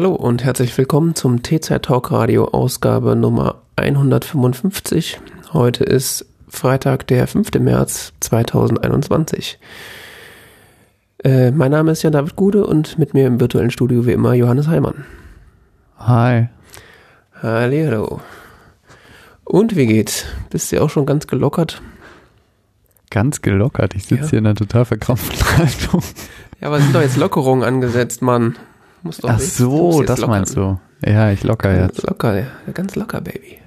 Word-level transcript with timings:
Hallo 0.00 0.14
und 0.14 0.42
herzlich 0.44 0.78
willkommen 0.78 1.14
zum 1.14 1.42
TZ 1.42 1.82
Talk 1.82 2.10
Radio 2.10 2.46
Ausgabe 2.46 3.14
Nummer 3.14 3.56
155. 3.76 5.20
Heute 5.52 5.84
ist 5.84 6.24
Freitag, 6.48 7.06
der 7.08 7.26
5. 7.26 7.50
März 7.58 8.14
2021. 8.20 9.58
Äh, 11.22 11.50
mein 11.50 11.70
Name 11.70 11.90
ist 11.92 12.02
Jan 12.02 12.14
David 12.14 12.34
Gude 12.34 12.64
und 12.66 12.98
mit 12.98 13.12
mir 13.12 13.26
im 13.26 13.40
virtuellen 13.40 13.70
Studio 13.70 14.06
wie 14.06 14.12
immer 14.12 14.32
Johannes 14.32 14.68
Heimann. 14.68 15.04
Hi. 15.98 16.48
Hallo. 17.42 18.22
Und 19.44 19.76
wie 19.76 19.84
geht's? 19.84 20.24
Bist 20.48 20.72
du 20.72 20.80
auch 20.80 20.88
schon 20.88 21.04
ganz 21.04 21.26
gelockert? 21.26 21.82
Ganz 23.10 23.42
gelockert. 23.42 23.94
Ich 23.94 24.04
sitze 24.06 24.22
Ja. 24.22 24.30
hier 24.30 24.38
in 24.38 24.46
einer 24.46 24.54
total 24.54 24.86
verkrampften 24.86 25.46
Haltung. 25.58 26.02
Ja, 26.58 26.68
aber 26.68 26.80
sind 26.80 26.94
doch 26.94 27.02
jetzt 27.02 27.18
Lockerungen 27.18 27.64
angesetzt, 27.64 28.22
Mann. 28.22 28.56
Muss 29.02 29.18
doch 29.18 29.30
Ach 29.30 29.38
so, 29.40 30.02
das 30.02 30.20
meinst 30.26 30.56
du. 30.56 30.78
Ja, 31.04 31.30
ich 31.30 31.42
locker 31.44 31.74
Ganz 31.74 31.96
jetzt. 31.96 32.06
locker, 32.06 32.38
ja. 32.38 32.46
Ganz 32.74 32.94
locker, 32.96 33.20
Baby. 33.20 33.58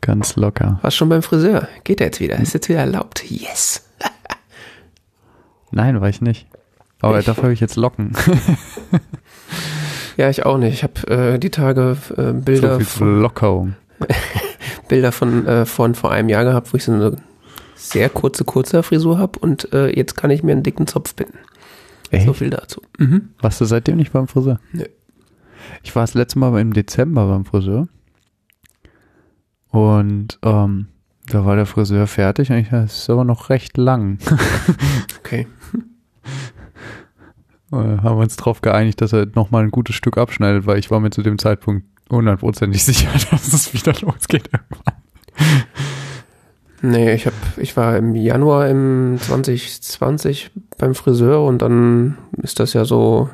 Ganz 0.00 0.36
locker. 0.36 0.78
Warst 0.82 0.96
schon 0.96 1.08
beim 1.08 1.22
Friseur? 1.22 1.68
Geht 1.84 2.00
er 2.00 2.06
jetzt 2.06 2.20
wieder? 2.20 2.38
Ist 2.38 2.54
jetzt 2.54 2.68
wieder 2.68 2.80
erlaubt? 2.80 3.22
Yes. 3.30 3.86
Nein, 5.70 6.00
war 6.00 6.08
ich 6.08 6.20
nicht. 6.20 6.46
Aber 7.00 7.18
Ich- 7.18 7.26
dafür 7.26 7.44
habe 7.44 7.52
ich 7.52 7.60
jetzt 7.60 7.76
Locken. 7.76 8.12
Ja, 10.16 10.30
ich 10.30 10.46
auch 10.46 10.58
nicht. 10.58 10.72
Ich 10.74 10.82
habe 10.84 11.06
äh, 11.34 11.38
die 11.38 11.50
Tage 11.50 11.96
äh, 12.16 12.32
Bilder, 12.32 12.72
so 12.74 12.78
viel 12.78 12.86
von, 12.86 13.20
Lockerung. 13.20 13.74
Bilder 14.88 15.10
von, 15.12 15.46
äh, 15.46 15.66
von 15.66 15.94
vor 15.94 16.12
einem 16.12 16.28
Jahr 16.28 16.44
gehabt, 16.44 16.72
wo 16.72 16.76
ich 16.76 16.84
so 16.84 16.92
eine 16.92 17.16
sehr 17.74 18.08
kurze, 18.08 18.44
kurze 18.44 18.82
Frisur 18.84 19.18
habe 19.18 19.38
und 19.40 19.72
äh, 19.72 19.88
jetzt 19.88 20.16
kann 20.16 20.30
ich 20.30 20.42
mir 20.44 20.52
einen 20.52 20.62
dicken 20.62 20.86
Zopf 20.86 21.14
binden. 21.14 21.38
Echt? 22.16 22.26
So 22.26 22.32
viel 22.32 22.50
dazu. 22.50 22.82
Mhm. 22.98 23.30
Warst 23.40 23.60
du 23.60 23.64
seitdem 23.64 23.96
nicht 23.96 24.12
beim 24.12 24.28
Friseur? 24.28 24.60
Nö. 24.72 24.84
Ich 25.82 25.94
war 25.94 26.02
das 26.02 26.14
letzte 26.14 26.38
Mal 26.38 26.58
im 26.60 26.72
Dezember 26.72 27.26
beim 27.26 27.44
Friseur. 27.44 27.88
Und 29.68 30.38
ähm, 30.42 30.88
da 31.26 31.44
war 31.44 31.56
der 31.56 31.66
Friseur 31.66 32.06
fertig 32.06 32.50
und 32.50 32.58
ich 32.58 32.68
dachte, 32.68 32.82
das 32.82 32.98
ist 32.98 33.10
aber 33.10 33.24
noch 33.24 33.50
recht 33.50 33.76
lang. 33.76 34.18
Okay. 35.24 35.46
Äh, 37.72 37.76
haben 37.76 38.18
wir 38.18 38.22
uns 38.22 38.36
darauf 38.36 38.60
geeinigt, 38.60 39.00
dass 39.00 39.14
er 39.14 39.26
nochmal 39.34 39.64
ein 39.64 39.70
gutes 39.70 39.96
Stück 39.96 40.18
abschneidet, 40.18 40.66
weil 40.66 40.78
ich 40.78 40.90
war 40.90 41.00
mir 41.00 41.10
zu 41.10 41.22
dem 41.22 41.38
Zeitpunkt 41.38 41.86
hundertprozentig 42.10 42.84
sicher, 42.84 43.08
dass 43.30 43.52
es 43.52 43.72
wieder 43.72 43.94
losgeht 44.00 44.50
irgendwann. 44.52 44.94
Nee, 46.86 47.14
ich 47.14 47.26
hab, 47.26 47.32
ich 47.56 47.76
war 47.78 47.96
im 47.96 48.14
Januar 48.14 48.68
im 48.68 49.16
2020 49.18 50.50
beim 50.76 50.94
Friseur 50.94 51.42
und 51.42 51.62
dann 51.62 52.18
ist 52.42 52.60
das 52.60 52.74
ja 52.74 52.84
so, 52.84 53.30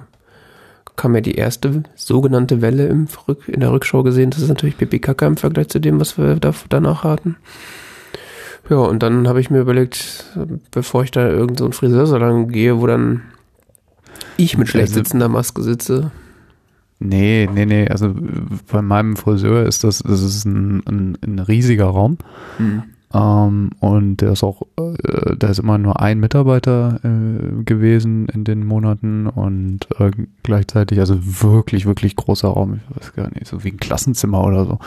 kam 0.95 1.17
ja 1.17 1.20
die 1.20 1.34
erste 1.34 1.83
sogenannte 1.97 2.62
Welle 2.62 2.87
im 2.87 3.09
Rück, 3.27 3.48
in 3.48 3.59
der 3.59 3.73
Rückschau 3.73 4.05
gesehen. 4.05 4.31
Das 4.31 4.41
ist 4.41 4.48
natürlich 4.51 4.78
Pipi 4.78 5.01
Kaka 5.01 5.27
im 5.27 5.37
Vergleich 5.37 5.69
zu 5.69 5.81
dem, 5.81 5.98
was 5.98 6.17
wir 6.17 6.37
da, 6.37 6.55
danach 6.69 7.03
hatten. 7.03 7.37
Ja, 8.69 8.77
und 8.77 9.03
dann 9.03 9.27
habe 9.27 9.41
ich 9.41 9.51
mir 9.51 9.59
überlegt, 9.61 10.27
bevor 10.71 11.03
ich 11.03 11.10
da 11.10 11.28
irgend 11.28 11.59
so 11.59 11.65
einen 11.65 11.72
Friseursalon 11.72 12.50
gehe, 12.50 12.81
wo 12.81 12.87
dann 12.87 13.22
ich 14.37 14.56
mit 14.56 14.69
schlecht 14.69 14.91
Also- 14.91 15.00
sitzender 15.00 15.28
Maske 15.28 15.62
sitze. 15.62 16.12
Nee, 17.00 17.49
nee, 17.53 17.65
nee. 17.65 17.89
Also 17.89 18.15
bei 18.71 18.83
meinem 18.83 19.16
Friseur 19.16 19.65
ist 19.66 19.83
das, 19.84 20.05
das 20.06 20.22
ist 20.22 20.44
ein, 20.44 20.83
ein, 20.87 21.19
ein 21.25 21.39
riesiger 21.39 21.87
Raum. 21.87 22.19
Ähm, 23.12 23.71
und 23.81 24.19
der 24.19 24.32
ist 24.32 24.44
auch, 24.44 24.62
äh, 24.78 25.37
da 25.37 25.48
ist 25.48 25.59
immer 25.59 25.78
nur 25.78 26.00
ein 26.00 26.21
Mitarbeiter 26.21 27.00
äh, 27.03 27.65
gewesen 27.65 28.28
in 28.28 28.44
den 28.44 28.65
Monaten 28.65 29.26
und 29.26 29.88
äh, 29.98 30.10
gleichzeitig, 30.43 31.00
also 31.00 31.19
wirklich, 31.21 31.87
wirklich 31.87 32.15
großer 32.15 32.48
Raum, 32.48 32.81
ich 32.91 32.97
weiß 32.97 33.12
gar 33.15 33.31
nicht, 33.34 33.47
so 33.47 33.65
wie 33.65 33.71
ein 33.71 33.78
Klassenzimmer 33.78 34.44
oder 34.44 34.65
so. 34.65 34.78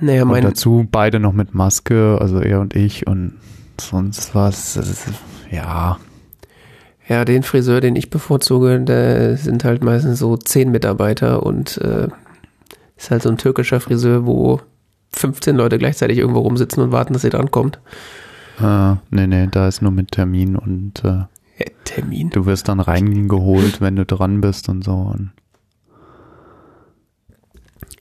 Naja, 0.00 0.22
und 0.22 0.28
mein, 0.28 0.42
dazu 0.44 0.86
beide 0.90 1.18
noch 1.18 1.32
mit 1.32 1.54
Maske, 1.54 2.18
also 2.20 2.40
er 2.40 2.60
und 2.60 2.76
ich 2.76 3.06
und 3.06 3.34
sonst 3.80 4.34
was, 4.34 4.76
ist, 4.76 5.08
ja, 5.50 5.98
ja, 7.08 7.24
den 7.24 7.42
Friseur, 7.42 7.80
den 7.80 7.96
ich 7.96 8.10
bevorzuge, 8.10 8.80
da 8.82 9.34
sind 9.36 9.64
halt 9.64 9.82
meistens 9.82 10.18
so 10.18 10.36
zehn 10.36 10.70
Mitarbeiter 10.70 11.42
und 11.42 11.78
äh, 11.78 12.08
ist 12.98 13.10
halt 13.10 13.22
so 13.22 13.30
ein 13.30 13.38
türkischer 13.38 13.80
Friseur, 13.80 14.26
wo 14.26 14.60
15 15.12 15.56
Leute 15.56 15.78
gleichzeitig 15.78 16.18
irgendwo 16.18 16.40
rumsitzen 16.40 16.82
und 16.82 16.92
warten, 16.92 17.12
dass 17.12 17.22
sie 17.22 17.30
drankommt. 17.30 17.80
äh, 18.60 18.92
nee, 19.10 19.26
nee, 19.26 19.48
da 19.50 19.68
ist 19.68 19.82
nur 19.82 19.90
mit 19.92 20.10
Termin 20.12 20.56
und 20.56 21.02
äh, 21.04 21.08
Ja, 21.58 21.66
Termin. 21.84 22.30
du 22.30 22.46
wirst 22.46 22.68
dann 22.68 22.80
reingeholt, 22.80 23.80
wenn 23.80 23.96
du 23.96 24.04
dran 24.04 24.40
bist 24.40 24.68
und 24.68 24.84
so. 24.84 24.92
Und 24.92 25.30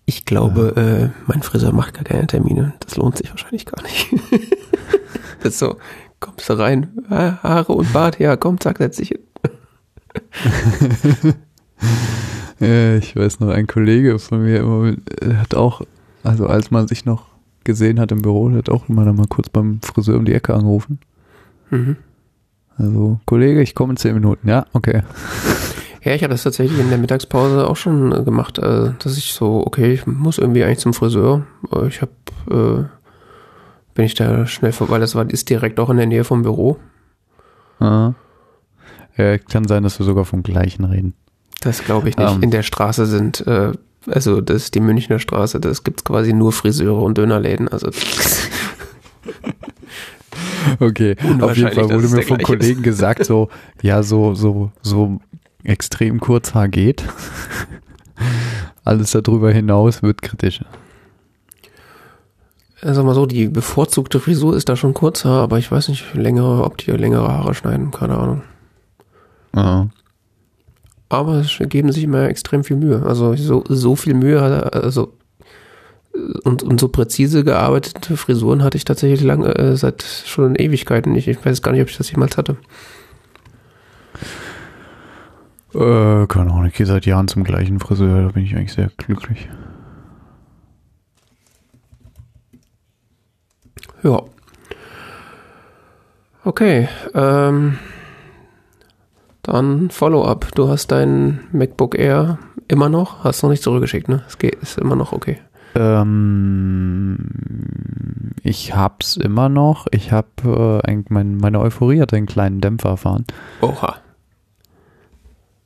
Ich 0.05 0.25
glaube, 0.25 0.75
äh, 0.75 1.09
mein 1.27 1.41
Friseur 1.43 1.73
macht 1.73 1.93
gar 1.95 2.03
keine 2.03 2.27
Termine. 2.27 2.73
Das 2.79 2.95
lohnt 2.97 3.17
sich 3.17 3.29
wahrscheinlich 3.29 3.65
gar 3.65 3.81
nicht. 3.83 4.07
das 5.41 5.53
ist 5.53 5.59
so, 5.59 5.77
kommst 6.19 6.49
du 6.49 6.53
rein, 6.53 6.89
Ha- 7.09 7.39
Haare 7.43 7.73
und 7.73 7.91
Bart, 7.93 8.19
ja, 8.19 8.35
komm, 8.37 8.59
zack, 8.59 8.77
setz 8.79 8.97
dich 8.97 9.09
hin. 9.09 9.19
Äh, 12.59 12.97
ich 12.97 13.15
weiß 13.15 13.39
noch, 13.39 13.49
ein 13.49 13.67
Kollege 13.67 14.17
von 14.17 14.41
mir 14.41 14.61
immer, 14.61 14.87
äh, 15.21 15.35
hat 15.35 15.53
auch, 15.53 15.81
also 16.23 16.47
als 16.47 16.71
man 16.71 16.87
sich 16.87 17.05
noch 17.05 17.27
gesehen 17.63 17.99
hat 17.99 18.11
im 18.11 18.21
Büro, 18.21 18.51
hat 18.51 18.69
auch 18.69 18.87
immer 18.89 19.05
dann 19.05 19.15
mal 19.17 19.27
kurz 19.27 19.49
beim 19.49 19.79
Friseur 19.81 20.17
um 20.17 20.25
die 20.25 20.33
Ecke 20.33 20.53
angerufen. 20.53 20.99
Mhm. 21.69 21.97
Also, 22.77 23.19
Kollege, 23.25 23.61
ich 23.61 23.75
komme 23.75 23.93
in 23.93 23.97
zehn 23.97 24.13
Minuten. 24.13 24.47
Ja, 24.47 24.65
okay. 24.73 25.03
Ja, 26.03 26.13
ich 26.13 26.23
habe 26.23 26.31
das 26.31 26.43
tatsächlich 26.43 26.79
in 26.79 26.87
der 26.87 26.99
Mittagspause 26.99 27.67
auch 27.67 27.75
schon 27.75 28.13
äh, 28.13 28.23
gemacht, 28.23 28.59
äh, 28.59 28.91
dass 28.99 29.17
ich 29.17 29.33
so, 29.33 29.65
okay, 29.67 29.91
ich 29.91 30.07
muss 30.07 30.37
irgendwie 30.37 30.63
eigentlich 30.63 30.79
zum 30.79 30.93
Friseur. 30.93 31.45
Äh, 31.73 31.87
Ich 31.87 32.01
habe, 32.01 32.11
äh, 32.49 32.85
bin 33.93 34.05
ich 34.05 34.13
da 34.13 34.45
schnell 34.45 34.71
vorbei, 34.71 34.93
weil 34.93 34.99
das 35.01 35.15
war, 35.15 35.29
ist 35.29 35.49
direkt 35.49 35.81
auch 35.81 35.89
in 35.89 35.97
der 35.97 36.05
Nähe 36.05 36.23
vom 36.23 36.43
Büro. 36.43 36.77
Ah. 37.79 38.13
Ja, 39.17 39.37
kann 39.37 39.67
sein, 39.67 39.83
dass 39.83 39.99
wir 39.99 40.05
sogar 40.05 40.23
vom 40.23 40.43
gleichen 40.43 40.85
reden. 40.85 41.13
Das 41.59 41.83
glaube 41.83 42.07
ich 42.07 42.15
nicht. 42.15 42.31
Ähm. 42.35 42.43
in 42.43 42.51
der 42.51 42.63
Straße 42.63 43.05
sind, 43.05 43.45
äh, 43.45 43.73
also 44.07 44.41
das 44.41 44.63
ist 44.63 44.75
die 44.75 44.79
Münchner 44.79 45.19
Straße, 45.19 45.59
das 45.59 45.83
gibt's 45.83 46.03
quasi 46.03 46.33
nur 46.33 46.51
Friseure 46.51 47.01
und 47.01 47.17
Dönerläden. 47.17 47.67
Also 47.67 47.89
Okay, 50.79 51.15
auf 51.41 51.55
jeden 51.55 51.71
Fall 51.71 51.89
wurde 51.89 52.05
es 52.05 52.11
mir 52.11 52.21
vom 52.23 52.37
gleiche 52.37 52.53
ist. 52.53 52.59
Kollegen 52.59 52.83
gesagt, 52.83 53.25
so, 53.25 53.49
ja, 53.81 54.03
so, 54.03 54.35
so, 54.35 54.71
so 54.81 55.19
extrem 55.63 56.19
kurz 56.19 56.53
Haar 56.53 56.67
geht. 56.67 57.03
Alles 58.83 59.11
darüber 59.11 59.51
hinaus 59.51 60.03
wird 60.03 60.21
kritisch. 60.21 60.63
sag 62.81 63.05
mal 63.05 63.15
so, 63.15 63.25
die 63.25 63.47
bevorzugte 63.47 64.19
Frisur 64.19 64.55
ist 64.55 64.69
da 64.69 64.75
schon 64.75 64.93
kurzer, 64.93 65.29
aber 65.29 65.57
ich 65.57 65.71
weiß 65.71 65.89
nicht, 65.89 66.13
längere, 66.13 66.63
ob 66.63 66.77
die 66.77 66.91
längere 66.91 67.27
Haare 67.27 67.53
schneiden, 67.53 67.91
keine 67.91 68.17
Ahnung. 68.17 68.43
Ja. 69.55 69.87
Aber 71.09 71.35
es 71.35 71.57
geben 71.69 71.91
sich 71.91 72.03
immer 72.03 72.27
extrem 72.27 72.63
viel 72.63 72.77
Mühe. 72.77 73.03
Also 73.05 73.35
so, 73.35 73.63
so 73.67 73.95
viel 73.95 74.13
Mühe, 74.13 74.41
also 74.73 75.13
und, 76.43 76.63
und 76.63 76.79
so 76.79 76.87
präzise 76.87 77.43
gearbeitete 77.43 78.17
Frisuren 78.17 78.63
hatte 78.63 78.77
ich 78.77 78.85
tatsächlich 78.85 79.21
lange, 79.21 79.55
äh, 79.55 79.75
seit 79.75 80.03
schon 80.03 80.55
Ewigkeiten 80.55 81.11
nicht. 81.11 81.27
Ich 81.27 81.43
weiß 81.45 81.61
gar 81.61 81.71
nicht, 81.71 81.81
ob 81.81 81.89
ich 81.89 81.97
das 81.97 82.11
jemals 82.11 82.37
hatte. 82.37 82.57
Äh, 85.73 86.25
keine 86.27 86.51
Ahnung, 86.51 86.65
ich 86.65 86.73
gehe 86.73 86.85
seit 86.85 87.05
Jahren 87.05 87.27
zum 87.27 87.43
gleichen 87.43 87.79
Friseur, 87.79 88.23
da 88.23 88.29
bin 88.29 88.43
ich 88.43 88.55
eigentlich 88.55 88.73
sehr 88.73 88.89
glücklich. 88.97 89.47
Ja. 94.03 94.23
Okay, 96.43 96.87
ähm, 97.13 97.77
dann 99.47 99.89
Follow-up. 99.89 100.53
Du 100.55 100.67
hast 100.69 100.91
dein 100.91 101.39
MacBook 101.51 101.97
Air 101.97 102.39
immer 102.67 102.89
noch, 102.89 103.23
hast 103.23 103.43
noch 103.43 103.49
nicht 103.49 103.63
zurückgeschickt, 103.63 104.09
ne? 104.09 104.23
Es 104.27 104.37
geht, 104.37 104.55
ist 104.55 104.77
immer 104.77 104.95
noch 104.95 105.13
okay. 105.13 105.37
Ähm, 105.75 107.17
ich 108.43 108.75
hab's 108.75 109.17
immer 109.17 109.49
noch. 109.49 109.87
Ich 109.91 110.11
hab, 110.11 110.43
äh, 110.45 110.79
ein, 110.81 111.05
mein, 111.09 111.37
meine 111.37 111.59
Euphorie 111.59 112.01
hat 112.01 112.13
einen 112.13 112.25
kleinen 112.25 112.61
Dämpfer 112.61 112.89
erfahren. 112.89 113.25
Oha. 113.61 113.95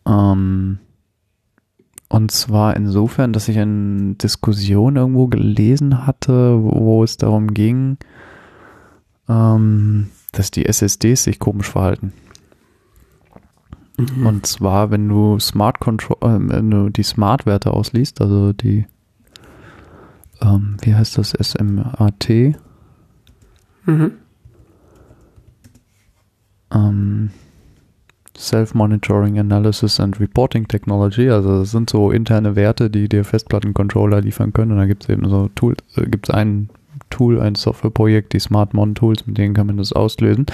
Ähm, 0.05 0.79
und 2.09 2.31
zwar 2.31 2.75
insofern, 2.75 3.31
dass 3.31 3.47
ich 3.47 3.57
eine 3.57 4.15
Diskussion 4.15 4.97
irgendwo 4.97 5.27
gelesen 5.27 6.05
hatte, 6.05 6.61
wo 6.61 7.03
es 7.03 7.17
darum 7.17 7.53
ging, 7.53 7.97
ähm, 9.29 10.09
dass 10.33 10.51
die 10.51 10.65
SSDs 10.65 11.23
sich 11.23 11.39
komisch 11.39 11.69
verhalten. 11.69 12.11
Mhm. 14.15 14.25
Und 14.25 14.45
zwar, 14.45 14.91
wenn 14.91 15.07
du 15.07 15.39
Smart 15.39 15.79
Control, 15.79 16.17
äh, 16.21 16.39
wenn 16.49 16.71
du 16.71 16.89
die 16.89 17.03
Smart-Werte 17.03 17.71
ausliest, 17.71 18.21
also 18.21 18.53
die, 18.53 18.85
ähm, 20.41 20.77
wie 20.81 20.95
heißt 20.95 21.17
das, 21.17 21.31
SMAT, 21.31 22.55
Mhm. 23.85 24.11
ähm, 26.71 27.29
Self-Monitoring 28.37 29.39
Analysis 29.39 29.99
and 29.99 30.19
Reporting 30.19 30.67
Technology. 30.67 31.29
Also 31.29 31.59
das 31.59 31.71
sind 31.71 31.89
so 31.89 32.11
interne 32.11 32.55
Werte, 32.55 32.89
die 32.89 33.09
dir 33.09 33.23
Festplattencontroller 33.23 34.21
liefern 34.21 34.53
können. 34.53 34.71
Und 34.71 34.77
da 34.77 34.85
gibt 34.85 35.03
es 35.03 35.09
eben 35.09 35.27
so 35.29 35.49
Tools, 35.55 35.77
äh, 35.95 36.05
gibt 36.05 36.29
es 36.29 36.33
ein 36.33 36.69
Tool, 37.09 37.41
ein 37.41 37.55
Softwareprojekt, 37.55 38.33
die 38.33 38.39
SmartMon 38.39 38.95
Tools, 38.95 39.27
mit 39.27 39.37
denen 39.37 39.53
kann 39.53 39.67
man 39.67 39.77
das 39.77 39.93
auslösen. 39.93 40.45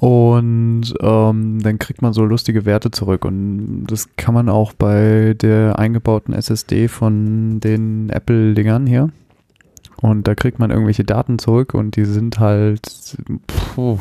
Und 0.00 0.94
ähm, 1.00 1.58
dann 1.62 1.78
kriegt 1.78 2.00
man 2.00 2.14
so 2.14 2.24
lustige 2.24 2.64
Werte 2.64 2.90
zurück. 2.90 3.26
Und 3.26 3.84
das 3.86 4.08
kann 4.16 4.32
man 4.32 4.48
auch 4.48 4.72
bei 4.72 5.34
der 5.38 5.78
eingebauten 5.78 6.32
SSD 6.32 6.88
von 6.88 7.60
den 7.60 8.08
Apple-Dingern 8.08 8.86
hier. 8.86 9.10
Und 10.00 10.26
da 10.26 10.34
kriegt 10.34 10.58
man 10.58 10.70
irgendwelche 10.70 11.04
Daten 11.04 11.38
zurück 11.38 11.74
und 11.74 11.96
die 11.96 12.06
sind 12.06 12.38
halt 12.38 13.18
puh, 13.46 13.98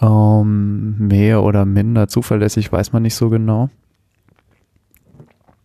ähm, 0.00 1.08
mehr 1.08 1.42
oder 1.42 1.64
minder 1.64 2.06
zuverlässig, 2.06 2.70
weiß 2.70 2.92
man 2.92 3.02
nicht 3.02 3.16
so 3.16 3.28
genau. 3.28 3.70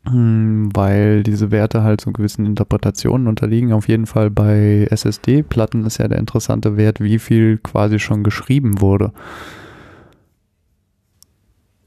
Hm, 0.07 0.69
weil 0.73 1.23
diese 1.23 1.49
Werte 1.51 1.83
halt 1.83 2.01
so 2.01 2.11
gewissen 2.11 2.45
Interpretationen 2.45 3.27
unterliegen. 3.27 3.73
Auf 3.73 3.87
jeden 3.87 4.05
Fall 4.05 4.29
bei 4.29 4.87
SSD-Platten 4.89 5.85
ist 5.85 5.97
ja 5.97 6.07
der 6.07 6.19
interessante 6.19 6.77
Wert, 6.77 6.99
wie 6.99 7.17
viel 7.17 7.57
quasi 7.57 7.97
schon 7.99 8.23
geschrieben 8.23 8.81
wurde. 8.81 9.11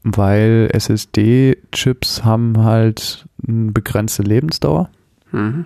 Weil 0.03 0.69
SSD-Chips 0.73 2.25
haben 2.25 2.63
halt 2.63 3.27
eine 3.47 3.71
begrenzte 3.71 4.23
Lebensdauer, 4.23 4.89
mhm. 5.31 5.65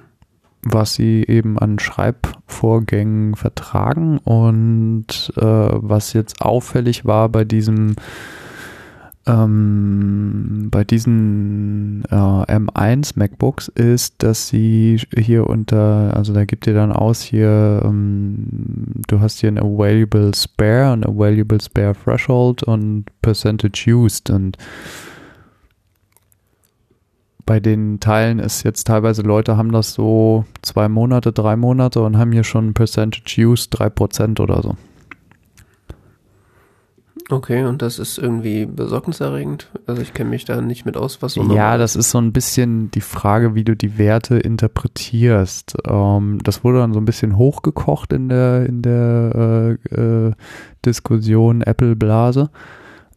was 0.63 0.93
sie 0.93 1.23
eben 1.27 1.57
an 1.57 1.79
Schreibvorgängen 1.79 3.35
vertragen. 3.35 4.19
Und 4.19 5.33
äh, 5.37 5.41
was 5.41 6.13
jetzt 6.13 6.41
auffällig 6.41 7.05
war 7.05 7.29
bei 7.29 7.45
diesem 7.45 7.95
ähm, 9.25 10.67
bei 10.69 10.83
diesen 10.83 12.03
äh, 12.09 12.15
M1 12.15 13.13
MacBooks 13.15 13.69
ist, 13.69 14.15
dass 14.17 14.49
sie 14.49 14.99
hier 15.17 15.47
unter, 15.49 16.15
also 16.15 16.33
da 16.33 16.43
gibt 16.43 16.67
ihr 16.67 16.73
dann 16.73 16.91
aus 16.91 17.21
hier, 17.21 17.81
ähm, 17.85 19.01
du 19.07 19.21
hast 19.21 19.39
hier 19.39 19.49
ein 19.49 19.59
Available 19.59 20.31
Spare, 20.35 20.91
ein 20.91 21.05
Available 21.05 21.61
Spare 21.61 21.95
Threshold 22.03 22.63
und 22.63 23.05
Percentage 23.21 23.85
Used 23.87 24.29
und 24.29 24.57
bei 27.45 27.59
den 27.59 27.99
Teilen 27.99 28.39
ist 28.39 28.63
jetzt 28.63 28.87
teilweise 28.87 29.21
Leute 29.21 29.57
haben 29.57 29.71
das 29.71 29.93
so 29.93 30.45
zwei 30.61 30.87
Monate, 30.89 31.31
drei 31.31 31.55
Monate 31.55 32.01
und 32.01 32.17
haben 32.17 32.31
hier 32.31 32.43
schon 32.45 32.73
Percentage 32.73 33.45
Used 33.45 33.67
drei 33.71 33.89
Prozent 33.89 34.39
oder 34.39 34.61
so. 34.61 34.75
Okay, 37.29 37.63
und 37.63 37.81
das 37.81 37.99
ist 37.99 38.17
irgendwie 38.17 38.65
besorgniserregend. 38.65 39.69
Also 39.87 40.01
ich 40.01 40.13
kenne 40.13 40.29
mich 40.29 40.45
da 40.45 40.59
nicht 40.61 40.85
mit 40.85 40.97
aus, 40.97 41.21
was 41.21 41.33
so. 41.33 41.43
Ja, 41.53 41.77
das 41.77 41.95
ist 41.95 42.11
so 42.11 42.17
ein 42.17 42.33
bisschen 42.33 42.91
die 42.91 43.01
Frage, 43.01 43.55
wie 43.55 43.63
du 43.63 43.75
die 43.75 43.97
Werte 43.97 44.37
interpretierst. 44.37 45.77
Ähm, 45.87 46.39
das 46.43 46.63
wurde 46.63 46.79
dann 46.79 46.93
so 46.93 46.99
ein 46.99 47.05
bisschen 47.05 47.37
hochgekocht 47.37 48.11
in 48.13 48.29
der 48.29 48.65
in 48.65 48.81
der 48.81 49.77
äh, 49.93 49.95
äh, 49.95 50.31
Diskussion 50.85 51.61
Apple 51.61 51.95
Blase. 51.95 52.49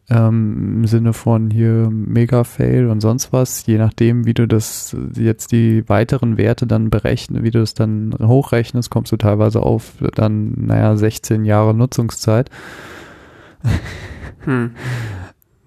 Ähm, 0.09 0.77
Im 0.77 0.87
Sinne 0.87 1.11
von 1.11 1.51
hier 1.51 1.89
Mega-Fail 1.91 2.87
und 2.87 3.01
sonst 3.01 3.33
was, 3.33 3.65
je 3.65 3.77
nachdem, 3.77 4.25
wie 4.25 4.33
du 4.33 4.47
das 4.47 4.95
jetzt 5.17 5.51
die 5.51 5.87
weiteren 5.89 6.37
Werte 6.37 6.65
dann 6.65 6.89
berechnen, 6.89 7.43
wie 7.43 7.51
du 7.51 7.59
das 7.59 7.73
dann 7.73 8.15
hochrechnest, 8.17 8.89
kommst 8.89 9.11
du 9.11 9.17
teilweise 9.17 9.61
auf 9.61 9.95
dann, 10.15 10.53
naja, 10.55 10.95
16 10.95 11.43
Jahre 11.43 11.73
Nutzungszeit. 11.73 12.49
Hm. 14.45 14.71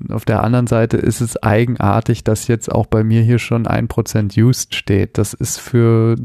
Auf 0.08 0.24
der 0.24 0.42
anderen 0.42 0.66
Seite 0.66 0.96
ist 0.96 1.20
es 1.20 1.42
eigenartig, 1.42 2.24
dass 2.24 2.48
jetzt 2.48 2.72
auch 2.72 2.86
bei 2.86 3.04
mir 3.04 3.20
hier 3.22 3.38
schon 3.38 3.66
1% 3.66 4.42
used 4.42 4.74
steht. 4.74 5.18
Das 5.18 5.34
ist 5.34 5.58
für 5.58 6.16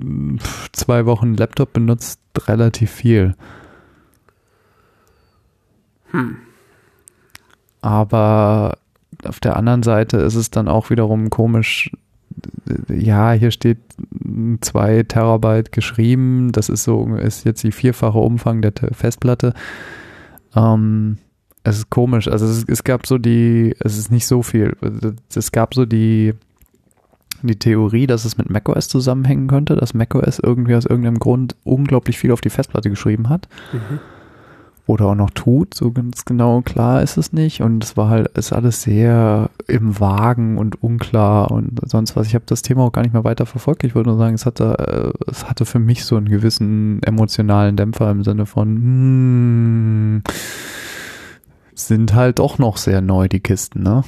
zwei 0.72 1.06
Wochen 1.06 1.34
Laptop 1.34 1.74
benutzt 1.74 2.22
relativ 2.48 2.92
viel. 2.92 3.36
Hm. 6.12 6.38
Aber 7.82 8.78
auf 9.26 9.40
der 9.40 9.58
anderen 9.58 9.84
Seite 9.84 10.18
ist 10.18 10.36
es 10.36 10.50
dann 10.50 10.68
auch 10.68 10.90
wiederum 10.90 11.30
komisch. 11.30 11.92
Ja, 12.90 13.34
hier 13.34 13.52
steht 13.52 13.80
2 14.62 15.04
Terabyte 15.04 15.72
geschrieben. 15.72 16.52
Das 16.52 16.70
ist 16.70 16.84
so, 16.84 17.16
ist 17.16 17.46
jetzt 17.46 17.64
die 17.64 17.72
vierfache 17.72 18.18
Umfang 18.18 18.62
der 18.62 18.74
Festplatte. 18.94 19.54
Ähm, 20.56 21.18
es 21.66 21.80
ist 21.80 21.90
komisch. 21.90 22.28
Also 22.28 22.46
es, 22.46 22.64
es, 22.68 22.84
gab 22.84 23.08
so 23.08 23.18
die, 23.18 23.76
es 23.80 23.98
ist 23.98 24.12
nicht 24.12 24.28
so 24.28 24.44
viel. 24.44 24.78
Es 25.36 25.52
gab 25.52 25.74
so 25.74 25.86
die, 25.86 26.34
die 27.42 27.58
Theorie, 27.58 28.08
dass 28.08 28.24
es 28.24 28.38
mit 28.38 28.50
macOS 28.50 28.88
zusammenhängen 28.88 29.48
könnte, 29.48 29.76
dass 29.76 29.94
macOS 29.94 30.40
irgendwie 30.40 30.76
aus 30.76 30.86
irgendeinem 30.86 31.20
Grund 31.20 31.56
unglaublich 31.64 32.20
viel 32.20 32.32
auf 32.32 32.42
die 32.42 32.52
Festplatte 32.52 32.90
geschrieben 32.90 33.30
hat. 33.30 33.48
Mhm. 33.74 34.00
Oder 34.88 35.06
auch 35.06 35.16
noch 35.16 35.32
tut, 35.32 35.74
so 35.74 35.92
ganz 35.92 36.26
genau 36.26 36.62
klar 36.62 37.02
ist 37.02 37.18
es 37.18 37.34
nicht. 37.34 37.62
Und 37.62 37.84
es 37.84 37.98
war 37.98 38.10
halt, 38.10 38.28
ist 38.38 38.54
alles 38.54 38.84
sehr 38.84 39.50
im 39.68 40.00
Wagen 40.00 40.60
und 40.60 40.84
unklar 40.84 41.50
und 41.50 41.80
sonst 41.90 42.16
was. 42.16 42.28
Ich 42.28 42.36
habe 42.36 42.46
das 42.46 42.62
Thema 42.62 42.84
auch 42.84 42.92
gar 42.92 43.02
nicht 43.02 43.14
mehr 43.14 43.24
weiter 43.24 43.48
verfolgt. 43.48 43.84
Ich 43.84 43.96
würde 43.96 44.12
nur 44.12 44.20
sagen, 44.20 44.36
es 44.36 44.46
hatte, 44.46 45.14
äh, 45.26 45.32
es 45.32 45.50
hatte 45.50 45.66
für 45.66 45.80
mich 45.80 46.06
so 46.06 46.16
einen 46.18 46.30
gewissen 46.30 47.02
emotionalen 47.02 47.76
Dämpfer 47.76 48.12
im 48.12 48.24
Sinne 48.24 48.46
von, 48.46 48.76
hmm, 48.76 50.22
sind 51.76 52.14
halt 52.14 52.40
doch 52.40 52.58
noch 52.58 52.78
sehr 52.78 53.02
neu, 53.02 53.28
die 53.28 53.42
Kisten, 53.42 53.84
ne? 53.84 54.04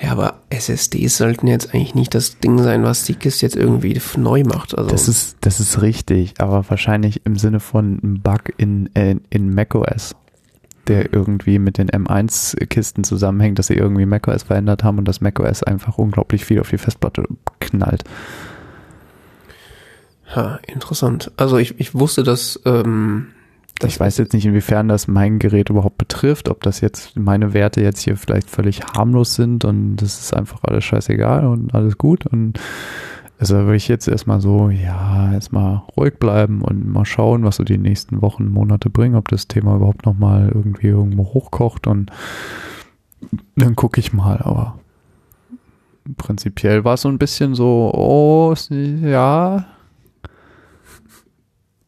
Ja, 0.00 0.12
aber 0.12 0.42
SSDs 0.50 1.16
sollten 1.16 1.48
jetzt 1.48 1.74
eigentlich 1.74 1.96
nicht 1.96 2.14
das 2.14 2.38
Ding 2.38 2.58
sein, 2.58 2.84
was 2.84 3.04
die 3.04 3.16
Kiste 3.16 3.44
jetzt 3.44 3.56
irgendwie 3.56 4.00
neu 4.16 4.44
macht. 4.44 4.78
Also 4.78 4.90
das 4.90 5.08
ist, 5.08 5.38
das 5.40 5.58
ist 5.58 5.82
richtig, 5.82 6.40
aber 6.40 6.64
wahrscheinlich 6.70 7.26
im 7.26 7.36
Sinne 7.36 7.58
von 7.58 7.98
einem 8.00 8.20
Bug 8.20 8.52
in, 8.58 8.94
äh, 8.94 9.16
in 9.30 9.52
macOS, 9.52 10.14
der 10.86 11.12
irgendwie 11.12 11.58
mit 11.58 11.78
den 11.78 11.90
M1-Kisten 11.90 13.02
zusammenhängt, 13.02 13.58
dass 13.58 13.66
sie 13.66 13.74
irgendwie 13.74 14.06
macOS 14.06 14.44
verändert 14.44 14.84
haben 14.84 14.98
und 14.98 15.08
das 15.08 15.20
macOS 15.20 15.64
einfach 15.64 15.98
unglaublich 15.98 16.44
viel 16.44 16.60
auf 16.60 16.70
die 16.70 16.78
Festplatte 16.78 17.24
knallt. 17.58 18.04
Ha, 20.34 20.60
interessant. 20.66 21.32
Also 21.36 21.56
ich, 21.56 21.80
ich 21.80 21.94
wusste, 21.94 22.22
dass 22.22 22.60
ähm, 22.66 23.28
das 23.78 23.92
ich 23.92 24.00
weiß 24.00 24.18
jetzt 24.18 24.32
nicht, 24.32 24.46
inwiefern 24.46 24.88
das 24.88 25.08
mein 25.08 25.38
Gerät 25.38 25.70
überhaupt 25.70 25.98
betrifft, 25.98 26.48
ob 26.48 26.62
das 26.62 26.80
jetzt 26.80 27.16
meine 27.16 27.54
Werte 27.54 27.80
jetzt 27.80 28.00
hier 28.00 28.16
vielleicht 28.16 28.50
völlig 28.50 28.82
harmlos 28.84 29.34
sind 29.34 29.64
und 29.64 29.96
das 29.96 30.20
ist 30.20 30.34
einfach 30.34 30.60
alles 30.62 30.84
scheißegal 30.84 31.46
und 31.46 31.74
alles 31.74 31.98
gut. 31.98 32.26
Und 32.26 32.58
also 33.38 33.54
würde 33.54 33.76
ich 33.76 33.86
jetzt 33.86 34.08
erstmal 34.08 34.40
so, 34.40 34.68
ja, 34.68 35.32
erstmal 35.32 35.82
ruhig 35.96 36.18
bleiben 36.18 36.60
und 36.62 36.88
mal 36.88 37.04
schauen, 37.04 37.44
was 37.44 37.56
so 37.56 37.64
die 37.64 37.78
nächsten 37.78 38.20
Wochen, 38.20 38.48
Monate 38.48 38.90
bringen, 38.90 39.14
ob 39.14 39.28
das 39.28 39.46
Thema 39.46 39.76
überhaupt 39.76 40.06
nochmal 40.06 40.50
irgendwie 40.52 40.88
irgendwo 40.88 41.24
hochkocht 41.24 41.86
und 41.86 42.10
dann 43.56 43.76
gucke 43.76 44.00
ich 44.00 44.12
mal, 44.12 44.38
aber 44.38 44.78
prinzipiell 46.16 46.84
war 46.84 46.94
es 46.94 47.02
so 47.02 47.08
ein 47.08 47.18
bisschen 47.18 47.54
so, 47.54 47.92
oh, 47.94 48.54
ja, 48.70 49.66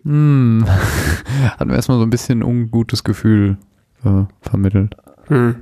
hm. 0.05 0.65
Hat 1.59 1.67
mir 1.67 1.75
erstmal 1.75 1.99
so 1.99 2.05
ein 2.05 2.11
bisschen 2.11 2.43
ungutes 2.43 3.05
Gefühl 3.05 3.59
äh, 4.05 4.25
vermittelt. 4.43 4.97
Hm. 5.27 5.57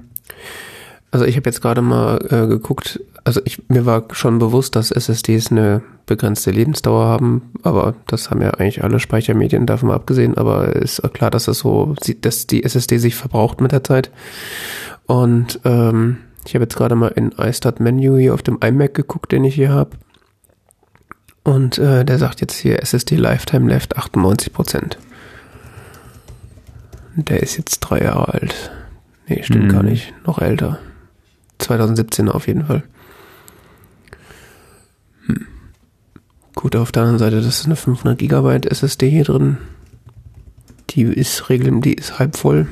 Also 1.11 1.25
ich 1.25 1.37
habe 1.37 1.49
jetzt 1.49 1.63
gerade 1.63 1.81
mal 1.81 2.19
äh, 2.31 2.47
geguckt, 2.47 3.01
also 3.25 3.41
ich, 3.45 3.69
mir 3.69 3.87
war 3.87 4.05
schon 4.13 4.39
bewusst, 4.39 4.77
dass 4.77 4.91
SSDs 4.91 5.51
eine 5.51 5.83
begrenzte 6.07 6.51
Lebensdauer 6.51 7.07
haben, 7.07 7.53
aber 7.63 7.95
das 8.07 8.31
haben 8.31 8.43
ja 8.43 8.51
eigentlich 8.51 8.85
alle 8.85 9.01
Speichermedien 9.01 9.67
davon 9.67 9.91
abgesehen, 9.91 10.37
aber 10.37 10.77
ist 10.77 11.03
klar, 11.15 11.31
dass 11.31 11.45
das 11.45 11.59
so, 11.59 11.95
dass 12.21 12.47
die 12.47 12.65
SSD 12.65 12.99
sich 12.99 13.15
verbraucht 13.15 13.61
mit 13.61 13.73
der 13.73 13.85
Zeit. 13.85 14.11
Und 15.07 15.61
ähm, 15.65 16.19
ich 16.47 16.55
habe 16.55 16.65
jetzt 16.65 16.77
gerade 16.77 16.95
mal 16.95 17.09
in 17.09 17.33
iStart 17.33 17.81
Menu 17.81 18.17
hier 18.17 18.35
auf 18.35 18.43
dem 18.43 18.59
iMac 18.63 18.95
geguckt, 18.95 19.33
den 19.33 19.45
ich 19.45 19.55
hier 19.55 19.71
habe. 19.71 19.91
Und 21.49 21.79
äh, 21.79 22.05
der 22.05 22.19
sagt 22.19 22.43
jetzt 22.43 22.59
hier 22.59 22.83
SSD 22.83 23.17
Lifetime 23.17 23.71
Left 23.71 23.97
98%. 23.97 24.99
Der 27.17 27.43
ist 27.43 27.57
jetzt 27.57 27.81
drei 27.81 28.03
Jahre 28.03 28.35
alt. 28.35 28.71
Nee, 29.27 29.43
stimmt 29.43 29.65
mhm. 29.65 29.73
gar 29.73 29.83
nicht. 29.83 30.13
Noch 30.27 30.41
älter. 30.41 30.79
2017 31.57 32.29
auf 32.29 32.49
jeden 32.49 32.67
Fall. 32.67 32.83
Hm. 35.25 35.47
Gut, 36.55 36.77
auf 36.77 36.93
der 36.93 37.05
anderen 37.05 37.19
Seite, 37.19 37.37
das 37.37 37.61
ist 37.61 37.65
eine 37.65 37.77
500 37.77 38.19
Gigabyte 38.19 38.67
SSD 38.67 39.09
hier 39.09 39.25
drin. 39.25 39.57
Die 40.91 41.05
ist 41.05 41.49
regeln, 41.49 41.81
die 41.81 41.95
ist 41.95 42.19
halb 42.19 42.37
voll. 42.37 42.67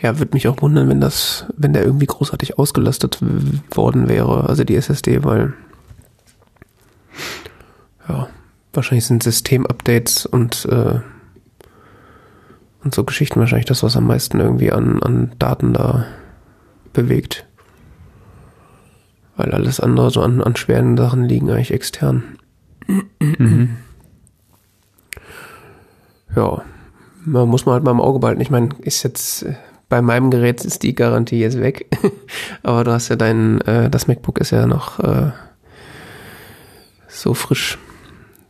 Ja, 0.00 0.18
würde 0.18 0.34
mich 0.34 0.46
auch 0.46 0.62
wundern, 0.62 0.88
wenn 0.88 1.00
das, 1.00 1.46
wenn 1.56 1.72
der 1.72 1.84
irgendwie 1.84 2.06
großartig 2.06 2.58
ausgelastet 2.58 3.18
worden 3.74 4.08
wäre, 4.08 4.48
also 4.48 4.62
die 4.62 4.76
SSD, 4.76 5.24
weil 5.24 5.54
ja, 8.08 8.28
wahrscheinlich 8.72 9.06
sind 9.06 9.24
Systemupdates 9.24 10.24
und, 10.24 10.66
äh, 10.66 11.00
und 12.84 12.94
so 12.94 13.02
Geschichten 13.02 13.40
wahrscheinlich 13.40 13.66
das, 13.66 13.82
was 13.82 13.96
am 13.96 14.06
meisten 14.06 14.38
irgendwie 14.38 14.70
an, 14.70 15.02
an 15.02 15.32
Daten 15.38 15.72
da 15.72 16.06
bewegt. 16.92 17.44
Weil 19.36 19.52
alles 19.52 19.80
andere 19.80 20.10
so 20.10 20.22
an, 20.22 20.42
an 20.42 20.56
schweren 20.56 20.96
Sachen 20.96 21.24
liegen 21.24 21.50
eigentlich 21.50 21.72
extern. 21.72 22.38
Mhm. 23.20 23.76
Ja, 26.34 26.62
man 27.24 27.48
muss 27.48 27.66
man 27.66 27.74
halt 27.74 27.84
mal 27.84 27.90
im 27.90 28.00
Auge 28.00 28.20
behalten. 28.20 28.40
Ich 28.40 28.50
meine, 28.50 28.70
ist 28.80 29.02
jetzt 29.02 29.42
äh, 29.42 29.54
bei 29.88 30.02
meinem 30.02 30.30
Gerät 30.30 30.64
ist 30.64 30.82
die 30.82 30.94
Garantie 30.94 31.40
jetzt 31.40 31.60
weg, 31.60 31.86
aber 32.62 32.84
du 32.84 32.92
hast 32.92 33.08
ja 33.08 33.16
dein, 33.16 33.60
äh, 33.62 33.88
das 33.88 34.06
MacBook 34.06 34.38
ist 34.38 34.50
ja 34.50 34.66
noch 34.66 34.98
äh, 35.00 35.32
so 37.08 37.34
frisch. 37.34 37.78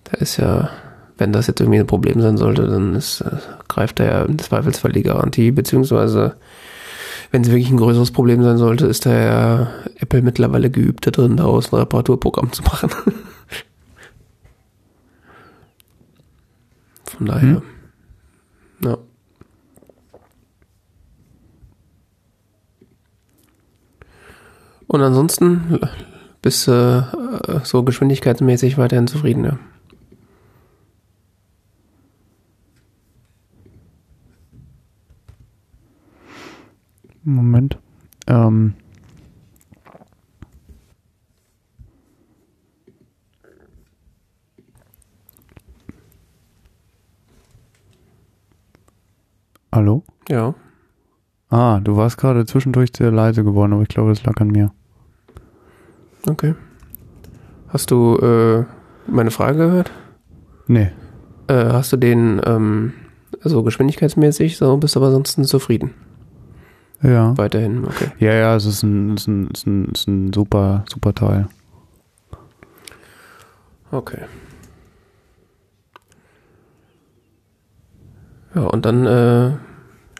Da 0.04 0.18
ist 0.18 0.36
ja, 0.38 0.70
wenn 1.16 1.32
das 1.32 1.46
jetzt 1.46 1.60
irgendwie 1.60 1.78
ein 1.78 1.86
Problem 1.86 2.20
sein 2.20 2.36
sollte, 2.36 2.66
dann 2.66 2.94
ist, 2.94 3.20
äh, 3.20 3.36
greift 3.68 4.00
da 4.00 4.04
ja 4.04 4.22
im 4.22 4.38
Zweifelsfall 4.38 4.92
die 4.92 5.02
Garantie, 5.02 5.50
beziehungsweise 5.50 6.36
wenn 7.30 7.42
es 7.42 7.48
wirklich 7.50 7.70
ein 7.70 7.76
größeres 7.76 8.10
Problem 8.10 8.42
sein 8.42 8.56
sollte, 8.56 8.86
ist 8.86 9.04
da 9.06 9.12
ja 9.12 9.70
Apple 9.96 10.22
mittlerweile 10.22 10.70
geübt 10.70 11.06
da 11.06 11.10
drin, 11.10 11.36
daraus 11.36 11.72
ein 11.72 11.76
Reparaturprogramm 11.76 12.52
zu 12.52 12.62
machen. 12.62 12.90
Von 17.16 17.26
daher. 17.26 17.42
Hm. 17.42 17.62
Ja. 18.84 18.98
Und 24.88 25.02
ansonsten 25.02 25.78
bist 26.40 26.66
du 26.66 26.72
äh, 27.46 27.60
so 27.62 27.82
geschwindigkeitsmäßig 27.82 28.78
weiterhin 28.78 29.06
zufrieden, 29.06 29.44
ja. 29.44 29.58
Moment. 37.22 37.78
Ähm. 38.26 38.74
Hallo? 49.70 50.02
Ja. 50.30 50.54
Ah, 51.50 51.80
du 51.80 51.96
warst 51.96 52.16
gerade 52.16 52.46
zwischendurch 52.46 52.90
sehr 52.96 53.10
leise 53.10 53.44
geworden, 53.44 53.74
aber 53.74 53.82
ich 53.82 53.88
glaube, 53.88 54.12
es 54.12 54.24
lag 54.24 54.40
an 54.40 54.48
mir. 54.48 54.72
Okay. 56.26 56.54
Hast 57.68 57.90
du 57.90 58.16
äh, 58.16 58.64
meine 59.06 59.30
Frage 59.30 59.58
gehört? 59.58 59.90
Nee. 60.66 60.90
Äh, 61.48 61.64
hast 61.72 61.92
du 61.92 61.96
den, 61.96 62.40
ähm, 62.44 62.92
also 63.42 63.62
geschwindigkeitsmäßig, 63.62 64.56
so 64.56 64.76
bist 64.76 64.94
du 64.94 65.00
aber 65.00 65.08
ansonsten 65.08 65.44
zufrieden? 65.44 65.94
Ja. 67.02 67.36
Weiterhin, 67.36 67.84
okay. 67.84 68.10
Ja, 68.18 68.32
ja, 68.34 68.56
es 68.56 68.66
ist 68.66 68.82
ein, 68.82 69.14
es 69.14 69.22
ist 69.22 69.28
ein, 69.28 69.48
es 69.52 69.60
ist 69.60 69.66
ein, 69.66 69.90
es 69.92 70.00
ist 70.00 70.08
ein 70.08 70.32
super, 70.32 70.84
super 70.90 71.14
Teil. 71.14 71.48
Okay. 73.90 74.22
Ja, 78.54 78.62
und 78.62 78.84
dann 78.84 79.06
äh, 79.06 79.52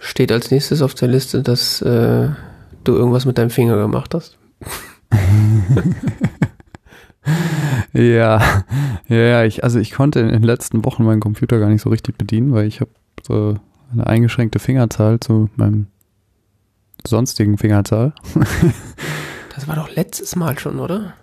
steht 0.00 0.30
als 0.32 0.50
nächstes 0.50 0.82
auf 0.82 0.94
der 0.94 1.08
Liste, 1.08 1.42
dass 1.42 1.82
äh, 1.82 2.28
du 2.84 2.94
irgendwas 2.94 3.26
mit 3.26 3.38
deinem 3.38 3.50
Finger 3.50 3.76
gemacht 3.76 4.14
hast. 4.14 4.38
Ja, 7.92 8.64
ja, 9.08 9.44
ich, 9.44 9.64
also 9.64 9.78
ich 9.78 9.92
konnte 9.92 10.20
in 10.20 10.28
den 10.28 10.42
letzten 10.42 10.84
Wochen 10.84 11.04
meinen 11.04 11.20
Computer 11.20 11.58
gar 11.58 11.68
nicht 11.68 11.82
so 11.82 11.90
richtig 11.90 12.16
bedienen, 12.18 12.52
weil 12.52 12.66
ich 12.66 12.80
habe 12.80 12.90
so 13.26 13.56
eine 13.92 14.06
eingeschränkte 14.06 14.58
Fingerzahl 14.58 15.20
zu 15.20 15.50
meinem 15.56 15.86
sonstigen 17.06 17.58
Fingerzahl. 17.58 18.12
das 19.54 19.68
war 19.68 19.76
doch 19.76 19.94
letztes 19.94 20.36
Mal 20.36 20.58
schon, 20.58 20.78
oder? 20.78 21.14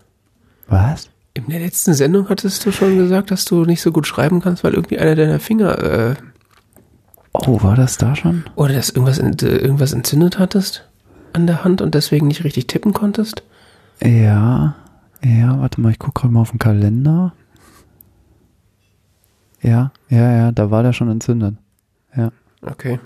Was? 0.68 1.10
In 1.34 1.48
der 1.48 1.60
letzten 1.60 1.94
Sendung 1.94 2.30
hattest 2.30 2.65
du 2.65 2.72
schon 2.72 2.98
gesagt, 2.98 3.30
dass 3.30 3.46
du 3.46 3.65
nicht 3.65 3.82
so 3.82 3.92
gut 3.92 4.08
schreiben 4.08 4.42
kannst, 4.42 4.63
weil 4.63 4.74
irgendwie 4.74 4.98
einer 4.98 5.15
deiner 5.15 5.39
Finger. 5.39 5.77
Äh, 5.84 6.15
oh, 7.34 7.62
war 7.62 7.75
das 7.75 7.98
da 7.98 8.15
schon? 8.15 8.46
Oder 8.56 8.74
dass 8.74 8.89
irgendwas, 8.89 9.20
irgendwas 9.20 9.92
entzündet 9.92 10.39
hattest 10.39 10.88
an 11.34 11.46
der 11.46 11.65
Hand 11.65 11.82
und 11.82 11.94
deswegen 11.94 12.27
nicht 12.27 12.46
richtig 12.46 12.68
tippen 12.68 12.94
konntest? 12.94 13.44
Ja, 14.02 14.75
ja, 15.24 15.60
warte 15.60 15.82
mal, 15.82 15.92
ich 15.92 16.00
gucke 16.00 16.22
gerade 16.22 16.34
mal 16.34 16.42
auf 16.42 16.52
den 16.52 16.60
Kalender. 16.60 17.34
Ja, 19.62 19.92
ja, 20.10 20.32
ja, 20.32 20.52
da 20.52 20.70
war 20.70 20.84
der 20.84 20.94
schon 20.94 21.10
entzündet. 21.10 21.56
Ja. 22.16 22.32
Okay. 22.62 23.00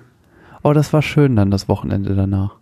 Oh, 0.63 0.73
das 0.73 0.91
war 0.91 1.01
schön 1.01 1.35
dann 1.35 1.51
das 1.51 1.69
Wochenende 1.69 2.15
danach. 2.15 2.55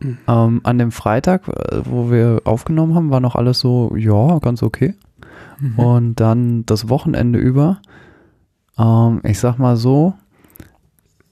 Mhm. 0.00 0.18
Ähm, 0.28 0.60
an 0.62 0.78
dem 0.78 0.92
Freitag, 0.92 1.48
äh, 1.48 1.82
wo 1.84 2.10
wir 2.10 2.42
aufgenommen 2.44 2.94
haben, 2.94 3.10
war 3.10 3.20
noch 3.20 3.34
alles 3.34 3.58
so, 3.58 3.94
ja, 3.96 4.38
ganz 4.38 4.62
okay. 4.62 4.94
Mhm. 5.58 5.78
Und 5.78 6.20
dann 6.20 6.66
das 6.66 6.88
Wochenende 6.88 7.38
über, 7.38 7.80
ähm, 8.78 9.20
ich 9.24 9.38
sag 9.38 9.58
mal 9.58 9.76
so, 9.76 10.14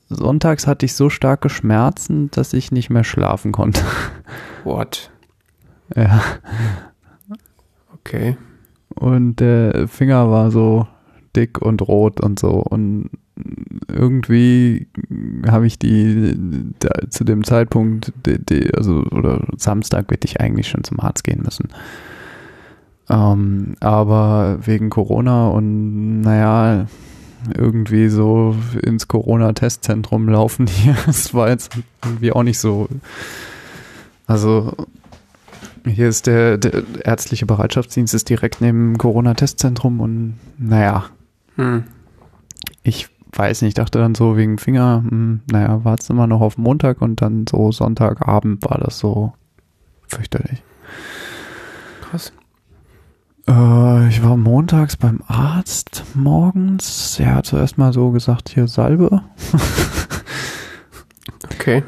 sonntags 0.09 0.67
hatte 0.67 0.87
ich 0.87 0.95
so 0.95 1.11
starke 1.11 1.51
Schmerzen, 1.51 2.31
dass 2.31 2.53
ich 2.53 2.73
nicht 2.73 2.91
mehr 2.91 3.05
schlafen 3.05 3.53
konnte. 3.53 3.83
What? 4.65 5.11
Ja. 5.97 6.23
Okay. 7.93 8.37
Und 8.95 9.37
der 9.37 9.89
Finger 9.89 10.31
war 10.31 10.51
so 10.51 10.87
dick 11.35 11.61
und 11.61 11.83
rot 11.83 12.21
und 12.21 12.39
so. 12.39 12.51
Und 12.51 13.11
irgendwie 13.89 14.87
habe 15.47 15.67
ich 15.67 15.79
die 15.79 16.37
da, 16.79 16.91
zu 17.11 17.25
dem 17.25 17.45
Zeitpunkt, 17.45 18.13
die, 18.27 18.39
die, 18.45 18.75
also 18.75 19.03
oder 19.11 19.41
Samstag 19.57 20.11
hätte 20.11 20.27
ich 20.27 20.41
eigentlich 20.41 20.69
schon 20.69 20.85
zum 20.85 21.01
Arzt 21.01 21.25
gehen 21.25 21.43
müssen. 21.43 21.69
Ähm, 23.11 23.75
aber 23.81 24.59
wegen 24.65 24.91
Corona 24.91 25.49
und 25.49 26.21
naja, 26.21 26.87
irgendwie 27.57 28.09
so 28.09 28.57
ins 28.83 29.09
Corona-Testzentrum 29.09 30.29
laufen 30.29 30.67
hier, 30.67 30.97
das 31.07 31.35
war 31.35 31.49
jetzt 31.49 31.77
irgendwie 32.05 32.33
auch 32.33 32.43
nicht 32.43 32.59
so. 32.59 32.89
Also 34.27 34.73
hier 35.87 36.09
ist 36.09 36.27
der, 36.27 36.59
der 36.59 36.83
ärztliche 37.05 37.47
Bereitschaftsdienst 37.47 38.15
ist 38.15 38.29
direkt 38.29 38.61
neben 38.61 38.93
dem 38.93 38.99
Corona-Testzentrum 38.99 40.01
und 40.01 40.39
naja. 40.59 41.07
Hm. 41.57 41.85
Ich 42.83 43.09
weiß 43.33 43.63
nicht, 43.63 43.79
dachte 43.79 43.99
dann 43.99 44.15
so 44.15 44.37
wegen 44.37 44.59
Finger, 44.59 45.05
hm, 45.07 45.41
naja, 45.51 45.85
war 45.85 45.97
es 45.99 46.09
immer 46.09 46.27
noch 46.27 46.41
auf 46.41 46.57
Montag 46.57 47.03
und 47.03 47.21
dann 47.21 47.47
so 47.49 47.73
Sonntagabend 47.73 48.65
war 48.65 48.79
das 48.79 48.99
so 48.99 49.33
fürchterlich. 50.07 50.63
Krass. 52.03 52.33
Äh, 53.49 54.09
ich 54.09 54.23
war 54.23 54.37
montags 54.37 54.97
beim 54.97 55.23
Arzt 55.27 56.05
morgens. 56.15 57.19
Er 57.21 57.37
hat 57.37 57.47
zuerst 57.47 57.77
mal 57.77 57.93
so 57.93 58.11
gesagt, 58.11 58.49
hier 58.49 58.69
Salbe. 58.69 59.23
okay 61.53 61.83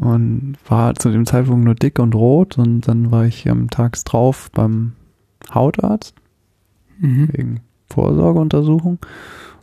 und 0.00 0.56
war 0.68 0.94
zu 0.94 1.10
dem 1.10 1.26
Zeitpunkt 1.26 1.64
nur 1.64 1.74
dick 1.74 1.98
und 1.98 2.14
rot 2.14 2.58
und 2.58 2.82
dann 2.82 3.10
war 3.10 3.24
ich 3.24 3.48
am 3.48 3.70
Tags 3.70 4.04
drauf 4.04 4.50
beim 4.52 4.92
Hautarzt 5.52 6.14
mhm. 6.98 7.28
wegen 7.32 7.60
Vorsorgeuntersuchung 7.90 8.98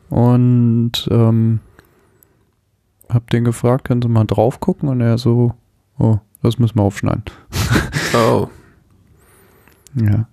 und 0.09 1.07
ähm, 1.11 1.59
hab 3.09 3.29
den 3.29 3.43
gefragt, 3.43 3.85
können 3.85 4.01
Sie 4.01 4.07
mal 4.07 4.25
drauf 4.25 4.59
gucken 4.59 4.89
und 4.89 5.01
er 5.01 5.17
so, 5.17 5.53
oh, 5.99 6.17
das 6.41 6.59
müssen 6.59 6.77
wir 6.77 6.83
aufschneiden. 6.83 7.23
Oh. 8.15 8.47
ja. 9.95 10.27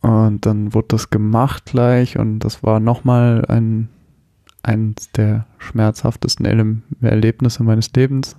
Und 0.00 0.44
dann 0.44 0.74
wurde 0.74 0.88
das 0.88 1.10
gemacht 1.10 1.64
gleich 1.64 2.18
und 2.18 2.40
das 2.40 2.62
war 2.62 2.78
nochmal 2.78 3.44
ein 3.48 3.88
eines 4.64 5.10
der 5.12 5.46
schmerzhaftesten 5.58 6.46
Erle 6.46 6.78
Erlebnisse 7.02 7.62
meines 7.62 7.92
Lebens. 7.92 8.36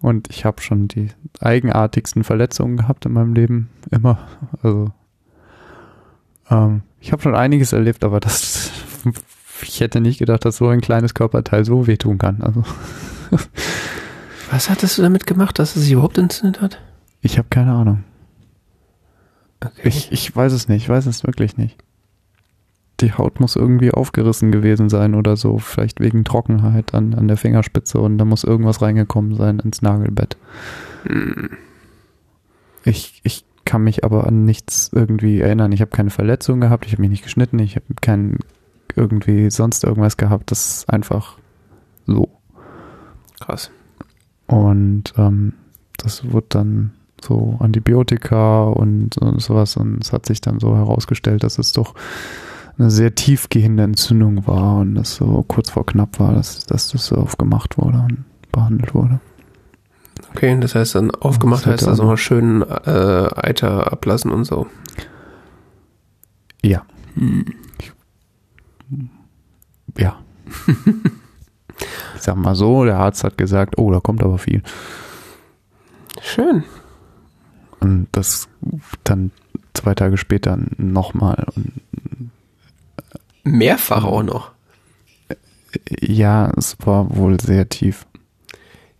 Und 0.00 0.30
ich 0.30 0.44
habe 0.44 0.62
schon 0.62 0.88
die 0.88 1.08
eigenartigsten 1.40 2.24
Verletzungen 2.24 2.76
gehabt 2.76 3.06
in 3.06 3.12
meinem 3.12 3.34
Leben. 3.34 3.70
Immer. 3.90 4.18
Also 4.62 4.92
ähm, 6.50 6.82
ich 7.00 7.12
habe 7.12 7.22
schon 7.22 7.34
einiges 7.34 7.72
erlebt, 7.72 8.04
aber 8.04 8.20
das 8.20 8.70
ich 9.62 9.80
hätte 9.80 10.00
nicht 10.00 10.18
gedacht, 10.18 10.44
dass 10.44 10.58
so 10.58 10.68
ein 10.68 10.80
kleines 10.80 11.14
Körperteil 11.14 11.64
so 11.64 11.86
wehtun 11.86 12.18
kann. 12.18 12.42
Also 12.42 12.64
Was 14.50 14.70
hattest 14.70 14.98
du 14.98 15.02
damit 15.02 15.26
gemacht, 15.26 15.58
dass 15.58 15.74
es 15.74 15.82
sich 15.82 15.92
überhaupt 15.92 16.18
entzündet 16.18 16.60
hat? 16.60 16.80
Ich 17.20 17.38
habe 17.38 17.48
keine 17.48 17.72
Ahnung. 17.72 18.04
Okay. 19.64 19.88
Ich, 19.88 20.12
ich 20.12 20.36
weiß 20.36 20.52
es 20.52 20.68
nicht, 20.68 20.82
ich 20.82 20.88
weiß 20.88 21.06
es 21.06 21.24
wirklich 21.24 21.56
nicht 21.56 21.83
die 23.04 23.12
Haut 23.12 23.38
muss 23.40 23.56
irgendwie 23.56 23.90
aufgerissen 23.90 24.50
gewesen 24.50 24.88
sein 24.88 25.14
oder 25.14 25.36
so, 25.36 25.58
vielleicht 25.58 26.00
wegen 26.00 26.24
Trockenheit 26.24 26.94
an, 26.94 27.14
an 27.14 27.28
der 27.28 27.36
Fingerspitze 27.36 28.00
und 28.00 28.18
da 28.18 28.24
muss 28.24 28.44
irgendwas 28.44 28.82
reingekommen 28.82 29.34
sein 29.34 29.60
ins 29.60 29.82
Nagelbett. 29.82 30.36
Hm. 31.04 31.50
Ich, 32.84 33.20
ich 33.22 33.44
kann 33.64 33.82
mich 33.82 34.04
aber 34.04 34.26
an 34.26 34.44
nichts 34.44 34.90
irgendwie 34.92 35.40
erinnern. 35.40 35.72
Ich 35.72 35.80
habe 35.80 35.90
keine 35.90 36.10
Verletzung 36.10 36.60
gehabt, 36.60 36.86
ich 36.86 36.92
habe 36.92 37.02
mich 37.02 37.10
nicht 37.10 37.24
geschnitten, 37.24 37.58
ich 37.58 37.76
habe 37.76 37.86
keinen 38.00 38.38
irgendwie 38.96 39.50
sonst 39.50 39.84
irgendwas 39.84 40.16
gehabt. 40.16 40.50
Das 40.50 40.78
ist 40.78 40.90
einfach 40.90 41.36
so. 42.06 42.28
Krass. 43.40 43.70
Und 44.46 45.14
ähm, 45.16 45.54
das 45.96 46.30
wird 46.32 46.54
dann 46.54 46.92
so 47.22 47.56
Antibiotika 47.60 48.64
und, 48.64 49.18
und 49.18 49.40
sowas. 49.40 49.76
Und 49.76 50.02
es 50.02 50.12
hat 50.12 50.26
sich 50.26 50.40
dann 50.40 50.60
so 50.60 50.76
herausgestellt, 50.76 51.42
dass 51.42 51.58
es 51.58 51.72
doch 51.72 51.94
eine 52.78 52.90
sehr 52.90 53.14
tiefgehende 53.14 53.82
Entzündung 53.84 54.46
war 54.46 54.78
und 54.78 54.94
das 54.96 55.14
so 55.16 55.44
kurz 55.46 55.70
vor 55.70 55.86
knapp 55.86 56.18
war, 56.18 56.32
dass, 56.34 56.64
dass 56.66 56.88
das 56.88 57.06
so 57.06 57.16
aufgemacht 57.16 57.78
wurde 57.78 57.98
und 57.98 58.24
behandelt 58.52 58.94
wurde. 58.94 59.20
Okay, 60.32 60.58
das 60.60 60.74
heißt 60.74 60.96
dann 60.96 61.10
aufgemacht 61.12 61.64
Das 61.66 61.72
heißt 61.74 61.88
also 61.88 62.02
aber- 62.02 62.12
mal 62.12 62.16
schön 62.16 62.62
äh, 62.62 63.28
Eiter 63.36 63.92
ablassen 63.92 64.32
und 64.32 64.44
so. 64.44 64.66
Ja. 66.62 66.84
Ja. 69.96 70.16
ich 72.16 72.22
sag 72.22 72.36
mal 72.36 72.54
so, 72.54 72.84
der 72.84 72.98
Arzt 72.98 73.22
hat 73.22 73.38
gesagt, 73.38 73.78
oh, 73.78 73.92
da 73.92 74.00
kommt 74.00 74.22
aber 74.22 74.38
viel. 74.38 74.62
Schön. 76.20 76.64
Und 77.80 78.08
das 78.12 78.48
dann 79.04 79.30
zwei 79.74 79.94
Tage 79.94 80.16
später 80.16 80.58
nochmal. 80.78 81.46
Und 81.54 81.72
Mehrfach 83.44 84.04
auch 84.04 84.22
noch. 84.22 84.50
ja, 86.00 86.50
es 86.56 86.76
war 86.84 87.14
wohl 87.16 87.40
sehr 87.40 87.68
tief. 87.68 88.06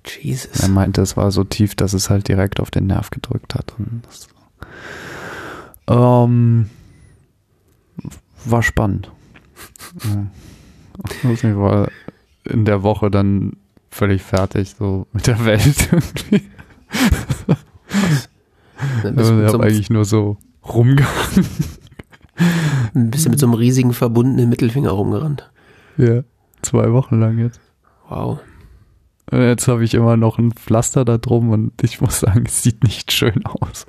Jesus. 0.06 0.60
Er 0.60 0.68
meinte, 0.68 1.00
es 1.00 1.16
war 1.16 1.30
so 1.30 1.44
tief, 1.44 1.74
dass 1.74 1.94
es 1.94 2.10
halt 2.10 2.28
direkt 2.28 2.60
auf 2.60 2.70
den 2.70 2.86
Nerv 2.86 3.10
gedrückt 3.10 3.54
hat. 3.54 3.72
Ähm, 5.86 6.68
war 8.44 8.62
spannend. 8.62 9.10
Ich 11.24 11.42
war 11.42 11.88
in 12.44 12.64
der 12.64 12.84
Woche 12.84 13.10
dann 13.10 13.56
völlig 13.90 14.22
fertig, 14.22 14.76
so 14.78 15.08
mit 15.12 15.26
der 15.26 15.44
Welt 15.44 15.88
irgendwie. 15.90 16.48
Bist 19.02 19.18
Also 19.18 19.42
ich 19.42 19.52
habe 19.52 19.64
eigentlich 19.64 19.90
nur 19.90 20.04
so 20.04 20.36
rumgehangen. 20.64 21.46
Bist 22.94 23.26
du 23.26 23.30
mit 23.30 23.38
so 23.38 23.46
einem 23.46 23.54
riesigen 23.54 23.92
verbundenen 23.92 24.48
Mittelfinger 24.48 24.90
rumgerannt. 24.90 25.50
Ja, 25.96 26.22
zwei 26.62 26.92
Wochen 26.92 27.20
lang 27.20 27.38
jetzt. 27.38 27.60
Wow. 28.08 28.40
Und 29.30 29.40
jetzt 29.40 29.68
habe 29.68 29.84
ich 29.84 29.94
immer 29.94 30.16
noch 30.16 30.38
ein 30.38 30.52
Pflaster 30.52 31.04
da 31.04 31.18
drum 31.18 31.50
und 31.50 31.72
ich 31.82 32.00
muss 32.00 32.20
sagen, 32.20 32.44
es 32.46 32.62
sieht 32.62 32.84
nicht 32.84 33.12
schön 33.12 33.44
aus. 33.46 33.86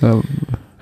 Ja, 0.00 0.20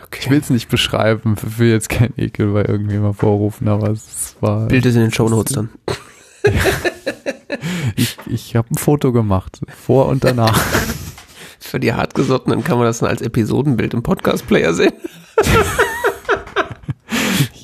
Okay. 0.08 0.20
Ich 0.22 0.30
will 0.30 0.38
es 0.38 0.48
nicht 0.48 0.70
beschreiben, 0.70 1.36
will 1.42 1.68
jetzt 1.68 1.90
keinen 1.90 2.14
Ekel 2.16 2.52
bei 2.54 2.64
irgendjemand 2.64 3.16
vorrufen, 3.16 3.68
aber 3.68 3.90
es 3.90 4.36
war. 4.40 4.66
Bild 4.66 4.86
ist 4.86 4.94
in 4.94 5.02
den 5.02 5.12
Shownotes 5.12 5.54
dann. 5.54 5.70
Ich, 7.96 8.16
ich 8.26 8.54
habe 8.54 8.68
ein 8.72 8.76
Foto 8.76 9.10
gemacht, 9.10 9.60
vor 9.74 10.06
und 10.06 10.22
danach. 10.22 10.62
Für 11.60 11.80
die 11.80 11.92
Hartgesottenen 11.92 12.64
kann 12.64 12.78
man 12.78 12.86
das 12.86 12.98
dann 12.98 13.08
als 13.08 13.20
Episodenbild 13.22 13.94
im 13.94 14.02
Podcast-Player 14.02 14.74
sehen. 14.74 14.92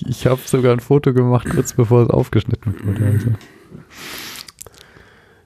Ich, 0.07 0.27
habe 0.27 0.41
sogar 0.45 0.73
ein 0.73 0.81
Foto 0.81 1.13
gemacht, 1.13 1.49
kurz 1.51 1.73
bevor 1.73 2.03
es 2.03 2.11
aufgeschnitten 2.11 2.75
wurde. 2.85 3.07
Also. 3.07 3.31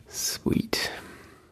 Sweet. 0.09 0.91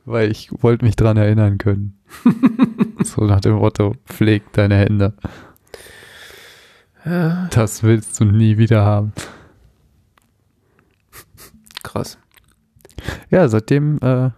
Weil 0.04 0.30
ich 0.30 0.50
wollte 0.62 0.84
mich 0.84 0.96
dran 0.96 1.16
erinnern 1.16 1.58
können. 1.58 1.98
so 3.04 3.24
nach 3.24 3.40
dem 3.40 3.54
Motto, 3.54 3.94
pfleg 4.06 4.52
deine 4.52 4.76
Hände. 4.76 5.14
Ja, 7.04 7.48
Das 7.52 7.82
willst 7.82 8.18
du 8.20 8.24
nie 8.24 8.58
wieder 8.58 8.84
haben. 8.84 9.12
krass. 11.82 12.18
Ja, 13.30 13.48
seitdem, 13.48 13.98
äh, 14.02 14.30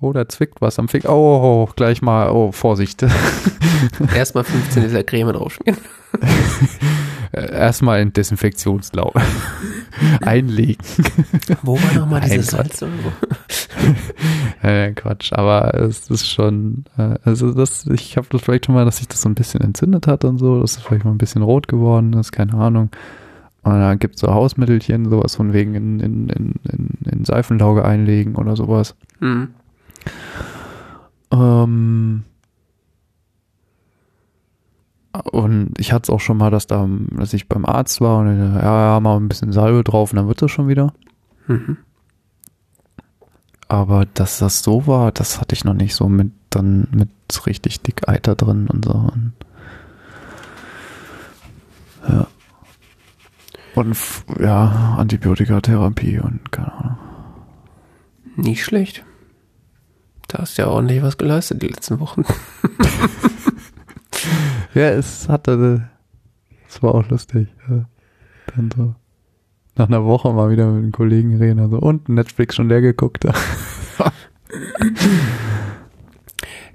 oh, 0.00 0.12
da 0.12 0.28
zwickt 0.28 0.60
was 0.60 0.78
am 0.78 0.88
Finger. 0.88 1.10
Oh, 1.10 1.66
oh, 1.68 1.72
gleich 1.76 2.02
mal, 2.02 2.30
oh, 2.30 2.52
Vorsicht. 2.52 3.02
Erstmal 4.14 4.44
15 4.44 4.84
Liter 4.84 5.04
Creme 5.04 5.32
draufschmieren. 5.32 5.80
Äh, 7.32 7.52
Erstmal 7.52 8.00
in 8.00 8.12
Desinfektionslauf 8.12 9.12
einlegen. 10.22 10.82
Wo 11.62 11.74
war 11.76 11.92
nochmal 11.94 12.20
Nein, 12.20 12.30
dieses 12.30 12.50
Quatsch. 12.50 12.78
Salz 12.78 12.82
irgendwo? 12.82 13.12
Äh, 14.60 14.92
Quatsch, 14.92 15.32
aber 15.32 15.72
es 15.74 16.10
ist 16.10 16.28
schon, 16.28 16.84
äh, 16.96 17.14
also 17.22 17.52
das, 17.52 17.86
ich 17.86 18.16
habe 18.16 18.26
das 18.30 18.42
vielleicht 18.42 18.66
schon 18.66 18.74
mal, 18.74 18.84
dass 18.84 18.96
sich 18.96 19.06
das 19.06 19.20
so 19.20 19.28
ein 19.28 19.36
bisschen 19.36 19.60
entzündet 19.60 20.08
hat 20.08 20.24
und 20.24 20.38
so, 20.38 20.60
dass 20.60 20.76
es 20.76 20.82
vielleicht 20.82 21.04
mal 21.04 21.12
ein 21.12 21.18
bisschen 21.18 21.42
rot 21.42 21.68
geworden 21.68 22.12
ist, 22.14 22.32
keine 22.32 22.54
Ahnung. 22.54 22.90
Und 23.62 23.72
dann 23.72 23.98
gibt 24.00 24.16
es 24.16 24.22
so 24.22 24.34
Hausmittelchen, 24.34 25.08
sowas 25.08 25.36
von 25.36 25.52
wegen 25.52 25.74
in, 25.76 26.00
in, 26.00 26.28
in, 26.28 26.54
in, 27.04 27.24
Seifenlauge 27.24 27.84
einlegen 27.84 28.34
oder 28.34 28.56
sowas. 28.56 28.96
Hm. 29.20 29.48
Ähm, 31.30 32.24
und 35.32 35.78
ich 35.78 35.92
hatte 35.92 36.04
es 36.04 36.10
auch 36.10 36.20
schon 36.20 36.36
mal, 36.36 36.50
dass 36.50 36.66
da, 36.66 36.88
dass 37.10 37.32
ich 37.32 37.48
beim 37.48 37.64
Arzt 37.64 38.00
war 38.00 38.18
und 38.20 38.38
ja, 38.38 38.94
ja, 38.94 39.00
mal 39.00 39.16
ein 39.16 39.28
bisschen 39.28 39.52
Salbe 39.52 39.84
drauf 39.84 40.12
und 40.12 40.16
dann 40.16 40.28
wird 40.28 40.42
das 40.42 40.50
schon 40.50 40.68
wieder. 40.68 40.92
Mhm. 41.46 41.78
Aber 43.68 44.06
dass 44.06 44.38
das 44.38 44.62
so 44.62 44.86
war, 44.86 45.12
das 45.12 45.40
hatte 45.40 45.54
ich 45.54 45.64
noch 45.64 45.74
nicht 45.74 45.94
so 45.94 46.08
mit 46.08 46.32
dann 46.50 46.88
mit 46.90 47.10
richtig 47.46 47.82
dick 47.82 48.08
Eiter 48.08 48.34
drin 48.34 48.68
und 48.68 48.84
so. 48.84 48.92
Und 48.92 49.32
ja. 52.08 52.26
Und 53.74 53.96
ja, 54.40 54.96
Antibiotikatherapie 54.98 56.18
und 56.18 56.50
keine 56.50 56.72
Ahnung. 56.72 56.98
Nicht 58.36 58.64
schlecht. 58.64 59.04
Da 60.28 60.38
hast 60.38 60.58
du 60.58 60.62
ja 60.62 60.68
ordentlich 60.68 61.02
was 61.02 61.18
geleistet 61.18 61.62
die 61.62 61.68
letzten 61.68 62.00
Wochen. 62.00 62.24
Ja, 64.74 64.90
es 64.90 65.28
hatte, 65.28 65.88
es 66.68 66.82
war 66.82 66.94
auch 66.94 67.08
lustig. 67.08 67.48
Dann 67.66 68.70
so 68.76 68.94
nach 69.76 69.88
einer 69.88 70.04
Woche 70.04 70.32
mal 70.32 70.50
wieder 70.50 70.66
mit 70.66 70.82
einem 70.82 70.92
Kollegen 70.92 71.36
reden, 71.36 71.58
also 71.58 71.78
und 71.78 72.08
Netflix 72.08 72.56
schon 72.56 72.68
leer 72.68 72.80
geguckt. 72.80 73.26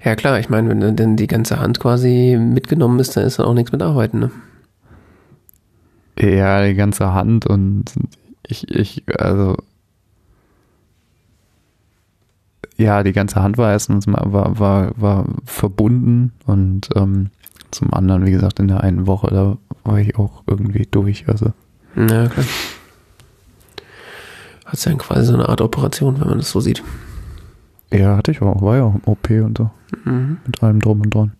Ja 0.04 0.16
klar, 0.16 0.38
ich 0.38 0.50
meine, 0.50 0.68
wenn 0.68 0.80
dann 0.80 0.96
denn 0.96 1.16
die 1.16 1.26
ganze 1.26 1.58
Hand 1.58 1.80
quasi 1.80 2.36
mitgenommen 2.38 3.00
ist, 3.00 3.16
dann 3.16 3.24
ist 3.24 3.38
dann 3.38 3.46
auch 3.46 3.54
nichts 3.54 3.72
mit 3.72 3.80
Arbeiten, 3.80 4.18
ne? 4.18 4.30
Ja, 6.18 6.62
die 6.66 6.74
ganze 6.74 7.14
Hand 7.14 7.46
und 7.46 7.86
ich, 8.46 8.68
ich, 8.68 9.02
also 9.18 9.56
ja, 12.76 13.02
die 13.02 13.12
ganze 13.12 13.42
Hand 13.42 13.56
war 13.58 13.70
erstens 13.72 14.06
mal 14.06 14.22
war, 14.32 14.58
war, 14.58 14.92
war 14.96 15.24
verbunden 15.44 16.32
und 16.46 16.88
ähm, 16.96 17.30
zum 17.70 17.92
anderen, 17.94 18.24
wie 18.26 18.30
gesagt, 18.30 18.58
in 18.60 18.68
der 18.68 18.82
einen 18.82 19.06
Woche, 19.06 19.28
da 19.28 19.56
war 19.84 19.98
ich 19.98 20.16
auch 20.18 20.42
irgendwie 20.46 20.86
durch. 20.90 21.28
Also 21.28 21.52
Ja, 21.96 22.28
klar. 22.28 22.46
Hat 24.66 24.84
ja 24.84 24.94
quasi 24.94 25.26
so 25.26 25.34
eine 25.34 25.48
Art 25.48 25.60
Operation, 25.60 26.20
wenn 26.20 26.28
man 26.28 26.38
das 26.38 26.50
so 26.50 26.60
sieht. 26.60 26.82
ja, 27.92 28.16
hatte 28.16 28.30
ich 28.32 28.42
auch, 28.42 28.60
war 28.62 28.76
ja 28.76 28.82
auch 28.84 28.94
im 28.94 29.02
OP 29.04 29.30
und 29.30 29.58
so, 29.58 29.70
Mhm. 30.04 30.38
mit 30.46 30.62
allem 30.62 30.80
drum 30.80 31.00
und 31.02 31.14
dran. 31.14 31.32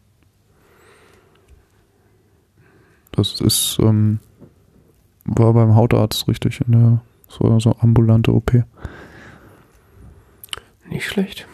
Das 3.13 3.41
ist, 3.41 3.79
ähm, 3.81 4.19
war 5.25 5.53
beim 5.55 5.75
Hautarzt 5.75 6.27
richtig 6.29 6.61
in 6.67 6.73
der, 6.73 7.01
so, 7.29 7.59
so 7.61 7.77
ambulante 7.81 8.33
OP. 8.35 8.53
Nicht 10.89 11.07
schlecht. 11.07 11.47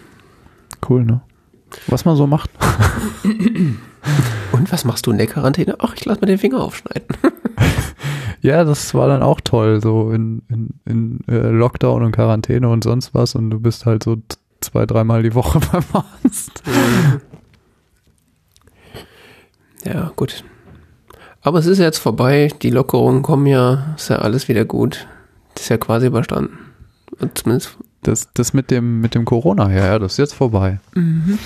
Cool, 0.88 1.04
ne? 1.04 1.20
Was 1.86 2.04
man 2.04 2.16
so 2.16 2.26
macht. 2.26 2.50
Und 4.52 4.72
was 4.72 4.84
machst 4.84 5.06
du 5.06 5.12
in 5.12 5.18
der 5.18 5.26
Quarantäne? 5.26 5.76
Ach, 5.78 5.94
ich 5.94 6.04
lass 6.04 6.20
mir 6.20 6.26
den 6.26 6.38
Finger 6.38 6.60
aufschneiden. 6.60 7.06
Ja, 8.42 8.64
das 8.64 8.94
war 8.94 9.06
dann 9.06 9.22
auch 9.22 9.40
toll, 9.42 9.82
so 9.82 10.12
in, 10.12 10.42
in, 10.48 10.70
in 10.86 11.20
äh, 11.28 11.50
Lockdown 11.50 12.02
und 12.02 12.12
Quarantäne 12.12 12.68
und 12.70 12.84
sonst 12.84 13.12
was 13.12 13.34
und 13.34 13.50
du 13.50 13.60
bist 13.60 13.84
halt 13.84 14.02
so 14.02 14.16
zwei, 14.62 14.86
dreimal 14.86 15.22
die 15.22 15.34
Woche 15.34 15.60
beim 15.72 15.84
Arzt. 15.92 16.62
Ja, 19.84 20.10
gut. 20.16 20.42
Aber 21.42 21.58
es 21.58 21.66
ist 21.66 21.78
jetzt 21.78 21.98
vorbei, 21.98 22.50
die 22.62 22.70
Lockerungen 22.70 23.22
kommen 23.22 23.46
ja, 23.46 23.94
ist 23.96 24.08
ja 24.08 24.16
alles 24.16 24.48
wieder 24.48 24.64
gut. 24.64 25.06
Das 25.54 25.64
ist 25.64 25.68
ja 25.68 25.76
quasi 25.76 26.06
überstanden. 26.06 26.58
Und 27.18 27.36
zumindest 27.36 27.76
Das, 28.02 28.28
das 28.34 28.52
mit 28.54 28.70
dem, 28.70 29.00
mit 29.00 29.14
dem 29.14 29.24
Corona, 29.24 29.70
ja, 29.70 29.86
ja, 29.86 29.98
das 29.98 30.12
ist 30.12 30.18
jetzt 30.18 30.34
vorbei. 30.34 30.80
sind 30.94 31.38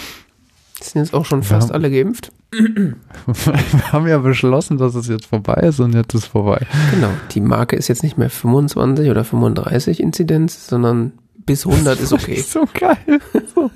jetzt 0.94 1.12
auch 1.14 1.24
schon 1.24 1.40
Wir 1.40 1.46
fast 1.46 1.68
haben- 1.68 1.74
alle 1.74 1.90
geimpft. 1.90 2.30
Wir 2.52 3.92
haben 3.92 4.06
ja 4.06 4.18
beschlossen, 4.18 4.78
dass 4.78 4.94
es 4.94 5.08
jetzt 5.08 5.26
vorbei 5.26 5.54
ist 5.66 5.80
und 5.80 5.92
jetzt 5.94 6.14
ist 6.14 6.26
vorbei. 6.26 6.64
Genau. 6.92 7.08
Die 7.32 7.40
Marke 7.40 7.74
ist 7.74 7.88
jetzt 7.88 8.04
nicht 8.04 8.16
mehr 8.18 8.30
25 8.30 9.10
oder 9.10 9.24
35 9.24 9.98
Inzidenz, 10.00 10.68
sondern 10.68 11.12
bis 11.46 11.66
100 11.66 11.98
ist 12.00 12.12
okay. 12.12 12.40
So 12.46 12.68
geil. 12.72 12.96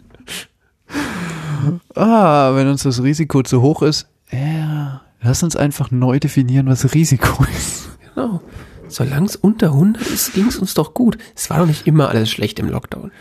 Ah, 1.94 2.54
wenn 2.54 2.68
uns 2.68 2.84
das 2.84 3.02
Risiko 3.02 3.42
zu 3.42 3.60
hoch 3.62 3.82
ist, 3.82 4.06
ja, 4.30 5.02
Lass 5.20 5.42
uns 5.42 5.56
einfach 5.56 5.90
neu 5.90 6.20
definieren, 6.20 6.68
was 6.68 6.94
Risiko 6.94 7.44
ist. 7.44 7.88
Genau. 8.14 8.40
Solange 8.88 9.26
es 9.26 9.36
unter 9.36 9.68
100 9.68 10.06
ist, 10.06 10.34
ging 10.34 10.46
es 10.46 10.58
uns 10.58 10.74
doch 10.74 10.94
gut. 10.94 11.18
Es 11.34 11.50
war 11.50 11.58
doch 11.58 11.66
nicht 11.66 11.86
immer 11.86 12.08
alles 12.08 12.30
schlecht 12.30 12.58
im 12.58 12.68
Lockdown. 12.68 13.12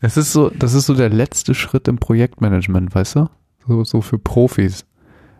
Das 0.00 0.16
ist 0.16 0.32
so, 0.32 0.50
das 0.50 0.74
ist 0.74 0.86
so 0.86 0.94
der 0.94 1.08
letzte 1.08 1.54
Schritt 1.54 1.88
im 1.88 1.96
Projektmanagement, 1.96 2.94
weißt 2.94 3.16
du? 3.16 3.30
So, 3.66 3.84
so 3.84 4.00
für 4.00 4.18
Profis. 4.18 4.84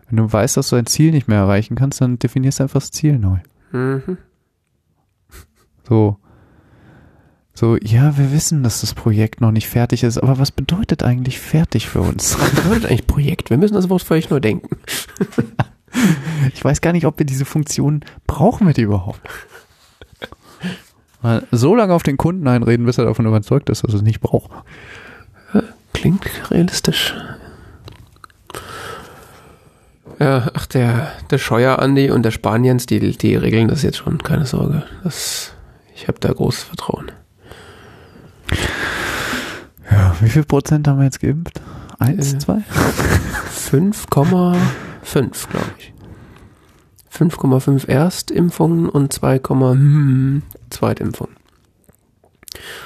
Wenn 0.07 0.17
du 0.17 0.31
weißt, 0.31 0.57
dass 0.57 0.69
du 0.69 0.75
ein 0.75 0.85
Ziel 0.85 1.11
nicht 1.11 1.27
mehr 1.27 1.39
erreichen 1.39 1.75
kannst, 1.75 2.01
dann 2.01 2.19
definierst 2.19 2.59
du 2.59 2.63
einfach 2.63 2.79
das 2.79 2.91
Ziel 2.91 3.19
neu. 3.19 3.39
Mhm. 3.71 4.17
So, 5.87 6.17
so, 7.57 7.77
ja, 7.77 8.17
wir 8.17 8.33
wissen, 8.33 8.63
dass 8.63 8.81
das 8.81 8.93
Projekt 8.93 9.39
noch 9.39 9.51
nicht 9.51 9.69
fertig 9.69 10.03
ist, 10.03 10.17
aber 10.17 10.39
was 10.39 10.51
bedeutet 10.51 11.03
eigentlich 11.03 11.39
fertig 11.39 11.87
für 11.87 12.01
uns? 12.01 12.37
Was 12.37 12.49
bedeutet 12.49 12.85
eigentlich 12.87 13.07
Projekt? 13.07 13.49
Wir 13.49 13.57
müssen 13.57 13.75
das 13.75 13.89
Wort 13.89 14.01
völlig 14.03 14.29
neu 14.29 14.39
denken. 14.39 14.77
Ich 16.53 16.63
weiß 16.63 16.81
gar 16.81 16.91
nicht, 16.91 17.05
ob 17.05 17.19
wir 17.19 17.25
diese 17.25 17.45
Funktion 17.45 18.03
brauchen 18.27 18.67
wir 18.67 18.73
die 18.73 18.81
überhaupt. 18.81 19.21
Mal 21.21 21.43
so 21.51 21.75
lange 21.75 21.93
auf 21.93 22.03
den 22.03 22.17
Kunden 22.17 22.47
einreden, 22.47 22.85
bis 22.85 22.97
er 22.97 23.05
davon 23.05 23.25
überzeugt 23.25 23.69
ist, 23.69 23.83
dass 23.83 23.91
er 23.93 23.97
es 23.97 24.01
nicht 24.03 24.19
braucht. 24.21 24.51
Klingt 25.93 26.25
realistisch. 26.51 27.15
Ja, 30.19 30.49
ach, 30.53 30.65
der, 30.67 31.11
der 31.29 31.37
Scheuer 31.37 31.79
Andi 31.79 32.09
und 32.11 32.23
der 32.23 32.31
Spaniens, 32.31 32.85
die, 32.85 33.17
die 33.17 33.35
regeln 33.35 33.67
das 33.67 33.81
jetzt 33.81 33.97
schon, 33.97 34.17
keine 34.19 34.45
Sorge. 34.45 34.83
Das, 35.03 35.51
ich 35.93 36.07
habe 36.07 36.19
da 36.19 36.31
großes 36.31 36.63
Vertrauen. 36.63 37.11
Ja, 39.91 40.15
wie 40.21 40.29
viel 40.29 40.43
Prozent 40.43 40.87
haben 40.87 40.99
wir 40.99 41.05
jetzt 41.05 41.19
geimpft? 41.21 41.61
Eins, 41.99 42.33
Äh. 42.33 42.37
zwei? 42.39 42.61
5,5, 43.71 45.49
glaube 45.49 45.65
ich. 45.79 45.93
5,5 47.17 47.87
Erstimpfungen 47.87 48.89
und 48.89 49.13
2, 49.13 49.39
Zweitimpfungen. 50.75 51.35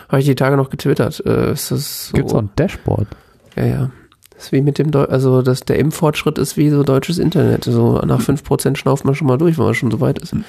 Habe 0.07 0.19
ich 0.19 0.25
die 0.25 0.35
Tage 0.35 0.57
noch 0.57 0.69
getwittert. 0.69 1.23
Äh, 1.25 1.53
ist 1.53 1.71
das 1.71 2.07
so, 2.07 2.13
Gibt's 2.17 2.33
auch 2.33 2.39
ein 2.39 2.49
Dashboard? 2.55 3.07
Ja, 3.55 3.65
ja. 3.65 3.91
Das 4.33 4.45
ist 4.45 4.51
wie 4.53 4.61
mit 4.61 4.77
dem, 4.79 4.91
Deu 4.91 5.03
also 5.03 5.41
das, 5.41 5.61
der 5.61 5.77
Impffortschritt 5.79 6.37
ist 6.37 6.55
wie 6.55 6.69
so 6.69 6.83
deutsches 6.83 7.17
Internet. 7.19 7.65
So 7.65 7.99
nach 7.99 8.21
5% 8.21 8.77
schnauft 8.77 9.03
man 9.05 9.13
schon 9.13 9.27
mal 9.27 9.37
durch, 9.37 9.57
wenn 9.57 9.65
man 9.65 9.73
schon 9.73 9.91
so 9.91 9.99
weit 9.99 10.19
ist. 10.19 10.33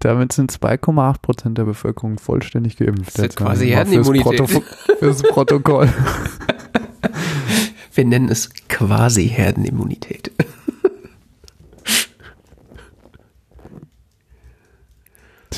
Damit 0.00 0.32
sind 0.32 0.50
2,8 0.50 1.20
Prozent 1.20 1.58
der 1.58 1.64
Bevölkerung 1.64 2.18
vollständig 2.18 2.76
geimpft. 2.78 3.18
Das 3.18 3.26
ist 3.26 3.36
quasi 3.36 3.66
mal 3.66 3.84
fürs 3.86 4.08
Herdenimmunität. 4.08 4.40
Protokoll- 4.40 4.96
Fürs 4.98 5.22
Protokoll. 5.22 5.88
Wir 7.94 8.04
nennen 8.06 8.28
es 8.30 8.48
quasi 8.68 9.28
Herdenimmunität. 9.28 10.30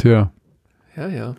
Tja, 0.03 0.33
Ja, 0.97 1.07
ja. 1.07 1.37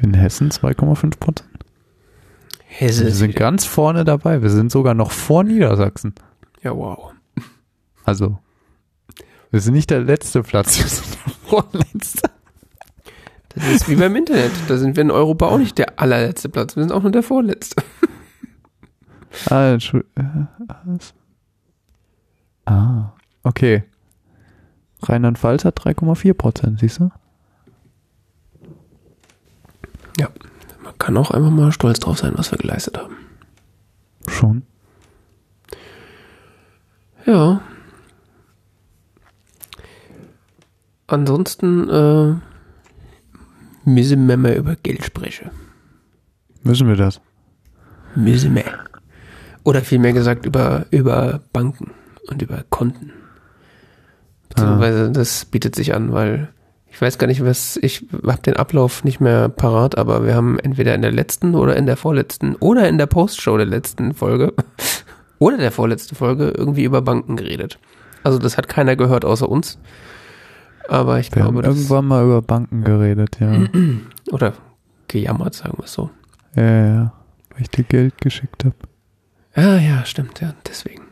in 0.00 0.14
Hessen 0.14 0.50
2,5 0.50 1.18
Prozent. 1.18 1.50
Hesse. 2.64 3.04
Wir 3.04 3.12
sind 3.12 3.36
ganz 3.36 3.66
vorne 3.66 4.06
dabei. 4.06 4.40
Wir 4.40 4.48
sind 4.48 4.72
sogar 4.72 4.94
noch 4.94 5.10
vor 5.10 5.44
Niedersachsen. 5.44 6.14
Ja, 6.62 6.74
wow. 6.74 7.12
Also, 8.04 8.38
wir 9.50 9.60
sind 9.60 9.74
nicht 9.74 9.90
der 9.90 10.00
letzte 10.00 10.42
Platz, 10.42 10.78
wir 10.78 10.88
sind 10.88 11.18
der 11.26 11.32
vorletzte. 11.46 12.30
Das 13.54 13.66
ist 13.66 13.88
wie 13.88 13.96
beim 13.96 14.16
Internet. 14.16 14.52
Da 14.66 14.78
sind 14.78 14.96
wir 14.96 15.02
in 15.02 15.10
Europa 15.10 15.46
auch 15.48 15.58
nicht 15.58 15.76
der 15.76 16.00
allerletzte 16.00 16.48
Platz. 16.48 16.74
Wir 16.74 16.84
sind 16.84 16.92
auch 16.92 17.02
nur 17.02 17.12
der 17.12 17.22
vorletzte. 17.22 17.82
Ah, 19.50 19.72
Entschuldigung. 19.72 20.48
Ah, 22.64 23.12
okay. 23.44 23.84
Rheinland-Pfalz 25.02 25.64
hat 25.64 25.78
3,4 25.80 26.34
Prozent, 26.34 26.80
siehst 26.80 27.00
du? 27.00 27.10
Ja. 30.18 30.28
Man 30.82 30.96
kann 30.98 31.16
auch 31.16 31.30
einfach 31.30 31.50
mal 31.50 31.72
stolz 31.72 32.00
drauf 32.00 32.18
sein, 32.18 32.32
was 32.36 32.50
wir 32.50 32.58
geleistet 32.58 32.98
haben. 32.98 33.16
Schon. 34.28 34.62
Ja. 37.26 37.60
Ansonsten 41.06 41.88
äh, 41.88 42.34
müssen 43.84 44.28
wir 44.28 44.36
mal 44.36 44.54
über 44.54 44.76
Geld 44.76 45.04
sprechen. 45.04 45.50
Müssen 46.62 46.88
wir 46.88 46.96
das? 46.96 47.20
Müssen 48.14 48.54
wir. 48.54 48.64
Oder 49.64 49.82
vielmehr 49.82 50.12
gesagt 50.12 50.46
über, 50.46 50.86
über 50.90 51.40
Banken 51.52 51.90
und 52.28 52.42
über 52.42 52.64
Konten. 52.70 53.12
Beziehungsweise 54.54 55.10
das 55.10 55.44
bietet 55.46 55.74
sich 55.74 55.94
an, 55.94 56.12
weil 56.12 56.48
ich 56.90 57.00
weiß 57.02 57.18
gar 57.18 57.26
nicht, 57.26 57.44
was, 57.44 57.76
ich 57.82 58.06
habe 58.24 58.42
den 58.42 58.54
Ablauf 58.56 59.02
nicht 59.02 59.20
mehr 59.20 59.48
parat, 59.48 59.98
aber 59.98 60.24
wir 60.24 60.34
haben 60.36 60.60
entweder 60.60 60.94
in 60.94 61.02
der 61.02 61.10
letzten 61.10 61.56
oder 61.56 61.76
in 61.76 61.86
der 61.86 61.96
vorletzten 61.96 62.54
oder 62.56 62.88
in 62.88 62.98
der 62.98 63.06
Postshow 63.06 63.56
der 63.56 63.66
letzten 63.66 64.14
Folge 64.14 64.52
oder 65.40 65.56
der 65.56 65.72
vorletzten 65.72 66.14
Folge 66.14 66.52
irgendwie 66.56 66.84
über 66.84 67.02
Banken 67.02 67.36
geredet. 67.36 67.78
Also 68.22 68.38
das 68.38 68.56
hat 68.56 68.68
keiner 68.68 68.94
gehört 68.94 69.24
außer 69.24 69.48
uns. 69.48 69.78
Aber 70.88 71.18
ich 71.18 71.34
Wir 71.34 71.42
glaube, 71.42 71.58
haben 71.58 71.64
irgendwann 71.64 72.04
mal 72.04 72.24
über 72.24 72.42
Banken 72.42 72.84
geredet, 72.84 73.38
ja. 73.40 73.64
oder 74.30 74.52
gejammert, 75.08 75.54
sagen 75.54 75.78
wir 75.78 75.84
es 75.84 75.92
so. 75.92 76.10
ja, 76.54 76.62
ja, 76.62 76.86
ja. 76.86 77.12
Weil 77.50 77.62
ich 77.62 77.70
dir 77.70 77.84
Geld 77.84 78.20
geschickt 78.20 78.64
habe. 78.64 78.74
Ja, 79.56 79.78
ja, 79.78 80.04
stimmt, 80.04 80.40
ja, 80.40 80.54
deswegen. 80.66 81.03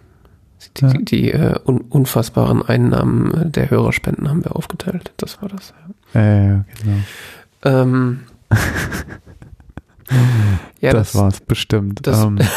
Die, 0.76 0.82
Ja. 0.84 0.92
die, 0.92 1.04
die 1.04 1.32
äh, 1.32 1.58
un 1.66 1.80
unfassbaren 1.80 2.62
Einnahmen 2.62 3.32
äh, 3.34 3.50
der 3.50 3.70
Hörerspenden 3.70 4.28
haben 4.28 4.44
wir 4.44 4.54
aufgeteilt. 4.56 5.12
Das 5.16 5.40
war 5.42 5.48
das. 5.48 5.74
Ja, 6.14 6.20
ja, 6.22 6.42
ja, 6.44 6.64
genau. 6.82 6.98
Ähm, 7.64 8.20
ja 10.80 10.92
das, 10.92 11.14
war's 11.14 11.40
bestimmt. 11.40 12.06
das- 12.06 12.22
ähm, 12.24 12.38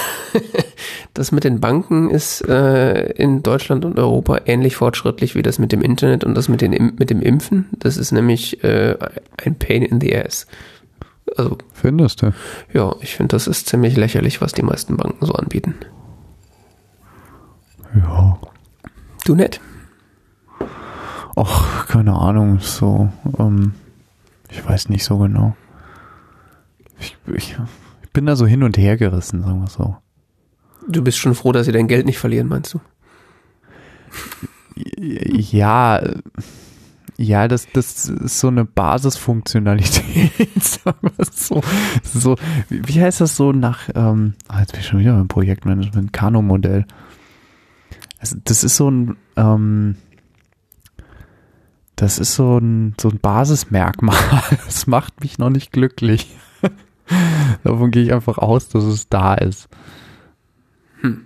Das 1.13 1.31
mit 1.31 1.45
den 1.45 1.61
Banken 1.61 2.09
ist 2.09 2.41
äh, 2.41 3.11
in 3.13 3.41
Deutschland 3.41 3.85
und 3.85 3.97
Europa 3.97 4.39
ähnlich 4.45 4.75
fortschrittlich 4.75 5.33
wie 5.33 5.41
das 5.43 5.59
mit 5.59 5.71
dem 5.71 5.79
Internet 5.81 6.25
und 6.25 6.35
das 6.35 6.49
mit, 6.49 6.59
den, 6.59 6.91
mit 6.99 7.09
dem 7.09 7.21
Impfen. 7.21 7.69
Das 7.79 7.95
ist 7.95 8.11
nämlich 8.11 8.61
äh, 8.65 8.97
ein 9.41 9.55
Pain 9.57 9.81
in 9.81 10.01
the 10.01 10.13
ass. 10.13 10.45
Also, 11.37 11.57
findest 11.71 12.21
du? 12.21 12.33
ja, 12.73 12.93
ich 12.99 13.15
finde, 13.15 13.29
das 13.33 13.47
ist 13.47 13.67
ziemlich 13.67 13.95
lächerlich, 13.95 14.41
was 14.41 14.51
die 14.51 14.61
meisten 14.61 14.97
Banken 14.97 15.25
so 15.25 15.31
anbieten. 15.35 15.75
Ja. 17.95 18.37
Du 19.25 19.35
nett. 19.35 19.59
Och, 21.35 21.87
keine 21.87 22.13
Ahnung, 22.13 22.59
so, 22.59 23.09
ähm, 23.39 23.73
ich 24.49 24.65
weiß 24.65 24.89
nicht 24.89 25.03
so 25.03 25.17
genau. 25.17 25.55
Ich, 26.99 27.17
ich, 27.27 27.57
ich 28.03 28.09
bin 28.11 28.25
da 28.25 28.35
so 28.35 28.45
hin 28.45 28.63
und 28.63 28.77
her 28.77 28.95
gerissen, 28.95 29.41
sagen 29.41 29.59
wir 29.59 29.67
so. 29.67 29.97
Du 30.87 31.03
bist 31.03 31.17
schon 31.17 31.35
froh, 31.35 31.51
dass 31.51 31.65
sie 31.65 31.71
dein 31.71 31.87
Geld 31.87 32.05
nicht 32.05 32.19
verlieren, 32.19 32.47
meinst 32.47 32.73
du? 32.73 32.79
Ja, 34.97 36.01
ja, 37.17 37.47
das, 37.47 37.67
das 37.71 38.09
ist 38.09 38.39
so 38.39 38.47
eine 38.49 38.65
Basisfunktionalität, 38.65 40.31
sagen 40.61 40.99
wir 41.01 41.25
so. 41.31 41.61
so 42.03 42.35
wie, 42.69 42.87
wie 42.87 43.01
heißt 43.01 43.21
das 43.21 43.37
so 43.37 43.53
nach, 43.53 43.89
ähm, 43.95 44.33
ah, 44.47 44.59
jetzt 44.59 44.73
bin 44.73 44.81
ich 44.81 44.87
schon 44.87 44.99
wieder 44.99 45.13
beim 45.15 45.27
Projektmanagement, 45.27 46.11
Kano-Modell. 46.11 46.85
Also, 48.19 48.37
das 48.43 48.63
ist 48.63 48.77
so 48.77 48.89
ein, 48.89 49.17
ähm, 49.35 49.95
das 51.95 52.19
ist 52.19 52.35
so 52.35 52.57
ein, 52.57 52.95
so 52.99 53.09
ein 53.09 53.19
Basismerkmal. 53.19 54.15
Das 54.65 54.87
macht 54.87 55.21
mich 55.21 55.37
noch 55.37 55.49
nicht 55.49 55.71
glücklich. 55.71 56.35
Davon 57.63 57.91
gehe 57.91 58.03
ich 58.03 58.13
einfach 58.13 58.37
aus, 58.37 58.69
dass 58.69 58.83
es 58.83 59.09
da 59.09 59.35
ist. 59.35 59.69
Hm. 61.01 61.25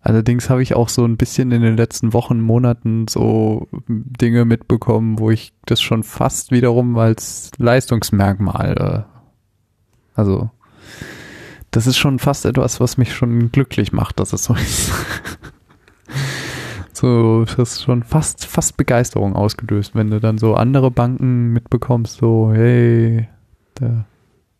Allerdings 0.00 0.50
habe 0.50 0.62
ich 0.62 0.74
auch 0.74 0.90
so 0.90 1.04
ein 1.06 1.16
bisschen 1.16 1.50
in 1.50 1.62
den 1.62 1.78
letzten 1.78 2.12
Wochen, 2.12 2.40
Monaten 2.40 3.08
so 3.08 3.68
Dinge 3.88 4.44
mitbekommen, 4.44 5.18
wo 5.18 5.30
ich 5.30 5.54
das 5.64 5.80
schon 5.80 6.02
fast 6.02 6.50
wiederum 6.50 6.98
als 6.98 7.50
Leistungsmerkmal, 7.56 9.06
äh, 9.06 9.14
also 10.14 10.50
das 11.74 11.88
ist 11.88 11.98
schon 11.98 12.20
fast 12.20 12.44
etwas, 12.44 12.78
was 12.78 12.98
mich 12.98 13.12
schon 13.12 13.50
glücklich 13.50 13.92
macht, 13.92 14.20
dass 14.20 14.32
es 14.32 14.44
so 14.44 14.54
ist. 14.54 14.92
so, 16.92 17.44
das 17.44 17.58
ist 17.58 17.82
schon 17.82 18.04
fast, 18.04 18.46
fast 18.46 18.76
Begeisterung 18.76 19.34
ausgelöst, 19.34 19.96
wenn 19.96 20.08
du 20.08 20.20
dann 20.20 20.38
so 20.38 20.54
andere 20.54 20.92
Banken 20.92 21.52
mitbekommst, 21.52 22.18
so, 22.18 22.52
hey, 22.54 23.28
da 23.74 24.04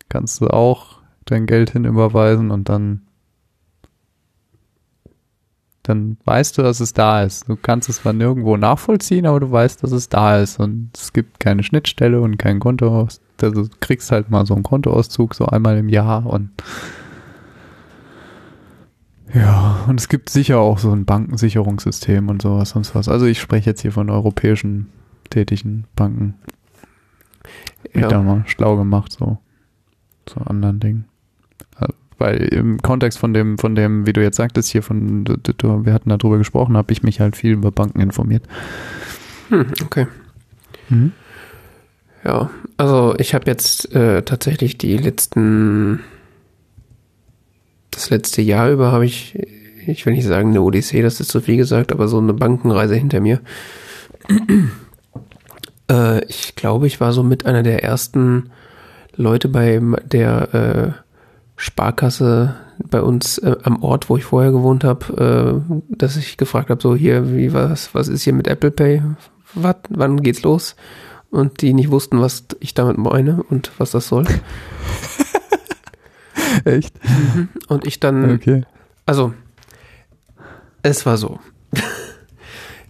kannst 0.08 0.40
du 0.40 0.48
auch 0.48 0.98
dein 1.24 1.46
Geld 1.46 1.70
hin 1.70 1.84
überweisen 1.84 2.50
und 2.50 2.68
dann 2.68 3.02
dann 5.84 6.16
weißt 6.24 6.56
du, 6.56 6.62
dass 6.62 6.80
es 6.80 6.94
da 6.94 7.22
ist. 7.22 7.46
Du 7.46 7.56
kannst 7.56 7.90
es 7.90 7.96
zwar 7.96 8.14
nirgendwo 8.14 8.56
nachvollziehen, 8.56 9.26
aber 9.26 9.38
du 9.38 9.52
weißt, 9.52 9.82
dass 9.82 9.92
es 9.92 10.08
da 10.08 10.38
ist 10.38 10.58
und 10.58 10.90
es 10.94 11.12
gibt 11.12 11.40
keine 11.40 11.62
Schnittstelle 11.62 12.22
und 12.22 12.38
kein 12.38 12.58
Konto, 12.58 13.06
also 13.42 13.62
du 13.62 13.68
kriegst 13.80 14.10
halt 14.10 14.30
mal 14.30 14.46
so 14.46 14.54
einen 14.54 14.62
Kontoauszug 14.62 15.34
so 15.34 15.44
einmal 15.44 15.76
im 15.76 15.90
Jahr 15.90 16.24
und 16.24 16.50
ja, 19.34 19.84
und 19.88 20.00
es 20.00 20.08
gibt 20.08 20.30
sicher 20.30 20.58
auch 20.58 20.78
so 20.78 20.92
ein 20.92 21.04
Bankensicherungssystem 21.04 22.28
und 22.28 22.42
sowas 22.42 22.70
sonst 22.70 22.94
was. 22.94 23.08
Also 23.08 23.26
ich 23.26 23.40
spreche 23.40 23.70
jetzt 23.70 23.82
hier 23.82 23.92
von 23.92 24.10
europäischen 24.10 24.88
tätigen 25.30 25.84
Banken. 25.96 26.34
Ja. 27.92 28.08
da 28.08 28.22
mal 28.22 28.42
schlau 28.46 28.76
gemacht, 28.76 29.12
so 29.12 29.38
zu 30.26 30.40
anderen 30.40 30.80
Dingen. 30.80 31.04
Äh, 31.78 31.88
weil 32.18 32.36
im 32.36 32.80
Kontext 32.80 33.18
von 33.18 33.34
dem, 33.34 33.58
von 33.58 33.74
dem, 33.74 34.06
wie 34.06 34.12
du 34.12 34.22
jetzt 34.22 34.36
sagtest, 34.36 34.70
hier 34.70 34.82
von, 34.82 35.26
wir 35.26 35.92
hatten 35.92 36.08
darüber 36.08 36.38
gesprochen, 36.38 36.76
habe 36.76 36.92
ich 36.92 37.02
mich 37.02 37.20
halt 37.20 37.36
viel 37.36 37.52
über 37.52 37.70
Banken 37.70 38.00
informiert. 38.00 38.44
Hm, 39.48 39.66
okay. 39.84 40.06
Mhm. 40.88 41.12
Ja, 42.24 42.50
also 42.78 43.14
ich 43.18 43.34
habe 43.34 43.46
jetzt 43.46 43.94
äh, 43.94 44.22
tatsächlich 44.22 44.78
die 44.78 44.96
letzten, 44.96 46.00
das 47.94 48.10
letzte 48.10 48.42
Jahr 48.42 48.70
über 48.70 48.92
habe 48.92 49.06
ich, 49.06 49.38
ich 49.86 50.04
will 50.04 50.14
nicht 50.14 50.26
sagen 50.26 50.50
eine 50.50 50.62
Odyssee, 50.62 51.02
das 51.02 51.20
ist 51.20 51.30
zu 51.30 51.40
viel 51.40 51.56
gesagt, 51.56 51.92
aber 51.92 52.08
so 52.08 52.18
eine 52.18 52.34
Bankenreise 52.34 52.94
hinter 52.94 53.20
mir. 53.20 53.40
äh, 55.90 56.24
ich 56.26 56.54
glaube, 56.54 56.86
ich 56.86 57.00
war 57.00 57.12
so 57.12 57.22
mit 57.22 57.46
einer 57.46 57.62
der 57.62 57.82
ersten 57.82 58.50
Leute 59.16 59.48
bei 59.48 59.80
der 60.10 60.54
äh, 60.54 60.92
Sparkasse 61.56 62.56
bei 62.90 63.00
uns 63.00 63.38
äh, 63.38 63.56
am 63.62 63.82
Ort, 63.82 64.10
wo 64.10 64.16
ich 64.16 64.24
vorher 64.24 64.50
gewohnt 64.50 64.82
habe, 64.82 65.62
äh, 65.70 65.96
dass 65.96 66.16
ich 66.16 66.36
gefragt 66.36 66.70
habe, 66.70 66.82
so 66.82 66.96
hier, 66.96 67.34
wie 67.36 67.52
was, 67.52 67.94
was 67.94 68.08
ist 68.08 68.22
hier 68.22 68.32
mit 68.32 68.48
Apple 68.48 68.72
Pay? 68.72 69.02
wat, 69.54 69.86
wann 69.88 70.22
geht's 70.22 70.42
los? 70.42 70.76
Und 71.30 71.62
die 71.62 71.74
nicht 71.74 71.90
wussten, 71.90 72.20
was 72.20 72.44
ich 72.60 72.74
damit 72.74 72.98
meine 72.98 73.42
und 73.42 73.72
was 73.78 73.90
das 73.90 74.08
soll. 74.08 74.24
Echt? 76.64 76.94
Mhm. 77.04 77.48
Und 77.68 77.86
ich 77.86 78.00
dann, 78.00 78.34
okay. 78.34 78.64
also, 79.06 79.34
es 80.82 81.06
war 81.06 81.16
so. 81.16 81.40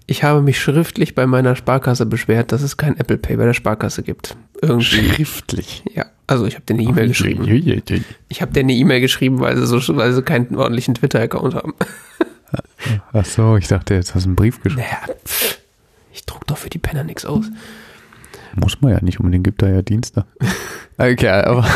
Ich 0.07 0.22
habe 0.22 0.42
mich 0.42 0.61
schriftlich 0.61 1.14
bei 1.14 1.26
meiner 1.26 1.57
Sparkasse 1.57 2.04
beschwert, 2.04 2.52
dass 2.52 2.61
es 2.61 2.76
kein 2.76 2.98
Apple 2.98 3.16
Pay 3.16 3.38
bei 3.38 3.46
der 3.46 3.54
Sparkasse 3.54 4.02
gibt. 4.02 4.37
Irgendwie. 4.61 4.85
Schriftlich? 4.85 5.83
Ja. 5.94 6.04
Also 6.26 6.46
ich 6.46 6.57
habe 6.57 6.64
dir 6.66 6.74
eine 6.74 6.83
E-Mail 6.83 7.09
geschrieben. 7.09 7.44
Ich 8.28 8.42
habe 8.42 8.52
dir 8.52 8.61
eine 8.61 8.74
E-Mail 8.74 9.00
geschrieben, 9.00 9.40
weil 9.40 9.57
sie 9.57 9.66
so, 9.66 9.96
weil 9.96 10.12
sie 10.12 10.22
keinen 10.22 10.57
ordentlichen 10.57 10.94
Twitter-Account 10.94 11.54
haben. 11.54 11.74
Ach 13.12 13.24
so, 13.24 13.57
ich 13.57 13.68
dachte, 13.68 13.94
jetzt 13.94 14.14
hast 14.14 14.24
du 14.24 14.28
einen 14.28 14.37
Brief 14.37 14.62
geschrieben. 14.62 14.87
Naja, 14.87 15.14
ich 16.12 16.24
druck 16.24 16.46
doch 16.46 16.59
für 16.59 16.70
die 16.70 16.78
Penner 16.78 17.04
nichts 17.04 17.24
aus. 17.24 17.46
Muss 18.57 18.80
man 18.80 18.92
ja 18.92 19.00
nicht 19.02 19.18
unbedingt, 19.20 19.44
gibt 19.44 19.62
da 19.62 19.68
ja 19.68 19.83
Dienste. 19.83 20.24
okay, 20.98 21.28
aber. 21.28 21.66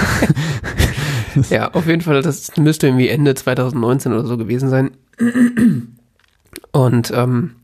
ja, 1.50 1.72
auf 1.72 1.86
jeden 1.86 2.02
Fall, 2.02 2.22
das 2.22 2.56
müsste 2.56 2.88
irgendwie 2.88 3.08
Ende 3.08 3.34
2019 3.34 4.12
oder 4.12 4.24
so 4.24 4.36
gewesen 4.36 4.68
sein. 4.68 4.90
Und 6.72 7.12
ähm, 7.14 7.56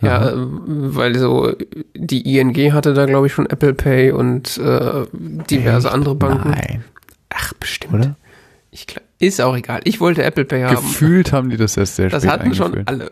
ja, 0.00 0.28
Aha. 0.28 0.32
weil 0.36 1.18
so 1.18 1.54
die 1.94 2.38
ING 2.38 2.72
hatte 2.72 2.94
da, 2.94 3.06
glaube 3.06 3.26
ich, 3.26 3.32
schon 3.32 3.46
Apple 3.46 3.74
Pay 3.74 4.12
und 4.12 4.58
äh, 4.58 5.06
diverse 5.12 5.88
Echt? 5.88 5.94
andere 5.94 6.14
Banken. 6.14 6.50
Nein. 6.50 6.84
Ach, 7.30 7.52
bestimmt. 7.54 7.94
Oder? 7.94 8.16
Ich, 8.70 8.86
ist 9.18 9.40
auch 9.40 9.56
egal. 9.56 9.80
Ich 9.84 10.00
wollte 10.00 10.22
Apple 10.22 10.44
Pay 10.44 10.62
haben. 10.62 10.76
Gefühlt 10.76 11.32
haben 11.32 11.50
die 11.50 11.56
das 11.56 11.76
erst 11.76 11.96
sehr 11.96 12.10
das 12.10 12.22
spät 12.22 12.32
Das 12.32 12.40
hatten 12.40 12.54
schon 12.54 12.86
alle. 12.86 13.10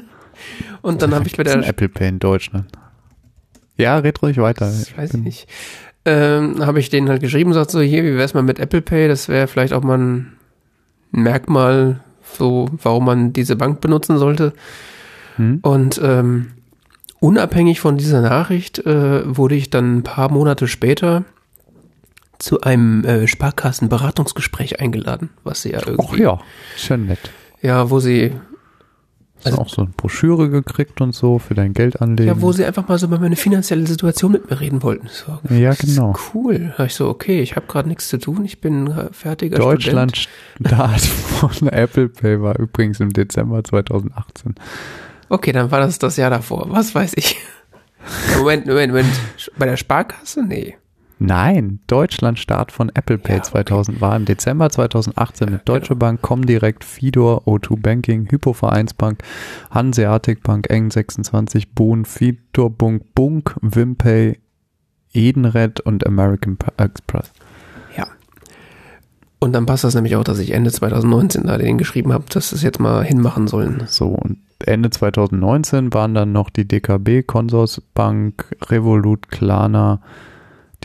und 0.82 1.02
dann 1.02 1.14
habe 1.14 1.26
ich 1.26 1.36
bei 1.36 1.42
der 1.42 1.66
Apple 1.66 1.88
Pay 1.88 2.08
in 2.08 2.18
Deutschland. 2.18 2.66
Ja, 3.76 3.98
red 3.98 4.22
ruhig 4.22 4.38
weiter. 4.38 4.66
Das 4.66 4.96
weiß 4.96 5.14
ich 5.14 5.20
nicht. 5.20 5.48
Ähm, 6.04 6.64
habe 6.64 6.80
ich 6.80 6.90
denen 6.90 7.08
halt 7.08 7.20
geschrieben, 7.20 7.52
sagt 7.52 7.70
so, 7.70 7.80
hier, 7.80 8.04
wie 8.04 8.16
wär's 8.16 8.34
mal 8.34 8.42
mit 8.42 8.58
Apple 8.58 8.80
Pay? 8.80 9.08
Das 9.08 9.28
wäre 9.28 9.46
vielleicht 9.46 9.72
auch 9.72 9.82
mal 9.82 9.98
ein 9.98 10.32
Merkmal, 11.10 12.00
so, 12.22 12.68
warum 12.82 13.04
man 13.04 13.32
diese 13.32 13.56
Bank 13.56 13.80
benutzen 13.80 14.18
sollte. 14.18 14.52
Hm. 15.36 15.58
Und 15.62 16.00
ähm, 16.02 16.52
unabhängig 17.20 17.80
von 17.80 17.96
dieser 17.96 18.20
Nachricht 18.20 18.78
äh, 18.86 19.36
wurde 19.36 19.54
ich 19.54 19.70
dann 19.70 19.98
ein 19.98 20.02
paar 20.02 20.30
Monate 20.30 20.68
später 20.68 21.24
zu 22.38 22.60
einem 22.60 23.04
äh, 23.04 23.26
Sparkassenberatungsgespräch 23.26 24.80
eingeladen, 24.80 25.30
was 25.44 25.62
sie 25.62 25.72
ja 25.72 25.80
irgendwie. 25.86 26.14
Ach 26.14 26.18
ja, 26.18 26.40
schön 26.76 27.06
nett. 27.06 27.18
Ja, 27.62 27.90
wo 27.90 27.98
sie 27.98 28.32
also, 29.44 29.58
auch 29.58 29.68
so 29.68 29.82
eine 29.82 29.90
Broschüre 29.96 30.50
gekriegt 30.50 31.00
und 31.00 31.14
so 31.14 31.38
für 31.38 31.54
dein 31.54 31.72
Geld 31.72 32.00
anlegen. 32.00 32.28
Ja, 32.28 32.40
wo 32.40 32.52
sie 32.52 32.64
einfach 32.64 32.88
mal 32.88 32.98
so 32.98 33.06
über 33.06 33.18
meine 33.18 33.36
finanzielle 33.36 33.86
Situation 33.86 34.32
mit 34.32 34.50
mir 34.50 34.60
reden 34.60 34.82
wollten. 34.82 35.08
So, 35.08 35.38
ja, 35.54 35.74
genau. 35.74 36.14
Cool. 36.34 36.74
Da 36.76 36.84
ich 36.84 36.94
so, 36.94 37.08
okay, 37.08 37.40
ich 37.40 37.56
habe 37.56 37.66
gerade 37.66 37.88
nichts 37.88 38.08
zu 38.08 38.18
tun, 38.18 38.44
ich 38.44 38.60
bin 38.60 38.92
fertiger 39.12 39.58
Deutschland 39.58 40.16
Start 40.16 41.00
von 41.00 41.68
Apple 41.72 42.08
Pay 42.08 42.42
war 42.42 42.58
übrigens 42.58 43.00
im 43.00 43.12
Dezember 43.12 43.62
2018. 43.62 44.54
Okay, 45.28 45.52
dann 45.52 45.70
war 45.70 45.80
das 45.80 45.98
das 45.98 46.16
Jahr 46.16 46.30
davor. 46.30 46.66
Was 46.70 46.94
weiß 46.94 47.12
ich. 47.16 47.36
Moment, 48.38 48.66
Moment, 48.66 48.92
Moment. 48.92 49.20
Bei 49.56 49.66
der 49.66 49.76
Sparkasse? 49.76 50.42
Nee. 50.42 50.76
Nein, 51.18 51.80
Deutschland-Start 51.88 52.70
von 52.70 52.90
Apple 52.94 53.18
Pay 53.18 53.36
ja, 53.36 53.38
okay. 53.38 53.50
2000 53.50 54.00
war 54.00 54.14
im 54.14 54.24
Dezember 54.24 54.70
2018 54.70 55.50
mit 55.50 55.68
Deutsche 55.68 55.94
genau. 55.94 55.98
Bank, 55.98 56.22
Comdirect, 56.22 56.84
Fidor, 56.84 57.42
O2 57.46 57.80
Banking, 57.80 58.30
Hypovereinsbank, 58.30 59.22
Hanseatic 59.70 60.42
Bank, 60.42 60.68
Eng26, 60.70 61.66
Boon, 61.74 62.04
Fidor, 62.04 62.70
Bunk, 62.70 63.14
Bunk, 63.14 63.56
Wimpay, 63.60 64.38
Edenred 65.12 65.80
und 65.80 66.06
American 66.06 66.56
Express. 66.76 67.32
Ja. 67.96 68.06
Und 69.40 69.52
dann 69.52 69.66
passt 69.66 69.84
das 69.84 69.94
nämlich 69.94 70.14
auch, 70.14 70.24
dass 70.24 70.38
ich 70.38 70.52
Ende 70.52 70.70
2019 70.70 71.46
da 71.46 71.58
den 71.58 71.78
geschrieben 71.78 72.12
habe, 72.12 72.24
dass 72.28 72.52
es 72.52 72.62
jetzt 72.62 72.78
mal 72.78 73.04
hinmachen 73.04 73.48
sollen. 73.48 73.82
So, 73.86 74.08
und 74.08 74.38
Ende 74.64 74.90
2019 74.90 75.92
waren 75.92 76.14
dann 76.14 76.32
noch 76.32 76.50
die 76.50 76.66
DKB, 76.66 77.26
Consorsbank, 77.26 78.56
Revolut, 78.68 79.28
Klarna, 79.28 80.00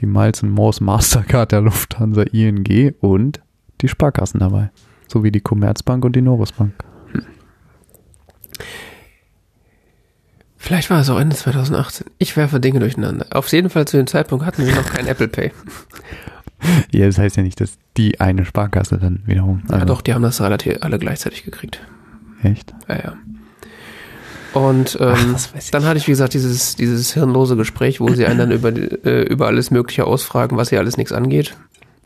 die 0.03 0.07
Miles 0.07 0.43
Moors 0.43 0.81
Mastercard 0.81 1.53
der 1.53 1.61
Lufthansa 1.61 2.23
ING 2.23 2.93
und 2.99 3.41
die 3.79 3.87
Sparkassen 3.87 4.41
dabei. 4.41 4.69
Sowie 5.07 5.31
die 5.31 5.39
Commerzbank 5.39 6.03
und 6.03 6.13
die 6.15 6.21
Norrisbank. 6.21 6.73
Hm. 7.13 7.23
Vielleicht 10.57 10.89
war 10.89 10.99
es 10.99 11.09
auch 11.09 11.19
Ende 11.19 11.37
2018. 11.37 12.07
Ich 12.17 12.35
werfe 12.35 12.59
Dinge 12.59 12.79
durcheinander. 12.79 13.27
Auf 13.31 13.47
jeden 13.53 13.69
Fall 13.69 13.87
zu 13.87 13.95
dem 13.95 14.07
Zeitpunkt 14.07 14.45
hatten 14.45 14.65
wir 14.65 14.75
noch 14.75 14.85
kein 14.85 15.07
Apple 15.07 15.27
Pay. 15.29 15.51
Ja, 16.93 17.07
das 17.07 17.17
heißt 17.17 17.35
ja 17.35 17.43
nicht, 17.43 17.59
dass 17.59 17.77
die 17.97 18.21
eine 18.21 18.45
Sparkasse 18.45 18.97
dann 18.97 19.21
wiederum. 19.25 19.63
Also 19.63 19.79
ja, 19.79 19.85
doch, 19.85 20.01
die 20.01 20.13
haben 20.13 20.21
das 20.21 20.39
relativ 20.39 20.77
alle 20.79 20.97
gleichzeitig 20.97 21.43
gekriegt. 21.43 21.85
Echt? 22.41 22.73
Ja, 22.87 22.95
ja. 22.95 23.17
Und 24.53 24.97
ähm, 25.01 25.35
Ach, 25.35 25.63
dann 25.71 25.85
hatte 25.85 25.97
ich, 25.97 26.07
wie 26.07 26.11
gesagt, 26.11 26.33
dieses, 26.33 26.75
dieses 26.75 27.13
hirnlose 27.13 27.55
Gespräch, 27.55 27.99
wo 27.99 28.09
sie 28.13 28.25
einen 28.25 28.37
dann 28.37 28.51
über, 28.51 28.69
äh, 28.69 29.23
über 29.23 29.47
alles 29.47 29.71
Mögliche 29.71 30.05
ausfragen, 30.05 30.57
was 30.57 30.71
ihr 30.71 30.79
alles 30.79 30.97
nichts 30.97 31.11
angeht. 31.11 31.55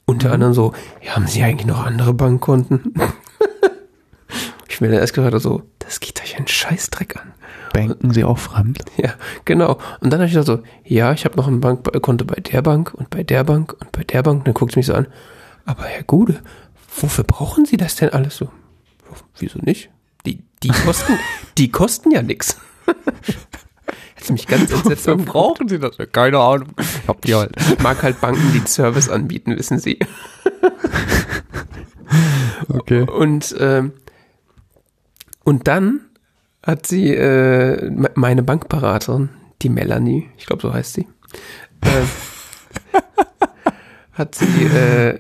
Unter 0.06 0.30
mhm. 0.30 0.34
anderem 0.36 0.54
so, 0.54 0.74
ja, 1.04 1.16
haben 1.16 1.28
Sie 1.28 1.44
eigentlich 1.44 1.68
noch 1.68 1.86
andere 1.86 2.14
Bankkonten? 2.14 2.94
ich 4.70 4.82
mir 4.82 4.88
dann 4.88 5.00
erst 5.00 5.14
gesagt, 5.14 5.40
so, 5.42 5.64
das 5.80 6.00
geht 6.00 6.22
euch 6.22 6.38
einen 6.38 6.48
Scheißdreck 6.48 7.18
an. 7.18 7.34
Banken 7.74 8.14
Sie 8.14 8.24
auch 8.24 8.38
fremd? 8.38 8.80
Ja, 8.98 9.14
genau. 9.44 9.78
Und 10.00 10.12
dann 10.12 10.20
habe 10.20 10.26
ich 10.26 10.34
gesagt 10.34 10.48
so, 10.48 10.60
ja, 10.86 11.12
ich 11.12 11.26
habe 11.26 11.36
noch 11.36 11.48
ein 11.48 11.60
Bankkonto 11.60 12.26
bei 12.26 12.40
der 12.40 12.62
Bank 12.62 12.94
und 12.94 13.10
bei 13.10 13.24
der 13.24 13.44
Bank 13.44 13.76
und 13.78 13.92
bei 13.92 14.04
der 14.04 14.24
Bank. 14.24 14.40
Und 14.40 14.48
dann 14.48 14.54
guckt 14.54 14.72
sie 14.72 14.80
mich 14.80 14.88
so 14.88 14.94
an, 14.94 15.08
aber 15.66 15.84
Herr 15.84 16.04
Gude, 16.04 16.40
wofür 16.96 17.26
brauchen 17.26 17.66
Sie 17.66 17.78
das 17.78 17.96
denn 17.96 18.10
alles 18.10 18.38
so? 18.38 18.50
Wieso 19.38 19.60
nicht? 19.60 19.90
Die, 20.63 20.70
kosten, 20.70 21.20
die 21.58 21.72
kosten 21.72 22.12
ja 22.12 22.22
nix. 22.22 22.58
Hätte 24.15 24.34
mich 24.34 24.48
ganz 24.48 24.72
entsetzt. 24.72 25.08
Warum 25.08 25.26
brauchen 25.26 25.67
Sie 25.67 25.80
das? 25.80 25.98
Keine 26.12 26.39
Ahnung. 26.39 26.70
Ich, 26.80 27.08
hab 27.08 27.22
die 27.22 27.36
halt. 27.36 27.52
ich 27.58 27.80
mag 27.80 28.02
halt 28.02 28.20
Banken, 28.20 28.52
die 28.54 28.67
Service 28.67 29.10
anbieten, 29.10 29.56
wissen 29.56 29.80
Sie. 29.80 30.00
okay. 32.70 33.02
Und, 33.02 33.56
ähm, 33.60 33.93
und 35.43 35.67
dann 35.67 36.02
hat 36.63 36.86
sie, 36.86 37.13
äh, 37.13 37.89
meine 38.15 38.43
Bankberaterin, 38.43 39.30
die 39.62 39.70
Melanie, 39.70 40.30
ich 40.38 40.46
glaube, 40.46 40.62
so 40.62 40.74
heißt 40.74 40.93
sie, 40.93 41.08
äh, 41.82 42.04
hat 44.12 44.36
sie 44.36 44.65
äh, 44.65 45.20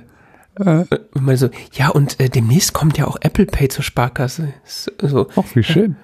äh. 0.59 0.85
Mal 1.19 1.37
so, 1.37 1.49
ja, 1.73 1.89
und 1.89 2.19
äh, 2.19 2.29
demnächst 2.29 2.73
kommt 2.73 2.97
ja 2.97 3.07
auch 3.07 3.17
Apple 3.21 3.45
Pay 3.45 3.69
zur 3.69 3.83
Sparkasse. 3.83 4.53
So, 4.65 5.27
Ach, 5.35 5.43
wie 5.53 5.63
schön. 5.63 5.95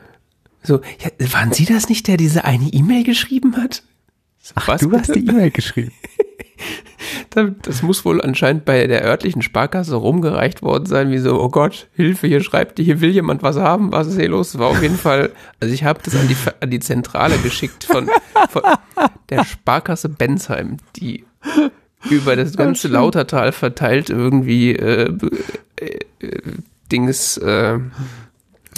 So, 0.63 0.81
ja, 0.99 1.33
waren 1.33 1.51
Sie 1.51 1.65
das 1.65 1.89
nicht, 1.89 2.07
der 2.07 2.17
diese 2.17 2.45
eine 2.45 2.69
E-Mail 2.69 3.03
geschrieben 3.03 3.57
hat? 3.57 3.83
So, 4.41 4.53
Ach, 4.55 4.67
was 4.67 4.81
du 4.81 4.89
bitte? 4.89 5.01
hast 5.01 5.15
die 5.15 5.27
E-Mail 5.27 5.51
geschrieben. 5.51 5.91
das 7.63 7.81
muss 7.81 8.05
wohl 8.05 8.21
anscheinend 8.21 8.65
bei 8.65 8.87
der 8.87 9.03
örtlichen 9.03 9.41
Sparkasse 9.41 9.95
rumgereicht 9.95 10.61
worden 10.61 10.85
sein, 10.85 11.11
wie 11.11 11.17
so, 11.17 11.41
oh 11.41 11.49
Gott, 11.49 11.87
Hilfe, 11.93 12.27
hier 12.27 12.41
schreibt, 12.41 12.79
hier 12.79 13.01
will 13.01 13.11
jemand 13.11 13.43
was 13.43 13.57
haben, 13.57 13.91
was 13.91 14.07
ist 14.07 14.17
hier 14.17 14.29
los? 14.29 14.57
War 14.57 14.67
auf 14.67 14.81
jeden 14.81 14.97
Fall, 14.97 15.31
also 15.59 15.73
ich 15.73 15.83
habe 15.83 15.99
das 16.03 16.15
an 16.15 16.27
die, 16.27 16.35
an 16.59 16.69
die 16.69 16.79
Zentrale 16.79 17.37
geschickt 17.37 17.83
von, 17.83 18.09
von 18.49 18.63
der 19.29 19.43
Sparkasse 19.43 20.09
Bensheim, 20.09 20.77
die 20.95 21.25
über 22.09 22.35
das 22.35 22.55
ganze 22.57 22.87
Lautertal 22.87 23.51
verteilt 23.51 24.09
irgendwie 24.09 24.75
äh, 24.75 25.11
äh, 25.77 25.99
Dings 26.91 27.37
äh, 27.37 27.79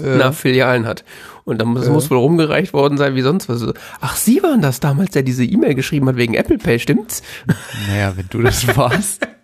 nach 0.01 0.33
Filialen 0.33 0.85
hat. 0.85 1.03
Und 1.45 1.59
dann 1.59 1.69
muss, 1.69 1.85
Ja. 1.85 1.91
muss 1.93 2.09
wohl 2.09 2.17
rumgereicht 2.17 2.73
worden 2.73 2.97
sein 2.97 3.15
wie 3.15 3.21
sonst 3.21 3.47
was. 3.49 3.63
Ach, 4.01 4.15
Sie 4.15 4.41
waren 4.41 4.61
das 4.61 4.79
damals, 4.79 5.11
der 5.11 5.23
diese 5.23 5.43
E-Mail 5.43 5.75
geschrieben 5.75 6.07
hat 6.07 6.15
wegen 6.17 6.33
Apple 6.33 6.57
Pay, 6.57 6.79
stimmt's? 6.79 7.21
Naja, 7.87 8.13
wenn 8.15 8.25
du 8.29 8.41
das 8.41 8.75
warst. 8.75 9.27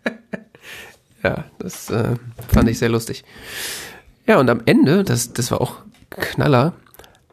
Ja, 1.23 1.43
das 1.59 1.91
äh, 1.91 2.15
fand 2.51 2.67
ich 2.67 2.79
sehr 2.79 2.89
lustig. 2.89 3.23
Ja, 4.25 4.39
und 4.39 4.49
am 4.49 4.61
Ende, 4.65 5.03
das, 5.03 5.33
das 5.33 5.51
war 5.51 5.61
auch 5.61 5.75
Knaller, 6.09 6.73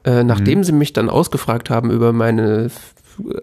äh, 0.05 0.25
nachdem 0.25 0.63
sie 0.63 0.73
mich 0.73 0.93
dann 0.93 1.09
ausgefragt 1.09 1.71
haben 1.71 1.91
über 1.91 2.13
meine 2.13 2.71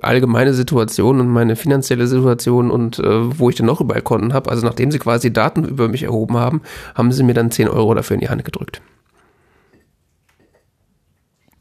allgemeine 0.01 0.53
Situation 0.53 1.19
und 1.19 1.29
meine 1.29 1.55
finanzielle 1.55 2.07
Situation 2.07 2.71
und 2.71 2.99
äh, 2.99 3.39
wo 3.39 3.49
ich 3.49 3.55
denn 3.55 3.65
noch 3.65 3.81
überall 3.81 4.01
Konten 4.01 4.33
habe, 4.33 4.49
also 4.49 4.65
nachdem 4.65 4.91
sie 4.91 4.99
quasi 4.99 5.31
Daten 5.31 5.63
über 5.63 5.87
mich 5.87 6.03
erhoben 6.03 6.37
haben, 6.37 6.61
haben 6.93 7.11
sie 7.11 7.23
mir 7.23 7.33
dann 7.33 7.51
10 7.51 7.67
Euro 7.67 7.93
dafür 7.93 8.15
in 8.15 8.21
die 8.21 8.29
Hand 8.29 8.45
gedrückt. 8.45 8.81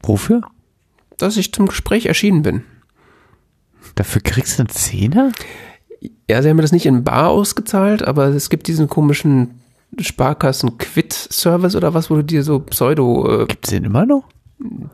Wofür? 0.03 0.41
Dass 1.17 1.37
ich 1.37 1.53
zum 1.53 1.67
Gespräch 1.67 2.05
erschienen 2.05 2.41
bin. 2.41 2.63
Dafür 3.95 4.21
kriegst 4.21 4.59
du 4.59 4.63
einen 4.63 4.69
Zehner? 4.69 5.31
Ja, 6.29 6.41
sie 6.41 6.49
haben 6.49 6.57
mir 6.57 6.61
das 6.61 6.71
nicht 6.71 6.85
in 6.85 7.03
Bar 7.03 7.29
ausgezahlt, 7.29 8.03
aber 8.03 8.27
es 8.27 8.49
gibt 8.49 8.67
diesen 8.67 8.87
komischen 8.87 9.61
Sparkassen-Quit-Service 9.99 11.75
oder 11.75 11.93
was, 11.93 12.09
wo 12.09 12.15
du 12.15 12.23
dir 12.23 12.43
so 12.43 12.59
Pseudo 12.59 13.43
äh, 13.43 13.45
Gibt's 13.45 13.69
den 13.69 13.85
immer 13.85 14.05
noch? 14.05 14.27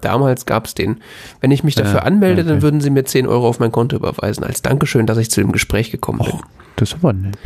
Damals 0.02 0.46
gab's 0.48 0.74
den. 0.74 0.98
Wenn 1.40 1.52
ich 1.52 1.64
mich 1.64 1.76
dafür 1.76 2.00
Ja, 2.00 2.06
anmelde, 2.06 2.44
dann 2.44 2.54
okay. 2.56 2.62
würden 2.64 2.82
sie 2.82 2.90
mir 2.90 3.06
10 3.06 3.28
Euro 3.28 3.48
auf 3.48 3.60
mein 3.60 3.72
Konto 3.72 3.96
überweisen, 3.96 4.44
als 4.44 4.62
Dankeschön, 4.64 5.06
dass 5.06 5.18
ich 5.20 5.30
zu 5.30 5.40
dem 5.42 5.52
Gespräch 5.52 5.92
gekommen 5.92 6.20
bin. 6.20 6.32
Oh, 6.34 6.42
das 6.78 6.90
ist 6.90 6.96
aber 6.96 7.14
nett. 7.14 7.38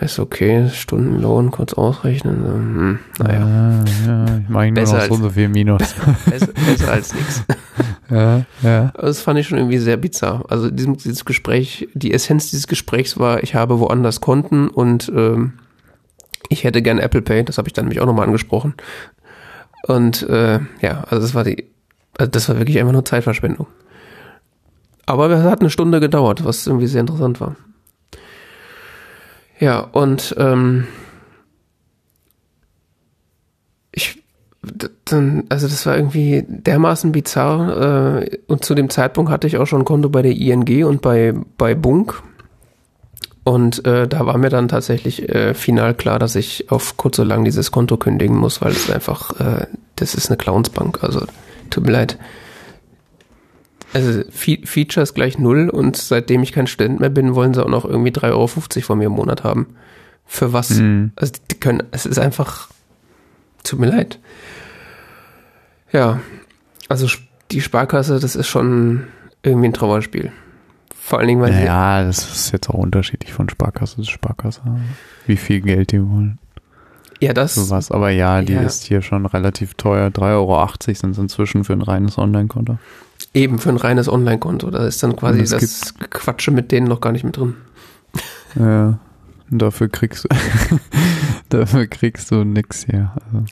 Ist 0.00 0.18
okay, 0.18 0.68
Stundenlohn 0.72 1.50
kurz 1.50 1.74
ausrechnen. 1.74 2.44
Hm, 2.44 2.98
naja, 3.18 3.40
Ah, 3.40 3.84
ja, 4.06 4.24
ich 4.38 4.48
mache 4.48 4.70
nur 4.72 4.82
noch 4.84 4.92
als- 4.94 5.06
so 5.06 5.14
und 5.14 5.22
so 5.22 5.30
viel 5.30 5.48
Minus. 5.48 5.94
besser, 6.30 6.48
besser 6.48 6.92
als 6.92 7.14
nichts. 7.14 7.44
ja, 8.10 8.44
ja. 8.62 8.92
Das 9.00 9.20
fand 9.20 9.38
ich 9.38 9.46
schon 9.48 9.58
irgendwie 9.58 9.78
sehr 9.78 9.96
bizarr. 9.96 10.44
Also 10.48 10.70
diesem, 10.70 10.96
dieses 10.96 11.24
Gespräch, 11.24 11.88
die 11.94 12.12
Essenz 12.12 12.50
dieses 12.50 12.66
Gesprächs 12.66 13.18
war, 13.18 13.42
ich 13.42 13.54
habe 13.54 13.78
woanders 13.80 14.20
Konten 14.20 14.68
und 14.68 15.10
ähm, 15.14 15.54
ich 16.48 16.64
hätte 16.64 16.82
gern 16.82 16.98
Apple 16.98 17.22
Pay. 17.22 17.44
Das 17.44 17.58
habe 17.58 17.68
ich 17.68 17.72
dann 17.74 17.84
nämlich 17.84 18.00
auch 18.00 18.06
nochmal 18.06 18.26
angesprochen. 18.26 18.74
Und 19.86 20.22
äh, 20.28 20.60
ja, 20.80 21.04
also 21.08 21.22
das 21.22 21.34
war 21.34 21.44
die, 21.44 21.70
also 22.18 22.30
das 22.30 22.48
war 22.48 22.58
wirklich 22.58 22.78
einfach 22.78 22.92
nur 22.92 23.04
Zeitverschwendung. 23.04 23.66
Aber 25.06 25.28
es 25.30 25.42
hat 25.42 25.60
eine 25.60 25.70
Stunde 25.70 26.00
gedauert, 26.00 26.44
was 26.44 26.66
irgendwie 26.66 26.86
sehr 26.86 27.00
interessant 27.00 27.40
war. 27.40 27.56
Ja, 29.58 29.80
und 29.80 30.34
ähm, 30.38 30.86
ich 33.92 34.22
dann, 35.04 35.44
also 35.48 35.66
das 35.66 35.86
war 35.86 35.96
irgendwie 35.96 36.44
dermaßen 36.46 37.12
bizarr 37.12 38.20
äh, 38.22 38.38
und 38.46 38.64
zu 38.64 38.74
dem 38.74 38.90
Zeitpunkt 38.90 39.30
hatte 39.30 39.46
ich 39.46 39.56
auch 39.56 39.66
schon 39.66 39.82
ein 39.82 39.86
Konto 39.86 40.08
bei 40.10 40.22
der 40.22 40.32
ING 40.32 40.84
und 40.84 41.00
bei, 41.02 41.34
bei 41.56 41.74
Bunk 41.74 42.22
und 43.44 43.84
äh, 43.86 44.06
da 44.06 44.26
war 44.26 44.36
mir 44.38 44.50
dann 44.50 44.68
tatsächlich 44.68 45.28
äh, 45.28 45.54
final 45.54 45.94
klar, 45.94 46.18
dass 46.18 46.34
ich 46.34 46.70
auf 46.70 46.96
kurz 46.96 47.18
oder 47.18 47.28
lang 47.28 47.44
dieses 47.44 47.70
Konto 47.70 47.96
kündigen 47.96 48.36
muss, 48.36 48.60
weil 48.60 48.72
es 48.72 48.90
einfach, 48.90 49.40
äh, 49.40 49.66
das 49.96 50.14
ist 50.14 50.28
eine 50.28 50.36
Clownsbank, 50.36 51.02
also 51.02 51.24
tut 51.70 51.86
mir 51.86 51.92
leid. 51.92 52.18
Also 53.92 54.22
Fe 54.30 54.58
Features 54.64 55.14
gleich 55.14 55.38
null 55.38 55.68
und 55.68 55.96
seitdem 55.96 56.42
ich 56.42 56.52
kein 56.52 56.66
Student 56.66 57.00
mehr 57.00 57.10
bin, 57.10 57.34
wollen 57.34 57.54
sie 57.54 57.64
auch 57.64 57.68
noch 57.68 57.84
irgendwie 57.84 58.12
3,50 58.12 58.30
Euro 58.30 58.46
von 58.46 58.98
mir 58.98 59.06
im 59.06 59.12
Monat 59.12 59.42
haben. 59.42 59.74
Für 60.26 60.52
was? 60.52 60.70
Mhm. 60.70 61.12
Also 61.16 61.32
die 61.50 61.58
können, 61.58 61.82
es 61.90 62.06
ist 62.06 62.18
einfach, 62.18 62.68
tut 63.64 63.80
mir 63.80 63.88
leid. 63.88 64.20
Ja, 65.92 66.20
also 66.88 67.08
die 67.50 67.60
Sparkasse, 67.60 68.20
das 68.20 68.36
ist 68.36 68.46
schon 68.46 69.08
irgendwie 69.42 69.68
ein 69.68 69.74
Trauerspiel. 69.74 70.30
Vor 71.10 71.18
allen 71.18 71.26
Dingen, 71.26 71.40
weil 71.42 71.64
Ja, 71.64 72.04
das 72.04 72.18
ist 72.24 72.52
jetzt 72.52 72.70
auch 72.70 72.74
unterschiedlich 72.74 73.32
von 73.32 73.48
Sparkasse 73.48 73.96
zu 73.96 74.04
Sparkasse. 74.04 74.60
Wie 75.26 75.36
viel 75.36 75.60
Geld 75.60 75.90
die 75.90 76.00
wollen. 76.00 76.38
ja 77.18 77.32
das, 77.32 77.56
Sowas. 77.56 77.90
Aber 77.90 78.10
ja, 78.10 78.42
die 78.42 78.52
Ja. 78.52 78.60
ist 78.62 78.84
hier 78.84 79.02
schon 79.02 79.26
relativ 79.26 79.74
teuer. 79.74 80.10
3,80 80.12 80.30
Euro 80.36 80.68
sind 80.94 81.10
es 81.10 81.18
inzwischen 81.18 81.64
für 81.64 81.72
ein 81.72 81.82
reines 81.82 82.16
Online-Konto. 82.16 82.78
eben 83.34 83.58
für 83.58 83.70
ein 83.70 83.76
reines 83.76 84.08
Online-Konto, 84.08 84.70
da 84.70 84.86
ist 84.86 85.02
dann 85.02 85.16
quasi 85.16 85.40
es 85.40 85.50
das 85.50 85.94
Quatsche 86.10 86.52
mit 86.52 86.70
denen 86.70 86.86
noch 86.86 87.00
gar 87.00 87.10
nicht 87.10 87.24
mit 87.24 87.36
drin. 87.36 87.56
Ja. 88.54 88.98
Dafür 89.50 89.88
kriegst 89.88 90.24
du, 90.24 90.28
dafür 91.48 91.88
kriegst 91.88 92.30
du 92.30 92.44
nix 92.44 92.84
hier. 92.86 93.10
Also. 93.32 93.44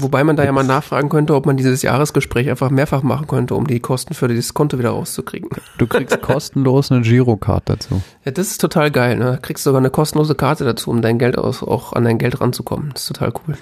Wobei 0.00 0.24
man 0.24 0.36
da 0.36 0.44
ja 0.44 0.50
mal 0.50 0.64
nachfragen 0.64 1.08
könnte, 1.08 1.34
ob 1.36 1.46
man 1.46 1.56
dieses 1.56 1.82
Jahresgespräch 1.82 2.50
einfach 2.50 2.70
mehrfach 2.70 3.02
machen 3.02 3.28
könnte, 3.28 3.54
um 3.54 3.66
die 3.66 3.78
Kosten 3.78 4.12
für 4.14 4.26
dieses 4.26 4.52
Konto 4.52 4.78
wieder 4.78 4.90
rauszukriegen. 4.90 5.48
Du 5.78 5.86
kriegst 5.86 6.20
kostenlos 6.22 6.90
eine 6.90 7.02
Girocard 7.02 7.68
dazu. 7.68 8.02
Ja, 8.24 8.32
das 8.32 8.48
ist 8.48 8.60
total 8.60 8.90
geil, 8.90 9.16
ne? 9.18 9.24
Da 9.24 9.36
kriegst 9.36 9.64
du 9.64 9.70
sogar 9.70 9.80
eine 9.80 9.90
kostenlose 9.90 10.34
Karte 10.34 10.64
dazu, 10.64 10.90
um 10.90 11.00
dein 11.00 11.18
Geld 11.18 11.38
aus, 11.38 11.62
auch 11.62 11.92
an 11.92 12.04
dein 12.04 12.18
Geld 12.18 12.40
ranzukommen. 12.40 12.90
Das 12.92 13.02
ist 13.02 13.08
total 13.08 13.32
cool. 13.46 13.56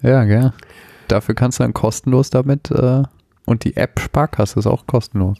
Ja, 0.00 0.24
gell. 0.24 0.52
Dafür 1.08 1.34
kannst 1.34 1.58
du 1.58 1.64
dann 1.64 1.74
kostenlos 1.74 2.30
damit, 2.30 2.70
äh, 2.70 3.02
und 3.44 3.64
die 3.64 3.76
App 3.76 4.00
Sparkasse 4.00 4.58
ist 4.58 4.66
auch 4.66 4.86
kostenlos. 4.86 5.36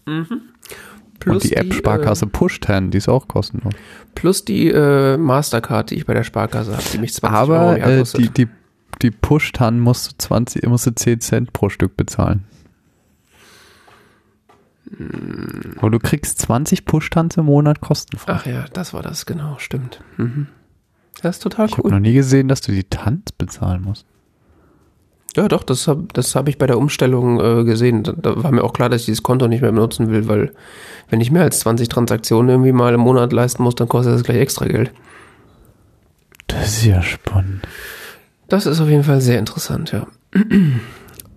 und 1.27 1.45
die 1.45 1.57
App 1.57 1.73
Sparkasse 1.73 2.27
Äh, 2.27 2.29
Push10, 2.29 2.91
die 2.91 2.99
ist 2.99 3.09
auch 3.09 3.29
kostenlos. 3.29 3.73
plus 4.15 4.45
die 4.45 4.69
äh, 4.69 5.17
Mastercard, 5.17 5.91
die 5.91 5.95
ich 5.95 6.05
bei 6.07 6.15
der 6.15 6.25
Sparkasse 6.25 6.73
habe, 6.73 6.83
die 6.93 6.99
mich 6.99 7.15
20 7.15 7.39
Euro 7.39 7.53
Aber 7.55 7.77
im 7.77 7.81
Jahr 7.81 7.91
äh, 7.91 8.05
die, 8.17 8.29
die, 8.29 8.49
die 9.01 9.11
Push-Tan 9.11 9.81
musst 9.81 10.13
du 10.13 10.19
20, 10.19 10.67
musst 10.67 10.87
du 10.87 10.95
10 10.95 11.21
Cent 11.21 11.53
pro 11.53 11.69
Stück 11.69 11.97
bezahlen. 11.97 12.45
Aber 15.79 15.91
du 15.91 15.99
kriegst 15.99 16.39
20 16.41 16.85
Push-Tans 16.85 17.37
im 17.37 17.47
Monat 17.47 17.81
kostenfrei. 17.81 18.33
Ach 18.33 18.47
ja, 18.47 18.65
das 18.73 18.93
war 18.93 19.03
das, 19.03 19.27
genau, 19.27 19.57
stimmt. 19.59 20.03
Mhm. 20.17 20.49
Das 21.21 21.37
ist 21.37 21.43
total 21.43 21.67
ich 21.67 21.73
habe 21.73 21.85
cool. 21.85 21.93
noch 21.93 22.01
nie 22.01 22.13
gesehen, 22.13 22.49
dass 22.49 22.61
du 22.61 22.73
die 22.73 22.85
Tanz 22.85 23.33
bezahlen 23.33 23.83
musst. 23.83 24.07
Ja, 25.37 25.49
doch, 25.49 25.63
das 25.63 25.89
habe 25.89 26.09
das 26.13 26.35
hab 26.35 26.49
ich 26.49 26.59
bei 26.59 26.67
der 26.67 26.77
Umstellung 26.77 27.41
äh, 27.41 27.65
gesehen. 27.65 28.03
Da, 28.03 28.13
da 28.13 28.43
war 28.43 28.53
mir 28.53 28.63
auch 28.65 28.75
klar, 28.75 28.91
dass 28.91 29.03
ich 29.03 29.07
dieses 29.07 29.23
Konto 29.23 29.49
nicht 29.49 29.63
mehr 29.63 29.73
benutzen 29.73 30.11
will, 30.11 30.29
weil 30.29 30.53
wenn 31.09 31.23
ich 31.23 31.31
mehr 31.31 31.43
als 31.43 31.61
20 31.61 31.89
Transaktionen 31.89 32.51
irgendwie 32.51 32.73
mal 32.73 32.93
im 32.93 33.01
Monat 33.01 33.33
leisten 33.33 33.63
muss, 33.63 33.75
dann 33.75 33.89
kostet 33.89 34.15
das 34.15 34.25
gleich 34.25 34.39
extra 34.39 34.67
Geld. 34.67 34.93
Das 36.49 36.77
ist 36.77 36.85
ja 36.85 37.03
spannend. 37.03 37.67
Das 38.53 38.67
ist 38.67 38.83
auf 38.83 38.89
jeden 38.91 39.03
Fall 39.03 39.23
sehr 39.23 39.39
interessant, 39.39 39.93
ja. 39.93 40.07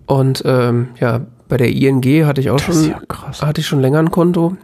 Und 0.04 0.42
ähm, 0.44 0.88
ja, 1.00 1.22
bei 1.48 1.56
der 1.56 1.70
ING 1.70 2.02
hatte 2.26 2.42
ich 2.42 2.50
auch 2.50 2.58
schon, 2.58 2.90
ja 2.90 3.00
hatte 3.40 3.62
ich 3.62 3.66
schon 3.66 3.80
länger 3.80 4.00
ein 4.00 4.10
Konto. 4.10 4.58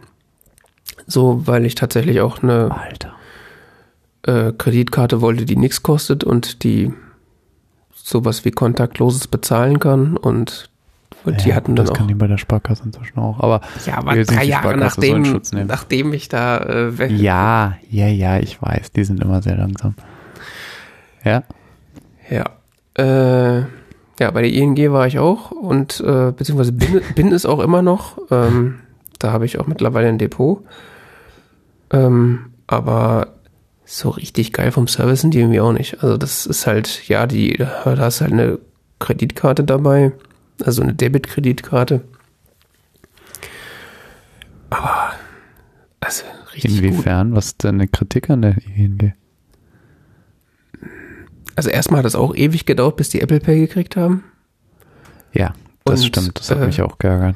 So, 1.07 1.47
weil 1.47 1.65
ich 1.65 1.73
tatsächlich 1.73 2.21
auch 2.21 2.43
eine 2.43 2.69
äh, 4.27 4.51
Kreditkarte 4.55 5.19
wollte, 5.21 5.45
die 5.45 5.55
nichts 5.55 5.81
kostet 5.81 6.23
und 6.23 6.63
die 6.63 6.93
sowas 7.95 8.45
wie 8.45 8.51
kontaktloses 8.51 9.27
bezahlen 9.27 9.79
kann. 9.79 10.15
Und 10.15 10.69
die 11.25 11.49
Ja, 11.49 11.55
hatten 11.55 11.71
gut, 11.71 11.79
dann 11.79 11.85
das 11.87 11.89
auch. 11.89 11.97
kann 11.97 12.07
die 12.07 12.13
bei 12.13 12.27
der 12.27 12.37
Sparkasse 12.37 12.83
inzwischen 12.83 13.17
auch. 13.17 13.39
Aber 13.39 13.61
Ja, 13.87 13.97
aber 13.97 14.13
drei 14.23 14.43
die 14.43 14.49
Jahre 14.49 14.77
nachdem, 14.77 15.25
Schutz 15.25 15.53
nehmen. 15.53 15.65
nachdem 15.65 16.13
ich 16.13 16.29
da 16.29 16.57
äh, 16.57 17.07
ja, 17.11 17.77
ja, 17.89 18.07
ja, 18.07 18.37
ich 18.37 18.61
weiß, 18.61 18.91
die 18.91 19.05
sind 19.05 19.21
immer 19.21 19.41
sehr 19.41 19.57
langsam. 19.57 19.95
Ja. 21.23 21.41
Ja. 22.29 22.45
Äh, 22.95 23.65
ja, 24.19 24.31
bei 24.31 24.41
der 24.41 24.51
ING 24.51 24.77
war 24.91 25.07
ich 25.07 25.19
auch 25.19 25.51
und 25.51 25.99
äh, 25.99 26.31
beziehungsweise 26.31 26.71
bin, 26.71 27.01
bin 27.15 27.31
es 27.31 27.45
auch 27.45 27.59
immer 27.59 27.81
noch. 27.81 28.17
Ähm, 28.31 28.79
da 29.19 29.31
habe 29.31 29.45
ich 29.45 29.59
auch 29.59 29.67
mittlerweile 29.67 30.07
ein 30.07 30.17
Depot. 30.17 30.63
Ähm, 31.91 32.51
aber 32.67 33.33
so 33.85 34.09
richtig 34.09 34.53
geil 34.53 34.71
vom 34.71 34.87
Service 34.87 35.21
sind 35.21 35.33
die 35.33 35.39
irgendwie 35.39 35.59
auch 35.59 35.73
nicht. 35.73 36.03
Also 36.03 36.17
das 36.17 36.45
ist 36.45 36.67
halt, 36.67 37.07
ja, 37.07 37.27
die, 37.27 37.57
da 37.57 37.97
hast 37.97 38.21
halt 38.21 38.31
eine 38.31 38.59
Kreditkarte 38.99 39.63
dabei, 39.63 40.13
also 40.63 40.81
eine 40.81 40.93
Debitkreditkarte. 40.93 42.01
Aber 44.69 45.11
also 45.99 46.23
richtig 46.53 46.75
gut. 46.75 46.83
Inwiefern? 46.83 47.35
Was 47.35 47.47
ist 47.47 47.63
deine 47.63 47.87
Kritik 47.87 48.29
an 48.29 48.41
der 48.41 48.55
ING? 48.75 49.13
Also 51.55 51.69
erstmal 51.69 51.99
hat 51.99 52.05
es 52.05 52.15
auch 52.15 52.35
ewig 52.35 52.65
gedauert, 52.65 52.95
bis 52.95 53.09
die 53.09 53.21
Apple 53.21 53.39
Pay 53.39 53.59
gekriegt 53.61 53.95
haben. 53.95 54.23
Ja, 55.33 55.53
das 55.85 56.01
Und, 56.01 56.07
stimmt. 56.07 56.39
Das 56.39 56.51
hat 56.51 56.59
äh, 56.59 56.65
mich 56.65 56.81
auch 56.81 56.97
geärgert. 56.97 57.35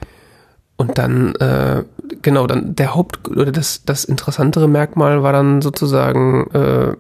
Und 0.78 0.98
dann, 0.98 1.34
äh, 1.36 1.84
genau, 2.22 2.46
dann 2.48 2.76
der 2.76 2.96
Haupt- 2.96 3.28
oder 3.28 3.52
das, 3.52 3.84
das 3.84 4.06
interessantere 4.06 4.68
Merkmal 4.68 5.24
war 5.24 5.34
dann 5.34 5.62
sozusagen, 5.62 6.50
äh, 6.52 6.96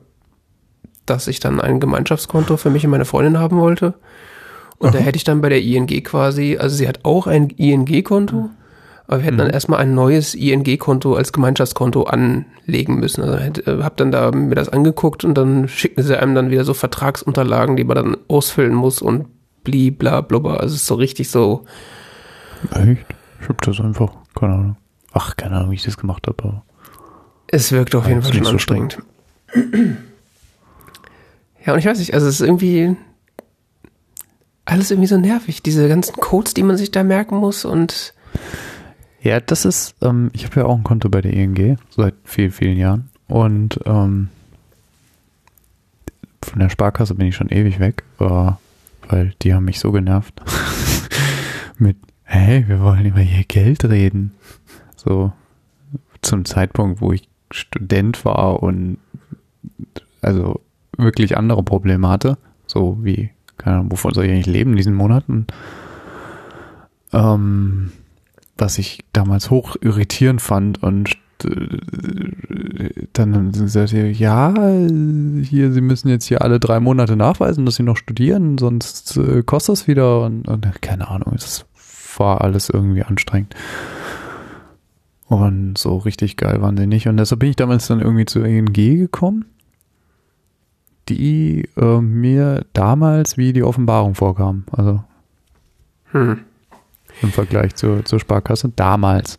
dass 1.05 1.27
ich 1.27 1.39
dann 1.39 1.61
ein 1.61 1.79
Gemeinschaftskonto 1.79 2.57
für 2.57 2.69
mich 2.69 2.83
und 2.83 2.91
meine 2.91 3.05
Freundin 3.05 3.39
haben 3.39 3.57
wollte. 3.57 3.93
Und 4.79 4.93
da 4.93 4.99
hätte 4.99 5.17
ich 5.17 5.23
dann 5.23 5.41
bei 5.41 5.49
der 5.49 5.61
ING 5.61 5.87
quasi, 6.03 6.57
also 6.59 6.75
sie 6.75 6.87
hat 6.87 6.99
auch 7.03 7.25
ein 7.27 7.49
ING-Konto, 7.49 8.49
Aber 9.07 9.19
wir 9.19 9.25
hätten 9.25 9.35
Mhm. 9.35 9.39
dann 9.41 9.49
erstmal 9.49 9.79
ein 9.79 9.93
neues 9.95 10.35
ING-Konto 10.35 11.15
als 11.15 11.31
Gemeinschaftskonto 11.31 12.03
anlegen 12.03 12.99
müssen. 12.99 13.23
Also 13.23 13.37
hätte, 13.37 13.61
äh, 13.65 13.81
hab 13.83 13.95
dann 13.97 14.11
da 14.11 14.31
mir 14.31 14.55
das 14.55 14.67
angeguckt 14.69 15.23
und 15.23 15.35
dann 15.35 15.67
schicken 15.69 16.03
sie 16.03 16.19
einem 16.19 16.35
dann 16.35 16.51
wieder 16.51 16.65
so 16.65 16.73
Vertragsunterlagen, 16.73 17.77
die 17.77 17.85
man 17.85 17.95
dann 17.95 18.17
ausfüllen 18.27 18.73
muss 18.75 19.01
und 19.01 19.27
bli 19.63 19.91
bla 19.91 20.21
blubber. 20.21 20.59
Also 20.59 20.75
es 20.75 20.81
ist 20.81 20.87
so 20.87 20.95
richtig 20.95 21.29
so, 21.29 21.65
Echt? 22.73 23.05
Ich 23.41 23.47
hab 23.49 23.61
das 23.61 23.79
einfach, 23.79 24.11
keine 24.35 24.53
Ahnung. 24.55 24.77
Ach, 25.13 25.35
keine 25.37 25.55
Ahnung, 25.57 25.71
wie 25.71 25.75
ich 25.75 25.83
das 25.83 25.97
gemacht 25.97 26.27
habe. 26.27 26.43
aber- 26.43 26.63
es 27.47 27.71
wirkt 27.71 27.95
auf 27.95 28.07
jeden 28.07 28.21
Fall 28.23 28.33
schon 28.33 28.41
nicht 28.41 28.51
so 28.51 28.57
schlimm. 28.59 28.81
anstrengend. 28.83 29.97
Ja, 31.65 31.73
und 31.73 31.79
ich 31.79 31.85
weiß 31.85 31.99
nicht, 31.99 32.13
also 32.13 32.27
es 32.27 32.35
ist 32.39 32.47
irgendwie 32.47 32.95
alles 34.65 34.91
irgendwie 34.91 35.07
so 35.07 35.17
nervig. 35.17 35.61
Diese 35.63 35.87
ganzen 35.89 36.13
Codes, 36.15 36.53
die 36.53 36.63
man 36.63 36.77
sich 36.77 36.91
da 36.91 37.03
merken 37.03 37.35
muss 37.37 37.65
und 37.65 38.13
Ja, 39.21 39.39
das 39.39 39.65
ist, 39.65 39.95
ähm, 40.01 40.29
ich 40.33 40.45
habe 40.45 40.59
ja 40.59 40.65
auch 40.65 40.77
ein 40.77 40.83
Konto 40.83 41.09
bei 41.09 41.21
der 41.21 41.33
ING 41.33 41.77
seit 41.89 42.13
vielen, 42.23 42.51
vielen 42.51 42.77
Jahren. 42.77 43.09
Und 43.27 43.79
ähm, 43.85 44.29
von 46.41 46.59
der 46.59 46.69
Sparkasse 46.69 47.15
bin 47.15 47.27
ich 47.27 47.35
schon 47.35 47.49
ewig 47.49 47.79
weg, 47.79 48.03
äh, 48.19 48.51
weil 49.09 49.33
die 49.41 49.53
haben 49.53 49.65
mich 49.65 49.79
so 49.79 49.91
genervt. 49.91 50.41
Mit, 51.77 51.97
hey, 52.23 52.67
wir 52.67 52.79
wollen 52.81 53.05
über 53.05 53.21
ihr 53.21 53.43
Geld 53.43 53.83
reden. 53.85 54.31
So 54.95 55.33
zum 56.21 56.45
Zeitpunkt, 56.45 57.01
wo 57.01 57.11
ich 57.11 57.27
Student 57.51 58.23
war 58.25 58.61
und 58.61 58.97
also 60.21 60.61
wirklich 60.97 61.37
andere 61.37 61.63
Probleme 61.63 62.07
hatte. 62.07 62.37
So 62.65 62.97
wie, 63.01 63.29
keine 63.57 63.77
Ahnung, 63.77 63.91
wovon 63.91 64.13
soll 64.13 64.25
ich 64.25 64.31
eigentlich 64.31 64.45
leben 64.45 64.71
in 64.71 64.77
diesen 64.77 64.95
Monaten? 64.95 65.47
Ähm, 67.13 67.91
was 68.57 68.77
ich 68.77 69.03
damals 69.13 69.49
hoch 69.49 69.75
irritierend 69.81 70.41
fand 70.41 70.81
und 70.83 71.17
äh, 71.43 71.77
dann 73.13 73.35
haben 73.35 73.53
sie 73.53 73.63
gesagt, 73.63 73.91
ja, 73.91 74.53
hier, 74.53 75.71
sie 75.71 75.81
müssen 75.81 76.09
jetzt 76.09 76.25
hier 76.25 76.41
alle 76.41 76.59
drei 76.59 76.79
Monate 76.79 77.15
nachweisen, 77.15 77.65
dass 77.65 77.75
sie 77.75 77.83
noch 77.83 77.97
studieren, 77.97 78.57
sonst 78.57 79.17
äh, 79.17 79.43
kostet 79.43 79.73
das 79.73 79.87
wieder 79.87 80.21
und, 80.21 80.47
und 80.47 80.81
keine 80.81 81.07
Ahnung, 81.07 81.33
es 81.35 81.65
war 82.17 82.41
alles 82.41 82.69
irgendwie 82.69 83.03
anstrengend. 83.03 83.55
Und 85.27 85.77
so 85.77 85.97
richtig 85.97 86.37
geil 86.37 86.61
waren 86.61 86.77
sie 86.77 86.87
nicht. 86.87 87.07
Und 87.07 87.17
deshalb 87.17 87.39
bin 87.39 87.49
ich 87.49 87.57
damals 87.57 87.87
dann 87.87 87.99
irgendwie 87.99 88.25
zur 88.25 88.45
ING 88.45 88.71
gekommen, 88.73 89.45
die 91.09 91.67
äh, 91.75 91.99
mir 91.99 92.65
damals 92.73 93.37
wie 93.37 93.51
die 93.51 93.63
Offenbarung 93.63 94.15
vorkam. 94.15 94.63
Also 94.71 95.03
hm, 96.11 96.39
im 97.21 97.31
Vergleich 97.31 97.75
zur, 97.75 98.05
zur 98.05 98.19
Sparkasse 98.19 98.69
damals. 98.75 99.37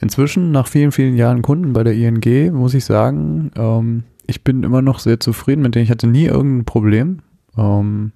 Inzwischen, 0.00 0.50
nach 0.50 0.66
vielen, 0.66 0.92
vielen 0.92 1.16
Jahren 1.16 1.42
Kunden 1.42 1.72
bei 1.72 1.82
der 1.82 1.94
ING, 1.94 2.52
muss 2.52 2.74
ich 2.74 2.84
sagen, 2.84 3.50
ähm, 3.56 4.04
ich 4.26 4.44
bin 4.44 4.62
immer 4.62 4.82
noch 4.82 4.98
sehr 4.98 5.20
zufrieden 5.20 5.62
mit 5.62 5.74
denen. 5.74 5.84
Ich 5.84 5.90
hatte 5.90 6.06
nie 6.06 6.26
irgendein 6.26 6.64
Problem 6.64 7.20
ähm, 7.56 8.12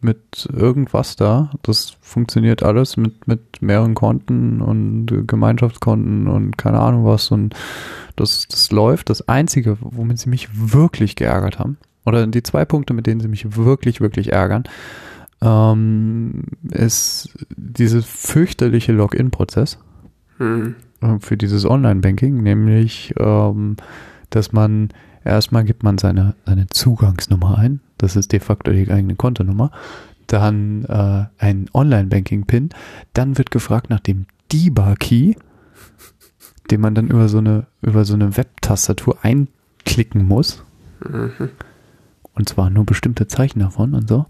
mit 0.00 0.48
irgendwas 0.52 1.16
da. 1.16 1.50
Das 1.62 1.96
funktioniert 2.00 2.62
alles 2.62 2.96
mit, 2.96 3.26
mit 3.26 3.60
mehreren 3.60 3.94
Konten 3.94 4.60
und 4.60 5.06
Gemeinschaftskonten 5.26 6.28
und 6.28 6.56
keine 6.56 6.80
Ahnung 6.80 7.04
was. 7.04 7.30
Und 7.30 7.54
das, 8.14 8.46
das 8.48 8.70
läuft. 8.70 9.10
Das 9.10 9.28
Einzige, 9.28 9.76
womit 9.80 10.18
sie 10.18 10.30
mich 10.30 10.48
wirklich 10.52 11.16
geärgert 11.16 11.58
haben, 11.58 11.76
oder 12.06 12.26
die 12.26 12.42
zwei 12.42 12.64
Punkte, 12.64 12.94
mit 12.94 13.06
denen 13.06 13.20
sie 13.20 13.28
mich 13.28 13.56
wirklich, 13.56 14.00
wirklich 14.00 14.32
ärgern, 14.32 14.64
ähm, 15.40 16.44
ist 16.70 17.30
dieser 17.56 18.02
fürchterliche 18.02 18.92
Login-Prozess 18.92 19.78
hm, 20.38 20.74
äh, 21.00 21.18
für 21.20 21.36
dieses 21.36 21.66
Online-Banking, 21.66 22.42
nämlich, 22.42 23.14
ähm, 23.18 23.76
dass 24.30 24.52
man 24.52 24.88
erstmal 25.24 25.64
gibt 25.64 25.82
man 25.82 25.98
seine, 25.98 26.34
seine 26.46 26.66
Zugangsnummer 26.68 27.58
ein, 27.58 27.80
das 27.98 28.16
ist 28.16 28.32
de 28.32 28.40
facto 28.40 28.72
die 28.72 28.90
eigene 28.90 29.16
Kontonummer, 29.16 29.70
dann 30.26 30.84
äh, 30.84 31.26
ein 31.38 31.68
Online-Banking-Pin, 31.72 32.70
dann 33.12 33.38
wird 33.38 33.50
gefragt 33.50 33.90
nach 33.90 34.00
dem 34.00 34.26
DIBA-Key, 34.52 35.34
den 36.70 36.80
man 36.80 36.94
dann 36.94 37.08
über 37.08 37.28
so 37.28 37.38
eine, 37.38 37.66
über 37.82 38.04
so 38.04 38.14
eine 38.14 38.36
Web-Tastatur 38.36 39.18
einklicken 39.22 40.24
muss. 40.26 40.64
mhm. 41.00 41.50
Und 42.34 42.50
zwar 42.50 42.68
nur 42.68 42.84
bestimmte 42.84 43.28
Zeichen 43.28 43.60
davon 43.60 43.94
und 43.94 44.08
so. 44.08 44.26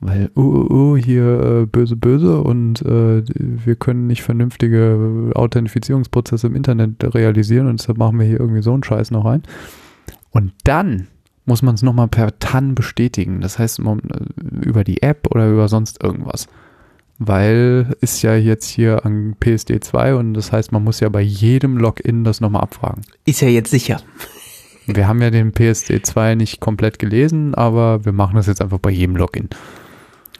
Weil, 0.00 0.30
oh, 0.36 0.42
oh, 0.42 0.66
oh, 0.70 0.96
hier 0.96 1.40
äh, 1.40 1.66
böse, 1.66 1.96
böse 1.96 2.40
und 2.40 2.82
äh, 2.82 3.24
wir 3.34 3.74
können 3.74 4.06
nicht 4.06 4.22
vernünftige 4.22 5.32
Authentifizierungsprozesse 5.34 6.46
im 6.46 6.54
Internet 6.54 7.14
realisieren 7.14 7.66
und 7.66 7.80
deshalb 7.80 7.98
machen 7.98 8.18
wir 8.18 8.26
hier 8.26 8.38
irgendwie 8.38 8.62
so 8.62 8.72
einen 8.72 8.84
Scheiß 8.84 9.10
noch 9.10 9.24
rein. 9.24 9.42
Und 10.30 10.52
dann 10.62 11.08
muss 11.46 11.62
man 11.62 11.74
es 11.74 11.82
nochmal 11.82 12.08
per 12.08 12.38
TAN 12.38 12.76
bestätigen. 12.76 13.40
Das 13.40 13.58
heißt, 13.58 13.80
äh, 13.80 13.84
über 14.64 14.84
die 14.84 15.02
App 15.02 15.26
oder 15.30 15.50
über 15.50 15.68
sonst 15.68 16.02
irgendwas. 16.02 16.46
Weil 17.18 17.96
ist 18.00 18.22
ja 18.22 18.36
jetzt 18.36 18.68
hier 18.68 19.04
an 19.04 19.34
PSD 19.40 19.80
2 19.80 20.14
und 20.14 20.34
das 20.34 20.52
heißt, 20.52 20.70
man 20.70 20.84
muss 20.84 21.00
ja 21.00 21.08
bei 21.08 21.20
jedem 21.20 21.76
Login 21.76 22.22
das 22.22 22.40
nochmal 22.40 22.62
abfragen. 22.62 23.02
ist 23.24 23.40
ja 23.40 23.48
jetzt 23.48 23.70
sicher. 23.70 24.00
Wir 24.86 25.08
haben 25.08 25.20
ja 25.20 25.30
den 25.30 25.52
PSD 25.52 26.02
2 26.02 26.36
nicht 26.36 26.60
komplett 26.60 26.98
gelesen, 27.00 27.54
aber 27.54 28.04
wir 28.04 28.12
machen 28.12 28.36
das 28.36 28.46
jetzt 28.46 28.62
einfach 28.62 28.78
bei 28.78 28.90
jedem 28.90 29.16
Login. 29.16 29.48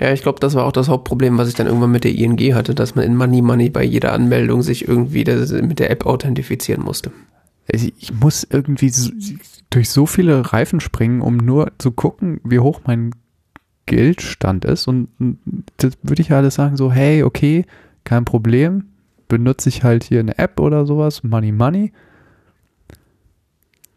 Ja, 0.01 0.13
ich 0.13 0.23
glaube, 0.23 0.39
das 0.41 0.55
war 0.55 0.65
auch 0.65 0.73
das 0.73 0.89
Hauptproblem, 0.89 1.39
was 1.39 1.49
ich 1.49 1.55
dann 1.55 1.67
irgendwann 1.67 1.91
mit 1.91 2.05
der 2.05 2.15
ING 2.15 2.55
hatte, 2.55 2.75
dass 2.75 2.95
man 2.95 3.05
in 3.05 3.17
Money 3.17 3.43
Money 3.43 3.69
bei 3.69 3.83
jeder 3.83 4.13
Anmeldung 4.13 4.63
sich 4.63 4.87
irgendwie 4.87 5.25
das, 5.25 5.51
mit 5.51 5.81
der 5.81 5.91
App 5.91 6.07
authentifizieren 6.07 6.85
musste. 6.85 7.11
Ich 7.67 8.13
muss 8.13 8.47
irgendwie 8.49 8.89
so, 8.89 9.11
durch 9.71 9.91
so 9.91 10.07
viele 10.07 10.53
Reifen 10.53 10.81
springen, 10.81 11.21
um 11.21 11.37
nur 11.37 11.73
zu 11.79 11.91
gucken, 11.91 12.41
wie 12.45 12.61
hoch 12.61 12.81
mein 12.87 13.11
Geldstand 13.87 14.65
ist. 14.65 14.87
Und 14.87 15.09
das 15.79 15.95
würde 16.03 16.23
ich 16.23 16.31
alles 16.33 16.55
sagen, 16.55 16.77
so, 16.77 16.93
hey, 16.93 17.25
okay, 17.25 17.67
kein 18.05 18.25
Problem. 18.25 18.85
Benutze 19.29 19.69
ich 19.69 19.83
halt 19.83 20.05
hier 20.05 20.21
eine 20.21 20.39
App 20.39 20.61
oder 20.61 20.87
sowas, 20.87 21.25
Money 21.25 21.53
Money. 21.53 21.93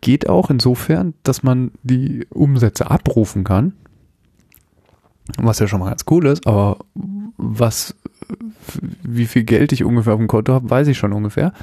Geht 0.01 0.27
auch 0.27 0.49
insofern, 0.49 1.13
dass 1.23 1.43
man 1.43 1.71
die 1.83 2.25
Umsätze 2.29 2.89
abrufen 2.89 3.43
kann. 3.43 3.73
Was 5.37 5.59
ja 5.59 5.67
schon 5.67 5.79
mal 5.79 5.89
ganz 5.89 6.05
cool 6.09 6.25
ist, 6.27 6.45
aber 6.47 6.77
was, 7.37 7.95
wie 9.03 9.25
viel 9.25 9.43
Geld 9.43 9.71
ich 9.71 9.83
ungefähr 9.83 10.13
auf 10.13 10.19
dem 10.19 10.27
Konto 10.27 10.53
habe, 10.53 10.69
weiß 10.69 10.87
ich 10.87 10.97
schon 10.97 11.13
ungefähr. 11.13 11.53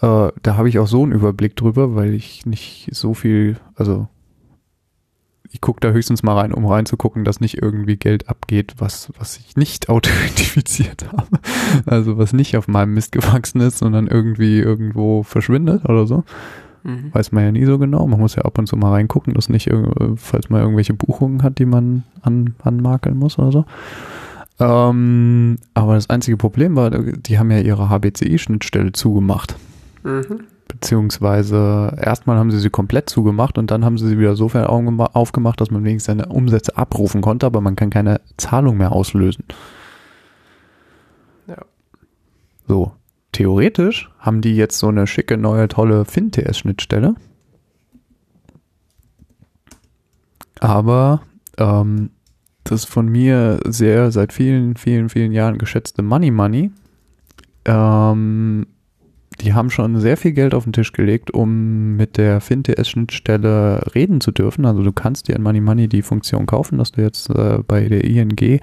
Äh, 0.00 0.28
da 0.42 0.56
habe 0.56 0.68
ich 0.68 0.78
auch 0.78 0.86
so 0.86 1.02
einen 1.02 1.12
Überblick 1.12 1.56
drüber, 1.56 1.94
weil 1.94 2.14
ich 2.14 2.46
nicht 2.46 2.88
so 2.92 3.14
viel, 3.14 3.56
also 3.74 4.08
ich 5.50 5.60
gucke 5.60 5.80
da 5.80 5.90
höchstens 5.90 6.22
mal 6.22 6.34
rein, 6.34 6.52
um 6.52 6.66
reinzugucken, 6.66 7.24
dass 7.24 7.40
nicht 7.40 7.62
irgendwie 7.62 7.96
Geld 7.96 8.28
abgeht, 8.28 8.74
was, 8.78 9.10
was 9.18 9.38
ich 9.38 9.56
nicht 9.56 9.88
authentifiziert 9.90 11.06
habe. 11.12 11.38
Also 11.86 12.18
was 12.18 12.32
nicht 12.32 12.56
auf 12.56 12.68
meinem 12.68 12.94
Mist 12.94 13.12
gewachsen 13.12 13.60
ist, 13.60 13.78
sondern 13.78 14.06
irgendwie 14.06 14.58
irgendwo 14.58 15.22
verschwindet 15.22 15.84
oder 15.88 16.06
so. 16.06 16.24
Mhm. 16.86 17.12
Weiß 17.12 17.32
man 17.32 17.42
ja 17.42 17.50
nie 17.52 17.64
so 17.64 17.78
genau. 17.78 18.06
Man 18.06 18.20
muss 18.20 18.36
ja 18.36 18.42
ab 18.42 18.58
und 18.58 18.68
zu 18.68 18.76
mal 18.76 18.92
reingucken, 18.92 19.34
dass 19.34 19.48
nicht, 19.48 19.68
falls 20.14 20.50
man 20.50 20.60
irgendwelche 20.60 20.94
Buchungen 20.94 21.42
hat, 21.42 21.58
die 21.58 21.66
man 21.66 22.04
an, 22.22 22.54
anmakeln 22.62 23.18
muss 23.18 23.38
oder 23.40 23.50
so. 23.50 23.64
Ähm, 24.60 25.58
aber 25.74 25.96
das 25.96 26.08
einzige 26.08 26.36
Problem 26.36 26.76
war, 26.76 26.90
die 26.90 27.38
haben 27.38 27.50
ja 27.50 27.58
ihre 27.58 27.90
HBCI-Schnittstelle 27.90 28.92
zugemacht. 28.92 29.56
Mhm. 30.04 30.44
Beziehungsweise 30.68 31.96
erstmal 32.00 32.38
haben 32.38 32.50
sie 32.52 32.58
sie 32.60 32.70
komplett 32.70 33.10
zugemacht 33.10 33.58
und 33.58 33.70
dann 33.70 33.84
haben 33.84 33.98
sie 33.98 34.06
sie 34.08 34.18
wieder 34.18 34.36
sofern 34.36 34.66
aufgema- 34.66 35.10
aufgemacht, 35.12 35.60
dass 35.60 35.70
man 35.70 35.84
wenigstens 35.84 36.06
seine 36.18 36.26
Umsätze 36.32 36.76
abrufen 36.76 37.20
konnte, 37.20 37.46
aber 37.46 37.60
man 37.60 37.76
kann 37.76 37.90
keine 37.90 38.20
Zahlung 38.36 38.76
mehr 38.76 38.92
auslösen. 38.92 39.44
Ja. 41.48 41.56
So, 42.68 42.92
theoretisch 43.32 44.10
haben 44.18 44.40
die 44.40 44.56
jetzt 44.56 44.78
so 44.78 44.88
eine 44.88 45.06
schicke, 45.06 45.36
neue, 45.36 45.68
tolle 45.68 46.04
FinTS-Schnittstelle. 46.04 47.14
Aber 50.60 51.22
ähm, 51.58 52.10
das 52.64 52.84
von 52.84 53.08
mir 53.08 53.60
sehr 53.64 54.10
seit 54.10 54.32
vielen, 54.32 54.76
vielen, 54.76 55.08
vielen 55.08 55.32
Jahren 55.32 55.58
geschätzte 55.58 56.02
Money 56.02 56.30
Money, 56.30 56.70
ähm, 57.64 58.66
die 59.40 59.54
haben 59.54 59.70
schon 59.70 60.00
sehr 60.00 60.16
viel 60.16 60.32
Geld 60.32 60.54
auf 60.54 60.64
den 60.64 60.72
Tisch 60.72 60.92
gelegt, 60.92 61.30
um 61.30 61.96
mit 61.96 62.16
der 62.16 62.40
FinTS-Schnittstelle 62.40 63.94
reden 63.94 64.20
zu 64.20 64.30
dürfen. 64.32 64.64
Also 64.64 64.82
du 64.82 64.92
kannst 64.92 65.28
dir 65.28 65.36
in 65.36 65.42
Money 65.42 65.60
Money 65.60 65.88
die 65.88 66.02
Funktion 66.02 66.46
kaufen, 66.46 66.78
dass 66.78 66.92
du 66.92 67.02
jetzt 67.02 67.30
äh, 67.30 67.58
bei 67.66 67.88
der 67.88 68.04
ING 68.04 68.60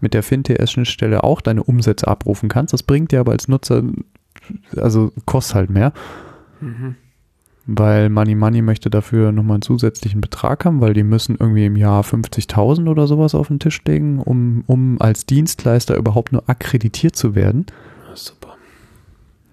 mit 0.00 0.14
der 0.14 0.22
FinTS-Schnittstelle 0.22 1.22
auch 1.24 1.40
deine 1.40 1.62
Umsätze 1.64 2.08
abrufen 2.08 2.48
kannst. 2.48 2.72
Das 2.72 2.82
bringt 2.82 3.12
dir 3.12 3.20
aber 3.20 3.32
als 3.32 3.48
Nutzer, 3.48 3.82
also 4.76 5.12
kostet 5.26 5.54
halt 5.54 5.70
mehr, 5.70 5.92
Mhm. 6.60 6.94
weil 7.66 8.08
Money 8.08 8.34
Money 8.34 8.62
möchte 8.62 8.88
dafür 8.88 9.32
nochmal 9.32 9.56
einen 9.56 9.62
zusätzlichen 9.62 10.20
Betrag 10.22 10.64
haben, 10.64 10.80
weil 10.80 10.94
die 10.94 11.02
müssen 11.02 11.36
irgendwie 11.38 11.66
im 11.66 11.76
Jahr 11.76 12.02
50.000 12.02 12.88
oder 12.88 13.06
sowas 13.06 13.34
auf 13.34 13.48
den 13.48 13.58
Tisch 13.58 13.82
legen, 13.86 14.20
um, 14.20 14.64
um 14.66 15.00
als 15.00 15.26
Dienstleister 15.26 15.96
überhaupt 15.96 16.32
nur 16.32 16.48
akkreditiert 16.48 17.16
zu 17.16 17.34
werden. 17.34 17.66
super. 18.14 18.55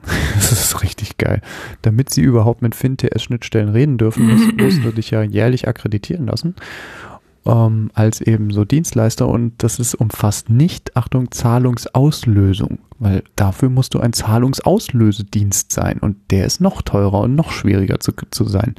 Das 0.35 0.51
ist 0.51 0.83
richtig 0.83 1.17
geil. 1.17 1.41
Damit 1.81 2.09
sie 2.09 2.21
überhaupt 2.21 2.61
mit 2.61 2.75
FinTS-Schnittstellen 2.75 3.69
reden 3.69 3.97
dürfen, 3.97 4.27
musst, 4.27 4.53
musst 4.57 4.83
du 4.83 4.91
dich 4.91 5.11
ja 5.11 5.23
jährlich 5.23 5.67
akkreditieren 5.67 6.27
lassen 6.27 6.55
ähm, 7.45 7.91
als 7.93 8.21
eben 8.21 8.51
so 8.51 8.65
Dienstleister 8.65 9.27
und 9.27 9.63
das 9.63 9.79
ist 9.79 9.95
umfasst 9.95 10.49
nicht, 10.49 10.95
Achtung, 10.95 11.31
Zahlungsauslösung, 11.31 12.79
weil 12.99 13.23
dafür 13.35 13.69
musst 13.69 13.93
du 13.93 13.99
ein 13.99 14.13
Zahlungsauslösedienst 14.13 15.71
sein 15.71 15.99
und 15.99 16.17
der 16.31 16.45
ist 16.45 16.61
noch 16.61 16.81
teurer 16.81 17.21
und 17.21 17.35
noch 17.35 17.51
schwieriger 17.51 17.99
zu, 17.99 18.13
zu 18.31 18.45
sein. 18.45 18.75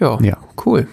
Ja, 0.00 0.18
ja, 0.20 0.38
cool. 0.66 0.88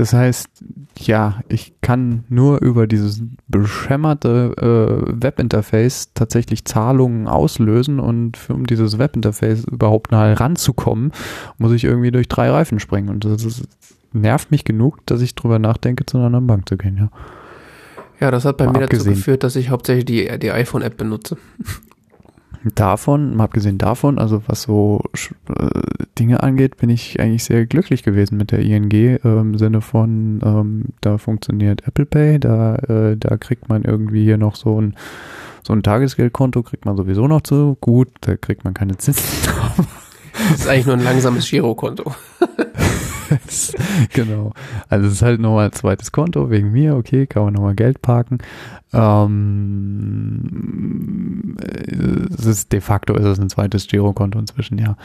Das 0.00 0.14
heißt, 0.14 0.48
ja, 0.96 1.42
ich 1.50 1.74
kann 1.82 2.24
nur 2.30 2.62
über 2.62 2.86
dieses 2.86 3.22
beschämmerte 3.48 4.54
äh, 4.56 5.22
Webinterface 5.22 6.14
tatsächlich 6.14 6.64
Zahlungen 6.64 7.28
auslösen 7.28 8.00
und 8.00 8.38
für, 8.38 8.54
um 8.54 8.66
dieses 8.66 8.98
Webinterface 8.98 9.64
überhaupt 9.64 10.10
mal 10.10 10.32
ranzukommen, 10.32 11.12
muss 11.58 11.72
ich 11.72 11.84
irgendwie 11.84 12.10
durch 12.10 12.28
drei 12.28 12.48
Reifen 12.48 12.80
springen 12.80 13.10
und 13.10 13.26
das 13.26 13.44
ist, 13.44 13.68
nervt 14.14 14.50
mich 14.50 14.64
genug, 14.64 15.04
dass 15.04 15.20
ich 15.20 15.34
drüber 15.34 15.58
nachdenke, 15.58 16.06
zu 16.06 16.16
einer 16.16 16.28
anderen 16.28 16.46
Bank 16.46 16.66
zu 16.66 16.78
gehen, 16.78 16.96
ja. 16.96 17.10
Ja, 18.20 18.30
das 18.30 18.46
hat 18.46 18.56
bei 18.56 18.64
mal 18.64 18.72
mir 18.72 18.84
abgesehen. 18.84 19.04
dazu 19.04 19.18
geführt, 19.18 19.44
dass 19.44 19.54
ich 19.54 19.68
hauptsächlich 19.68 20.06
die, 20.06 20.38
die 20.38 20.50
iPhone-App 20.50 20.96
benutze 20.96 21.36
davon, 22.74 23.36
mal 23.36 23.44
abgesehen 23.44 23.78
davon, 23.78 24.18
also 24.18 24.42
was 24.46 24.62
so 24.62 25.02
äh, 25.48 25.68
Dinge 26.18 26.42
angeht, 26.42 26.76
bin 26.76 26.90
ich 26.90 27.20
eigentlich 27.20 27.44
sehr 27.44 27.66
glücklich 27.66 28.02
gewesen 28.02 28.36
mit 28.36 28.50
der 28.50 28.60
ING 28.60 28.90
äh, 28.92 29.18
im 29.22 29.56
Sinne 29.56 29.80
von, 29.80 30.40
ähm, 30.44 30.84
da 31.00 31.18
funktioniert 31.18 31.86
Apple 31.86 32.06
Pay, 32.06 32.38
da, 32.38 32.76
äh, 32.76 33.16
da 33.16 33.36
kriegt 33.36 33.68
man 33.68 33.84
irgendwie 33.84 34.24
hier 34.24 34.36
noch 34.36 34.56
so 34.56 34.80
ein, 34.80 34.94
so 35.62 35.72
ein 35.72 35.82
Tagesgeldkonto, 35.82 36.62
kriegt 36.62 36.84
man 36.84 36.96
sowieso 36.96 37.26
noch 37.26 37.42
zu. 37.42 37.76
Gut, 37.80 38.08
da 38.20 38.36
kriegt 38.36 38.64
man 38.64 38.74
keine 38.74 38.96
Zinsen. 38.98 39.24
das 40.50 40.60
ist 40.60 40.68
eigentlich 40.68 40.86
nur 40.86 40.96
ein 40.96 41.04
langsames 41.04 41.48
Girokonto. 41.48 42.14
genau. 44.12 44.52
Also 44.88 45.06
es 45.06 45.14
ist 45.14 45.22
halt 45.22 45.40
nochmal 45.40 45.66
ein 45.66 45.72
zweites 45.72 46.12
Konto 46.12 46.50
wegen 46.50 46.72
mir, 46.72 46.96
okay, 46.96 47.26
kann 47.26 47.44
man 47.44 47.54
nochmal 47.54 47.74
Geld 47.74 48.02
parken. 48.02 48.38
Ähm, 48.92 50.46
es 52.36 52.46
ist 52.46 52.72
de 52.72 52.80
facto 52.80 53.14
ist 53.14 53.24
es 53.24 53.38
ein 53.38 53.50
zweites 53.50 53.86
Girokonto 53.86 54.38
inzwischen, 54.38 54.78
ja. 54.78 54.96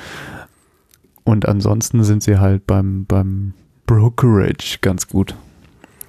Und 1.24 1.48
ansonsten 1.48 2.04
sind 2.04 2.24
sie 2.24 2.38
halt 2.38 2.68
beim, 2.68 3.06
beim 3.06 3.54
Brokerage 3.88 4.80
ganz 4.82 5.08
gut. 5.08 5.36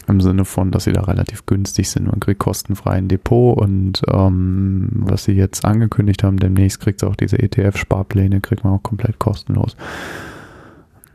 Im 0.09 0.21
Sinne 0.21 0.45
von, 0.45 0.71
dass 0.71 0.85
sie 0.85 0.93
da 0.93 1.01
relativ 1.03 1.47
günstig 1.47 1.91
sind. 1.91 2.07
Man 2.07 2.21
kriegt 2.21 2.39
kostenfrei 2.39 2.93
ein 2.93 3.09
Depot 3.09 3.59
und 3.59 4.03
ähm, 4.09 4.89
was 4.93 5.25
sie 5.25 5.33
jetzt 5.33 5.64
angekündigt 5.64 6.23
haben, 6.23 6.39
demnächst 6.39 6.79
kriegt 6.79 7.03
es 7.03 7.09
auch 7.09 7.17
diese 7.17 7.39
ETF-Sparpläne, 7.41 8.41
kriegt 8.41 8.62
man 8.62 8.75
auch 8.75 8.83
komplett 8.85 9.19
kostenlos 9.19 9.75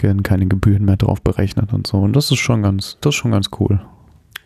werden 0.04 0.24
keine 0.24 0.48
Gebühren 0.48 0.86
mehr 0.86 0.98
drauf 0.98 1.22
berechnet 1.22 1.74
und 1.74 1.88
so. 1.88 1.98
Und 1.98 2.16
das 2.16 2.32
ist 2.32 2.40
schon 2.40 2.62
ganz, 2.62 2.98
das 3.02 3.16
ist 3.16 3.20
schon 3.20 3.32
ganz 3.32 3.50
cool. 3.60 3.82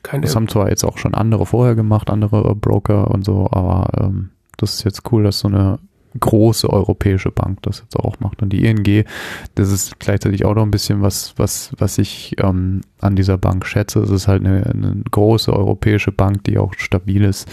Keine 0.04 0.22
das 0.22 0.36
haben 0.36 0.48
zwar 0.48 0.70
jetzt 0.70 0.84
auch 0.84 0.98
schon 0.98 1.16
andere 1.16 1.46
vorher 1.46 1.76
gemacht, 1.76 2.10
andere 2.10 2.56
Broker 2.56 3.10
und 3.10 3.26
so, 3.26 3.48
aber 3.52 3.88
ähm, 4.00 4.30
das 4.58 4.76
ist 4.76 4.84
jetzt 4.84 5.12
cool, 5.12 5.24
dass 5.24 5.40
so 5.40 5.48
eine 5.48 5.80
große 6.20 6.70
europäische 6.70 7.32
Bank 7.32 7.62
das 7.64 7.80
jetzt 7.80 7.98
auch 7.98 8.20
macht. 8.20 8.42
Und 8.42 8.50
die 8.50 8.66
ING, 8.66 9.06
das 9.56 9.72
ist 9.72 10.00
gleichzeitig 10.00 10.46
auch 10.46 10.56
noch 10.56 10.64
ein 10.64 10.72
bisschen 10.72 11.02
was, 11.02 11.34
was, 11.38 11.72
was 11.78 11.98
ich 11.98 12.36
ähm, 12.40 12.82
an 13.02 13.16
dieser 13.16 13.38
Bank 13.38 13.66
schätze. 13.66 14.00
Es 14.00 14.10
ist 14.10 14.28
halt 14.28 14.46
eine, 14.46 14.66
eine 14.66 15.04
große 15.12 15.52
europäische 15.52 16.12
Bank, 16.12 16.44
die 16.46 16.58
auch 16.58 16.74
stabiles, 16.78 17.46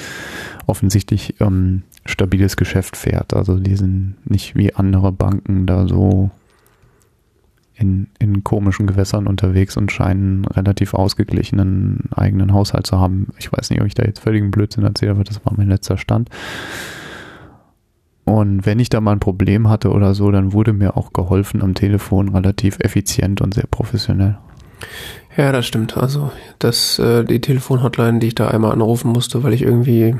offensichtlich 0.67 1.41
ähm, 1.41 1.83
stabiles 2.07 2.57
Geschäft 2.57 2.97
fährt. 2.97 3.35
Also 3.35 3.59
die 3.59 3.77
sind 3.77 4.17
nicht 4.25 4.57
wie 4.57 4.75
andere 4.75 5.13
Banken 5.13 5.67
da 5.67 5.87
so 5.87 6.31
in, 7.75 8.09
in 8.19 8.45
komischen 8.45 8.87
Gewässern 8.87 9.27
unterwegs 9.27 9.77
und 9.77 9.91
scheinen 9.91 10.45
relativ 10.45 10.95
ausgeglichenen 10.95 12.11
eigenen 12.15 12.53
Haushalt 12.53 12.87
zu 12.87 12.99
haben. 12.99 13.29
Ich 13.39 13.53
weiß 13.53 13.71
nicht, 13.71 13.81
ob 13.81 13.87
ich 13.87 13.95
da 13.95 14.05
jetzt 14.05 14.21
völligen 14.21 14.51
Blödsinn 14.51 14.85
erzähle, 14.85 15.13
aber 15.13 15.25
das 15.25 15.45
war 15.45 15.55
mein 15.57 15.69
letzter 15.69 15.97
Stand. 15.97 16.29
Und 18.25 18.65
wenn 18.67 18.79
ich 18.79 18.89
da 18.89 19.01
mal 19.01 19.13
ein 19.13 19.21
Problem 19.21 19.69
hatte 19.69 19.91
oder 19.91 20.15
so, 20.15 20.31
dann 20.31 20.53
wurde 20.53 20.73
mir 20.73 20.97
auch 20.97 21.13
geholfen 21.13 21.63
am 21.63 21.75
Telefon 21.75 22.29
relativ 22.29 22.79
effizient 22.81 23.41
und 23.41 23.55
sehr 23.55 23.67
professionell. 23.69 24.39
Ja, 25.37 25.51
das 25.51 25.67
stimmt. 25.67 25.97
Also 25.97 26.31
das, 26.59 26.99
äh, 26.99 27.25
die 27.25 27.41
Telefonhotline, 27.41 28.19
die 28.19 28.29
ich 28.29 28.35
da 28.35 28.49
einmal 28.49 28.73
anrufen 28.73 29.11
musste, 29.11 29.43
weil 29.43 29.55
ich 29.55 29.63
irgendwie 29.63 30.15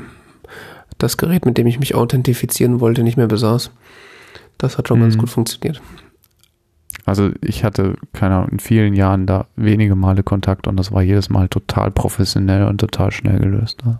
das 0.97 1.17
Gerät, 1.17 1.45
mit 1.45 1.57
dem 1.57 1.67
ich 1.67 1.79
mich 1.79 1.95
authentifizieren 1.95 2.79
wollte, 2.79 3.03
nicht 3.03 3.17
mehr 3.17 3.27
besaß. 3.27 3.71
Das 4.57 4.77
hat 4.77 4.87
schon 4.87 4.99
mhm. 4.99 5.03
ganz 5.03 5.17
gut 5.17 5.29
funktioniert. 5.29 5.81
Also 7.05 7.31
ich 7.41 7.63
hatte, 7.63 7.95
keine 8.13 8.35
Ahnung, 8.35 8.49
in 8.49 8.59
vielen 8.59 8.93
Jahren 8.93 9.25
da 9.25 9.45
wenige 9.55 9.95
Male 9.95 10.23
Kontakt 10.23 10.67
und 10.67 10.77
das 10.77 10.91
war 10.91 11.01
jedes 11.01 11.29
Mal 11.29 11.49
total 11.49 11.91
professionell 11.91 12.65
und 12.65 12.79
total 12.79 13.11
schnell 13.11 13.39
gelöst. 13.39 13.85
Ne? 13.85 13.99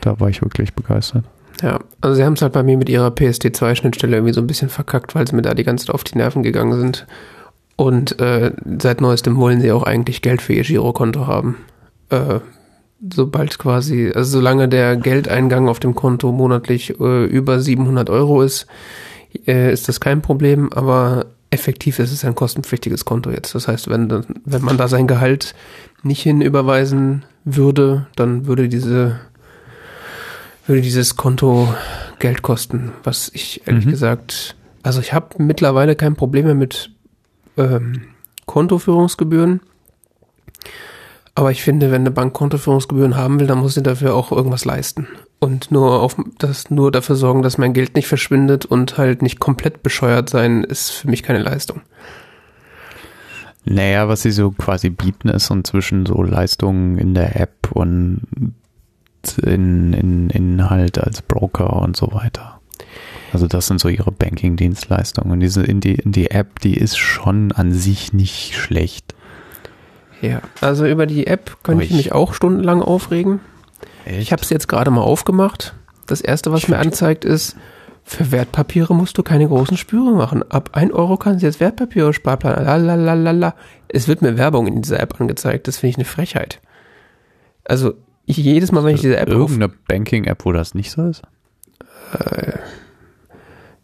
Da 0.00 0.18
war 0.20 0.28
ich 0.28 0.40
wirklich 0.42 0.74
begeistert. 0.74 1.24
Ja, 1.62 1.80
also 2.00 2.14
sie 2.14 2.24
haben 2.24 2.32
es 2.32 2.42
halt 2.42 2.54
bei 2.54 2.62
mir 2.62 2.78
mit 2.78 2.88
ihrer 2.88 3.08
PSD2-Schnittstelle 3.08 4.16
irgendwie 4.16 4.32
so 4.32 4.40
ein 4.40 4.46
bisschen 4.46 4.70
verkackt, 4.70 5.14
weil 5.14 5.26
sie 5.26 5.36
mir 5.36 5.42
da 5.42 5.52
die 5.52 5.64
ganze 5.64 5.86
Zeit 5.86 5.94
auf 5.94 6.04
die 6.04 6.16
Nerven 6.16 6.42
gegangen 6.42 6.80
sind. 6.80 7.06
Und 7.76 8.18
äh, 8.20 8.52
seit 8.78 9.00
neuestem 9.02 9.36
wollen 9.36 9.60
sie 9.60 9.72
auch 9.72 9.82
eigentlich 9.82 10.22
Geld 10.22 10.40
für 10.40 10.54
ihr 10.54 10.62
Girokonto 10.62 11.26
haben. 11.26 11.56
Äh, 12.08 12.40
sobald 13.10 13.58
quasi, 13.58 14.12
also 14.14 14.38
solange 14.38 14.68
der 14.68 14.96
Geldeingang 14.96 15.68
auf 15.68 15.80
dem 15.80 15.94
Konto 15.94 16.32
monatlich 16.32 16.98
äh, 17.00 17.24
über 17.24 17.60
700 17.60 18.08
Euro 18.10 18.42
ist, 18.42 18.66
äh, 19.46 19.72
ist 19.72 19.88
das 19.88 20.00
kein 20.00 20.22
Problem, 20.22 20.72
aber 20.72 21.26
effektiv 21.50 21.98
ist 21.98 22.12
es 22.12 22.24
ein 22.24 22.34
kostenpflichtiges 22.34 23.04
Konto 23.04 23.30
jetzt. 23.30 23.54
Das 23.54 23.68
heißt, 23.68 23.88
wenn, 23.88 24.24
wenn 24.44 24.62
man 24.62 24.76
da 24.76 24.88
sein 24.88 25.06
Gehalt 25.06 25.54
nicht 26.02 26.22
hinüberweisen 26.22 27.24
würde, 27.44 28.06
dann 28.16 28.46
würde 28.46 28.68
diese 28.68 29.20
würde 30.66 30.82
dieses 30.82 31.16
Konto 31.16 31.74
Geld 32.20 32.42
kosten, 32.42 32.92
was 33.02 33.30
ich 33.34 33.66
ehrlich 33.66 33.86
mhm. 33.86 33.90
gesagt, 33.90 34.54
also 34.82 35.00
ich 35.00 35.12
habe 35.12 35.42
mittlerweile 35.42 35.96
kein 35.96 36.14
Problem 36.14 36.44
mehr 36.44 36.54
mit 36.54 36.92
ähm, 37.56 38.02
Kontoführungsgebühren. 38.46 39.60
Aber 41.34 41.50
ich 41.50 41.62
finde, 41.62 41.90
wenn 41.90 42.02
eine 42.02 42.10
Bank 42.10 42.34
Kontoführungsgebühren 42.34 43.16
haben 43.16 43.40
will, 43.40 43.46
dann 43.46 43.60
muss 43.60 43.74
sie 43.74 43.82
dafür 43.82 44.14
auch 44.14 44.32
irgendwas 44.32 44.64
leisten. 44.64 45.06
Und 45.38 45.70
nur 45.70 46.02
auf 46.02 46.16
das 46.38 46.70
nur 46.70 46.92
dafür 46.92 47.16
sorgen, 47.16 47.42
dass 47.42 47.56
mein 47.56 47.72
Geld 47.72 47.94
nicht 47.94 48.08
verschwindet 48.08 48.66
und 48.66 48.98
halt 48.98 49.22
nicht 49.22 49.40
komplett 49.40 49.82
bescheuert 49.82 50.28
sein, 50.28 50.64
ist 50.64 50.90
für 50.90 51.08
mich 51.08 51.22
keine 51.22 51.38
Leistung. 51.38 51.80
Naja, 53.64 54.08
was 54.08 54.22
sie 54.22 54.32
so 54.32 54.50
quasi 54.50 54.90
bieten, 54.90 55.28
ist 55.28 55.50
inzwischen 55.50 56.04
so 56.04 56.22
Leistungen 56.22 56.98
in 56.98 57.14
der 57.14 57.40
App 57.40 57.70
und 57.72 58.22
in, 59.42 59.92
in, 59.92 60.30
in 60.30 60.70
halt 60.70 60.98
als 60.98 61.22
Broker 61.22 61.74
und 61.76 61.96
so 61.96 62.12
weiter. 62.12 62.60
Also 63.32 63.46
das 63.46 63.66
sind 63.66 63.80
so 63.80 63.88
ihre 63.88 64.12
Banking-Dienstleistungen. 64.12 65.30
Und 65.32 65.40
diese 65.40 65.62
in 65.62 65.80
die, 65.80 65.94
in 65.94 66.12
die 66.12 66.30
App, 66.30 66.58
die 66.60 66.76
ist 66.76 66.98
schon 66.98 67.52
an 67.52 67.72
sich 67.72 68.12
nicht 68.12 68.54
schlecht. 68.54 69.14
Ja, 70.20 70.42
also 70.60 70.86
über 70.86 71.06
die 71.06 71.26
App 71.26 71.58
könnte 71.62 71.84
ich 71.84 71.92
mich 71.92 72.12
auch 72.12 72.34
stundenlang 72.34 72.82
aufregen. 72.82 73.40
Echt? 74.04 74.20
Ich 74.20 74.32
habe 74.32 74.42
es 74.42 74.50
jetzt 74.50 74.68
gerade 74.68 74.90
mal 74.90 75.02
aufgemacht. 75.02 75.74
Das 76.06 76.20
erste, 76.20 76.52
was 76.52 76.64
ich 76.64 76.68
mir 76.68 76.78
anzeigt, 76.78 77.24
ist, 77.24 77.56
für 78.04 78.32
Wertpapiere 78.32 78.94
musst 78.94 79.16
du 79.18 79.22
keine 79.22 79.46
großen 79.46 79.76
Spüre 79.76 80.12
machen. 80.12 80.42
Ab 80.50 80.70
1 80.72 80.92
Euro 80.92 81.16
kannst 81.16 81.42
du 81.42 81.46
jetzt 81.46 81.60
Wertpapiere 81.60 82.12
Sparplan. 82.12 82.64
Lalalala. 82.64 83.54
Es 83.88 84.08
wird 84.08 84.20
mir 84.20 84.36
Werbung 84.36 84.66
in 84.66 84.82
dieser 84.82 85.00
App 85.00 85.20
angezeigt. 85.20 85.68
Das 85.68 85.78
finde 85.78 85.90
ich 85.90 85.96
eine 85.96 86.04
Frechheit. 86.04 86.60
Also 87.64 87.94
ich, 88.26 88.36
jedes 88.36 88.72
Mal, 88.72 88.84
wenn 88.84 88.94
ich 88.94 89.00
diese 89.00 89.16
App 89.16 89.28
Irgendeine 89.28 89.72
Banking-App, 89.86 90.44
wo 90.44 90.52
das 90.52 90.74
nicht 90.74 90.90
so 90.90 91.06
ist? 91.06 91.22
Äh, 92.12 92.58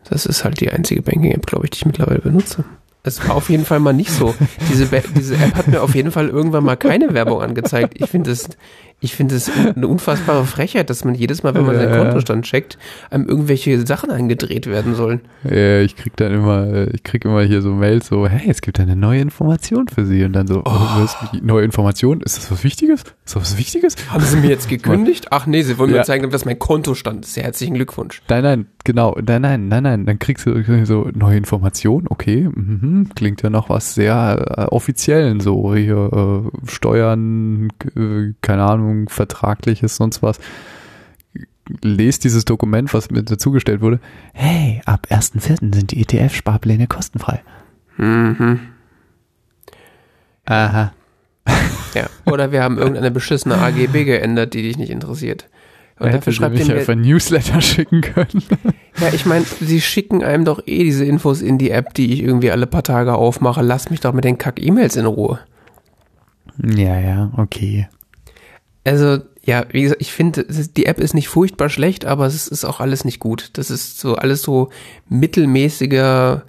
das 0.09 0.27
ist 0.27 0.45
halt 0.45 0.61
die 0.61 0.71
einzige 0.71 1.03
Banking-App, 1.03 1.47
glaube 1.47 1.67
ich, 1.67 1.71
die 1.71 1.77
ich 1.79 1.87
mittlerweile 1.87 2.21
benutze. 2.21 2.65
Es 3.07 3.27
war 3.29 3.37
auf 3.37 3.51
jeden 3.51 3.65
Fall 3.65 3.79
mal 3.79 3.93
nicht 3.93 4.11
so. 4.11 4.35
Diese, 4.69 4.89
diese 5.15 5.37
App 5.37 5.55
hat 5.55 5.69
mir 5.69 5.81
auf 5.81 5.95
jeden 5.95 6.11
Fall 6.11 6.29
irgendwann 6.29 6.65
mal 6.65 6.77
keine 6.77 7.15
Werbung 7.15 7.41
angezeigt. 7.41 7.95
Ich 8.01 8.11
finde 8.11 8.33
es, 8.33 8.49
Ich 8.99 9.15
finde 9.15 9.37
es 9.37 9.51
eine 9.77 9.87
unfassbare 9.87 10.47
Frechheit, 10.47 10.89
dass 10.89 11.05
man 11.05 11.15
jedes 11.15 11.43
Mal, 11.43 11.55
wenn 11.55 11.67
man 11.67 11.77
seinen 11.77 11.99
Kontostand 11.99 12.47
checkt, 12.47 12.79
einem 13.11 13.29
irgendwelche 13.29 13.87
Sachen 13.87 14.11
angedreht 14.11 14.67
werden 14.67 14.95
sollen. 14.95 15.21
Ja, 15.45 15.81
ich 15.81 15.97
krieg 15.97 16.17
dann 16.17 16.33
immer, 16.33 16.89
ich 16.95 17.03
krieg 17.03 17.27
immer 17.27 17.43
hier 17.43 17.61
so 17.61 17.73
Mails 17.73 18.07
so, 18.07 18.27
hey, 18.27 18.49
es 18.49 18.63
gibt 18.63 18.81
eine 18.81 18.97
neue 18.97 19.21
Information 19.21 19.89
für 19.89 20.07
Sie. 20.07 20.25
Und 20.25 20.33
dann 20.33 20.47
so, 20.47 20.63
oh. 20.65 21.07
neue 21.43 21.63
Information? 21.63 22.23
Ist 22.23 22.39
das 22.39 22.51
was 22.51 22.65
Wichtiges? 22.65 23.03
Ist 23.03 23.37
das 23.37 23.37
was 23.37 23.59
Wichtiges? 23.59 23.97
Haben 24.09 24.25
Sie 24.25 24.39
mir 24.39 24.49
jetzt 24.49 24.69
gekündigt? 24.71 25.27
Ach 25.31 25.47
nee, 25.47 25.61
Sie 25.61 25.77
wollen 25.77 25.91
mir 25.91 25.99
ja. 25.99 26.05
zeigen, 26.05 26.31
dass 26.31 26.47
mein 26.47 26.59
Kontostand 26.59 27.27
ist. 27.27 27.37
Herzlichen 27.37 27.75
Glückwunsch. 27.75 28.23
Nein, 28.31 28.43
nein, 28.45 28.67
genau. 28.85 29.15
Nein, 29.23 29.43
nein, 29.43 29.69
nein, 29.69 29.83
nein. 29.83 30.07
Dann 30.07 30.19
kriegst 30.19 30.47
du 30.47 30.87
so 30.87 31.11
neue 31.13 31.37
Information. 31.37 32.07
Okay, 32.09 32.49
mhm. 32.51 33.11
klingt 33.15 33.43
ja 33.43 33.51
noch 33.51 33.69
was 33.69 33.95
sehr 33.95 34.55
äh, 34.57 34.75
offiziellen 34.75 35.41
so 35.41 35.75
hier 35.75 36.51
äh, 36.55 36.67
Steuern, 36.67 37.69
äh, 37.95 38.33
keine 38.41 38.63
Ahnung 38.65 38.86
Ahnung, 38.87 39.09
vertragliches, 39.09 39.97
sonst 39.97 40.23
was. 40.23 40.39
Lest 41.83 42.25
dieses 42.25 42.45
Dokument, 42.45 42.95
was 42.95 43.11
mir 43.11 43.23
dazugestellt 43.23 43.81
wurde. 43.81 44.01
Hey, 44.33 44.81
ab 44.85 45.09
1.4. 45.11 45.75
sind 45.75 45.91
die 45.91 46.01
ETF-Sparpläne 46.03 46.87
kostenfrei. 46.87 47.43
Mhm. 47.97 48.61
Aha. 50.45 50.93
Ja, 51.95 52.07
oder 52.25 52.53
wir 52.53 52.63
haben 52.63 52.79
irgendeine 52.79 53.11
beschissene 53.11 53.57
AGB 53.59 54.05
geändert, 54.05 54.55
die 54.55 54.63
dich 54.63 54.79
nicht 54.79 54.91
interessiert. 54.91 55.49
Und 55.99 56.13
dafür 56.13 56.33
schreibt 56.33 56.59
ihr 56.59 56.77
einfach 56.77 56.95
Newsletter 56.95 57.61
schicken 57.63 58.03
können. 58.03 58.43
Ja, 59.01 59.09
ich 59.15 59.25
meine, 59.25 59.45
sie 59.45 59.81
schicken 59.81 60.23
einem 60.23 60.45
doch 60.45 60.61
eh 60.67 60.85
diese 60.85 61.05
Infos 61.05 61.41
in 61.41 61.57
die 61.57 61.71
App, 61.71 61.95
die 61.95 62.13
ich 62.13 62.23
irgendwie 62.23 62.51
alle 62.51 62.67
paar 62.67 62.83
Tage 62.83 63.15
aufmache. 63.15 63.63
Lass 63.63 63.89
mich 63.89 64.01
doch 64.01 64.13
mit 64.13 64.25
den 64.25 64.37
Kack-E-Mails 64.37 64.97
in 64.97 65.07
Ruhe. 65.07 65.41
Ja, 66.63 67.01
ja, 67.01 67.33
okay. 67.37 67.89
Also, 68.87 69.19
ja, 69.43 69.65
wie 69.71 69.83
gesagt, 69.83 70.01
ich 70.01 70.13
finde, 70.13 70.45
die 70.45 70.87
App 70.87 71.01
ist 71.01 71.13
nicht 71.13 71.29
furchtbar 71.29 71.69
schlecht, 71.69 72.05
aber 72.05 72.27
es 72.27 72.47
ist 72.47 72.65
auch 72.65 72.79
alles 72.79 73.05
nicht 73.05 73.19
gut. 73.19 73.51
Das 73.55 73.69
ist 73.69 73.99
so 73.99 74.15
alles 74.15 74.43
so 74.43 74.71
mittelmäßiger 75.09 76.43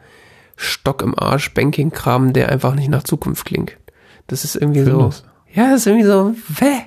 Stock 0.56 1.02
im 1.02 1.18
Arsch 1.18 1.54
Banking-Kram, 1.56 2.34
der 2.34 2.50
einfach 2.50 2.76
nicht 2.76 2.90
nach 2.90 3.02
Zukunft 3.02 3.46
klingt. 3.46 3.76
Das 4.28 4.44
ist 4.44 4.56
irgendwie 4.56 4.84
Findest. 4.84 5.20
so. 5.20 5.60
Ja, 5.60 5.72
das 5.72 5.82
ist 5.82 5.88
irgendwie 5.88 6.06
so, 6.06 6.36
weh. 6.48 6.82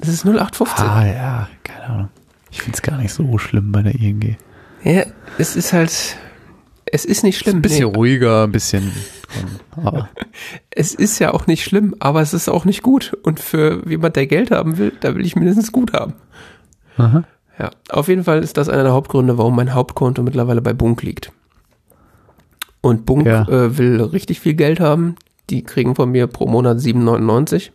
Das 0.00 0.08
ist 0.08 0.24
0815. 0.24 0.84
Ah, 0.84 1.06
ja, 1.06 1.48
keine 1.62 1.84
Ahnung. 1.84 2.08
Ich 2.50 2.62
finde 2.62 2.76
es 2.76 2.82
gar 2.82 2.98
nicht 2.98 3.12
so 3.12 3.38
schlimm 3.38 3.70
bei 3.70 3.82
der 3.82 3.94
ING. 3.94 4.36
Ja, 4.82 5.04
es 5.38 5.54
ist 5.54 5.72
halt, 5.72 6.16
es 6.92 7.04
ist 7.04 7.22
nicht 7.22 7.38
schlimm. 7.38 7.56
Ist 7.56 7.58
ein 7.58 7.62
bisschen 7.62 7.90
nee. 7.90 7.96
ruhiger, 7.96 8.44
ein 8.44 8.52
bisschen. 8.52 8.92
Aber. 9.76 10.08
Es 10.70 10.94
ist 10.94 11.18
ja 11.18 11.34
auch 11.34 11.48
nicht 11.48 11.64
schlimm, 11.64 11.96
aber 11.98 12.20
es 12.22 12.32
ist 12.32 12.48
auch 12.48 12.64
nicht 12.64 12.84
gut. 12.84 13.16
Und 13.24 13.40
für 13.40 13.82
jemand, 13.88 14.14
der 14.14 14.28
Geld 14.28 14.52
haben 14.52 14.78
will, 14.78 14.92
da 15.00 15.16
will 15.16 15.26
ich 15.26 15.34
mindestens 15.34 15.72
gut 15.72 15.92
haben. 15.92 16.14
Aha. 16.96 17.24
Ja, 17.58 17.70
auf 17.88 18.06
jeden 18.06 18.22
Fall 18.22 18.44
ist 18.44 18.56
das 18.56 18.68
einer 18.68 18.84
der 18.84 18.92
Hauptgründe, 18.92 19.36
warum 19.36 19.56
mein 19.56 19.74
Hauptkonto 19.74 20.22
mittlerweile 20.22 20.62
bei 20.62 20.72
Bunk 20.72 21.02
liegt. 21.02 21.32
Und 22.80 23.04
Bunk 23.04 23.26
ja. 23.26 23.42
äh, 23.48 23.76
will 23.76 24.00
richtig 24.00 24.38
viel 24.38 24.54
Geld 24.54 24.78
haben. 24.78 25.16
Die 25.50 25.64
kriegen 25.64 25.96
von 25.96 26.10
mir 26.10 26.28
pro 26.28 26.46
Monat 26.46 26.78
7,99. 26.78 27.70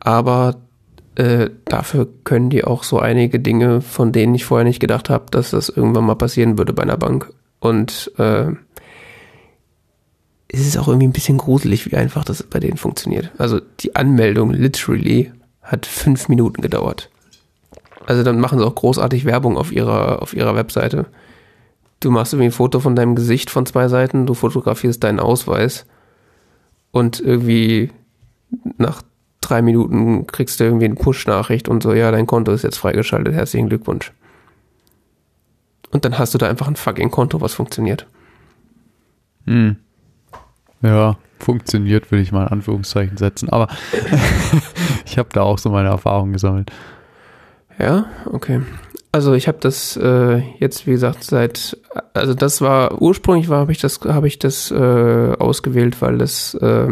Aber 0.00 0.56
äh, 1.14 1.50
dafür 1.64 2.08
können 2.24 2.50
die 2.50 2.64
auch 2.64 2.84
so 2.84 2.98
einige 2.98 3.40
Dinge, 3.40 3.80
von 3.80 4.12
denen 4.12 4.34
ich 4.34 4.44
vorher 4.44 4.64
nicht 4.64 4.80
gedacht 4.80 5.08
habe, 5.08 5.26
dass 5.30 5.50
das 5.50 5.70
irgendwann 5.70 6.04
mal 6.04 6.14
passieren 6.14 6.58
würde 6.58 6.74
bei 6.74 6.82
einer 6.82 6.98
Bank. 6.98 7.32
Und 7.60 8.12
äh, 8.18 8.52
es 10.48 10.60
ist 10.60 10.78
auch 10.78 10.88
irgendwie 10.88 11.08
ein 11.08 11.12
bisschen 11.12 11.38
gruselig, 11.38 11.90
wie 11.90 11.96
einfach 11.96 12.24
das 12.24 12.42
bei 12.42 12.60
denen 12.60 12.76
funktioniert. 12.76 13.30
Also 13.38 13.60
die 13.80 13.96
Anmeldung 13.96 14.50
literally 14.50 15.32
hat 15.62 15.86
fünf 15.86 16.28
Minuten 16.28 16.62
gedauert. 16.62 17.10
Also 18.06 18.22
dann 18.22 18.40
machen 18.40 18.58
sie 18.58 18.66
auch 18.66 18.74
großartig 18.74 19.26
Werbung 19.26 19.58
auf 19.58 19.70
ihrer, 19.70 20.22
auf 20.22 20.32
ihrer 20.34 20.54
Webseite. 20.54 21.06
Du 22.00 22.10
machst 22.10 22.32
irgendwie 22.32 22.48
ein 22.48 22.52
Foto 22.52 22.80
von 22.80 22.96
deinem 22.96 23.14
Gesicht 23.14 23.50
von 23.50 23.66
zwei 23.66 23.88
Seiten, 23.88 24.24
du 24.24 24.32
fotografierst 24.32 25.04
deinen 25.04 25.20
Ausweis 25.20 25.84
und 26.92 27.20
irgendwie 27.20 27.90
nach 28.78 29.02
drei 29.42 29.60
Minuten 29.60 30.26
kriegst 30.26 30.60
du 30.60 30.64
irgendwie 30.64 30.86
eine 30.86 30.94
Push-Nachricht 30.94 31.68
und 31.68 31.82
so, 31.82 31.92
ja, 31.92 32.10
dein 32.10 32.26
Konto 32.26 32.52
ist 32.52 32.62
jetzt 32.62 32.78
freigeschaltet, 32.78 33.34
herzlichen 33.34 33.68
Glückwunsch. 33.68 34.12
Und 35.90 36.04
dann 36.04 36.18
hast 36.18 36.34
du 36.34 36.38
da 36.38 36.48
einfach 36.48 36.68
ein 36.68 36.76
fucking 36.76 37.10
Konto, 37.10 37.40
was 37.40 37.54
funktioniert. 37.54 38.06
Hm. 39.46 39.76
Ja, 40.82 41.16
funktioniert, 41.38 42.10
würde 42.10 42.22
ich 42.22 42.32
mal 42.32 42.46
in 42.46 42.52
Anführungszeichen 42.52 43.16
setzen. 43.16 43.48
Aber 43.48 43.68
ich 45.06 45.18
habe 45.18 45.28
da 45.32 45.42
auch 45.42 45.58
so 45.58 45.70
meine 45.70 45.88
Erfahrungen 45.88 46.32
gesammelt. 46.32 46.70
Ja, 47.78 48.06
okay. 48.26 48.60
Also 49.10 49.32
ich 49.32 49.48
habe 49.48 49.58
das 49.60 49.96
äh, 49.96 50.42
jetzt, 50.58 50.86
wie 50.86 50.90
gesagt, 50.90 51.24
seit, 51.24 51.78
also 52.12 52.34
das 52.34 52.60
war, 52.60 53.00
ursprünglich 53.00 53.48
war, 53.48 53.60
habe 53.60 53.72
ich 53.72 53.78
das, 53.78 54.00
habe 54.00 54.26
ich 54.26 54.38
das 54.38 54.70
äh, 54.70 55.32
ausgewählt, 55.38 56.02
weil 56.02 56.18
das 56.18 56.54
äh, 56.54 56.88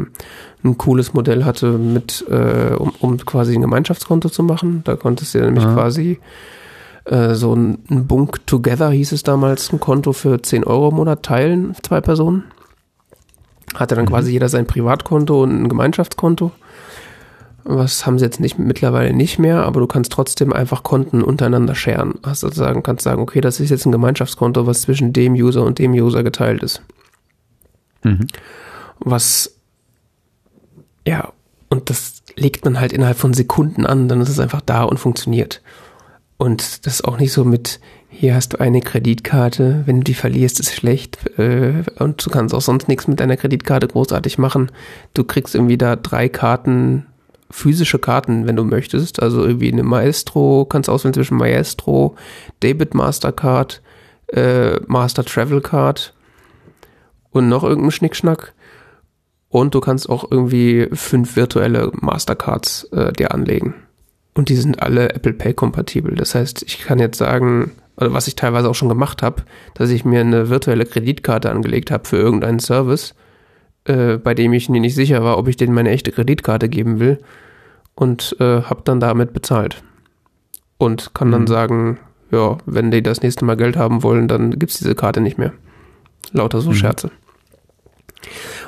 ein 0.64 0.78
cooles 0.78 1.12
Modell 1.12 1.44
hatte 1.44 1.72
mit, 1.72 2.24
äh, 2.30 2.74
um, 2.74 2.94
um 3.01 3.18
quasi 3.18 3.55
ein 3.55 3.61
Gemeinschaftskonto 3.61 4.30
zu 4.30 4.42
machen. 4.42 4.82
Da 4.84 4.97
konntest 4.97 5.34
du 5.34 5.40
nämlich 5.40 5.64
Aha. 5.64 5.74
quasi 5.74 6.18
äh, 7.07 7.34
so 7.34 7.54
ein, 7.54 7.78
ein 7.90 8.07
Bunk 8.07 8.46
Together 8.46 8.90
hieß 8.90 9.12
es 9.12 9.22
damals, 9.22 9.72
ein 9.72 9.80
Konto 9.80 10.12
für 10.12 10.42
10 10.42 10.64
Euro 10.64 10.90
im 10.90 10.96
Monat 10.96 11.22
teilen, 11.22 11.74
zwei 11.82 12.00
Personen. 12.00 12.44
Hatte 13.74 13.94
dann 13.94 14.04
mhm. 14.04 14.11
quasi 14.11 14.32
jeder 14.32 14.48
sein 14.48 14.66
Privatkonto 14.66 15.42
und 15.42 15.62
ein 15.62 15.68
Gemeinschaftskonto. 15.68 16.52
Was 17.64 18.07
haben 18.07 18.18
sie 18.18 18.24
jetzt 18.24 18.38
nicht 18.38 18.59
mittlerweile 18.59 19.12
nicht 19.12 19.40
mehr, 19.40 19.64
aber 19.64 19.80
du 19.80 19.88
kannst 19.88 20.12
trotzdem 20.12 20.52
einfach 20.52 20.84
Konten 20.84 21.22
untereinander 21.22 21.74
scheren. 21.74 22.14
Hast 22.22 22.44
also 22.44 22.54
sagen, 22.54 22.84
kannst 22.84 23.02
sagen, 23.02 23.20
okay, 23.20 23.40
das 23.40 23.59
ist 23.59 23.70
jetzt 23.70 23.86
ein 23.86 23.92
Gemeinschaftskonto, 23.92 24.66
was 24.66 24.82
zwischen 24.82 25.12
dem 25.12 25.34
User 25.34 25.64
und 25.64 25.80
dem 25.80 25.92
User 25.92 26.22
geteilt 26.22 26.62
ist. 26.62 26.82
Mhm. 28.04 28.28
Was 29.00 29.57
ja, 31.07 31.32
und 31.68 31.88
das 31.88 32.22
legt 32.34 32.64
man 32.64 32.80
halt 32.80 32.92
innerhalb 32.92 33.16
von 33.16 33.32
Sekunden 33.32 33.86
an, 33.86 34.09
dann 34.09 34.20
ist 34.20 34.28
es 34.28 34.40
einfach 34.40 34.61
da 34.61 34.82
und 34.82 34.98
funktioniert. 34.98 35.62
Und 36.39 36.87
das 36.87 36.95
ist 36.95 37.05
auch 37.05 37.18
nicht 37.18 37.32
so 37.32 37.45
mit, 37.45 37.80
hier 38.09 38.34
hast 38.34 38.53
du 38.53 38.61
eine 38.61 38.80
Kreditkarte, 38.80 39.82
wenn 39.87 39.99
du 39.99 40.05
die 40.05 40.14
verlierst, 40.14 40.61
ist 40.61 40.74
schlecht 40.74 41.18
äh, 41.39 41.82
und 41.99 42.24
du 42.24 42.30
kannst 42.30 42.55
auch 42.55 42.61
sonst 42.61 42.89
nichts 42.89 43.09
mit 43.09 43.20
deiner 43.20 43.37
Kreditkarte 43.37 43.89
großartig 43.89 44.39
machen. 44.39 44.70
Du 45.14 45.24
kriegst 45.24 45.55
irgendwie 45.55 45.78
da 45.78 45.97
drei 45.97 46.28
Karten, 46.28 47.07
physische 47.51 47.99
Karten, 47.99 48.47
wenn 48.47 48.57
du 48.57 48.64
möchtest. 48.64 49.22
Also 49.22 49.45
irgendwie 49.45 49.72
eine 49.72 49.82
Maestro, 49.82 50.66
kannst 50.66 50.91
auswählen 50.91 51.14
zwischen 51.14 51.39
Maestro, 51.39 52.16
Debit 52.62 52.95
Mastercard, 52.95 53.82
äh, 54.28 54.76
Master 54.87 55.24
Travel 55.24 55.61
Card 55.61 56.14
und 57.30 57.49
noch 57.49 57.64
irgendein 57.64 57.93
Schnickschnack. 57.93 58.53
Und 59.49 59.74
du 59.74 59.80
kannst 59.80 60.11
auch 60.11 60.30
irgendwie 60.30 60.89
fünf 60.93 61.37
virtuelle 61.37 61.93
Mastercards 61.95 62.84
äh, 62.93 63.12
dir 63.12 63.32
anlegen. 63.32 63.74
Und 64.37 64.51
die 64.51 64.57
sind 64.57 64.82
alle 64.82 65.14
Apple 65.14 65.32
Pay 65.32 65.55
kompatibel. 65.55 66.14
Das 66.14 66.34
heißt, 66.34 66.62
ich 66.62 66.80
kann 66.80 66.99
jetzt 66.99 67.16
sagen, 67.16 67.72
oder 67.97 68.12
was 68.12 68.28
ich 68.28 68.37
teilweise 68.37 68.68
auch 68.68 68.74
schon 68.74 68.91
gemacht 68.91 69.22
habe, 69.22 69.43
dass 69.72 69.89
ich 69.89 70.05
mir 70.05 70.20
eine 70.20 70.51
virtuelle 70.51 70.84
Kreditkarte 70.84 71.51
angelegt 71.51 71.91
habe 71.91 72.07
für 72.07 72.18
irgendeinen 72.18 72.59
Service, 72.59 73.14
äh, 73.84 74.18
bei 74.18 74.34
dem 74.34 74.53
ich 74.53 74.68
mir 74.68 74.82
nicht 74.82 74.95
sicher 74.95 75.24
war, 75.24 75.39
ob 75.39 75.49
ich 75.49 75.57
denen 75.57 75.72
meine 75.72 75.89
echte 75.89 76.12
Kreditkarte 76.12 76.68
geben 76.68 77.01
will 77.01 77.18
und 77.95 78.37
äh, 78.39 78.61
habe 78.61 78.82
dann 78.84 79.01
damit 79.01 79.32
bezahlt. 79.32 79.82
Und 80.76 81.14
kann 81.14 81.32
dann 81.32 81.43
mhm. 81.43 81.47
sagen, 81.47 81.99
ja, 82.30 82.59
wenn 82.66 82.91
die 82.91 83.03
das 83.03 83.22
nächste 83.22 83.47
Mal 83.47 83.57
Geld 83.57 83.78
haben 83.78 84.03
wollen, 84.03 84.28
dann 84.28 84.51
gibt's 84.59 84.76
diese 84.76 84.95
Karte 84.95 85.22
nicht 85.22 85.39
mehr. 85.39 85.55
Lauter 86.32 86.61
so 86.61 86.70
mhm. 86.70 86.74
Scherze. 86.74 87.11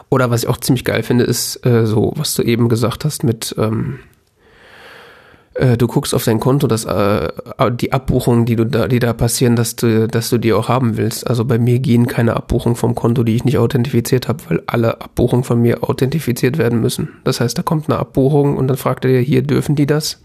Oder 0.08 0.30
was 0.30 0.44
ich 0.44 0.48
auch 0.48 0.56
ziemlich 0.56 0.86
geil 0.86 1.02
finde, 1.02 1.24
ist 1.24 1.66
äh, 1.66 1.84
so, 1.84 2.14
was 2.16 2.34
du 2.34 2.42
eben 2.42 2.70
gesagt 2.70 3.04
hast 3.04 3.24
mit, 3.24 3.54
ähm, 3.58 3.98
äh, 5.58 5.76
du 5.76 5.86
guckst 5.88 6.14
auf 6.14 6.24
dein 6.24 6.40
Konto, 6.40 6.66
dass 6.66 6.84
äh, 6.84 7.28
die 7.72 7.92
Abbuchungen, 7.92 8.46
die 8.46 8.56
du 8.56 8.64
da, 8.64 8.88
die 8.88 9.00
da 9.00 9.12
passieren, 9.12 9.56
dass 9.56 9.76
du, 9.76 10.06
dass 10.06 10.30
du 10.30 10.38
die 10.38 10.52
auch 10.52 10.68
haben 10.68 10.96
willst. 10.96 11.26
Also 11.26 11.44
bei 11.44 11.58
mir 11.58 11.80
gehen 11.80 12.06
keine 12.06 12.36
Abbuchungen 12.36 12.76
vom 12.76 12.94
Konto, 12.94 13.24
die 13.24 13.34
ich 13.34 13.44
nicht 13.44 13.58
authentifiziert 13.58 14.28
habe, 14.28 14.38
weil 14.48 14.62
alle 14.66 15.00
Abbuchungen 15.00 15.44
von 15.44 15.60
mir 15.60 15.82
authentifiziert 15.82 16.58
werden 16.58 16.80
müssen. 16.80 17.08
Das 17.24 17.40
heißt, 17.40 17.58
da 17.58 17.62
kommt 17.62 17.88
eine 17.88 17.98
Abbuchung 17.98 18.56
und 18.56 18.68
dann 18.68 18.76
fragt 18.76 19.04
er 19.04 19.10
dir, 19.10 19.20
hier 19.20 19.42
dürfen 19.42 19.74
die 19.74 19.86
das? 19.86 20.22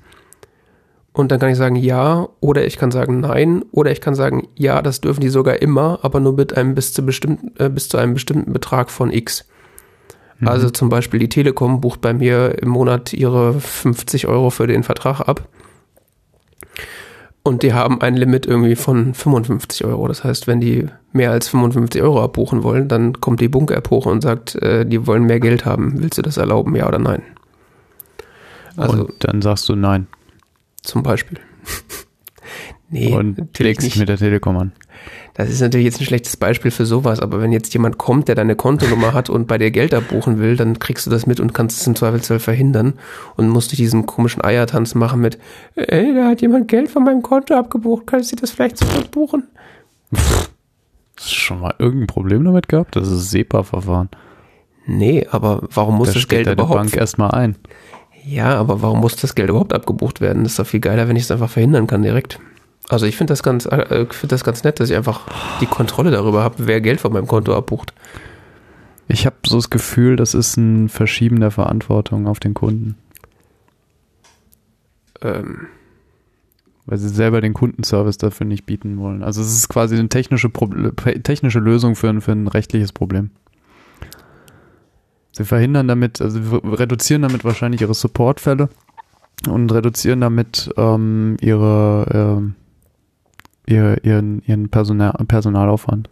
Und 1.14 1.32
dann 1.32 1.40
kann 1.40 1.50
ich 1.50 1.58
sagen 1.58 1.76
ja, 1.76 2.28
oder 2.40 2.66
ich 2.66 2.78
kann 2.78 2.92
sagen 2.92 3.20
nein, 3.20 3.64
oder 3.72 3.92
ich 3.92 4.02
kann 4.02 4.16
sagen 4.16 4.48
ja, 4.56 4.82
das 4.82 5.02
dürfen 5.02 5.22
die 5.22 5.30
sogar 5.30 5.62
immer, 5.62 6.00
aber 6.02 6.20
nur 6.20 6.34
mit 6.34 6.58
einem 6.58 6.74
bis 6.74 6.94
zu 6.94 7.04
bestimmten, 7.04 7.52
äh, 7.60 7.70
bis 7.70 7.90
zu 7.90 7.98
einem 7.98 8.16
bestimmten 8.16 8.52
Betrag 8.52 8.90
von 8.90 9.12
X. 9.12 9.46
Mhm. 10.44 10.48
Also 10.50 10.70
zum 10.70 10.89
Beispiel 10.89 11.20
die 11.20 11.30
Telekom 11.30 11.82
bucht 11.82 12.02
bei 12.02 12.14
mir 12.14 12.62
im 12.62 12.70
Monat 12.70 13.14
ihre 13.14 13.60
50 13.60 14.28
Euro 14.28 14.50
für 14.50 14.68
den 14.68 14.84
Vertrag 14.84 15.22
ab. 15.22 15.48
Und 17.46 17.64
die 17.64 17.74
haben 17.74 18.02
ein 18.02 18.16
Limit 18.16 18.46
irgendwie 18.46 18.76
von 18.76 19.14
55 19.14 19.84
Euro. 19.84 20.08
Das 20.08 20.24
heißt, 20.24 20.48
wenn 20.48 20.62
die 20.62 20.88
mehr 21.12 21.32
als 21.32 21.50
55 21.50 22.02
Euro 22.02 22.24
abbuchen 22.24 22.64
wollen, 22.64 22.88
dann 22.88 23.20
kommt 23.20 23.41
die 23.41 23.50
Bunker-App 23.50 23.89
hoch 23.89 24.06
und 24.06 24.22
sagt, 24.22 24.56
äh, 24.56 24.86
die 24.86 25.06
wollen 25.08 25.24
mehr 25.24 25.41
Geld 25.41 25.66
haben. 25.66 26.02
Willst 26.02 26.18
du 26.18 26.22
das 26.22 26.38
erlauben, 26.38 26.74
ja 26.76 26.88
oder 26.88 27.00
nein? 27.00 27.22
Also 28.78 29.06
und 29.06 29.14
dann 29.20 29.41
sagst 29.41 29.68
du 29.68 29.76
nein. 29.76 30.08
zum 30.82 31.04
Beispiel. 31.04 31.39
Nee, 32.94 33.14
und 33.14 33.60
legst 33.60 33.86
dich 33.86 33.98
mit 33.98 34.10
der 34.10 34.18
Telekom 34.18 34.58
an. 34.58 34.72
Das 35.34 35.50
ist 35.50 35.62
natürlich 35.62 35.86
jetzt 35.86 36.00
ein 36.00 36.06
schlechtes 36.06 36.38
Beispiel 36.38 36.72
für 36.72 36.86
sowas, 36.86 37.20
aber 37.20 37.41
wenn 37.41 37.52
jetzt 37.52 37.74
jemand 37.74 37.98
kommt, 37.98 38.28
der 38.28 38.36
deine 38.36 38.56
Kontonummer 38.56 39.14
hat 39.14 39.30
und 39.30 39.48
bei 39.48 39.58
dir 39.58 39.72
Geld 39.72 39.94
abbuchen 39.94 40.39
will, 40.39 40.56
dann 40.56 40.80
kriegst 40.80 41.06
du 41.06 41.10
das 41.10 41.26
mit 41.26 41.39
und 41.39 41.54
kannst 41.54 41.82
es 41.82 41.88
im 41.88 41.96
Zweifelsfall 41.96 42.39
verhindern 42.39 42.94
und 43.36 43.50
musst 43.50 43.72
dich 43.72 43.78
diesen 43.78 44.06
komischen 44.06 44.44
Eiertanz 44.44 44.96
machen 44.96 45.22
mit, 45.22 45.39
ey, 45.76 46.14
da 46.14 46.28
hat 46.30 46.41
jemand 46.41 46.68
Geld 46.68 46.89
von 46.89 47.04
meinem 47.04 47.24
Konto 47.24 47.56
abgebucht, 47.56 48.06
kannst 48.06 48.32
du 48.32 48.36
das 48.36 48.52
vielleicht 48.52 48.78
zurückbuchen? 48.78 49.44
Hast 50.16 50.52
du 51.18 51.36
schon 51.36 51.60
mal 51.60 51.74
irgendein 51.80 52.08
Problem 52.08 52.44
damit 52.44 52.68
gehabt? 52.70 52.96
Das 52.96 53.08
ist 53.08 53.32
SEPA-Verfahren. 53.32 54.10
Nee, 54.86 55.28
aber 55.32 55.64
warum 55.74 55.98
muss 55.98 56.10
Da 56.10 56.14
das 56.14 56.24
steht 56.24 56.46
Geld 56.46 56.54
überhaupt? 56.54 56.76
Bank 56.76 56.96
erstmal 56.96 57.32
ein. 57.32 57.56
Ja, 58.26 58.56
aber 58.56 58.82
warum 58.82 59.00
muss 59.00 59.16
das 59.16 59.36
Geld 59.36 59.50
überhaupt 59.50 59.74
abgebucht 59.74 60.22
werden? 60.22 60.44
Das 60.44 60.54
ist 60.54 60.60
doch 60.60 60.68
viel 60.68 60.80
geiler, 60.80 61.08
wenn 61.08 61.16
ich 61.16 61.24
es 61.24 61.32
einfach 61.32 61.50
verhindern 61.50 61.88
kann 61.88 62.04
direkt. 62.04 62.39
Also 62.90 63.06
ich 63.06 63.18
finde 63.18 63.32
das 63.32 63.44
ganz, 63.44 63.66
äh, 63.66 64.04
ich 64.04 64.14
finde 64.14 64.34
das 64.34 64.44
ganz 64.44 64.64
nett, 64.64 64.80
dass 64.80 64.90
ich 64.90 64.96
einfach 64.96 65.28
die 65.62 65.66
Kontrolle 65.66 66.12
darüber 66.12 66.44
habe, 66.44 66.68
wer 66.68 66.82
Geld 66.82 67.02
von 67.02 67.14
meinem 67.14 67.28
Konto 67.28 67.56
abbucht. 67.56 67.94
Ich 69.08 69.26
habe 69.26 69.36
so 69.46 69.58
das 69.58 69.70
Gefühl, 69.70 70.16
das 70.16 70.34
ist 70.34 70.58
ein 70.58 70.90
Verschieben 70.90 71.40
der 71.40 71.52
Verantwortung 71.52 72.28
auf 72.28 72.40
den 72.40 72.54
Kunden. 72.54 72.96
Ähm, 75.22 75.68
Weil 76.86 76.98
sie 76.98 77.10
selber 77.10 77.40
den 77.40 77.54
Kundenservice 77.54 78.18
dafür 78.18 78.46
nicht 78.46 78.66
bieten 78.66 78.98
wollen. 78.98 79.24
Also 79.24 79.42
es 79.42 79.56
ist 79.56 79.70
quasi 79.70 79.98
eine 79.98 80.10
technische, 80.10 80.48
Proble- 80.50 81.24
technische 81.24 81.60
Lösung 81.60 81.96
für 81.96 82.10
ein, 82.10 82.22
für 82.22 82.34
ein 82.34 82.48
rechtliches 82.48 82.92
Problem. 82.92 83.32
Sie 85.32 85.46
verhindern 85.46 85.88
damit, 85.88 86.22
also 86.22 86.58
reduzieren 86.58 87.24
damit 87.24 87.44
wahrscheinlich 87.44 87.82
ihre 87.82 87.94
Supportfälle 87.94 88.70
und 89.48 89.72
reduzieren 89.72 90.22
damit 90.22 90.70
ähm, 90.78 91.38
ihre, 91.42 92.06
ähm, 92.14 92.56
ihr, 93.66 94.03
ihren, 94.03 94.41
ihren 94.45 94.70
Personal, 94.70 95.14
Personalaufwand. 95.28 96.09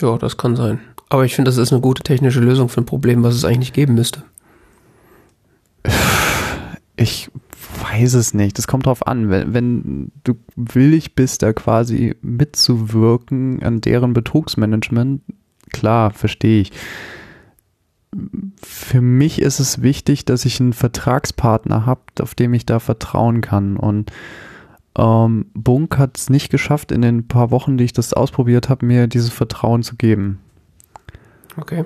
ja, 0.00 0.16
das 0.18 0.36
kann 0.36 0.56
sein. 0.56 0.80
Aber 1.08 1.24
ich 1.24 1.34
finde, 1.34 1.48
das 1.48 1.58
ist 1.58 1.72
eine 1.72 1.80
gute 1.80 2.02
technische 2.02 2.40
Lösung 2.40 2.68
für 2.68 2.80
ein 2.80 2.86
Problem, 2.86 3.22
was 3.22 3.34
es 3.34 3.44
eigentlich 3.44 3.58
nicht 3.58 3.74
geben 3.74 3.94
müsste. 3.94 4.22
Ich 6.96 7.28
weiß 7.82 8.14
es 8.14 8.34
nicht. 8.34 8.56
Das 8.56 8.68
kommt 8.68 8.86
drauf 8.86 9.06
an. 9.08 9.28
Wenn, 9.28 9.52
wenn 9.52 10.12
du 10.22 10.34
willig 10.54 11.16
bist, 11.16 11.42
da 11.42 11.52
quasi 11.52 12.14
mitzuwirken 12.22 13.64
an 13.64 13.80
deren 13.80 14.12
Betrugsmanagement, 14.12 15.22
klar, 15.72 16.12
verstehe 16.12 16.60
ich. 16.60 16.72
Für 18.62 19.00
mich 19.00 19.42
ist 19.42 19.58
es 19.58 19.82
wichtig, 19.82 20.24
dass 20.24 20.44
ich 20.44 20.60
einen 20.60 20.72
Vertragspartner 20.72 21.84
habe, 21.84 22.02
auf 22.20 22.36
dem 22.36 22.54
ich 22.54 22.64
da 22.64 22.78
vertrauen 22.78 23.40
kann. 23.40 23.76
Und 23.76 24.12
ähm, 24.96 25.46
Bunk 25.54 25.98
hat 25.98 26.16
es 26.16 26.30
nicht 26.30 26.50
geschafft, 26.50 26.92
in 26.92 27.02
den 27.02 27.26
paar 27.26 27.50
Wochen, 27.50 27.76
die 27.76 27.84
ich 27.84 27.92
das 27.92 28.12
ausprobiert 28.12 28.68
habe, 28.68 28.86
mir 28.86 29.06
dieses 29.06 29.30
Vertrauen 29.30 29.82
zu 29.82 29.96
geben. 29.96 30.40
Okay. 31.56 31.84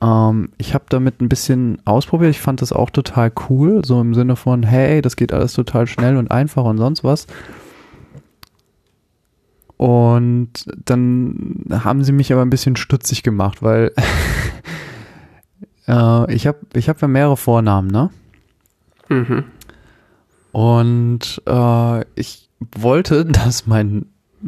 Ähm, 0.00 0.50
ich 0.58 0.74
habe 0.74 0.84
damit 0.88 1.20
ein 1.20 1.28
bisschen 1.28 1.78
ausprobiert. 1.84 2.30
Ich 2.30 2.40
fand 2.40 2.62
das 2.62 2.72
auch 2.72 2.90
total 2.90 3.32
cool, 3.48 3.84
so 3.84 4.00
im 4.00 4.14
Sinne 4.14 4.36
von, 4.36 4.62
hey, 4.62 5.02
das 5.02 5.16
geht 5.16 5.32
alles 5.32 5.52
total 5.54 5.86
schnell 5.86 6.16
und 6.16 6.30
einfach 6.30 6.64
und 6.64 6.78
sonst 6.78 7.02
was. 7.02 7.26
Und 9.76 10.50
dann 10.84 11.64
haben 11.70 12.02
sie 12.02 12.12
mich 12.12 12.32
aber 12.32 12.42
ein 12.42 12.50
bisschen 12.50 12.76
stutzig 12.76 13.22
gemacht, 13.22 13.62
weil 13.62 13.92
äh, 15.88 16.32
ich 16.32 16.46
habe 16.46 16.58
ich 16.72 16.88
hab 16.88 17.02
ja 17.02 17.08
mehrere 17.08 17.36
Vornamen, 17.36 17.90
ne? 17.90 18.10
Mhm. 19.08 19.44
Und 20.56 21.42
äh, 21.46 22.04
ich 22.14 22.48
wollte, 22.74 23.24
dass 23.26 23.66
mein 23.66 24.06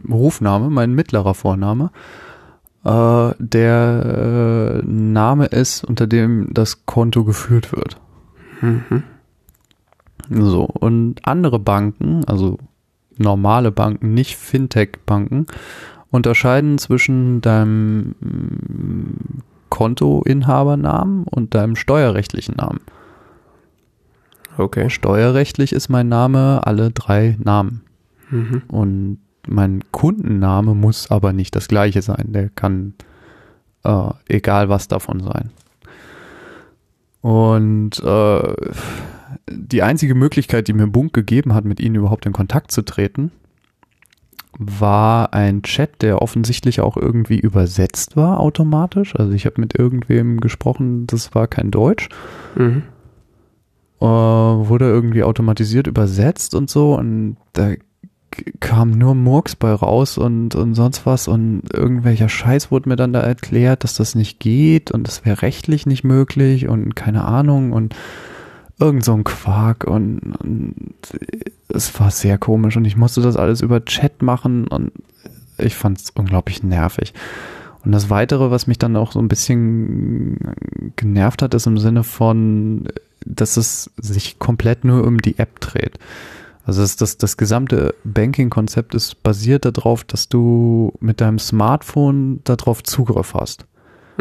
Rufname, 0.08 0.70
mein 0.70 0.94
mittlerer 0.94 1.34
Vorname, 1.34 1.90
äh, 2.82 3.34
der 3.38 4.80
äh, 4.80 4.86
Name 4.86 5.46
ist, 5.46 5.84
unter 5.84 6.06
dem 6.06 6.48
das 6.54 6.86
Konto 6.86 7.24
geführt 7.24 7.72
wird. 7.72 8.00
Mhm. 8.62 9.02
So, 10.30 10.62
und 10.64 11.16
andere 11.26 11.58
Banken, 11.58 12.24
also 12.24 12.56
normale 13.18 13.70
Banken, 13.70 14.14
nicht 14.14 14.38
Fintech-Banken, 14.38 15.46
unterscheiden 16.10 16.78
zwischen 16.78 17.42
deinem 17.42 18.14
mm, 18.20 19.42
Kontoinhabernamen 19.68 21.24
und 21.24 21.54
deinem 21.54 21.76
steuerrechtlichen 21.76 22.54
Namen. 22.56 22.80
Okay. 24.58 24.90
Steuerrechtlich 24.90 25.72
ist 25.72 25.88
mein 25.88 26.08
Name 26.08 26.66
alle 26.66 26.90
drei 26.90 27.36
Namen. 27.42 27.82
Mhm. 28.30 28.62
Und 28.68 29.18
mein 29.46 29.84
Kundenname 29.92 30.74
muss 30.74 31.10
aber 31.10 31.32
nicht 31.32 31.56
das 31.56 31.68
gleiche 31.68 32.02
sein. 32.02 32.32
Der 32.32 32.48
kann 32.50 32.94
äh, 33.84 34.10
egal 34.28 34.68
was 34.68 34.88
davon 34.88 35.20
sein. 35.20 35.50
Und 37.20 38.02
äh, 38.04 38.54
die 39.50 39.82
einzige 39.82 40.14
Möglichkeit, 40.14 40.68
die 40.68 40.72
mir 40.72 40.86
Bunk 40.86 41.12
gegeben 41.12 41.54
hat, 41.54 41.64
mit 41.64 41.80
ihnen 41.80 41.94
überhaupt 41.96 42.26
in 42.26 42.32
Kontakt 42.32 42.70
zu 42.70 42.82
treten, 42.82 43.30
war 44.58 45.32
ein 45.34 45.62
Chat, 45.62 46.02
der 46.02 46.20
offensichtlich 46.20 46.80
auch 46.80 46.96
irgendwie 46.96 47.38
übersetzt 47.38 48.16
war 48.16 48.40
automatisch. 48.40 49.14
Also 49.14 49.32
ich 49.32 49.46
habe 49.46 49.60
mit 49.60 49.78
irgendwem 49.78 50.40
gesprochen, 50.40 51.06
das 51.06 51.34
war 51.34 51.46
kein 51.46 51.70
Deutsch 51.70 52.08
Mhm. 52.56 52.82
Äh, 54.00 54.04
wurde 54.04 54.86
irgendwie 54.86 55.22
automatisiert 55.22 55.86
übersetzt 55.86 56.54
und 56.54 56.70
so 56.70 56.94
und 56.94 57.36
da 57.52 57.72
kam 58.60 58.90
nur 58.90 59.14
Murks 59.14 59.56
bei 59.56 59.72
raus 59.72 60.18
und, 60.18 60.54
und 60.54 60.74
sonst 60.74 61.06
was 61.06 61.28
und 61.28 61.62
irgendwelcher 61.72 62.28
Scheiß 62.28 62.70
wurde 62.70 62.88
mir 62.88 62.96
dann 62.96 63.12
da 63.12 63.20
erklärt, 63.20 63.84
dass 63.84 63.94
das 63.94 64.14
nicht 64.14 64.38
geht 64.38 64.90
und 64.90 65.08
das 65.08 65.24
wäre 65.24 65.42
rechtlich 65.42 65.86
nicht 65.86 66.04
möglich 66.04 66.68
und 66.68 66.94
keine 66.94 67.24
Ahnung 67.24 67.72
und 67.72 67.96
irgend 68.78 69.04
so 69.04 69.12
ein 69.12 69.24
Quark 69.24 69.84
und, 69.84 70.20
und 70.40 70.74
es 71.68 71.98
war 71.98 72.10
sehr 72.10 72.38
komisch 72.38 72.76
und 72.76 72.84
ich 72.84 72.96
musste 72.96 73.20
das 73.20 73.36
alles 73.36 73.60
über 73.60 73.84
Chat 73.84 74.22
machen 74.22 74.68
und 74.68 74.92
ich 75.58 75.74
fand 75.74 75.98
es 75.98 76.10
unglaublich 76.10 76.62
nervig. 76.62 77.14
Und 77.84 77.92
das 77.92 78.10
Weitere, 78.10 78.50
was 78.50 78.66
mich 78.66 78.78
dann 78.78 78.96
auch 78.96 79.12
so 79.12 79.18
ein 79.18 79.28
bisschen 79.28 80.54
genervt 80.96 81.42
hat, 81.42 81.54
ist 81.54 81.66
im 81.66 81.78
Sinne 81.78 82.04
von, 82.04 82.88
dass 83.24 83.56
es 83.56 83.90
sich 83.96 84.38
komplett 84.38 84.84
nur 84.84 85.04
um 85.04 85.18
die 85.18 85.38
App 85.38 85.60
dreht. 85.60 85.98
Also 86.64 86.82
das, 86.82 86.96
das, 86.96 87.16
das 87.16 87.36
gesamte 87.38 87.94
Banking-Konzept 88.04 88.94
ist 88.94 89.22
basiert 89.22 89.64
darauf, 89.64 90.04
dass 90.04 90.28
du 90.28 90.92
mit 91.00 91.20
deinem 91.20 91.38
Smartphone 91.38 92.40
darauf 92.44 92.82
Zugriff 92.82 93.32
hast. 93.32 93.66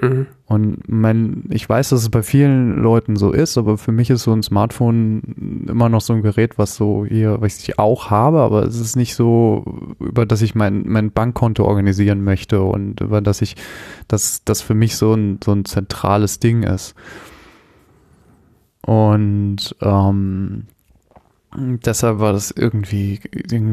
Mhm. 0.01 0.27
Und 0.45 0.87
mein, 0.87 1.43
ich 1.49 1.67
weiß, 1.67 1.89
dass 1.89 2.01
es 2.01 2.09
bei 2.09 2.23
vielen 2.23 2.77
Leuten 2.77 3.15
so 3.15 3.31
ist, 3.31 3.57
aber 3.57 3.77
für 3.77 3.91
mich 3.91 4.09
ist 4.09 4.23
so 4.23 4.31
ein 4.31 4.43
Smartphone 4.43 5.65
immer 5.67 5.89
noch 5.89 6.01
so 6.01 6.13
ein 6.13 6.21
Gerät, 6.21 6.57
was 6.57 6.75
so 6.75 7.05
hier, 7.05 7.41
was 7.41 7.59
ich 7.59 7.79
auch 7.79 8.09
habe, 8.09 8.39
aber 8.39 8.63
es 8.63 8.79
ist 8.79 8.95
nicht 8.95 9.15
so, 9.15 9.65
über 9.99 10.25
das 10.25 10.41
ich 10.41 10.55
mein, 10.55 10.83
mein 10.87 11.11
Bankkonto 11.11 11.65
organisieren 11.65 12.23
möchte 12.23 12.61
und 12.61 13.01
über 13.01 13.21
das 13.21 13.41
ich, 13.41 13.55
dass 14.07 14.43
das 14.45 14.61
für 14.61 14.73
mich 14.73 14.95
so 14.95 15.13
ein, 15.13 15.39
so 15.43 15.51
ein 15.51 15.65
zentrales 15.65 16.39
Ding 16.39 16.63
ist. 16.63 16.95
Und 18.87 19.75
ähm, 19.81 20.63
deshalb 21.53 22.19
war 22.19 22.31
das 22.31 22.51
irgendwie, 22.51 23.19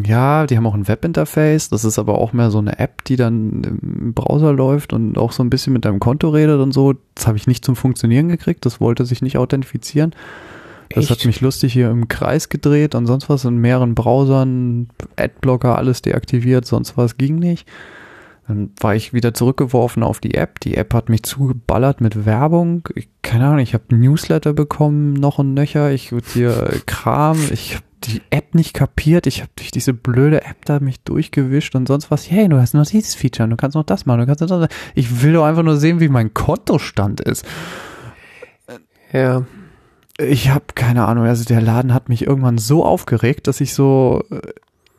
ja, 0.04 0.44
die 0.44 0.56
haben 0.56 0.66
auch 0.66 0.74
ein 0.74 0.88
Webinterface, 0.88 1.68
das 1.68 1.84
ist 1.84 2.00
aber 2.00 2.18
auch 2.18 2.32
mehr 2.32 2.50
so 2.50 2.58
eine 2.58 2.80
App, 2.80 3.04
die 3.04 3.14
dann 3.14 3.62
im 3.62 4.12
Browser 4.12 4.52
läuft 4.52 4.92
und 4.92 5.16
auch 5.16 5.30
so 5.30 5.44
ein 5.44 5.50
bisschen 5.50 5.72
mit 5.72 5.84
deinem 5.84 6.00
Konto 6.00 6.30
redet 6.30 6.58
und 6.58 6.72
so. 6.72 6.94
Das 7.14 7.28
habe 7.28 7.36
ich 7.36 7.46
nicht 7.46 7.64
zum 7.64 7.76
Funktionieren 7.76 8.26
gekriegt, 8.28 8.66
das 8.66 8.80
wollte 8.80 9.04
sich 9.04 9.22
nicht 9.22 9.38
authentifizieren. 9.38 10.16
Das 10.88 11.10
hat 11.10 11.18
Echt? 11.18 11.26
mich 11.26 11.40
lustig 11.40 11.72
hier 11.72 11.90
im 11.90 12.08
Kreis 12.08 12.48
gedreht 12.48 12.96
und 12.96 13.06
sonst 13.06 13.28
was 13.28 13.44
in 13.44 13.58
mehreren 13.58 13.94
Browsern, 13.94 14.88
Adblocker, 15.14 15.78
alles 15.78 16.02
deaktiviert, 16.02 16.66
sonst 16.66 16.96
was 16.96 17.18
ging 17.18 17.36
nicht. 17.36 17.68
Dann 18.46 18.70
war 18.78 18.94
ich 18.94 19.12
wieder 19.12 19.32
zurückgeworfen 19.32 20.02
auf 20.02 20.20
die 20.20 20.34
App. 20.34 20.60
Die 20.60 20.76
App 20.76 20.92
hat 20.92 21.08
mich 21.08 21.22
zugeballert 21.22 22.00
mit 22.00 22.26
Werbung. 22.26 22.86
Ich, 22.94 23.08
keine 23.22 23.46
Ahnung, 23.46 23.60
ich 23.60 23.72
habe 23.72 23.94
Newsletter 23.94 24.52
bekommen, 24.52 25.14
noch 25.14 25.38
und 25.38 25.54
nöcher. 25.54 25.92
Ich 25.92 26.12
wurde 26.12 26.26
hier 26.32 26.80
Kram. 26.86 27.38
Ich 27.50 27.74
habe 27.74 27.84
die 28.04 28.20
App 28.30 28.54
nicht 28.54 28.74
kapiert. 28.74 29.26
Ich 29.26 29.40
habe 29.40 29.50
durch 29.56 29.70
diese 29.70 29.94
blöde 29.94 30.44
App 30.44 30.64
da 30.66 30.80
mich 30.80 31.00
durchgewischt 31.00 31.74
und 31.74 31.88
sonst 31.88 32.10
was. 32.10 32.30
Hey, 32.30 32.48
du 32.48 32.60
hast 32.60 32.74
noch 32.74 32.86
dieses 32.86 33.14
Feature, 33.14 33.48
du 33.48 33.56
kannst 33.56 33.76
noch 33.76 33.84
das 33.84 34.04
machen, 34.06 34.20
du 34.20 34.26
kannst 34.26 34.42
noch 34.42 34.48
das. 34.48 34.68
Ich 34.94 35.22
will 35.22 35.32
doch 35.32 35.44
einfach 35.44 35.62
nur 35.62 35.76
sehen, 35.76 36.00
wie 36.00 36.08
mein 36.08 36.34
Kontostand 36.34 37.20
ist. 37.20 37.46
Ja. 39.12 39.44
Ich 40.18 40.50
habe 40.50 40.66
keine 40.74 41.06
Ahnung. 41.06 41.24
Also 41.24 41.44
der 41.44 41.60
Laden 41.60 41.92
hat 41.92 42.08
mich 42.08 42.26
irgendwann 42.26 42.58
so 42.58 42.84
aufgeregt, 42.84 43.48
dass 43.48 43.60
ich 43.60 43.74
so, 43.74 44.22
äh, 44.30 44.40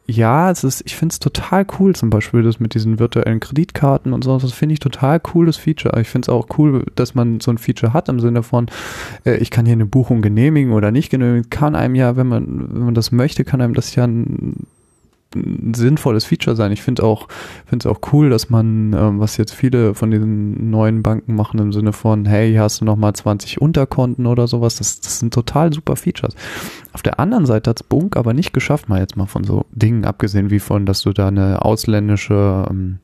ja, 0.07 0.51
es 0.51 0.63
ist, 0.63 0.83
ich 0.85 0.95
finde 0.95 1.13
es 1.13 1.19
total 1.19 1.65
cool, 1.79 1.95
zum 1.95 2.11
Beispiel 2.11 2.43
das 2.43 2.59
mit 2.59 2.75
diesen 2.75 2.99
virtuellen 2.99 3.39
Kreditkarten 3.39 4.13
und 4.13 4.23
so. 4.23 4.37
Das 4.37 4.53
finde 4.53 4.73
ich 4.73 4.79
total 4.79 5.19
cooles 5.19 5.57
Feature. 5.57 5.99
Ich 5.99 6.07
finde 6.07 6.25
es 6.25 6.29
auch 6.29 6.47
cool, 6.57 6.85
dass 6.93 7.15
man 7.15 7.39
so 7.39 7.49
ein 7.49 7.57
Feature 7.57 7.93
hat 7.93 8.07
im 8.07 8.19
Sinne 8.19 8.43
von, 8.43 8.67
äh, 9.25 9.37
ich 9.37 9.49
kann 9.49 9.65
hier 9.65 9.73
eine 9.73 9.87
Buchung 9.87 10.21
genehmigen 10.21 10.73
oder 10.73 10.91
nicht 10.91 11.09
genehmigen. 11.09 11.49
Kann 11.49 11.75
einem 11.75 11.95
ja, 11.95 12.15
wenn 12.15 12.27
man, 12.27 12.67
wenn 12.71 12.85
man 12.85 12.93
das 12.93 13.11
möchte, 13.11 13.43
kann 13.43 13.61
einem 13.61 13.73
das 13.73 13.95
ja 13.95 14.05
ein 14.05 14.67
ein 15.35 15.73
sinnvolles 15.73 16.25
Feature 16.25 16.55
sein. 16.55 16.71
Ich 16.71 16.81
finde 16.81 17.03
auch, 17.03 17.27
finde 17.65 17.87
es 17.87 17.95
auch 17.95 17.99
cool, 18.13 18.29
dass 18.29 18.49
man, 18.49 18.93
ähm, 18.93 19.19
was 19.19 19.37
jetzt 19.37 19.53
viele 19.53 19.93
von 19.93 20.11
diesen 20.11 20.69
neuen 20.69 21.03
Banken 21.03 21.35
machen 21.35 21.59
im 21.59 21.73
Sinne 21.73 21.93
von, 21.93 22.25
hey, 22.25 22.51
hier 22.51 22.61
hast 22.61 22.81
du 22.81 22.85
nochmal 22.85 23.13
20 23.13 23.61
Unterkonten 23.61 24.25
oder 24.25 24.47
sowas. 24.47 24.77
Das, 24.77 25.01
das 25.01 25.19
sind 25.19 25.33
total 25.33 25.73
super 25.73 25.95
Features. 25.95 26.35
Auf 26.93 27.01
der 27.01 27.19
anderen 27.19 27.45
Seite 27.45 27.69
hat 27.69 27.81
es 27.81 27.83
Bunk 27.83 28.15
aber 28.15 28.33
nicht 28.33 28.53
geschafft, 28.53 28.89
mal 28.89 28.99
jetzt 28.99 29.17
mal 29.17 29.25
von 29.25 29.43
so 29.43 29.65
Dingen 29.71 30.05
abgesehen 30.05 30.49
wie 30.49 30.59
von, 30.59 30.85
dass 30.85 31.01
du 31.01 31.11
da 31.11 31.27
eine 31.27 31.63
ausländische 31.63 32.65
ähm, 32.69 32.99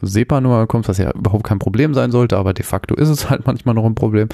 SEPA-Nummer 0.00 0.60
bekommst, 0.60 0.88
was 0.88 0.98
ja 0.98 1.10
überhaupt 1.12 1.44
kein 1.44 1.58
Problem 1.58 1.94
sein 1.94 2.10
sollte, 2.10 2.38
aber 2.38 2.54
de 2.54 2.64
facto 2.64 2.94
ist 2.94 3.08
es 3.08 3.30
halt 3.30 3.46
manchmal 3.46 3.74
noch 3.74 3.84
ein 3.84 3.94
Problem. 3.94 4.28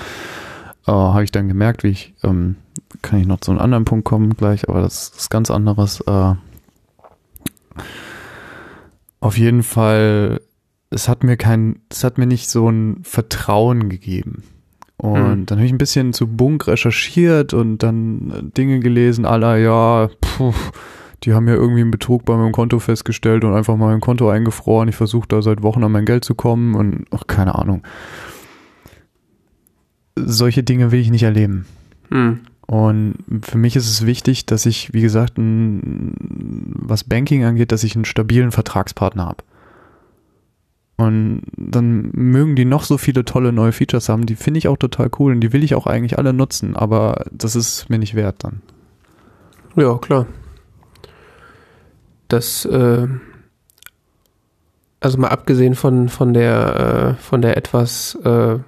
Äh, 0.86 0.92
Habe 0.92 1.24
ich 1.24 1.32
dann 1.32 1.48
gemerkt, 1.48 1.82
wie 1.84 1.88
ich, 1.88 2.14
ähm, 2.22 2.56
kann 3.02 3.20
ich 3.20 3.26
noch 3.26 3.40
zu 3.40 3.50
einem 3.50 3.60
anderen 3.60 3.84
Punkt 3.84 4.04
kommen 4.04 4.36
gleich, 4.36 4.68
aber 4.68 4.80
das 4.80 5.10
ist 5.16 5.30
ganz 5.30 5.50
anderes. 5.50 6.00
Äh, 6.02 6.34
auf 9.20 9.36
jeden 9.36 9.62
Fall, 9.62 10.40
es 10.90 11.08
hat 11.08 11.24
mir 11.24 11.36
kein, 11.36 11.80
es 11.88 12.04
hat 12.04 12.18
mir 12.18 12.26
nicht 12.26 12.48
so 12.48 12.70
ein 12.70 13.00
Vertrauen 13.02 13.88
gegeben. 13.88 14.42
Und 14.96 15.16
hm. 15.16 15.46
dann 15.46 15.58
habe 15.58 15.66
ich 15.66 15.72
ein 15.72 15.78
bisschen 15.78 16.12
zu 16.12 16.26
Bunk 16.26 16.66
recherchiert 16.66 17.54
und 17.54 17.78
dann 17.78 18.52
Dinge 18.56 18.80
gelesen, 18.80 19.24
aller 19.24 19.56
ja, 19.56 20.10
puh, 20.20 20.52
die 21.22 21.34
haben 21.34 21.48
ja 21.48 21.54
irgendwie 21.54 21.82
einen 21.82 21.90
Betrug 21.90 22.24
bei 22.24 22.36
meinem 22.36 22.52
Konto 22.52 22.78
festgestellt 22.80 23.44
und 23.44 23.54
einfach 23.54 23.76
mal 23.76 23.90
mein 23.90 24.00
Konto 24.00 24.28
eingefroren. 24.28 24.88
Ich 24.88 24.96
versuche 24.96 25.28
da 25.28 25.40
seit 25.40 25.62
Wochen 25.62 25.84
an 25.84 25.92
mein 25.92 26.04
Geld 26.04 26.24
zu 26.24 26.34
kommen 26.34 26.74
und 26.74 27.06
ach, 27.12 27.26
keine 27.26 27.54
Ahnung. 27.54 27.82
Solche 30.16 30.64
Dinge 30.64 30.90
will 30.90 31.00
ich 31.00 31.10
nicht 31.10 31.22
erleben. 31.22 31.66
Hm. 32.10 32.40
Und 32.68 33.16
für 33.42 33.56
mich 33.56 33.76
ist 33.76 33.88
es 33.88 34.04
wichtig, 34.04 34.44
dass 34.44 34.66
ich, 34.66 34.92
wie 34.92 35.00
gesagt, 35.00 35.38
ein, 35.38 36.12
was 36.74 37.02
Banking 37.02 37.44
angeht, 37.44 37.72
dass 37.72 37.82
ich 37.82 37.96
einen 37.96 38.04
stabilen 38.04 38.52
Vertragspartner 38.52 39.24
habe. 39.24 39.42
Und 40.98 41.42
dann 41.56 42.10
mögen 42.12 42.56
die 42.56 42.66
noch 42.66 42.82
so 42.82 42.98
viele 42.98 43.24
tolle 43.24 43.52
neue 43.52 43.72
Features 43.72 44.10
haben, 44.10 44.26
die 44.26 44.36
finde 44.36 44.58
ich 44.58 44.68
auch 44.68 44.76
total 44.76 45.08
cool 45.18 45.32
und 45.32 45.40
die 45.40 45.52
will 45.54 45.64
ich 45.64 45.74
auch 45.74 45.86
eigentlich 45.86 46.18
alle 46.18 46.34
nutzen, 46.34 46.76
aber 46.76 47.24
das 47.32 47.56
ist 47.56 47.88
mir 47.88 47.98
nicht 47.98 48.14
wert 48.14 48.44
dann. 48.44 48.60
Ja, 49.74 49.96
klar. 49.96 50.26
Das, 52.26 52.66
äh, 52.66 53.06
also 55.00 55.18
mal 55.18 55.28
abgesehen 55.28 55.74
von, 55.74 56.08
von 56.08 56.34
der, 56.34 57.16
äh, 57.16 57.22
von 57.22 57.40
der 57.40 57.56
etwas 57.56 58.16
äh, 58.24 58.58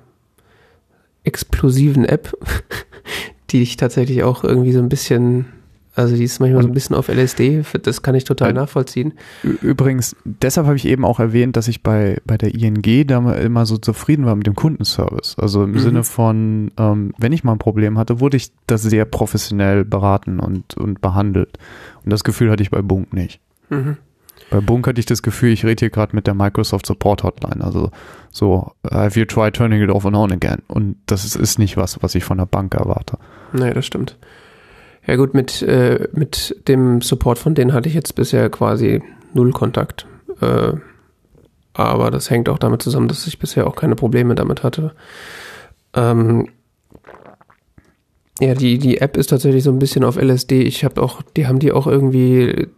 explosiven 1.25 2.05
App, 2.05 2.33
die 3.51 3.63
ich 3.63 3.77
tatsächlich 3.77 4.23
auch 4.23 4.45
irgendwie 4.45 4.73
so 4.73 4.79
ein 4.79 4.89
bisschen, 4.89 5.47
also 5.95 6.17
die 6.17 6.25
ist 6.25 6.41
manchmal 6.41 6.63
so 6.63 6.69
ein 6.69 6.75
bisschen 6.75 6.97
auf 6.97 7.09
LSD, 7.09 7.63
das 7.83 8.03
kann 8.03 8.15
ich 8.15 8.25
total 8.25 8.53
nachvollziehen. 8.53 9.15
Übrigens, 9.43 10.17
deshalb 10.25 10.67
habe 10.67 10.77
ich 10.77 10.87
eben 10.87 11.05
auch 11.05 11.21
erwähnt, 11.21 11.57
dass 11.57 11.69
ich 11.69 11.83
bei, 11.83 12.19
bei 12.25 12.39
der 12.39 12.55
ING 12.55 13.07
da 13.07 13.35
immer 13.35 13.67
so 13.67 13.77
zufrieden 13.77 14.25
war 14.25 14.37
mit 14.37 14.47
dem 14.47 14.55
Kundenservice. 14.55 15.37
Also 15.39 15.65
im 15.65 15.73
mhm. 15.73 15.79
Sinne 15.79 16.05
von, 16.05 16.71
ähm, 16.79 17.13
wenn 17.19 17.33
ich 17.33 17.45
mal 17.45 17.53
ein 17.53 17.59
Problem 17.59 17.99
hatte, 17.99 18.21
wurde 18.21 18.37
ich 18.37 18.53
da 18.67 18.79
sehr 18.79 19.05
professionell 19.05 19.85
beraten 19.85 20.41
und, 20.41 20.77
und 20.77 21.01
behandelt. 21.01 21.59
Und 22.05 22.13
das 22.13 22.25
Gefühl 22.25 22.51
hatte 22.51 22.63
ich 22.63 22.71
bei 22.71 22.83
Bunk 22.83 23.13
nicht. 23.13 23.41
Mhm. 23.69 23.97
Bei 24.51 24.61
Bunk 24.61 24.87
hatte 24.89 24.99
ich 24.99 25.07
das 25.07 25.23
Gefühl, 25.23 25.53
ich 25.53 25.65
rede 25.65 25.81
hier 25.81 25.91
gerade 25.91 26.15
mit 26.15 26.27
der 26.27 26.35
Microsoft 26.35 26.87
Support 26.87 27.23
Hotline. 27.23 27.65
Also 27.65 27.91
so, 28.31 28.73
have 28.91 29.19
you 29.19 29.25
tried 29.25 29.55
turning 29.55 29.81
it 29.81 29.91
off 29.91 30.05
and 30.05 30.17
on 30.17 30.33
again? 30.33 30.63
Und 30.67 30.97
das 31.07 31.25
ist, 31.25 31.37
ist 31.37 31.59
nicht 31.59 31.77
was, 31.77 32.03
was 32.03 32.15
ich 32.17 32.25
von 32.25 32.39
der 32.39 32.47
Bank 32.47 32.75
erwarte. 32.75 33.17
Nee, 33.53 33.73
das 33.73 33.87
stimmt. 33.87 34.17
Ja 35.07 35.17
gut, 35.17 35.35
mit, 35.35 35.63
äh, 35.63 36.09
mit 36.13 36.57
dem 36.69 37.01
Support 37.01 37.39
von 37.39 37.55
denen 37.55 37.73
hatte 37.73 37.89
ich 37.89 37.95
jetzt 37.95 38.15
bisher 38.17 38.51
quasi 38.51 39.03
null 39.35 39.53
Kontakt. 39.53 40.07
Äh, 40.41 40.73
aber 41.73 42.11
das 42.11 42.29
hängt 42.29 42.49
auch 42.49 42.59
damit 42.59 42.83
zusammen, 42.83 43.09
dass 43.09 43.27
ich 43.27 43.39
bisher 43.39 43.67
auch 43.67 43.77
keine 43.77 43.95
Probleme 43.95 44.35
damit 44.35 44.65
hatte. 44.65 44.95
Ähm, 45.95 46.49
ja, 48.41 48.55
die, 48.55 48.79
die 48.79 48.99
App 48.99 49.17
ist 49.17 49.29
tatsächlich 49.29 49.65
so 49.65 49.71
ein 49.71 49.79
bisschen 49.79 50.05
auf 50.05 50.17
LSD. 50.17 50.63
Ich 50.63 50.85
habe 50.85 51.03
auch, 51.03 51.23
die 51.37 51.47
haben 51.47 51.59
die 51.59 51.73
auch 51.73 51.87
irgendwie 51.87 52.69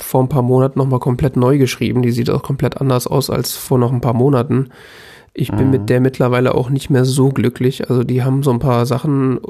vor 0.00 0.22
ein 0.22 0.28
paar 0.28 0.42
Monaten 0.42 0.78
nochmal 0.78 1.00
komplett 1.00 1.36
neu 1.36 1.58
geschrieben. 1.58 2.02
Die 2.02 2.10
sieht 2.10 2.30
auch 2.30 2.42
komplett 2.42 2.80
anders 2.80 3.06
aus 3.06 3.30
als 3.30 3.56
vor 3.56 3.78
noch 3.78 3.92
ein 3.92 4.00
paar 4.00 4.14
Monaten. 4.14 4.68
Ich 5.32 5.50
bin 5.50 5.66
mhm. 5.66 5.70
mit 5.70 5.88
der 5.88 6.00
mittlerweile 6.00 6.54
auch 6.54 6.68
nicht 6.68 6.90
mehr 6.90 7.04
so 7.04 7.28
glücklich. 7.28 7.88
Also 7.88 8.04
die 8.04 8.22
haben 8.22 8.42
so 8.42 8.50
ein 8.50 8.58
paar 8.58 8.86
Sachen, 8.86 9.40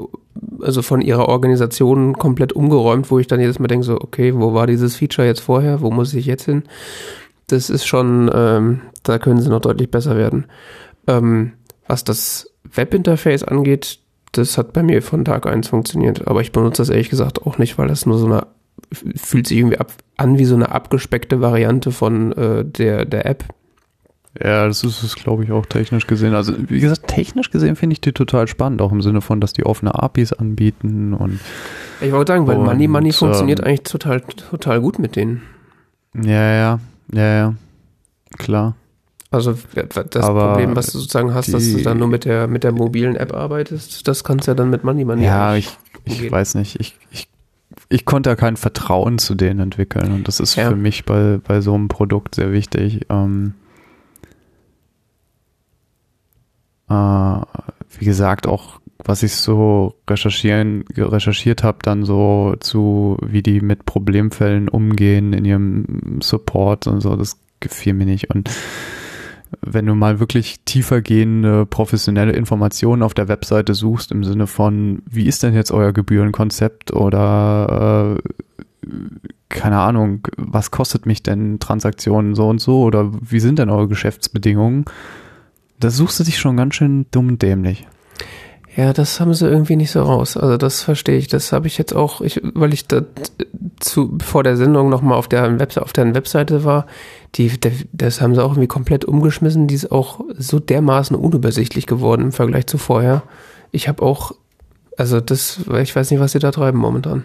also 0.61 0.81
von 0.81 1.01
ihrer 1.01 1.27
Organisation 1.27 2.13
komplett 2.13 2.53
umgeräumt, 2.53 3.09
wo 3.11 3.19
ich 3.19 3.27
dann 3.27 3.39
jedes 3.39 3.59
Mal 3.59 3.67
denke 3.67 3.85
so, 3.85 3.95
okay, 3.99 4.35
wo 4.35 4.53
war 4.53 4.67
dieses 4.67 4.95
Feature 4.95 5.27
jetzt 5.27 5.41
vorher? 5.41 5.81
Wo 5.81 5.91
muss 5.91 6.13
ich 6.13 6.27
jetzt 6.27 6.45
hin? 6.45 6.63
Das 7.47 7.69
ist 7.69 7.85
schon, 7.85 8.29
ähm, 8.33 8.81
da 9.03 9.17
können 9.17 9.41
sie 9.41 9.49
noch 9.49 9.61
deutlich 9.61 9.89
besser 9.89 10.15
werden. 10.15 10.45
Ähm, 11.07 11.53
was 11.87 12.03
das 12.03 12.53
Webinterface 12.71 13.43
angeht, 13.43 13.98
das 14.31 14.57
hat 14.57 14.73
bei 14.73 14.83
mir 14.83 15.01
von 15.01 15.25
Tag 15.25 15.47
1 15.47 15.67
funktioniert. 15.67 16.27
Aber 16.27 16.41
ich 16.41 16.51
benutze 16.51 16.81
das 16.81 16.89
ehrlich 16.89 17.09
gesagt 17.09 17.45
auch 17.45 17.57
nicht, 17.57 17.77
weil 17.77 17.87
das 17.87 18.05
nur 18.05 18.17
so 18.17 18.25
eine, 18.25 18.47
fühlt 18.91 19.47
sich 19.47 19.57
irgendwie 19.57 19.77
ab, 19.77 19.91
an 20.17 20.37
wie 20.37 20.45
so 20.45 20.55
eine 20.55 20.71
abgespeckte 20.71 21.41
Variante 21.41 21.91
von 21.91 22.31
äh, 22.33 22.65
der, 22.65 23.05
der 23.05 23.25
App. 23.25 23.45
Ja, 24.41 24.67
das 24.67 24.83
ist 24.83 25.01
es, 25.01 25.15
glaube 25.15 25.43
ich, 25.43 25.51
auch 25.51 25.65
technisch 25.65 26.05
gesehen. 26.05 26.35
Also, 26.35 26.53
wie 26.69 26.79
gesagt, 26.79 27.07
technisch 27.07 27.49
gesehen 27.49 27.75
finde 27.75 27.93
ich 27.93 28.01
die 28.01 28.13
total 28.13 28.47
spannend, 28.47 28.81
auch 28.81 28.91
im 28.91 29.01
Sinne 29.01 29.21
von, 29.21 29.41
dass 29.41 29.53
die 29.53 29.65
offene 29.65 29.95
APIs 29.95 30.33
anbieten 30.33 31.13
und. 31.13 31.39
Ich 31.99 32.11
wollte 32.11 32.33
sagen, 32.33 32.47
weil 32.47 32.57
und, 32.57 32.65
Money 32.65 32.87
Money 32.87 33.11
funktioniert 33.11 33.59
ähm, 33.59 33.65
eigentlich 33.65 33.83
total, 33.83 34.21
total 34.21 34.81
gut 34.81 34.99
mit 34.99 35.15
denen. 35.15 35.41
Ja, 36.13 36.53
ja, 36.53 36.79
ja, 37.11 37.35
ja. 37.35 37.53
Klar. 38.37 38.75
Also 39.31 39.55
das 39.73 40.23
Aber 40.23 40.53
Problem, 40.53 40.75
was 40.75 40.87
du 40.87 40.97
sozusagen 40.97 41.35
hast, 41.35 41.47
die, 41.47 41.51
dass 41.51 41.71
du 41.71 41.81
dann 41.83 41.99
nur 41.99 42.07
mit 42.07 42.25
der 42.25 42.47
mit 42.47 42.63
der 42.63 42.71
mobilen 42.71 43.15
App 43.15 43.33
arbeitest, 43.33 44.07
das 44.07 44.23
kannst 44.23 44.47
du 44.47 44.51
ja 44.51 44.55
dann 44.55 44.71
mit 44.71 44.83
Money 44.83 45.05
Money. 45.05 45.23
Ja, 45.23 45.55
ich, 45.55 45.77
ich 46.05 46.31
weiß 46.31 46.55
nicht. 46.55 46.79
Ich, 46.79 46.95
ich, 47.11 47.27
ich 47.89 48.05
konnte 48.05 48.31
ja 48.31 48.35
kein 48.35 48.57
Vertrauen 48.57 49.19
zu 49.19 49.35
denen 49.35 49.59
entwickeln 49.59 50.13
und 50.13 50.27
das 50.27 50.39
ist 50.39 50.55
ja. 50.55 50.69
für 50.69 50.75
mich 50.75 51.05
bei, 51.05 51.39
bei 51.43 51.61
so 51.61 51.75
einem 51.75 51.89
Produkt 51.89 52.35
sehr 52.35 52.51
wichtig. 52.51 53.05
Ähm, 53.09 53.53
äh, 56.89 56.93
wie 56.93 58.05
gesagt, 58.05 58.47
auch 58.47 58.79
was 59.03 59.21
ich 59.21 59.35
so 59.35 59.95
recherchieren, 60.09 60.85
recherchiert 60.97 61.63
habe, 61.63 61.79
dann 61.83 62.03
so 62.03 62.55
zu, 62.59 63.17
wie 63.21 63.43
die 63.43 63.61
mit 63.61 63.85
Problemfällen 63.85 64.69
umgehen 64.69 65.33
in 65.33 65.45
ihrem 65.45 66.19
Support 66.21 66.87
und 66.87 67.01
so, 67.01 67.15
das 67.15 67.37
gefiel 67.59 67.93
mir 67.93 68.05
nicht. 68.05 68.29
Und 68.29 68.49
wenn 69.61 69.85
du 69.85 69.95
mal 69.95 70.19
wirklich 70.19 70.59
tiefergehende 70.65 71.65
professionelle 71.65 72.33
Informationen 72.33 73.03
auf 73.03 73.13
der 73.13 73.27
Webseite 73.27 73.73
suchst, 73.73 74.11
im 74.11 74.23
Sinne 74.23 74.47
von, 74.47 75.01
wie 75.09 75.25
ist 75.25 75.43
denn 75.43 75.53
jetzt 75.53 75.71
euer 75.71 75.91
Gebührenkonzept 75.91 76.93
oder 76.93 78.17
äh, 78.17 78.87
keine 79.49 79.79
Ahnung, 79.79 80.27
was 80.37 80.71
kostet 80.71 81.05
mich 81.05 81.23
denn 81.23 81.59
Transaktionen 81.59 82.35
so 82.35 82.47
und 82.47 82.59
so 82.59 82.83
oder 82.83 83.11
wie 83.21 83.39
sind 83.39 83.59
denn 83.59 83.69
eure 83.69 83.87
Geschäftsbedingungen, 83.87 84.85
da 85.79 85.89
suchst 85.89 86.19
du 86.19 86.23
dich 86.23 86.37
schon 86.37 86.57
ganz 86.57 86.75
schön 86.75 87.05
dumm 87.11 87.39
dämlich. 87.39 87.87
Ja, 88.75 88.93
das 88.93 89.19
haben 89.19 89.33
sie 89.33 89.47
irgendwie 89.47 89.75
nicht 89.75 89.91
so 89.91 90.03
raus. 90.03 90.37
Also 90.37 90.57
das 90.57 90.81
verstehe 90.81 91.17
ich. 91.17 91.27
Das 91.27 91.51
habe 91.51 91.67
ich 91.67 91.77
jetzt 91.77 91.95
auch, 91.95 92.21
ich, 92.21 92.39
weil 92.53 92.73
ich 92.73 92.87
da 92.87 93.01
zu, 93.79 94.17
vor 94.21 94.43
der 94.43 94.57
Sendung 94.57 94.89
nochmal 94.89 95.17
auf 95.17 95.25
auf 95.25 95.93
deren 95.93 96.15
Webseite 96.15 96.63
war, 96.63 96.85
die, 97.35 97.51
das 97.91 98.21
haben 98.21 98.35
sie 98.35 98.43
auch 98.43 98.51
irgendwie 98.51 98.67
komplett 98.67 99.05
umgeschmissen. 99.05 99.67
Die 99.67 99.75
ist 99.75 99.91
auch 99.91 100.21
so 100.37 100.59
dermaßen 100.59 101.15
unübersichtlich 101.15 101.87
geworden 101.87 102.21
im 102.23 102.31
Vergleich 102.31 102.67
zu 102.67 102.77
vorher. 102.77 103.23
Ich 103.71 103.87
habe 103.87 104.03
auch, 104.03 104.33
also 104.97 105.19
das, 105.19 105.61
ich 105.81 105.95
weiß 105.95 106.11
nicht, 106.11 106.19
was 106.19 106.31
sie 106.31 106.39
da 106.39 106.51
treiben 106.51 106.77
momentan. 106.77 107.23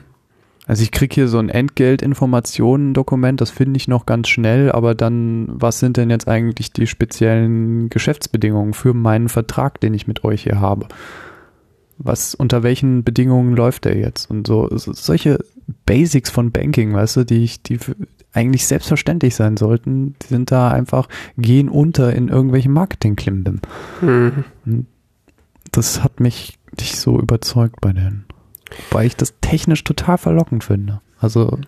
Also 0.67 0.83
ich 0.83 0.93
krieg 0.93 1.13
hier 1.13 1.29
so 1.29 1.39
ein 1.39 1.51
Entgeltinformationen-Dokument, 1.51 3.39
das 3.41 3.51
finde 3.51 3.77
ich 3.77 3.87
noch 3.87 4.07
ganz 4.07 4.29
schnell, 4.29 4.73
aber 4.73 4.95
dann, 4.95 5.49
was 5.49 5.79
sind 5.79 5.99
denn 5.99 6.09
jetzt 6.09 6.27
eigentlich 6.27 6.73
die 6.73 6.87
speziellen 6.87 7.91
Geschäftsbedingungen 7.91 8.73
für 8.73 8.95
meinen 8.95 9.29
Vertrag, 9.29 9.79
den 9.81 9.93
ich 9.93 10.07
mit 10.07 10.25
euch 10.25 10.45
hier 10.45 10.61
habe? 10.61 10.87
Was, 11.99 12.35
unter 12.35 12.63
welchen 12.63 13.05
Bedingungen 13.05 13.55
läuft 13.55 13.85
der 13.85 13.97
jetzt? 13.97 14.31
Und 14.31 14.47
so, 14.47 14.69
solche 14.73 15.39
Basics 15.87 16.31
von 16.31 16.51
Banking, 16.51 16.93
weißt 16.93 17.17
du, 17.17 17.25
die 17.25 17.45
ich, 17.45 17.63
die 17.63 17.79
eigentlich 18.33 18.67
selbstverständlich 18.67 19.37
sein 19.37 19.57
sollten, 19.57 20.17
die 20.23 20.27
sind 20.27 20.51
da 20.51 20.71
einfach, 20.71 21.09
gehen 21.39 21.69
unter 21.69 22.13
in 22.13 22.29
irgendwelchen 22.29 22.73
Marketing-Klimbim. 22.73 23.61
Mhm. 24.01 24.87
Das 25.71 26.03
hat 26.03 26.21
mich 26.21 26.59
nicht 26.79 26.97
so 26.97 27.19
überzeugt 27.21 27.81
bei 27.81 27.93
denen. 27.93 28.25
Weil 28.91 29.07
ich 29.07 29.17
das 29.17 29.35
technisch 29.41 29.85
total 29.85 30.19
verlockend 30.19 30.65
finde. 30.65 31.01
Also. 31.21 31.59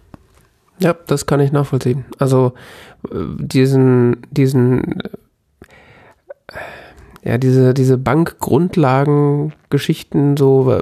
Ja, 0.78 0.94
das 1.06 1.26
kann 1.26 1.40
ich 1.40 1.52
nachvollziehen. 1.52 2.04
Also 2.18 2.52
äh, 3.10 3.16
diesen, 3.38 4.26
diesen, 4.30 5.00
äh, 5.00 5.08
ja, 7.26 7.38
diese, 7.38 7.74
diese 7.74 7.98
Bankgrundlagengeschichten, 7.98 10.36
so, 10.36 10.78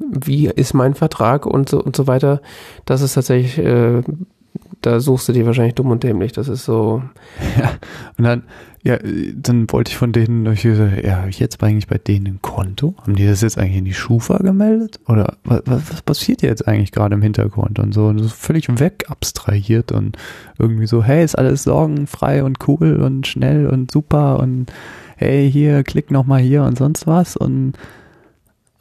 wie 0.00 0.48
ist 0.48 0.74
mein 0.74 0.94
Vertrag 0.94 1.46
und 1.46 1.68
so 1.68 1.80
und 1.80 1.94
so 1.94 2.08
weiter, 2.08 2.40
das 2.84 3.02
ist 3.02 3.14
tatsächlich, 3.14 3.58
äh, 3.58 4.02
da 4.82 5.00
suchst 5.00 5.28
du 5.28 5.32
dir 5.32 5.46
wahrscheinlich 5.46 5.74
dumm 5.74 5.90
und 5.90 6.02
dämlich. 6.02 6.32
Das 6.32 6.48
ist 6.48 6.64
so. 6.64 7.02
Ja, 7.58 7.72
und 8.16 8.24
dann, 8.24 8.44
ja, 8.82 8.98
dann 9.34 9.70
wollte 9.70 9.90
ich 9.90 9.96
von 9.96 10.12
denen, 10.12 10.46
ich 10.52 10.62
gesagt, 10.62 11.04
ja, 11.04 11.18
habe 11.18 11.30
ich 11.30 11.40
jetzt 11.40 11.62
eigentlich 11.62 11.88
bei 11.88 11.98
denen 11.98 12.26
ein 12.26 12.42
Konto? 12.42 12.94
Haben 13.02 13.16
die 13.16 13.26
das 13.26 13.40
jetzt 13.40 13.58
eigentlich 13.58 13.78
in 13.78 13.84
die 13.84 13.94
Schufa 13.94 14.38
gemeldet? 14.38 15.00
Oder 15.08 15.36
was, 15.44 15.62
was 15.66 16.02
passiert 16.02 16.42
jetzt 16.42 16.66
eigentlich 16.68 16.92
gerade 16.92 17.14
im 17.14 17.22
Hintergrund 17.22 17.78
und 17.78 17.92
so? 17.92 18.06
Und 18.06 18.18
so 18.18 18.28
völlig 18.28 18.68
weg 18.78 19.06
abstrahiert 19.08 19.92
und 19.92 20.16
irgendwie 20.58 20.86
so, 20.86 21.02
hey, 21.02 21.24
ist 21.24 21.36
alles 21.36 21.64
sorgenfrei 21.64 22.44
und 22.44 22.68
cool 22.68 22.96
und 22.96 23.26
schnell 23.26 23.66
und 23.66 23.90
super 23.90 24.38
und 24.38 24.72
hey, 25.16 25.50
hier, 25.50 25.82
klick 25.82 26.10
nochmal 26.10 26.40
hier 26.40 26.62
und 26.62 26.78
sonst 26.78 27.06
was 27.06 27.36
und 27.36 27.72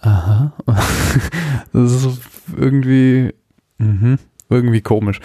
aha. 0.01 0.53
das 1.73 1.91
ist 1.91 2.21
irgendwie, 2.55 3.33
mh, 3.79 4.17
irgendwie 4.49 4.81
komisch. 4.81 5.19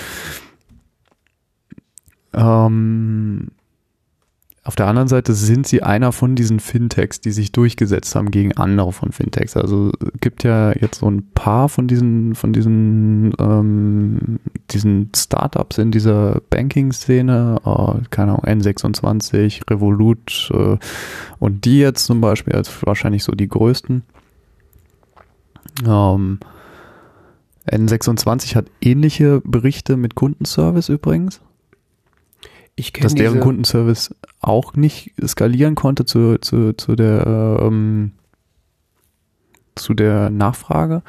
Ähm, 2.35 3.49
auf 4.64 4.76
der 4.76 4.87
anderen 4.87 5.09
Seite 5.09 5.35
sind 5.35 5.66
sie 5.66 5.83
einer 5.83 6.12
von 6.12 6.37
diesen 6.37 6.61
Fintechs, 6.61 7.20
die 7.20 7.33
sich 7.33 7.51
durchgesetzt 7.51 8.14
haben 8.14 8.30
gegen 8.30 8.57
andere 8.57 8.93
von 8.93 9.11
Fintechs. 9.11 9.57
Also 9.57 9.91
gibt 10.20 10.45
ja 10.45 10.70
jetzt 10.78 11.01
so 11.01 11.11
ein 11.11 11.30
paar 11.35 11.68
von 11.68 11.89
diesen, 11.89 12.37
von 12.37 12.53
diesen, 12.53 13.33
ähm, 13.41 14.39
diesen 14.70 15.11
Startups 15.16 15.78
in 15.78 15.91
dieser 15.91 16.41
Banking-Szene, 16.49 17.57
äh, 17.64 18.05
keine 18.11 18.33
Ahnung, 18.33 18.45
N26, 18.45 19.68
Revolut 19.68 20.53
äh, 20.55 20.76
und 21.41 21.64
die 21.64 21.80
jetzt 21.80 22.07
zum 22.07 22.20
Beispiel 22.20 22.55
als 22.55 22.70
wahrscheinlich 22.87 23.24
so 23.24 23.33
die 23.33 23.49
größten. 23.49 24.05
Ähm, 25.85 26.39
N26 27.68 28.55
hat 28.55 28.66
ähnliche 28.80 29.41
Berichte 29.45 29.97
mit 29.97 30.14
Kundenservice 30.14 30.89
übrigens. 30.89 31.41
Ich 32.74 32.92
dass 32.92 33.14
deren 33.14 33.40
Kundenservice 33.40 34.14
auch 34.40 34.74
nicht 34.74 35.12
skalieren 35.26 35.74
konnte 35.74 36.06
zu, 36.06 36.38
zu, 36.38 36.72
zu 36.72 36.96
der 36.96 37.58
ähm, 37.60 38.12
zu 39.74 39.94
der 39.94 40.30
Nachfrage. 40.30 41.02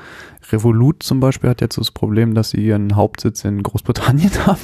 Revolut 0.51 1.03
zum 1.03 1.20
Beispiel 1.20 1.49
hat 1.49 1.61
jetzt 1.61 1.78
das 1.78 1.91
Problem, 1.91 2.34
dass 2.34 2.51
sie 2.51 2.66
ihren 2.66 2.95
Hauptsitz 2.95 3.43
in 3.43 3.64
Großbritannien 3.64 4.32
haben. 4.45 4.59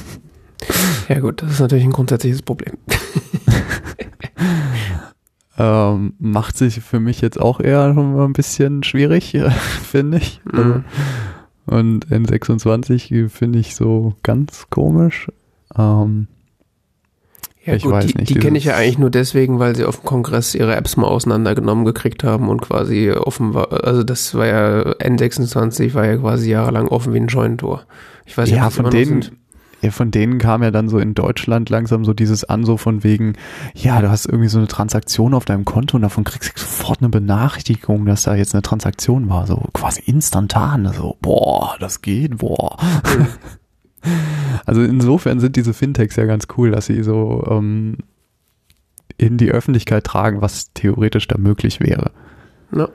Ja 1.08 1.20
gut, 1.20 1.42
das 1.42 1.52
ist 1.52 1.60
natürlich 1.60 1.84
ein 1.84 1.92
grundsätzliches 1.92 2.42
Problem. 2.42 2.76
ähm, 5.58 6.14
macht 6.18 6.56
sich 6.56 6.80
für 6.80 7.00
mich 7.00 7.20
jetzt 7.20 7.40
auch 7.40 7.60
eher 7.60 7.94
ein 7.96 8.32
bisschen 8.32 8.82
schwierig, 8.82 9.38
finde 9.82 10.18
ich. 10.18 10.40
Mhm. 10.44 10.58
Also, 10.58 10.82
und 11.66 12.06
N26 12.08 13.28
finde 13.28 13.58
ich 13.58 13.76
so 13.76 14.14
ganz 14.22 14.66
komisch. 14.70 15.28
Ähm, 15.76 16.26
ja, 17.64 17.74
ich 17.74 17.82
gut, 17.82 17.92
weiß 17.92 18.06
die, 18.06 18.18
nicht. 18.18 18.30
Die 18.30 18.38
kenne 18.38 18.56
ich 18.56 18.64
ja 18.64 18.76
eigentlich 18.76 18.98
nur 18.98 19.10
deswegen, 19.10 19.58
weil 19.58 19.76
sie 19.76 19.84
auf 19.84 20.00
dem 20.00 20.06
Kongress 20.06 20.54
ihre 20.54 20.74
Apps 20.76 20.96
mal 20.96 21.08
auseinandergenommen 21.08 21.84
gekriegt 21.84 22.24
haben 22.24 22.48
und 22.48 22.62
quasi 22.62 23.10
offen 23.10 23.52
war. 23.52 23.84
Also 23.84 24.02
das 24.02 24.34
war 24.34 24.46
ja 24.46 24.92
N26 24.94 25.94
war 25.94 26.06
ja 26.06 26.16
quasi 26.16 26.50
jahrelang 26.50 26.88
offen 26.88 27.12
wie 27.12 27.20
ein 27.20 27.26
Joint-Tor. 27.26 27.84
Ich 28.24 28.38
weiß 28.38 28.48
ja, 28.50 28.70
von 28.70 28.88
denen, 28.90 29.24
ja, 29.82 29.90
von 29.90 30.10
denen 30.10 30.38
kam 30.38 30.62
ja 30.62 30.70
dann 30.70 30.88
so 30.88 30.98
in 30.98 31.12
Deutschland 31.12 31.68
langsam 31.68 32.04
so 32.04 32.14
dieses 32.14 32.44
an, 32.44 32.64
so 32.64 32.78
von 32.78 33.04
wegen, 33.04 33.34
ja, 33.74 34.00
du 34.00 34.10
hast 34.10 34.24
irgendwie 34.24 34.48
so 34.48 34.58
eine 34.58 34.68
Transaktion 34.68 35.34
auf 35.34 35.44
deinem 35.44 35.66
Konto 35.66 35.96
und 35.96 36.02
davon 36.02 36.24
kriegst 36.24 36.56
du 36.56 36.60
sofort 36.60 37.00
eine 37.00 37.10
Benachrichtigung, 37.10 38.06
dass 38.06 38.22
da 38.22 38.34
jetzt 38.34 38.54
eine 38.54 38.62
Transaktion 38.62 39.28
war, 39.28 39.46
so 39.46 39.68
quasi 39.74 40.02
instantan, 40.06 40.90
so, 40.94 41.16
boah, 41.20 41.76
das 41.78 42.00
geht, 42.00 42.38
boah. 42.38 42.78
Also 44.66 44.82
insofern 44.82 45.40
sind 45.40 45.56
diese 45.56 45.74
Fintechs 45.74 46.16
ja 46.16 46.24
ganz 46.26 46.46
cool, 46.56 46.70
dass 46.70 46.86
sie 46.86 47.02
so 47.02 47.44
ähm, 47.50 47.98
in 49.16 49.36
die 49.36 49.50
Öffentlichkeit 49.50 50.04
tragen, 50.04 50.40
was 50.40 50.72
theoretisch 50.72 51.28
da 51.28 51.38
möglich 51.38 51.80
wäre. 51.80 52.12
Ja. 52.74 52.88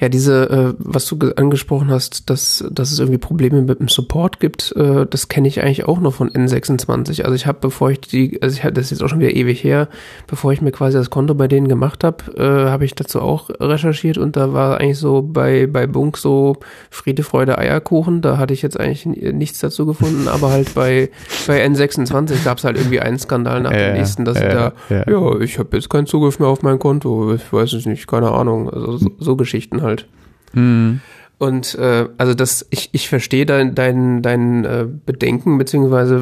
Ja, 0.00 0.08
diese, 0.08 0.48
äh, 0.48 0.74
was 0.78 1.04
du 1.06 1.18
angesprochen 1.36 1.90
hast, 1.90 2.30
dass, 2.30 2.64
dass 2.70 2.90
es 2.90 2.98
irgendwie 2.98 3.18
Probleme 3.18 3.60
mit 3.60 3.80
dem 3.80 3.88
Support 3.88 4.40
gibt, 4.40 4.74
äh, 4.74 5.04
das 5.04 5.28
kenne 5.28 5.46
ich 5.46 5.62
eigentlich 5.62 5.84
auch 5.86 6.00
noch 6.00 6.14
von 6.14 6.30
N26. 6.30 7.22
Also 7.22 7.34
ich 7.34 7.46
habe, 7.46 7.58
bevor 7.60 7.90
ich 7.90 8.00
die, 8.00 8.40
also 8.40 8.56
ich 8.56 8.64
hatte 8.64 8.74
das 8.74 8.86
ist 8.86 8.92
jetzt 8.92 9.02
auch 9.02 9.08
schon 9.08 9.20
wieder 9.20 9.34
ewig 9.34 9.62
her, 9.62 9.88
bevor 10.26 10.54
ich 10.54 10.62
mir 10.62 10.72
quasi 10.72 10.96
das 10.96 11.10
Konto 11.10 11.34
bei 11.34 11.48
denen 11.48 11.68
gemacht 11.68 12.02
habe, 12.02 12.24
äh, 12.34 12.70
habe 12.70 12.86
ich 12.86 12.94
dazu 12.94 13.20
auch 13.20 13.50
recherchiert 13.60 14.16
und 14.16 14.36
da 14.36 14.54
war 14.54 14.80
eigentlich 14.80 14.98
so 14.98 15.20
bei, 15.20 15.66
bei 15.66 15.86
Bunk 15.86 16.16
so 16.16 16.56
Friede, 16.88 17.22
Freude, 17.22 17.58
Eierkuchen. 17.58 18.22
Da 18.22 18.38
hatte 18.38 18.54
ich 18.54 18.62
jetzt 18.62 18.80
eigentlich 18.80 19.04
nichts 19.04 19.58
dazu 19.58 19.84
gefunden, 19.84 20.28
aber 20.28 20.50
halt 20.50 20.74
bei, 20.74 21.10
bei 21.46 21.62
N26 21.66 22.42
gab 22.42 22.56
es 22.56 22.64
halt 22.64 22.78
irgendwie 22.78 23.00
einen 23.00 23.18
Skandal 23.18 23.60
nach 23.60 23.72
dem 23.72 23.92
nächsten, 23.92 24.24
dass 24.24 24.38
sie 24.38 24.44
da, 24.44 24.72
ja, 24.88 25.04
ja 25.06 25.40
ich 25.40 25.58
habe 25.58 25.76
jetzt 25.76 25.90
keinen 25.90 26.06
Zugriff 26.06 26.38
mehr 26.38 26.48
auf 26.48 26.62
mein 26.62 26.78
Konto, 26.78 27.34
ich 27.34 27.52
weiß 27.52 27.74
es 27.74 27.84
nicht, 27.84 28.06
keine 28.06 28.30
Ahnung. 28.30 28.70
Also 28.70 28.96
so, 28.96 29.10
so 29.18 29.36
Geschichten 29.36 29.82
halt 29.82 29.89
halt. 29.90 30.06
Mhm. 30.52 31.00
Und 31.40 31.74
äh, 31.76 32.06
also 32.18 32.34
das, 32.34 32.66
ich, 32.68 32.90
ich 32.92 33.08
verstehe 33.08 33.46
dein, 33.46 33.74
dein, 33.74 34.20
dein 34.20 34.66
äh, 34.66 34.86
Bedenken, 35.06 35.56
beziehungsweise 35.56 36.16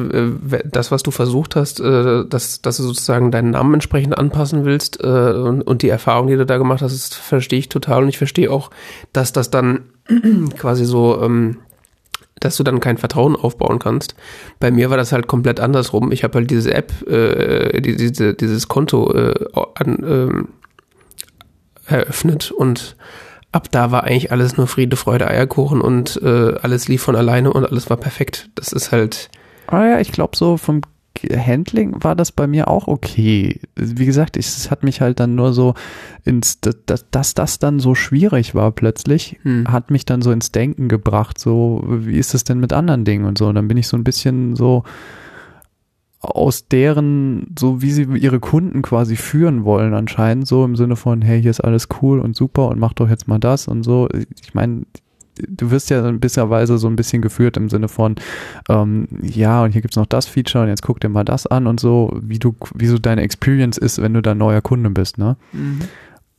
äh, 0.49 0.59
das, 0.63 0.91
was 0.91 1.03
du 1.03 1.11
versucht 1.11 1.57
hast, 1.57 1.81
äh, 1.81 2.23
dass, 2.25 2.61
dass 2.61 2.77
du 2.77 2.83
sozusagen 2.83 3.29
deinen 3.29 3.49
Namen 3.49 3.73
entsprechend 3.73 4.17
anpassen 4.17 4.63
willst 4.63 5.03
äh, 5.03 5.07
und, 5.07 5.61
und 5.61 5.81
die 5.81 5.89
Erfahrung, 5.89 6.27
die 6.27 6.37
du 6.37 6.45
da 6.45 6.57
gemacht 6.57 6.81
hast, 6.81 6.93
das 6.93 7.13
verstehe 7.13 7.59
ich 7.59 7.67
total. 7.67 8.03
Und 8.03 8.07
ich 8.07 8.17
verstehe 8.17 8.49
auch, 8.49 8.71
dass 9.11 9.33
das 9.33 9.51
dann 9.51 9.89
quasi 10.57 10.85
so, 10.85 11.21
ähm, 11.21 11.57
dass 12.39 12.55
du 12.55 12.63
dann 12.63 12.79
kein 12.79 12.97
Vertrauen 12.97 13.35
aufbauen 13.35 13.79
kannst. 13.79 14.15
Bei 14.61 14.71
mir 14.71 14.89
war 14.89 14.95
das 14.95 15.11
halt 15.11 15.27
komplett 15.27 15.59
andersrum. 15.59 16.13
Ich 16.13 16.23
habe 16.23 16.35
halt 16.35 16.49
diese 16.49 16.73
App, 16.73 16.93
äh, 17.09 17.81
diese, 17.81 18.35
dieses 18.35 18.69
Konto 18.69 19.13
äh, 19.13 19.33
an, 19.75 20.47
äh, 21.89 21.93
eröffnet 21.93 22.51
und 22.51 22.95
ab 23.51 23.71
da 23.71 23.91
war 23.91 24.03
eigentlich 24.03 24.31
alles 24.31 24.57
nur 24.57 24.67
Friede, 24.67 24.95
Freude, 24.95 25.27
Eierkuchen 25.27 25.81
und 25.81 26.21
äh, 26.21 26.55
alles 26.61 26.87
lief 26.87 27.01
von 27.01 27.15
alleine 27.15 27.51
und 27.51 27.65
alles 27.65 27.89
war 27.89 27.97
perfekt. 27.97 28.49
Das 28.55 28.71
ist 28.71 28.91
halt. 28.91 29.29
Ah 29.67 29.85
ja, 29.85 29.99
ich 29.99 30.11
glaube 30.11 30.35
so 30.35 30.57
vom 30.57 30.81
Handling 31.27 32.01
war 32.03 32.15
das 32.15 32.31
bei 32.31 32.47
mir 32.47 32.67
auch 32.67 32.87
okay. 32.87 33.59
Wie 33.75 34.05
gesagt, 34.05 34.37
es 34.37 34.71
hat 34.71 34.83
mich 34.83 35.01
halt 35.01 35.19
dann 35.19 35.35
nur 35.35 35.53
so 35.53 35.73
ins, 36.23 36.59
dass, 36.61 37.05
dass 37.11 37.33
das 37.33 37.59
dann 37.59 37.79
so 37.79 37.95
schwierig 37.95 38.55
war 38.55 38.71
plötzlich, 38.71 39.37
hm. 39.43 39.71
hat 39.71 39.91
mich 39.91 40.05
dann 40.05 40.21
so 40.21 40.31
ins 40.31 40.51
Denken 40.51 40.87
gebracht, 40.87 41.37
so, 41.37 41.83
wie 41.85 42.17
ist 42.17 42.33
es 42.33 42.43
denn 42.43 42.59
mit 42.59 42.73
anderen 42.73 43.05
Dingen 43.05 43.25
und 43.25 43.37
so. 43.37 43.47
Und 43.47 43.55
dann 43.55 43.67
bin 43.67 43.77
ich 43.77 43.87
so 43.87 43.97
ein 43.97 44.03
bisschen 44.03 44.55
so, 44.55 44.83
aus 46.21 46.67
deren, 46.67 47.55
so 47.57 47.81
wie 47.81 47.91
sie 47.91 48.03
ihre 48.03 48.39
Kunden 48.39 48.81
quasi 48.81 49.15
führen 49.15 49.63
wollen, 49.63 49.93
anscheinend 49.93 50.47
so 50.47 50.65
im 50.65 50.75
Sinne 50.75 50.95
von, 50.95 51.21
hey, 51.21 51.41
hier 51.41 51.51
ist 51.51 51.61
alles 51.61 51.87
cool 52.01 52.19
und 52.19 52.35
super 52.35 52.67
und 52.67 52.79
mach 52.79 52.93
doch 52.93 53.09
jetzt 53.09 53.27
mal 53.27 53.39
das 53.39 53.67
und 53.67 53.83
so. 53.83 54.09
Ich 54.43 54.53
meine, 54.53 54.83
du 55.47 55.71
wirst 55.71 55.89
ja 55.89 56.07
in 56.07 56.19
gewisser 56.19 56.49
Weise 56.49 56.77
so 56.77 56.87
ein 56.87 56.97
bisschen 56.97 57.21
geführt 57.21 57.55
im 57.55 57.69
Sinne 57.69 57.87
von, 57.87 58.15
ähm, 58.67 59.07
ja, 59.21 59.63
und 59.63 59.71
hier 59.71 59.81
gibt's 59.81 59.95
noch 59.95 60.05
das 60.05 60.25
Feature 60.25 60.63
und 60.63 60.69
jetzt 60.69 60.81
guck 60.81 60.99
dir 60.99 61.09
mal 61.09 61.23
das 61.23 61.47
an 61.47 61.67
und 61.67 61.79
so, 61.79 62.17
wie 62.21 62.39
du, 62.39 62.55
wie 62.75 62.87
so 62.87 62.97
deine 62.97 63.21
Experience 63.21 63.77
ist, 63.77 64.01
wenn 64.01 64.13
du 64.13 64.21
da 64.21 64.35
neuer 64.35 64.61
Kunde 64.61 64.89
bist, 64.89 65.17
ne? 65.17 65.37
Mhm. 65.53 65.79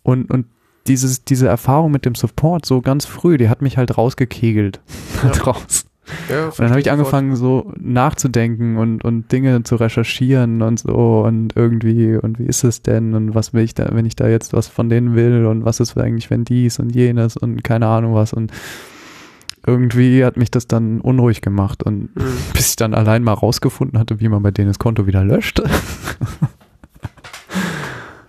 Und, 0.03 0.31
und 0.31 0.47
dieses, 0.87 1.25
diese 1.25 1.47
Erfahrung 1.47 1.91
mit 1.91 2.05
dem 2.05 2.15
Support 2.15 2.67
so 2.67 2.81
ganz 2.81 3.05
früh, 3.05 3.37
die 3.37 3.49
hat 3.49 3.63
mich 3.63 3.77
halt 3.77 3.97
rausgekegelt 3.97 4.81
ja. 5.23 5.29
draus. 5.31 5.87
Ja, 6.29 6.47
und 6.47 6.59
dann 6.59 6.71
habe 6.71 6.81
ich 6.81 6.91
angefangen 6.91 7.37
so 7.37 7.73
nachzudenken 7.79 8.77
und, 8.77 9.05
und 9.05 9.31
Dinge 9.33 9.63
zu 9.63 9.77
recherchieren 9.77 10.63
und 10.63 10.79
so 10.79 11.25
und 11.27 11.57
irgendwie 11.57 12.17
und 12.17 12.39
wie 12.39 12.47
ist 12.47 12.65
es 12.65 12.83
denn 12.83 13.15
und 13.15 13.35
was 13.35 13.53
will 13.53 13.65
ich 13.65 13.75
da, 13.75 13.89
wenn 13.93 14.07
ich 14.07 14.17
da 14.17 14.29
jetzt 14.29 14.53
was 14.53 14.69
von 14.69 14.89
denen 14.89 15.15
will 15.15 15.47
und 15.47 15.65
was 15.65 15.81
ist 15.81 15.97
eigentlich, 15.99 16.31
wenn 16.31 16.45
dies 16.45 16.79
und 16.79 16.95
jenes 16.95 17.37
und 17.37 17.65
keine 17.65 17.87
Ahnung 17.87 18.15
was 18.15 18.33
und 18.33 18.53
irgendwie 19.67 20.25
hat 20.25 20.37
mich 20.37 20.51
das 20.51 20.67
dann 20.67 21.01
unruhig 21.01 21.41
gemacht 21.43 21.83
und 21.83 22.15
mhm. 22.17 22.37
bis 22.53 22.71
ich 22.71 22.77
dann 22.77 22.95
allein 22.95 23.23
mal 23.23 23.35
rausgefunden 23.35 23.99
hatte, 23.99 24.21
wie 24.21 24.29
man 24.29 24.43
bei 24.43 24.51
denen 24.51 24.69
das 24.69 24.79
Konto 24.79 25.07
wieder 25.07 25.25
löscht. 25.25 25.61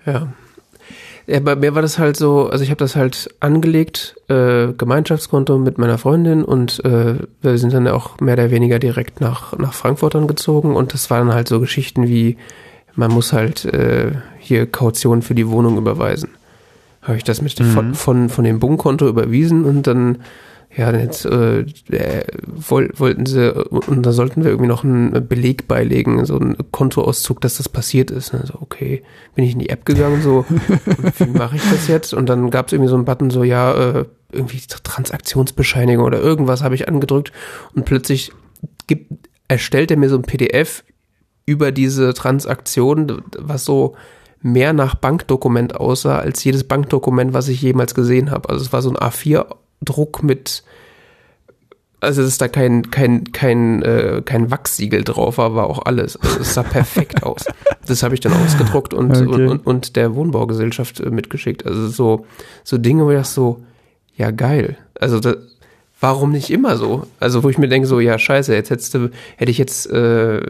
ja. 0.05 0.27
Ja, 1.31 1.39
bei 1.39 1.55
mir 1.55 1.73
war 1.75 1.81
das 1.81 1.97
halt 1.97 2.17
so, 2.17 2.49
also 2.49 2.61
ich 2.61 2.71
habe 2.71 2.79
das 2.79 2.97
halt 2.97 3.33
angelegt, 3.39 4.17
äh, 4.27 4.73
Gemeinschaftskonto 4.73 5.57
mit 5.57 5.77
meiner 5.77 5.97
Freundin 5.97 6.43
und 6.43 6.83
äh, 6.83 7.19
wir 7.41 7.57
sind 7.57 7.73
dann 7.73 7.87
auch 7.87 8.19
mehr 8.19 8.33
oder 8.33 8.51
weniger 8.51 8.79
direkt 8.79 9.21
nach, 9.21 9.57
nach 9.57 9.71
Frankfurt 9.71 10.13
dann 10.13 10.27
gezogen 10.27 10.75
und 10.75 10.93
das 10.93 11.09
waren 11.09 11.33
halt 11.33 11.47
so 11.47 11.61
Geschichten 11.61 12.09
wie, 12.09 12.35
man 12.95 13.13
muss 13.13 13.31
halt 13.31 13.63
äh, 13.63 14.11
hier 14.39 14.69
Kaution 14.69 15.21
für 15.21 15.33
die 15.33 15.47
Wohnung 15.47 15.77
überweisen. 15.77 16.31
Habe 17.01 17.15
ich 17.15 17.23
das 17.23 17.41
mit 17.41 17.57
mhm. 17.57 17.63
von, 17.63 17.95
von, 17.95 18.27
von 18.27 18.43
dem 18.43 18.59
Bunkkonto 18.59 19.07
überwiesen 19.07 19.63
und 19.63 19.87
dann 19.87 20.17
ja, 20.75 20.95
jetzt 20.95 21.25
äh, 21.25 21.61
äh, 21.61 22.25
woll, 22.45 22.91
wollten 22.95 23.25
sie, 23.25 23.53
und 23.53 24.05
da 24.05 24.13
sollten 24.13 24.43
wir 24.43 24.51
irgendwie 24.51 24.69
noch 24.69 24.85
einen 24.85 25.27
Beleg 25.27 25.67
beilegen, 25.67 26.25
so 26.25 26.39
einen 26.39 26.55
Kontoauszug, 26.71 27.41
dass 27.41 27.57
das 27.57 27.67
passiert 27.67 28.09
ist. 28.09 28.33
Also, 28.33 28.53
okay, 28.61 29.03
bin 29.35 29.43
ich 29.43 29.53
in 29.53 29.59
die 29.59 29.69
App 29.69 29.85
gegangen, 29.85 30.21
so, 30.21 30.45
wie 31.17 31.37
mache 31.37 31.57
ich 31.57 31.69
das 31.69 31.87
jetzt? 31.89 32.13
Und 32.13 32.29
dann 32.29 32.49
gab 32.51 32.67
es 32.67 32.73
irgendwie 32.73 32.89
so 32.89 32.95
einen 32.95 33.05
Button, 33.05 33.31
so, 33.31 33.43
ja, 33.43 33.73
äh, 33.73 34.05
irgendwie 34.31 34.59
Transaktionsbescheinigung 34.59 36.05
oder 36.05 36.21
irgendwas 36.21 36.63
habe 36.63 36.75
ich 36.75 36.87
angedrückt 36.87 37.33
und 37.75 37.83
plötzlich 37.83 38.31
gibt, 38.87 39.11
erstellt 39.49 39.91
er 39.91 39.97
mir 39.97 40.07
so 40.07 40.15
ein 40.15 40.21
PDF 40.21 40.85
über 41.45 41.73
diese 41.73 42.13
Transaktion, 42.13 43.23
was 43.37 43.65
so 43.65 43.95
mehr 44.41 44.71
nach 44.71 44.95
Bankdokument 44.95 45.75
aussah 45.75 46.19
als 46.19 46.43
jedes 46.43 46.63
Bankdokument, 46.63 47.33
was 47.33 47.49
ich 47.49 47.61
jemals 47.61 47.93
gesehen 47.93 48.31
habe. 48.31 48.49
Also 48.49 48.63
es 48.63 48.73
war 48.73 48.81
so 48.81 48.89
ein 48.89 48.95
A4-Druck 49.81 50.23
mit, 50.23 50.63
also 51.99 52.21
es 52.21 52.29
ist 52.29 52.41
da 52.41 52.47
kein 52.47 52.89
kein 52.89 53.31
kein 53.31 53.81
äh, 53.83 54.21
kein 54.23 54.51
Wachssiegel 54.51 55.03
drauf, 55.03 55.39
aber 55.39 55.69
auch 55.69 55.85
alles. 55.85 56.17
Also 56.17 56.39
es 56.39 56.53
sah 56.53 56.63
perfekt 56.63 57.23
aus. 57.23 57.45
Das 57.85 58.03
habe 58.03 58.13
ich 58.13 58.19
dann 58.19 58.33
ausgedruckt 58.33 58.93
und, 58.93 59.11
okay. 59.11 59.25
und, 59.25 59.47
und 59.49 59.67
und 59.67 59.95
der 59.95 60.15
Wohnbaugesellschaft 60.15 60.99
äh, 60.99 61.09
mitgeschickt. 61.09 61.65
Also 61.65 61.87
so 61.87 62.25
so 62.63 62.77
Dinge, 62.77 63.05
wo 63.05 63.11
ich 63.11 63.17
das 63.17 63.33
so 63.33 63.61
ja 64.15 64.31
geil. 64.31 64.77
Also 64.99 65.19
da, 65.19 65.35
warum 66.01 66.31
nicht 66.31 66.49
immer 66.49 66.75
so? 66.77 67.03
Also 67.19 67.43
wo 67.43 67.49
ich 67.49 67.57
mir 67.57 67.69
denke 67.69 67.87
so, 67.87 67.99
ja 67.99 68.19
scheiße, 68.19 68.53
jetzt 68.53 68.71
hättest 68.71 68.93
du, 68.95 69.11
hätte 69.37 69.51
ich 69.51 69.57
jetzt, 69.57 69.89
äh, 69.89 70.41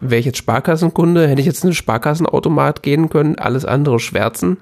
wäre 0.00 0.18
ich 0.18 0.26
jetzt 0.26 0.38
Sparkassenkunde, 0.38 1.26
hätte 1.26 1.40
ich 1.40 1.46
jetzt 1.46 1.64
einen 1.64 1.72
Sparkassenautomat 1.72 2.82
gehen 2.82 3.08
können, 3.08 3.38
alles 3.38 3.64
andere 3.64 4.00
schwärzen, 4.00 4.58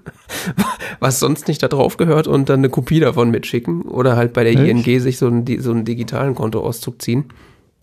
was 1.00 1.18
sonst 1.18 1.48
nicht 1.48 1.62
da 1.62 1.68
drauf 1.68 1.96
gehört 1.96 2.28
und 2.28 2.48
dann 2.48 2.60
eine 2.60 2.68
Kopie 2.68 3.00
davon 3.00 3.30
mitschicken 3.30 3.82
oder 3.82 4.16
halt 4.16 4.34
bei 4.34 4.44
der 4.44 4.52
Echt? 4.52 4.86
ING 4.86 5.00
sich 5.00 5.18
so 5.18 5.26
einen, 5.26 5.44
so 5.60 5.72
einen 5.72 5.84
digitalen 5.84 6.34
Kontoauszug 6.34 7.00
ziehen. 7.02 7.24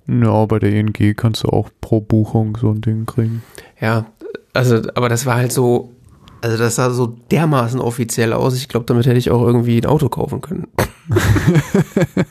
Ja, 0.08 0.46
bei 0.46 0.60
der 0.60 0.72
ING 0.72 0.94
kannst 1.16 1.44
du 1.44 1.50
auch 1.50 1.70
pro 1.82 2.00
Buchung 2.00 2.58
so 2.62 2.70
ein 2.70 2.82
Ding 2.82 3.08
kriegen. 3.08 3.42
Ja, 3.82 4.06
also, 4.54 4.82
aber 4.94 5.10
das 5.10 5.26
war 5.26 5.36
halt 5.36 5.52
so, 5.52 5.94
also 6.42 6.58
das 6.58 6.76
sah 6.76 6.92
so 6.92 7.08
dermaßen 7.32 7.80
offiziell 7.80 8.34
aus. 8.34 8.56
Ich 8.56 8.70
glaube, 8.70 8.86
damit 8.86 9.08
hätte 9.08 9.18
ich 9.18 9.32
auch 9.32 9.42
irgendwie 9.42 9.80
ein 9.80 9.88
Auto 9.88 10.10
kaufen 10.10 10.42
können. 10.42 10.68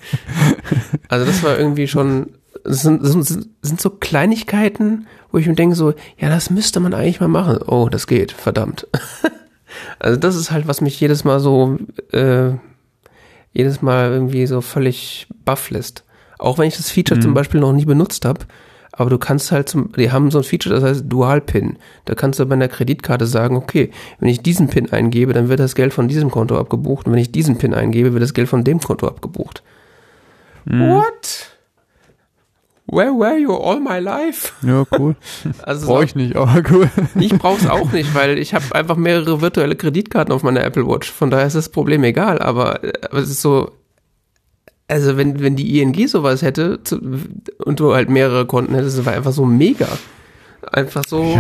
also 1.09 1.25
das 1.25 1.43
war 1.43 1.59
irgendwie 1.59 1.89
schon, 1.89 2.31
das 2.64 2.83
sind, 2.83 3.03
das 3.03 3.39
sind 3.62 3.81
so 3.81 3.91
Kleinigkeiten, 3.91 5.07
wo 5.31 5.39
ich 5.39 5.47
mir 5.47 5.55
denke 5.55 5.77
so, 5.77 5.95
ja, 6.18 6.29
das 6.29 6.51
müsste 6.51 6.81
man 6.81 6.95
eigentlich 6.95 7.20
mal 7.20 7.29
machen. 7.29 7.59
Oh, 7.66 7.89
das 7.91 8.07
geht, 8.07 8.33
verdammt. 8.33 8.87
also 9.99 10.18
das 10.18 10.37
ist 10.37 10.51
halt, 10.51 10.66
was 10.66 10.81
mich 10.81 10.99
jedes 11.01 11.25
Mal 11.25 11.41
so, 11.41 11.79
äh, 12.12 12.51
jedes 13.53 13.83
Mal 13.83 14.11
irgendwie 14.11 14.47
so 14.47 14.61
völlig 14.61 15.27
baff 15.45 15.70
lässt. 15.70 16.05
Auch 16.39 16.59
wenn 16.59 16.68
ich 16.68 16.77
das 16.77 16.91
Feature 16.91 17.18
mhm. 17.18 17.22
zum 17.22 17.35
Beispiel 17.35 17.61
noch 17.61 17.72
nie 17.72 17.85
benutzt 17.85 18.25
habe, 18.25 18.47
aber 18.97 19.11
du 19.11 19.18
kannst 19.18 19.51
halt 19.51 19.68
zum, 19.68 19.92
die 19.92 20.12
haben 20.12 20.30
so 20.30 20.38
ein 20.38 20.45
Feature, 20.45 20.74
das 20.74 20.84
heißt 20.84 21.05
Dual-Pin. 21.09 21.78
Da 22.05 22.14
kannst 22.14 22.38
du 22.38 22.47
bei 22.47 22.55
einer 22.55 22.68
Kreditkarte 22.68 23.26
sagen, 23.26 23.57
okay, 23.57 23.90
wenn 24.20 24.28
ich 24.28 24.40
diesen 24.40 24.68
Pin 24.68 24.92
eingebe, 24.92 25.32
dann 25.32 25.49
wird 25.49 25.59
das 25.59 25.74
Geld 25.74 25.92
von 25.92 26.07
diesem 26.07 26.30
Konto 26.30 26.57
abgebucht. 26.57 27.07
Und 27.07 27.12
wenn 27.12 27.20
ich 27.20 27.32
diesen 27.32 27.59
Pin 27.59 27.74
eingebe, 27.74 28.12
wird 28.12 28.22
das 28.22 28.34
Geld 28.34 28.49
von 28.49 28.62
dem 28.62 28.80
Konto 28.80 29.09
abgebucht. 29.09 29.64
Mhm. 30.64 30.90
What? 30.90 31.51
Where 32.86 33.12
were 33.12 33.36
you 33.36 33.53
all 33.53 33.80
my 33.80 33.99
life? 33.99 34.53
Ja, 34.62 34.84
cool. 34.97 35.16
Also 35.62 35.86
Brauche 35.86 36.05
ich 36.05 36.14
nicht, 36.14 36.36
aber 36.36 36.62
cool. 36.70 36.88
Ich 37.18 37.36
brauch's 37.36 37.66
auch 37.66 37.90
nicht, 37.92 38.14
weil 38.14 38.38
ich 38.38 38.55
habe 38.55 38.64
einfach 38.74 38.97
mehrere 38.97 39.40
virtuelle 39.40 39.74
Kreditkarten 39.74 40.32
auf 40.32 40.42
meiner 40.45 40.62
Apple 40.62 40.86
Watch. 40.86 41.11
Von 41.11 41.30
daher 41.30 41.47
ist 41.47 41.57
das 41.57 41.70
Problem 41.70 42.05
egal. 42.05 42.38
Aber, 42.38 42.80
aber 43.11 43.18
es 43.18 43.30
ist 43.30 43.42
so, 43.42 43.72
also 44.95 45.16
wenn, 45.16 45.40
wenn 45.40 45.57
die 45.57 45.80
ING 45.80 46.07
sowas 46.07 46.42
hätte 46.42 46.78
zu, 46.84 47.01
und 47.64 47.80
du 47.80 47.95
halt 47.95 48.09
mehrere 48.09 48.47
Konten 48.47 48.76
hättest, 48.76 48.97
das 48.97 49.05
war 49.05 49.12
einfach 49.12 49.32
so 49.32 49.45
mega. 49.45 49.88
Einfach 50.70 51.03
so. 51.05 51.36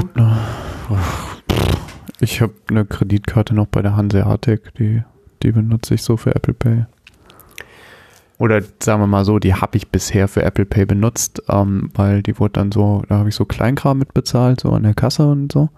Ich 2.18 2.40
habe 2.40 2.52
hab 2.52 2.70
eine 2.70 2.84
Kreditkarte 2.84 3.54
noch 3.54 3.66
bei 3.66 3.80
der 3.80 3.94
Hanseatic, 3.94 4.74
die, 4.74 5.04
die 5.44 5.52
benutze 5.52 5.94
ich 5.94 6.02
so 6.02 6.16
für 6.16 6.34
Apple 6.34 6.54
Pay. 6.54 6.86
Oder 8.38 8.60
sagen 8.82 9.00
wir 9.00 9.06
mal 9.06 9.24
so, 9.24 9.38
die 9.38 9.54
habe 9.54 9.76
ich 9.76 9.88
bisher 9.88 10.26
für 10.26 10.42
Apple 10.42 10.66
Pay 10.66 10.86
benutzt, 10.86 11.40
ähm, 11.48 11.90
weil 11.94 12.24
die 12.24 12.40
wurde 12.40 12.54
dann 12.54 12.72
so, 12.72 13.04
da 13.08 13.18
habe 13.18 13.28
ich 13.28 13.36
so 13.36 13.44
Kleinkram 13.44 13.98
mitbezahlt, 13.98 14.62
so 14.62 14.72
an 14.72 14.82
der 14.82 14.94
Kasse 14.94 15.28
und 15.30 15.52
so. 15.52 15.68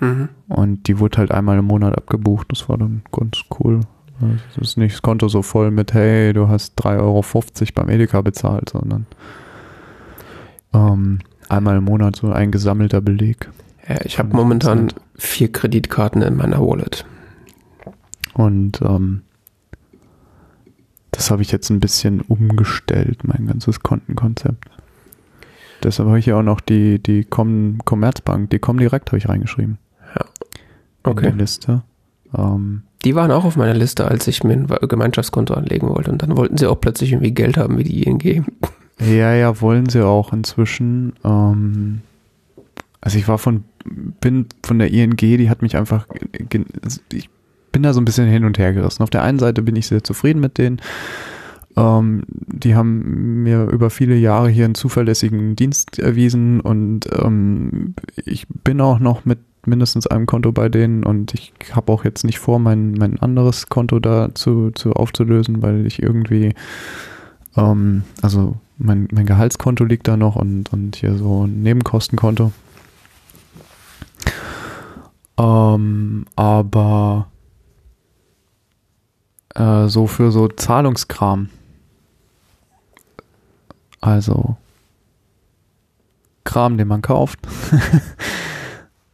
Mhm. 0.00 0.28
Und 0.48 0.86
die 0.88 0.98
wurde 0.98 1.16
halt 1.16 1.30
einmal 1.32 1.58
im 1.58 1.64
Monat 1.64 1.96
abgebucht, 1.96 2.48
das 2.50 2.68
war 2.68 2.76
dann 2.76 3.00
ganz 3.10 3.40
cool. 3.58 3.80
Es 4.20 4.56
ist 4.56 4.76
nicht 4.76 4.94
das 4.94 5.02
Konto 5.02 5.28
so 5.28 5.42
voll 5.42 5.70
mit, 5.70 5.94
hey, 5.94 6.32
du 6.32 6.48
hast 6.48 6.78
3,50 6.80 6.98
Euro 7.00 7.24
beim 7.74 7.88
Edeka 7.88 8.20
bezahlt, 8.20 8.70
sondern 8.70 9.06
ähm, 10.74 11.20
einmal 11.48 11.76
im 11.76 11.84
Monat 11.84 12.16
so 12.16 12.30
ein 12.30 12.50
gesammelter 12.50 13.00
Beleg. 13.00 13.48
Ja, 13.88 13.96
ich 14.04 14.18
habe 14.18 14.34
momentan 14.34 14.92
vier 15.16 15.50
Kreditkarten 15.50 16.22
in 16.22 16.36
meiner 16.36 16.60
Wallet. 16.60 17.06
Und 18.34 18.80
ähm, 18.82 19.22
das 21.10 21.30
habe 21.30 21.42
ich 21.42 21.50
jetzt 21.50 21.70
ein 21.70 21.80
bisschen 21.80 22.20
umgestellt, 22.20 23.24
mein 23.24 23.46
ganzes 23.46 23.80
Kontenkonzept. 23.80 24.68
Deshalb 25.82 26.08
habe 26.08 26.18
ich 26.18 26.26
ja 26.26 26.38
auch 26.38 26.42
noch 26.42 26.60
die, 26.60 27.02
die 27.02 27.24
Com 27.24 27.78
Commerzbank, 27.84 28.50
die 28.50 28.58
Comdirect 28.58 29.10
habe 29.10 29.18
ich 29.18 29.28
reingeschrieben. 29.28 29.78
Ja. 30.14 30.24
Okay. 31.04 31.26
In 31.26 31.32
die 31.32 31.38
Liste. 31.38 31.82
Ähm, 32.36 32.82
die 33.04 33.14
waren 33.14 33.30
auch 33.30 33.44
auf 33.44 33.56
meiner 33.56 33.74
Liste, 33.74 34.08
als 34.08 34.26
ich 34.26 34.42
mir 34.42 34.54
ein 34.54 34.66
Gemeinschaftskonto 34.66 35.54
anlegen 35.54 35.88
wollte. 35.88 36.10
Und 36.10 36.22
dann 36.22 36.36
wollten 36.36 36.58
sie 36.58 36.66
auch 36.66 36.80
plötzlich 36.80 37.12
irgendwie 37.12 37.32
Geld 37.32 37.56
haben 37.56 37.78
wie 37.78 37.84
die 37.84 38.02
ING. 38.02 38.44
Ja, 39.00 39.32
ja, 39.34 39.60
wollen 39.60 39.88
sie 39.88 40.04
auch 40.04 40.32
inzwischen. 40.32 41.12
Ähm, 41.24 42.00
also 43.00 43.18
ich 43.18 43.28
war 43.28 43.38
von, 43.38 43.64
bin 44.20 44.46
von 44.64 44.78
der 44.78 44.92
ING, 44.92 45.16
die 45.16 45.48
hat 45.48 45.62
mich 45.62 45.76
einfach, 45.76 46.06
ich 47.12 47.30
bin 47.70 47.82
da 47.82 47.92
so 47.92 48.00
ein 48.00 48.04
bisschen 48.04 48.28
hin 48.28 48.44
und 48.44 48.58
her 48.58 48.72
gerissen. 48.72 49.02
Auf 49.02 49.10
der 49.10 49.22
einen 49.22 49.38
Seite 49.38 49.62
bin 49.62 49.76
ich 49.76 49.86
sehr 49.86 50.02
zufrieden 50.02 50.40
mit 50.40 50.58
denen. 50.58 50.80
Ähm, 51.76 52.22
die 52.28 52.74
haben 52.74 53.42
mir 53.44 53.68
über 53.70 53.90
viele 53.90 54.16
Jahre 54.16 54.48
hier 54.48 54.64
einen 54.64 54.74
zuverlässigen 54.74 55.54
Dienst 55.54 56.00
erwiesen 56.00 56.60
und 56.60 57.08
ähm, 57.12 57.94
ich 58.16 58.48
bin 58.48 58.80
auch 58.80 58.98
noch 58.98 59.24
mit 59.24 59.38
mindestens 59.66 60.06
einem 60.06 60.26
Konto 60.26 60.52
bei 60.52 60.68
denen 60.68 61.04
und 61.04 61.34
ich 61.34 61.52
habe 61.72 61.92
auch 61.92 62.04
jetzt 62.04 62.24
nicht 62.24 62.38
vor, 62.38 62.58
mein, 62.58 62.92
mein 62.92 63.18
anderes 63.20 63.68
Konto 63.68 63.98
da 63.98 64.34
zu, 64.34 64.70
zu 64.70 64.92
aufzulösen, 64.92 65.62
weil 65.62 65.86
ich 65.86 66.02
irgendwie, 66.02 66.54
ähm, 67.56 68.02
also 68.22 68.56
mein, 68.78 69.08
mein 69.12 69.26
Gehaltskonto 69.26 69.84
liegt 69.84 70.08
da 70.08 70.16
noch 70.16 70.36
und, 70.36 70.72
und 70.72 70.96
hier 70.96 71.16
so 71.16 71.46
ein 71.46 71.62
Nebenkostenkonto. 71.62 72.52
Ähm, 75.38 76.26
aber 76.36 77.28
äh, 79.54 79.88
so 79.88 80.06
für 80.06 80.30
so 80.32 80.48
Zahlungskram. 80.48 81.48
Also 84.00 84.56
Kram, 86.44 86.78
den 86.78 86.88
man 86.88 87.02
kauft. 87.02 87.40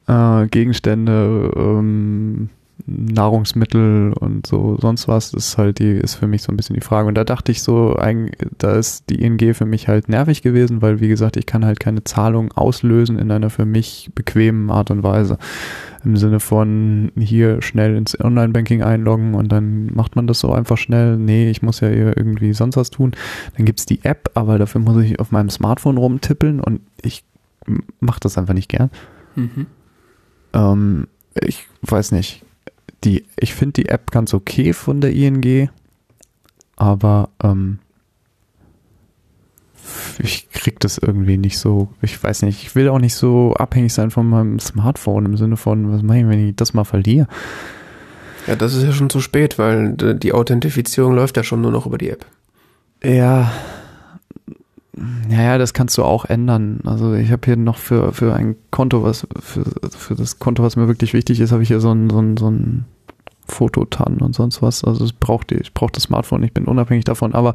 äh, 0.07 0.47
Gegenstände, 0.49 1.53
ähm, 1.57 2.51
Nahrungsmittel 2.87 4.13
und 4.19 4.47
so 4.47 4.77
sonst 4.81 5.09
was 5.09 5.33
ist 5.33 5.57
halt 5.57 5.79
die 5.79 5.93
ist 5.93 6.17
für 6.17 6.27
mich 6.27 6.43
so 6.43 6.53
ein 6.53 6.57
bisschen 6.57 6.75
die 6.75 6.83
Frage. 6.83 7.09
Und 7.09 7.15
da 7.15 7.25
dachte 7.25 7.53
ich 7.53 7.63
so 7.63 7.97
da 8.59 8.73
ist 8.73 9.09
die 9.09 9.23
ING 9.23 9.55
für 9.55 9.65
mich 9.65 9.89
halt 9.89 10.09
nervig 10.09 10.43
gewesen 10.43 10.83
weil 10.83 11.01
wie 11.01 11.09
gesagt 11.09 11.37
ich 11.37 11.47
kann 11.47 11.65
halt 11.65 11.81
keine 11.81 12.05
Zahlung 12.05 12.53
auslösen 12.53 13.19
in 13.19 13.31
einer 13.31 13.49
für 13.49 13.65
mich 13.65 14.11
bequemen 14.15 14.71
Art 14.71 14.91
und 14.91 15.03
Weise. 15.03 15.39
Im 16.05 16.17
Sinne 16.19 16.41
von 16.41 17.13
hier 17.19 17.63
schnell 17.63 17.97
ins 17.97 18.21
Online-Banking 18.21 18.83
einloggen 18.83 19.35
und 19.35 19.51
dann 19.51 19.87
macht 19.95 20.17
man 20.17 20.27
das 20.27 20.41
so 20.41 20.53
einfach 20.53 20.77
schnell. 20.77 21.17
Nee 21.17 21.51
ich 21.51 21.63
muss 21.63 21.81
ja 21.81 21.89
irgendwie 21.89 22.53
sonst 22.53 22.77
was 22.77 22.91
tun. 22.91 23.13
Dann 23.57 23.65
gibt's 23.65 23.87
die 23.87 24.05
App 24.05 24.31
aber 24.35 24.59
dafür 24.59 24.81
muss 24.81 25.03
ich 25.03 25.21
auf 25.21 25.31
meinem 25.31 25.49
Smartphone 25.49 25.97
rumtippeln 25.97 26.61
und 26.61 26.81
ich 27.01 27.25
mache 28.01 28.21
das 28.21 28.37
einfach 28.37 28.55
nicht 28.55 28.69
gern. 28.69 28.91
Mhm. 29.37 29.67
Ähm, 30.55 31.09
ich 31.35 31.67
weiß 31.83 32.13
nicht. 32.13 32.43
Die, 33.03 33.27
ich 33.39 33.53
finde 33.53 33.83
die 33.83 33.89
App 33.91 34.11
ganz 34.11 34.33
okay 34.33 34.73
von 34.73 35.03
der 35.03 35.13
ING, 35.13 35.69
aber 36.77 37.29
ähm, 37.43 37.81
ich 40.19 40.49
krieg 40.51 40.81
das 40.81 40.97
irgendwie 40.97 41.37
nicht 41.37 41.59
so, 41.59 41.89
ich 42.01 42.23
weiß 42.23 42.43
nicht, 42.43 42.63
ich 42.63 42.75
will 42.75 42.89
auch 42.89 42.99
nicht 42.99 43.15
so 43.15 43.53
abhängig 43.55 43.93
sein 43.93 44.11
von 44.11 44.27
meinem 44.27 44.59
Smartphone 44.59 45.27
im 45.27 45.37
Sinne 45.37 45.59
von, 45.59 45.93
was 45.93 46.03
mache 46.03 46.21
ich, 46.21 46.29
wenn 46.29 46.49
ich 46.49 46.57
das 46.57 46.73
mal 46.73 46.85
verliere? 46.85 47.29
Ja, 48.47 48.57
das 48.57 48.75
ist 48.75 48.85
ja 48.85 48.93
schon 48.93 49.11
zu 49.11 49.21
spät, 49.21 49.59
weil 49.59 49.95
die 49.95 50.33
Authentifizierung 50.33 51.15
läuft 51.15 51.37
ja 51.37 51.45
schon 51.45 51.61
nur 51.61 51.73
noch 51.73 51.87
über 51.87 51.99
die 51.99 52.11
App. 52.11 52.25
Ja, 53.03 53.53
naja, 54.97 55.59
das 55.59 55.75
kannst 55.75 55.99
du 55.99 56.05
auch 56.05 56.25
ändern. 56.25 56.81
Also 56.85 57.15
ich 57.15 57.33
habe 57.33 57.43
hier 57.45 57.57
noch 57.57 57.79
für, 57.79 58.13
für 58.13 58.35
ein 58.35 58.57
Konto, 58.71 59.03
was 59.03 59.27
für, 59.41 59.65
für 59.91 60.15
das 60.15 60.39
Konto, 60.39 60.63
was 60.63 60.77
mir 60.77 60.87
wirklich 60.87 61.15
wichtig 61.15 61.41
ist, 61.41 61.53
habe 61.53 61.63
ich 61.63 61.69
hier 61.69 61.81
so 61.81 61.93
ein, 61.93 62.11
so 62.11 62.21
ein, 62.21 62.37
so 62.37 62.51
ein 62.51 62.85
Fototan 63.47 64.19
und 64.19 64.35
sonst 64.35 64.63
was. 64.63 64.85
Also 64.85 65.05
es 65.05 65.13
braucht 65.13 65.51
die, 65.51 65.57
ich 65.57 65.75
brauche 65.75 65.93
das 65.93 66.05
Smartphone, 66.05 66.43
ich 66.43 66.53
bin 66.53 66.67
unabhängig 66.67 67.05
davon, 67.05 67.35
aber 67.35 67.55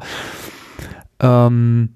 ähm, 1.20 1.90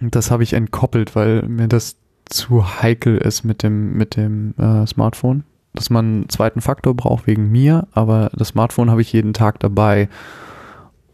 das 0.00 0.30
habe 0.30 0.42
ich 0.42 0.52
entkoppelt, 0.52 1.16
weil 1.16 1.42
mir 1.42 1.68
das 1.68 1.96
zu 2.26 2.82
heikel 2.82 3.16
ist 3.18 3.44
mit 3.44 3.62
dem, 3.62 3.94
mit 3.96 4.16
dem 4.16 4.54
äh, 4.58 4.86
Smartphone. 4.86 5.44
Dass 5.72 5.90
man 5.90 6.04
einen 6.06 6.28
zweiten 6.28 6.60
Faktor 6.60 6.94
braucht 6.94 7.26
wegen 7.26 7.50
mir, 7.50 7.86
aber 7.92 8.30
das 8.34 8.48
Smartphone 8.48 8.90
habe 8.90 9.02
ich 9.02 9.12
jeden 9.12 9.34
Tag 9.34 9.60
dabei. 9.60 10.08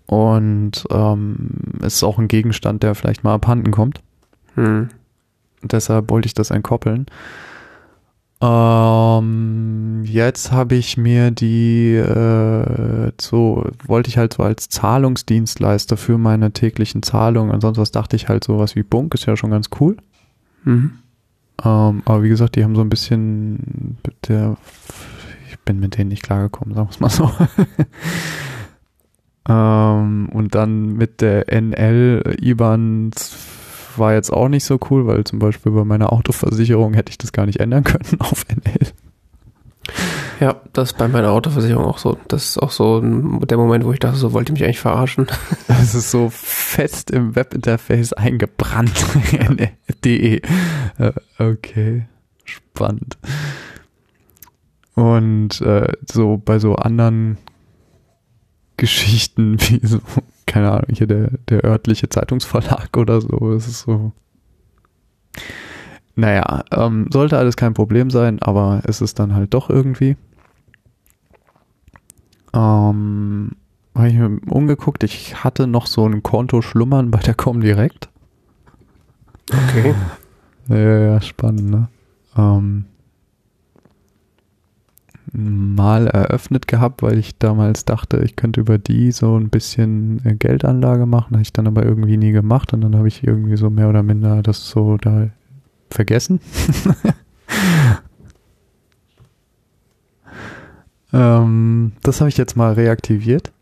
Und 0.07 0.85
ähm, 0.91 1.79
ist 1.83 2.03
auch 2.03 2.19
ein 2.19 2.29
Gegenstand, 2.29 2.83
der 2.83 2.95
vielleicht 2.95 3.25
mal 3.25 3.35
abhanden 3.35 3.71
kommt. 3.71 4.01
Hm. 4.55 4.89
Deshalb 5.63 6.11
wollte 6.11 6.27
ich 6.27 6.35
das 6.35 6.51
entkoppeln. 6.51 7.07
Ähm, 8.43 10.03
jetzt 10.05 10.51
habe 10.51 10.75
ich 10.75 10.97
mir 10.97 11.31
die 11.31 11.95
äh, 11.95 13.13
so, 13.21 13.65
wollte 13.87 14.09
ich 14.09 14.19
halt 14.19 14.33
so 14.33 14.43
als 14.43 14.69
Zahlungsdienstleister 14.69 15.97
für 15.97 16.19
meine 16.19 16.51
täglichen 16.51 17.05
Zahlungen 17.05 17.53
und 17.53 17.61
sonst 17.61 17.79
was 17.79 17.93
dachte 17.93 18.17
ich 18.17 18.29
halt 18.29 18.43
sowas 18.43 18.75
wie 18.75 18.83
Bunk, 18.83 19.15
ist 19.15 19.27
ja 19.27 19.37
schon 19.37 19.53
ganz 19.53 19.71
cool. 19.79 19.97
Mhm. 20.65 20.99
Ähm, 21.65 22.03
aber 22.05 22.23
wie 22.25 22.29
gesagt, 22.29 22.57
die 22.57 22.65
haben 22.65 22.75
so 22.75 22.81
ein 22.81 22.89
bisschen, 22.89 23.97
der, 24.27 24.57
ich 25.49 25.61
bin 25.61 25.79
mit 25.79 25.97
denen 25.97 26.09
nicht 26.09 26.25
klargekommen, 26.25 26.75
sagen 26.75 26.89
wir 26.89 26.91
es 26.91 27.01
mal 27.01 27.11
so. 27.11 27.31
ähm, 29.49 30.29
und 30.33 30.55
dann 30.55 30.95
mit 30.95 31.21
der 31.21 31.53
NL 31.53 32.37
IBAN 32.41 33.11
war 33.97 34.15
jetzt 34.15 34.33
auch 34.33 34.49
nicht 34.49 34.65
so 34.65 34.79
cool, 34.91 35.07
weil 35.07 35.25
zum 35.25 35.39
Beispiel 35.39 35.73
bei 35.73 35.85
meiner 35.85 36.13
Autoversicherung 36.13 36.95
hätte 36.95 37.11
ich 37.11 37.19
das 37.19 37.33
gar 37.33 37.47
nicht 37.47 37.61
ändern 37.61 37.85
können 37.85 38.21
auf 38.21 38.45
NL. 38.49 38.89
Ja, 40.41 40.61
das 40.73 40.93
ist 40.93 40.99
bei 40.99 41.09
meiner 41.09 41.31
Autoversicherung 41.31 41.85
auch 41.85 41.99
so. 41.99 42.19
Das 42.29 42.45
ist 42.45 42.59
auch 42.59 42.71
so 42.71 43.01
der 43.01 43.59
Moment, 43.59 43.85
wo 43.85 43.93
ich 43.93 43.99
dachte, 43.99 44.17
so 44.17 44.33
wollte 44.33 44.53
ich 44.53 44.59
mich 44.59 44.65
eigentlich 44.65 44.81
verarschen. 44.81 45.27
Das 45.69 45.95
ist 45.95 46.11
so 46.11 46.31
fest 46.31 47.11
im 47.11 47.35
Webinterface 47.35 48.13
eingebrannt. 48.13 49.05
De. 50.05 50.41
Äh, 50.99 51.13
okay, 51.39 52.07
spannend. 52.45 53.19
Und 54.95 55.61
äh, 55.61 55.93
so 56.11 56.41
bei 56.45 56.59
so 56.59 56.75
anderen 56.77 57.39
Geschichten 58.83 59.61
wie 59.61 59.87
so 59.87 60.01
keine 60.47 60.73
Ahnung, 60.73 60.89
hier 60.93 61.07
der, 61.07 61.31
der 61.49 61.65
örtliche 61.65 62.09
Zeitungsverlag 62.09 62.97
oder 62.97 63.21
so. 63.21 63.53
Es 63.53 63.69
ist 63.69 63.81
so. 63.83 64.13
Naja, 66.17 66.65
ähm, 66.73 67.09
sollte 67.11 67.39
alles 67.39 67.57
kein 67.57 67.75
Problem 67.75 68.11
sein, 68.11 68.43
aber 68.43 68.83
es 68.85 69.01
ist 69.01 69.19
dann 69.19 69.35
halt 69.35 69.55
doch 69.55 69.71
irgendwie. 69.71 70.17
Ähm, 72.53 73.53
habe 73.95 74.09
ich 74.09 74.15
mir 74.15 74.41
umgeguckt, 74.51 75.05
ich 75.05 75.43
hatte 75.43 75.67
noch 75.67 75.87
so 75.87 76.07
ein 76.07 76.23
Konto 76.23 76.61
schlummern 76.61 77.11
bei 77.11 77.21
der 77.21 77.35
Comdirect. 77.35 78.11
Okay. 79.51 79.95
Ja, 80.69 80.77
ja, 80.77 81.21
spannend, 81.21 81.71
ne? 81.71 81.89
Ähm, 82.37 82.85
mal 85.33 86.07
eröffnet 86.07 86.69
gehabt, 86.69 87.03
weil 87.03 87.19
ich 87.19 87.39
damals 87.39 87.87
dachte, 87.87 88.19
ich 88.19 88.37
könnte 88.37 88.61
über 88.61 88.77
die 88.79 89.13
so 89.13 89.37
ein 89.37 89.49
bisschen 89.49 90.25
äh, 90.25 90.35
Geldanlage 90.35 91.07
machen. 91.07 91.33
Habe 91.33 91.43
ich 91.43 91.55
dann 91.55 91.67
aber 91.67 91.85
irgendwie 91.85 92.19
nie 92.19 92.33
gemacht 92.33 92.73
und 92.75 92.83
dann 92.83 92.95
habe 92.97 93.09
ich 93.09 93.27
irgendwie 93.27 93.57
so 93.57 93.71
mehr 93.71 93.89
oder 93.89 94.03
minder 94.03 94.43
das 94.43 94.69
so 94.69 94.99
da 94.99 95.29
vergessen. 95.91 96.41
ähm, 101.13 101.93
das 102.03 102.21
habe 102.21 102.29
ich 102.29 102.37
jetzt 102.37 102.57
mal 102.57 102.75
reaktiviert. 102.75 103.53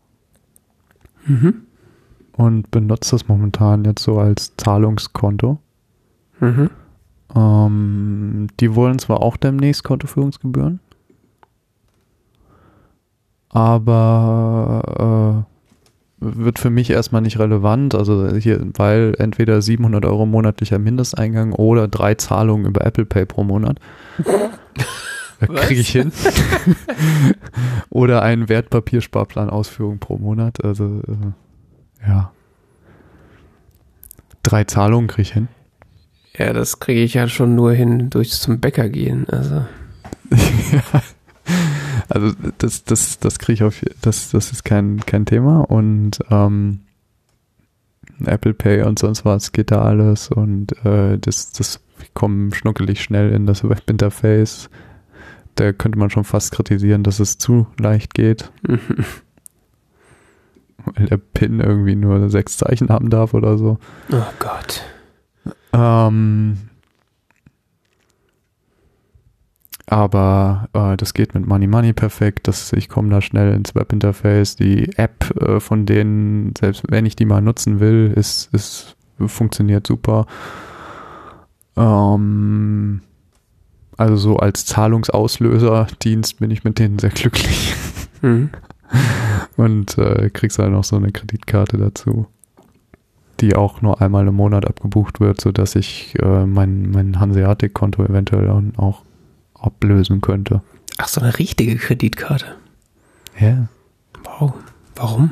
Mhm. 1.25 1.61
Und 2.33 2.71
benutze 2.71 3.11
das 3.11 3.27
momentan 3.27 3.85
jetzt 3.85 4.03
so 4.03 4.19
als 4.19 4.57
Zahlungskonto. 4.57 5.59
Mhm. 6.39 6.69
Ähm, 7.33 8.47
die 8.59 8.75
wollen 8.75 8.99
zwar 8.99 9.21
auch 9.21 9.37
demnächst 9.37 9.85
Kontoführungsgebühren 9.85 10.81
aber 13.51 15.45
äh, 15.45 15.51
wird 16.21 16.59
für 16.59 16.69
mich 16.69 16.89
erstmal 16.89 17.21
nicht 17.21 17.39
relevant. 17.39 17.95
Also 17.95 18.35
hier, 18.35 18.61
weil 18.75 19.15
entweder 19.17 19.61
700 19.61 20.05
Euro 20.05 20.25
monatlicher 20.25 20.79
Mindesteingang 20.79 21.53
oder 21.53 21.87
drei 21.87 22.15
Zahlungen 22.15 22.65
über 22.65 22.85
Apple 22.85 23.05
Pay 23.05 23.25
pro 23.25 23.43
Monat. 23.43 23.79
Kriege 25.39 25.81
ich 25.81 25.89
hin. 25.89 26.11
oder 27.89 28.21
einen 28.21 28.47
Wertpapiersparplan 28.47 29.49
Ausführung 29.49 29.99
pro 29.99 30.17
Monat. 30.17 30.63
Also 30.63 31.01
äh, 31.07 32.07
ja. 32.07 32.31
Drei 34.43 34.63
Zahlungen 34.63 35.07
kriege 35.07 35.23
ich 35.23 35.33
hin. 35.33 35.47
Ja, 36.37 36.53
das 36.53 36.79
kriege 36.79 37.01
ich 37.01 37.15
ja 37.15 37.27
schon 37.27 37.55
nur 37.55 37.73
hin 37.73 38.09
durch 38.09 38.31
zum 38.31 38.59
Bäcker 38.59 38.87
gehen. 38.89 39.27
Also. 39.29 39.55
ja. 40.71 41.01
Also 42.09 42.33
das, 42.57 42.83
das, 42.83 43.19
das 43.19 43.39
kriege 43.39 43.53
ich 43.53 43.63
auf, 43.63 43.81
das, 44.01 44.31
das 44.31 44.51
ist 44.51 44.63
kein, 44.63 44.99
kein 45.05 45.25
Thema 45.25 45.61
und 45.61 46.19
ähm, 46.29 46.79
Apple 48.25 48.53
Pay 48.53 48.83
und 48.83 48.99
sonst 48.99 49.25
was 49.25 49.51
geht 49.51 49.71
da 49.71 49.81
alles 49.81 50.29
und 50.29 50.73
äh, 50.85 51.17
das, 51.17 51.51
das 51.51 51.79
kommt 52.13 52.55
schnuckelig 52.55 53.01
schnell 53.01 53.31
in 53.31 53.45
das 53.45 53.63
Webinterface. 53.63 54.69
Da 55.55 55.73
könnte 55.73 55.99
man 55.99 56.09
schon 56.09 56.23
fast 56.23 56.53
kritisieren, 56.53 57.03
dass 57.03 57.19
es 57.19 57.37
zu 57.37 57.67
leicht 57.77 58.13
geht. 58.13 58.51
Weil 60.85 61.05
der 61.05 61.17
Pin 61.17 61.59
irgendwie 61.59 61.95
nur 61.95 62.29
sechs 62.29 62.57
Zeichen 62.57 62.89
haben 62.89 63.09
darf 63.09 63.33
oder 63.33 63.57
so. 63.57 63.77
Oh 64.11 64.23
Gott. 64.39 64.81
Ähm, 65.73 66.57
aber 69.91 70.69
äh, 70.71 70.95
das 70.95 71.13
geht 71.13 71.33
mit 71.33 71.45
Money 71.45 71.67
Money 71.67 71.91
perfekt. 71.91 72.47
Das, 72.47 72.71
ich 72.71 72.87
komme 72.87 73.09
da 73.09 73.21
schnell 73.21 73.53
ins 73.53 73.75
Webinterface. 73.75 74.55
Die 74.55 74.89
App 74.97 75.35
äh, 75.41 75.59
von 75.59 75.85
denen, 75.85 76.53
selbst 76.57 76.83
wenn 76.87 77.05
ich 77.05 77.17
die 77.17 77.25
mal 77.25 77.41
nutzen 77.41 77.81
will, 77.81 78.13
ist, 78.15 78.53
ist 78.53 78.95
funktioniert 79.19 79.85
super. 79.85 80.27
Ähm, 81.75 83.01
also 83.97 84.15
so 84.15 84.37
als 84.37 84.65
Zahlungsauslöser-Dienst 84.65 86.39
bin 86.39 86.51
ich 86.51 86.63
mit 86.63 86.79
denen 86.79 86.97
sehr 86.97 87.09
glücklich. 87.09 87.75
Mhm. 88.21 88.49
Und 89.57 89.97
äh, 89.97 90.29
kriegst 90.29 90.57
halt 90.57 90.71
noch 90.71 90.85
so 90.85 90.95
eine 90.95 91.11
Kreditkarte 91.11 91.77
dazu, 91.77 92.27
die 93.41 93.57
auch 93.57 93.81
nur 93.81 94.01
einmal 94.01 94.25
im 94.25 94.35
Monat 94.35 94.65
abgebucht 94.65 95.19
wird, 95.19 95.41
sodass 95.41 95.75
ich 95.75 96.15
äh, 96.21 96.45
mein, 96.45 96.91
mein 96.91 97.19
Hanseatic-Konto 97.19 98.05
eventuell 98.05 98.49
auch 98.77 99.03
ablösen 99.61 100.21
könnte. 100.21 100.61
Ach, 100.97 101.07
so 101.07 101.21
eine 101.21 101.37
richtige 101.39 101.75
Kreditkarte. 101.77 102.45
Ja. 103.39 103.67
Wow. 104.23 104.53
Warum? 104.95 105.31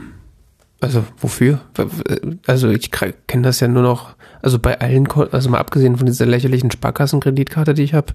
Also 0.81 1.03
wofür? 1.17 1.59
Also 2.47 2.69
ich 2.69 2.89
kenne 2.91 3.43
das 3.43 3.59
ja 3.59 3.67
nur 3.67 3.83
noch, 3.83 4.15
also 4.41 4.59
bei 4.59 4.79
allen, 4.79 5.07
also 5.31 5.49
mal 5.49 5.57
abgesehen 5.57 5.97
von 5.97 6.05
dieser 6.05 6.25
lächerlichen 6.25 6.71
Sparkassenkreditkarte, 6.71 7.73
die 7.73 7.83
ich 7.83 7.93
habe, 7.93 8.13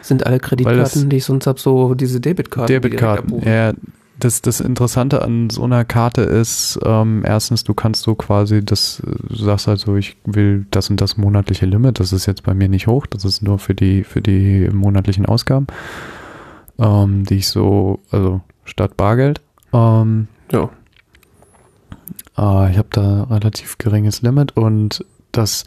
sind 0.00 0.24
alle 0.24 0.38
Kreditkarten, 0.38 1.10
die 1.10 1.16
ich 1.16 1.24
sonst 1.24 1.48
habe, 1.48 1.58
so 1.58 1.94
diese 1.94 2.20
Debitkarten. 2.20 2.72
Debitkarten, 2.72 3.42
ja. 3.42 3.72
Das, 4.18 4.40
das 4.42 4.60
Interessante 4.60 5.22
an 5.22 5.50
so 5.50 5.64
einer 5.64 5.84
Karte 5.84 6.22
ist, 6.22 6.78
ähm, 6.84 7.24
erstens, 7.26 7.64
du 7.64 7.74
kannst 7.74 8.02
so 8.02 8.14
quasi, 8.14 8.64
das, 8.64 9.02
du 9.04 9.34
sagst 9.34 9.66
also, 9.68 9.96
ich 9.96 10.16
will 10.24 10.66
das 10.70 10.88
und 10.88 11.00
das 11.00 11.16
monatliche 11.16 11.66
Limit, 11.66 11.98
das 11.98 12.12
ist 12.12 12.26
jetzt 12.26 12.44
bei 12.44 12.54
mir 12.54 12.68
nicht 12.68 12.86
hoch, 12.86 13.06
das 13.06 13.24
ist 13.24 13.42
nur 13.42 13.58
für 13.58 13.74
die, 13.74 14.04
für 14.04 14.22
die 14.22 14.68
monatlichen 14.72 15.26
Ausgaben, 15.26 15.66
ähm, 16.78 17.24
die 17.24 17.36
ich 17.36 17.48
so, 17.48 18.00
also 18.10 18.40
statt 18.64 18.96
Bargeld. 18.96 19.40
Ähm, 19.72 20.28
ja. 20.52 20.70
Äh, 22.38 22.70
ich 22.70 22.78
habe 22.78 22.88
da 22.90 23.24
relativ 23.24 23.78
geringes 23.78 24.22
Limit 24.22 24.56
und 24.56 25.04
das 25.32 25.64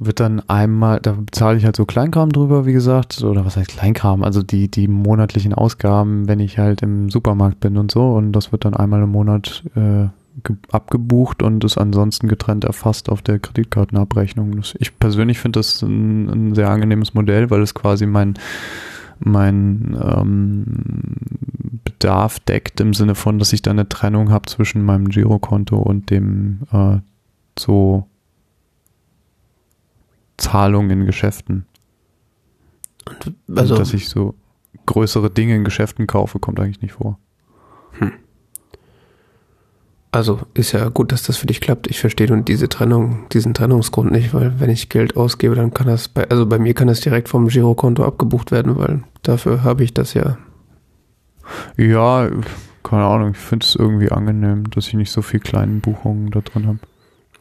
wird 0.00 0.18
dann 0.18 0.40
einmal, 0.48 0.98
da 1.00 1.12
bezahle 1.12 1.58
ich 1.58 1.64
halt 1.66 1.76
so 1.76 1.84
Kleinkram 1.84 2.32
drüber, 2.32 2.64
wie 2.64 2.72
gesagt, 2.72 3.22
oder 3.22 3.44
was 3.44 3.58
heißt 3.58 3.68
Kleinkram, 3.68 4.24
also 4.24 4.42
die, 4.42 4.70
die 4.70 4.88
monatlichen 4.88 5.52
Ausgaben, 5.52 6.26
wenn 6.26 6.40
ich 6.40 6.58
halt 6.58 6.82
im 6.82 7.10
Supermarkt 7.10 7.60
bin 7.60 7.76
und 7.76 7.92
so 7.92 8.14
und 8.14 8.32
das 8.32 8.50
wird 8.50 8.64
dann 8.64 8.74
einmal 8.74 9.02
im 9.02 9.10
Monat 9.10 9.62
äh, 9.76 10.06
abgebucht 10.72 11.42
und 11.42 11.64
ist 11.64 11.76
ansonsten 11.76 12.28
getrennt 12.28 12.64
erfasst 12.64 13.10
auf 13.10 13.20
der 13.20 13.38
Kreditkartenabrechnung. 13.38 14.62
Ich 14.78 14.98
persönlich 14.98 15.38
finde 15.38 15.58
das 15.58 15.82
ein, 15.82 16.30
ein, 16.30 16.54
sehr 16.54 16.70
angenehmes 16.70 17.12
Modell, 17.12 17.50
weil 17.50 17.60
es 17.60 17.74
quasi 17.74 18.06
mein, 18.06 18.34
mein 19.18 19.98
ähm, 20.02 20.64
Bedarf 21.84 22.40
deckt 22.40 22.80
im 22.80 22.94
Sinne 22.94 23.14
von, 23.14 23.38
dass 23.38 23.52
ich 23.52 23.60
da 23.60 23.70
eine 23.70 23.88
Trennung 23.88 24.30
habe 24.30 24.46
zwischen 24.46 24.82
meinem 24.82 25.08
Girokonto 25.08 25.76
und 25.76 26.08
dem 26.08 26.60
äh, 26.72 26.98
so 27.58 28.06
Zahlung 30.40 30.90
in 30.90 31.06
Geschäften. 31.06 31.66
also, 33.54 33.76
dass 33.76 33.94
ich 33.94 34.08
so. 34.08 34.34
größere 34.86 35.30
Dinge 35.30 35.54
in 35.54 35.64
Geschäften 35.64 36.06
kaufe, 36.06 36.38
kommt 36.38 36.58
eigentlich 36.58 36.82
nicht 36.82 36.94
vor. 36.94 37.18
Also 40.12 40.40
ist 40.54 40.72
ja 40.72 40.88
gut, 40.88 41.12
dass 41.12 41.22
das 41.22 41.36
für 41.36 41.46
dich 41.46 41.60
klappt. 41.60 41.86
Ich 41.86 42.00
verstehe 42.00 42.26
nun 42.26 42.44
diese 42.44 42.68
Trennung, 42.68 43.26
diesen 43.30 43.54
Trennungsgrund 43.54 44.10
nicht, 44.10 44.34
weil 44.34 44.58
wenn 44.58 44.68
ich 44.68 44.88
Geld 44.88 45.16
ausgebe, 45.16 45.54
dann 45.54 45.72
kann 45.72 45.86
das 45.86 46.08
bei, 46.08 46.28
also 46.28 46.46
bei 46.46 46.58
mir 46.58 46.74
kann 46.74 46.88
das 46.88 47.00
direkt 47.00 47.28
vom 47.28 47.46
Girokonto 47.46 48.04
abgebucht 48.04 48.50
werden, 48.50 48.76
weil 48.76 49.04
dafür 49.22 49.62
habe 49.62 49.84
ich 49.84 49.94
das 49.94 50.14
ja. 50.14 50.36
Ja, 51.76 52.28
keine 52.82 53.04
Ahnung, 53.04 53.30
ich 53.32 53.38
finde 53.38 53.64
es 53.64 53.76
irgendwie 53.76 54.10
angenehm, 54.10 54.68
dass 54.70 54.88
ich 54.88 54.94
nicht 54.94 55.12
so 55.12 55.22
viel 55.22 55.38
kleinen 55.38 55.80
Buchungen 55.80 56.32
da 56.32 56.40
drin 56.40 56.66
habe. 56.66 56.78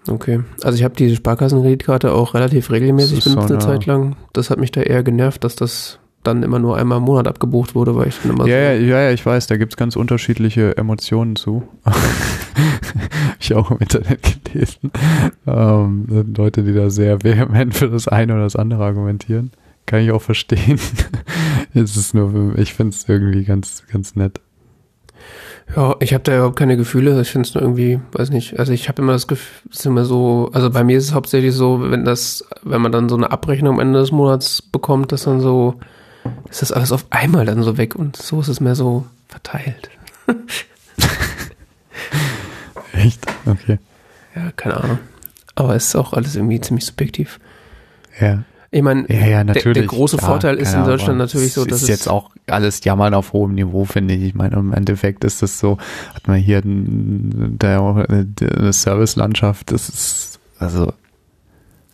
Okay. 0.07 0.41
Also 0.63 0.77
ich 0.77 0.83
habe 0.83 0.95
diese 0.95 1.15
Sparkassenkreditkarte 1.15 2.13
auch 2.13 2.33
relativ 2.33 2.71
regelmäßig 2.71 3.23
benutzt 3.23 3.47
so 3.47 3.53
eine 3.53 3.63
Zeit 3.63 3.85
lang. 3.85 4.15
Das 4.33 4.49
hat 4.49 4.59
mich 4.59 4.71
da 4.71 4.81
eher 4.81 5.03
genervt, 5.03 5.43
dass 5.43 5.55
das 5.55 5.99
dann 6.23 6.43
immer 6.43 6.59
nur 6.59 6.77
einmal 6.77 6.97
im 6.97 7.05
Monat 7.05 7.27
abgebucht 7.27 7.75
wurde, 7.75 7.95
weil 7.95 8.07
ich 8.07 8.19
dann 8.21 8.31
immer 8.31 8.45
Ja, 8.45 8.57
ja, 8.57 8.77
so, 8.77 8.85
ja, 8.85 9.01
ja, 9.03 9.11
ich 9.11 9.25
weiß, 9.25 9.47
da 9.47 9.57
gibt's 9.57 9.77
ganz 9.77 9.95
unterschiedliche 9.95 10.75
Emotionen 10.77 11.35
zu. 11.35 11.63
Hab 11.85 11.95
ich 13.39 13.53
auch 13.53 13.71
im 13.71 13.77
Internet 13.77 14.43
gelesen. 14.45 14.91
Ähm, 15.47 16.33
Leute, 16.35 16.63
die 16.63 16.73
da 16.73 16.89
sehr 16.89 17.23
vehement 17.23 17.73
für 17.75 17.89
das 17.89 18.07
eine 18.07 18.33
oder 18.33 18.43
das 18.43 18.55
andere 18.55 18.83
argumentieren. 18.83 19.51
Kann 19.85 20.01
ich 20.01 20.11
auch 20.11 20.21
verstehen. 20.21 20.79
es 21.73 21.95
ist 21.95 22.13
nur, 22.13 22.57
ich 22.57 22.73
finde 22.73 22.95
es 22.95 23.07
irgendwie 23.07 23.43
ganz, 23.43 23.83
ganz 23.91 24.15
nett. 24.15 24.41
Ja, 25.75 25.95
ich 25.99 26.13
habe 26.13 26.23
da 26.23 26.35
überhaupt 26.35 26.55
keine 26.55 26.77
Gefühle. 26.77 27.19
Ich 27.21 27.29
finde 27.31 27.47
es 27.47 27.53
nur 27.53 27.61
irgendwie, 27.61 27.99
weiß 28.13 28.31
nicht. 28.31 28.59
Also 28.59 28.73
ich 28.73 28.89
habe 28.89 29.01
immer 29.01 29.13
das 29.13 29.27
Gefühl, 29.27 29.69
es 29.71 29.79
ist 29.79 29.85
immer 29.85 30.03
so, 30.03 30.49
also 30.53 30.69
bei 30.71 30.83
mir 30.83 30.97
ist 30.97 31.05
es 31.05 31.13
hauptsächlich 31.13 31.53
so, 31.53 31.79
wenn 31.91 32.05
das, 32.05 32.43
wenn 32.63 32.81
man 32.81 32.91
dann 32.91 33.07
so 33.07 33.15
eine 33.15 33.31
Abrechnung 33.31 33.75
am 33.75 33.79
Ende 33.79 33.99
des 33.99 34.11
Monats 34.11 34.61
bekommt, 34.61 35.11
dass 35.11 35.23
dann 35.23 35.41
so, 35.41 35.75
ist 36.49 36.61
das 36.61 36.71
alles 36.71 36.91
auf 36.91 37.05
einmal 37.11 37.45
dann 37.45 37.61
so 37.61 37.77
weg 37.77 37.95
und 37.95 38.15
so 38.15 38.41
ist 38.41 38.47
es 38.47 38.59
mehr 38.59 38.75
so 38.75 39.05
verteilt. 39.27 39.89
Echt? 42.93 43.25
Okay. 43.45 43.77
Ja, 44.35 44.51
keine 44.55 44.77
Ahnung. 44.77 44.99
Aber 45.55 45.75
es 45.75 45.87
ist 45.87 45.95
auch 45.95 46.13
alles 46.13 46.35
irgendwie 46.35 46.59
ziemlich 46.61 46.85
subjektiv. 46.85 47.39
Ja. 48.19 48.43
Ich 48.71 48.81
meine, 48.83 49.05
Ja, 49.09 49.25
ja, 49.25 49.43
der, 49.43 49.73
der 49.73 49.85
große 49.85 50.17
klar, 50.17 50.31
Vorteil 50.31 50.57
ist 50.57 50.73
in 50.73 50.83
Deutschland 50.83 51.17
natürlich 51.17 51.53
so, 51.53 51.61
Es 51.61 51.67
dass 51.67 51.81
ist 51.81 51.87
jetzt 51.87 52.07
auch 52.07 52.29
alles 52.47 52.83
Jammern 52.83 53.13
auf 53.15 53.33
hohem 53.33 53.55
Niveau, 53.55 53.85
finde 53.85 54.13
ich. 54.13 54.23
Ich 54.23 54.35
meine, 54.35 54.57
im 54.57 54.73
Endeffekt 54.73 55.23
ist 55.23 55.41
das 55.41 55.59
so, 55.59 55.79
hat 56.13 56.27
man 56.27 56.37
hier 56.37 56.61
der 56.63 58.05
eine 58.07 58.73
Servicelandschaft, 58.73 59.71
das 59.71 59.89
ist, 59.89 60.39
also, 60.59 60.93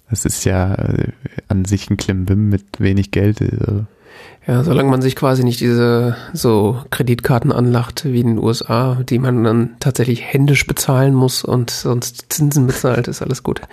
das 0.10 0.26
ist 0.26 0.44
ja 0.44 0.76
äh, 0.76 1.12
an 1.48 1.64
sich 1.64 1.90
ein 1.90 1.98
Klimbim 1.98 2.50
mit 2.50 2.66
wenig 2.80 3.12
Geld. 3.12 3.42
Also, 3.42 3.86
ja, 4.46 4.64
solange 4.64 4.90
man 4.90 5.02
sich 5.02 5.16
quasi 5.16 5.44
nicht 5.44 5.62
diese 5.62 6.18
so 6.34 6.82
Kreditkarten 6.92 7.52
anlacht 7.52 8.06
wie 8.06 8.20
in 8.20 8.28
den 8.28 8.38
USA, 8.38 8.96
die 8.96 9.18
man 9.18 9.44
dann 9.44 9.76
tatsächlich 9.80 10.22
händisch 10.22 10.68
bezahlen 10.68 11.14
muss 11.14 11.44
und 11.44 11.72
sonst 11.72 12.26
Zinsen 12.30 12.68
bezahlt, 12.68 13.08
ist 13.08 13.22
alles 13.22 13.44
gut. 13.44 13.62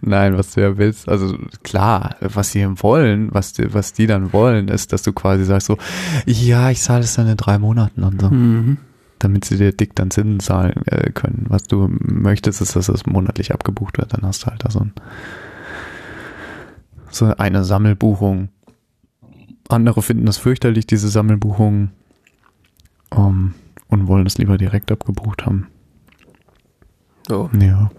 Nein, 0.00 0.36
was 0.36 0.52
du 0.52 0.60
ja 0.60 0.76
willst, 0.76 1.08
also 1.08 1.36
klar, 1.62 2.16
was 2.20 2.50
sie 2.50 2.66
wollen, 2.82 3.28
was 3.32 3.52
die, 3.52 3.72
was 3.72 3.92
die 3.92 4.06
dann 4.06 4.32
wollen, 4.32 4.68
ist, 4.68 4.92
dass 4.92 5.02
du 5.02 5.12
quasi 5.12 5.44
sagst 5.44 5.66
so, 5.66 5.78
ja, 6.26 6.70
ich 6.70 6.80
zahle 6.80 7.04
es 7.04 7.14
dann 7.14 7.28
in 7.28 7.36
drei 7.36 7.58
Monaten 7.58 8.02
und 8.02 8.20
so. 8.20 8.30
Mhm. 8.30 8.78
damit 9.18 9.44
sie 9.46 9.56
dir 9.56 9.72
dick 9.72 9.94
dann 9.94 10.10
Zinsen 10.10 10.40
zahlen 10.40 10.82
äh, 10.86 11.10
können. 11.10 11.46
Was 11.48 11.62
du 11.64 11.88
möchtest, 11.88 12.60
ist, 12.60 12.76
dass 12.76 12.88
es 12.90 13.06
monatlich 13.06 13.54
abgebucht 13.54 13.96
wird. 13.96 14.12
Dann 14.12 14.22
hast 14.22 14.42
du 14.42 14.46
halt 14.48 14.64
da 14.64 14.70
so, 14.70 14.80
ein, 14.80 14.92
so 17.10 17.26
eine 17.36 17.64
Sammelbuchung. 17.64 18.48
Andere 19.70 20.02
finden 20.02 20.26
das 20.26 20.36
fürchterlich, 20.36 20.86
diese 20.86 21.08
Sammelbuchungen, 21.08 21.92
ähm, 23.12 23.54
und 23.88 24.08
wollen 24.08 24.26
es 24.26 24.36
lieber 24.38 24.58
direkt 24.58 24.92
abgebucht 24.92 25.46
haben. 25.46 25.68
So, 27.28 27.48
Ja. 27.58 27.90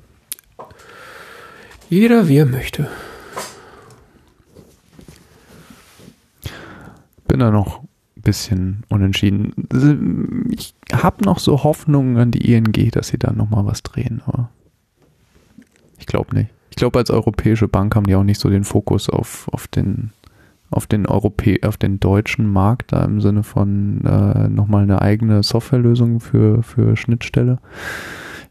Jeder 1.90 2.28
wie 2.28 2.38
er 2.38 2.46
möchte. 2.46 2.88
Bin 7.28 7.40
da 7.40 7.52
noch 7.52 7.82
ein 7.82 8.22
bisschen 8.22 8.84
unentschieden. 8.90 10.50
Ich 10.52 10.76
habe 10.94 11.24
noch 11.24 11.40
so 11.40 11.64
Hoffnungen 11.64 12.18
an 12.18 12.32
die 12.32 12.54
ING, 12.54 12.92
dass 12.92 13.10
sie 13.10 13.18
da 13.18 13.32
nochmal 13.32 13.66
was 13.66 13.84
drehen, 13.84 14.22
aber 14.26 14.50
ich 15.98 16.06
glaube 16.06 16.36
nicht. 16.36 16.50
Ich 16.70 16.76
glaube, 16.76 17.00
als 17.00 17.10
europäische 17.10 17.68
Bank 17.68 17.96
haben 17.96 18.06
die 18.06 18.16
auch 18.16 18.24
nicht 18.24 18.40
so 18.40 18.50
den 18.50 18.64
Fokus 18.64 19.10
auf, 19.10 19.48
auf 19.52 19.68
den 19.68 20.12
auf 20.72 20.88
den 20.88 21.06
Europä 21.06 21.60
auf 21.64 21.78
den 21.78 22.00
deutschen 22.00 22.52
Markt 22.52 22.92
da 22.92 23.06
im 23.06 23.22
Sinne 23.22 23.44
von 23.44 24.04
äh, 24.04 24.50
nochmal 24.50 24.84
eine 24.84 25.02
eigene 25.02 25.42
Softwarelösung 25.44 26.20
für, 26.20 26.64
für 26.64 26.98
Schnittstelle. 26.98 27.60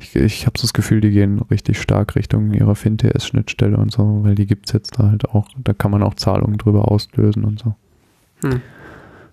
Ich, 0.04 0.16
ich 0.16 0.46
habe 0.46 0.58
so 0.58 0.62
das 0.62 0.74
Gefühl, 0.74 1.00
die 1.00 1.10
gehen 1.10 1.40
richtig 1.50 1.80
stark 1.80 2.14
Richtung 2.14 2.52
ihrer 2.52 2.74
FinTS-Schnittstelle 2.74 3.76
und 3.76 3.90
so, 3.90 4.20
weil 4.22 4.34
die 4.34 4.46
gibt's 4.46 4.72
jetzt 4.72 4.98
da 4.98 5.08
halt 5.08 5.28
auch. 5.30 5.48
Da 5.56 5.72
kann 5.72 5.90
man 5.90 6.02
auch 6.02 6.14
Zahlungen 6.14 6.58
drüber 6.58 6.90
auslösen 6.90 7.44
und 7.44 7.60
so. 7.60 7.74
Hm. 8.42 8.60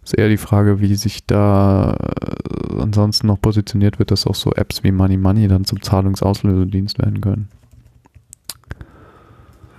Ist 0.03 0.17
eher 0.17 0.29
die 0.29 0.37
Frage, 0.37 0.79
wie 0.79 0.95
sich 0.95 1.25
da 1.27 1.93
äh, 1.93 2.81
ansonsten 2.81 3.27
noch 3.27 3.39
positioniert 3.39 3.99
wird, 3.99 4.11
dass 4.11 4.25
auch 4.25 4.35
so 4.35 4.51
Apps 4.53 4.83
wie 4.83 4.91
Money 4.91 5.17
Money 5.17 5.47
dann 5.47 5.65
zum 5.65 5.81
Zahlungsauslösedienst 5.81 6.99
werden 6.99 7.21
können. 7.21 7.49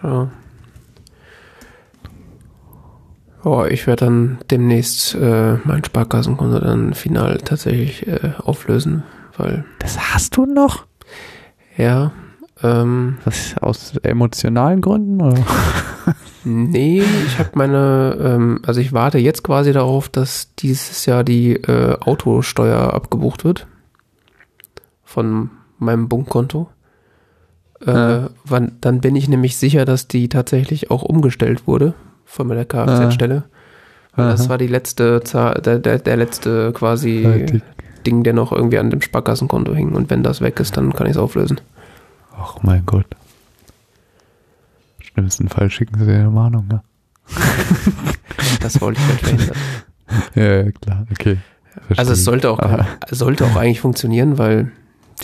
Ja. 0.02 0.30
Ja, 3.44 3.66
ich 3.66 3.86
werde 3.88 4.04
dann 4.04 4.38
demnächst 4.50 5.16
äh, 5.16 5.56
mein 5.64 5.84
Sparkassenkonto 5.84 6.60
dann 6.60 6.94
final 6.94 7.38
tatsächlich 7.38 8.06
äh, 8.06 8.32
auflösen, 8.38 9.02
weil 9.36 9.64
Das 9.78 9.98
hast 10.14 10.36
du 10.36 10.46
noch? 10.46 10.86
ja, 11.76 12.12
ähm, 12.62 13.18
Was 13.24 13.56
aus 13.60 13.96
emotionalen 14.02 14.80
Gründen 14.80 15.20
oder? 15.20 15.42
nee, 16.44 17.02
ich 17.26 17.38
habe 17.38 17.50
meine, 17.54 18.16
ähm, 18.20 18.60
also 18.66 18.80
ich 18.80 18.92
warte 18.92 19.18
jetzt 19.18 19.42
quasi 19.42 19.72
darauf, 19.72 20.08
dass 20.08 20.54
dieses 20.56 21.06
Jahr 21.06 21.24
die 21.24 21.54
äh, 21.54 21.96
Autosteuer 22.00 22.92
abgebucht 22.94 23.44
wird 23.44 23.66
von 25.04 25.50
meinem 25.78 26.08
Bunkkonto. 26.08 26.68
Äh, 27.84 27.90
Ja. 27.90 28.30
wann, 28.44 28.76
dann 28.80 29.00
bin 29.00 29.16
ich 29.16 29.28
nämlich 29.28 29.56
sicher, 29.56 29.84
dass 29.84 30.06
die 30.08 30.28
tatsächlich 30.28 30.90
auch 30.90 31.02
umgestellt 31.02 31.66
wurde 31.66 31.94
von 32.24 32.46
meiner 32.46 32.64
Kfz-Stelle. 32.64 33.44
Weil 34.14 34.28
Das 34.28 34.48
war 34.48 34.58
die 34.58 34.66
letzte 34.68 35.22
Zahl, 35.24 35.54
der, 35.62 35.78
der, 35.78 35.98
der 35.98 36.16
letzte 36.16 36.72
quasi 36.72 37.22
Ja, 37.22 37.38
die- 37.38 37.62
Ding, 38.02 38.22
der 38.22 38.32
noch 38.32 38.52
irgendwie 38.52 38.78
an 38.78 38.90
dem 38.90 39.00
Sparkassenkonto 39.00 39.74
hing. 39.74 39.92
Und 39.92 40.10
wenn 40.10 40.22
das 40.22 40.40
weg 40.40 40.60
ist, 40.60 40.76
dann 40.76 40.92
kann 40.92 41.06
ich 41.06 41.12
es 41.12 41.16
auflösen. 41.18 41.60
Ach 42.36 42.56
mein 42.62 42.84
Gott. 42.86 43.06
Im 45.00 45.04
schlimmsten 45.06 45.48
Fall 45.48 45.70
schicken 45.70 45.98
sie 45.98 46.06
dir 46.06 46.14
eine 46.14 46.34
Warnung, 46.34 46.66
ne? 46.68 46.82
Das 48.60 48.80
wollte 48.80 49.00
ich 49.00 49.06
halt 49.08 49.20
verhindern. 49.20 49.56
Ja, 50.34 50.42
ja, 50.64 50.70
klar, 50.72 51.06
okay. 51.10 51.38
Also 51.74 51.90
es 51.90 51.96
Verstehe. 51.96 52.16
sollte 52.16 52.50
auch, 52.50 52.58
Aber- 52.58 52.86
sollte 53.10 53.46
auch 53.46 53.56
eigentlich 53.56 53.80
funktionieren, 53.80 54.36
weil 54.36 54.70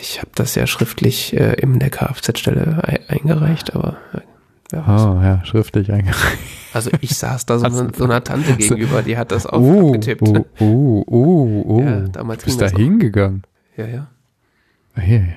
ich 0.01 0.19
habe 0.19 0.31
das 0.35 0.55
ja 0.55 0.67
schriftlich 0.67 1.37
äh, 1.37 1.55
in 1.61 1.79
der 1.79 1.91
Kfz-Stelle 1.91 2.81
ei- 2.87 3.01
eingereicht, 3.09 3.75
aber 3.75 3.99
äh, 4.15 4.21
wer 4.71 4.87
weiß. 4.87 5.01
Oh, 5.03 5.21
ja, 5.23 5.45
schriftlich 5.45 5.91
eingereicht. 5.93 6.39
Also 6.75 6.91
ich 7.01 7.17
saß 7.17 7.47
da 7.47 7.59
so, 7.59 7.69
du- 7.69 7.97
so 7.97 8.05
einer 8.05 8.23
Tante 8.23 8.53
gegenüber, 8.55 9.03
die 9.03 9.17
hat 9.17 9.33
das 9.33 9.47
auf, 9.47 9.63
Oh, 9.63 9.89
abgetippt. 9.89 10.23
oh, 10.29 10.45
oh, 10.61 11.05
oh, 11.07 11.65
oh. 11.67 11.81
Ja, 11.83 12.01
damals 12.01 12.45
Bist 12.45 12.59
ging 12.59 12.69
da 12.69 12.77
hingegangen? 12.77 13.43
Ja, 13.77 13.87
ja. 13.87 14.07
Hey, 14.95 15.37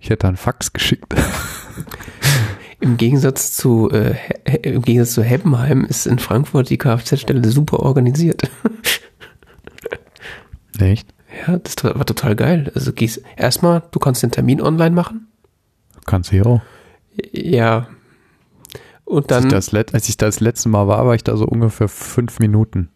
ich 0.00 0.10
hätte 0.10 0.26
einen 0.26 0.36
Fax 0.36 0.72
geschickt. 0.72 1.14
Im 2.80 2.96
Gegensatz 2.96 3.52
zu 3.52 3.88
äh, 3.92 4.16
im 4.62 4.82
Gegensatz 4.82 5.14
zu 5.14 5.22
Heppenheim 5.22 5.84
ist 5.84 6.06
in 6.06 6.18
Frankfurt 6.18 6.68
die 6.68 6.78
Kfz-Stelle 6.78 7.48
super 7.48 7.78
organisiert. 7.78 8.50
Echt? 10.80 11.14
Ja, 11.46 11.56
das 11.58 11.76
war 11.84 12.04
total 12.04 12.34
geil. 12.36 12.70
Also 12.74 12.92
gehst 12.92 13.22
erstmal, 13.36 13.82
du 13.92 13.98
kannst 14.00 14.22
den 14.24 14.32
Termin 14.32 14.60
online 14.60 14.94
machen. 14.94 15.28
Kannst 16.06 16.32
du 16.32 16.36
ja 16.36 16.44
auch. 16.44 16.60
Ja. 17.32 17.86
Und 19.04 19.30
Als 19.30 19.44
ich, 19.44 19.50
dann 19.50 19.82
das 19.82 19.94
als 19.94 20.08
ich 20.08 20.16
das 20.16 20.40
letzte 20.40 20.68
Mal 20.68 20.86
war, 20.88 21.06
war 21.06 21.14
ich 21.14 21.24
da 21.24 21.36
so 21.36 21.44
ungefähr 21.44 21.88
fünf 21.88 22.38
Minuten, 22.38 22.88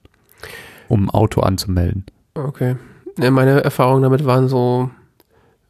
um 0.88 1.06
ein 1.06 1.10
Auto 1.10 1.40
anzumelden. 1.40 2.06
Okay. 2.34 2.76
Ja, 3.18 3.30
meine 3.30 3.64
Erfahrungen 3.64 4.02
damit 4.02 4.24
waren 4.26 4.48
so, 4.48 4.90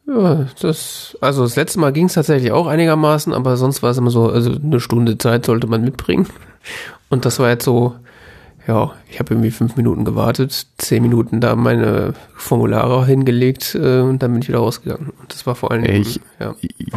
ja, 0.07 0.45
das, 0.61 1.17
also 1.21 1.43
das 1.43 1.55
letzte 1.55 1.79
Mal 1.79 1.91
ging 1.91 2.05
es 2.05 2.13
tatsächlich 2.13 2.51
auch 2.51 2.67
einigermaßen, 2.67 3.33
aber 3.33 3.57
sonst 3.57 3.83
war 3.83 3.91
es 3.91 3.97
immer 3.97 4.09
so, 4.09 4.29
also 4.29 4.51
eine 4.51 4.79
Stunde 4.79 5.17
Zeit 5.17 5.45
sollte 5.45 5.67
man 5.67 5.81
mitbringen. 5.81 6.27
Und 7.09 7.25
das 7.25 7.39
war 7.39 7.49
jetzt 7.49 7.65
so, 7.65 7.95
ja, 8.67 8.91
ich 9.09 9.19
habe 9.19 9.33
irgendwie 9.33 9.51
fünf 9.51 9.77
Minuten 9.77 10.03
gewartet, 10.03 10.67
zehn 10.77 11.01
Minuten 11.01 11.39
da 11.39 11.55
meine 11.55 12.13
Formulare 12.35 13.05
hingelegt 13.05 13.75
äh, 13.75 14.01
und 14.01 14.21
dann 14.21 14.33
bin 14.33 14.41
ich 14.41 14.49
wieder 14.49 14.59
rausgegangen. 14.59 15.09
Und 15.09 15.33
das 15.33 15.45
war 15.47 15.55
vor 15.55 15.71
allen 15.71 15.83
Dingen, 15.83 16.01
Ich- 16.01 16.19
ja. 16.39 16.53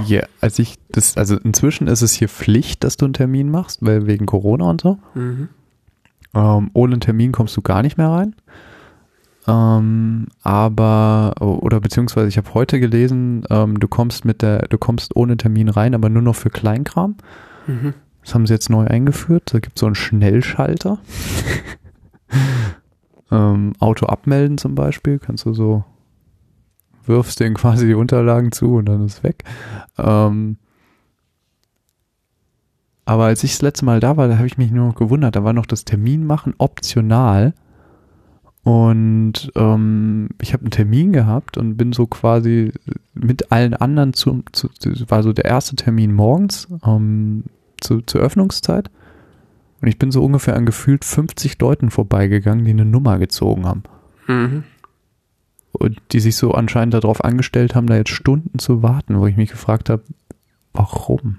Ja, 0.07 0.23
als 0.41 0.59
ich 0.59 0.75
das, 0.91 1.17
also 1.17 1.37
inzwischen 1.37 1.87
ist 1.87 2.03
es 2.03 2.13
hier 2.13 2.29
Pflicht, 2.29 2.83
dass 2.85 2.97
du 2.97 3.05
einen 3.07 3.15
Termin 3.15 3.51
machst, 3.51 3.79
weil 3.85 4.07
wegen 4.07 4.27
Corona 4.27 4.69
und 4.71 4.81
so. 4.81 4.99
Mhm. 5.15 5.49
Ähm, 6.35 6.71
ohne 6.75 6.93
einen 6.95 7.01
Termin 7.01 7.33
kommst 7.33 7.57
du 7.57 7.63
gar 7.63 7.83
nicht 7.83 7.99
mehr 7.99 8.09
rein. 8.09 8.35
Ähm, 9.49 10.27
aber, 10.43 11.35
oder 11.41 11.81
beziehungsweise 11.81 12.29
ich 12.29 12.37
habe 12.37 12.53
heute 12.55 12.79
gelesen, 12.79 13.45
ähm, 13.51 13.81
du 13.81 13.89
kommst 13.89 14.25
mit 14.25 14.43
der, 14.43 14.61
du 14.69 14.79
kommst 14.79 15.17
ohne 15.17 15.37
Termin 15.37 15.69
rein, 15.69 15.95
aber 15.95 16.09
nur 16.09 16.23
noch 16.23 16.37
für 16.37 16.51
Kleinkram. 16.51 17.17
Mhm. 17.67 17.95
Das 18.23 18.35
haben 18.35 18.47
sie 18.47 18.53
jetzt 18.53 18.71
neu 18.71 18.87
eingeführt. 18.87 19.55
Da 19.55 19.59
gibt 19.61 19.77
es 19.77 19.81
so 19.81 19.87
einen 19.87 19.95
Schnellschalter. 19.95 20.99
ähm, 23.31 23.73
Auto 23.79 24.07
abmelden 24.07 24.59
zum 24.59 24.75
Beispiel, 24.75 25.19
kannst 25.19 25.47
du 25.47 25.55
so, 25.55 25.85
wirfst 27.05 27.41
den 27.41 27.55
quasi 27.55 27.87
die 27.87 27.95
Unterlagen 27.95 28.53
zu 28.53 28.75
und 28.75 28.87
dann 28.87 29.05
ist 29.05 29.19
es 29.19 29.23
weg. 29.23 29.45
Ähm, 29.99 30.59
aber 33.05 33.25
als 33.25 33.43
ich 33.43 33.53
das 33.53 33.63
letzte 33.63 33.85
Mal 33.85 34.01
da 34.01 34.17
war, 34.17 34.29
da 34.29 34.37
habe 34.37 34.47
ich 34.47 34.59
mich 34.59 34.71
nur 34.71 34.87
noch 34.87 34.95
gewundert, 34.95 35.35
da 35.35 35.43
war 35.43 35.53
noch 35.53 35.67
das 35.67 35.85
Termin 35.85 36.25
machen 36.25 36.55
optional. 36.59 37.55
Und 38.63 39.51
ähm, 39.57 40.29
ich 40.41 40.53
habe 40.53 40.65
einen 40.65 40.71
Termin 40.71 41.13
gehabt 41.13 41.57
und 41.57 41.77
bin 41.77 41.93
so 41.93 42.07
quasi 42.07 42.73
mit 43.15 43.51
allen 43.51 43.75
anderen 43.75 44.13
zu, 44.13 44.43
zu 44.53 44.69
war 45.09 45.23
so 45.23 45.33
der 45.33 45.47
erste 45.47 45.77
Termin 45.77 46.13
morgens 46.13 46.69
ähm, 46.85 47.45
zu, 47.81 48.01
zur 48.03 48.21
Öffnungszeit. 48.21 48.91
Und 49.81 49.89
ich 49.89 49.99
bin 49.99 50.11
so 50.11 50.23
ungefähr 50.23 50.57
an 50.57 50.67
gefühlt 50.67 51.05
50 51.05 51.59
Leuten 51.61 51.91
vorbeigegangen, 51.91 52.65
die 52.65 52.73
eine 52.73 52.85
Nummer 52.85 53.19
gezogen 53.19 53.67
haben. 53.67 53.83
Mhm. 54.27 54.65
Und 55.73 56.01
die 56.13 56.21
sich 56.21 56.37
so 56.37 56.53
anscheinend 56.53 56.95
darauf 56.95 57.25
angestellt 57.25 57.75
haben, 57.75 57.87
da 57.87 57.97
jetzt 57.97 58.11
Stunden 58.11 58.59
zu 58.59 58.83
warten, 58.83 59.19
wo 59.19 59.27
ich 59.27 59.37
mich 59.37 59.51
gefragt 59.51 59.89
habe, 59.89 60.03
warum? 60.73 61.39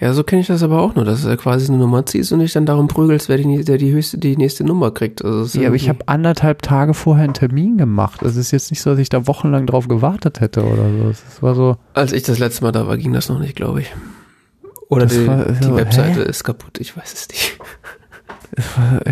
Ja, 0.00 0.12
so 0.12 0.22
kenne 0.22 0.42
ich 0.42 0.46
das 0.46 0.62
aber 0.62 0.80
auch 0.80 0.94
nur, 0.94 1.04
dass 1.04 1.24
du 1.24 1.36
quasi 1.36 1.66
eine 1.66 1.78
Nummer 1.78 2.06
ziehst 2.06 2.32
und 2.32 2.38
dich 2.38 2.52
dann 2.52 2.66
darum 2.66 2.86
prügelst, 2.86 3.28
wer 3.28 3.38
die, 3.38 3.64
der 3.64 3.78
die 3.78 3.92
höchste, 3.92 4.18
die 4.18 4.36
nächste 4.36 4.62
Nummer 4.62 4.92
kriegt. 4.92 5.24
Also 5.24 5.58
ja, 5.58 5.66
aber 5.66 5.76
ich 5.76 5.88
habe 5.88 6.06
anderthalb 6.06 6.62
Tage 6.62 6.94
vorher 6.94 7.24
einen 7.24 7.34
Termin 7.34 7.76
gemacht. 7.76 8.22
Es 8.22 8.36
ist 8.36 8.52
jetzt 8.52 8.70
nicht 8.70 8.80
so, 8.80 8.90
dass 8.90 9.00
ich 9.00 9.08
da 9.08 9.26
wochenlang 9.26 9.66
drauf 9.66 9.88
gewartet 9.88 10.40
hätte 10.40 10.62
oder 10.62 10.88
so. 10.90 11.10
Es 11.10 11.42
war 11.42 11.56
so. 11.56 11.76
Als 11.94 12.12
ich 12.12 12.22
das 12.22 12.38
letzte 12.38 12.62
Mal 12.62 12.70
da 12.70 12.86
war, 12.86 12.96
ging 12.96 13.12
das 13.12 13.28
noch 13.28 13.40
nicht, 13.40 13.56
glaube 13.56 13.80
ich. 13.80 13.92
Oder 14.88 15.06
die, 15.06 15.26
war, 15.26 15.44
die 15.44 15.74
Webseite 15.74 16.24
hä? 16.24 16.28
ist 16.28 16.44
kaputt, 16.44 16.78
ich 16.80 16.96
weiß 16.96 17.12
es 17.12 17.28
nicht. 17.28 17.58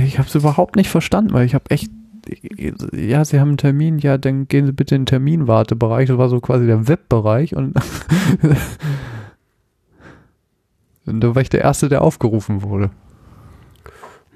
Ich 0.02 0.18
habe 0.18 0.28
es 0.28 0.34
überhaupt 0.34 0.76
nicht 0.76 0.88
verstanden, 0.88 1.32
weil 1.32 1.44
ich 1.44 1.54
habe 1.54 1.70
echt 1.70 1.90
ja, 2.92 3.24
Sie 3.24 3.38
haben 3.38 3.50
einen 3.50 3.56
Termin, 3.58 3.98
ja, 3.98 4.18
dann 4.18 4.48
gehen 4.48 4.66
Sie 4.66 4.72
bitte 4.72 4.96
in 4.96 5.02
den 5.02 5.06
Terminwartebereich. 5.06 6.08
Das 6.08 6.18
war 6.18 6.28
so 6.28 6.40
quasi 6.40 6.66
der 6.66 6.88
Webbereich 6.88 7.54
und 7.54 7.74
Und 11.06 11.20
da 11.20 11.34
war 11.34 11.42
ich 11.42 11.48
der 11.48 11.62
Erste, 11.62 11.88
der 11.88 12.02
aufgerufen 12.02 12.62
wurde. 12.62 12.90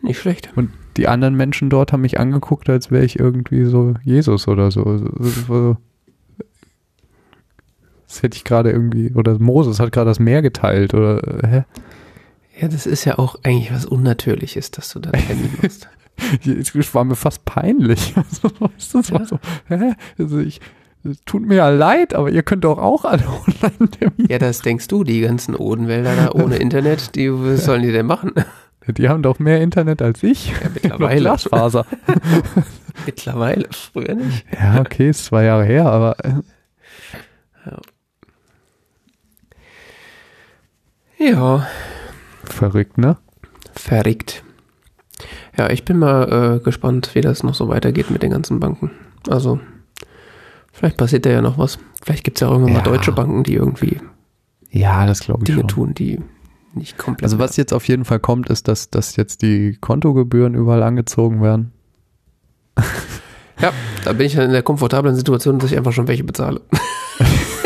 Nicht 0.02 0.20
schlecht. 0.20 0.50
Und 0.56 0.70
die 0.96 1.08
anderen 1.08 1.34
Menschen 1.34 1.68
dort 1.68 1.92
haben 1.92 2.00
mich 2.00 2.18
angeguckt, 2.18 2.70
als 2.70 2.90
wäre 2.90 3.04
ich 3.04 3.18
irgendwie 3.18 3.64
so 3.64 3.94
Jesus 4.04 4.48
oder 4.48 4.70
so. 4.70 4.84
Das, 4.84 5.76
das 8.10 8.24
hätte 8.24 8.36
ich 8.36 8.42
gerade 8.42 8.72
irgendwie, 8.72 9.12
oder 9.14 9.38
Moses 9.38 9.78
hat 9.78 9.92
gerade 9.92 10.10
das 10.10 10.18
Meer 10.18 10.42
geteilt, 10.42 10.94
oder 10.94 11.22
hä? 11.48 11.62
Ja, 12.60 12.66
das 12.66 12.84
ist 12.84 13.04
ja 13.04 13.18
auch 13.18 13.36
eigentlich 13.44 13.72
was 13.72 13.86
Unnatürliches, 13.86 14.72
dass 14.72 14.90
du 14.90 14.98
da 14.98 15.12
Handy 15.16 15.48
machst. 15.62 15.88
Es 16.44 16.94
war 16.94 17.04
mir 17.04 17.14
fast 17.14 17.44
peinlich. 17.44 18.14
Also, 18.16 18.50
das 18.92 19.08
ja. 19.10 19.18
war 19.18 19.26
so, 19.26 19.38
hä? 19.68 19.94
Also 20.18 20.40
ich, 20.40 20.60
tut 21.24 21.46
mir 21.46 21.54
ja 21.54 21.68
leid, 21.68 22.12
aber 22.12 22.30
ihr 22.30 22.42
könnt 22.42 22.64
doch 22.64 22.78
auch 22.78 23.04
alle 23.04 23.22
Online-Termine. 23.46 24.28
Ja, 24.28 24.38
das 24.38 24.60
denkst 24.60 24.88
du, 24.88 25.04
die 25.04 25.20
ganzen 25.20 25.54
Odenwälder 25.54 26.16
da 26.16 26.32
ohne 26.32 26.56
Internet, 26.56 27.14
die, 27.14 27.32
was 27.32 27.64
sollen 27.64 27.82
die 27.82 27.92
denn 27.92 28.06
machen? 28.06 28.32
Die 28.88 29.08
haben 29.08 29.22
doch 29.22 29.38
mehr 29.38 29.60
Internet 29.60 30.02
als 30.02 30.24
ich. 30.24 30.48
Ja, 30.48 30.68
mittlerweile. 30.74 31.20
Glasfaser. 31.20 31.86
mittlerweile, 33.06 33.68
früher 33.70 34.16
nicht. 34.16 34.44
Ja, 34.52 34.80
okay, 34.80 35.10
ist 35.10 35.26
zwei 35.26 35.44
Jahre 35.44 35.64
her, 35.64 35.86
aber. 35.86 36.16
Ja. 37.64 37.76
Ja. 41.20 41.66
Verrückt, 42.44 42.98
ne? 42.98 43.16
Verrückt. 43.72 44.42
Ja, 45.56 45.70
ich 45.70 45.84
bin 45.84 45.98
mal 45.98 46.56
äh, 46.56 46.64
gespannt, 46.64 47.10
wie 47.14 47.20
das 47.20 47.42
noch 47.42 47.54
so 47.54 47.68
weitergeht 47.68 48.10
mit 48.10 48.22
den 48.22 48.30
ganzen 48.30 48.58
Banken. 48.58 48.90
Also, 49.28 49.60
Vielleicht 50.80 50.96
passiert 50.96 51.26
da 51.26 51.30
ja 51.30 51.42
noch 51.42 51.58
was. 51.58 51.78
Vielleicht 52.02 52.24
gibt 52.24 52.38
es 52.38 52.40
ja 52.40 52.48
irgendwann 52.48 52.72
ja. 52.72 52.78
mal 52.78 52.84
deutsche 52.84 53.12
Banken, 53.12 53.42
die 53.42 53.52
irgendwie 53.52 54.00
ja, 54.70 55.04
das 55.06 55.20
glaube 55.20 55.42
ich 55.42 55.46
Dinge 55.46 55.60
schon. 55.60 55.68
tun, 55.68 55.94
die 55.94 56.20
nicht 56.74 56.96
komplett. 56.96 57.24
Also 57.24 57.38
was 57.38 57.58
jetzt 57.58 57.74
auf 57.74 57.86
jeden 57.86 58.06
Fall 58.06 58.18
kommt, 58.18 58.48
ist, 58.48 58.66
dass, 58.66 58.88
dass 58.88 59.16
jetzt 59.16 59.42
die 59.42 59.76
Kontogebühren 59.78 60.54
überall 60.54 60.82
angezogen 60.82 61.42
werden. 61.42 61.72
Ja, 63.60 63.74
da 64.06 64.14
bin 64.14 64.24
ich 64.26 64.36
in 64.36 64.52
der 64.52 64.62
komfortablen 64.62 65.14
Situation, 65.14 65.58
dass 65.58 65.70
ich 65.70 65.76
einfach 65.76 65.92
schon 65.92 66.08
welche 66.08 66.24
bezahle. 66.24 66.62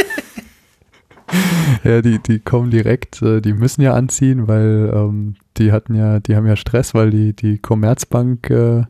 ja, 1.84 2.02
die, 2.02 2.18
die 2.18 2.38
kommen 2.38 2.70
direkt, 2.70 3.22
äh, 3.22 3.40
die 3.40 3.52
müssen 3.52 3.82
ja 3.82 3.94
anziehen, 3.94 4.46
weil 4.48 4.92
ähm, 4.94 5.36
die 5.56 5.72
hatten 5.72 5.94
ja, 5.94 6.20
die 6.20 6.36
haben 6.36 6.46
ja 6.46 6.56
Stress, 6.56 6.94
weil 6.94 7.10
die, 7.10 7.34
die 7.34 7.59
Commerzbank 7.59 8.51
äh, 8.51 8.84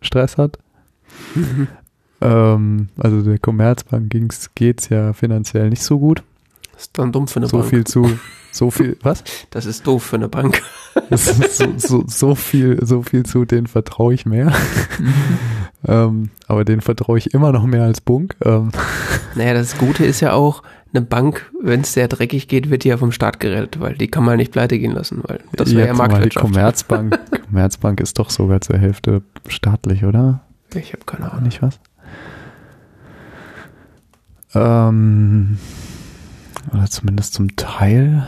Stress 0.00 0.36
hat. 0.36 0.58
Mhm. 1.34 1.68
Ähm, 2.22 2.88
also 2.98 3.22
der 3.22 3.38
Commerzbank 3.38 4.10
ging's, 4.10 4.50
geht's 4.54 4.90
ja 4.90 5.14
finanziell 5.14 5.70
nicht 5.70 5.82
so 5.82 5.98
gut. 5.98 6.22
Das 6.72 6.82
ist 6.82 6.98
dann 6.98 7.12
dumm 7.12 7.28
für 7.28 7.38
eine 7.38 7.46
so 7.46 7.58
Bank. 7.58 7.64
So 7.64 7.70
viel 7.70 7.84
zu, 7.84 8.18
so 8.52 8.70
viel, 8.70 8.98
was? 9.02 9.24
Das 9.50 9.66
ist 9.66 9.86
doof 9.86 10.02
für 10.02 10.16
eine 10.16 10.28
Bank. 10.28 10.62
so, 11.10 11.66
so, 11.76 12.04
so, 12.06 12.34
viel, 12.34 12.78
so 12.84 13.02
viel 13.02 13.24
zu, 13.24 13.44
denen 13.44 13.66
vertraue 13.66 14.12
ich 14.14 14.26
mehr. 14.26 14.52
Mhm. 14.98 15.14
ähm, 15.86 16.30
aber 16.46 16.64
denen 16.64 16.82
vertraue 16.82 17.18
ich 17.18 17.32
immer 17.32 17.52
noch 17.52 17.64
mehr 17.64 17.84
als 17.84 18.00
Bunk. 18.00 18.36
Ähm. 18.44 18.70
Naja, 19.34 19.54
das 19.54 19.78
Gute 19.78 20.04
ist 20.04 20.20
ja 20.20 20.32
auch, 20.32 20.62
eine 20.92 21.02
Bank, 21.02 21.50
wenn 21.62 21.82
es 21.82 21.92
sehr 21.92 22.08
dreckig 22.08 22.48
geht, 22.48 22.70
wird 22.70 22.84
die 22.84 22.88
ja 22.88 22.96
vom 22.96 23.12
Staat 23.12 23.40
gerettet, 23.40 23.80
weil 23.80 23.94
die 23.94 24.08
kann 24.08 24.24
man 24.24 24.36
nicht 24.36 24.52
pleite 24.52 24.78
gehen 24.78 24.92
lassen, 24.92 25.22
weil 25.24 25.40
das 25.52 25.70
wäre 25.70 25.80
ja, 25.80 25.86
ja 25.88 25.94
Marktwirtschaft. 25.94 26.46
Die 26.46 26.52
Commerzbank, 26.52 27.20
Commerzbank 27.46 28.00
ist 28.00 28.18
doch 28.18 28.30
sogar 28.30 28.60
zur 28.60 28.78
Hälfte 28.78 29.22
staatlich, 29.48 30.04
oder? 30.04 30.40
Ich 30.74 30.92
habe 30.92 31.04
keine 31.04 31.30
Ahnung. 31.30 31.44
Nicht 31.44 31.62
was? 31.62 31.78
Ähm, 34.54 35.58
oder 36.72 36.86
zumindest 36.86 37.34
zum 37.34 37.54
Teil. 37.56 38.26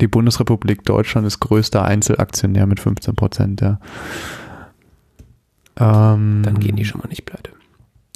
Die 0.00 0.08
Bundesrepublik 0.08 0.84
Deutschland 0.84 1.26
ist 1.26 1.38
größter 1.38 1.84
Einzelaktionär 1.84 2.66
mit 2.66 2.80
15 2.80 3.14
Prozent, 3.14 3.60
ja. 3.60 3.78
Ähm, 5.76 6.42
Dann 6.44 6.58
gehen 6.58 6.74
die 6.76 6.84
schon 6.84 7.00
mal 7.00 7.08
nicht 7.08 7.24
pleite. 7.24 7.52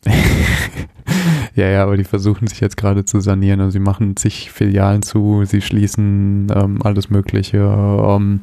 ja, 1.56 1.68
ja, 1.68 1.82
aber 1.82 1.96
die 1.96 2.04
versuchen 2.04 2.46
sich 2.46 2.60
jetzt 2.60 2.76
gerade 2.76 3.06
zu 3.06 3.20
sanieren. 3.20 3.60
Also 3.60 3.72
sie 3.72 3.78
machen 3.80 4.14
zig 4.16 4.50
Filialen 4.52 5.00
zu, 5.02 5.44
sie 5.46 5.62
schließen 5.62 6.52
ähm, 6.54 6.82
alles 6.82 7.08
Mögliche. 7.08 7.58
Ähm, 7.58 8.40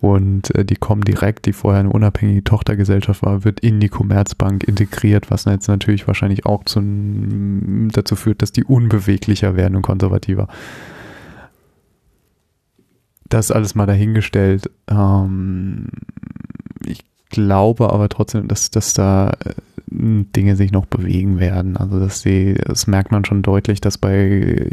und 0.00 0.52
äh, 0.56 0.64
die 0.64 0.74
kommen 0.74 1.02
direkt, 1.02 1.46
die 1.46 1.52
vorher 1.52 1.78
eine 1.78 1.90
unabhängige 1.90 2.42
Tochtergesellschaft 2.42 3.22
war, 3.22 3.44
wird 3.44 3.60
in 3.60 3.78
die 3.78 3.88
Commerzbank 3.88 4.64
integriert, 4.64 5.30
was 5.30 5.44
jetzt 5.44 5.68
natürlich 5.68 6.08
wahrscheinlich 6.08 6.44
auch 6.44 6.64
zu, 6.64 6.82
dazu 7.92 8.16
führt, 8.16 8.42
dass 8.42 8.50
die 8.50 8.64
unbeweglicher 8.64 9.54
werden 9.54 9.76
und 9.76 9.82
konservativer. 9.82 10.48
Das 13.28 13.52
alles 13.52 13.76
mal 13.76 13.86
dahingestellt. 13.86 14.68
Ähm, 14.90 15.90
ich 16.84 17.04
glaube 17.30 17.92
aber 17.92 18.08
trotzdem, 18.08 18.48
dass, 18.48 18.72
dass 18.72 18.94
da 18.94 19.30
äh, 19.44 19.54
Dinge 19.94 20.56
sich 20.56 20.72
noch 20.72 20.86
bewegen 20.86 21.38
werden. 21.38 21.76
Also 21.76 21.98
dass 21.98 22.20
sie, 22.22 22.54
das 22.54 22.86
merkt 22.86 23.12
man 23.12 23.24
schon 23.24 23.42
deutlich, 23.42 23.80
dass 23.80 23.98
bei 23.98 24.14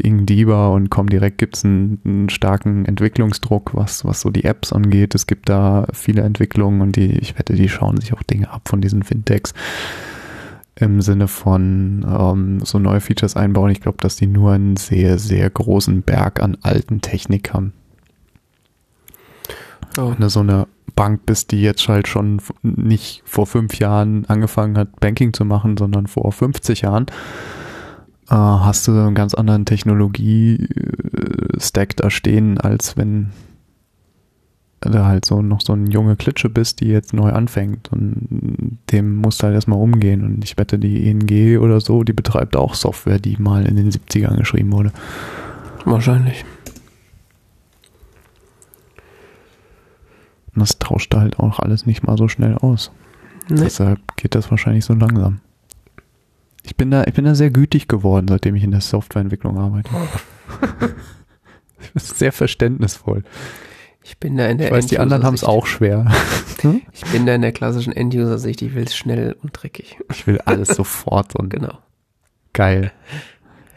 Ingdiba 0.01 0.69
und 0.69 0.89
Comdirect 0.89 1.37
gibt 1.37 1.57
es 1.57 1.65
einen, 1.65 1.99
einen, 2.05 2.29
starken 2.29 2.85
Entwicklungsdruck, 2.85 3.71
was, 3.73 4.05
was 4.05 4.21
so 4.21 4.29
die 4.29 4.45
Apps 4.45 4.73
angeht. 4.73 5.15
Es 5.15 5.27
gibt 5.27 5.49
da 5.49 5.87
viele 5.93 6.21
Entwicklungen 6.21 6.81
und 6.81 6.95
die, 6.95 7.17
ich 7.19 7.37
wette, 7.37 7.53
die 7.53 7.69
schauen 7.69 7.99
sich 7.99 8.13
auch 8.13 8.23
Dinge 8.23 8.51
ab 8.51 8.67
von 8.67 8.81
diesen 8.81 9.03
Fintechs 9.03 9.53
im 10.75 11.01
Sinne 11.01 11.27
von 11.27 12.05
ähm, 12.07 12.59
so 12.63 12.79
neue 12.79 13.01
Features 13.01 13.35
einbauen. 13.35 13.71
Ich 13.71 13.81
glaube, 13.81 13.97
dass 13.99 14.15
die 14.15 14.27
nur 14.27 14.53
einen 14.53 14.77
sehr, 14.77 15.19
sehr 15.19 15.49
großen 15.49 16.03
Berg 16.03 16.41
an 16.41 16.57
alten 16.61 17.01
Technik 17.01 17.53
haben. 17.53 17.73
Oh. 19.97 20.11
Wenn 20.11 20.19
du 20.19 20.29
so 20.29 20.41
eine 20.41 20.67
Bank 20.95 21.25
bist, 21.25 21.51
die 21.51 21.61
jetzt 21.61 21.87
halt 21.87 22.07
schon 22.07 22.41
nicht 22.61 23.23
vor 23.25 23.47
fünf 23.47 23.79
Jahren 23.79 24.25
angefangen 24.25 24.77
hat, 24.77 24.99
Banking 24.99 25.33
zu 25.33 25.45
machen, 25.45 25.77
sondern 25.77 26.05
vor 26.07 26.31
50 26.31 26.81
Jahren, 26.81 27.05
äh, 28.29 28.35
hast 28.35 28.87
du 28.87 28.91
einen 28.91 29.15
ganz 29.15 29.33
anderen 29.33 29.65
Technologie-Stack 29.65 31.95
da 31.95 32.09
stehen, 32.09 32.59
als 32.59 32.97
wenn 32.97 33.29
du 34.81 35.05
halt 35.05 35.25
so 35.25 35.41
noch 35.41 35.61
so 35.61 35.73
eine 35.73 35.89
junge 35.89 36.15
Klitsche 36.15 36.49
bist, 36.49 36.79
die 36.79 36.87
jetzt 36.87 37.13
neu 37.13 37.31
anfängt 37.31 37.91
und 37.91 38.79
dem 38.91 39.17
musst 39.17 39.41
du 39.41 39.45
halt 39.45 39.55
erstmal 39.55 39.79
umgehen 39.79 40.23
und 40.23 40.43
ich 40.43 40.57
wette, 40.57 40.79
die 40.79 41.09
ENG 41.09 41.59
oder 41.59 41.81
so, 41.81 42.03
die 42.03 42.13
betreibt 42.13 42.55
auch 42.55 42.75
Software, 42.75 43.19
die 43.19 43.35
mal 43.37 43.65
in 43.65 43.75
den 43.75 43.91
70ern 43.91 44.37
geschrieben 44.37 44.71
wurde. 44.71 44.93
Wahrscheinlich. 45.85 46.45
Und 50.53 50.59
das 50.61 50.79
tauscht 50.79 51.13
halt 51.15 51.39
auch 51.39 51.59
alles 51.59 51.85
nicht 51.85 52.03
mal 52.03 52.17
so 52.17 52.27
schnell 52.27 52.55
aus. 52.55 52.91
Nee. 53.49 53.61
Deshalb 53.61 53.99
geht 54.17 54.35
das 54.35 54.51
wahrscheinlich 54.51 54.85
so 54.85 54.93
langsam. 54.93 55.41
Ich 56.63 56.75
bin 56.75 56.91
da, 56.91 57.03
ich 57.05 57.13
bin 57.13 57.25
da 57.25 57.35
sehr 57.35 57.49
gütig 57.51 57.87
geworden, 57.87 58.27
seitdem 58.27 58.55
ich 58.55 58.63
in 58.63 58.71
der 58.71 58.81
Softwareentwicklung 58.81 59.57
arbeite. 59.57 59.89
ich 61.79 61.91
bin 61.93 62.01
sehr 62.03 62.31
verständnisvoll. 62.31 63.23
Ich 64.03 64.17
bin 64.17 64.37
da 64.37 64.47
in 64.47 64.57
der 64.57 64.67
Ich 64.67 64.73
weiß, 64.73 64.87
die 64.87 64.99
anderen 64.99 65.23
haben 65.23 65.33
es 65.35 65.43
auch 65.43 65.65
schwer. 65.65 66.11
Ich 66.91 67.05
bin 67.13 67.25
da 67.25 67.33
in 67.35 67.41
der 67.41 67.53
klassischen 67.53 67.93
End-User-Sicht. 67.93 68.61
Ich 68.61 68.75
will 68.75 68.83
es 68.83 68.93
schnell 68.93 69.33
und 69.41 69.51
dreckig. 69.53 69.97
Ich 70.11 70.27
will 70.27 70.41
alles 70.41 70.67
sofort 70.67 71.33
und 71.37 71.49
Genau. 71.49 71.77
geil. 72.51 72.91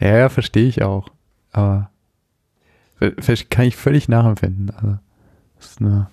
Ja, 0.01 0.17
ja, 0.17 0.27
verstehe 0.27 0.67
ich 0.67 0.81
auch. 0.81 1.07
Aber 1.53 1.89
kann 3.49 3.65
ich 3.65 3.77
völlig 3.77 4.09
nachempfinden. 4.09 4.69
Also, 4.71 4.97
das 5.55 5.67
ist 5.71 5.79
eine, 5.81 6.07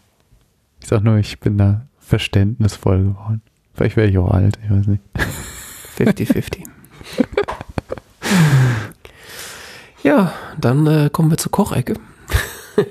ich 0.81 0.89
sag 0.89 1.02
nur, 1.02 1.16
ich 1.19 1.40
bin 1.40 1.59
da 1.59 1.86
verständnisvoll 1.98 3.05
geworden. 3.05 3.43
Vielleicht 3.74 3.97
wäre 3.97 4.09
ich 4.09 4.19
auch 4.19 4.31
alt, 4.31 4.59
ich 4.65 4.70
weiß 4.70 4.86
nicht. 4.86 5.02
50-50. 5.98 6.65
ja, 10.02 10.32
dann 10.59 10.86
äh, 10.86 11.11
kommen 11.12 11.31
wir 11.31 11.39
zur 11.39 11.52
Kochecke. 11.52 11.94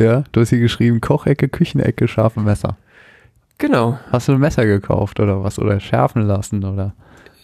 Ja, 0.00 0.24
du 0.32 0.40
hast 0.40 0.50
hier 0.50 0.60
geschrieben, 0.60 1.00
Kochecke, 1.00 1.48
Küchenecke, 1.48 2.08
scharfe 2.08 2.40
Messer. 2.40 2.76
Genau. 3.58 3.98
Hast 4.10 4.28
du 4.28 4.32
ein 4.32 4.40
Messer 4.40 4.64
gekauft 4.64 5.20
oder 5.20 5.42
was? 5.42 5.58
Oder 5.58 5.80
schärfen 5.80 6.22
lassen 6.22 6.64
oder? 6.64 6.94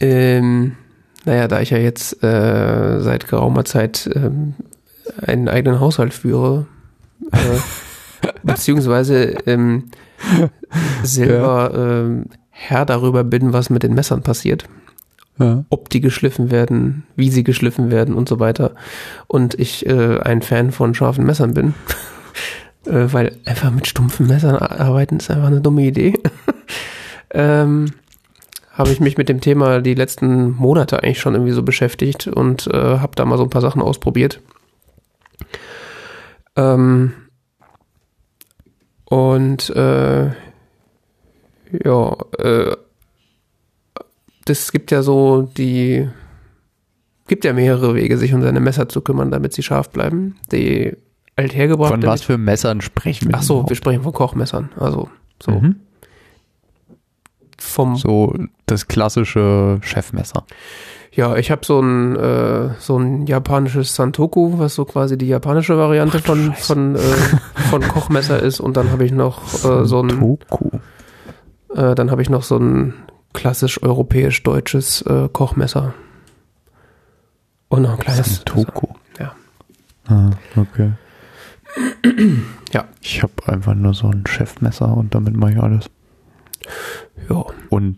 Ähm, 0.00 0.76
naja, 1.24 1.48
da 1.48 1.60
ich 1.60 1.70
ja 1.70 1.78
jetzt 1.78 2.22
äh, 2.22 3.00
seit 3.00 3.28
geraumer 3.28 3.64
Zeit 3.64 4.08
ähm, 4.14 4.54
einen 5.24 5.48
eigenen 5.48 5.80
Haushalt 5.80 6.14
führe, 6.14 6.66
äh, 7.32 8.28
beziehungsweise 8.42 9.36
ähm, 9.46 9.84
selber 11.02 11.72
ähm, 11.74 12.26
Herr 12.50 12.84
darüber 12.86 13.24
bin, 13.24 13.52
was 13.52 13.70
mit 13.70 13.82
den 13.82 13.94
Messern 13.94 14.22
passiert, 14.22 14.64
Ja. 15.38 15.64
ob 15.68 15.90
die 15.90 16.00
geschliffen 16.00 16.50
werden, 16.50 17.04
wie 17.14 17.30
sie 17.30 17.44
geschliffen 17.44 17.90
werden 17.90 18.14
und 18.14 18.28
so 18.28 18.40
weiter. 18.40 18.72
Und 19.26 19.54
ich 19.58 19.86
äh, 19.86 20.18
ein 20.20 20.42
Fan 20.42 20.70
von 20.72 20.94
scharfen 20.94 21.26
Messern 21.26 21.52
bin, 21.54 21.74
äh, 22.86 23.12
weil 23.12 23.36
einfach 23.44 23.70
mit 23.70 23.86
stumpfen 23.86 24.26
Messern 24.26 24.56
arbeiten 24.56 25.18
ist 25.18 25.30
einfach 25.30 25.48
eine 25.48 25.60
dumme 25.60 25.82
Idee. 25.82 26.14
ähm, 27.30 27.92
habe 28.72 28.90
ich 28.90 29.00
mich 29.00 29.16
mit 29.16 29.28
dem 29.28 29.40
Thema 29.40 29.80
die 29.80 29.94
letzten 29.94 30.50
Monate 30.56 31.02
eigentlich 31.02 31.20
schon 31.20 31.34
irgendwie 31.34 31.52
so 31.52 31.62
beschäftigt 31.62 32.26
und 32.26 32.66
äh, 32.66 32.98
habe 32.98 33.12
da 33.16 33.24
mal 33.24 33.38
so 33.38 33.44
ein 33.44 33.50
paar 33.50 33.62
Sachen 33.62 33.80
ausprobiert. 33.82 34.40
Ähm, 36.56 37.12
und 39.04 39.70
äh, 39.70 40.26
ja, 41.84 42.16
äh, 42.38 42.76
das 44.44 44.72
gibt 44.72 44.90
ja 44.90 45.02
so 45.02 45.42
die, 45.42 46.08
gibt 47.28 47.44
ja 47.44 47.52
mehrere 47.52 47.94
Wege, 47.94 48.16
sich 48.18 48.32
um 48.32 48.42
seine 48.42 48.60
Messer 48.60 48.88
zu 48.88 49.00
kümmern, 49.00 49.30
damit 49.30 49.52
sie 49.52 49.62
scharf 49.62 49.90
bleiben. 49.90 50.36
Die 50.52 50.96
althergebrachte. 51.36 51.94
Von 52.00 52.06
was 52.06 52.22
für 52.22 52.38
Messern 52.38 52.80
sprechen 52.80 53.28
wir? 53.28 53.36
Ach 53.36 53.42
so, 53.42 53.68
wir 53.68 53.76
sprechen 53.76 54.02
von 54.02 54.12
Kochmessern. 54.12 54.70
Also 54.76 55.10
so 55.42 55.52
Mhm. 55.52 55.76
vom 57.58 57.96
So 57.96 58.34
das 58.66 58.88
klassische 58.88 59.78
Chefmesser. 59.82 60.46
Ja, 61.16 61.34
ich 61.36 61.50
habe 61.50 61.64
so 61.64 61.80
ein 61.80 62.14
äh, 62.16 62.68
so 62.78 62.98
ein 62.98 63.26
japanisches 63.26 63.94
Santoku, 63.94 64.58
was 64.58 64.74
so 64.74 64.84
quasi 64.84 65.16
die 65.16 65.28
japanische 65.28 65.78
Variante 65.78 66.18
Ach 66.20 66.26
von 66.26 66.52
Scheiße. 66.52 66.62
von 66.74 66.94
äh, 66.96 66.98
von 67.70 67.82
Kochmesser 67.88 68.42
ist 68.42 68.60
und 68.60 68.76
dann 68.76 68.90
habe 68.90 69.04
ich 69.04 69.12
noch 69.12 69.42
äh, 69.64 69.86
so 69.86 70.02
ein 70.02 70.08
Toku. 70.10 70.68
äh, 71.74 71.94
dann 71.94 72.10
habe 72.10 72.20
ich 72.20 72.28
noch 72.28 72.42
so 72.42 72.58
ein 72.58 72.92
klassisch 73.32 73.82
europäisch 73.82 74.42
deutsches 74.42 75.00
äh, 75.02 75.28
Kochmesser 75.32 75.94
und 77.68 77.82
noch 77.82 77.92
ein 77.92 77.98
kleines 77.98 78.44
Toku. 78.44 78.88
Ja. 79.18 79.34
Ah, 80.08 80.30
okay. 80.56 80.92
Ja. 82.72 82.84
Ich 83.00 83.22
habe 83.22 83.32
einfach 83.46 83.74
nur 83.74 83.94
so 83.94 84.08
ein 84.08 84.24
Chefmesser 84.26 84.94
und 84.94 85.14
damit 85.14 85.34
mache 85.36 85.52
ich 85.52 85.58
alles. 85.62 85.88
Ja, 87.30 87.44
Und 87.70 87.96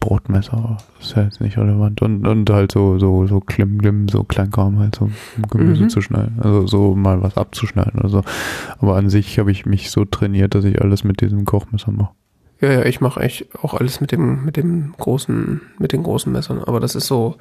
Brotmesser 0.00 0.78
ist 1.00 1.14
ja 1.14 1.22
jetzt 1.24 1.40
nicht 1.40 1.58
relevant. 1.58 2.00
Und, 2.02 2.26
und 2.26 2.48
halt 2.50 2.72
so, 2.72 2.98
so, 2.98 3.26
so 3.26 3.40
Klimm, 3.40 3.78
Klimm, 3.78 4.08
so 4.08 4.24
Kleinkram 4.24 4.78
halt 4.78 4.96
so 4.96 5.04
um 5.36 5.42
Gemüse 5.50 5.84
Mhm. 5.84 5.88
zu 5.90 6.00
schneiden. 6.00 6.38
Also 6.42 6.66
so 6.66 6.94
mal 6.96 7.22
was 7.22 7.36
abzuschneiden 7.36 8.00
oder 8.00 8.08
so. 8.08 8.22
Aber 8.78 8.96
an 8.96 9.10
sich 9.10 9.38
habe 9.38 9.50
ich 9.52 9.66
mich 9.66 9.90
so 9.90 10.04
trainiert, 10.04 10.54
dass 10.54 10.64
ich 10.64 10.80
alles 10.80 11.04
mit 11.04 11.20
diesem 11.20 11.44
Kochmesser 11.44 11.92
mache. 11.92 12.12
ja, 12.60 12.72
ja, 12.72 12.84
ich 12.84 13.00
mache 13.00 13.20
eigentlich 13.20 13.48
auch 13.62 13.74
alles 13.74 14.00
mit 14.00 14.10
dem 14.12 14.44
mit 14.44 14.56
dem 14.56 14.94
großen 14.98 15.60
mit 15.78 15.92
den 15.92 16.02
großen 16.02 16.32
Messern, 16.32 16.62
aber 16.64 16.80
das 16.80 16.94
ist 16.94 17.06
so 17.06 17.36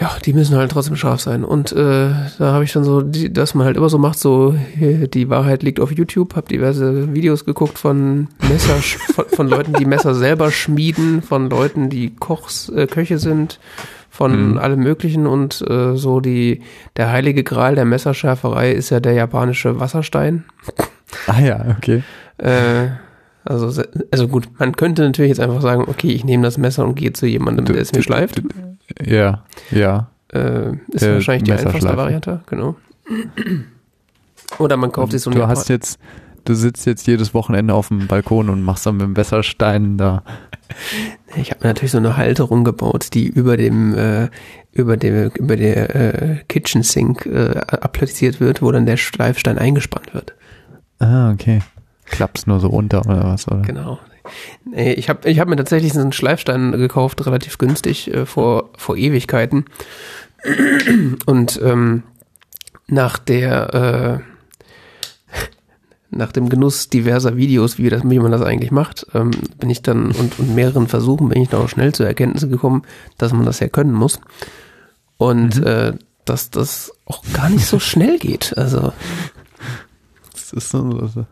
ja, 0.00 0.10
die 0.24 0.32
müssen 0.32 0.56
halt 0.56 0.72
trotzdem 0.72 0.96
scharf 0.96 1.20
sein. 1.20 1.44
Und 1.44 1.72
äh, 1.72 2.10
da 2.38 2.52
habe 2.52 2.64
ich 2.64 2.72
dann 2.72 2.82
so, 2.84 3.00
die, 3.00 3.32
dass 3.32 3.54
man 3.54 3.64
halt 3.66 3.76
immer 3.76 3.88
so 3.88 3.98
macht, 3.98 4.18
so 4.18 4.54
die 4.76 5.28
Wahrheit 5.30 5.62
liegt 5.62 5.78
auf 5.80 5.92
YouTube, 5.92 6.34
habe 6.34 6.48
diverse 6.48 7.14
Videos 7.14 7.44
geguckt 7.44 7.78
von 7.78 8.28
Messer, 8.48 8.74
von, 9.14 9.24
von 9.26 9.48
Leuten, 9.48 9.72
die 9.74 9.84
Messer 9.86 10.14
selber 10.14 10.50
schmieden, 10.50 11.22
von 11.22 11.48
Leuten, 11.48 11.90
die 11.90 12.14
Kochs, 12.14 12.68
äh, 12.70 12.86
Köche 12.86 13.18
sind, 13.18 13.60
von 14.10 14.52
Mhm. 14.52 14.58
allem 14.58 14.80
Möglichen 14.80 15.26
und 15.26 15.60
äh, 15.68 15.96
so 15.96 16.20
die 16.20 16.62
der 16.96 17.10
heilige 17.10 17.42
Gral 17.42 17.74
der 17.74 17.84
Messerschärferei 17.84 18.70
ist 18.72 18.90
ja 18.90 19.00
der 19.00 19.12
japanische 19.14 19.80
Wasserstein. 19.80 20.44
Ah 21.26 21.40
ja, 21.40 21.76
okay. 21.76 22.02
Äh, 22.38 22.90
also, 23.44 23.82
also 24.10 24.28
gut, 24.28 24.48
man 24.58 24.74
könnte 24.76 25.02
natürlich 25.02 25.30
jetzt 25.30 25.40
einfach 25.40 25.60
sagen, 25.60 25.84
okay, 25.88 26.10
ich 26.12 26.24
nehme 26.24 26.44
das 26.44 26.58
Messer 26.58 26.84
und 26.84 26.94
gehe 26.94 27.12
zu 27.12 27.26
jemandem, 27.26 27.64
der 27.64 27.76
es 27.80 27.92
mir 27.92 28.02
schleift. 28.02 28.40
Ja, 29.04 29.44
ja. 29.70 30.10
Äh, 30.32 30.72
ist 30.88 31.02
Der 31.02 31.14
wahrscheinlich 31.14 31.44
die 31.44 31.52
einfachste. 31.52 31.96
Variante, 31.96 32.40
genau. 32.46 32.76
Oder 34.58 34.76
man 34.76 34.92
kauft 34.92 35.12
sich 35.12 35.22
so 35.22 35.30
du 35.30 35.42
eine 35.42 35.48
hast 35.48 35.68
jetzt, 35.68 35.98
du 36.44 36.54
sitzt 36.54 36.86
jetzt 36.86 37.06
jedes 37.06 37.34
Wochenende 37.34 37.74
auf 37.74 37.88
dem 37.88 38.06
Balkon 38.06 38.48
und 38.48 38.62
machst 38.62 38.86
dann 38.86 38.96
mit 38.96 39.06
dem 39.06 39.12
Messerstein 39.12 39.98
da. 39.98 40.22
Ich 41.36 41.50
habe 41.50 41.62
mir 41.64 41.70
natürlich 41.70 41.90
so 41.90 41.98
eine 41.98 42.16
Halterung 42.16 42.62
gebaut, 42.62 43.08
die 43.12 43.26
über 43.26 43.56
dem 43.56 43.92
äh, 43.96 44.28
über 44.70 44.96
dem 44.96 45.30
über 45.30 45.56
der 45.56 45.94
äh, 45.94 46.36
Kitchen 46.48 46.84
Sink 46.84 47.26
äh, 47.26 47.58
appliziert 47.58 48.38
wird, 48.40 48.62
wo 48.62 48.70
dann 48.70 48.86
der 48.86 48.96
Schleifstein 48.96 49.58
eingespannt 49.58 50.14
wird. 50.14 50.32
Ah, 51.00 51.32
okay. 51.32 51.60
Klappst 52.04 52.46
nur 52.46 52.60
so 52.60 52.68
runter 52.68 53.00
oder 53.04 53.24
was, 53.24 53.48
oder? 53.48 53.62
Genau. 53.62 53.98
Nee, 54.64 54.92
ich 54.94 55.08
habe 55.08 55.28
ich 55.28 55.38
hab 55.38 55.48
mir 55.48 55.56
tatsächlich 55.56 55.92
so 55.92 56.00
einen 56.00 56.12
Schleifstein 56.12 56.72
gekauft, 56.72 57.24
relativ 57.26 57.58
günstig, 57.58 58.12
äh, 58.12 58.26
vor, 58.26 58.70
vor 58.76 58.96
Ewigkeiten. 58.96 59.66
Und 61.26 61.60
ähm, 61.62 62.02
nach 62.86 63.18
der 63.18 64.22
äh, 64.22 64.34
nach 66.10 66.32
dem 66.32 66.48
Genuss 66.48 66.88
diverser 66.88 67.36
Videos, 67.36 67.78
wie, 67.78 67.88
das, 67.90 68.02
wie 68.08 68.18
man 68.18 68.30
das 68.30 68.42
eigentlich 68.42 68.70
macht, 68.70 69.06
ähm, 69.14 69.32
bin 69.58 69.70
ich 69.70 69.82
dann 69.82 70.12
und, 70.12 70.38
und 70.38 70.54
mehreren 70.54 70.86
Versuchen 70.86 71.28
bin 71.28 71.42
ich 71.42 71.48
dann 71.48 71.62
auch 71.62 71.68
schnell 71.68 71.92
zur 71.92 72.06
Erkenntnis 72.06 72.48
gekommen, 72.48 72.82
dass 73.18 73.32
man 73.32 73.44
das 73.44 73.60
ja 73.60 73.68
können 73.68 73.92
muss. 73.92 74.20
Und 75.16 75.62
äh, 75.64 75.94
dass 76.24 76.50
das 76.50 76.92
auch 77.06 77.22
gar 77.32 77.48
nicht 77.50 77.66
so 77.66 77.78
schnell 77.78 78.18
geht. 78.18 78.56
Also 78.56 78.92
Das 80.32 80.52
ist 80.52 80.70
so, 80.70 81.06
so. 81.06 81.26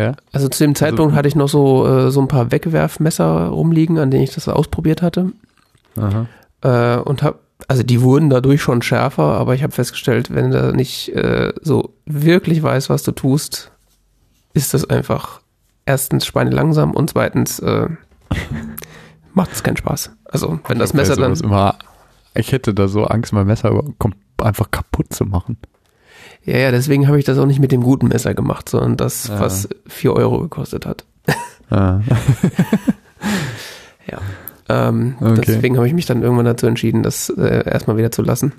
Ja? 0.00 0.16
Also 0.32 0.48
zu 0.48 0.64
dem 0.64 0.74
Zeitpunkt 0.74 1.14
hatte 1.14 1.28
ich 1.28 1.36
noch 1.36 1.48
so, 1.48 1.86
äh, 1.86 2.10
so 2.10 2.20
ein 2.20 2.28
paar 2.28 2.50
Wegwerfmesser 2.50 3.48
rumliegen, 3.48 3.98
an 3.98 4.10
denen 4.10 4.24
ich 4.24 4.34
das 4.34 4.48
ausprobiert 4.48 5.02
hatte. 5.02 5.32
Aha. 5.96 6.26
Äh, 6.62 7.00
und 7.00 7.22
hab, 7.22 7.40
also 7.68 7.82
die 7.82 8.00
wurden 8.02 8.30
dadurch 8.30 8.62
schon 8.62 8.82
schärfer, 8.82 9.22
aber 9.22 9.54
ich 9.54 9.62
habe 9.62 9.72
festgestellt, 9.72 10.34
wenn 10.34 10.50
du 10.50 10.72
nicht 10.72 11.14
äh, 11.14 11.52
so 11.62 11.94
wirklich 12.06 12.62
weißt, 12.62 12.90
was 12.90 13.02
du 13.02 13.12
tust, 13.12 13.70
ist 14.54 14.74
das 14.74 14.88
einfach 14.88 15.40
erstens 15.86 16.26
schweinelangsam 16.26 16.92
und 16.92 17.10
zweitens 17.10 17.58
äh, 17.58 17.88
macht 19.34 19.52
es 19.52 19.62
keinen 19.62 19.76
Spaß. 19.76 20.10
Also 20.24 20.60
wenn 20.68 20.78
das 20.78 20.94
Messer 20.94 21.16
dann. 21.16 21.34
Immer, 21.34 21.76
ich 22.34 22.52
hätte 22.52 22.74
da 22.74 22.88
so 22.88 23.04
Angst, 23.04 23.32
mein 23.32 23.46
Messer 23.46 23.82
einfach 24.38 24.70
kaputt 24.70 25.12
zu 25.12 25.24
machen. 25.24 25.58
Ja, 26.44 26.56
ja, 26.58 26.70
deswegen 26.70 27.06
habe 27.06 27.18
ich 27.18 27.24
das 27.24 27.38
auch 27.38 27.46
nicht 27.46 27.60
mit 27.60 27.70
dem 27.72 27.82
guten 27.82 28.08
Messer 28.08 28.34
gemacht, 28.34 28.68
sondern 28.68 28.96
das, 28.96 29.28
Ja. 29.28 29.40
was 29.40 29.68
4 29.86 30.14
Euro 30.14 30.40
gekostet 30.40 30.86
hat. 30.86 31.04
Ah. 31.70 32.00
Ja. 34.10 34.18
Ähm, 34.68 35.16
Okay. 35.20 35.42
Deswegen 35.46 35.76
habe 35.76 35.86
ich 35.86 35.92
mich 35.94 36.06
dann 36.06 36.22
irgendwann 36.22 36.46
dazu 36.46 36.66
entschieden, 36.66 37.02
das 37.02 37.28
äh, 37.28 37.68
erstmal 37.68 37.96
wieder 37.96 38.10
zu 38.10 38.22
lassen. 38.22 38.52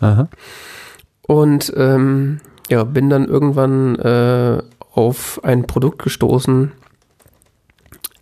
Aha. 0.00 0.28
Und 1.22 1.72
ähm, 1.76 2.40
ja, 2.70 2.84
bin 2.84 3.10
dann 3.10 3.26
irgendwann 3.26 3.96
äh, 3.98 4.62
auf 4.92 5.40
ein 5.42 5.66
Produkt 5.66 6.02
gestoßen, 6.02 6.72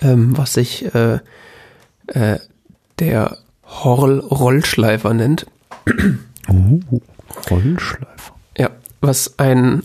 ähm, 0.00 0.36
was 0.36 0.54
sich 0.54 0.92
äh, 0.94 1.18
äh, 2.08 2.38
der 2.98 3.38
Horl 3.64 4.20
Rollschleifer 4.20 5.14
nennt. 5.14 5.46
Uh, 6.48 6.80
Rollschleifer. 7.50 8.33
Ja, 8.56 8.70
was 9.00 9.38
ein 9.38 9.82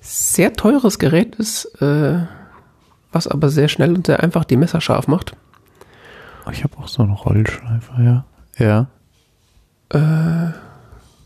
sehr 0.00 0.52
teures 0.52 0.98
Gerät 0.98 1.36
ist, 1.36 1.66
äh, 1.80 2.20
was 3.12 3.26
aber 3.26 3.48
sehr 3.48 3.68
schnell 3.68 3.94
und 3.94 4.06
sehr 4.06 4.22
einfach 4.22 4.44
die 4.44 4.56
Messer 4.56 4.80
scharf 4.80 5.08
macht. 5.08 5.36
Ich 6.52 6.64
habe 6.64 6.78
auch 6.78 6.88
so 6.88 7.02
einen 7.02 7.12
Rollschleifer, 7.12 8.02
ja. 8.02 8.24
Ja. 8.58 8.88
Äh, 9.90 10.52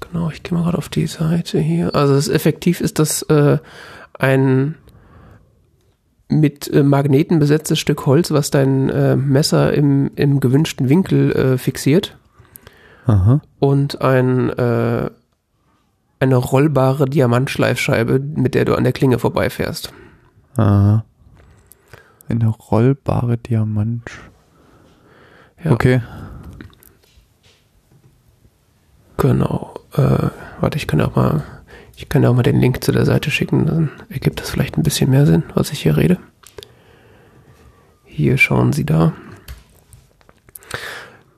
genau, 0.01 0.31
ich 0.31 0.43
gehe 0.43 0.57
mal 0.57 0.65
gerade 0.65 0.79
auf 0.79 0.89
die 0.89 1.07
Seite 1.07 1.59
hier. 1.59 1.95
Also 1.95 2.15
das 2.15 2.29
effektiv 2.29 2.81
ist 2.81 2.99
das 2.99 3.23
äh, 3.23 3.59
ein 4.19 4.77
mit 6.29 6.73
äh, 6.73 6.83
Magneten 6.83 7.39
besetztes 7.39 7.79
Stück 7.79 8.07
Holz, 8.07 8.31
was 8.31 8.51
dein 8.51 8.89
äh, 8.89 9.17
Messer 9.17 9.73
im, 9.75 10.11
im 10.17 10.41
gewünschten 10.41 10.89
Winkel 10.89 11.33
äh, 11.33 11.59
fixiert. 11.59 12.17
Aha. 13.07 13.41
Und 13.59 14.01
ein, 14.01 14.51
äh, 14.51 15.11
eine 16.25 16.37
rollbare 16.37 17.07
Diamantschleifscheibe, 17.07 18.19
mit 18.19 18.55
der 18.55 18.65
du 18.65 18.75
an 18.75 18.85
der 18.85 18.93
Klinge 18.93 19.19
vorbeifährst. 19.19 19.93
Aha. 20.57 21.05
Eine 22.29 22.49
rollbare 22.49 23.37
Diamant. 23.39 24.11
Ja. 25.63 25.73
Okay. 25.73 26.03
Genau. 29.17 29.75
Äh, 29.93 30.29
warte, 30.61 30.77
ich 30.77 30.87
kann 30.87 31.01
auch 31.01 31.15
mal, 31.15 31.43
ich 31.97 32.09
kann 32.09 32.25
auch 32.25 32.35
mal 32.35 32.43
den 32.43 32.61
Link 32.61 32.83
zu 32.83 32.93
der 32.93 33.05
Seite 33.05 33.31
schicken, 33.31 33.67
dann 33.67 33.91
ergibt 34.09 34.41
das 34.41 34.51
vielleicht 34.51 34.77
ein 34.77 34.83
bisschen 34.83 35.11
mehr 35.11 35.27
Sinn, 35.27 35.45
was 35.55 35.71
ich 35.71 35.83
hier 35.83 35.97
rede. 35.97 36.19
Hier 38.05 38.39
schauen 38.39 38.73
Sie 38.73 38.85
da. 38.85 39.13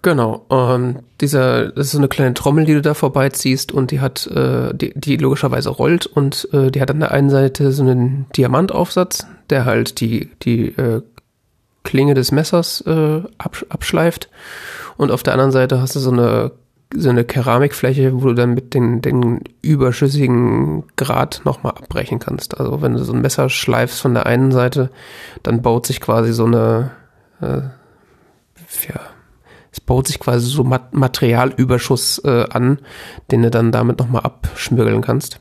Genau, 0.02 0.46
ähm, 0.50 1.00
dieser, 1.20 1.72
das 1.72 1.86
ist 1.86 1.92
so 1.92 1.98
eine 1.98 2.08
kleine 2.08 2.34
Trommel, 2.34 2.64
die 2.64 2.74
du 2.74 2.82
da 2.82 2.94
vorbeiziehst 2.94 3.72
und 3.72 3.90
die 3.90 4.00
hat, 4.00 4.26
äh, 4.28 4.72
die, 4.72 4.92
die 4.94 5.16
logischerweise 5.16 5.70
rollt 5.70 6.06
und 6.06 6.48
äh, 6.52 6.70
die 6.70 6.80
hat 6.80 6.90
an 6.90 7.00
der 7.00 7.10
einen 7.10 7.30
Seite 7.30 7.72
so 7.72 7.82
einen 7.82 8.26
Diamantaufsatz, 8.36 9.26
der 9.50 9.64
halt 9.64 10.00
die, 10.00 10.30
die 10.42 10.68
äh, 10.68 11.02
Klinge 11.82 12.14
des 12.14 12.30
Messers 12.30 12.82
äh, 12.86 13.22
absch 13.38 13.66
abschleift 13.68 14.28
und 14.96 15.10
auf 15.10 15.22
der 15.22 15.32
anderen 15.32 15.52
Seite 15.52 15.80
hast 15.80 15.96
du 15.96 16.00
so 16.00 16.10
eine 16.10 16.52
so 16.94 17.10
eine 17.10 17.24
Keramikfläche, 17.24 18.14
wo 18.14 18.28
du 18.28 18.34
dann 18.34 18.54
mit 18.54 18.72
den, 18.72 19.02
den 19.02 19.40
überschüssigen 19.60 20.84
Grad 20.96 21.42
nochmal 21.44 21.72
abbrechen 21.72 22.20
kannst. 22.20 22.60
Also 22.60 22.80
wenn 22.80 22.92
du 22.92 23.02
so 23.02 23.12
ein 23.12 23.22
Messer 23.22 23.48
schleifst 23.48 24.00
von 24.00 24.14
der 24.14 24.26
einen 24.26 24.52
Seite, 24.52 24.90
dann 25.42 25.62
baut 25.62 25.86
sich 25.86 26.00
quasi 26.00 26.32
so 26.32 26.44
eine, 26.44 26.92
äh, 27.40 27.62
ja, 28.88 29.00
es 29.76 29.80
baut 29.80 30.06
sich 30.06 30.18
quasi 30.18 30.46
so 30.48 30.64
Mat 30.64 30.94
Materialüberschuss 30.94 32.22
äh, 32.24 32.46
an, 32.48 32.78
den 33.30 33.42
du 33.42 33.50
dann 33.50 33.72
damit 33.72 33.98
nochmal 33.98 34.22
abschmirgeln 34.22 35.02
kannst. 35.02 35.38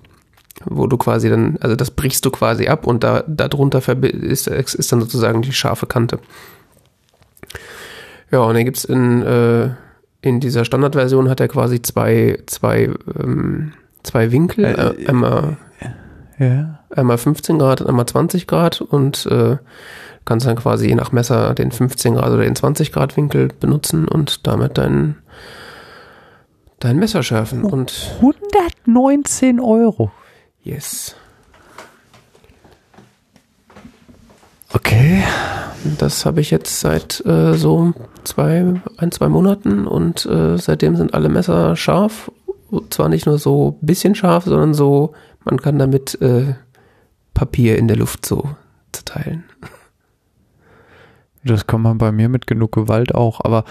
Wo 0.65 0.87
du 0.87 0.97
quasi 0.97 1.29
dann, 1.29 1.57
also 1.61 1.75
das 1.77 1.91
brichst 1.91 2.25
du 2.25 2.31
quasi 2.31 2.67
ab 2.67 2.85
und 2.85 3.03
da 3.03 3.23
darunter 3.27 3.81
ist, 4.03 4.47
ist 4.47 4.91
dann 4.91 4.99
sozusagen 4.99 5.41
die 5.41 5.53
scharfe 5.53 5.85
Kante. 5.85 6.19
Ja, 8.31 8.39
und 8.39 8.55
dann 8.55 8.65
gibt's 8.65 8.83
in 8.83 9.21
äh, 9.21 9.69
in 10.21 10.39
dieser 10.39 10.65
Standardversion 10.65 11.29
hat 11.29 11.39
er 11.39 11.47
quasi 11.47 11.81
zwei, 11.81 12.39
zwei, 12.47 12.89
ähm, 13.19 13.73
zwei 14.03 14.31
Winkel, 14.31 14.65
äh, 14.65 15.07
einmal, 15.07 15.57
Ja. 16.39 16.79
einmal 16.89 17.17
15 17.19 17.59
Grad 17.59 17.79
und 17.81 17.87
einmal 17.87 18.07
20 18.07 18.47
Grad 18.47 18.81
und 18.81 19.27
äh, 19.27 19.57
kannst 20.25 20.45
dann 20.47 20.55
quasi 20.55 20.87
je 20.87 20.95
nach 20.95 21.11
Messer 21.11 21.53
den 21.53 21.71
15 21.71 22.15
Grad 22.15 22.31
oder 22.31 22.43
den 22.43 22.55
20 22.55 22.91
Grad 22.91 23.15
Winkel 23.15 23.49
benutzen 23.59 24.07
und 24.07 24.45
damit 24.47 24.77
dein, 24.77 25.15
dein 26.79 26.97
Messer 26.97 27.23
schärfen. 27.23 27.63
Und 27.63 28.15
119 28.17 29.59
Euro. 29.59 30.11
yes. 30.63 31.15
Okay. 34.73 35.23
Das 35.99 36.25
habe 36.25 36.41
ich 36.41 36.49
jetzt 36.49 36.79
seit 36.79 37.23
äh, 37.25 37.53
so 37.53 37.93
zwei, 38.23 38.81
ein, 38.97 39.11
zwei 39.11 39.29
Monaten 39.29 39.85
und 39.85 40.25
äh, 40.25 40.57
seitdem 40.57 40.95
sind 40.95 41.13
alle 41.13 41.29
Messer 41.29 41.75
scharf. 41.75 42.31
Zwar 42.89 43.09
nicht 43.09 43.27
nur 43.27 43.37
so 43.37 43.77
bisschen 43.81 44.15
scharf, 44.15 44.45
sondern 44.45 44.73
so, 44.73 45.13
man 45.43 45.61
kann 45.61 45.77
damit 45.77 46.19
äh, 46.21 46.55
Papier 47.35 47.77
in 47.77 47.87
der 47.87 47.97
Luft 47.97 48.25
so 48.25 48.49
zerteilen. 48.91 49.43
Das 51.45 51.67
kann 51.67 51.81
man 51.81 51.97
bei 51.99 52.11
mir 52.11 52.27
mit 52.27 52.47
genug 52.47 52.71
Gewalt 52.71 53.13
auch, 53.13 53.39
aber 53.45 53.63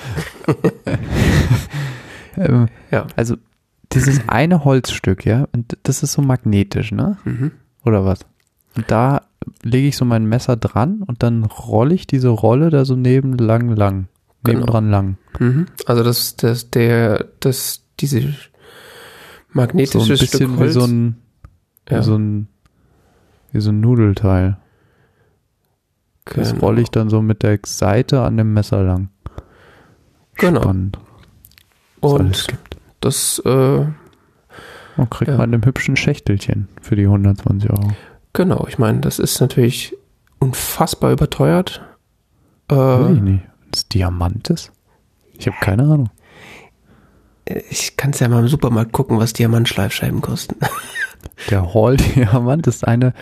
ähm, 2.37 2.69
Ja. 2.91 3.07
also 3.17 3.37
dieses 3.93 4.29
eine 4.29 4.65
Holzstück, 4.65 5.25
ja, 5.25 5.47
und 5.53 5.77
das 5.85 6.03
ist 6.03 6.13
so 6.13 6.23
magnetisch, 6.23 6.91
ne? 6.93 7.17
Mhm. 7.25 7.53
Oder 7.85 8.05
was? 8.05 8.21
Und 8.77 8.91
da 8.91 9.23
lege 9.63 9.87
ich 9.89 9.97
so 9.97 10.05
mein 10.05 10.25
Messer 10.27 10.57
dran 10.57 11.03
und 11.07 11.23
dann 11.23 11.45
rolle 11.45 11.95
ich 11.95 12.07
diese 12.07 12.29
Rolle 12.29 12.71
da 12.71 12.85
so 12.85 12.97
neben 12.97 13.37
lang 13.37 13.69
lang. 13.77 14.07
Genau. 14.43 14.59
Nebendran 14.61 14.91
lang. 14.91 15.17
Mhm. 15.39 15.67
Also 15.87 16.03
das, 16.03 16.37
das, 16.37 16.71
der, 16.71 17.27
das, 17.41 17.83
diese 18.01 18.21
So 18.21 18.27
magnetische 19.53 19.99
ein 20.13 20.17
Stück 20.17 20.31
bisschen 20.33 20.55
wie 20.57 20.61
Holz. 20.61 20.75
so 20.75 20.85
ein, 20.85 21.17
ja, 21.89 21.99
wie 22.01 22.03
so 22.05 22.17
ein, 22.17 22.49
wie 23.53 23.61
so 23.61 23.71
ein 23.71 23.81
Nudelteil. 23.81 24.57
Das 26.27 26.51
genau. 26.53 26.65
rolle 26.67 26.81
ich 26.83 26.91
dann 26.91 27.11
so 27.11 27.21
mit 27.23 27.43
der 27.43 27.59
Seite 27.67 28.23
an 28.23 28.37
dem 28.37 28.55
Messer 28.55 28.83
lang. 28.83 29.11
Genau. 30.37 30.63
Spannend. 30.63 30.99
Und 32.01 32.47
das, 33.01 33.41
äh, 33.45 33.87
Und 34.97 35.11
kriegt 35.11 35.31
ja. 35.31 35.37
man 35.37 35.51
in 35.51 35.55
einem 35.55 35.65
hübschen 35.65 35.97
Schächtelchen 35.97 36.69
für 36.81 36.97
die 36.97 37.05
120 37.05 37.71
Euro. 37.71 37.93
genau, 38.33 38.67
ich 38.69 38.79
meine, 38.79 39.01
das 39.01 39.19
ist 39.19 39.41
natürlich 39.41 39.97
unfassbar 40.39 41.13
überteuert. 41.13 41.83
Weiß 42.69 43.11
ich 43.13 43.19
Äh, 43.19 43.21
nicht. 43.21 43.45
Das 43.71 43.89
Diamant 43.89 44.51
ist? 44.51 44.73
Ich 45.39 45.47
habe 45.47 45.57
keine 45.61 45.83
Ahnung. 45.85 46.11
ich 47.47 47.97
kann 47.97 48.11
es 48.11 48.21
ja 48.21 48.29
mal 48.29 48.41
im 48.41 48.49
Supermarkt 48.49 48.93
gucken, 48.93 49.19
was 49.19 49.33
Diamantschleifscheiben 49.35 50.21
kosten. 50.21 50.57
Der 51.51 51.75
Hall-Diamant 51.75 52.67
ist 52.67 52.87
eine 52.87 53.13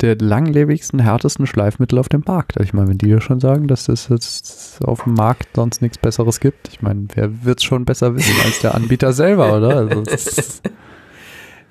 der 0.00 0.16
langlebigsten, 0.16 1.00
härtesten 1.00 1.46
Schleifmittel 1.46 1.98
auf 1.98 2.08
dem 2.08 2.22
Markt. 2.26 2.58
Also 2.58 2.66
ich 2.66 2.74
meine, 2.74 2.88
wenn 2.88 2.98
die 2.98 3.08
ja 3.08 3.20
schon 3.20 3.40
sagen, 3.40 3.66
dass 3.68 3.88
es 3.88 4.08
jetzt 4.08 4.84
auf 4.84 5.04
dem 5.04 5.14
Markt 5.14 5.48
sonst 5.56 5.82
nichts 5.82 5.98
Besseres 5.98 6.40
gibt, 6.40 6.68
ich 6.68 6.82
meine, 6.82 7.06
wer 7.14 7.44
wird 7.44 7.58
es 7.60 7.64
schon 7.64 7.84
besser 7.84 8.14
wissen 8.14 8.34
als 8.44 8.60
der 8.60 8.74
Anbieter 8.74 9.12
selber, 9.12 9.56
oder? 9.56 9.76
Also, 9.76 10.02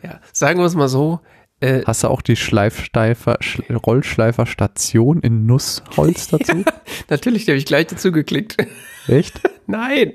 Ja, 0.04 0.20
sagen 0.32 0.60
wir 0.60 0.66
es 0.66 0.76
mal 0.76 0.88
so. 0.88 1.20
Äh, 1.62 1.82
hast 1.86 2.04
du 2.04 2.10
auch 2.10 2.22
die 2.22 2.36
Schleifsteifer, 2.36 3.38
Sch 3.40 3.62
Rollschleiferstation 3.72 5.22
in 5.22 5.46
Nussholz 5.46 6.28
dazu? 6.32 6.64
natürlich, 7.10 7.46
die 7.46 7.52
habe 7.52 7.58
ich 7.58 7.66
gleich 7.66 7.88
dazu 7.88 8.12
geklickt. 8.12 8.58
Echt? 9.08 9.42
Nein. 9.68 10.12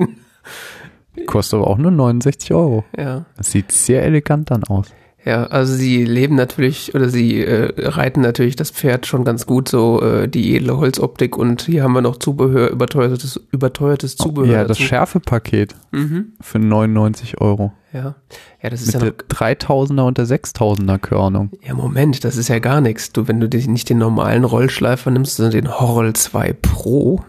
Kostet 1.27 1.59
aber 1.59 1.67
auch 1.69 1.79
nur 1.79 1.91
69 1.91 2.53
Euro. 2.55 2.85
Ja. 2.97 3.25
Das 3.37 3.51
sieht 3.51 3.73
sehr 3.73 4.05
elegant 4.05 4.51
dann 4.51 4.65
aus. 4.65 4.93
Ja, 5.25 5.45
also 5.49 5.75
sie 5.75 6.05
leben 6.05 6.35
natürlich 6.35 6.95
oder 6.95 7.11
sie 7.11 7.45
äh, 7.45 7.73
reiten 7.89 8.23
natürlich 8.23 8.57
das 8.57 8.71
Pferd 8.71 9.07
schon 9.07 9.23
ganz 9.25 9.45
gut, 9.45 9.69
so 9.69 10.01
äh, 10.01 10.29
die 10.29 10.57
edle 10.57 10.79
Holzoptik 10.79 11.37
und 11.37 11.63
hier 11.63 11.83
haben 11.83 11.93
wir 11.93 12.01
noch 12.01 12.17
Zubehör, 12.17 12.71
überteuertes, 12.71 13.39
überteuertes 13.53 14.17
Zubehör. 14.17 14.51
ja, 14.51 14.65
das. 14.65 14.79
Schärfepaket 14.79 15.75
Mhm. 15.93 16.33
für 16.41 16.59
99 16.59 17.41
Euro. 17.41 17.73
Ja. 17.93 18.15
Ja, 18.63 18.71
das 18.71 18.81
ist 18.81 18.87
Mit 18.89 18.95
ja 18.95 19.01
der 19.01 19.09
noch, 19.11 19.37
3000er 19.37 20.03
und 20.07 20.17
der 20.17 20.25
6000er 20.27 20.99
Körnung. 20.99 21.51
ja 21.67 21.75
Moment, 21.75 22.25
das 22.25 22.37
ist 22.37 22.49
ja 22.49 22.59
gar 22.59 22.81
nichts. 22.81 23.13
Du, 23.13 23.29
wenn 23.29 23.41
du 23.41 23.49
dich 23.49 23.67
nicht 23.69 23.91
den 23.91 23.99
normalen 23.99 24.45
Rollschleifer 24.45 25.11
nimmst, 25.11 25.37
sondern 25.37 25.53
den 25.53 25.81
Horrell 25.81 26.15
2 26.15 26.55
Pro, 26.63 27.23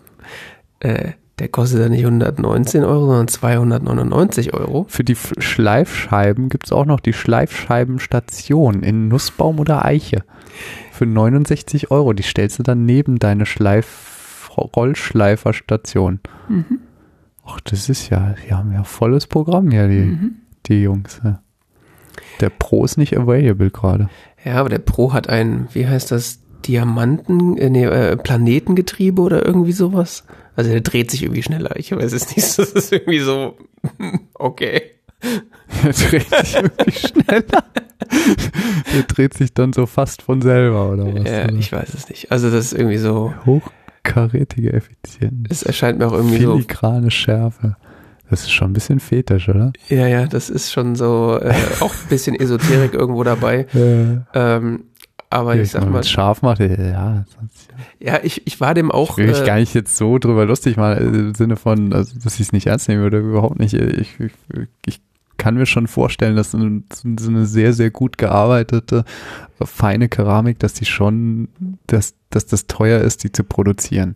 äh, 0.80 1.12
der 1.42 1.50
kostet 1.50 1.80
ja 1.80 1.90
nicht 1.90 2.06
119 2.06 2.84
Euro, 2.84 3.08
sondern 3.08 3.28
299 3.28 4.54
Euro. 4.54 4.86
Für 4.88 5.04
die 5.04 5.16
Schleifscheiben 5.16 6.50
gibt 6.50 6.68
es 6.68 6.72
auch 6.72 6.86
noch 6.86 7.00
die 7.00 7.14
Schleifscheibenstation 7.14 8.84
in 8.84 9.08
Nussbaum 9.08 9.60
oder 9.60 9.84
Eiche. 9.84 10.24
Für 10.92 11.08
69 11.08 11.90
Euro. 11.90 12.14
Die 12.14 12.22
stellst 12.22 12.60
du 12.60 12.64
dann 12.64 12.86
neben 12.86 13.18
deine 13.18 13.48
Schleif 13.48 14.52
Rollschleiferstation. 14.56 16.20
Ach, 17.44 17.60
das 17.62 17.90
ist 17.90 18.12
ja, 18.12 18.36
die 18.48 18.54
haben 18.54 18.72
ja 18.72 18.84
volles 18.84 19.26
Programm 19.26 19.72
hier, 19.72 19.88
die, 19.88 20.16
die 20.68 20.84
Jungs. 20.84 21.22
Der 22.40 22.52
Pro 22.52 22.86
ist 22.86 22.98
nicht 22.98 23.18
available 23.18 23.72
gerade. 23.72 24.10
Ja, 24.46 24.58
aber 24.58 24.70
der 24.70 24.78
Pro 24.78 25.12
hat 25.12 25.28
ein, 25.28 25.70
wie 25.74 25.88
heißt 25.88 26.12
das, 26.12 26.38
Diamanten, 26.68 27.58
äh, 27.58 27.72
nee, 27.72 27.86
äh, 27.86 28.16
Planetengetriebe 28.16 29.20
oder 29.24 29.44
irgendwie 29.44 29.72
sowas. 29.72 30.24
Also 30.56 30.70
der 30.72 30.82
dreht 30.82 31.12
sich 31.12 31.24
irgendwie 31.24 31.44
schneller. 31.44 31.76
Ich 31.76 31.92
weiß 31.92 32.12
es 32.14 32.36
nicht. 32.36 32.58
Das 32.58 32.72
ist 32.72 32.92
irgendwie 32.92 33.20
so, 33.20 33.58
okay. 34.34 34.82
Der 35.84 35.92
dreht 35.94 36.30
sich 36.30 36.56
irgendwie 36.56 36.92
schneller. 37.08 37.64
Der 38.94 39.04
dreht 39.08 39.34
sich 39.36 39.54
dann 39.54 39.74
so 39.74 39.86
fast 39.86 40.22
von 40.22 40.42
selber, 40.42 40.92
oder 40.92 41.06
was? 41.14 41.30
Ja, 41.30 41.50
ich 41.52 41.72
weiß 41.72 41.94
es 41.94 42.10
nicht. 42.10 42.32
Also 42.32 42.50
das 42.50 42.66
ist 42.66 42.74
irgendwie 42.74 42.98
so, 42.98 43.34
Hochkarätige 43.46 44.74
Effizienz. 44.74 45.48
es 45.50 45.64
erscheint 45.64 46.00
mir 46.00 46.08
auch 46.08 46.14
irgendwie 46.14 46.42
so, 46.42 46.54
Filigrane 46.54 47.12
Schärfe. 47.12 47.78
Das 48.30 48.42
ist 48.44 48.52
schon 48.52 48.72
ein 48.72 48.74
bisschen 48.74 49.00
fetisch, 49.02 49.50
oder? 49.50 49.74
Ja, 49.90 50.08
ja, 50.08 50.26
das 50.26 50.50
ist 50.50 50.72
schon 50.72 50.96
so 50.96 51.38
äh, 51.42 51.54
auch 51.82 51.94
ein 51.94 52.08
bisschen 52.10 52.34
Esoterik 52.40 52.94
irgendwo 52.94 53.24
dabei. 53.26 53.68
Ähm, 54.34 54.86
aber 55.32 55.56
Ja, 55.56 55.62
ich 55.64 55.72
sag 55.72 55.84
wenn 55.84 55.92
mal, 55.92 56.04
scharf 56.04 56.42
macht, 56.42 56.60
ja. 56.60 57.26
ja, 58.00 58.20
ich, 58.22 58.46
ich 58.46 58.60
war 58.60 58.74
dem 58.74 58.92
auch. 58.92 59.12
Ich 59.12 59.18
will 59.18 59.28
mich 59.28 59.42
äh, 59.42 59.46
gar 59.46 59.56
nicht 59.58 59.74
jetzt 59.74 59.98
so 59.98 60.18
drüber 60.20 60.46
lustig 60.46 60.78
machen, 60.78 60.98
äh, 60.98 61.20
im 61.20 61.36
Sinne 61.36 61.56
von, 61.56 61.94
also, 61.94 62.14
dass 62.24 62.36
ich 62.36 62.42
es 62.42 62.52
nicht 62.52 62.68
ernst 62.68 62.88
nehmen 62.90 63.02
würde, 63.02 63.20
überhaupt 63.20 63.60
nicht. 63.60 63.74
Ich, 63.74 64.20
ich, 64.20 64.32
ich 64.86 65.02
kann 65.38 65.56
mir 65.56 65.66
schon 65.66 65.88
vorstellen, 65.88 66.36
dass 66.36 66.52
so 66.52 66.58
eine, 66.60 67.46
sehr, 67.46 67.74
sehr 67.74 67.90
gut 67.90 68.18
gearbeitete, 68.18 69.06
äh, 69.60 69.66
feine 69.66 70.10
Keramik, 70.10 70.60
dass 70.60 70.74
die 70.74 70.86
schon, 70.86 71.48
dass, 71.88 72.14
dass 72.30 72.46
das 72.46 72.68
teuer 72.68 73.02
ist, 73.02 73.24
die 73.24 73.32
zu 73.32 73.44
produzieren. 73.44 74.16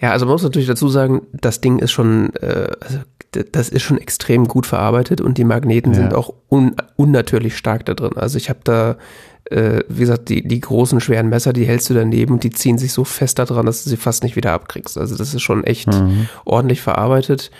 Ja, 0.00 0.12
also 0.12 0.26
man 0.26 0.32
muss 0.32 0.42
natürlich 0.42 0.68
dazu 0.68 0.88
sagen, 0.88 1.22
das 1.32 1.60
Ding 1.60 1.78
ist 1.78 1.92
schon, 1.92 2.34
äh, 2.36 2.68
also 2.80 2.98
das 3.52 3.68
ist 3.68 3.82
schon 3.82 3.98
extrem 3.98 4.48
gut 4.48 4.64
verarbeitet 4.66 5.20
und 5.20 5.36
die 5.36 5.44
Magneten 5.44 5.92
Ja. 5.92 6.00
sind 6.00 6.14
auch 6.14 6.32
un 6.50 6.74
unnatürlich 6.96 7.56
stark 7.56 7.84
da 7.84 7.92
drin. 7.94 8.12
Also 8.16 8.38
ich 8.38 8.48
habe 8.48 8.60
da, 8.64 8.96
äh, 9.50 9.80
wie 9.88 10.00
gesagt, 10.00 10.28
die, 10.28 10.46
die 10.46 10.60
großen, 10.60 11.00
schweren 11.00 11.28
Messer, 11.28 11.52
die 11.52 11.64
hältst 11.66 11.88
du 11.90 11.94
daneben 11.94 12.34
und 12.34 12.44
die 12.44 12.50
ziehen 12.50 12.78
sich 12.78 12.92
so 12.92 13.04
fest 13.04 13.38
da 13.38 13.44
dran, 13.44 13.66
dass 13.66 13.84
du 13.84 13.90
sie 13.90 13.96
fast 13.96 14.22
nicht 14.22 14.36
wieder 14.36 14.52
abkriegst. 14.52 14.98
Also 14.98 15.16
das 15.16 15.34
ist 15.34 15.42
schon 15.42 15.64
echt 15.64 15.88
Mhm. 15.88 16.28
ordentlich 16.44 16.80
verarbeitet. 16.80 17.50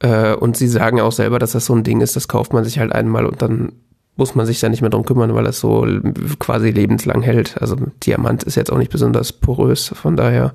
Äh, 0.00 0.34
und 0.34 0.56
sie 0.56 0.68
sagen 0.68 1.00
auch 1.00 1.12
selber, 1.12 1.38
dass 1.38 1.52
das 1.52 1.66
so 1.66 1.74
ein 1.74 1.84
Ding 1.84 2.00
ist, 2.00 2.16
das 2.16 2.26
kauft 2.28 2.52
man 2.52 2.64
sich 2.64 2.78
halt 2.78 2.92
einmal 2.92 3.26
und 3.26 3.42
dann 3.42 3.72
muss 4.16 4.34
man 4.34 4.44
sich 4.44 4.60
da 4.60 4.68
nicht 4.68 4.80
mehr 4.82 4.90
drum 4.90 5.04
kümmern, 5.04 5.34
weil 5.34 5.46
es 5.46 5.60
so 5.60 5.86
quasi 6.38 6.70
lebenslang 6.70 7.22
hält. 7.22 7.60
Also 7.60 7.76
Diamant 8.04 8.42
ist 8.42 8.54
jetzt 8.56 8.70
auch 8.72 8.78
nicht 8.78 8.90
besonders 8.90 9.32
porös, 9.32 9.88
von 9.94 10.16
daher 10.16 10.52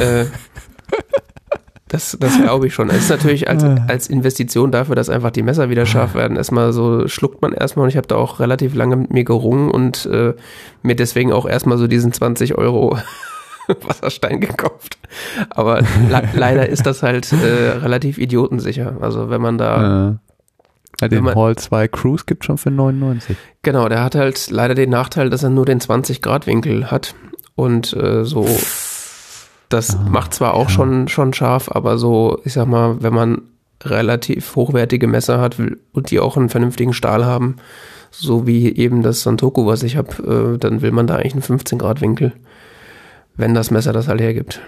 äh, 0.00 0.24
das, 1.92 2.16
das 2.18 2.40
glaube 2.40 2.66
ich 2.66 2.74
schon. 2.74 2.90
Es 2.90 2.96
ist 3.04 3.10
natürlich 3.10 3.48
als, 3.48 3.62
als 3.88 4.08
Investition 4.08 4.72
dafür, 4.72 4.96
dass 4.96 5.08
einfach 5.08 5.30
die 5.30 5.42
Messer 5.42 5.68
wieder 5.70 5.86
scharf 5.86 6.14
werden, 6.14 6.36
erstmal 6.36 6.72
so 6.72 7.06
schluckt 7.06 7.40
man 7.42 7.52
erstmal 7.52 7.84
und 7.84 7.90
ich 7.90 7.96
habe 7.96 8.08
da 8.08 8.16
auch 8.16 8.40
relativ 8.40 8.74
lange 8.74 8.96
mit 8.96 9.12
mir 9.12 9.24
gerungen 9.24 9.70
und 9.70 10.06
äh, 10.06 10.34
mir 10.82 10.96
deswegen 10.96 11.32
auch 11.32 11.46
erstmal 11.46 11.78
so 11.78 11.86
diesen 11.86 12.12
20 12.12 12.56
Euro 12.58 12.98
Wasserstein 13.82 14.40
gekauft. 14.40 14.98
Aber 15.50 15.80
le 15.82 16.22
leider 16.34 16.68
ist 16.68 16.86
das 16.86 17.02
halt 17.02 17.30
äh, 17.32 17.70
relativ 17.78 18.18
idiotensicher. 18.18 18.96
Also 19.00 19.30
wenn 19.30 19.40
man 19.40 19.58
da, 19.58 20.18
ja, 21.00 21.08
den 21.08 21.24
man- 21.24 21.34
Hall 21.34 21.56
2 21.56 21.88
Cruise 21.88 22.24
gibt 22.26 22.44
schon 22.44 22.58
für 22.58 22.70
99. 22.70 23.36
genau, 23.62 23.88
der 23.88 24.02
hat 24.02 24.14
halt 24.14 24.50
leider 24.50 24.74
den 24.74 24.90
Nachteil, 24.90 25.30
dass 25.30 25.42
er 25.42 25.50
nur 25.50 25.64
den 25.66 25.80
20 25.80 26.22
Grad 26.22 26.46
Winkel 26.46 26.90
hat 26.90 27.14
und 27.54 27.92
äh, 27.92 28.24
so 28.24 28.46
das 29.72 29.96
Ah, 29.96 30.08
macht 30.10 30.34
zwar 30.34 30.54
auch 30.54 30.68
ja. 30.68 30.70
schon, 30.70 31.08
schon 31.08 31.32
scharf, 31.32 31.70
aber 31.70 31.98
so, 31.98 32.40
ich 32.44 32.52
sag 32.52 32.66
mal, 32.66 33.02
wenn 33.02 33.14
man 33.14 33.42
relativ 33.84 34.54
hochwertige 34.56 35.06
Messer 35.06 35.40
hat 35.40 35.56
und 35.92 36.10
die 36.10 36.20
auch 36.20 36.36
einen 36.36 36.48
vernünftigen 36.48 36.92
Stahl 36.92 37.24
haben, 37.24 37.56
so 38.10 38.46
wie 38.46 38.74
eben 38.76 39.02
das 39.02 39.22
Santoku, 39.22 39.66
was 39.66 39.82
ich 39.82 39.96
habe, 39.96 40.54
äh, 40.54 40.58
dann 40.58 40.82
will 40.82 40.92
man 40.92 41.06
da 41.06 41.16
eigentlich 41.16 41.32
einen 41.32 41.42
15 41.42 41.78
Grad 41.78 42.00
Winkel, 42.00 42.32
wenn 43.36 43.54
das 43.54 43.70
Messer 43.70 43.92
das 43.92 44.08
halt 44.08 44.20
hergibt. 44.20 44.60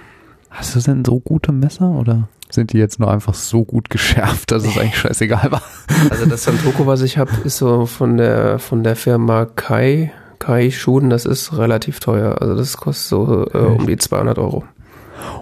Hast 0.51 0.75
du 0.75 0.81
denn 0.81 1.05
so 1.05 1.21
gute 1.21 1.53
Messer 1.53 1.91
oder 1.91 2.29
sind 2.51 2.73
die 2.73 2.79
jetzt 2.79 3.01
nur 3.01 3.11
einfach 3.11 3.35
so 3.35 3.65
gut 3.65 3.91
geschärft, 3.91 4.51
dass 4.53 4.65
es 4.65 4.79
eigentlich 4.79 4.97
scheißegal 4.99 5.51
war? 5.51 5.63
Also 6.11 6.27
das 6.27 6.45
Santoku, 6.45 6.87
was 6.87 7.03
ich 7.03 7.19
habe, 7.19 7.33
ist 7.45 7.59
so 7.59 7.87
von 7.87 8.17
der 8.17 8.59
von 8.61 8.85
der 8.85 8.95
Firma 8.97 9.45
Kai, 9.47 10.13
Kai 10.39 10.71
Schuden, 10.71 11.11
das 11.11 11.25
ist 11.27 11.57
relativ 11.59 11.99
teuer. 12.01 12.41
Also 12.41 12.55
das 12.57 12.77
kostet 12.77 13.09
so 13.09 13.47
äh, 13.53 13.59
um 13.59 13.87
die 13.87 13.97
200 13.97 14.39
Euro. 14.39 14.65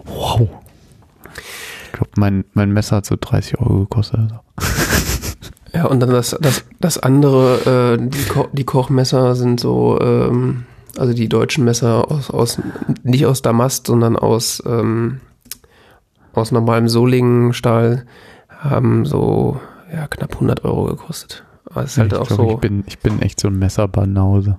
Wow. 0.05 0.49
Ich 1.87 1.93
glaube, 1.93 2.11
mein, 2.17 2.45
mein 2.55 2.73
Messer 2.73 2.97
hat 2.97 3.07
so 3.07 3.17
30 3.19 3.59
Euro 3.59 3.81
gekostet. 3.81 4.21
Also. 4.21 4.41
Ja, 5.75 5.87
und 5.87 6.01
dann 6.01 6.11
das, 6.11 6.37
das, 6.39 6.65
das 6.81 6.99
andere, 6.99 7.97
äh, 7.97 8.09
die, 8.09 8.25
Ko 8.25 8.49
die 8.53 8.65
Kochmesser 8.65 9.35
sind 9.35 9.59
so, 9.59 9.99
ähm, 10.03 10.65
also 10.99 11.15
die 11.15 11.29
deutschen 11.29 11.65
Messer 11.65 12.11
aus, 12.11 12.31
aus 12.31 12.61
nicht 13.03 13.25
aus 13.25 13.41
Damast, 13.41 13.87
sondern 13.87 14.17
aus, 14.17 14.63
ähm, 14.67 15.21
aus 16.35 16.53
normalem 16.53 16.89
Solingen-Stahl, 16.89 18.05
haben 18.49 19.07
so 19.07 19.61
ja, 19.93 20.07
knapp 20.09 20.35
100 20.35 20.65
Euro 20.65 20.85
gekostet. 20.85 21.45
Aber 21.65 21.85
es 21.85 21.93
ist 21.93 21.99
halt 21.99 22.13
ich 22.13 22.19
auch 22.19 22.27
glaub, 22.27 22.39
so. 22.39 22.51
ich, 22.51 22.57
bin, 22.59 22.85
ich 22.87 22.99
bin 22.99 23.23
echt 23.23 23.41
so 23.41 23.49
ein 23.49 23.59
Messerbanause. 23.59 24.59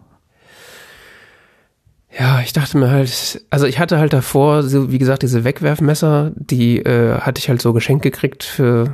Ja, 2.18 2.42
ich 2.42 2.54
dachte 2.54 2.78
mir 2.78 2.92
halt, 2.92 3.44
also 3.50 3.66
ich 3.66 3.80
hatte 3.80 3.98
halt 3.98 4.14
davor, 4.14 4.62
so 4.64 4.92
wie 4.92 5.00
gesagt, 5.00 5.24
diese 5.24 5.44
Wegwerfmesser, 5.44 6.32
die 6.36 6.78
äh, 6.80 7.20
hatte 7.20 7.40
ich 7.40 7.50
halt 7.50 7.62
so 7.62 7.74
geschenkt 7.74 8.04
gekriegt 8.04 8.44
für, 8.44 8.92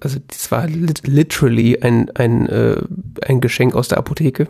also 0.00 0.18
das 0.28 0.50
war 0.52 0.66
lit 0.66 1.06
literally 1.06 1.78
ein, 1.80 2.10
ein, 2.14 2.46
äh, 2.48 2.76
ein 3.26 3.40
Geschenk 3.40 3.74
aus 3.74 3.88
der 3.88 3.98
Apotheke. 3.98 4.48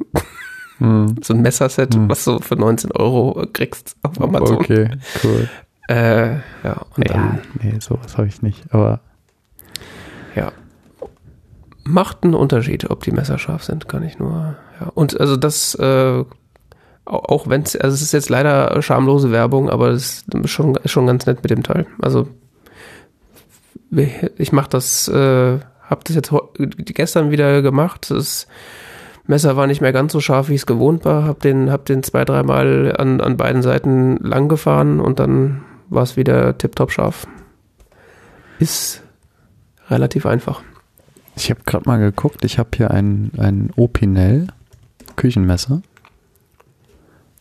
Hm. 0.79 1.15
So 1.23 1.35
ein 1.35 1.41
Messerset, 1.43 1.95
Hm. 1.95 2.09
was 2.09 2.25
du 2.25 2.41
für 2.41 2.57
19 2.57 2.91
Euro 2.93 3.47
kriegst 3.53 3.95
auf 4.03 4.21
Amazon. 4.21 4.57
Okay, 4.57 4.91
cool. 5.23 5.49
Äh, 5.89 6.33
ja, 6.65 6.83
und 6.97 7.09
Ja, 7.09 7.13
dann 7.15 7.39
nee, 7.63 7.75
sowas 7.79 8.19
habe 8.19 8.27
ich 8.27 8.43
nicht. 8.43 8.65
Aber 8.71 8.99
ja. 10.35 10.51
Macht 11.85 12.25
einen 12.25 12.35
Unterschied, 12.35 12.91
ob 12.91 13.05
die 13.05 13.13
Messer 13.13 13.39
scharf 13.39 13.63
sind, 13.63 13.89
kann 13.89 14.03
ich 14.03 14.19
nur, 14.19 14.57
ja. 14.81 14.89
Und 14.95 15.21
also 15.21 15.37
das, 15.37 15.77
äh, 15.77 16.25
auch 17.05 17.49
wenn 17.49 17.63
es, 17.63 17.77
also 17.77 17.95
es 17.95 18.03
ist 18.03 18.13
jetzt 18.13 18.31
leider 18.31 18.81
schamlose 18.83 19.31
Werbung, 19.31 19.69
aber 19.69 19.91
es 19.91 20.25
ist 20.33 20.51
schon, 20.51 20.79
schon 20.85 21.07
ganz 21.07 21.27
nett 21.27 21.43
mit 21.43 21.51
dem 21.51 21.63
Teil. 21.63 21.87
Also 22.01 22.29
ich 24.39 24.53
mache 24.53 24.71
das, 24.71 25.09
äh, 25.09 25.59
habe 25.83 26.01
das 26.05 26.17
jetzt 26.17 26.33
gestern 26.95 27.31
wieder 27.31 27.63
gemacht. 27.63 28.11
Das 28.11 28.47
Messer 29.27 29.57
war 29.57 29.67
nicht 29.67 29.81
mehr 29.81 29.93
ganz 29.93 30.13
so 30.13 30.21
scharf, 30.21 30.49
wie 30.49 30.55
es 30.55 30.67
gewohnt 30.67 31.05
war. 31.05 31.25
Hab 31.25 31.41
den, 31.41 31.71
hab 31.71 31.85
den 31.85 32.03
zwei, 32.03 32.25
dreimal 32.25 32.95
an, 32.99 33.21
an 33.21 33.37
beiden 33.37 33.63
Seiten 33.63 34.17
lang 34.17 34.49
gefahren 34.49 35.01
und 35.01 35.19
dann 35.19 35.63
war 35.89 36.03
es 36.03 36.17
wieder 36.17 36.59
tipptopp 36.59 36.91
scharf. 36.91 37.27
Ist 38.59 39.03
relativ 39.91 40.27
einfach. 40.27 40.63
ich 41.37 41.51
habe 41.51 41.61
gerade 41.67 41.89
mal 41.89 41.99
geguckt, 41.99 42.45
ich 42.45 42.59
habe 42.59 42.71
hier 42.75 42.91
ein, 42.91 43.31
ein 43.37 43.71
Opinel 43.77 44.49
Küchenmesser. 45.17 45.83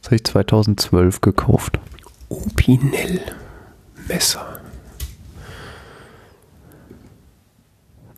Das 0.03 0.09
habe 0.09 0.15
ich 0.17 0.25
2012 0.25 1.21
gekauft. 1.21 1.79
Opinel 2.27 3.21
Messer. 4.05 4.59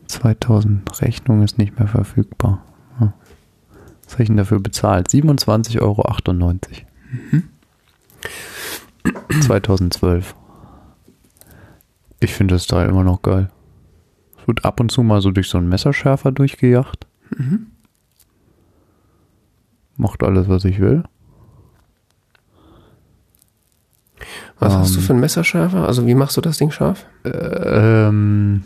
2000 0.08 1.00
Rechnung 1.00 1.44
ist 1.44 1.58
nicht 1.58 1.78
mehr 1.78 1.86
verfügbar. 1.86 2.64
Was 2.98 4.14
habe 4.14 4.24
ich 4.24 4.28
denn 4.28 4.36
dafür 4.36 4.58
bezahlt? 4.58 5.10
27,98 5.10 5.80
Euro. 5.80 6.02
2012. 9.42 10.34
Ich 12.18 12.34
finde 12.34 12.56
das 12.56 12.66
Teil 12.66 12.88
immer 12.88 13.04
noch 13.04 13.22
geil. 13.22 13.48
Es 14.40 14.48
wird 14.48 14.64
ab 14.64 14.80
und 14.80 14.90
zu 14.90 15.04
mal 15.04 15.20
so 15.20 15.30
durch 15.30 15.48
so 15.48 15.58
einen 15.58 15.68
Messerschärfer 15.68 16.32
durchgejagt. 16.32 17.06
Macht 19.96 20.24
alles, 20.24 20.48
was 20.48 20.64
ich 20.64 20.80
will. 20.80 21.04
Was 24.58 24.72
hast 24.72 24.94
du 24.94 24.98
Ähm. 25.00 25.04
für 25.04 25.12
einen 25.12 25.20
Messerschärfer? 25.20 25.86
Also 25.86 26.06
wie 26.06 26.14
machst 26.14 26.36
du 26.36 26.40
das 26.40 26.56
Ding 26.58 26.70
scharf? 26.70 27.04
Ähm, 27.24 28.62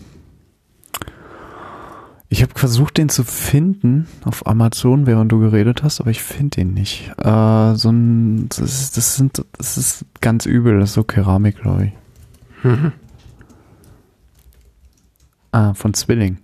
ich 2.28 2.42
habe 2.42 2.52
versucht, 2.54 2.96
den 2.96 3.08
zu 3.08 3.24
finden 3.24 4.06
auf 4.24 4.46
Amazon, 4.46 5.06
während 5.06 5.32
du 5.32 5.40
geredet 5.40 5.82
hast, 5.82 6.00
aber 6.00 6.10
ich 6.10 6.22
finde 6.22 6.56
den 6.58 6.74
nicht. 6.74 7.10
Äh, 7.18 7.74
so 7.74 7.90
ein, 7.90 8.48
das 8.50 8.58
ist, 8.60 8.96
das 8.96 9.16
sind, 9.16 9.44
das 9.58 9.76
ist 9.76 10.04
ganz 10.20 10.46
übel. 10.46 10.78
Das 10.78 10.90
ist 10.90 10.94
so 10.94 11.02
Keramik, 11.02 11.60
glaube 11.60 11.86
ich. 11.86 11.92
Mhm. 12.64 12.92
Ah, 15.52 15.74
von 15.74 15.92
Zwilling. 15.94 16.38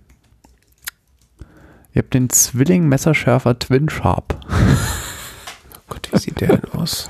Ihr 1.93 2.01
habt 2.01 2.13
den 2.13 2.29
Zwilling 2.29 2.89
Messerschärfer 2.89 3.57
Twin 3.57 3.87
Sharp. 3.87 4.37
Gott, 5.87 6.09
wie 6.11 6.17
sieht 6.19 6.41
der 6.41 6.57
denn 6.57 6.71
aus? 6.73 7.09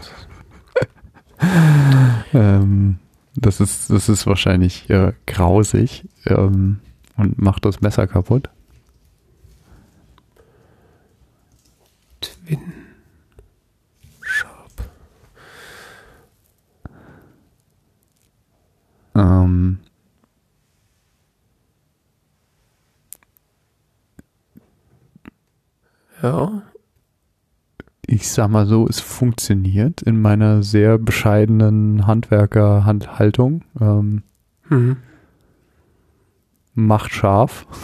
Ähm, 2.34 3.00
das 3.36 3.62
ist, 3.62 3.90
das 3.90 4.10
ist 4.10 4.28
wahrscheinlich 4.28 4.90
äh, 4.90 5.14
grausig 5.26 6.06
ähm, 6.26 6.80
und 7.16 7.42
macht 7.42 7.64
das 7.66 7.80
Messer 7.82 8.06
kaputt. 8.06 8.50
Twin 12.22 12.60
Sharp. 14.22 14.90
Ähm, 19.16 19.80
Ja. 26.22 26.64
Ich 28.08 28.30
sag 28.30 28.50
mal 28.50 28.66
so, 28.66 28.88
es 28.88 29.00
funktioniert 29.00 30.02
in 30.02 30.22
meiner 30.22 30.64
sehr 30.64 30.98
bescheidenen 30.98 32.08
Handwerkerhandhaltung. 32.08 33.64
Ähm, 33.80 34.24
Mhm. 34.70 34.98
macht 36.74 37.12
scharf. 37.14 37.66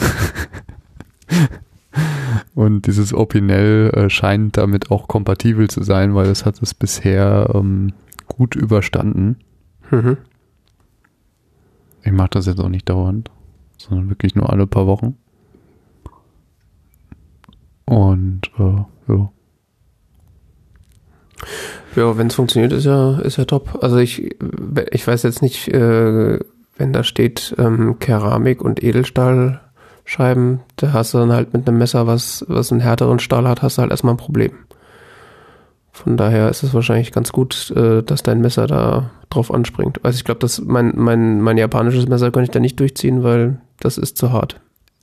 Und 2.56 2.88
dieses 2.88 3.14
Opinel 3.14 3.90
äh, 3.94 4.10
scheint 4.10 4.58
damit 4.58 4.92
auch 4.92 5.08
kompatibel 5.08 5.70
zu 5.70 5.82
sein, 5.84 6.14
weil 6.14 6.28
es 6.28 6.46
hat 6.46 6.62
es 6.62 6.74
bisher 6.74 7.52
ähm, 7.54 7.94
gut 8.28 8.56
überstanden. 8.56 9.38
Mhm. 9.92 10.18
Ich 12.04 12.12
mache 12.12 12.30
das 12.32 12.46
jetzt 12.48 12.60
auch 12.60 12.70
nicht 12.70 12.90
dauernd, 12.90 13.32
sondern 13.78 14.10
wirklich 14.10 14.36
nur 14.36 14.50
alle 14.52 14.68
paar 14.68 14.88
Wochen. 14.88 15.16
Und 17.86 18.52
äh, 18.60 18.84
ja. 19.14 19.32
Ja, 21.96 22.18
wenn 22.18 22.28
es 22.28 22.36
funktioniert, 22.36 22.74
ist 22.74 22.86
ja, 22.86 23.20
ist 23.20 23.38
ja 23.38 23.46
top. 23.46 23.80
Also 23.82 23.98
ich, 23.98 24.36
ich 24.92 25.08
weiß 25.08 25.24
jetzt 25.24 25.42
nicht, 25.42 25.68
äh, 25.68 26.40
wenn 26.78 26.94
da 26.94 27.04
steht 27.04 27.56
ähm, 27.58 28.00
Keramik 28.00 28.62
und 28.62 28.84
Edelstahlscheiben, 28.84 30.60
da 30.76 30.94
hast 30.94 31.14
du 31.14 31.20
dann 31.20 31.32
halt 31.32 31.54
mit 31.54 31.68
einem 31.68 31.78
Messer, 31.78 32.08
was, 32.08 32.46
was 32.48 32.72
einen 32.72 32.82
härteren 32.82 33.20
Stahl 33.20 33.48
hat, 33.48 33.62
hast 33.62 33.78
du 33.78 33.82
halt 33.82 33.92
erstmal 33.92 34.16
ein 34.16 34.18
Problem. 34.18 34.52
Von 35.92 36.18
daher 36.18 36.50
ist 36.50 36.64
es 36.64 36.74
wahrscheinlich 36.74 37.12
ganz 37.12 37.32
gut, 37.32 37.72
äh, 37.76 38.02
dass 38.02 38.24
dein 38.24 38.42
Messer 38.42 38.66
da 38.66 39.12
drauf 39.30 39.54
anspringt. 39.54 40.04
Also 40.04 40.18
ich 40.18 40.24
glaube, 40.24 40.40
dass 40.40 40.60
mein, 40.60 40.94
mein, 40.96 41.40
mein 41.42 41.58
japanisches 41.58 42.08
Messer 42.08 42.32
könnte 42.32 42.46
ich 42.46 42.52
da 42.52 42.60
nicht 42.60 42.80
durchziehen, 42.80 43.24
weil 43.24 43.62
das 43.80 44.00
ist 44.00 44.18
zu 44.18 44.32
hart. 44.32 44.60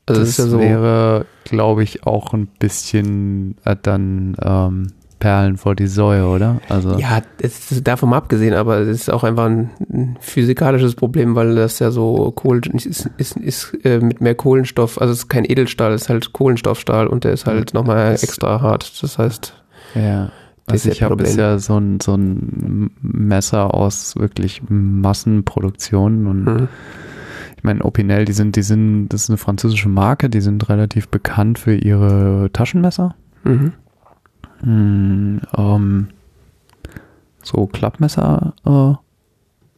Also 0.07 0.21
das, 0.23 0.37
das 0.37 0.39
ja 0.39 0.51
so 0.51 0.59
wäre, 0.59 1.27
glaube 1.45 1.85
ich, 1.85 2.05
auch 2.05 2.35
ein 2.35 2.49
bisschen 2.49 3.57
äh, 3.65 3.77
dann 3.81 4.37
ähm, 4.43 4.89
Perlen 5.21 5.57
vor 5.57 5.77
die 5.77 5.87
Säue, 5.87 6.27
oder? 6.27 6.61
Also 6.69 6.99
ja, 6.99 7.23
es 7.41 7.71
ist 7.71 7.87
davon 7.87 8.13
abgesehen, 8.13 8.55
aber 8.55 8.79
es 8.79 9.03
ist 9.03 9.13
auch 9.13 9.23
einfach 9.23 9.45
ein, 9.45 9.71
ein 9.93 10.17
physikalisches 10.21 10.97
Problem, 10.97 11.37
weil 11.37 11.55
das 11.55 11.79
ja 11.79 11.93
so 11.93 12.33
Kohl 12.33 12.61
ist, 12.73 13.09
ist, 13.17 13.37
ist 13.37 13.79
äh, 13.85 14.01
mit 14.01 14.21
mehr 14.21 14.35
Kohlenstoff, 14.35 15.01
also 15.01 15.13
es 15.13 15.21
ist 15.21 15.29
kein 15.29 15.45
Edelstahl, 15.45 15.93
es 15.93 16.03
ist 16.03 16.09
halt 16.09 16.33
Kohlenstoffstahl 16.33 17.07
und 17.07 17.23
der 17.23 17.33
ist 17.33 17.47
halt 17.47 17.75
nochmal 17.75 18.15
extra 18.15 18.61
hart. 18.61 19.01
Das 19.03 19.19
heißt, 19.19 19.55
ja. 19.95 20.33
Was 20.67 20.87
ich 20.87 21.03
habe, 21.03 21.23
ist 21.23 21.37
ja 21.37 21.59
so 21.59 21.79
ein, 21.79 22.01
so 22.01 22.15
ein 22.15 22.91
Messer 23.01 23.75
aus 23.75 24.15
wirklich 24.17 24.63
Massenproduktion 24.69 26.27
und 26.27 26.45
mhm. 26.45 26.69
ich 27.57 27.65
meine, 27.65 27.85
Opinel, 27.85 28.25
die 28.25 28.33
sind, 28.33 28.57
die 28.57 28.63
sind, 28.63 29.09
das 29.09 29.25
ist 29.25 29.31
eine 29.31 29.37
französische 29.37 29.89
Marke, 29.89 30.31
die 30.31 30.41
sind 30.41 30.69
relativ 30.69 31.09
bekannt 31.09 31.59
für 31.59 31.75
ihre 31.75 32.51
Taschenmesser. 32.53 33.17
Mhm. 33.45 33.73
Mhm, 34.62 35.41
ähm, 35.57 36.09
so 37.43 37.66
Klappmesser 37.66 38.55
äh, 38.65 38.95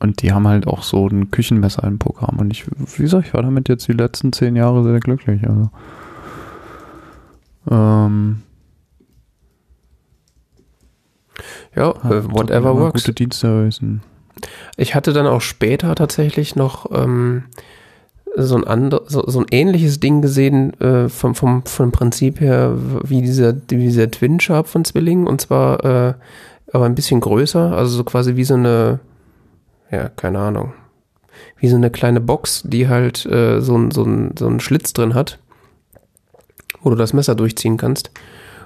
und 0.02 0.22
die 0.22 0.32
haben 0.32 0.48
halt 0.48 0.66
auch 0.66 0.82
so 0.82 1.06
ein 1.06 1.30
Küchenmesser 1.30 1.84
im 1.84 1.98
Programm 1.98 2.38
und 2.38 2.50
ich, 2.50 2.66
wie 2.68 3.02
gesagt, 3.02 3.28
ich 3.28 3.34
war 3.34 3.42
damit 3.42 3.68
jetzt 3.68 3.86
die 3.86 3.92
letzten 3.92 4.32
zehn 4.32 4.56
Jahre 4.56 4.82
sehr 4.82 4.98
glücklich. 4.98 5.48
Also 5.48 5.70
ähm, 7.70 8.42
ja, 11.76 11.90
äh, 11.90 12.30
whatever 12.30 12.76
works. 12.76 13.04
Gute 13.04 13.14
Dienstservice. 13.14 13.80
Ich 14.76 14.94
hatte 14.94 15.12
dann 15.12 15.26
auch 15.26 15.40
später 15.40 15.94
tatsächlich 15.94 16.56
noch 16.56 16.90
ähm, 16.90 17.44
so 18.36 18.56
ein 18.56 18.64
ander, 18.64 19.02
so, 19.06 19.24
so 19.26 19.40
ein 19.40 19.46
ähnliches 19.50 20.00
Ding 20.00 20.22
gesehen 20.22 20.78
äh, 20.80 21.09
vom, 21.09 21.34
vom, 21.34 21.64
vom 21.64 21.92
Prinzip 21.92 22.40
her 22.40 22.74
wie 23.04 23.22
dieser, 23.22 23.54
wie 23.68 23.84
dieser 23.84 24.10
Twin 24.10 24.40
Sharp 24.40 24.68
von 24.68 24.84
Zwilling 24.84 25.26
und 25.26 25.40
zwar 25.40 25.84
äh, 25.84 26.14
aber 26.72 26.86
ein 26.86 26.94
bisschen 26.94 27.20
größer, 27.20 27.72
also 27.72 27.96
so 27.96 28.04
quasi 28.04 28.36
wie 28.36 28.44
so 28.44 28.54
eine, 28.54 29.00
ja, 29.90 30.09
keine 30.09 30.38
Ahnung, 30.38 30.72
wie 31.59 31.68
so 31.68 31.76
eine 31.76 31.90
kleine 31.90 32.20
Box, 32.20 32.62
die 32.64 32.88
halt 32.88 33.26
äh, 33.26 33.60
so, 33.60 33.76
ein, 33.76 33.90
so, 33.90 34.04
ein, 34.04 34.34
so 34.38 34.46
einen 34.46 34.60
Schlitz 34.60 34.92
drin 34.92 35.14
hat, 35.14 35.38
wo 36.80 36.90
du 36.90 36.96
das 36.96 37.12
Messer 37.12 37.34
durchziehen 37.34 37.76
kannst. 37.76 38.10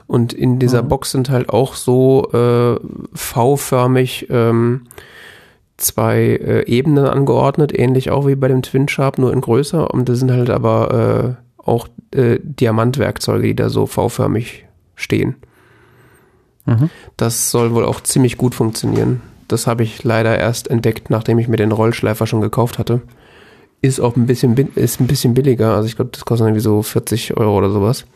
Und 0.06 0.32
in 0.32 0.60
dieser 0.60 0.84
mhm. 0.84 0.88
Box 0.88 1.10
sind 1.10 1.30
halt 1.30 1.50
auch 1.50 1.74
so 1.74 2.30
äh, 2.32 2.78
V-förmig 3.12 4.28
ähm, 4.30 4.82
zwei 5.76 6.18
äh, 6.18 6.66
Ebenen 6.66 7.06
angeordnet, 7.06 7.76
ähnlich 7.78 8.10
auch 8.10 8.26
wie 8.26 8.34
bei 8.34 8.48
dem 8.48 8.62
Twin 8.62 8.88
Sharp, 8.88 9.18
nur 9.18 9.32
in 9.32 9.40
größer. 9.40 9.92
Und 9.92 10.08
das 10.08 10.18
sind 10.18 10.30
halt 10.30 10.50
aber 10.50 11.36
äh, 11.58 11.62
auch 11.62 11.88
äh, 12.12 12.38
Diamantwerkzeuge, 12.42 13.48
die 13.48 13.56
da 13.56 13.68
so 13.68 13.86
V-förmig 13.86 14.66
stehen. 14.94 15.36
Mhm. 16.64 16.90
Das 17.16 17.50
soll 17.50 17.74
wohl 17.74 17.84
auch 17.84 18.00
ziemlich 18.00 18.36
gut 18.36 18.54
funktionieren. 18.54 19.20
Das 19.48 19.66
habe 19.66 19.84
ich 19.84 20.02
leider 20.02 20.36
erst 20.36 20.68
entdeckt, 20.68 21.10
nachdem 21.10 21.38
ich 21.38 21.48
mir 21.48 21.56
den 21.56 21.72
Rollschleifer 21.72 22.26
schon 22.26 22.40
gekauft 22.40 22.78
hatte. 22.78 23.02
Ist 23.82 24.00
auch 24.00 24.16
ein 24.16 24.26
bisschen, 24.26 24.56
ist 24.74 25.00
ein 25.00 25.06
bisschen 25.06 25.34
billiger. 25.34 25.74
Also 25.74 25.86
ich 25.86 25.96
glaube, 25.96 26.10
das 26.12 26.24
kostet 26.24 26.46
irgendwie 26.46 26.62
so 26.62 26.82
40 26.82 27.36
Euro 27.36 27.56
oder 27.56 27.70
sowas. 27.70 28.06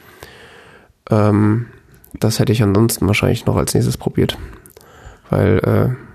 Ähm, 1.10 1.66
das 2.18 2.38
hätte 2.38 2.52
ich 2.52 2.62
ansonsten 2.62 3.06
wahrscheinlich 3.06 3.46
noch 3.46 3.56
als 3.56 3.74
nächstes 3.74 3.96
probiert. 3.96 4.36
Weil, 5.28 5.58
äh, 5.58 6.09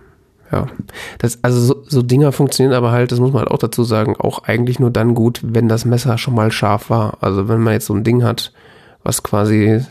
ja, 0.56 0.68
das, 1.18 1.40
also 1.42 1.60
so, 1.60 1.84
so 1.86 2.02
Dinger 2.02 2.32
funktionieren 2.32 2.74
aber 2.74 2.92
halt, 2.92 3.12
das 3.12 3.20
muss 3.20 3.34
man 3.34 3.42
halt 3.42 3.52
auch 3.52 3.58
dazu 3.58 3.84
sagen, 3.84 4.16
auch 4.18 4.44
eigentlich 4.44 4.80
nur 4.80 4.90
dann 4.90 5.14
gut, 5.14 5.42
wenn 5.44 5.68
das 5.68 5.84
Messer 5.84 6.18
schon 6.18 6.34
mal 6.34 6.52
scharf 6.52 6.90
war. 6.90 7.18
Also 7.22 7.50
wenn 7.50 7.62
man 7.62 7.74
jetzt 7.74 7.88
so 7.88 7.94
ein 7.94 8.06
Ding 8.06 8.24
hat, 8.24 8.54
was 9.04 9.22
quasi, 9.22 9.84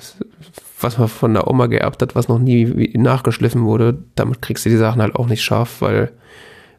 was 0.80 0.98
man 0.98 1.08
von 1.08 1.34
der 1.34 1.48
Oma 1.48 1.66
geerbt 1.66 2.00
hat, 2.00 2.14
was 2.14 2.28
noch 2.28 2.38
nie 2.38 2.92
nachgeschliffen 2.96 3.64
wurde, 3.64 3.98
damit 4.14 4.40
kriegst 4.40 4.64
du 4.64 4.70
die 4.70 4.76
Sachen 4.76 5.02
halt 5.02 5.16
auch 5.16 5.26
nicht 5.26 5.42
scharf, 5.42 5.82
weil, 5.82 6.10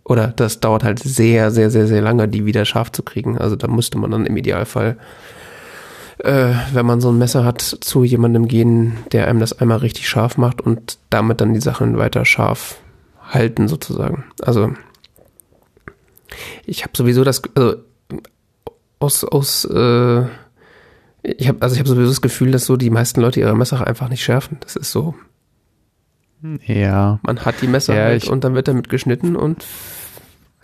oder 0.04 0.28
das 0.28 0.60
dauert 0.60 0.84
halt 0.84 1.00
sehr, 1.00 1.52
sehr, 1.52 1.70
sehr, 1.70 1.86
sehr 1.86 2.02
lange, 2.02 2.28
die 2.28 2.46
wieder 2.46 2.66
scharf 2.66 2.92
zu 2.92 3.04
kriegen. 3.04 3.38
Also 3.38 3.56
da 3.56 3.68
müsste 3.68 4.00
man 4.00 4.10
dann 4.10 4.26
im 4.26 4.36
Idealfall 4.36 4.98
äh, 6.20 6.54
wenn 6.72 6.86
man 6.86 7.02
so 7.02 7.10
ein 7.10 7.18
Messer 7.18 7.44
hat, 7.44 7.62
zu 7.62 8.06
jemandem 8.06 8.48
gehen, 8.48 8.98
der 9.12 9.28
einem 9.28 9.42
das 9.42 9.60
einmal 9.60 9.80
richtig 9.80 10.08
scharf 10.08 10.38
macht 10.38 10.62
und 10.62 10.98
damit 11.10 11.42
dann 11.42 11.54
die 11.54 11.60
Sachen 11.60 11.98
weiter 11.98 12.24
scharf 12.24 12.78
halten 13.30 13.68
sozusagen. 13.68 14.26
Also 14.42 14.74
ich 16.66 16.84
habe 16.84 16.96
sowieso 16.96 17.24
das, 17.24 17.42
also 17.56 17.78
aus, 19.00 19.24
aus 19.24 19.66
äh, 19.66 20.24
ich 21.24 21.48
habe 21.48 21.62
also 21.62 21.74
ich 21.74 21.80
habe 21.80 21.90
sowieso 21.90 22.10
das 22.10 22.22
Gefühl, 22.22 22.52
dass 22.52 22.66
so 22.66 22.78
die 22.78 22.90
meisten 22.90 23.22
Leute 23.22 23.40
ihre 23.40 23.56
Messer 23.56 23.86
einfach 23.86 24.10
nicht 24.10 24.24
schärfen. 24.24 24.58
Das 24.62 24.76
ist 24.76 24.92
so. 24.92 25.16
Ja. 26.66 27.20
Man 27.24 27.40
hat 27.44 27.62
die 27.62 27.68
Messer 27.68 27.96
ja, 27.96 28.04
halt 28.04 28.28
und 28.28 28.44
dann 28.44 28.54
wird 28.54 28.68
damit 28.68 28.90
geschnitten 28.90 29.36
und 29.36 29.66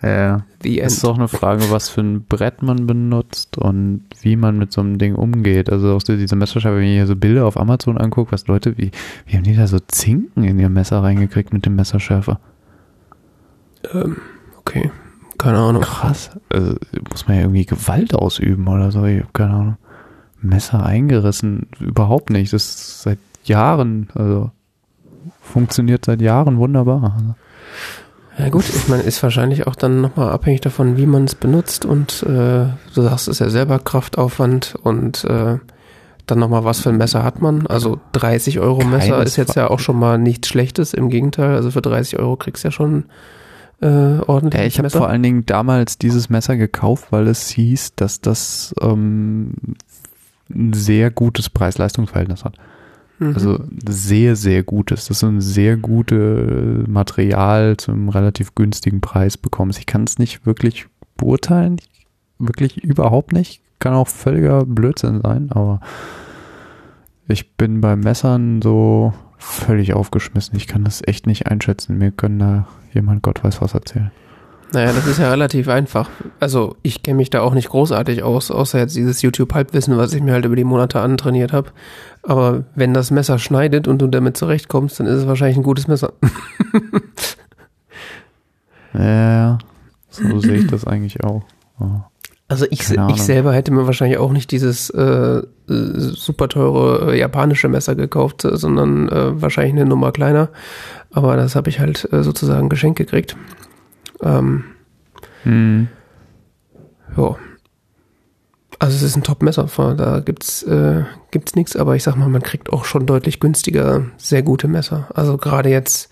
ja. 0.02 0.44
The 0.62 0.80
end. 0.80 0.90
ist 0.90 1.04
auch 1.04 1.16
eine 1.16 1.28
Frage, 1.28 1.70
was 1.70 1.88
für 1.88 2.00
ein 2.00 2.24
Brett 2.24 2.62
man 2.62 2.86
benutzt 2.86 3.56
und 3.58 4.04
wie 4.20 4.36
man 4.36 4.58
mit 4.58 4.72
so 4.72 4.80
einem 4.80 4.98
Ding 4.98 5.14
umgeht. 5.14 5.70
Also 5.70 5.94
auch 5.94 6.02
diese 6.02 6.36
Messerscheibe, 6.36 6.76
wenn 6.76 6.84
ich 6.84 6.94
hier 6.94 7.06
so 7.06 7.16
Bilder 7.16 7.46
auf 7.46 7.56
Amazon 7.56 7.98
angucke, 7.98 8.32
was 8.32 8.46
Leute, 8.46 8.76
wie, 8.78 8.90
wie 9.26 9.36
haben 9.36 9.44
die 9.44 9.56
da 9.56 9.66
so 9.66 9.78
Zinken 9.78 10.44
in 10.44 10.58
ihr 10.58 10.68
Messer 10.68 11.02
reingekriegt 11.02 11.52
mit 11.52 11.66
dem 11.66 11.76
Messerschärfer? 11.76 12.40
Ähm, 13.92 14.16
okay. 14.58 14.90
Keine 15.38 15.58
Ahnung. 15.58 15.82
Krass. 15.82 16.30
Also 16.50 16.76
muss 17.10 17.26
man 17.26 17.36
ja 17.36 17.42
irgendwie 17.42 17.66
Gewalt 17.66 18.14
ausüben 18.14 18.68
oder 18.68 18.90
so. 18.90 19.04
Ich 19.04 19.20
habe 19.20 19.32
keine 19.32 19.54
Ahnung. 19.54 19.76
Messer 20.40 20.84
eingerissen. 20.84 21.68
Überhaupt 21.80 22.30
nicht. 22.30 22.52
Das 22.52 22.64
ist 22.64 23.02
seit 23.02 23.18
Jahren, 23.44 24.08
also 24.14 24.50
funktioniert 25.40 26.04
seit 26.04 26.20
Jahren 26.20 26.58
wunderbar. 26.58 27.36
Ja 28.38 28.48
gut, 28.48 28.64
ich 28.68 28.88
meine, 28.88 29.02
ist 29.02 29.22
wahrscheinlich 29.22 29.66
auch 29.66 29.74
dann 29.74 30.00
nochmal 30.00 30.30
abhängig 30.30 30.62
davon, 30.62 30.96
wie 30.96 31.06
man 31.06 31.24
es 31.24 31.34
benutzt 31.34 31.84
und 31.84 32.22
äh, 32.22 32.66
du 32.94 33.02
sagst, 33.02 33.28
es 33.28 33.36
ist 33.36 33.38
ja 33.40 33.50
selber 33.50 33.78
Kraftaufwand 33.78 34.74
und 34.82 35.24
äh, 35.24 35.58
dann 36.26 36.38
nochmal, 36.38 36.64
was 36.64 36.80
für 36.80 36.88
ein 36.88 36.96
Messer 36.96 37.24
hat 37.24 37.42
man? 37.42 37.66
Also 37.66 38.00
30 38.12 38.60
Euro 38.60 38.84
Messer 38.84 39.16
Keines 39.16 39.32
ist 39.32 39.36
jetzt 39.36 39.56
ja 39.56 39.68
auch 39.68 39.80
schon 39.80 39.98
mal 39.98 40.18
nichts 40.18 40.48
Schlechtes, 40.48 40.94
im 40.94 41.10
Gegenteil, 41.10 41.54
also 41.54 41.70
für 41.70 41.82
30 41.82 42.18
Euro 42.18 42.36
kriegst 42.36 42.64
du 42.64 42.68
ja 42.68 42.72
schon 42.72 43.04
äh, 43.82 43.86
ordentlich. 43.86 44.60
Ja, 44.60 44.66
ich 44.66 44.78
habe 44.78 44.90
vor 44.90 45.08
allen 45.08 45.22
Dingen 45.22 45.44
damals 45.44 45.98
dieses 45.98 46.30
Messer 46.30 46.56
gekauft, 46.56 47.08
weil 47.10 47.26
es 47.26 47.48
hieß, 47.48 47.96
dass 47.96 48.20
das 48.20 48.74
ähm, 48.80 49.54
ein 50.48 50.72
sehr 50.72 51.10
gutes 51.10 51.50
Preis-Leistungs-Verhältnis 51.50 52.44
hat. 52.44 52.56
Mhm. 53.22 53.34
Also 53.34 53.60
sehr, 53.88 54.36
sehr 54.36 54.62
gutes. 54.62 55.06
Das 55.06 55.18
ist 55.18 55.24
ein 55.24 55.40
sehr 55.40 55.76
gutes 55.76 56.86
Material 56.88 57.76
zu 57.76 57.92
einem 57.92 58.08
relativ 58.08 58.54
günstigen 58.54 59.00
Preis 59.00 59.38
bekommst. 59.38 59.78
Ich 59.78 59.86
kann 59.86 60.04
es 60.04 60.18
nicht 60.18 60.44
wirklich 60.46 60.86
beurteilen. 61.16 61.76
Wirklich 62.38 62.82
überhaupt 62.82 63.32
nicht. 63.32 63.62
Kann 63.78 63.94
auch 63.94 64.08
völliger 64.08 64.64
Blödsinn 64.64 65.20
sein, 65.22 65.50
aber 65.50 65.80
ich 67.28 67.56
bin 67.56 67.80
bei 67.80 67.96
Messern 67.96 68.60
so 68.62 69.12
völlig 69.38 69.94
aufgeschmissen. 69.94 70.56
Ich 70.56 70.66
kann 70.66 70.84
das 70.84 71.02
echt 71.06 71.26
nicht 71.26 71.46
einschätzen. 71.46 71.98
Mir 71.98 72.10
können 72.10 72.38
da 72.38 72.66
jemand 72.92 73.22
Gott 73.22 73.42
weiß 73.42 73.60
was 73.60 73.74
erzählen. 73.74 74.10
Naja, 74.72 74.92
das 74.92 75.06
ist 75.06 75.18
ja 75.18 75.30
relativ 75.30 75.68
einfach. 75.68 76.08
Also 76.40 76.76
ich 76.82 77.02
kenne 77.02 77.18
mich 77.18 77.30
da 77.30 77.42
auch 77.42 77.52
nicht 77.52 77.68
großartig 77.68 78.22
aus, 78.22 78.50
außer 78.50 78.78
jetzt 78.78 78.96
dieses 78.96 79.20
YouTube-Halbwissen, 79.20 79.96
was 79.98 80.14
ich 80.14 80.22
mir 80.22 80.32
halt 80.32 80.46
über 80.46 80.56
die 80.56 80.64
Monate 80.64 81.00
antrainiert 81.00 81.52
habe. 81.52 81.70
Aber 82.22 82.64
wenn 82.74 82.94
das 82.94 83.10
Messer 83.10 83.38
schneidet 83.38 83.86
und 83.86 84.00
du 84.00 84.06
damit 84.06 84.36
zurechtkommst, 84.36 84.98
dann 84.98 85.06
ist 85.06 85.18
es 85.18 85.26
wahrscheinlich 85.26 85.58
ein 85.58 85.62
gutes 85.62 85.88
Messer. 85.88 86.14
ja, 88.94 89.58
so 90.08 90.40
sehe 90.40 90.56
ich 90.56 90.66
das 90.68 90.86
eigentlich 90.86 91.22
auch. 91.22 91.42
Oh. 91.78 92.00
Also 92.48 92.66
ich, 92.70 92.90
ich 92.90 93.22
selber 93.22 93.54
hätte 93.54 93.72
mir 93.72 93.86
wahrscheinlich 93.86 94.18
auch 94.18 94.30
nicht 94.30 94.50
dieses 94.50 94.90
äh, 94.90 95.02
äh, 95.02 95.42
super 95.68 96.48
teure 96.48 97.12
äh, 97.12 97.18
japanische 97.18 97.68
Messer 97.68 97.94
gekauft, 97.94 98.42
sondern 98.42 99.08
äh, 99.08 99.40
wahrscheinlich 99.40 99.72
eine 99.72 99.86
Nummer 99.86 100.12
kleiner. 100.12 100.50
Aber 101.12 101.36
das 101.36 101.56
habe 101.56 101.70
ich 101.70 101.80
halt 101.80 102.10
äh, 102.12 102.22
sozusagen 102.22 102.68
geschenkt 102.68 102.98
gekriegt. 102.98 103.36
Ähm, 104.22 104.64
Hm. 105.44 105.88
ja. 107.16 107.36
Also 108.78 108.96
es 108.96 109.02
ist 109.02 109.16
ein 109.16 109.22
Top-Messer, 109.22 109.68
da 109.96 110.20
gibt's 110.20 110.64
äh, 110.64 111.04
gibt's 111.30 111.54
nichts, 111.54 111.76
aber 111.76 111.94
ich 111.94 112.02
sag 112.02 112.16
mal, 112.16 112.28
man 112.28 112.42
kriegt 112.42 112.72
auch 112.72 112.84
schon 112.84 113.06
deutlich 113.06 113.38
günstiger 113.38 114.06
sehr 114.16 114.42
gute 114.42 114.66
Messer. 114.66 115.08
Also 115.14 115.36
gerade 115.36 115.68
jetzt, 115.68 116.10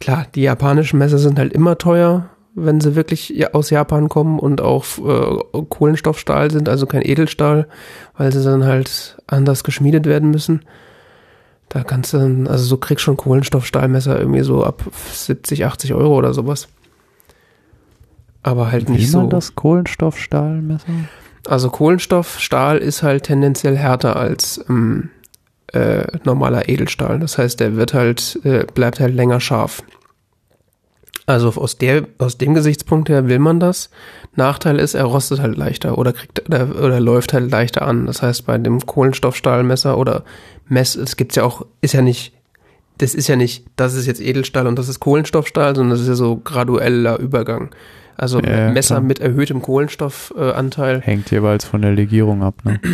klar, 0.00 0.26
die 0.34 0.42
japanischen 0.42 0.98
Messer 0.98 1.16
sind 1.16 1.38
halt 1.38 1.54
immer 1.54 1.78
teuer, 1.78 2.28
wenn 2.54 2.80
sie 2.80 2.94
wirklich 2.94 3.54
aus 3.54 3.70
Japan 3.70 4.10
kommen 4.10 4.38
und 4.38 4.60
auch 4.60 4.84
äh, 4.98 5.62
Kohlenstoffstahl 5.70 6.50
sind, 6.50 6.68
also 6.68 6.84
kein 6.84 7.06
Edelstahl, 7.06 7.68
weil 8.18 8.32
sie 8.32 8.44
dann 8.44 8.64
halt 8.64 9.16
anders 9.26 9.64
geschmiedet 9.64 10.04
werden 10.04 10.30
müssen. 10.30 10.62
Da 11.70 11.84
kannst 11.84 12.12
du 12.12 12.18
dann, 12.18 12.48
also 12.48 12.64
so 12.64 12.76
kriegst 12.76 13.04
schon 13.04 13.16
Kohlenstoffstahlmesser 13.16 14.18
irgendwie 14.18 14.42
so 14.42 14.62
ab 14.62 14.82
70, 15.12 15.64
80 15.64 15.94
Euro 15.94 16.16
oder 16.18 16.34
sowas. 16.34 16.68
Aber 18.42 18.72
halt 18.72 18.88
Wie 18.88 18.92
nicht 18.92 19.12
man 19.12 19.24
so. 19.24 19.28
das 19.28 19.54
Kohlenstoffstahlmesser? 19.54 20.86
Also 21.46 21.70
Kohlenstoffstahl 21.70 22.78
ist 22.78 23.02
halt 23.02 23.24
tendenziell 23.24 23.76
härter 23.76 24.16
als 24.16 24.64
ähm, 24.68 25.10
äh, 25.72 26.06
normaler 26.24 26.68
Edelstahl. 26.68 27.18
Das 27.18 27.38
heißt, 27.38 27.60
der 27.60 27.76
wird 27.76 27.94
halt, 27.94 28.38
äh, 28.44 28.64
bleibt 28.74 29.00
halt 29.00 29.14
länger 29.14 29.40
scharf. 29.40 29.82
Also 31.26 31.48
aus, 31.50 31.78
der, 31.78 32.08
aus 32.18 32.38
dem 32.38 32.54
Gesichtspunkt 32.54 33.08
her 33.08 33.28
will 33.28 33.38
man 33.38 33.60
das. 33.60 33.90
Nachteil 34.34 34.80
ist, 34.80 34.94
er 34.94 35.04
rostet 35.04 35.40
halt 35.40 35.56
leichter 35.56 35.96
oder 35.96 36.12
kriegt 36.12 36.48
oder, 36.48 36.68
oder 36.82 36.98
läuft 36.98 37.32
halt 37.32 37.50
leichter 37.50 37.82
an. 37.82 38.06
Das 38.06 38.20
heißt, 38.20 38.46
bei 38.46 38.58
dem 38.58 38.84
Kohlenstoffstahlmesser 38.84 39.96
oder 39.96 40.24
Mess, 40.66 40.96
es 40.96 41.16
gibt's 41.16 41.36
ja 41.36 41.44
auch, 41.44 41.64
ist 41.80 41.94
ja 41.94 42.02
nicht, 42.02 42.32
das 42.98 43.14
ist 43.14 43.28
ja 43.28 43.36
nicht, 43.36 43.64
das 43.76 43.94
ist 43.94 44.06
jetzt 44.06 44.20
Edelstahl 44.20 44.66
und 44.66 44.76
das 44.76 44.88
ist 44.88 44.98
Kohlenstoffstahl, 44.98 45.76
sondern 45.76 45.90
das 45.90 46.00
ist 46.00 46.08
ja 46.08 46.14
so 46.14 46.36
gradueller 46.36 47.18
Übergang. 47.18 47.70
Also 48.20 48.38
Ja, 48.40 48.70
Messer 48.70 48.96
klar. 48.96 49.00
mit 49.06 49.18
erhöhtem 49.18 49.62
Kohlenstoffanteil 49.62 51.00
Hängt 51.00 51.30
jeweils 51.30 51.64
von 51.64 51.80
der 51.80 51.92
Legierung 51.92 52.42
ab, 52.42 52.54
ne? 52.64 52.80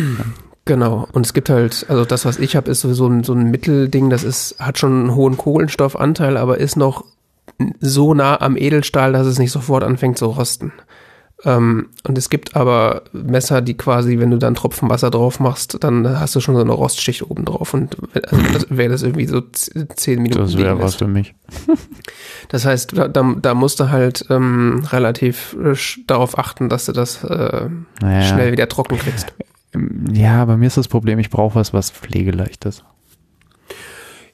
Genau. 0.65 1.07
Und 1.13 1.25
es 1.25 1.33
gibt 1.33 1.49
halt, 1.49 1.85
also 1.87 2.03
das, 2.03 2.25
was 2.25 2.39
ich 2.39 2.57
habe, 2.57 2.69
ist 2.69 2.81
sowieso 2.81 3.07
ein, 3.07 3.23
so 3.23 3.31
ein 3.33 3.49
Mittelding, 3.51 4.09
das 4.09 4.25
ist, 4.25 4.55
hat 4.59 4.77
schon 4.77 4.91
einen 4.91 5.15
hohen 5.15 5.37
Kohlenstoffanteil, 5.37 6.35
aber 6.35 6.57
ist 6.57 6.75
noch 6.75 7.05
so 7.79 8.13
nah 8.13 8.41
am 8.41 8.57
Edelstahl, 8.57 9.13
dass 9.13 9.27
es 9.27 9.39
nicht 9.39 9.51
sofort 9.51 9.83
anfängt 9.83 10.17
zu 10.17 10.25
rosten. 10.25 10.73
Ähm, 11.45 11.89
und 12.07 12.17
es 12.17 12.29
gibt 12.31 12.55
aber 12.55 13.03
Messer, 13.13 13.61
die 13.61 13.75
quasi, 13.77 14.17
wenn 14.17 14.31
du 14.31 14.37
dann 14.37 14.55
Tropfen 14.55 14.89
Wasser 14.89 15.11
drauf 15.11 15.39
machst, 15.39 15.77
dann 15.83 16.19
hast 16.19 16.35
du 16.35 16.39
schon 16.39 16.55
so 16.55 16.61
eine 16.61 16.71
Rostschicht 16.71 17.21
oben 17.29 17.45
drauf. 17.45 17.75
Und 17.75 17.95
also 18.31 18.43
das 18.53 18.65
wäre 18.69 18.89
das 18.89 19.03
irgendwie 19.03 19.27
so 19.27 19.41
z- 19.41 19.87
zehn 19.99 20.21
Minuten. 20.23 20.41
Das 20.41 20.57
wäre 20.57 20.79
was 20.81 20.95
für 20.95 21.07
mich. 21.07 21.35
Das 22.49 22.65
heißt, 22.65 22.97
da, 22.97 23.07
da, 23.09 23.35
da 23.41 23.53
musst 23.53 23.79
du 23.81 23.89
halt 23.89 24.25
ähm, 24.29 24.83
relativ 24.91 25.55
äh, 25.61 25.75
darauf 26.07 26.37
achten, 26.39 26.69
dass 26.69 26.85
du 26.85 26.93
das 26.93 27.21
äh, 27.25 27.67
Naja. 28.01 28.21
schnell 28.21 28.51
wieder 28.53 28.67
trocken 28.69 28.97
kriegst. 28.97 29.33
Ja, 30.13 30.45
bei 30.45 30.55
mir 30.57 30.65
ist 30.67 30.77
das 30.77 30.87
Problem, 30.87 31.19
ich 31.19 31.29
brauche 31.29 31.53
was, 31.55 31.71
was 31.73 31.91
pflegeleicht 31.91 32.63
ist. 32.65 32.83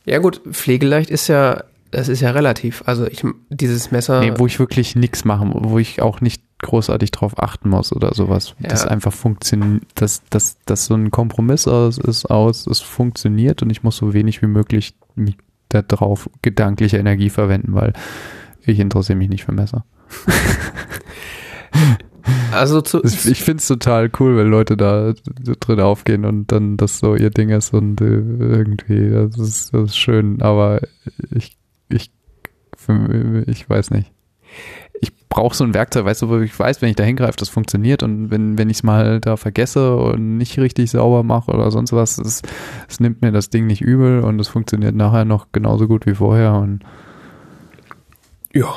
Ja 0.05 0.19
gut, 0.19 0.41
pflegeleicht 0.51 1.09
ist 1.09 1.27
ja, 1.27 1.63
das 1.91 2.07
ist 2.07 2.21
ja 2.21 2.31
relativ. 2.31 2.83
Also 2.85 3.07
ich, 3.07 3.23
dieses 3.49 3.91
Messer, 3.91 4.19
Nee, 4.21 4.33
wo 4.37 4.45
ich 4.45 4.59
wirklich 4.59 4.95
nichts 4.95 5.25
machen, 5.25 5.51
wo 5.55 5.79
ich 5.79 6.01
auch 6.01 6.21
nicht 6.21 6.43
großartig 6.63 7.11
drauf 7.11 7.41
achten 7.41 7.69
muss 7.69 7.93
oder 7.93 8.13
sowas. 8.13 8.55
Ja. 8.59 8.69
Das 8.69 8.87
einfach 8.87 9.13
funktioniert, 9.13 9.83
dass 9.95 10.23
dass 10.29 10.57
dass 10.65 10.85
so 10.85 10.95
ein 10.95 11.11
Kompromiss 11.11 11.67
aus 11.67 11.99
ist 11.99 12.25
aus, 12.25 12.65
es 12.65 12.79
funktioniert 12.79 13.61
und 13.61 13.69
ich 13.69 13.83
muss 13.83 13.97
so 13.97 14.13
wenig 14.13 14.41
wie 14.41 14.47
möglich 14.47 14.95
da 15.69 15.81
drauf 15.81 16.29
gedankliche 16.41 16.97
Energie 16.97 17.29
verwenden, 17.29 17.73
weil 17.73 17.93
ich 18.65 18.79
interessiere 18.79 19.17
mich 19.17 19.29
nicht 19.29 19.43
für 19.43 19.51
Messer. 19.51 19.85
also 22.51 22.81
zu, 22.81 23.03
Ich 23.03 23.43
finde 23.43 23.59
es 23.59 23.67
total 23.67 24.09
cool, 24.19 24.37
wenn 24.37 24.49
Leute 24.49 24.77
da 24.77 25.13
drin 25.59 25.79
aufgehen 25.79 26.25
und 26.25 26.51
dann 26.51 26.77
das 26.77 26.99
so 26.99 27.15
ihr 27.15 27.29
Ding 27.29 27.49
ist 27.49 27.73
und 27.73 28.01
äh, 28.01 28.05
irgendwie, 28.05 29.09
das 29.09 29.37
ist, 29.37 29.73
das 29.73 29.91
ist 29.91 29.97
schön, 29.97 30.41
aber 30.41 30.81
ich, 31.31 31.57
ich, 31.89 32.11
ich 33.47 33.69
weiß 33.69 33.91
nicht. 33.91 34.11
Brauche 35.33 35.55
so 35.55 35.63
ein 35.63 35.73
Werkzeug, 35.73 36.05
weißt 36.05 36.21
du, 36.21 36.29
wo 36.29 36.37
ich 36.41 36.57
weiß, 36.57 36.83
wenn 36.83 36.89
ich 36.89 36.95
da 36.95 37.03
hingreife, 37.03 37.37
das 37.37 37.49
funktioniert 37.49 38.03
und 38.03 38.29
wenn, 38.29 38.55
wenn 38.59 38.69
ich 38.69 38.77
es 38.77 38.83
mal 38.83 39.19
da 39.19 39.35
vergesse 39.35 39.95
und 39.95 40.37
nicht 40.37 40.59
richtig 40.59 40.91
sauber 40.91 41.23
mache 41.23 41.49
oder 41.51 41.71
sonst 41.71 41.91
was, 41.91 42.19
es, 42.19 42.43
es 42.87 42.99
nimmt 42.99 43.23
mir 43.23 43.31
das 43.31 43.49
Ding 43.49 43.65
nicht 43.65 43.81
übel 43.81 44.19
und 44.19 44.39
es 44.39 44.47
funktioniert 44.47 44.93
nachher 44.93 45.25
noch 45.25 45.47
genauso 45.51 45.87
gut 45.87 46.05
wie 46.05 46.13
vorher 46.13 46.53
und 46.53 46.83
ja. 48.53 48.67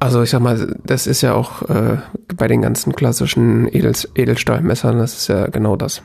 Also 0.00 0.22
ich 0.22 0.28
sag 0.28 0.42
mal, 0.42 0.76
das 0.84 1.06
ist 1.06 1.22
ja 1.22 1.32
auch 1.32 1.62
äh, 1.70 1.96
bei 2.36 2.46
den 2.46 2.60
ganzen 2.60 2.94
klassischen 2.94 3.66
Edel, 3.72 3.94
Edelstahlmessern, 4.14 4.98
das 4.98 5.14
ist 5.14 5.28
ja 5.28 5.46
genau 5.46 5.76
das. 5.76 6.02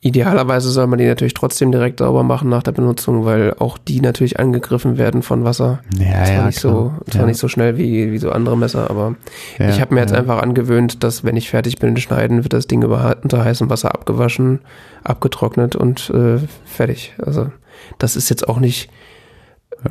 Idealerweise 0.00 0.70
soll 0.70 0.86
man 0.86 1.00
die 1.00 1.06
natürlich 1.06 1.34
trotzdem 1.34 1.72
direkt 1.72 1.98
sauber 1.98 2.22
machen 2.22 2.48
nach 2.48 2.62
der 2.62 2.70
Benutzung, 2.70 3.24
weil 3.24 3.54
auch 3.58 3.78
die 3.78 4.00
natürlich 4.00 4.38
angegriffen 4.38 4.96
werden 4.96 5.22
von 5.22 5.42
Wasser. 5.42 5.80
ja, 5.98 6.24
zwar 6.24 6.34
ja, 6.34 6.46
nicht 6.46 6.60
so, 6.60 6.68
klar. 6.68 7.00
zwar 7.10 7.20
ja. 7.22 7.26
nicht 7.26 7.38
so 7.38 7.48
schnell 7.48 7.78
wie, 7.78 8.12
wie 8.12 8.18
so 8.18 8.30
andere 8.30 8.56
Messer, 8.56 8.88
aber 8.90 9.16
Ja, 9.58 9.68
ich 9.70 9.80
habe 9.80 9.94
mir 9.94 10.00
jetzt 10.00 10.12
ja. 10.12 10.18
einfach 10.18 10.40
angewöhnt, 10.40 11.02
dass 11.02 11.24
wenn 11.24 11.36
ich 11.36 11.50
fertig 11.50 11.78
bin 11.78 11.94
mit 11.94 12.02
Schneiden, 12.02 12.44
wird 12.44 12.52
das 12.52 12.68
Ding 12.68 12.82
über, 12.82 13.16
unter 13.24 13.44
heißem 13.44 13.70
Wasser 13.70 13.92
abgewaschen, 13.92 14.60
abgetrocknet 15.02 15.74
und 15.74 16.10
äh, 16.10 16.38
fertig. 16.64 17.14
Also 17.18 17.50
das 17.98 18.14
ist 18.14 18.28
jetzt 18.28 18.48
auch 18.48 18.60
nicht 18.60 18.90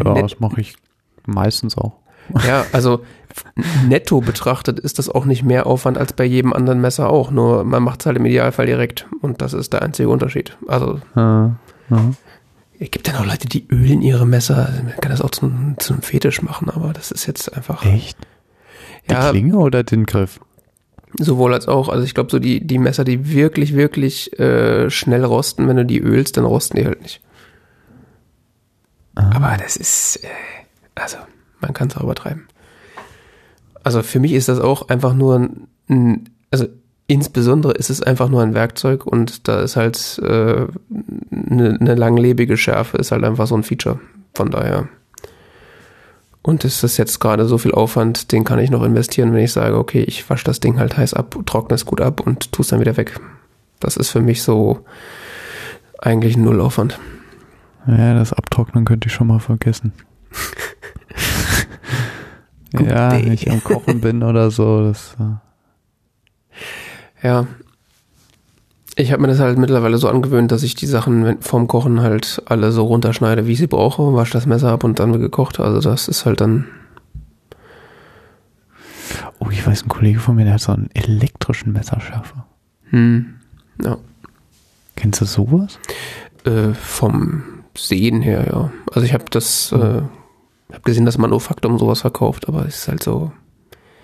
Ja, 0.04 0.14
das 0.14 0.40
mache 0.40 0.62
ich 0.62 0.76
meistens 1.26 1.78
auch. 1.78 1.94
Ja, 2.46 2.66
also 2.72 3.04
netto 3.88 4.20
betrachtet 4.22 4.80
ist 4.80 5.00
das 5.00 5.10
auch 5.10 5.26
nicht 5.26 5.44
mehr 5.44 5.68
Aufwand 5.68 5.98
als 5.98 6.14
bei 6.14 6.24
jedem 6.26 6.54
anderen 6.54 6.82
Messer 6.82 7.10
auch. 7.10 7.32
Nur 7.32 7.64
man 7.64 7.84
macht 7.84 8.02
es 8.02 8.06
halt 8.06 8.18
im 8.18 8.26
Idealfall 8.26 8.66
direkt. 8.66 9.08
Und 9.22 9.42
das 9.42 9.54
ist 9.54 9.74
der 9.74 9.82
einzige 9.82 10.10
Unterschied. 10.10 10.58
Also 10.68 11.00
Ja, 11.16 11.56
ja. 11.90 12.12
es 12.80 12.92
gibt 12.92 13.08
ja 13.08 13.14
noch 13.14 13.26
Leute, 13.26 13.48
die 13.48 13.68
ölen 13.70 14.02
ihre 14.02 14.26
Messer. 14.26 14.70
Man 14.84 14.96
kann 15.00 15.12
das 15.12 15.22
auch 15.22 15.32
zum, 15.32 15.76
zum 15.80 16.02
Fetisch 16.02 16.42
machen, 16.42 16.70
aber 16.70 16.94
das 16.94 17.12
ist 17.12 17.26
jetzt 17.28 17.54
einfach. 17.56 17.86
Echt? 17.86 18.18
Die 19.10 19.14
Ja, 19.14 19.30
Klinge 19.30 19.58
oder 19.58 19.84
den 19.84 20.06
Griff? 20.06 20.40
sowohl 21.20 21.54
als 21.54 21.68
auch. 21.68 21.88
Also 21.90 22.04
ich 22.04 22.14
glaube, 22.14 22.30
so 22.30 22.38
die, 22.38 22.68
die 22.68 22.78
Messer, 22.78 23.04
die 23.06 23.32
wirklich, 23.32 23.74
wirklich 23.74 24.38
äh, 24.40 24.90
schnell 24.90 25.24
rosten, 25.24 25.68
wenn 25.68 25.78
du 25.78 25.86
die 25.86 26.00
ölst, 26.02 26.36
dann 26.38 26.44
rosten 26.46 26.78
die 26.78 26.86
halt 26.86 27.02
nicht. 27.02 27.22
Ah. 29.16 29.32
Aber 29.36 29.58
das 29.58 29.78
ist, 29.78 30.18
äh, 30.24 30.28
also 30.96 31.18
man 31.60 31.74
kann 31.74 31.88
es 31.88 31.98
auch 31.98 32.04
übertreiben. 32.04 32.48
Also 33.84 34.02
für 34.04 34.20
mich 34.20 34.34
ist 34.34 34.50
das 34.50 34.60
auch 34.60 34.90
einfach 34.90 35.14
nur 35.14 35.50
ein, 35.90 36.30
also 36.52 36.68
insbesondere 37.08 37.74
ist 37.74 37.90
es 37.90 38.02
einfach 38.02 38.30
nur 38.30 38.44
ein 38.44 38.54
Werkzeug 38.54 39.06
und 39.06 39.48
da 39.48 39.62
ist 39.62 39.76
halt 39.76 40.20
äh, 40.22 40.68
eine, 41.32 41.78
eine 41.80 41.96
langlebige 41.96 42.58
Schärfe 42.58 42.98
ist 42.98 43.12
halt 43.12 43.24
einfach 43.24 43.48
so 43.48 43.56
ein 43.56 43.64
Feature. 43.64 44.00
Von 44.36 44.52
daher. 44.52 44.88
Und 46.44 46.64
ist 46.64 46.84
das 46.84 46.98
jetzt 46.98 47.20
gerade 47.20 47.46
so 47.46 47.58
viel 47.58 47.72
Aufwand, 47.72 48.32
den 48.32 48.44
kann 48.44 48.60
ich 48.60 48.70
noch 48.70 48.84
investieren, 48.84 49.34
wenn 49.34 49.44
ich 49.44 49.52
sage, 49.52 49.78
okay, 49.78 50.02
ich 50.04 50.30
wasche 50.30 50.46
das 50.46 50.60
Ding 50.60 50.80
halt 50.80 50.96
heiß 50.96 51.14
ab, 51.14 51.36
trockne 51.46 51.76
es 51.76 51.86
gut 51.86 52.00
ab 52.00 52.22
und 52.22 52.52
tue 52.52 52.64
es 52.64 52.70
dann 52.70 52.80
wieder 52.80 52.96
weg. 52.98 53.20
Das 53.80 53.98
ist 53.98 54.12
für 54.12 54.22
mich 54.22 54.44
so 54.44 54.86
eigentlich 55.98 56.38
ein 56.38 56.44
Nullaufwand. 56.44 57.00
Ja, 57.88 58.14
das 58.14 58.34
Abtrocknen 58.34 58.86
könnte 58.86 59.08
ich 59.08 59.14
schon 59.14 59.28
mal 59.28 59.40
vergessen. 59.40 59.94
Ja, 62.74 63.14
Idee. 63.14 63.26
wenn 63.26 63.34
ich 63.34 63.50
am 63.50 63.64
Kochen 63.64 64.02
bin 64.02 64.24
oder 64.24 64.52
so. 64.52 64.84
Das, 64.84 65.16
äh, 65.20 67.28
Ja. 67.28 67.48
Ich 69.00 69.12
habe 69.12 69.22
mir 69.22 69.28
das 69.28 69.40
halt 69.40 69.60
mittlerweile 69.60 70.00
so 70.00 70.10
angewöhnt, 70.10 70.52
dass 70.52 70.64
ich 70.64 70.74
die 70.74 70.88
Sachen 70.88 71.40
vorm 71.42 71.68
Kochen 71.68 72.02
halt 72.02 72.42
alle 72.46 72.72
so 72.72 72.84
runterschneide, 72.84 73.46
wie 73.46 73.52
ich 73.52 73.60
sie 73.60 73.68
brauche, 73.68 74.16
wasche 74.16 74.34
das 74.34 74.48
Messer 74.48 74.72
ab 74.72 74.84
und 74.84 75.00
dann 75.00 75.12
wird 75.12 75.22
gekocht. 75.22 75.60
Also 75.60 75.88
das 75.88 76.08
ist 76.08 76.26
halt 76.26 76.42
dann. 76.42 76.66
oh, 79.40 79.50
ich 79.52 79.66
weiß, 79.66 79.84
ein 79.84 79.90
Kollege 79.90 80.20
von 80.20 80.36
mir, 80.36 80.46
der 80.46 80.56
hat 80.56 80.62
so 80.62 80.72
einen 80.72 80.90
elektrischen 80.96 81.74
Messerschärfer. 81.74 82.48
Hm, 82.90 83.36
ja. 83.84 83.98
Kennst 84.96 85.22
du 85.22 85.26
sowas? 85.26 85.78
Äh, 86.44 86.74
vom 86.74 87.44
Sehen 87.78 88.24
her, 88.24 88.48
ja. 88.52 88.72
Also 88.92 89.06
ich 89.06 89.14
habe 89.14 89.26
das, 89.30 89.72
äh, 89.74 90.02
habe 90.76 90.84
gesehen, 90.84 91.06
dass 91.06 91.18
Manufaktum 91.18 91.80
sowas 91.80 92.02
verkauft, 92.02 92.48
aber 92.48 92.66
es 92.66 92.78
ist 92.80 92.88
halt 92.88 93.04
so. 93.04 93.32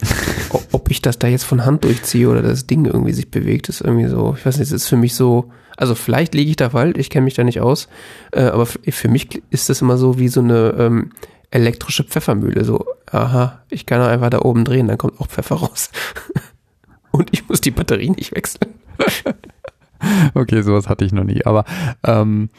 Ob 0.71 0.91
ich 0.91 1.01
das 1.01 1.19
da 1.19 1.27
jetzt 1.27 1.43
von 1.43 1.65
Hand 1.65 1.83
durchziehe 1.83 2.27
oder 2.27 2.41
das 2.41 2.67
Ding 2.67 2.85
irgendwie 2.85 3.13
sich 3.13 3.31
bewegt, 3.31 3.69
ist 3.69 3.81
irgendwie 3.81 4.07
so, 4.07 4.35
ich 4.37 4.45
weiß 4.45 4.57
nicht, 4.57 4.67
es 4.67 4.73
ist 4.73 4.87
für 4.87 4.97
mich 4.97 5.15
so, 5.15 5.51
also 5.77 5.95
vielleicht 5.95 6.33
liege 6.33 6.49
ich 6.49 6.55
da 6.55 6.71
falsch, 6.71 6.97
ich 6.97 7.09
kenne 7.09 7.25
mich 7.25 7.35
da 7.35 7.43
nicht 7.43 7.61
aus, 7.61 7.87
äh, 8.31 8.43
aber 8.43 8.65
für 8.65 9.07
mich 9.07 9.41
ist 9.49 9.69
das 9.69 9.81
immer 9.81 9.97
so 9.97 10.19
wie 10.19 10.27
so 10.27 10.41
eine 10.41 10.75
ähm, 10.77 11.11
elektrische 11.51 12.03
Pfeffermühle, 12.03 12.65
so, 12.65 12.85
aha, 13.11 13.61
ich 13.69 13.85
kann 13.85 14.01
einfach 14.01 14.29
da 14.29 14.41
oben 14.41 14.65
drehen, 14.65 14.87
dann 14.87 14.97
kommt 14.97 15.19
auch 15.21 15.27
Pfeffer 15.27 15.55
raus. 15.55 15.91
Und 17.11 17.29
ich 17.31 17.47
muss 17.47 17.61
die 17.61 17.71
Batterie 17.71 18.09
nicht 18.09 18.35
wechseln. 18.35 18.73
okay, 20.33 20.63
sowas 20.63 20.89
hatte 20.89 21.05
ich 21.05 21.11
noch 21.11 21.23
nie. 21.23 21.45
Aber 21.45 21.63
ähm, 22.03 22.49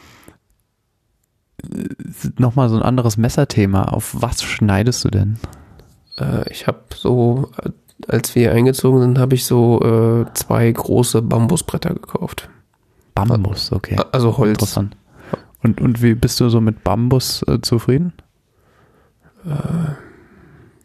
nochmal 2.37 2.69
so 2.69 2.75
ein 2.75 2.81
anderes 2.81 3.17
Messerthema. 3.17 3.83
Auf 3.83 4.15
was 4.19 4.43
schneidest 4.43 5.03
du 5.05 5.09
denn? 5.09 5.37
Äh, 6.17 6.49
ich 6.51 6.67
habe 6.67 6.79
so, 6.95 7.49
als 8.07 8.35
wir 8.35 8.51
eingezogen 8.51 9.01
sind, 9.01 9.19
habe 9.19 9.35
ich 9.35 9.45
so 9.45 9.81
äh, 9.81 10.33
zwei 10.33 10.71
große 10.71 11.21
Bambusbretter 11.21 11.93
gekauft. 11.93 12.49
Bambus, 13.13 13.71
okay. 13.71 13.95
Also 14.11 14.37
Holz. 14.37 14.49
Interessant. 14.59 14.97
Und, 15.63 15.81
und 15.81 16.01
wie 16.03 16.13
bist 16.15 16.39
du 16.39 16.49
so 16.49 16.61
mit 16.61 16.83
Bambus 16.83 17.43
äh, 17.47 17.59
zufrieden? 17.61 18.13
Äh, 19.45 19.93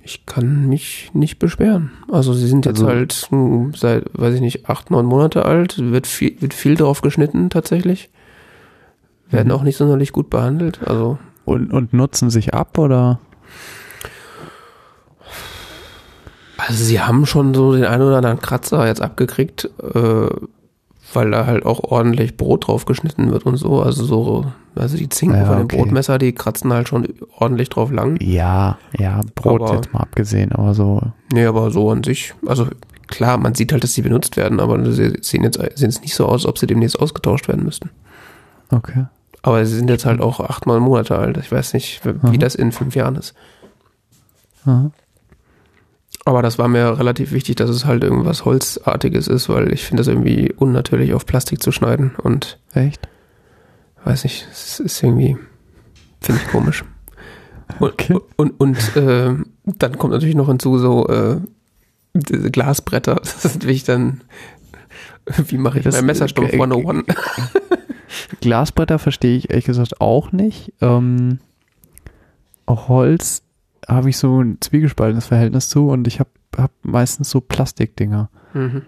ich 0.02 0.24
kann 0.26 0.68
mich 0.68 1.10
nicht 1.12 1.38
beschweren. 1.38 1.90
Also 2.10 2.32
sie 2.32 2.46
sind 2.46 2.66
jetzt 2.66 2.78
Also- 2.80 2.88
halt 2.88 3.26
mh, 3.30 3.72
seit, 3.76 4.04
weiß 4.14 4.34
ich 4.34 4.40
nicht, 4.40 4.68
acht, 4.68 4.90
neun 4.90 5.06
Monate 5.06 5.44
alt. 5.44 5.76
Wird 5.78 6.06
viel, 6.06 6.40
wird 6.40 6.54
viel 6.54 6.76
drauf 6.76 7.02
geschnitten 7.02 7.50
tatsächlich. 7.50 8.10
Werden 9.30 9.48
Mhm. 9.48 9.54
auch 9.54 9.62
nicht 9.62 9.76
sonderlich 9.76 10.12
gut 10.12 10.30
behandelt. 10.30 10.80
Also 10.86 11.18
Und, 11.44 11.72
und 11.72 11.92
nutzen 11.92 12.30
sich 12.30 12.54
ab 12.54 12.78
oder? 12.78 13.18
Also 16.58 16.84
sie 16.84 17.00
haben 17.00 17.24
schon 17.26 17.54
so 17.54 17.72
den 17.74 17.84
einen 17.84 18.02
oder 18.02 18.18
anderen 18.18 18.40
Kratzer 18.40 18.86
jetzt 18.86 19.00
abgekriegt, 19.00 19.70
äh, 19.94 20.28
weil 21.14 21.30
da 21.30 21.46
halt 21.46 21.64
auch 21.64 21.80
ordentlich 21.82 22.36
Brot 22.36 22.66
drauf 22.68 22.84
geschnitten 22.84 23.30
wird 23.32 23.46
und 23.46 23.56
so. 23.56 23.80
Also 23.82 24.04
so, 24.04 24.46
also 24.74 24.96
die 24.96 25.08
Zinken 25.08 25.38
Ja, 25.38 25.46
von 25.46 25.56
dem 25.56 25.64
okay. 25.64 25.78
Brotmesser, 25.78 26.18
die 26.18 26.32
kratzen 26.32 26.72
halt 26.72 26.88
schon 26.88 27.08
ordentlich 27.36 27.70
drauf 27.70 27.90
lang. 27.90 28.18
Ja, 28.20 28.78
ja, 28.98 29.20
Brot 29.34 29.62
Aber- 29.62 29.74
jetzt 29.74 29.92
mal 29.92 30.00
abgesehen, 30.00 30.52
aber 30.52 30.74
so. 30.74 31.00
Nee, 31.32 31.46
aber 31.46 31.70
so 31.70 31.90
an 31.90 32.04
sich, 32.04 32.34
also 32.46 32.66
klar, 33.06 33.38
man 33.38 33.54
sieht 33.54 33.72
halt, 33.72 33.82
dass 33.82 33.94
sie 33.94 34.02
benutzt 34.02 34.36
werden, 34.36 34.60
aber 34.60 34.78
sie 34.92 35.14
sehen 35.22 35.42
jetzt, 35.42 35.56
sehen 35.58 35.88
jetzt 35.90 36.02
nicht 36.02 36.14
so 36.14 36.26
aus, 36.26 36.42
als 36.42 36.46
ob 36.46 36.58
sie 36.58 36.66
demnächst 36.66 37.00
ausgetauscht 37.00 37.48
werden 37.48 37.64
müssten. 37.64 37.88
Okay. 38.70 39.06
Aber 39.42 39.64
sie 39.64 39.74
sind 39.76 39.88
jetzt 39.88 40.04
halt 40.04 40.20
auch 40.20 40.40
acht, 40.40 40.66
neun 40.66 40.82
Monate 40.82 41.16
alt. 41.18 41.36
Ich 41.38 41.50
weiß 41.50 41.72
nicht, 41.74 42.04
wie 42.04 42.10
Mhm. 42.28 42.38
das 42.38 42.54
in 42.54 42.72
fünf 42.72 42.94
Jahren 42.94 43.16
ist. 43.16 43.34
Aha. 44.66 44.90
Aber 46.26 46.42
das 46.42 46.58
war 46.58 46.68
mir 46.68 46.98
relativ 46.98 47.32
wichtig, 47.32 47.56
dass 47.56 47.70
es 47.70 47.86
halt 47.86 48.04
irgendwas 48.04 48.44
Holzartiges 48.44 49.26
ist, 49.28 49.48
weil 49.48 49.72
ich 49.72 49.84
finde 49.84 50.02
das 50.02 50.08
irgendwie 50.08 50.52
unnatürlich 50.52 51.14
auf 51.14 51.24
Plastik 51.24 51.62
zu 51.62 51.72
schneiden 51.72 52.14
und 52.22 52.58
Echt? 52.74 53.08
weiß 54.04 54.24
nicht, 54.24 54.46
es 54.52 54.80
ist 54.80 55.02
irgendwie, 55.02 55.38
finde 56.20 56.40
ich 56.44 56.50
komisch. 56.50 56.84
Und, 57.78 57.92
Okay. 57.92 58.18
und, 58.36 58.60
und 58.60 58.96
äh, 58.96 59.34
dann 59.64 59.98
kommt 59.98 60.12
natürlich 60.12 60.34
noch 60.34 60.48
hinzu 60.48 60.76
so 60.78 61.06
äh, 61.08 61.36
diese 62.12 62.50
Glasbretter. 62.50 63.14
Das 63.22 63.44
ist 63.46 63.54
natürlich 63.54 63.84
dann, 63.84 64.20
wie 65.46 65.56
mache 65.56 65.78
ich 65.78 65.84
Das- 65.84 65.94
mein 65.94 66.06
Messerstumpf 66.06 66.52
äh, 66.52 66.56
äh, 66.56 66.60
101? 66.60 67.04
Glasbretter 68.40 68.98
verstehe 68.98 69.36
ich 69.36 69.50
ehrlich 69.50 69.64
gesagt 69.66 70.00
auch 70.00 70.32
nicht. 70.32 70.72
Ähm, 70.80 71.38
auch 72.66 72.88
Holz 72.88 73.42
habe 73.88 74.10
ich 74.10 74.16
so 74.18 74.40
ein 74.42 74.58
zwiegespaltenes 74.60 75.26
Verhältnis 75.26 75.68
zu 75.68 75.88
und 75.88 76.06
ich 76.06 76.20
habe 76.20 76.30
hab 76.56 76.70
meistens 76.82 77.30
so 77.30 77.40
Plastikdinger. 77.40 78.30
Mhm. 78.54 78.82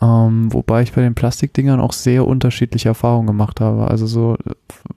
Ähm, 0.00 0.52
wobei 0.52 0.82
ich 0.82 0.92
bei 0.92 1.02
den 1.02 1.14
Plastikdingern 1.14 1.78
auch 1.78 1.92
sehr 1.92 2.26
unterschiedliche 2.26 2.88
Erfahrungen 2.88 3.26
gemacht 3.26 3.60
habe. 3.60 3.88
Also 3.88 4.06
so 4.06 4.34
äh, 4.46 4.54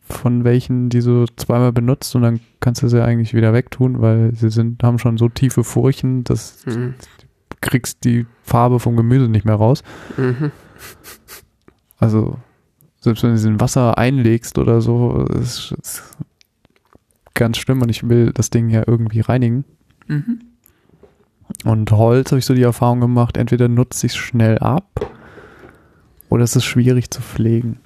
von 0.09 0.43
welchen, 0.43 0.89
die 0.89 1.01
du 1.01 1.25
zweimal 1.35 1.71
benutzt 1.71 2.15
und 2.15 2.23
dann 2.23 2.39
kannst 2.59 2.81
du 2.81 2.87
sie 2.87 3.03
eigentlich 3.03 3.33
wieder 3.33 3.53
wegtun, 3.53 4.01
weil 4.01 4.33
sie 4.35 4.49
sind, 4.49 4.81
haben 4.83 4.97
schon 4.97 5.17
so 5.17 5.29
tiefe 5.29 5.63
Furchen, 5.63 6.23
dass 6.23 6.65
Mhm. 6.65 6.95
du 7.49 7.57
kriegst 7.61 8.03
die 8.03 8.25
Farbe 8.43 8.79
vom 8.79 8.95
Gemüse 8.95 9.27
nicht 9.27 9.45
mehr 9.45 9.55
raus. 9.55 9.83
Mhm. 10.17 10.51
Also 11.99 12.37
selbst 13.05 13.23
wenn 13.23 13.31
du 13.31 13.37
sie 13.37 13.47
in 13.47 13.59
Wasser 13.59 13.97
einlegst 13.97 14.57
oder 14.57 14.81
so, 14.81 15.25
ist, 15.27 15.73
ist 15.81 16.03
ganz 17.35 17.57
schlimm 17.57 17.81
und 17.81 17.89
ich 17.89 18.09
will 18.09 18.33
das 18.33 18.49
Ding 18.49 18.69
ja 18.69 18.83
irgendwie 18.85 19.21
reinigen. 19.21 19.63
Mhm. 20.07 20.41
Und 21.63 21.91
Holz 21.91 22.31
habe 22.31 22.39
ich 22.39 22.45
so 22.45 22.55
die 22.55 22.63
Erfahrung 22.63 22.99
gemacht, 22.99 23.37
entweder 23.37 23.67
nutze 23.67 24.07
ich 24.07 24.13
es 24.13 24.17
schnell 24.17 24.57
ab 24.57 25.13
oder 26.29 26.43
es 26.43 26.55
ist 26.55 26.65
schwierig 26.65 27.11
zu 27.11 27.21
pflegen. 27.21 27.79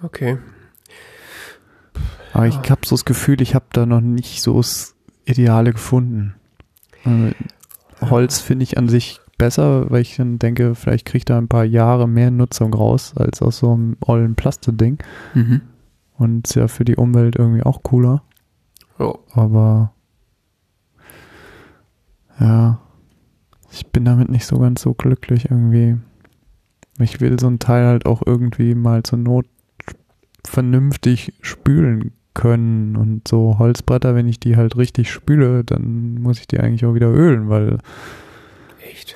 Okay. 0.00 0.38
Aber 2.32 2.46
ich 2.46 2.56
habe 2.70 2.86
so 2.86 2.94
das 2.94 3.04
Gefühl, 3.04 3.42
ich 3.42 3.56
habe 3.56 3.66
da 3.72 3.84
noch 3.84 4.00
nicht 4.00 4.42
so 4.42 4.56
das 4.56 4.94
Ideale 5.24 5.72
gefunden. 5.72 6.36
Holz 8.00 8.40
finde 8.40 8.62
ich 8.62 8.78
an 8.78 8.88
sich 8.88 9.20
besser, 9.40 9.90
weil 9.90 10.02
ich 10.02 10.16
dann 10.16 10.38
denke, 10.38 10.74
vielleicht 10.74 11.06
kriege 11.06 11.18
ich 11.18 11.24
da 11.24 11.38
ein 11.38 11.48
paar 11.48 11.64
Jahre 11.64 12.06
mehr 12.06 12.30
Nutzung 12.30 12.74
raus 12.74 13.14
als 13.16 13.40
aus 13.40 13.58
so 13.58 13.72
einem 13.72 13.96
ollen 14.00 14.34
Plastikding. 14.34 14.98
Mhm. 15.34 15.62
Und 16.18 16.46
ist 16.46 16.54
ja 16.54 16.68
für 16.68 16.84
die 16.84 16.96
Umwelt 16.96 17.36
irgendwie 17.36 17.62
auch 17.62 17.82
cooler. 17.82 18.22
Oh. 18.98 19.14
Aber 19.32 19.94
ja, 22.38 22.80
ich 23.72 23.86
bin 23.86 24.04
damit 24.04 24.28
nicht 24.28 24.44
so 24.44 24.58
ganz 24.58 24.82
so 24.82 24.92
glücklich 24.92 25.50
irgendwie. 25.50 25.96
Ich 26.98 27.22
will 27.22 27.40
so 27.40 27.46
ein 27.46 27.58
Teil 27.58 27.86
halt 27.86 28.04
auch 28.04 28.22
irgendwie 28.24 28.74
mal 28.74 29.02
zur 29.02 29.18
Not 29.18 29.46
vernünftig 30.46 31.32
spülen 31.40 32.12
können 32.34 32.96
und 32.96 33.26
so 33.26 33.58
Holzbretter, 33.58 34.14
wenn 34.14 34.28
ich 34.28 34.38
die 34.38 34.56
halt 34.56 34.76
richtig 34.76 35.10
spüle, 35.10 35.64
dann 35.64 36.20
muss 36.20 36.40
ich 36.40 36.46
die 36.46 36.60
eigentlich 36.60 36.84
auch 36.84 36.94
wieder 36.94 37.08
ölen, 37.08 37.48
weil? 37.48 37.78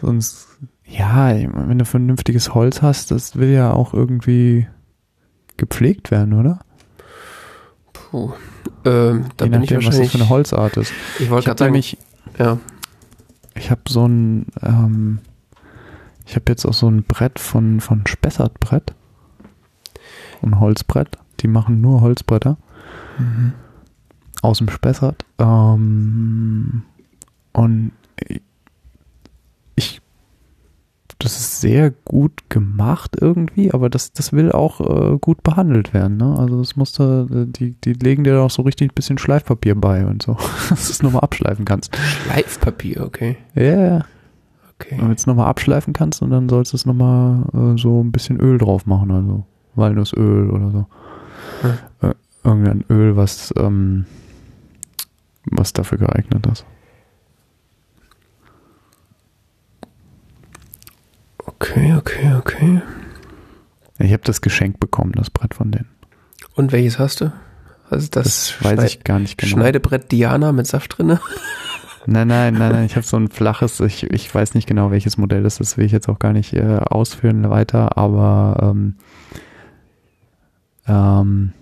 Sonst, 0.01 0.49
ja, 0.87 1.35
ich 1.35 1.49
wenn 1.53 1.79
du 1.79 1.85
vernünftiges 1.85 2.55
Holz 2.55 2.83
hast, 2.83 3.11
das 3.11 3.37
will 3.37 3.51
ja 3.51 3.73
auch 3.73 3.95
irgendwie 3.95 4.67
gepflegt 5.57 6.11
werden, 6.11 6.35
oder? 6.35 6.61
Puh. 7.93 8.33
Ähm, 8.85 9.27
da 9.37 9.45
Je 9.47 9.51
bin 9.51 9.63
ich 9.63 9.71
nachdem, 9.71 9.79
was 9.79 9.85
das 9.85 9.85
wahrscheinlich. 9.85 10.13
für 10.13 10.19
eine 10.19 10.29
Holzart 10.29 10.77
ist. 10.77 10.93
ich 11.17 11.21
Ich 11.21 11.31
wollte 11.31 11.51
habe 11.51 11.57
gerade 11.57 11.59
sagen, 11.59 11.73
nämlich, 11.73 11.99
ja. 12.39 12.59
ich 13.55 13.71
habe 13.71 13.83
so 13.89 14.07
ein, 14.07 14.47
ähm, 14.63 15.19
ich 16.27 16.35
habe 16.37 16.45
jetzt 16.49 16.65
auch 16.65 16.75
so 16.75 16.89
ein 16.89 17.05
Brett 17.05 17.39
von, 17.39 17.81
von 17.81 18.07
Spessart 18.07 18.61
Brett. 18.61 18.95
Ein 20.43 20.61
Holzbrett. 20.61 21.19
Die 21.41 21.49
machen 21.49 21.81
nur 21.81 22.01
Holzbretter. 22.01 22.57
Aus 24.43 24.59
dem 24.59 24.69
Spessart. 24.69 25.25
Ähm, 25.39 26.83
und 27.53 27.93
ich, 28.29 28.43
das 31.25 31.41
ist 31.41 31.61
sehr 31.63 31.91
gut 31.91 32.51
gemacht 32.51 33.17
irgendwie, 33.19 33.73
aber 33.73 33.89
das, 33.89 34.13
das 34.13 34.35
will 34.35 34.53
auch 34.53 34.81
äh, 34.81 35.19
gut 35.19 35.43
behandelt 35.43 35.95
werden. 35.95 36.19
Ne? 36.19 36.37
Also 36.39 36.59
das 36.59 36.77
muss 36.77 36.93
da, 36.93 37.27
die, 37.29 37.73
die 37.73 37.95
legen 37.95 38.25
dir 38.25 38.41
auch 38.41 38.51
so 38.51 38.63
richtig 38.63 38.91
ein 38.91 38.95
bisschen 38.95 39.17
Schleifpapier 39.17 39.75
bei 39.75 40.05
und 40.07 40.23
so, 40.23 40.35
dass 40.69 40.87
du 40.87 40.93
es 40.93 41.03
nochmal 41.03 41.23
abschleifen 41.23 41.65
kannst. 41.65 41.97
Schleifpapier, 41.97 43.03
okay. 43.05 43.39
Ja, 43.55 43.63
yeah. 43.63 44.05
Okay. 44.79 44.97
Damit 44.99 45.19
du 45.19 45.21
es 45.21 45.27
nochmal 45.27 45.47
abschleifen 45.47 45.95
kannst 45.95 46.21
und 46.21 46.31
dann 46.31 46.49
sollst 46.49 46.73
du 46.73 46.77
es 46.77 46.85
nochmal 46.85 47.45
äh, 47.55 47.79
so 47.79 48.03
ein 48.03 48.13
bisschen 48.13 48.39
Öl 48.39 48.59
drauf 48.59 48.87
machen, 48.87 49.11
also 49.11 49.47
Walnussöl 49.77 50.51
oder 50.51 50.71
so. 50.71 50.87
Äh, 52.07 52.15
irgendein 52.43 52.85
Öl, 52.91 53.17
was, 53.17 53.55
ähm, 53.57 54.05
was 55.47 55.73
dafür 55.73 55.99
geeignet 55.99 56.47
ist. 56.47 56.67
Okay, 61.47 61.95
okay, 61.97 62.35
okay. 62.39 62.83
Ich 63.99 64.13
habe 64.13 64.23
das 64.25 64.41
geschenkt 64.41 64.81
bekommen, 64.81 65.13
das 65.13 65.31
Brett 65.31 65.55
von 65.55 65.71
denen. 65.71 65.89
Und 66.55 66.73
welches 66.73 66.99
hast 66.99 67.21
du? 67.21 67.33
Also 67.91 68.09
das, 68.11 68.25
Das 68.25 68.65
weiß 68.65 68.73
Schneid- 68.75 68.87
ich 68.89 69.05
gar 69.05 69.19
nicht 69.19 69.39
genau. 69.39 69.51
Schneidebrett 69.53 70.11
Diana 70.11 70.53
mit 70.53 70.67
Saft 70.67 70.99
drinne? 70.99 71.21
Nein, 72.07 72.29
nein, 72.29 72.53
nein, 72.53 72.73
nein, 72.73 72.85
ich 72.85 72.97
habe 72.97 73.07
so 73.07 73.17
ein 73.17 73.31
flaches, 73.31 73.81
ich, 73.81 74.03
ich 74.11 74.35
weiß 74.35 74.53
nicht 74.55 74.67
genau, 74.69 74.91
welches 74.91 75.17
Modell 75.17 75.43
das 75.43 75.59
ist, 75.59 75.79
will 75.79 75.87
ich 75.87 75.93
jetzt 75.93 76.11
auch 76.11 76.19
gar 76.19 76.35
nicht 76.35 76.53
äh, 76.53 76.77
ausführen 76.85 77.49
weiter, 77.49 77.97
aber 77.97 78.59
ähm, 78.63 78.97
ähm, 80.87 81.53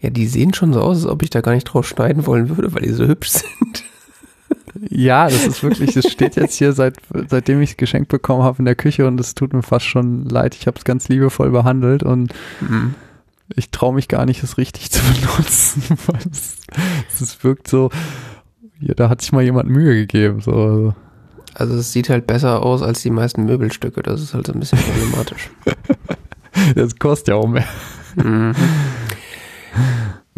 Ja, 0.00 0.08
die 0.08 0.26
sehen 0.28 0.54
schon 0.54 0.72
so 0.72 0.80
aus, 0.80 0.96
als 1.04 1.06
ob 1.12 1.22
ich 1.22 1.28
da 1.28 1.42
gar 1.42 1.52
nicht 1.52 1.64
drauf 1.64 1.86
schneiden 1.86 2.24
wollen 2.24 2.48
würde, 2.56 2.72
weil 2.74 2.84
die 2.84 2.92
so 2.92 3.06
hübsch 3.06 3.28
sind. 3.32 3.84
Ja, 4.90 5.24
das 5.24 5.46
ist 5.46 5.62
wirklich, 5.62 5.94
das 5.94 6.10
steht 6.10 6.36
jetzt 6.36 6.56
hier 6.56 6.72
seit, 6.72 6.96
seitdem 7.28 7.60
ich 7.62 7.70
es 7.72 7.76
geschenkt 7.76 8.08
bekommen 8.08 8.42
habe 8.42 8.58
in 8.58 8.64
der 8.64 8.74
Küche 8.74 9.06
und 9.06 9.18
es 9.20 9.34
tut 9.34 9.52
mir 9.52 9.62
fast 9.62 9.86
schon 9.86 10.24
leid. 10.26 10.54
Ich 10.54 10.66
habe 10.66 10.76
es 10.78 10.84
ganz 10.84 11.08
liebevoll 11.08 11.50
behandelt 11.50 12.02
und 12.02 12.32
Mhm. 12.60 12.94
ich 13.54 13.70
traue 13.70 13.94
mich 13.94 14.08
gar 14.08 14.26
nicht, 14.26 14.42
es 14.42 14.58
richtig 14.58 14.90
zu 14.92 15.00
benutzen, 15.02 15.82
weil 16.06 16.20
es, 16.30 16.58
es 17.20 17.42
wirkt 17.44 17.68
so, 17.68 17.90
ja, 18.80 18.94
da 18.94 19.08
hat 19.08 19.22
sich 19.22 19.32
mal 19.32 19.42
jemand 19.42 19.68
Mühe 19.70 19.94
gegeben. 19.94 20.40
So. 20.40 20.94
also. 21.54 21.74
Es 21.76 21.92
sieht 21.92 22.10
halt 22.10 22.26
besser 22.26 22.62
aus 22.62 22.82
als 22.82 23.02
die 23.02 23.10
meisten 23.10 23.44
Möbelstücke. 23.44 24.02
Das 24.02 24.20
ist 24.20 24.34
halt 24.34 24.46
so 24.46 24.52
ein 24.52 24.60
bisschen 24.60 24.78
problematisch. 24.78 25.50
Das 26.74 26.96
kostet 26.98 27.28
ja 27.28 27.34
auch 27.34 27.46
mehr. 27.46 27.66
mhm. 28.16 28.54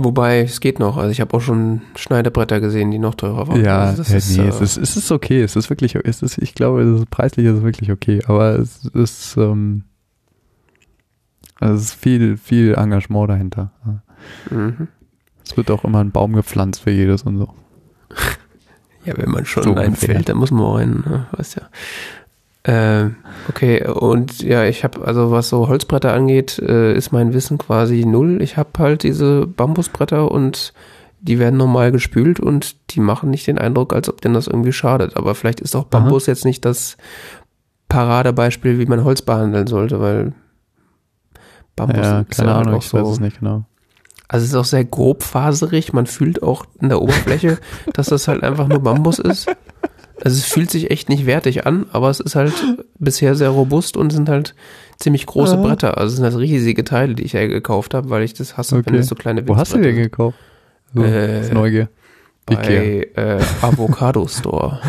Wobei, 0.01 0.43
es 0.43 0.61
geht 0.61 0.79
noch. 0.79 0.97
Also 0.97 1.11
ich 1.11 1.21
habe 1.21 1.37
auch 1.37 1.41
schon 1.41 1.83
Schneidebretter 1.97 2.61
gesehen, 2.61 2.93
die 2.93 3.01
noch 3.01 3.17
teurer 3.17 3.49
waren. 3.49 3.65
Ja, 3.65 3.81
also 3.81 4.05
ja 4.05 4.17
ist, 4.17 4.37
nee, 4.37 4.45
äh, 4.45 4.49
es, 4.49 4.61
ist, 4.61 4.77
es 4.77 4.97
ist 4.97 5.11
okay. 5.11 5.43
Es 5.43 5.57
ist 5.57 5.71
wirklich, 5.71 5.97
es 5.97 6.23
ist, 6.23 6.39
ich 6.39 6.55
glaube, 6.55 6.83
es 6.83 7.01
ist, 7.01 7.11
preislich 7.11 7.47
ist 7.47 7.57
es 7.57 7.63
wirklich 7.65 7.91
okay. 7.91 8.23
Aber 8.27 8.57
es 8.61 8.85
ist, 8.85 9.37
ähm, 9.37 9.83
also 11.59 11.75
es 11.75 11.83
ist 11.87 11.95
viel, 11.95 12.37
viel 12.37 12.75
Engagement 12.75 13.29
dahinter. 13.29 13.73
mhm. 14.51 14.87
Es 15.45 15.57
wird 15.57 15.69
auch 15.73 15.83
immer 15.83 15.99
ein 15.99 16.13
Baum 16.13 16.33
gepflanzt 16.35 16.81
für 16.81 16.93
jedes 16.93 17.25
und 17.25 17.39
so. 17.39 17.53
Ja, 19.05 19.17
wenn 19.17 19.31
man 19.31 19.47
schon 19.47 19.63
So 19.63 19.75
ein 19.75 19.87
ungefähr. 19.87 20.17
Feld, 20.17 20.29
dann 20.29 20.37
muss 20.37 20.51
man 20.51 20.61
auch 20.61 20.77
einen, 20.77 21.03
ne? 21.07 21.27
weißt 21.33 21.57
ja. 21.57 21.63
Ähm, 22.71 23.17
okay, 23.49 23.83
und 23.89 24.43
ja, 24.43 24.65
ich 24.65 24.85
habe, 24.85 25.03
also 25.07 25.31
was 25.31 25.49
so 25.49 25.69
Holzbretter 25.69 26.13
angeht, 26.13 26.59
äh, 26.59 26.93
ist 26.93 27.13
mein 27.13 27.33
Wissen 27.33 27.57
quasi 27.57 28.05
null. 28.05 28.43
Ich 28.43 28.59
habe 28.59 28.69
halt 28.79 29.05
diese 29.05 29.47
Bambusbretter 29.47 30.31
und 30.31 30.75
die 31.21 31.39
werden 31.39 31.57
normal 31.57 31.93
gespült 31.93 32.41
und 32.41 32.77
die 32.91 33.01
machen 33.01 33.31
nicht 33.31 33.47
den 33.47 33.57
Eindruck, 33.57 33.95
als 33.95 34.11
ob 34.11 34.21
denen 34.21 34.35
das 34.35 34.49
irgendwie 34.49 34.75
schadet. 34.75 35.17
Aber 35.17 35.35
vielleicht 35.35 35.61
ist 35.61 35.75
auch 35.75 35.85
Bambus 35.85 36.27
jetzt 36.27 36.45
nicht 36.45 36.67
das 36.67 36.99
Paradebeispiel, 37.89 38.79
wie 38.79 38.87
man 38.87 39.03
Holz 39.03 39.23
behandeln 39.23 39.67
sollte, 39.67 39.99
weil 40.01 40.35
Bambus 41.75 42.05
ja, 42.05 42.21
ist 42.21 42.37
keine 42.37 42.51
ja 42.51 42.59
Ahnung, 42.59 42.75
auch 42.75 42.83
ich 42.83 42.93
weiß 42.93 43.07
so. 43.07 43.13
es 43.13 43.21
nicht 43.21 43.41
genau. 43.41 43.65
Also 44.29 44.45
es 44.45 44.51
ist 44.51 44.57
auch 44.57 44.67
sehr 44.67 44.85
grobfaserig. 44.85 45.95
Man 45.95 46.05
fühlt 46.05 46.43
auch 46.43 46.67
in 46.83 46.91
der 46.91 47.01
Oberfläche, 47.01 47.57
dass 47.95 48.09
das 48.09 48.29
halt 48.29 48.43
einfach 48.43 48.69
nur 48.69 48.81
Bambus 48.81 49.19
ist. 49.21 49.51
Also 50.21 50.37
es 50.39 50.45
fühlt 50.47 50.71
sich 50.71 50.91
echt 50.91 51.09
nicht 51.09 51.27
wertig 51.27 51.67
an, 51.67 51.87
aber 51.93 52.11
es 52.11 52.19
ist 52.21 52.35
halt 52.35 52.53
bisher 52.99 53.35
sehr 53.37 53.51
robust 53.51 53.97
und 53.97 54.11
sind 54.11 54.29
halt 54.29 54.55
ziemlich 54.99 55.27
große 55.27 55.55
Ja. 55.57 55.63
Bretter. 55.63 55.97
Also 55.97 56.13
es 56.13 56.17
sind 56.17 56.25
halt 56.25 56.37
riesige 56.37 56.83
Teile, 56.85 57.15
die 57.15 57.23
ich 57.23 57.35
ja 57.35 57.47
gekauft 57.47 57.95
habe, 57.95 58.11
weil 58.11 58.23
ich 58.25 58.35
das 58.35 58.57
hasse, 58.57 58.77
wenn 58.77 58.81
Okay. 58.95 58.99
es 58.99 59.07
so 59.07 59.15
kleine 59.15 59.47
Wo 59.47 59.57
hast 59.57 59.73
du 59.73 59.77
den 59.79 59.85
Winzbretter 59.97 60.09
gekauft? 60.09 60.39
So, 60.95 61.03
Äh, 61.05 61.53
Neugier. 61.55 61.89
Bei 62.47 63.09
äh, 63.15 63.45
Avocado 63.63 64.27
Store. 64.27 64.81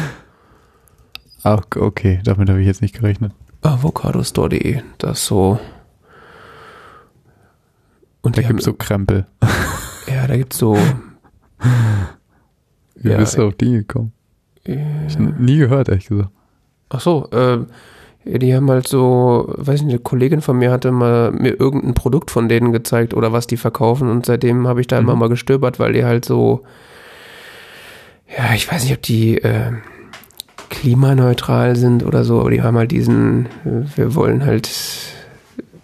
Ach, 1.43 1.61
okay, 1.76 2.22
damit 2.23 2.49
habe 2.49 2.60
ich 2.61 2.68
jetzt 2.68 2.81
nicht 2.81 2.95
gerechnet. 2.95 3.31
Avocadostore.de. 3.61 4.81
Das 4.97 5.26
so. 5.26 5.60
Und 8.22 8.38
Da 8.38 8.41
gibt 8.41 8.60
es 8.60 8.65
so 8.65 8.73
Krempel. 8.73 9.26
ja, 10.07 10.27
da 10.27 10.35
gibt's 10.38 10.57
so. 10.57 10.76
Wie 12.95 13.10
Ja, 13.10 13.18
bist 13.18 13.38
du 13.38 13.47
auf 13.47 13.56
die 13.56 13.72
gekommen? 13.72 14.11
Äh, 14.74 15.08
Ich 15.08 15.18
hab 15.18 15.40
nie 15.40 15.58
gehört, 15.58 15.90
ehrlich 15.90 16.08
gesagt. 16.08 16.30
Ach 16.90 17.00
so, 17.00 17.28
äh, 17.32 17.60
die 18.26 18.54
haben 18.56 18.70
halt 18.70 18.88
so, 18.88 19.54
weiß 19.58 19.82
nicht, 19.84 19.94
eine 19.94 20.00
Kollegin 20.00 20.41
von 20.41 20.58
mir 20.58 20.72
hatte 20.72 20.91
mal 20.91 21.32
mir 21.32 21.60
irgendein 21.60 21.94
Produkt 21.94 22.32
von 22.32 22.50
denen 22.50 22.72
gezeigt 22.74 23.14
oder 23.14 23.32
was 23.32 23.48
die 23.48 23.58
verkaufen 23.58 24.10
und 24.10 24.26
seitdem 24.26 24.68
habe 24.68 24.82
ich 24.82 24.88
da 24.88 24.98
Mhm. 24.98 25.04
immer 25.08 25.16
mal 25.16 25.30
gestöbert, 25.30 25.80
weil 25.80 25.94
die 25.94 26.04
halt 26.04 26.26
so, 26.26 26.62
ja, 28.38 28.54
ich 28.54 28.72
weiß 28.72 28.84
nicht, 28.84 28.94
ob 28.94 29.02
die 29.02 29.38
äh, 29.41 29.72
klimaneutral 30.70 31.76
sind 31.76 32.06
oder 32.06 32.24
so, 32.24 32.40
aber 32.41 32.52
die 32.52 32.62
haben 32.62 32.78
halt 32.78 32.91
diesen, 32.91 33.46
äh, 33.66 33.86
wir 33.98 34.16
wollen 34.16 34.46
halt 34.46 34.70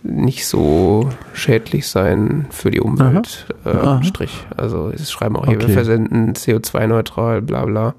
nicht 0.04 0.46
so 0.46 1.10
schädlich 1.34 1.88
sein 1.88 2.46
für 2.52 2.70
die 2.70 2.80
Umwelt 2.82 3.48
äh, 3.66 3.70
Aha. 3.70 4.04
Strich. 4.04 4.46
Also 4.56 4.92
es 4.94 5.12
schreiben 5.12 5.36
auch 5.36 5.46
hier, 5.48 5.58
wir 5.58 5.64
Okay. 5.66 5.74
versenden 5.74 6.34
CO2-neutral, 6.34 7.42
bla 7.42 7.66
bla. 7.66 7.96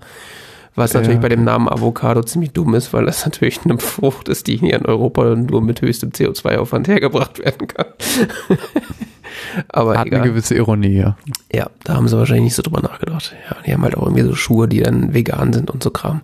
Was 0.76 0.92
Ja, 0.92 1.00
natürlich 1.00 1.20
bei 1.20 1.28
dem. 1.28 1.42
Namen 1.44 1.68
Avocado 1.68 2.22
ziemlich 2.22 2.52
dumm 2.52 2.74
ist, 2.74 2.92
weil 2.92 3.06
das 3.06 3.24
natürlich 3.24 3.60
eine 3.64 3.78
Frucht 3.78 4.28
ist, 4.28 4.46
die 4.46 4.56
hier 4.58 4.74
in 4.78 4.86
Europa 4.86 5.34
nur 5.34 5.62
mit 5.62 5.80
höchstem 5.80 6.10
CO2-Aufwand 6.10 6.86
hergebracht 6.88 7.38
werden 7.38 7.66
kann. 7.66 7.86
Aber 9.68 9.98
Hat 9.98 10.06
egal. 10.06 10.20
eine 10.20 10.30
gewisse 10.30 10.54
Ironie, 10.54 10.96
ja. 10.98 11.16
Ja, 11.52 11.70
da 11.84 11.94
haben 11.94 12.08
sie 12.08 12.16
wahrscheinlich 12.16 12.44
nicht 12.44 12.54
so 12.54 12.62
drüber 12.62 12.80
nachgedacht. 12.82 13.34
Ja, 13.50 13.56
die 13.66 13.72
haben 13.72 13.82
halt 13.82 13.96
auch 13.96 14.02
irgendwie 14.04 14.22
so 14.22 14.34
Schuhe, 14.34 14.68
die 14.68 14.80
dann 14.82 15.14
vegan 15.14 15.52
sind 15.52 15.70
und 15.70 15.82
so 15.82 15.90
Kram. 15.90 16.20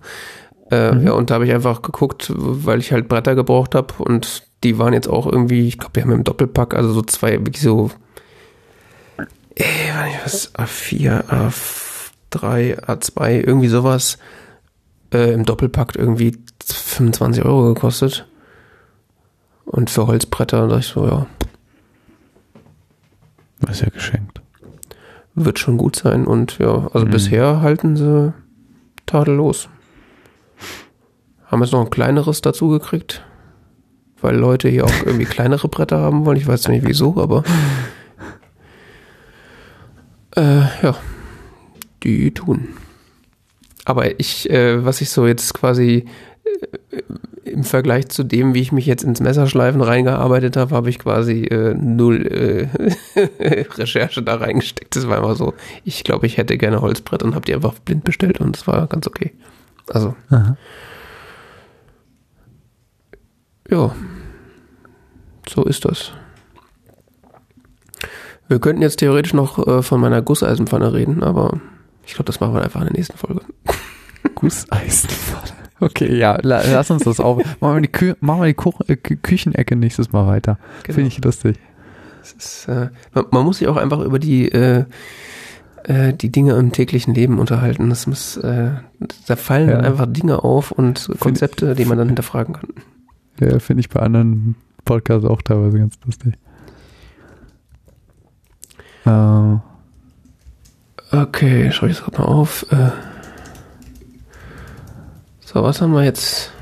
Äh, 0.71 0.93
Mhm. 0.93 1.07
Ja, 1.07 1.13
und 1.13 1.31
da 1.31 1.35
habe 1.35 1.45
ich 1.47 1.53
einfach 1.53 1.83
geguckt, 1.83 2.33
weil 2.35 2.79
ich 2.81 2.93
halt 2.93 3.09
Bretter 3.09 3.35
gebraucht 3.35 3.75
habe 3.75 3.93
und 3.99 4.45
die 4.65 4.79
waren 4.79 4.93
jetzt 4.95 5.09
auch 5.09 5.27
irgendwie, 5.27 5.67
ich 5.69 5.79
glaube, 5.79 5.93
die 5.97 6.03
haben 6.03 6.13
im 6.13 6.25
Doppelpack, 6.25 6.75
also 6.75 6.93
so 6.93 7.03
zwei, 7.03 7.33
wirklich 7.33 7.61
so, 7.61 7.91
äh, 9.57 9.65
was, 10.25 10.55
A4, 10.55 11.25
A3, 12.31 12.81
A2, 12.87 13.31
irgendwie 13.47 13.69
sowas, 13.69 14.19
äh, 15.13 15.33
im 15.33 15.45
Doppelpack 15.45 15.97
irgendwie 15.97 16.37
25 16.65 17.45
Euro 17.45 17.75
gekostet. 17.75 18.27
Und 19.65 19.91
für 19.91 20.07
Holzbretter 20.07 20.67
dachte 20.69 20.81
ich 20.81 20.87
so, 20.87 21.07
ja, 21.07 21.27
ist 23.71 23.81
ja 23.83 23.89
geschenkt. 23.89 24.41
wird 25.35 25.59
schon 25.59 25.79
gut 25.79 25.97
sein. 25.97 26.27
Und 26.27 26.59
ja, 26.59 26.89
also 26.93 27.07
Mhm. 27.07 27.11
bisher 27.11 27.61
halten 27.63 27.97
sie 27.97 28.35
tadellos. 29.07 29.69
Haben 31.47 31.63
jetzt 31.63 31.73
noch 31.73 31.85
ein 31.85 31.91
kleineres 31.91 32.41
dazu 32.43 32.69
gekriegt, 32.69 33.25
weil 34.21 34.37
Leute 34.37 34.69
hier 34.69 34.85
auch 34.85 35.07
irgendwie 35.07 35.25
kleinere 35.37 35.69
Bretter 35.69 36.01
haben 36.01 36.27
wollen. 36.27 36.37
Ich 36.37 36.47
weiß 36.47 36.69
nicht 36.69 36.87
wieso, 36.87 37.17
aber 37.21 37.45
äh, 40.37 40.61
ja, 40.83 40.97
die 42.03 42.33
tun. 42.35 42.69
Aber 43.85 44.19
ich, 44.21 44.49
äh, 44.51 44.85
was 44.85 45.01
ich 45.01 45.11
so 45.11 45.27
jetzt 45.27 45.55
quasi 45.55 46.07
äh, 46.45 47.03
im 47.45 47.65
Vergleich 47.65 48.09
zu 48.09 48.23
dem, 48.23 48.55
wie 48.55 48.61
ich 48.61 48.73
mich 48.73 48.87
jetzt 48.87 49.03
ins 49.03 49.21
Messerschleifen 49.21 49.81
reingearbeitet 49.81 50.57
habe, 50.57 50.75
habe 50.75 50.91
ich 50.91 50.99
quasi 50.99 51.45
äh, 51.45 51.75
null 51.75 52.27
äh, 52.27 52.69
Recherche 53.77 54.23
da 54.23 54.37
reingesteckt. 54.37 54.95
Das 54.95 55.09
war 55.09 55.19
einfach 55.19 55.37
so, 55.37 55.55
ich 55.85 56.05
glaube, 56.05 56.27
ich 56.27 56.37
hätte 56.37 56.57
gerne 56.57 56.81
Holzbrett 56.81 57.23
und 57.23 57.35
habe 57.35 57.45
die 57.45 57.55
einfach 57.55 57.75
blind 57.81 58.05
bestellt 58.05 58.41
und 58.41 58.57
es 58.57 58.67
war 58.67 58.87
ganz 58.87 59.07
okay. 59.07 59.33
Also, 59.89 60.15
Aha. 60.31 60.57
ja, 63.69 63.95
so 65.49 65.65
ist 65.65 65.85
das. 65.85 66.13
Wir 68.49 68.61
könnten 68.61 68.83
jetzt 68.83 68.99
theoretisch 68.99 69.35
noch 69.35 69.67
äh, 69.67 69.83
von 69.83 70.01
meiner 70.01 70.23
Gusseisenpfanne 70.23 70.93
reden, 70.93 71.23
aber 71.23 71.61
ich 72.13 72.17
glaube, 72.17 72.27
das 72.27 72.41
machen 72.41 72.53
wir 72.53 72.61
einfach 72.61 72.83
in 72.83 72.89
der 72.89 72.93
nächsten 72.97 73.17
Folge. 73.17 73.41
Gusseisenpfanne. 74.35 75.53
Okay, 75.81 76.15
ja, 76.15 76.39
la, 76.43 76.61
lass 76.71 76.91
uns 76.91 77.05
das 77.05 77.21
auf. 77.21 77.39
Machen 77.61 77.77
wir 77.77 77.81
die, 77.81 77.89
Kü 77.89 78.13
machen 78.21 78.43
wir 78.43 78.49
die 78.49 78.55
Kuch 78.55 78.83
äh, 78.87 78.97
Kü 78.97 79.17
Küchenecke 79.17 79.77
nächstes 79.77 80.13
Mal 80.13 80.27
weiter. 80.27 80.59
Genau. 80.83 80.97
Finde 80.97 81.09
ich 81.09 81.25
lustig. 81.25 81.59
Ist, 82.23 82.69
äh, 82.69 82.91
man, 83.15 83.25
man 83.31 83.45
muss 83.47 83.59
sich 83.59 83.69
auch 83.69 83.79
einfach 83.79 84.01
über 84.01 84.19
die, 84.19 84.53
äh, 84.53 84.85
äh, 85.85 86.13
die 86.13 86.31
Dinge 86.31 86.53
im 86.57 86.71
täglichen 86.73 87.15
Leben 87.15 87.39
unterhalten. 87.39 87.89
Das 87.89 88.07
muss, 88.07 88.37
äh, 88.37 88.73
da 89.27 89.37
fallen 89.37 89.71
Ja. 89.71 89.77
dann 89.77 89.87
einfach 89.87 90.07
Dinge 90.07 90.45
auf 90.45 90.71
und 90.71 91.11
Konzepte, 91.19 91.75
die 91.75 91.87
man 91.87 91.97
dann 91.97 92.09
hinterfragen 92.09 92.55
kann. 92.57 92.69
Ja, 93.41 93.59
finde 93.59 93.81
ich 93.81 93.89
bei 93.89 94.01
anderen 94.01 94.55
Podcasts 94.85 95.25
auch 95.27 95.41
teilweise 95.41 95.79
ganz 95.79 95.99
lustig. 96.05 96.35
Äh, 99.07 99.57
Okay, 101.13 101.71
schau 101.71 101.87
ich 101.87 101.97
das 101.97 102.05
gerade 102.05 102.23
mal 102.23 102.29
auf. 102.29 102.67
Äh, 102.73 102.91
so, 105.41 105.63
was 105.63 105.83
haben 105.83 105.93
wir 105.93 106.05
jetzt? 106.05 106.53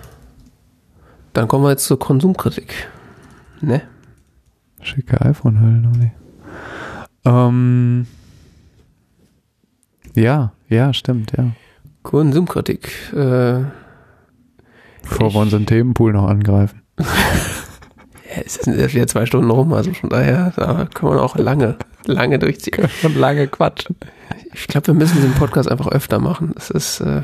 Dann 1.33 1.47
kommen 1.47 1.65
wir 1.65 1.71
jetzt 1.71 1.85
zur 1.85 1.99
Konsumkritik. 1.99 2.89
Ne? 3.61 3.83
schicke 4.83 5.21
iPhone-Hülle 5.21 5.81
noch 5.81 5.97
nicht. 5.97 6.13
Ähm, 7.25 8.07
ja, 10.15 10.53
ja, 10.69 10.93
stimmt, 10.93 11.33
ja. 11.37 11.53
Konsumkritik. 12.03 13.13
Äh, 13.13 13.65
Bevor 15.03 15.35
wir 15.35 15.41
unseren 15.41 15.67
Themenpool 15.67 16.13
noch 16.13 16.29
angreifen. 16.29 16.83
ja, 16.99 17.05
es 18.45 18.55
sind 18.55 18.79
jetzt 18.79 18.95
wieder 18.95 19.07
zwei 19.07 19.27
Stunden 19.27 19.51
rum, 19.51 19.73
also 19.73 19.93
von 19.93 20.11
daher 20.11 20.53
da 20.57 20.87
kann 20.93 21.09
man 21.09 21.19
auch 21.19 21.37
lange, 21.37 21.77
lange 22.07 22.39
durchziehen. 22.39 22.89
Und 23.03 23.17
lange 23.17 23.47
quatschen. 23.47 23.97
Ich 24.53 24.67
glaube, 24.69 24.89
wir 24.89 24.95
müssen 24.95 25.21
den 25.23 25.33
Podcast 25.35 25.71
einfach 25.71 25.89
öfter 25.89 26.19
machen. 26.19 26.53
Das 26.55 26.71
ist, 26.71 27.01
äh, 27.01 27.23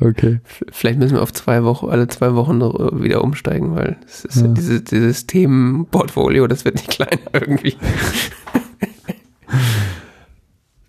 Okay. 0.00 0.40
vielleicht 0.72 0.98
müssen 0.98 1.14
wir 1.14 1.22
auf 1.22 1.32
zwei 1.32 1.62
Wochen, 1.64 1.88
alle 1.88 2.08
zwei 2.08 2.34
Wochen 2.34 2.60
äh, 2.60 3.02
wieder 3.02 3.22
umsteigen, 3.22 3.74
weil 3.76 3.96
es 4.06 4.24
ist 4.24 4.42
Ja. 4.42 4.48
dieses, 4.48 4.84
dieses 4.84 5.26
Themenportfolio, 5.26 6.46
das 6.46 6.64
wird 6.64 6.76
nicht 6.76 6.88
kleiner 6.90 7.20
irgendwie. 7.32 7.76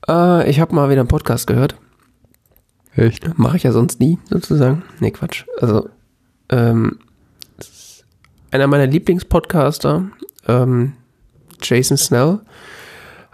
äh, 0.08 0.50
ich 0.50 0.60
habe 0.60 0.76
mal 0.76 0.90
wieder 0.90 1.02
einen 1.02 1.08
Podcast 1.08 1.48
gehört. 1.48 1.76
Echt? 2.96 3.38
Mache 3.38 3.58
ich 3.58 3.64
ja 3.64 3.72
sonst 3.72 4.00
nie, 4.00 4.18
sozusagen. 4.30 4.84
Nee, 5.00 5.12
Quatsch. 5.12 5.46
Also, 5.60 5.90
ähm, 6.50 7.00
einer 8.52 8.68
meiner 8.68 8.88
Lieblingspodcaster, 8.88 10.06
ähm, 10.48 10.94
Jason 11.62 11.98
Snell, 11.98 12.40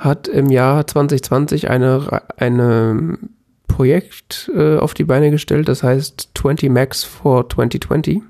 hat 0.01 0.27
im 0.27 0.49
Jahr 0.49 0.87
2020 0.87 1.69
eine, 1.69 2.23
eine 2.37 3.19
Projekt 3.67 4.51
äh, 4.53 4.77
auf 4.77 4.95
die 4.95 5.03
Beine 5.03 5.29
gestellt, 5.29 5.69
das 5.69 5.83
heißt 5.83 6.31
20 6.33 6.71
Max 6.71 7.03
for 7.03 7.47
2020. 7.47 8.21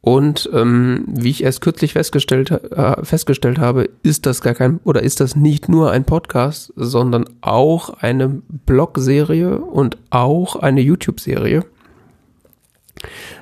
Und 0.00 0.48
ähm, 0.54 1.04
wie 1.08 1.30
ich 1.30 1.42
erst 1.42 1.60
kürzlich 1.60 1.94
festgestellt, 1.94 2.52
äh, 2.52 3.04
festgestellt 3.04 3.58
habe, 3.58 3.90
ist 4.04 4.24
das 4.24 4.40
gar 4.40 4.54
kein 4.54 4.78
oder 4.84 5.02
ist 5.02 5.18
das 5.18 5.34
nicht 5.34 5.68
nur 5.68 5.90
ein 5.90 6.04
Podcast, 6.04 6.72
sondern 6.76 7.24
auch 7.40 7.90
eine 8.00 8.28
Blog-Serie 8.28 9.58
und 9.58 9.98
auch 10.10 10.54
eine 10.54 10.80
YouTube-Serie. 10.80 11.64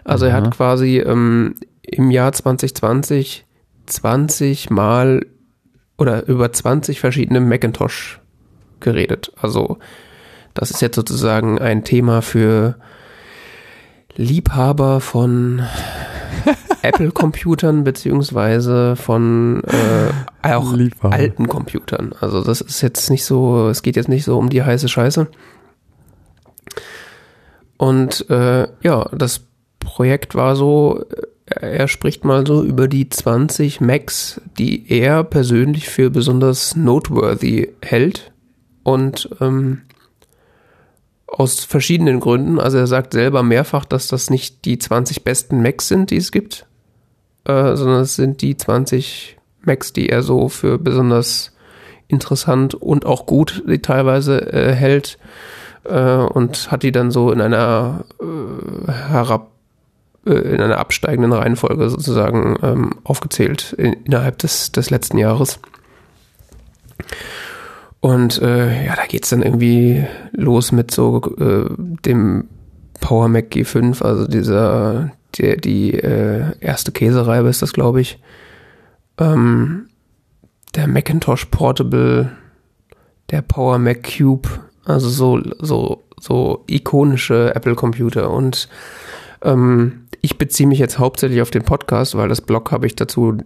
Also 0.04 0.24
Aha. 0.24 0.32
er 0.32 0.36
hat 0.38 0.56
quasi 0.56 0.98
ähm, 1.00 1.54
im 1.82 2.10
Jahr 2.10 2.32
2020 2.32 3.44
20 3.84 4.70
Mal 4.70 5.26
oder 5.98 6.26
über 6.26 6.52
20 6.52 7.00
verschiedene 7.00 7.40
Macintosh 7.40 8.20
geredet. 8.80 9.32
Also 9.40 9.78
das 10.54 10.70
ist 10.70 10.80
jetzt 10.82 10.96
sozusagen 10.96 11.58
ein 11.58 11.84
Thema 11.84 12.22
für 12.22 12.76
Liebhaber 14.16 15.00
von 15.00 15.62
Apple-Computern 16.82 17.84
beziehungsweise 17.84 18.96
von 18.96 19.62
äh, 19.64 20.48
auch 20.48 20.72
Liebhaber. 20.72 21.14
alten 21.14 21.48
Computern. 21.48 22.14
Also 22.20 22.42
das 22.42 22.60
ist 22.60 22.80
jetzt 22.80 23.10
nicht 23.10 23.24
so, 23.24 23.68
es 23.68 23.82
geht 23.82 23.96
jetzt 23.96 24.08
nicht 24.08 24.24
so 24.24 24.38
um 24.38 24.48
die 24.48 24.62
heiße 24.62 24.88
Scheiße. 24.88 25.28
Und 27.76 28.30
äh, 28.30 28.68
ja, 28.82 29.08
das 29.12 29.46
Projekt 29.80 30.34
war 30.34 30.56
so, 30.56 31.04
er 31.46 31.88
spricht 31.88 32.24
mal 32.24 32.46
so 32.46 32.62
über 32.62 32.88
die 32.88 33.08
20 33.08 33.80
Macs, 33.80 34.40
die 34.58 34.90
er 34.90 35.22
persönlich 35.24 35.88
für 35.88 36.10
besonders 36.10 36.76
noteworthy 36.76 37.72
hält. 37.82 38.32
Und 38.82 39.28
ähm, 39.40 39.82
aus 41.26 41.64
verschiedenen 41.64 42.20
Gründen. 42.20 42.58
Also 42.58 42.78
er 42.78 42.86
sagt 42.86 43.12
selber 43.12 43.42
mehrfach, 43.42 43.84
dass 43.84 44.08
das 44.08 44.30
nicht 44.30 44.64
die 44.64 44.78
20 44.78 45.24
besten 45.24 45.62
Macs 45.62 45.88
sind, 45.88 46.10
die 46.10 46.16
es 46.16 46.32
gibt, 46.32 46.66
äh, 47.44 47.76
sondern 47.76 48.02
es 48.02 48.16
sind 48.16 48.42
die 48.42 48.56
20 48.56 49.36
Macs, 49.62 49.92
die 49.92 50.08
er 50.08 50.22
so 50.22 50.48
für 50.48 50.78
besonders 50.78 51.52
interessant 52.08 52.74
und 52.74 53.04
auch 53.04 53.26
gut 53.26 53.64
die 53.68 53.80
teilweise 53.80 54.52
äh, 54.52 54.72
hält 54.72 55.18
äh, 55.84 56.16
und 56.16 56.70
hat 56.70 56.84
die 56.84 56.92
dann 56.92 57.10
so 57.10 57.32
in 57.32 57.40
einer 57.40 58.04
äh, 58.20 58.92
herab 58.92 59.50
äh, 59.50 59.55
in 60.32 60.60
einer 60.60 60.78
absteigenden 60.78 61.32
Reihenfolge 61.32 61.88
sozusagen 61.88 62.56
ähm, 62.62 62.94
aufgezählt 63.04 63.74
in, 63.78 63.92
innerhalb 64.04 64.38
des, 64.38 64.72
des 64.72 64.90
letzten 64.90 65.18
Jahres. 65.18 65.60
Und 68.00 68.40
äh, 68.40 68.86
ja, 68.86 68.94
da 68.94 69.06
geht's 69.06 69.30
dann 69.30 69.42
irgendwie 69.42 70.04
los 70.32 70.72
mit 70.72 70.90
so 70.90 71.22
äh, 71.38 71.66
dem 72.04 72.48
Power 73.00 73.28
Mac 73.28 73.46
G5, 73.52 74.02
also 74.02 74.26
dieser, 74.26 75.12
der, 75.38 75.56
die 75.56 75.94
äh, 75.94 76.52
erste 76.60 76.92
Käsereibe 76.92 77.48
ist 77.48 77.62
das, 77.62 77.72
glaube 77.72 78.00
ich. 78.00 78.18
Ähm, 79.18 79.88
der 80.74 80.86
Macintosh 80.88 81.46
Portable, 81.46 82.30
der 83.30 83.42
Power 83.42 83.78
Mac 83.78 84.02
Cube, 84.16 84.48
also 84.84 85.08
so, 85.08 85.40
so, 85.58 86.04
so 86.20 86.64
ikonische 86.68 87.54
Apple-Computer 87.54 88.30
und 88.30 88.68
ähm, 89.42 90.05
ich 90.26 90.38
beziehe 90.38 90.66
mich 90.66 90.80
jetzt 90.80 90.98
hauptsächlich 90.98 91.40
auf 91.40 91.52
den 91.52 91.62
Podcast, 91.62 92.16
weil 92.16 92.28
das 92.28 92.40
Blog 92.40 92.72
habe 92.72 92.84
ich 92.84 92.96
dazu 92.96 93.38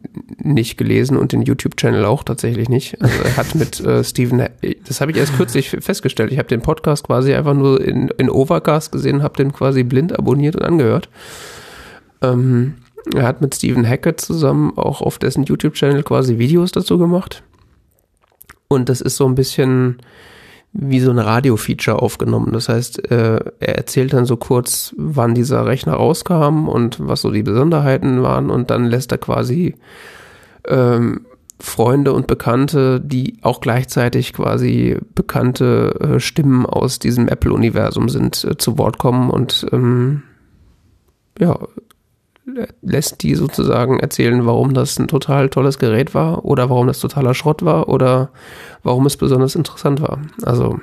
nicht 0.42 0.78
gelesen 0.78 1.18
und 1.18 1.32
den 1.32 1.42
YouTube-Channel 1.42 2.06
auch 2.06 2.24
tatsächlich 2.24 2.70
nicht. 2.70 3.02
Also 3.02 3.22
er 3.22 3.36
hat 3.36 3.54
mit 3.54 3.80
äh, 3.80 4.02
Steven, 4.02 4.48
das 4.88 5.02
habe 5.02 5.10
ich 5.10 5.18
erst 5.18 5.36
kürzlich 5.36 5.68
festgestellt. 5.68 6.32
Ich 6.32 6.38
habe 6.38 6.48
den 6.48 6.62
Podcast 6.62 7.06
quasi 7.06 7.34
einfach 7.34 7.52
nur 7.52 7.84
in, 7.84 8.08
in 8.16 8.30
Overcast 8.30 8.92
gesehen, 8.92 9.22
habe 9.22 9.36
den 9.36 9.52
quasi 9.52 9.82
blind 9.82 10.18
abonniert 10.18 10.56
und 10.56 10.62
angehört. 10.62 11.10
Ähm, 12.22 12.76
er 13.14 13.24
hat 13.24 13.42
mit 13.42 13.54
Stephen 13.54 13.86
Hackett 13.86 14.18
zusammen 14.18 14.72
auch 14.78 15.02
auf 15.02 15.18
dessen 15.18 15.44
YouTube-Channel 15.44 16.02
quasi 16.02 16.38
Videos 16.38 16.72
dazu 16.72 16.96
gemacht. 16.96 17.42
Und 18.68 18.88
das 18.88 19.02
ist 19.02 19.16
so 19.16 19.26
ein 19.26 19.34
bisschen 19.34 19.98
wie 20.72 21.00
so 21.00 21.10
ein 21.10 21.18
Radio-Feature 21.18 22.00
aufgenommen. 22.00 22.52
Das 22.52 22.68
heißt, 22.68 23.10
äh, 23.10 23.40
er 23.58 23.76
erzählt 23.76 24.12
dann 24.12 24.24
so 24.24 24.36
kurz, 24.36 24.94
wann 24.96 25.34
dieser 25.34 25.66
Rechner 25.66 25.94
rauskam 25.94 26.68
und 26.68 26.96
was 27.00 27.22
so 27.22 27.30
die 27.30 27.42
Besonderheiten 27.42 28.22
waren 28.22 28.50
und 28.50 28.70
dann 28.70 28.84
lässt 28.84 29.10
er 29.10 29.18
quasi 29.18 29.74
ähm, 30.68 31.26
Freunde 31.58 32.12
und 32.12 32.26
Bekannte, 32.26 33.00
die 33.00 33.38
auch 33.42 33.60
gleichzeitig 33.60 34.32
quasi 34.32 34.96
bekannte 35.14 35.94
äh, 36.00 36.20
Stimmen 36.20 36.64
aus 36.64 36.98
diesem 36.98 37.28
Apple-Universum 37.28 38.08
sind, 38.08 38.44
äh, 38.44 38.56
zu 38.56 38.78
Wort 38.78 38.98
kommen 38.98 39.28
und 39.30 39.66
ähm, 39.72 40.22
ja, 41.38 41.58
lässt 42.82 43.22
die 43.22 43.34
sozusagen 43.34 44.00
erzählen, 44.00 44.46
warum 44.46 44.74
das 44.74 44.98
ein 44.98 45.08
total 45.08 45.48
tolles 45.48 45.78
Gerät 45.78 46.14
war 46.14 46.44
oder 46.44 46.70
warum 46.70 46.86
das 46.86 47.00
totaler 47.00 47.34
Schrott 47.34 47.64
war 47.64 47.88
oder 47.88 48.30
warum 48.82 49.06
es 49.06 49.16
besonders 49.16 49.54
interessant 49.54 50.00
war. 50.00 50.20
Also, 50.42 50.80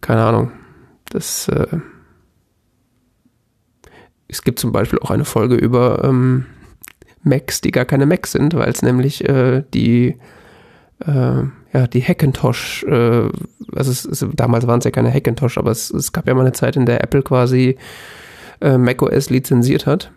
keine 0.00 0.22
Ahnung. 0.22 0.52
Das, 1.10 1.48
äh, 1.48 1.78
es 4.28 4.42
gibt 4.42 4.58
zum 4.58 4.72
Beispiel 4.72 4.98
auch 4.98 5.10
eine 5.10 5.24
Folge 5.24 5.54
über 5.54 6.04
ähm, 6.04 6.46
Macs, 7.22 7.60
die 7.60 7.70
gar 7.70 7.84
keine 7.84 8.06
Macs 8.06 8.32
sind, 8.32 8.54
weil 8.54 8.70
es 8.70 8.82
nämlich 8.82 9.26
äh, 9.28 9.64
die 9.72 10.16
äh, 11.06 11.42
ja, 11.72 11.86
die 11.86 12.02
Hackintosh, 12.02 12.84
äh, 12.84 13.28
also 13.74 13.90
es, 13.90 14.04
es, 14.04 14.26
damals 14.34 14.66
waren 14.66 14.78
es 14.78 14.84
ja 14.84 14.90
keine 14.90 15.12
Hackintosh, 15.12 15.58
aber 15.58 15.70
es, 15.70 15.90
es 15.90 16.12
gab 16.12 16.26
ja 16.26 16.34
mal 16.34 16.40
eine 16.40 16.52
Zeit, 16.52 16.76
in 16.76 16.86
der 16.86 17.02
Apple 17.02 17.22
quasi 17.22 17.76
äh, 18.60 18.78
macOS 18.78 19.30
lizenziert 19.30 19.86
hat. 19.86 20.10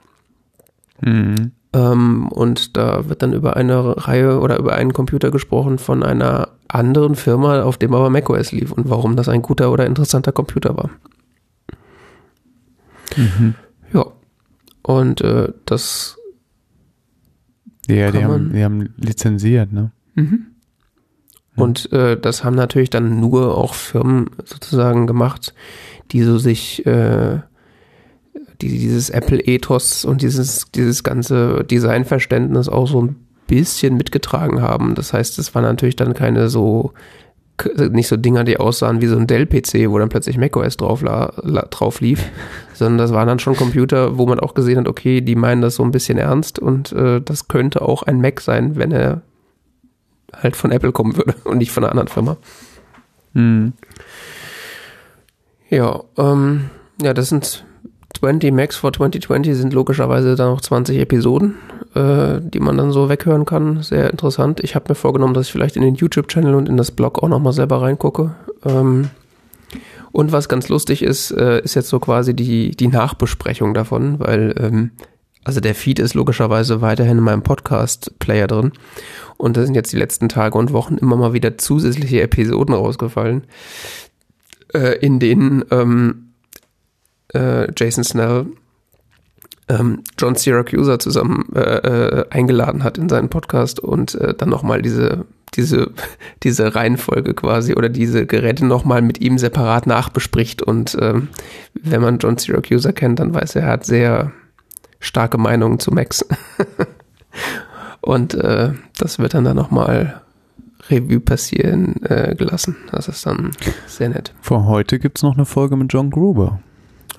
Mhm. 1.02 1.52
Ähm, 1.74 2.28
und 2.28 2.76
da 2.76 3.08
wird 3.08 3.22
dann 3.22 3.34
über 3.34 3.56
eine 3.56 4.08
Reihe 4.08 4.40
oder 4.40 4.60
über 4.60 4.74
einen 4.76 4.94
Computer 4.94 5.32
gesprochen 5.32 5.78
von 5.78 6.04
einer 6.04 6.50
anderen 6.68 7.16
Firma, 7.16 7.64
auf 7.64 7.78
dem 7.78 7.94
aber 7.94 8.10
macOS 8.10 8.52
lief 8.52 8.72
und 8.72 8.90
warum 8.90 9.16
das 9.16 9.30
ein 9.30 9.42
guter 9.42 9.72
oder 9.72 9.86
interessanter 9.86 10.32
Computer 10.32 10.76
war. 10.76 10.90
Mhm. 13.16 13.56
Ja. 13.94 14.06
Und 14.82 15.22
äh, 15.22 15.54
das. 15.66 16.18
Ja, 17.88 18.12
die 18.12 18.24
haben, 18.24 18.54
die 18.54 18.64
haben 18.64 18.94
lizenziert, 18.98 19.72
ne? 19.72 19.92
Mhm. 20.16 20.48
Und 21.56 21.92
äh, 21.92 22.20
das 22.20 22.44
haben 22.44 22.56
natürlich 22.56 22.90
dann 22.90 23.20
nur 23.20 23.58
auch 23.58 23.74
Firmen 23.74 24.30
sozusagen 24.46 25.08
gemacht, 25.08 25.54
die 26.12 26.24
so 26.24 26.38
sich 26.38 26.86
äh, 26.86 27.40
die 28.62 28.70
dieses 28.70 29.10
Apple-Ethos 29.10 30.06
und 30.06 30.22
dieses, 30.22 30.70
dieses 30.72 31.04
ganze 31.04 31.64
Designverständnis 31.64 32.70
auch 32.70 32.88
so 32.88 33.02
ein 33.02 33.16
bisschen 33.48 33.98
mitgetragen 33.98 34.62
haben. 34.62 34.96
Das 34.96 35.14
heißt, 35.14 35.38
es 35.40 35.54
waren 35.54 35.64
natürlich 35.64 35.96
dann 35.96 36.14
keine 36.14 36.48
so, 36.48 36.94
nicht 37.76 38.08
so 38.08 38.18
Dinger, 38.18 38.44
die 38.44 38.58
aussahen 38.58 39.02
wie 39.02 39.08
so 39.08 39.18
ein 39.18 39.28
Dell-PC, 39.28 39.90
wo 39.90 40.00
dann 40.00 40.10
plötzlich 40.10 40.38
macOS 40.38 40.78
drauf, 40.78 41.02
la, 41.02 41.34
la, 41.44 41.64
drauf 41.64 42.00
lief, 42.02 42.24
sondern 42.74 42.98
das 42.98 43.14
waren 43.14 43.28
dann 43.28 43.40
schon 43.40 43.56
Computer, 43.56 44.18
wo 44.18 44.26
man 44.26 44.40
auch 44.40 44.54
gesehen 44.54 44.78
hat, 44.78 44.88
okay, 44.88 45.22
die 45.22 45.36
meinen 45.36 45.62
das 45.62 45.76
so 45.76 45.84
ein 45.84 45.92
bisschen 45.92 46.18
ernst 46.18 46.60
und 46.60 46.92
äh, 46.94 47.22
das 47.22 47.48
könnte 47.48 47.82
auch 47.82 48.04
ein 48.04 48.22
Mac 48.22 48.42
sein, 48.42 48.78
wenn 48.78 48.92
er 48.92 49.22
halt 50.34 50.56
von 50.56 50.72
Apple 50.72 50.92
kommen 50.92 51.18
würde 51.18 51.36
und 51.44 51.58
nicht 51.58 51.72
von 51.72 51.84
einer 51.84 51.92
anderen 51.92 52.08
Firma. 52.08 52.38
Hm. 53.34 53.74
Ja, 55.70 56.04
ähm, 56.18 56.70
ja, 57.02 57.14
das 57.14 57.30
sind 57.30 57.66
20 58.22 58.54
Max 58.54 58.76
for 58.76 58.94
2020 58.94 59.56
sind 59.56 59.74
logischerweise 59.74 60.36
dann 60.36 60.52
noch 60.52 60.62
20 60.62 61.00
Episoden, 61.00 61.56
äh, 61.96 62.40
die 62.40 62.60
man 62.60 62.78
dann 62.78 62.92
so 62.92 63.10
weghören 63.10 63.46
kann. 63.46 63.82
Sehr 63.82 64.12
interessant. 64.12 64.60
Ich 64.60 64.76
habe 64.76 64.86
mir 64.90 64.96
vorgenommen, 64.96 65.34
dass 65.34 65.48
ich 65.48 65.52
vielleicht 65.52 65.76
in 65.76 65.82
den 65.82 65.96
YouTube-Channel 65.96 66.54
und 66.54 66.70
in 66.70 66.78
das 66.78 66.92
Blog 66.92 67.24
auch 67.24 67.30
nochmal 67.30 67.54
selber 67.54 67.82
reingucke. 67.82 68.36
Ähm, 68.64 69.10
und 70.12 70.32
was 70.32 70.50
ganz 70.50 70.70
lustig 70.70 71.02
ist, 71.02 71.32
äh, 71.32 71.62
ist 71.62 71.74
jetzt 71.74 71.90
so 71.90 72.00
quasi 72.00 72.36
die, 72.36 72.72
die 72.72 72.90
Nachbesprechung 72.90 73.74
davon, 73.74 74.20
weil 74.20 74.54
ähm, 74.60 74.92
also 75.44 75.60
der 75.60 75.74
Feed 75.74 75.98
ist 75.98 76.14
logischerweise 76.14 76.82
weiterhin 76.82 77.18
in 77.18 77.24
meinem 77.24 77.42
Podcast-Player 77.42 78.46
drin. 78.46 78.74
Und 79.38 79.58
da 79.58 79.66
sind 79.66 79.74
jetzt 79.74 79.92
die 79.92 79.98
letzten 79.98 80.30
Tage 80.30 80.60
und 80.60 80.74
Wochen 80.74 80.98
immer 80.98 81.16
mal 81.16 81.34
wieder 81.34 81.58
zusätzliche 81.58 82.22
Episoden 82.22 82.76
rausgefallen, 82.76 83.46
äh, 84.76 85.00
in 85.00 85.20
denen 85.20 85.66
ähm, 85.72 86.31
äh, 87.34 87.68
Jason 87.76 88.04
Snell 88.04 88.48
ähm, 89.72 90.04
John 90.18 90.36
Syracuse 90.36 90.98
zusammen 90.98 91.46
äh, 91.56 91.60
äh, 91.60 92.26
eingeladen 92.30 92.84
hat 92.84 92.98
in 92.98 93.10
seinen 93.10 93.30
Podcast 93.30 93.80
und 93.80 94.16
äh, 94.16 94.34
dann 94.34 94.50
nochmal 94.50 94.82
diese, 94.82 95.26
diese, 95.54 95.92
diese 96.44 96.76
Reihenfolge 96.76 97.34
quasi 97.34 97.74
oder 97.76 97.90
diese 97.90 98.26
Geräte 98.26 98.66
nochmal 98.66 99.02
mit 99.02 99.22
ihm 99.22 99.38
separat 99.38 99.88
nachbespricht. 99.88 100.62
Und 100.62 100.98
ähm, 101.00 101.30
wenn 101.74 102.02
man 102.02 102.18
John 102.18 102.38
Syracuse 102.38 102.92
kennt, 102.94 103.20
dann 103.20 103.34
weiß 103.34 103.56
er, 103.56 103.64
er 103.64 103.70
hat 103.70 103.86
sehr 103.86 104.32
starke 105.00 105.38
Meinungen 105.38 105.80
zu 105.80 105.92
Max. 105.92 106.26
und 108.02 108.34
äh, 108.34 108.74
das 108.98 109.20
wird 109.20 109.34
dann 109.34 109.46
da 109.46 109.54
nochmal 109.54 110.22
Revue 110.90 111.20
passieren 111.20 112.04
äh, 112.04 112.36
gelassen. 112.36 112.76
Das 112.92 113.08
ist 113.08 113.26
dann 113.26 113.52
sehr 113.88 114.10
nett. 114.10 114.34
Vor 114.42 114.66
heute 114.66 115.00
gibt 115.00 115.20
es 115.20 115.24
noch 115.24 115.36
eine 115.36 115.46
Folge 115.46 115.78
mit 115.78 115.94
John 115.94 116.10
Gruber. 116.10 116.60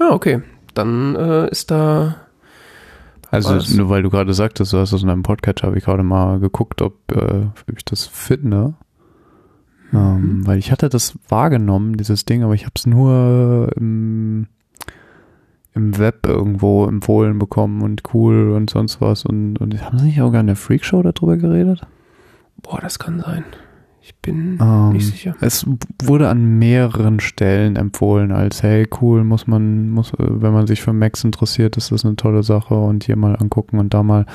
Ah, 0.02 0.14
okay. 0.14 0.42
Dann 0.74 1.14
äh, 1.16 1.48
ist 1.50 1.70
da 1.70 2.16
Also 3.30 3.58
nur 3.76 3.88
weil 3.88 4.02
du 4.02 4.10
gerade 4.10 4.34
sagtest, 4.34 4.72
du 4.72 4.78
hast 4.78 4.92
das 4.92 5.02
in 5.02 5.10
einem 5.10 5.22
Podcast, 5.22 5.62
habe 5.62 5.78
ich 5.78 5.84
gerade 5.84 6.02
mal 6.02 6.40
geguckt, 6.40 6.82
ob, 6.82 6.94
äh, 7.12 7.46
ob 7.46 7.76
ich 7.76 7.84
das 7.84 8.06
finde. 8.06 8.74
Mhm. 9.90 9.98
Ähm, 9.98 10.46
weil 10.46 10.58
ich 10.58 10.72
hatte 10.72 10.88
das 10.88 11.18
wahrgenommen, 11.28 11.96
dieses 11.96 12.24
Ding, 12.24 12.42
aber 12.42 12.54
ich 12.54 12.64
habe 12.64 12.72
es 12.76 12.86
nur 12.86 13.70
im, 13.76 14.46
im 15.74 15.98
Web 15.98 16.26
irgendwo 16.26 16.86
empfohlen 16.86 17.38
bekommen 17.38 17.82
und 17.82 18.02
cool 18.14 18.50
und 18.50 18.70
sonst 18.70 19.00
was. 19.00 19.24
Und, 19.24 19.58
und 19.58 19.80
haben 19.82 19.98
sie 19.98 20.06
nicht 20.06 20.20
auch 20.22 20.32
gar 20.32 20.40
in 20.40 20.46
der 20.48 20.56
Freakshow 20.56 21.02
darüber 21.02 21.36
geredet? 21.36 21.86
Boah, 22.62 22.80
das 22.80 22.98
kann 22.98 23.20
sein. 23.20 23.44
Ich 24.04 24.16
bin 24.16 24.58
ähm, 24.60 24.92
nicht 24.92 25.06
sicher. 25.06 25.36
Es 25.40 25.64
wurde 26.02 26.28
an 26.28 26.58
mehreren 26.58 27.20
Stellen 27.20 27.76
empfohlen, 27.76 28.32
als 28.32 28.62
hey, 28.62 28.88
cool, 29.00 29.22
muss 29.22 29.46
man, 29.46 29.90
muss, 29.90 30.12
wenn 30.18 30.52
man 30.52 30.66
sich 30.66 30.82
für 30.82 30.92
Max 30.92 31.22
interessiert, 31.22 31.76
ist 31.76 31.92
das 31.92 32.04
eine 32.04 32.16
tolle 32.16 32.42
Sache 32.42 32.74
und 32.74 33.04
hier 33.04 33.16
mal 33.16 33.36
angucken 33.36 33.78
und 33.78 33.94
da 33.94 34.02
mal. 34.02 34.26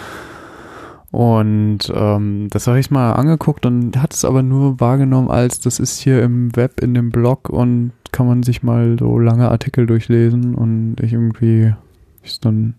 Und 1.11 1.79
ähm, 1.93 2.47
das 2.49 2.67
habe 2.67 2.79
ich 2.79 2.91
mal 2.91 3.13
angeguckt 3.13 3.65
und 3.65 4.01
hat 4.01 4.13
es 4.13 4.23
aber 4.23 4.41
nur 4.41 4.79
wahrgenommen, 4.79 5.29
als 5.29 5.59
das 5.59 5.79
ist 5.79 5.99
hier 5.99 6.23
im 6.23 6.55
Web, 6.55 6.79
in 6.81 6.93
dem 6.93 7.11
Blog 7.11 7.49
und 7.49 7.91
kann 8.11 8.27
man 8.27 8.43
sich 8.43 8.63
mal 8.63 8.95
so 8.97 9.19
lange 9.19 9.49
Artikel 9.49 9.85
durchlesen 9.85 10.55
und 10.55 10.95
ich 11.01 11.13
irgendwie 11.13 11.73
ist 12.23 12.45
dann 12.45 12.75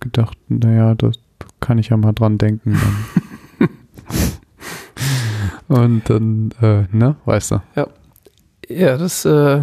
gedacht, 0.00 0.36
naja, 0.48 0.94
das 0.94 1.18
kann 1.60 1.78
ich 1.78 1.90
ja 1.90 1.96
mal 1.96 2.12
dran 2.12 2.38
denken. 2.38 2.78
Und 5.72 6.02
dann, 6.08 6.52
äh, 6.60 6.84
ne, 6.94 7.16
weißt 7.24 7.52
du. 7.52 7.62
Ja. 7.76 7.88
Ja, 8.68 8.96
das, 8.96 9.24
äh, 9.24 9.62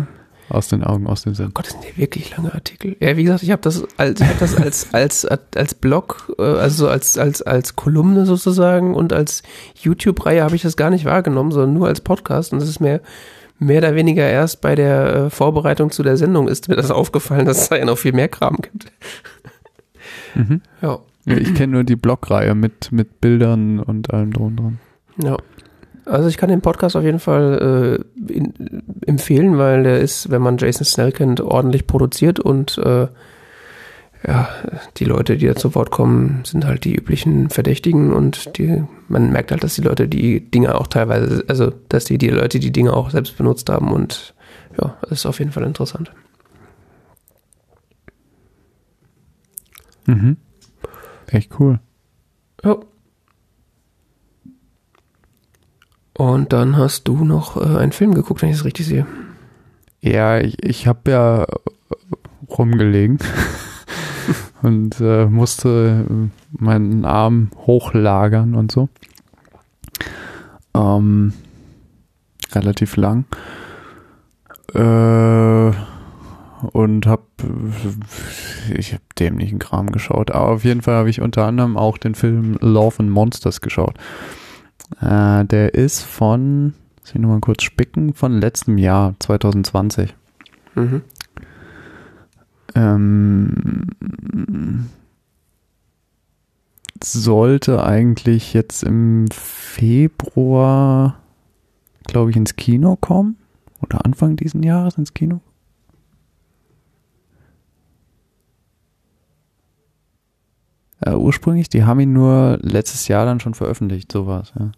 aus 0.50 0.68
den 0.68 0.84
Augen, 0.84 1.06
aus 1.06 1.24
dem 1.24 1.36
Sinn. 1.36 1.48
Oh 1.50 1.52
Gott, 1.54 1.68
das 1.68 1.74
sind 1.74 1.86
ja 1.86 1.98
wirklich 1.98 2.36
lange 2.36 2.54
Artikel. 2.54 2.98
Ja, 3.00 3.16
wie 3.16 3.24
gesagt, 3.24 3.44
ich 3.44 3.52
habe 3.52 3.62
das 3.62 3.84
als, 3.98 4.20
ich 4.20 4.28
hab 4.28 4.40
das 4.40 4.56
als, 4.56 4.88
als, 4.94 5.26
als 5.26 5.76
Blog, 5.76 6.34
äh, 6.40 6.44
also 6.44 6.88
als, 6.90 7.18
als, 7.18 7.42
als 7.44 7.76
Kolumne 7.76 8.26
sozusagen 8.26 8.96
und 8.96 9.14
als 9.14 9.44
YouTube-Reihe 9.76 10.44
habe 10.44 10.56
ich 10.56 10.64
das 10.64 10.76
gar 10.76 10.90
nicht 10.90 11.06
wahrgenommen, 11.06 11.52
sondern 11.52 11.74
nur 11.74 11.88
als 11.88 12.02
Podcast. 12.02 12.52
Und 12.52 12.60
das 12.60 12.70
ist 12.70 12.80
mir 12.80 13.02
mehr 13.60 13.78
oder 13.78 13.94
weniger 13.94 14.28
erst 14.28 14.62
bei 14.62 14.74
der 14.74 15.16
äh, 15.16 15.30
Vorbereitung 15.30 15.92
zu 15.92 16.02
der 16.02 16.18
Sendung 16.18 16.48
ist 16.48 16.68
mir 16.68 16.76
das 16.76 16.90
aufgefallen, 16.90 17.46
dass 17.46 17.62
es 17.62 17.70
da 17.70 17.76
ja 17.76 17.86
noch 17.86 17.98
viel 17.98 18.14
mehr 18.14 18.30
Kram 18.30 18.58
gibt. 18.58 18.92
Mhm. 20.34 20.62
Ja. 20.82 21.00
ja. 21.26 21.38
Ich 21.38 21.54
kenne 21.54 21.74
nur 21.74 21.84
die 21.84 21.96
Blogreihe 21.96 22.56
mit, 22.56 22.92
mit 22.92 23.22
Bildern 23.22 23.80
und 23.80 24.12
allem 24.12 24.34
drum 24.34 24.56
dran. 24.56 24.80
Ja. 25.24 25.38
Also 26.10 26.28
ich 26.28 26.38
kann 26.38 26.50
den 26.50 26.62
Podcast 26.62 26.96
auf 26.96 27.04
jeden 27.04 27.20
Fall 27.20 28.02
äh, 28.28 28.34
in, 28.34 28.54
empfehlen, 29.06 29.58
weil 29.58 29.84
der 29.84 30.00
ist, 30.00 30.32
wenn 30.32 30.42
man 30.42 30.58
Jason 30.58 30.86
Snell 30.86 31.12
kennt, 31.12 31.40
ordentlich 31.40 31.86
produziert 31.86 32.40
und 32.40 32.80
äh, 32.80 33.08
ja, 34.28 34.50
die 34.98 35.06
Leute, 35.06 35.38
die 35.38 35.46
da 35.46 35.56
zu 35.56 35.76
Wort 35.76 35.92
kommen, 35.92 36.42
sind 36.46 36.66
halt 36.66 36.84
die 36.84 36.96
üblichen 36.96 37.50
Verdächtigen 37.50 38.12
und 38.12 38.58
die, 38.58 38.84
man 39.08 39.32
merkt 39.32 39.52
halt, 39.52 39.64
dass 39.64 39.76
die 39.76 39.82
Leute 39.82 40.08
die 40.08 40.42
Dinge 40.42 40.76
auch 40.76 40.88
teilweise, 40.88 41.44
also 41.48 41.72
dass 41.90 42.06
die, 42.06 42.18
die 42.18 42.30
Leute 42.30 42.60
die 42.60 42.72
Dinge 42.72 42.94
auch 42.94 43.12
selbst 43.12 43.38
benutzt 43.38 43.70
haben 43.70 43.92
und 43.92 44.34
ja, 44.82 44.98
das 45.04 45.12
ist 45.12 45.26
auf 45.26 45.40
jeden 45.40 45.52
Fall 45.52 45.64
interessant. 45.64 46.12
Mhm. 50.06 50.38
Echt 51.28 51.60
cool. 51.60 51.80
Ja. 52.64 52.78
Und 56.20 56.52
dann 56.52 56.76
hast 56.76 57.08
du 57.08 57.24
noch 57.24 57.56
äh, 57.56 57.78
einen 57.78 57.94
Film 57.94 58.14
geguckt, 58.14 58.42
wenn 58.42 58.50
ich 58.50 58.58
das 58.58 58.66
richtig 58.66 58.86
sehe. 58.86 59.08
Ja, 60.02 60.38
ich, 60.38 60.62
ich 60.62 60.86
habe 60.86 61.12
ja 61.12 61.48
rumgelegen 62.50 63.20
und 64.62 65.00
äh, 65.00 65.28
musste 65.28 66.04
meinen 66.52 67.06
Arm 67.06 67.52
hochlagern 67.66 68.54
und 68.54 68.70
so. 68.70 68.90
Ähm, 70.76 71.32
relativ 72.52 72.98
lang. 72.98 73.24
Äh, 74.74 75.72
und 76.74 77.08
hab 77.08 77.24
ich 78.76 78.92
habe 78.92 79.04
dämlichen 79.18 79.60
Kram 79.60 79.90
geschaut. 79.90 80.32
Aber 80.32 80.50
auf 80.50 80.66
jeden 80.66 80.82
Fall 80.82 80.96
habe 80.96 81.10
ich 81.10 81.22
unter 81.22 81.46
anderem 81.46 81.78
auch 81.78 81.98
den 81.98 82.14
Film 82.14 82.58
Love 82.60 82.98
and 83.00 83.10
Monsters 83.10 83.62
geschaut. 83.62 83.96
Äh, 85.02 85.46
der 85.46 85.74
ist 85.74 86.02
von, 86.02 86.74
muss 87.00 87.10
ich 87.14 87.16
nochmal 87.16 87.40
kurz 87.40 87.64
spicken, 87.64 88.14
von 88.14 88.40
letztem 88.40 88.78
Jahr, 88.78 89.16
2020. 89.20 90.16
Mhm. 90.76 91.02
Ähm, 92.76 93.88
sollte 97.04 97.84
eigentlich 97.84 98.54
jetzt 98.54 98.84
im 98.84 99.26
Februar, 99.32 101.18
glaube 102.06 102.32
ich, 102.32 102.38
ins 102.38 102.56
Kino 102.56 102.96
kommen. 102.96 103.38
Oder 103.82 104.06
Anfang 104.06 104.36
diesen 104.36 104.62
Jahres 104.64 104.98
ins 104.98 105.14
Kino. 105.14 105.42
Äh, 111.02 111.14
ursprünglich, 111.14 111.70
die 111.70 111.84
haben 111.84 112.00
ihn 112.00 112.14
nur 112.14 112.60
letztes 112.62 113.08
Jahr 113.08 113.26
dann 113.26 113.40
schon 113.40 113.54
veröffentlicht, 113.54 114.12
sowas, 114.12 114.52
ja. 114.60 114.72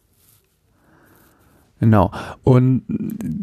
Genau. 1.80 2.12
Und 2.44 2.84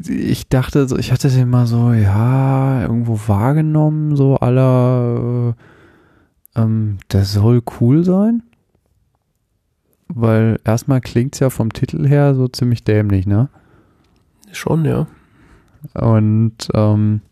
ich 0.09 0.49
dachte, 0.49 0.87
ich 0.99 1.11
hatte 1.11 1.29
den 1.29 1.51
mal 1.51 1.67
so, 1.67 1.93
ja, 1.93 2.83
irgendwo 2.83 3.19
wahrgenommen, 3.27 4.15
so 4.15 4.37
aller, 4.37 5.55
äh, 6.55 6.61
ähm, 6.61 6.99
der 7.11 7.25
soll 7.25 7.63
cool 7.81 8.05
sein. 8.05 8.45
Weil 10.07 10.61
erstmal 10.65 11.01
klingt's 11.01 11.41
ja 11.41 11.51
vom 11.51 11.73
Titel 11.73 12.07
her 12.07 12.37
so 12.37 12.47
ziemlich 12.47 12.85
dämlich, 12.85 13.27
ne? 13.27 13.49
Schon, 14.53 14.85
ja. 14.85 15.09
Und 15.95 16.69
ähm, 16.75 17.23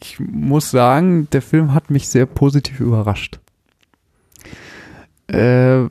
ich 0.00 0.18
muss 0.18 0.72
sagen, 0.72 1.28
der 1.30 1.42
Film 1.42 1.72
hat 1.72 1.90
mich 1.90 2.08
sehr 2.08 2.26
positiv 2.26 2.80
überrascht. 2.80 3.38
Äh, 5.26 5.88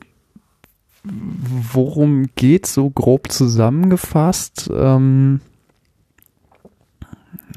worum 1.03 2.30
geht's 2.35 2.73
so 2.73 2.89
grob 2.89 3.31
zusammengefasst? 3.31 4.69
Ähm, 4.73 5.41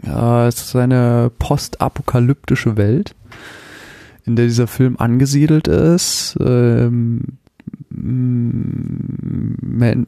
ja, 0.05 0.47
es 0.47 0.63
ist 0.63 0.77
eine 0.77 1.31
postapokalyptische 1.39 2.77
Welt, 2.77 3.15
in 4.25 4.37
der 4.37 4.47
dieser 4.47 4.67
Film 4.67 4.97
angesiedelt 4.99 5.69
ist. 5.69 6.37
Ähm, 6.41 7.39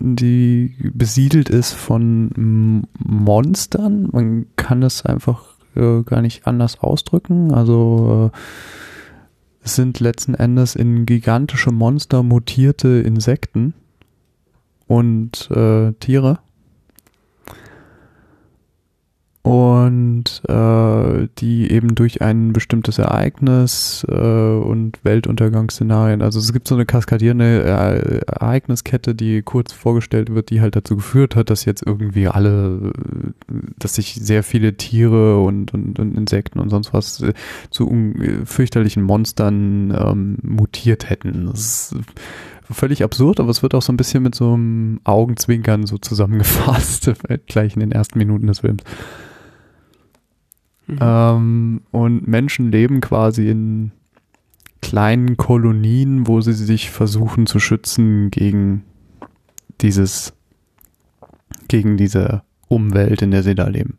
die 0.01 0.74
besiedelt 0.95 1.49
ist 1.49 1.73
von 1.73 2.85
Monstern. 2.99 4.09
Man 4.12 4.47
kann 4.57 4.82
es 4.82 5.07
einfach 5.07 5.55
äh, 5.74 6.03
gar 6.03 6.20
nicht 6.20 6.47
anders 6.47 6.81
ausdrücken. 6.81 7.53
Also 7.53 8.31
äh, 8.35 8.39
sind 9.63 10.01
letzten 10.01 10.35
Endes 10.35 10.75
in 10.75 11.07
gigantische 11.07 11.73
Monster 11.73 12.23
mutierte 12.23 12.89
Insekten 13.01 13.75
und 14.87 15.51
äh, 15.51 15.93
Tiere. 15.95 16.41
Und 19.49 20.43
äh, 20.47 21.27
die 21.39 21.70
eben 21.70 21.95
durch 21.95 22.20
ein 22.20 22.53
bestimmtes 22.53 22.99
Ereignis 22.99 24.05
äh, 24.07 24.12
und 24.12 24.99
Weltuntergangsszenarien, 25.05 26.20
also 26.20 26.39
es 26.39 26.53
gibt 26.53 26.69
so 26.69 26.75
eine 26.75 26.85
kaskadierende 26.85 27.65
äh, 27.65 28.20
Ereigniskette, 28.27 29.15
die 29.15 29.41
kurz 29.41 29.73
vorgestellt 29.73 30.35
wird, 30.35 30.51
die 30.51 30.61
halt 30.61 30.77
dazu 30.77 30.97
geführt 30.97 31.35
hat, 31.35 31.49
dass 31.49 31.65
jetzt 31.65 31.83
irgendwie 31.87 32.29
alle, 32.29 32.93
dass 33.79 33.95
sich 33.95 34.16
sehr 34.20 34.43
viele 34.43 34.75
Tiere 34.75 35.43
und, 35.43 35.73
und, 35.73 35.99
und 35.99 36.15
Insekten 36.15 36.59
und 36.59 36.69
sonst 36.69 36.93
was 36.93 37.23
äh, 37.23 37.33
zu 37.70 37.91
fürchterlichen 38.45 39.03
Monstern 39.03 39.97
ähm, 39.99 40.37
mutiert 40.43 41.09
hätten. 41.09 41.47
Das 41.47 41.93
ist 41.93 41.97
völlig 42.70 43.03
absurd, 43.03 43.41
aber 43.41 43.49
es 43.49 43.62
wird 43.62 43.75
auch 43.75 43.81
so 43.81 43.95
ein 43.95 43.97
bisschen 43.97 44.23
mit 44.23 44.35
so 44.35 44.53
einem 44.53 45.01
Augenzwinkern 45.05 45.87
so 45.87 45.97
zusammengefasst, 45.97 47.12
gleich 47.47 47.73
in 47.73 47.81
den 47.81 47.93
ersten 47.93 48.19
Minuten 48.19 48.47
des 48.47 48.61
Films. 48.61 48.83
Mhm. 50.89 50.98
Ähm, 51.01 51.81
und 51.93 52.27
Menschen 52.27 52.73
leben 52.73 53.01
quasi 53.01 53.48
in 53.48 53.93
kleinen 54.81 55.36
Kolonien, 55.36 56.27
wo 56.27 56.40
sie 56.40 56.52
sich 56.52 56.90
versuchen 56.90 57.47
zu 57.47 57.60
schützen 57.60 58.31
gegen 58.31 58.85
dieses, 59.81 60.32
gegen 61.69 61.97
diese 61.97 62.43
Umwelt, 62.69 63.23
in 63.23 63.31
der 63.31 63.43
sie 63.43 63.55
da 63.55 63.69
leben. 63.69 63.98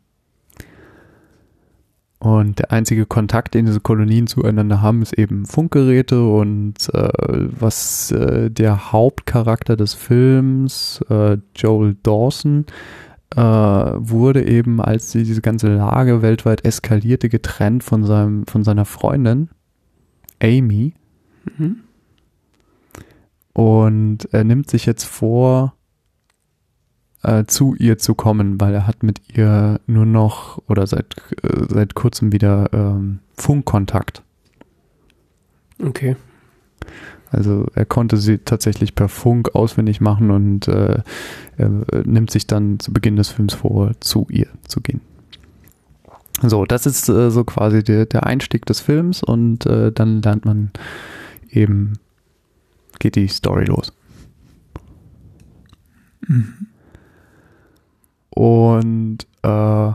Und 2.18 2.58
der 2.58 2.70
einzige 2.70 3.06
Kontakt, 3.06 3.54
den 3.54 3.64
diese 3.64 3.80
Kolonien 3.80 4.26
zueinander 4.26 4.82
haben, 4.82 5.00
ist 5.00 5.14
eben 5.14 5.46
Funkgeräte 5.46 6.22
und 6.22 6.74
äh, 6.92 7.08
was 7.14 8.10
äh, 8.10 8.50
der 8.50 8.92
Hauptcharakter 8.92 9.74
des 9.74 9.94
Films, 9.94 11.00
äh, 11.08 11.38
Joel 11.56 11.96
Dawson, 12.02 12.66
äh, 13.36 13.40
wurde 13.40 14.46
eben, 14.46 14.80
als 14.80 15.10
diese 15.12 15.40
ganze 15.40 15.74
Lage 15.74 16.22
weltweit 16.22 16.64
eskalierte, 16.64 17.28
getrennt 17.28 17.84
von 17.84 18.04
seinem, 18.04 18.46
von 18.46 18.64
seiner 18.64 18.84
Freundin, 18.84 19.50
Amy. 20.42 20.94
Mhm. 21.56 21.80
Und 23.52 24.28
er 24.32 24.44
nimmt 24.44 24.70
sich 24.70 24.86
jetzt 24.86 25.04
vor, 25.04 25.74
äh, 27.22 27.44
zu 27.44 27.74
ihr 27.74 27.98
zu 27.98 28.14
kommen, 28.14 28.60
weil 28.60 28.74
er 28.74 28.86
hat 28.86 29.02
mit 29.02 29.36
ihr 29.36 29.80
nur 29.86 30.06
noch 30.06 30.62
oder 30.68 30.86
seit, 30.86 31.16
äh, 31.42 31.66
seit 31.68 31.94
kurzem 31.94 32.32
wieder 32.32 32.72
ähm, 32.72 33.20
Funkkontakt. 33.36 34.22
Okay. 35.82 36.16
Also 37.30 37.66
er 37.74 37.84
konnte 37.84 38.16
sie 38.16 38.38
tatsächlich 38.38 38.94
per 38.94 39.08
Funk 39.08 39.54
auswendig 39.54 40.00
machen 40.00 40.30
und 40.30 40.66
äh, 40.68 41.02
er 41.56 41.70
nimmt 42.04 42.30
sich 42.30 42.46
dann 42.46 42.80
zu 42.80 42.92
Beginn 42.92 43.16
des 43.16 43.28
Films 43.28 43.54
vor, 43.54 43.92
zu 44.00 44.26
ihr 44.30 44.48
zu 44.66 44.80
gehen. 44.80 45.00
So, 46.42 46.64
das 46.64 46.86
ist 46.86 47.08
äh, 47.08 47.30
so 47.30 47.44
quasi 47.44 47.84
der, 47.84 48.06
der 48.06 48.26
Einstieg 48.26 48.66
des 48.66 48.80
Films 48.80 49.22
und 49.22 49.66
äh, 49.66 49.92
dann 49.92 50.22
lernt 50.22 50.44
man 50.44 50.70
eben, 51.50 51.98
geht 52.98 53.14
die 53.14 53.28
Story 53.28 53.64
los. 53.64 53.92
Mhm. 56.26 56.66
Und 58.30 59.26
äh, 59.42 59.92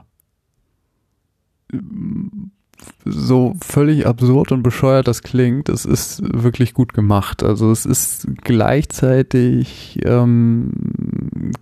so 3.05 3.55
völlig 3.61 4.07
absurd 4.07 4.51
und 4.51 4.63
bescheuert 4.63 5.07
das 5.07 5.21
klingt, 5.21 5.69
es 5.69 5.85
ist 5.85 6.21
wirklich 6.23 6.73
gut 6.73 6.93
gemacht. 6.93 7.43
Also 7.43 7.71
es 7.71 7.85
ist 7.85 8.27
gleichzeitig 8.43 9.99
ähm, 10.03 10.71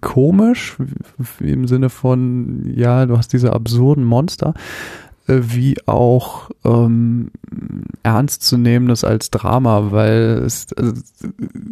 komisch, 0.01 0.77
im 1.39 1.67
Sinne 1.67 1.89
von, 1.89 2.71
ja, 2.75 3.05
du 3.05 3.17
hast 3.17 3.33
diese 3.33 3.53
absurden 3.53 4.03
Monster, 4.03 4.53
äh, 5.27 5.39
wie 5.41 5.75
auch 5.85 6.49
ähm, 6.65 7.31
ernst 8.03 8.43
zu 8.43 8.57
nehmen 8.57 8.87
das 8.87 9.03
als 9.03 9.31
Drama, 9.31 9.91
weil 9.91 10.43
es, 10.45 10.67
also, 10.73 10.93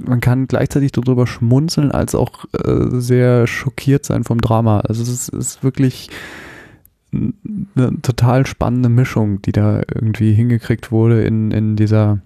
man 0.05 0.21
kann 0.21 0.47
gleichzeitig 0.47 0.91
darüber 0.93 1.27
schmunzeln, 1.27 1.91
als 1.91 2.15
auch 2.15 2.45
äh, 2.53 2.99
sehr 2.99 3.47
schockiert 3.47 4.05
sein 4.05 4.23
vom 4.23 4.39
Drama. 4.39 4.81
Also 4.81 5.03
es 5.03 5.09
ist, 5.09 5.29
ist 5.29 5.63
wirklich 5.63 6.09
eine 7.13 8.01
total 8.01 8.45
spannende 8.45 8.89
Mischung, 8.89 9.41
die 9.41 9.51
da 9.51 9.81
irgendwie 9.93 10.33
hingekriegt 10.33 10.91
wurde 10.91 11.23
in, 11.23 11.51
in 11.51 11.75
dieser 11.75 12.21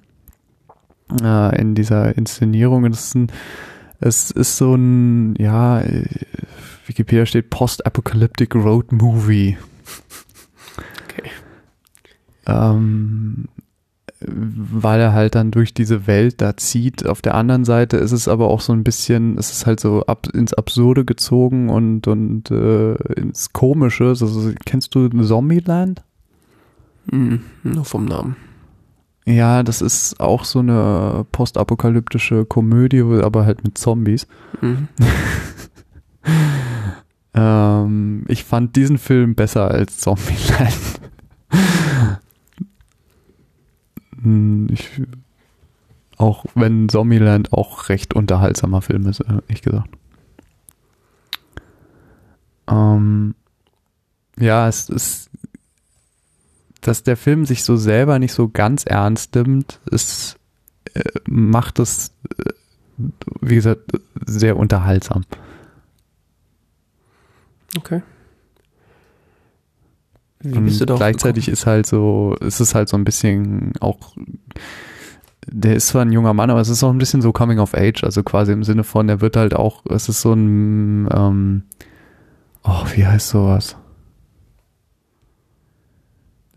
äh, 1.21 1.59
in 1.59 1.75
dieser 1.75 2.17
Inszenierung. 2.17 2.85
Es 2.85 3.05
ist, 3.07 3.15
ein, 3.15 3.31
es 3.99 4.31
ist 4.31 4.57
so 4.57 4.75
ein, 4.75 5.35
ja, 5.35 5.83
Wikipedia 6.85 7.25
steht 7.25 7.49
Post-Apocalyptic 7.49 8.55
Road 8.55 8.91
Movie. 8.91 9.57
Okay. 11.03 11.29
Ähm, 12.47 13.47
weil 14.21 14.99
er 15.01 15.13
halt 15.13 15.35
dann 15.35 15.51
durch 15.51 15.73
diese 15.73 16.07
Welt 16.07 16.41
da 16.41 16.55
zieht. 16.55 17.05
Auf 17.05 17.21
der 17.21 17.35
anderen 17.35 17.65
Seite 17.65 17.97
ist 17.97 18.13
es 18.13 18.27
aber 18.27 18.49
auch 18.49 18.61
so 18.61 18.71
ein 18.71 18.83
bisschen, 18.83 19.37
es 19.37 19.51
ist 19.51 19.65
halt 19.65 19.79
so 19.79 20.05
ab, 20.05 20.27
ins 20.33 20.53
Absurde 20.53 21.03
gezogen 21.03 21.69
und, 21.69 22.07
und 22.07 22.49
äh, 22.49 22.93
ins 23.13 23.51
Komische. 23.51 24.05
Also, 24.05 24.53
kennst 24.65 24.95
du 24.95 25.09
Zombieland? 25.09 26.03
Hm, 27.11 27.41
nur 27.63 27.85
vom 27.85 28.05
Namen. 28.05 28.35
Ja, 29.25 29.63
das 29.63 29.81
ist 29.81 30.19
auch 30.19 30.45
so 30.45 30.59
eine 30.59 31.25
postapokalyptische 31.31 32.45
Komödie, 32.45 33.01
aber 33.01 33.45
halt 33.45 33.63
mit 33.63 33.77
Zombies. 33.77 34.27
Mhm. 34.61 34.87
ähm, 37.33 38.23
ich 38.27 38.43
fand 38.43 38.75
diesen 38.75 38.97
Film 38.97 39.35
besser 39.35 39.69
als 39.69 39.97
Zombieland. 39.97 40.73
Hm, 44.25 44.67
ich, 44.71 44.89
auch 46.17 46.45
wenn 46.55 46.89
Zombieland 46.89 47.53
auch 47.53 47.89
recht 47.89 48.13
unterhaltsamer 48.15 48.81
Film 48.81 49.07
ist, 49.07 49.21
ehrlich 49.21 49.61
gesagt. 49.61 49.89
Ähm, 52.67 53.35
ja, 54.39 54.67
es 54.67 54.89
ist, 54.89 55.29
dass 56.81 57.03
der 57.03 57.17
Film 57.17 57.45
sich 57.45 57.63
so 57.63 57.77
selber 57.77 58.17
nicht 58.17 58.33
so 58.33 58.49
ganz 58.49 58.83
ernst 58.85 59.35
nimmt, 59.35 59.79
es 59.91 60.37
äh, 60.95 61.03
macht 61.27 61.77
es, 61.77 62.11
äh, 62.37 62.51
wie 63.41 63.55
gesagt, 63.55 63.91
sehr 64.25 64.57
unterhaltsam. 64.57 65.23
Okay. 67.77 68.01
Wie 70.45 70.59
bist 70.59 70.81
du 70.81 70.85
doch 70.85 70.97
gleichzeitig 70.97 71.45
gekommen? 71.45 71.53
ist 71.53 71.65
halt 71.65 71.85
so, 71.87 72.35
ist 72.39 72.59
es 72.59 72.75
halt 72.75 72.87
so 72.87 72.97
ein 72.97 73.03
bisschen 73.03 73.73
auch, 73.79 74.15
der 75.47 75.75
ist 75.75 75.87
zwar 75.87 76.03
ein 76.03 76.11
junger 76.11 76.33
Mann, 76.33 76.49
aber 76.49 76.61
es 76.61 76.69
ist 76.69 76.83
auch 76.83 76.91
ein 76.91 76.97
bisschen 76.97 77.21
so 77.21 77.31
Coming 77.31 77.59
of 77.59 77.73
Age, 77.73 78.03
also 78.03 78.23
quasi 78.23 78.51
im 78.51 78.63
Sinne 78.63 78.83
von, 78.83 79.07
der 79.07 79.21
wird 79.21 79.37
halt 79.37 79.55
auch, 79.55 79.83
es 79.89 80.07
ist 80.07 80.21
so 80.21 80.33
ein, 80.33 81.09
ähm, 81.11 81.63
oh, 82.63 82.83
wie 82.93 83.05
heißt 83.05 83.29
sowas? 83.29 83.75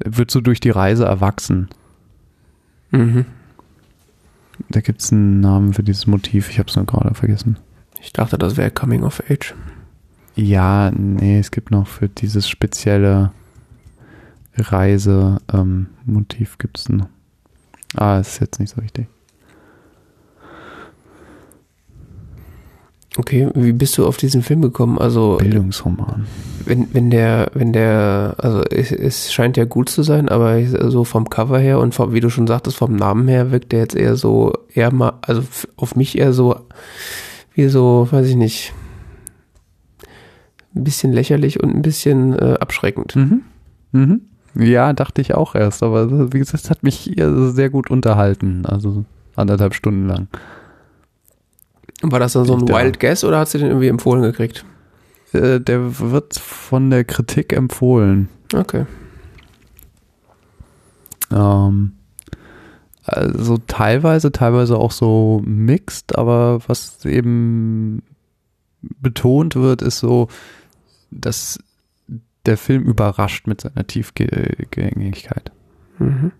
Er 0.01 0.17
wird 0.17 0.31
so 0.31 0.41
durch 0.41 0.61
die 0.61 0.71
Reise 0.71 1.07
erwachsen. 1.07 1.69
Mhm. 2.91 3.25
Da 4.69 4.81
gibt 4.81 5.01
es 5.01 5.13
einen 5.13 5.41
Namen 5.41 5.73
für 5.73 5.83
dieses 5.83 6.07
Motiv, 6.07 6.51
ich 6.51 6.59
habe 6.59 6.69
es 6.69 6.77
nur 6.77 6.85
gerade 6.85 7.15
vergessen. 7.15 7.59
Ich 8.01 8.13
dachte, 8.13 8.37
das 8.37 8.57
wäre 8.57 8.71
Coming 8.71 9.03
of 9.03 9.23
Age. 9.31 9.55
Ja, 10.35 10.91
nee, 10.93 11.39
es 11.39 11.51
gibt 11.51 11.71
noch 11.71 11.89
für 11.89 12.09
dieses 12.09 12.49
spezielle 12.49 13.33
Reisemotiv 14.61 16.51
ähm, 16.53 16.59
gibt 16.59 16.79
es 16.79 16.89
noch. 16.89 17.09
Ah, 17.95 18.19
ist 18.19 18.41
jetzt 18.41 18.61
nicht 18.61 18.75
so 18.75 18.83
wichtig. 18.83 19.09
Okay, 23.17 23.49
wie 23.55 23.73
bist 23.73 23.99
du 23.99 24.07
auf 24.07 24.17
diesen 24.17 24.43
Film 24.43 24.63
gekommen? 24.63 24.97
Also 24.97 25.39
Bildungsroman. 25.39 26.27
Wenn, 26.65 26.95
wenn 26.95 27.11
der, 27.11 27.51
wenn 27.53 27.73
der, 27.73 28.37
also 28.39 28.63
es, 28.71 28.93
es 28.93 29.33
scheint 29.33 29.57
ja 29.57 29.65
gut 29.65 29.89
zu 29.89 30.05
sein, 30.05 30.29
aber 30.29 30.65
so 30.91 31.03
vom 31.03 31.29
Cover 31.29 31.59
her 31.59 31.81
und 31.81 31.97
vom, 31.97 32.13
wie 32.13 32.21
du 32.21 32.31
schon 32.31 32.47
sagtest, 32.47 32.77
vom 32.77 32.95
Namen 32.95 33.27
her 33.27 33.51
wirkt 33.51 33.73
der 33.73 33.81
jetzt 33.81 33.97
eher 33.97 34.15
so, 34.15 34.53
eher 34.73 34.93
mal, 34.93 35.15
also 35.23 35.43
auf 35.77 35.97
mich 35.97 36.17
eher 36.17 36.33
so, 36.33 36.61
wie 37.55 37.67
so, 37.67 38.07
weiß 38.09 38.29
ich 38.29 38.37
nicht, 38.37 38.73
ein 40.77 40.85
bisschen 40.85 41.13
lächerlich 41.13 41.61
und 41.61 41.75
ein 41.75 41.83
bisschen 41.83 42.39
äh, 42.39 42.57
abschreckend. 42.61 43.17
Mhm. 43.17 43.43
Mhm. 43.91 44.21
Ja, 44.55 44.93
dachte 44.93 45.21
ich 45.21 45.35
auch 45.35 45.55
erst, 45.55 45.83
aber 45.83 46.33
wie 46.33 46.39
gesagt, 46.39 46.65
es 46.65 46.71
hat 46.71 46.83
mich 46.83 47.15
sehr 47.17 47.71
gut 47.71 47.91
unterhalten, 47.91 48.67
also 48.67 49.05
anderthalb 49.37 49.75
Stunden 49.75 50.07
lang. 50.07 50.29
War 52.03 52.21
das 52.21 52.33
dann 52.33 52.45
so 52.45 52.55
ein 52.55 52.67
da. 52.67 52.75
Wild 52.75 53.01
Guess 53.01 53.25
oder 53.25 53.41
hat 53.41 53.49
sie 53.49 53.59
den 53.59 53.69
irgendwie 53.69 53.89
empfohlen 53.89 54.23
gekriegt? 54.23 54.65
Äh, 55.33 55.61
der 55.61 56.01
wird 56.01 56.39
von 56.39 56.91
der 56.91 57.05
Kritik 57.05 57.53
empfohlen. 57.53 58.29
Okay. 58.55 58.87
Ähm, 61.31 61.93
also 63.05 63.59
teilweise, 63.67 64.33
teilweise 64.33 64.77
auch 64.77 64.93
so 64.93 65.43
mixed, 65.45 66.17
aber 66.17 66.61
was 66.67 67.05
eben 67.05 68.03
betont 68.81 69.57
wird, 69.57 69.83
ist 69.83 69.99
so, 69.99 70.29
dass 71.11 71.59
der 72.49 72.57
Film 72.57 72.83
überrascht 72.83 73.47
mit 73.47 73.61
seiner 73.61 73.87
Tiefgängigkeit. 73.87 75.53
Mhm. 75.99 76.33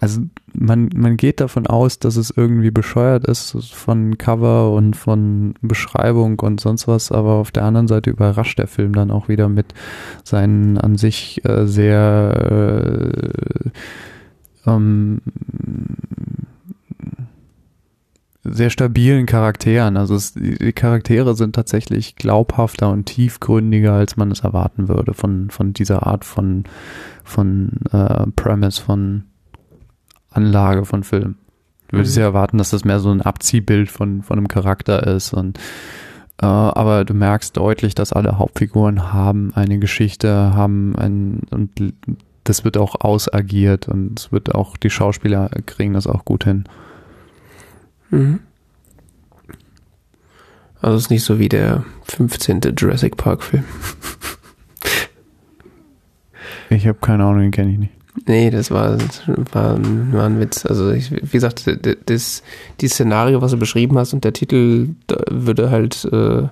Also 0.00 0.22
man, 0.54 0.88
man 0.94 1.18
geht 1.18 1.40
davon 1.40 1.66
aus, 1.66 1.98
dass 1.98 2.16
es 2.16 2.32
irgendwie 2.34 2.70
bescheuert 2.70 3.26
ist 3.26 3.54
von 3.74 4.16
Cover 4.16 4.72
und 4.72 4.96
von 4.96 5.54
Beschreibung 5.60 6.40
und 6.40 6.58
sonst 6.58 6.88
was, 6.88 7.12
aber 7.12 7.34
auf 7.34 7.50
der 7.50 7.64
anderen 7.64 7.86
Seite 7.86 8.08
überrascht 8.08 8.58
der 8.58 8.66
Film 8.66 8.94
dann 8.94 9.10
auch 9.10 9.28
wieder 9.28 9.50
mit 9.50 9.74
seinen 10.24 10.78
an 10.78 10.96
sich 10.96 11.44
äh, 11.44 11.66
sehr 11.66 13.12
äh, 14.64 14.70
ähm, 14.70 15.20
sehr 18.42 18.70
stabilen 18.70 19.26
Charakteren. 19.26 19.96
Also 19.96 20.14
es, 20.14 20.34
die 20.34 20.72
Charaktere 20.72 21.34
sind 21.34 21.54
tatsächlich 21.54 22.16
glaubhafter 22.16 22.90
und 22.90 23.04
tiefgründiger, 23.04 23.92
als 23.92 24.16
man 24.16 24.30
es 24.30 24.40
erwarten 24.40 24.88
würde 24.88 25.14
von, 25.14 25.50
von 25.50 25.72
dieser 25.72 26.06
Art 26.06 26.24
von, 26.24 26.64
von 27.22 27.72
äh, 27.92 28.26
Premise, 28.36 28.80
von 28.80 29.24
Anlage 30.30 30.84
von 30.84 31.02
Film. 31.04 31.36
Du 31.88 31.98
würdest 31.98 32.16
mhm. 32.16 32.20
ja 32.20 32.26
erwarten, 32.28 32.58
dass 32.58 32.70
das 32.70 32.84
mehr 32.84 33.00
so 33.00 33.10
ein 33.10 33.20
Abziehbild 33.20 33.90
von, 33.90 34.22
von 34.22 34.38
einem 34.38 34.48
Charakter 34.48 35.06
ist 35.06 35.34
und 35.34 35.58
äh, 36.40 36.46
aber 36.46 37.04
du 37.04 37.12
merkst 37.12 37.56
deutlich, 37.56 37.94
dass 37.94 38.12
alle 38.12 38.38
Hauptfiguren 38.38 39.12
haben 39.12 39.52
eine 39.54 39.78
Geschichte, 39.78 40.54
haben 40.54 40.96
ein 40.96 41.42
und 41.50 41.70
das 42.44 42.64
wird 42.64 42.78
auch 42.78 43.00
ausagiert 43.00 43.88
und 43.88 44.18
es 44.18 44.32
wird 44.32 44.54
auch, 44.54 44.76
die 44.76 44.88
Schauspieler 44.88 45.50
kriegen 45.66 45.92
das 45.92 46.06
auch 46.06 46.24
gut 46.24 46.44
hin. 46.44 46.64
Mhm. 48.10 48.40
Also 50.82 50.96
es 50.96 51.04
ist 51.04 51.10
nicht 51.10 51.24
so 51.24 51.38
wie 51.38 51.48
der 51.48 51.84
15. 52.04 52.60
Jurassic 52.76 53.16
Park 53.16 53.42
Film. 53.42 53.64
Ich 56.72 56.86
habe 56.86 56.98
keine 57.00 57.24
Ahnung, 57.24 57.40
den 57.40 57.50
kenne 57.50 57.72
ich 57.72 57.78
nicht. 57.78 57.92
Nee, 58.26 58.50
das 58.50 58.70
war, 58.70 58.96
war, 59.52 59.78
war 60.12 60.26
ein 60.26 60.40
Witz. 60.40 60.64
Also, 60.66 60.90
ich, 60.92 61.10
wie 61.10 61.20
gesagt, 61.20 61.64
das, 62.06 62.42
die 62.80 62.88
Szenario, 62.88 63.42
was 63.42 63.50
du 63.50 63.56
beschrieben 63.56 63.98
hast 63.98 64.12
und 64.12 64.24
der 64.24 64.32
Titel 64.32 64.90
würde 65.28 65.70
halt, 65.70 66.04
äh, 66.12 66.48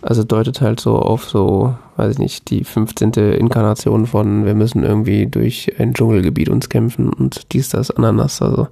also 0.00 0.24
deutet 0.24 0.60
halt 0.60 0.80
so 0.80 0.98
auf 0.98 1.24
so, 1.24 1.76
weiß 1.96 2.12
ich 2.12 2.18
nicht, 2.18 2.50
die 2.50 2.64
15. 2.64 3.12
Inkarnation 3.12 4.06
von, 4.06 4.44
wir 4.44 4.54
müssen 4.54 4.82
irgendwie 4.82 5.26
durch 5.26 5.72
ein 5.78 5.94
Dschungelgebiet 5.94 6.48
uns 6.48 6.68
kämpfen 6.68 7.08
und 7.08 7.52
dies, 7.52 7.68
das, 7.68 7.90
Ananas. 7.90 8.42
Also, 8.42 8.68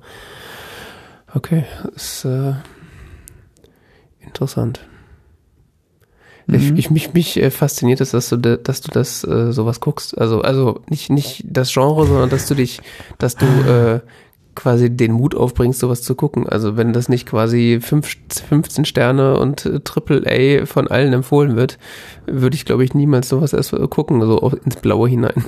okay, 1.34 1.64
ist 1.94 2.24
äh, 2.24 2.54
interessant. 4.20 4.80
Mhm. 6.46 6.54
Ich, 6.54 6.72
ich, 6.72 6.90
mich, 6.90 7.14
mich 7.14 7.36
äh, 7.42 7.50
fasziniert 7.50 8.00
es, 8.00 8.10
dass 8.10 8.28
du, 8.28 8.38
dass 8.38 8.80
du 8.80 8.90
das 8.92 9.24
äh, 9.24 9.52
sowas 9.52 9.80
guckst. 9.80 10.18
Also, 10.18 10.42
also 10.42 10.80
nicht, 10.88 11.10
nicht 11.10 11.44
das 11.46 11.72
Genre, 11.72 12.06
sondern 12.06 12.30
dass 12.30 12.46
du 12.46 12.54
dich, 12.54 12.80
dass 13.18 13.36
du 13.36 13.46
äh, 13.46 14.00
quasi 14.54 14.90
den 14.90 15.12
Mut 15.12 15.34
aufbringst, 15.34 15.80
sowas 15.80 16.02
zu 16.02 16.14
gucken. 16.14 16.48
Also 16.48 16.76
wenn 16.76 16.92
das 16.92 17.08
nicht 17.08 17.26
quasi 17.26 17.78
fünf, 17.80 18.16
15 18.48 18.84
Sterne 18.84 19.38
und 19.38 19.64
äh, 19.64 19.80
Triple 19.80 20.24
A 20.26 20.66
von 20.66 20.88
allen 20.88 21.12
empfohlen 21.12 21.56
wird, 21.56 21.78
würde 22.26 22.56
ich, 22.56 22.64
glaube 22.64 22.84
ich, 22.84 22.94
niemals 22.94 23.28
sowas 23.28 23.52
erst 23.52 23.74
gucken, 23.90 24.20
so 24.22 24.38
ins 24.64 24.76
Blaue 24.76 25.08
hinein. 25.08 25.44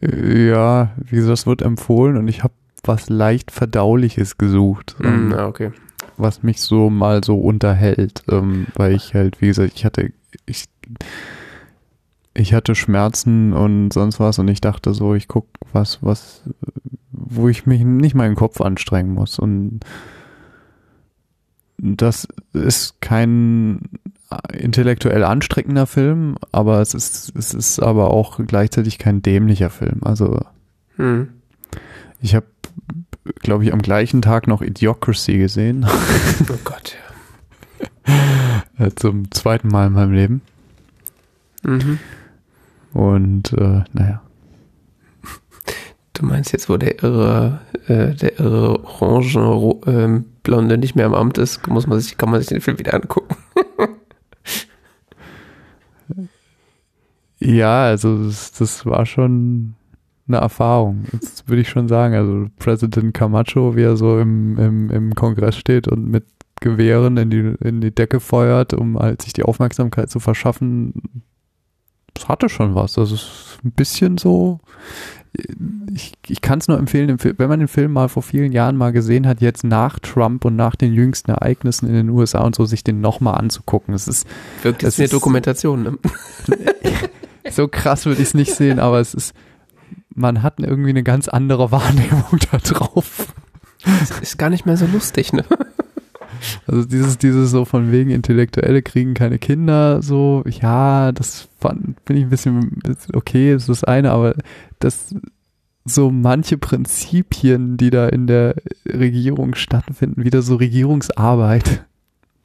Ja, 0.00 0.90
wie 0.98 1.16
gesagt, 1.16 1.32
das 1.32 1.46
wird 1.46 1.62
empfohlen 1.62 2.18
und 2.18 2.28
ich 2.28 2.42
habe 2.42 2.52
was 2.88 3.08
leicht 3.08 3.50
Verdauliches 3.50 4.38
gesucht. 4.38 4.96
Mm, 4.98 5.32
okay 5.34 5.72
was 6.18 6.42
mich 6.42 6.60
so 6.60 6.90
mal 6.90 7.22
so 7.24 7.38
unterhält, 7.38 8.22
ähm, 8.28 8.66
weil 8.74 8.94
ich 8.94 9.14
halt, 9.14 9.40
wie 9.40 9.46
gesagt, 9.46 9.72
ich 9.74 9.84
hatte, 9.84 10.12
ich, 10.46 10.64
ich 12.34 12.52
hatte 12.52 12.74
Schmerzen 12.74 13.52
und 13.52 13.92
sonst 13.92 14.20
was 14.20 14.38
und 14.38 14.48
ich 14.48 14.60
dachte 14.60 14.94
so, 14.94 15.14
ich 15.14 15.28
guck 15.28 15.46
was, 15.72 16.02
was, 16.02 16.42
wo 17.12 17.48
ich 17.48 17.66
mich 17.66 17.82
nicht 17.84 18.14
meinen 18.14 18.34
Kopf 18.34 18.60
anstrengen 18.60 19.14
muss 19.14 19.38
und 19.38 19.80
das 21.78 22.26
ist 22.52 23.00
kein 23.00 23.88
intellektuell 24.52 25.24
anstrengender 25.24 25.86
Film, 25.86 26.36
aber 26.50 26.80
es 26.80 26.92
ist, 26.92 27.32
es 27.36 27.54
ist 27.54 27.80
aber 27.80 28.10
auch 28.10 28.40
gleichzeitig 28.46 28.98
kein 28.98 29.22
dämlicher 29.22 29.70
Film. 29.70 30.00
Also 30.02 30.40
hm. 30.96 31.28
Ich 32.20 32.34
habe 32.34 32.46
glaube 33.40 33.64
ich, 33.64 33.72
am 33.72 33.82
gleichen 33.82 34.22
Tag 34.22 34.46
noch 34.46 34.62
Idiocracy 34.62 35.38
gesehen. 35.38 35.86
Oh 36.50 36.58
Gott, 36.64 36.96
ja. 36.96 37.08
Äh, 38.78 38.94
zum 38.94 39.30
zweiten 39.32 39.68
Mal 39.68 39.88
in 39.88 39.92
meinem 39.92 40.12
Leben. 40.12 40.40
Mhm. 41.64 41.98
Und 42.92 43.52
äh, 43.52 43.82
naja. 43.92 44.22
Du 46.12 46.24
meinst 46.24 46.52
jetzt, 46.52 46.68
wo 46.68 46.76
der 46.76 47.02
irre, 47.02 47.60
äh, 47.88 48.14
der 48.14 48.38
irre 48.38 48.84
orange 48.84 49.36
äh, 49.86 50.22
Blonde 50.42 50.78
nicht 50.78 50.94
mehr 50.94 51.06
im 51.06 51.14
Amt 51.14 51.38
ist, 51.38 51.66
muss 51.66 51.88
man 51.88 52.00
sich, 52.00 52.16
kann 52.16 52.30
man 52.30 52.40
sich 52.40 52.48
den 52.48 52.60
Film 52.60 52.78
wieder 52.78 52.94
angucken. 52.94 53.34
ja, 57.40 57.82
also 57.82 58.24
das, 58.24 58.52
das 58.52 58.86
war 58.86 59.06
schon 59.06 59.74
eine 60.28 60.38
Erfahrung. 60.38 61.04
Das 61.12 61.44
würde 61.46 61.62
ich 61.62 61.68
schon 61.68 61.88
sagen. 61.88 62.14
Also 62.14 62.46
Präsident 62.58 63.14
Camacho, 63.14 63.76
wie 63.76 63.82
er 63.82 63.96
so 63.96 64.18
im, 64.18 64.58
im, 64.58 64.90
im 64.90 65.14
Kongress 65.14 65.56
steht 65.56 65.88
und 65.88 66.08
mit 66.08 66.24
Gewehren 66.60 67.16
in 67.16 67.30
die, 67.30 67.54
in 67.60 67.80
die 67.80 67.94
Decke 67.94 68.20
feuert, 68.20 68.74
um 68.74 68.98
halt 68.98 69.22
sich 69.22 69.32
die 69.32 69.44
Aufmerksamkeit 69.44 70.10
zu 70.10 70.18
verschaffen, 70.20 71.22
das 72.18 72.28
hatte 72.28 72.48
schon 72.48 72.74
was. 72.74 72.94
Das 72.94 73.12
ist 73.12 73.58
ein 73.64 73.70
bisschen 73.72 74.18
so. 74.18 74.60
Ich, 75.94 76.14
ich 76.26 76.40
kann 76.40 76.58
es 76.58 76.66
nur 76.66 76.78
empfehlen, 76.78 77.16
wenn 77.22 77.48
man 77.48 77.60
den 77.60 77.68
Film 77.68 77.92
mal 77.92 78.08
vor 78.08 78.22
vielen 78.22 78.50
Jahren 78.50 78.76
mal 78.76 78.92
gesehen 78.92 79.26
hat, 79.26 79.40
jetzt 79.40 79.62
nach 79.62 79.98
Trump 80.00 80.44
und 80.44 80.56
nach 80.56 80.74
den 80.74 80.94
jüngsten 80.94 81.30
Ereignissen 81.30 81.86
in 81.86 81.94
den 81.94 82.08
USA 82.08 82.40
und 82.40 82.56
so, 82.56 82.64
sich 82.64 82.82
den 82.82 83.00
nochmal 83.00 83.34
anzugucken. 83.34 83.94
Es 83.94 84.08
ist. 84.08 84.26
Wirkt 84.62 84.82
jetzt 84.82 84.98
eine 84.98 85.08
Dokumentation, 85.08 85.82
ne? 85.82 85.98
so 87.50 87.68
krass 87.68 88.06
würde 88.06 88.20
ich 88.20 88.28
es 88.28 88.34
nicht 88.34 88.54
sehen, 88.54 88.78
aber 88.78 88.98
es 89.00 89.14
ist 89.14 89.34
man 90.18 90.42
hat 90.42 90.60
irgendwie 90.60 90.90
eine 90.90 91.02
ganz 91.02 91.28
andere 91.28 91.70
Wahrnehmung 91.72 92.38
da 92.50 92.58
drauf. 92.58 93.32
Ist 94.20 94.38
gar 94.38 94.50
nicht 94.50 94.66
mehr 94.66 94.76
so 94.76 94.86
lustig, 94.86 95.32
ne? 95.32 95.44
Also 96.66 96.84
dieses, 96.84 97.18
dieses 97.18 97.50
so 97.50 97.64
von 97.64 97.90
wegen 97.90 98.10
Intellektuelle 98.10 98.82
kriegen 98.82 99.14
keine 99.14 99.38
Kinder, 99.38 100.02
so, 100.02 100.44
ja, 100.46 101.10
das 101.10 101.48
finde 101.60 101.96
ich 102.10 102.22
ein 102.22 102.30
bisschen 102.30 102.80
okay, 103.12 103.54
ist 103.54 103.68
das 103.68 103.82
eine, 103.82 104.12
aber 104.12 104.34
das 104.78 105.14
so 105.84 106.10
manche 106.10 106.58
Prinzipien, 106.58 107.76
die 107.76 107.90
da 107.90 108.08
in 108.08 108.26
der 108.26 108.54
Regierung 108.86 109.54
stattfinden, 109.54 110.24
wieder 110.24 110.42
so 110.42 110.56
Regierungsarbeit, 110.56 111.84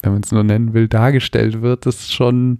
wenn 0.02 0.14
man 0.14 0.24
es 0.24 0.32
nur 0.32 0.44
nennen 0.44 0.74
will, 0.74 0.88
dargestellt 0.88 1.62
wird, 1.62 1.86
das 1.86 1.96
ist 1.96 2.14
schon 2.14 2.60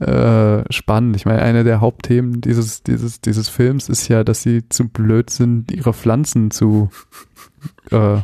äh, 0.00 0.64
spannend. 0.72 1.16
Ich 1.16 1.24
meine, 1.24 1.42
eine 1.42 1.64
der 1.64 1.80
Hauptthemen 1.80 2.40
dieses, 2.40 2.82
dieses, 2.82 3.20
dieses 3.20 3.48
Films 3.48 3.88
ist 3.88 4.08
ja, 4.08 4.24
dass 4.24 4.42
sie 4.42 4.68
zu 4.68 4.88
blöd 4.88 5.30
sind, 5.30 5.70
ihre 5.72 5.92
Pflanzen 5.92 6.50
zu 6.50 6.90
äh, 7.90 8.18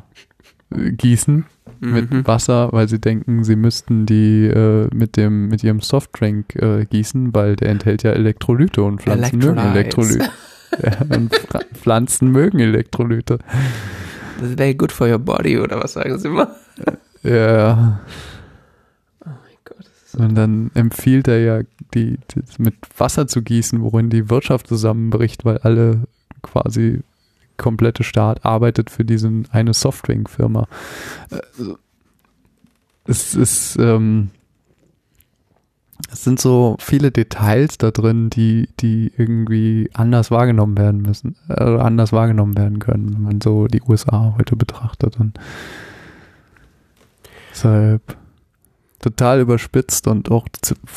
gießen 0.71 1.47
mhm. 1.81 1.93
mit 1.93 2.27
Wasser, 2.27 2.73
weil 2.73 2.89
sie 2.89 3.01
denken, 3.01 3.45
sie 3.45 3.57
müssten 3.57 4.07
die 4.07 4.47
äh, 4.47 4.89
mit 4.95 5.17
dem 5.17 5.49
mit 5.49 5.65
ihrem 5.65 5.81
Softdrink 5.81 6.55
äh, 6.57 6.85
gießen, 6.87 7.35
weil 7.35 7.57
der 7.57 7.71
enthält 7.71 8.03
ja 8.03 8.13
Elektrolyte 8.13 8.83
und 8.83 9.03
Pflanzen 9.03 9.39
mögen 9.39 9.59
Elektrolyte. 9.59 10.31
ja, 10.83 11.17
und 11.17 11.35
Pflanzen 11.75 12.31
mögen 12.31 12.61
Elektrolyte. 12.61 13.39
Das 14.41 14.51
ist 14.51 14.59
very 14.59 14.75
good 14.75 14.93
for 14.93 15.09
your 15.09 15.19
body, 15.19 15.59
oder 15.59 15.83
was 15.83 15.95
sagen 15.95 16.19
sie 16.19 16.29
mal? 16.29 16.49
Ja. 17.23 18.01
Und 20.15 20.35
dann 20.35 20.71
empfiehlt 20.75 21.29
er 21.29 21.41
ja, 21.41 21.63
die, 21.95 22.19
die, 22.31 22.43
mit 22.59 22.75
Wasser 22.97 23.27
zu 23.27 23.43
gießen, 23.43 23.81
worin 23.83 24.11
die 24.11 24.29
Wirtschaft 24.31 24.67
zusammenbricht, 24.67 25.45
weil 25.45 25.59
alle 25.59 26.05
quasi 26.43 27.03
komplette 27.57 28.05
Staat 28.05 28.45
arbeitet 28.45 28.91
für 28.91 29.05
diesen 29.05 29.47
eine 29.53 29.75
Softdrink-Firma. 29.75 30.67
Also, 31.31 31.79
es 33.05 33.35
ist, 33.35 33.77
ähm, 33.79 34.31
es 36.11 36.25
sind 36.25 36.41
so 36.41 36.77
viele 36.81 37.11
Details 37.11 37.79
da 37.79 37.91
drin, 37.91 38.31
die, 38.31 38.69
die 38.81 39.13
irgendwie 39.17 39.91
anders 39.93 40.31
wahrgenommen 40.31 40.79
werden 40.79 41.03
müssen, 41.03 41.37
äh, 41.49 41.63
anders 41.63 42.13
wahrgenommen 42.13 42.57
werden 42.57 42.79
können, 42.79 43.13
wenn 43.15 43.23
man 43.23 43.41
so 43.41 43.67
die 43.67 43.83
USA 43.83 44.35
heute 44.39 44.57
betrachtet. 44.57 45.21
Und 45.21 45.39
deshalb 47.51 48.17
total 49.01 49.41
überspitzt 49.41 50.07
und 50.07 50.31
auch 50.31 50.47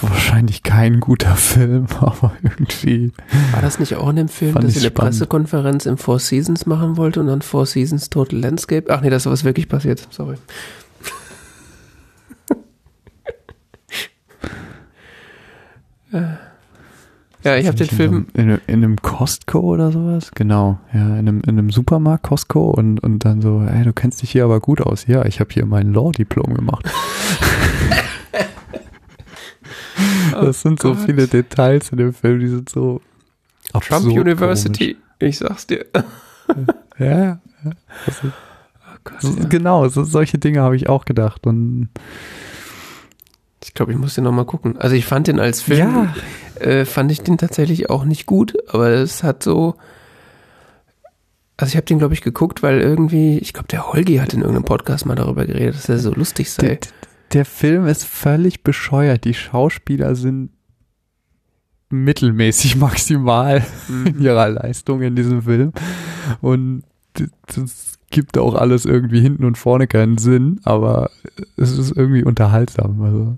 wahrscheinlich 0.02 0.62
kein 0.64 1.00
guter 1.00 1.36
Film, 1.38 1.88
aber 2.00 2.34
irgendwie. 2.44 3.12
War 3.52 3.62
das 3.62 3.80
nicht 3.80 3.96
auch 3.96 4.10
in 4.10 4.18
dem 4.18 4.28
Film, 4.28 4.54
dass 4.56 4.74
sie 4.74 4.80
eine 4.80 4.90
spannend. 4.90 5.12
Pressekonferenz 5.12 5.86
im 5.86 5.98
Four 5.98 6.20
Seasons 6.20 6.66
machen 6.66 6.98
wollte 6.98 7.22
und 7.22 7.28
dann 7.28 7.42
Four 7.42 7.66
Seasons 7.66 8.10
Total 8.10 8.38
Landscape? 8.40 8.94
Ach 8.94 9.02
nee, 9.02 9.10
das 9.10 9.26
ist 9.26 9.32
was 9.32 9.44
wirklich 9.46 9.70
passiert. 9.70 10.06
Sorry. 10.12 10.36
ja, 17.44 17.56
ich 17.56 17.68
habe 17.68 17.78
den 17.78 17.88
Film. 17.88 18.28
In, 18.34 18.50
in, 18.50 18.60
in, 18.68 18.84
einem 18.84 18.98
Costco 19.02 19.62
oder 19.62 19.94
sowas? 19.94 20.32
Genau, 20.36 20.78
ja, 20.94 21.08
in 21.08 21.28
einem, 21.28 21.42
in 21.42 21.58
einem 21.58 21.70
Supermarkt 21.72 22.24
Costco 22.24 22.70
und, 22.70 23.00
und 23.00 23.24
dann 23.24 23.42
so, 23.42 23.64
ey, 23.64 23.86
du 23.86 23.94
kennst 23.94 24.22
dich 24.22 24.32
hier 24.32 24.44
aber 24.44 24.60
gut 24.60 24.82
aus. 24.82 25.08
Ja, 25.08 25.24
ich 25.26 25.40
habe 25.40 25.54
hier 25.54 25.66
mein 25.66 25.94
Law-Diplom 25.94 26.54
gemacht. 26.54 26.92
das 30.32 30.62
sind 30.62 30.84
oh 30.84 30.90
so 30.90 30.96
viele 30.96 31.28
Details 31.28 31.92
in 31.92 31.98
dem 31.98 32.14
Film, 32.14 32.40
die 32.40 32.48
sind 32.48 32.70
so. 32.70 33.02
Trump 33.82 34.06
University, 34.06 34.94
komisch. 34.94 35.06
ich 35.20 35.38
sag's 35.38 35.68
dir. 35.68 35.86
ja, 37.00 37.08
ja. 37.08 37.40
Also, 38.06 38.28
oh 38.28 38.98
Gott, 39.04 39.24
ja. 39.24 39.46
Genau, 39.48 39.88
so, 39.88 40.04
solche 40.04 40.38
Dinge 40.38 40.62
habe 40.62 40.76
ich 40.76 40.90
auch 40.90 41.06
gedacht. 41.06 41.48
Und 41.48 41.90
ich 43.64 43.74
glaube, 43.74 43.92
ich 43.92 43.98
muss 43.98 44.16
den 44.16 44.26
nochmal 44.26 44.46
gucken. 44.46 44.78
Also 44.78 44.96
ich 44.96 45.06
fand 45.06 45.28
den 45.28 45.40
als 45.40 45.62
Film, 45.62 46.10
ja. 46.60 46.66
äh, 46.66 46.86
fand 46.86 47.12
ich 47.12 47.22
den 47.22 47.38
tatsächlich 47.38 47.90
auch 47.90 48.06
nicht 48.06 48.26
gut, 48.26 48.54
aber 48.68 48.90
es 48.90 49.24
hat 49.24 49.42
so, 49.42 49.76
also 51.58 51.72
ich 51.72 51.76
habe 51.78 51.86
den, 51.86 52.00
glaube 52.00 52.14
ich, 52.14 52.22
geguckt, 52.22 52.62
weil 52.62 52.82
irgendwie, 52.82 53.38
ich 53.40 53.54
glaube, 53.54 53.70
der 53.70 53.92
Holgi 53.92 54.18
hat 54.18 54.34
in 54.34 54.42
irgendeinem 54.42 54.66
Podcast 54.66 55.06
mal 55.06 55.16
darüber 55.16 55.46
geredet, 55.46 55.76
dass 55.76 55.90
er 55.90 56.00
so 56.00 56.12
lustig 56.14 56.52
sei. 56.52 56.80
Der, 57.34 57.46
Film 57.46 57.88
ist 57.88 58.06
völlig 58.06 58.64
bescheuert. 58.64 59.26
Die 59.26 59.34
Schauspieler 59.34 60.16
sind 60.16 60.52
mittelmäßig 61.90 62.76
maximal 62.78 63.64
mhm. 63.88 64.08
in 64.08 64.22
ihrer 64.22 64.50
Leistung 64.50 65.02
in 65.02 65.16
diesem 65.16 65.44
Film. 65.44 65.74
Und 66.42 66.84
das 67.48 68.00
gibt 68.10 68.38
auch 68.38 68.56
alles 68.56 68.86
irgendwie 68.86 69.22
hinten 69.22 69.46
und 69.46 69.58
vorne 69.58 69.88
keinen 69.88 70.18
Sinn, 70.18 70.60
aber 70.64 71.10
es 71.58 71.78
ist 71.78 71.92
irgendwie 71.96 72.24
unterhaltsam. 72.24 73.02
Also. 73.02 73.38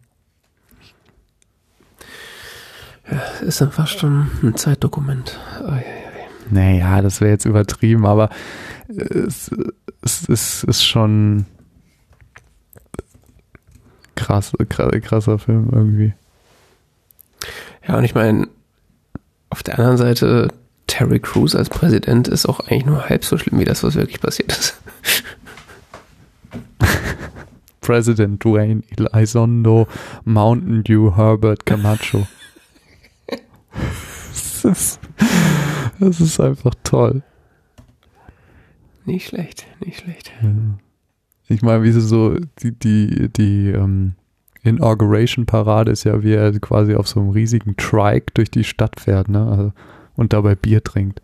Ja, 3.09 3.22
ist 3.45 3.61
dann 3.61 3.72
fast 3.72 3.99
schon 3.99 4.30
ein 4.43 4.56
Zeitdokument. 4.56 5.40
Oh, 5.61 5.67
ja, 5.67 5.75
ja. 5.75 6.06
Naja, 6.49 7.01
das 7.01 7.22
wäre 7.22 7.32
jetzt 7.32 7.45
übertrieben, 7.45 8.06
aber 8.06 8.30
es, 8.88 9.49
es, 10.01 10.30
es 10.30 10.64
ist 10.64 10.83
schon 10.83 11.45
krass, 14.16 14.53
krasser 14.69 15.40
Film 15.40 15.69
irgendwie. 15.72 16.14
Ja, 17.88 17.98
und 17.98 18.03
ich 18.03 18.16
meine, 18.16 18.48
auf 19.50 19.64
der 19.64 19.77
anderen 19.77 19.98
Seite, 19.98 20.50
Terry 20.88 21.19
Crews 21.19 21.56
als 21.56 21.69
Präsident 21.69 22.27
ist 22.27 22.45
auch 22.45 22.60
eigentlich 22.61 22.85
nur 22.85 23.10
halb 23.10 23.24
so 23.24 23.38
schlimm 23.38 23.60
wie 23.60 23.66
das, 23.66 23.84
was 23.84 23.95
wirklich 23.95 24.19
passiert 24.19 24.52
ist. 24.52 24.82
President 27.82 28.44
Dwayne 28.44 28.82
Elizondo 28.98 29.88
Mountain 30.24 30.84
Dew 30.84 31.16
Herbert 31.16 31.66
Camacho. 31.66 32.27
das, 34.64 34.66
ist, 34.66 35.00
das 36.00 36.19
ist 36.19 36.40
einfach 36.40 36.74
toll. 36.84 37.22
Nicht 39.06 39.27
schlecht, 39.27 39.68
nicht 39.80 40.00
schlecht. 40.00 40.32
Ich 41.48 41.61
meine, 41.61 41.83
wie 41.83 41.91
sie 41.91 42.01
so, 42.01 42.35
die, 42.59 42.72
die, 42.72 43.30
die 43.30 43.69
ähm, 43.69 44.14
Inauguration-Parade 44.64 45.91
ist 45.91 46.03
ja, 46.03 46.24
wie 46.24 46.33
er 46.33 46.59
quasi 46.59 46.95
auf 46.95 47.07
so 47.07 47.19
einem 47.19 47.30
riesigen 47.30 47.77
Trike 47.77 48.33
durch 48.33 48.49
die 48.49 48.64
Stadt 48.64 48.99
fährt, 48.99 49.30
ne? 49.30 49.48
Also, 49.48 49.74
und 50.15 50.33
dabei 50.33 50.56
Bier 50.56 50.83
trinkt. 50.83 51.22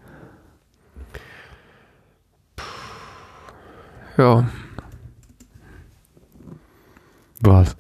Ja. 4.18 4.48
Was? 7.42 7.76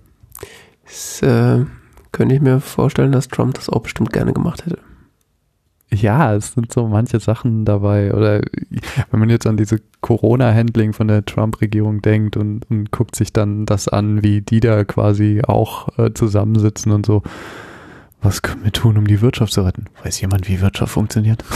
Das, 0.85 1.21
äh, 1.21 1.65
könnte 2.11 2.35
ich 2.35 2.41
mir 2.41 2.59
vorstellen, 2.59 3.11
dass 3.11 3.27
Trump 3.27 3.53
das 3.53 3.69
auch 3.69 3.81
bestimmt 3.81 4.11
gerne 4.11 4.33
gemacht 4.33 4.65
hätte. 4.65 4.79
Ja, 5.93 6.33
es 6.35 6.53
sind 6.53 6.71
so 6.71 6.87
manche 6.87 7.19
Sachen 7.19 7.65
dabei. 7.65 8.13
Oder 8.13 8.41
wenn 9.09 9.19
man 9.19 9.29
jetzt 9.29 9.45
an 9.45 9.57
diese 9.57 9.81
Corona-Handling 9.99 10.93
von 10.93 11.09
der 11.09 11.25
Trump-Regierung 11.25 12.01
denkt 12.01 12.37
und, 12.37 12.69
und, 12.69 12.91
guckt 12.91 13.15
sich 13.15 13.33
dann 13.33 13.65
das 13.65 13.89
an, 13.89 14.23
wie 14.23 14.41
die 14.41 14.61
da 14.61 14.85
quasi 14.85 15.41
auch 15.45 15.97
äh, 15.97 16.13
zusammensitzen 16.13 16.93
und 16.93 17.05
so. 17.05 17.23
Was 18.21 18.41
können 18.41 18.63
wir 18.63 18.71
tun, 18.71 18.97
um 18.97 19.05
die 19.05 19.19
Wirtschaft 19.19 19.51
zu 19.51 19.63
retten? 19.63 19.85
Weiß 20.03 20.21
jemand, 20.21 20.47
wie 20.47 20.61
Wirtschaft 20.61 20.93
funktioniert? 20.93 21.43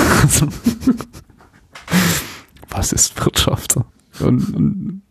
Was 2.69 2.91
ist 2.91 3.23
Wirtschaft? 3.23 3.77
Und, 4.19 4.55
und 4.55 5.01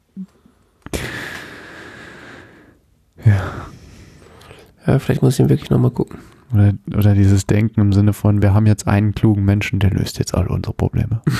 ja. 3.24 3.52
Ja, 4.86 4.98
vielleicht 4.98 5.22
muss 5.22 5.34
ich 5.34 5.40
ihn 5.40 5.48
wirklich 5.48 5.70
nochmal 5.70 5.92
gucken. 5.92 6.18
Oder, 6.52 6.74
oder 6.94 7.14
dieses 7.14 7.47
Denken 7.47 7.81
im 7.81 7.92
Sinne 7.92 8.12
von, 8.12 8.42
wir 8.42 8.55
haben 8.55 8.66
jetzt 8.66 8.86
einen 8.86 9.14
klugen 9.14 9.44
Menschen, 9.44 9.81
der 9.81 9.90
löst 9.90 10.18
jetzt 10.18 10.34
alle 10.34 10.48
unsere 10.48 10.74
Probleme. 10.74 11.23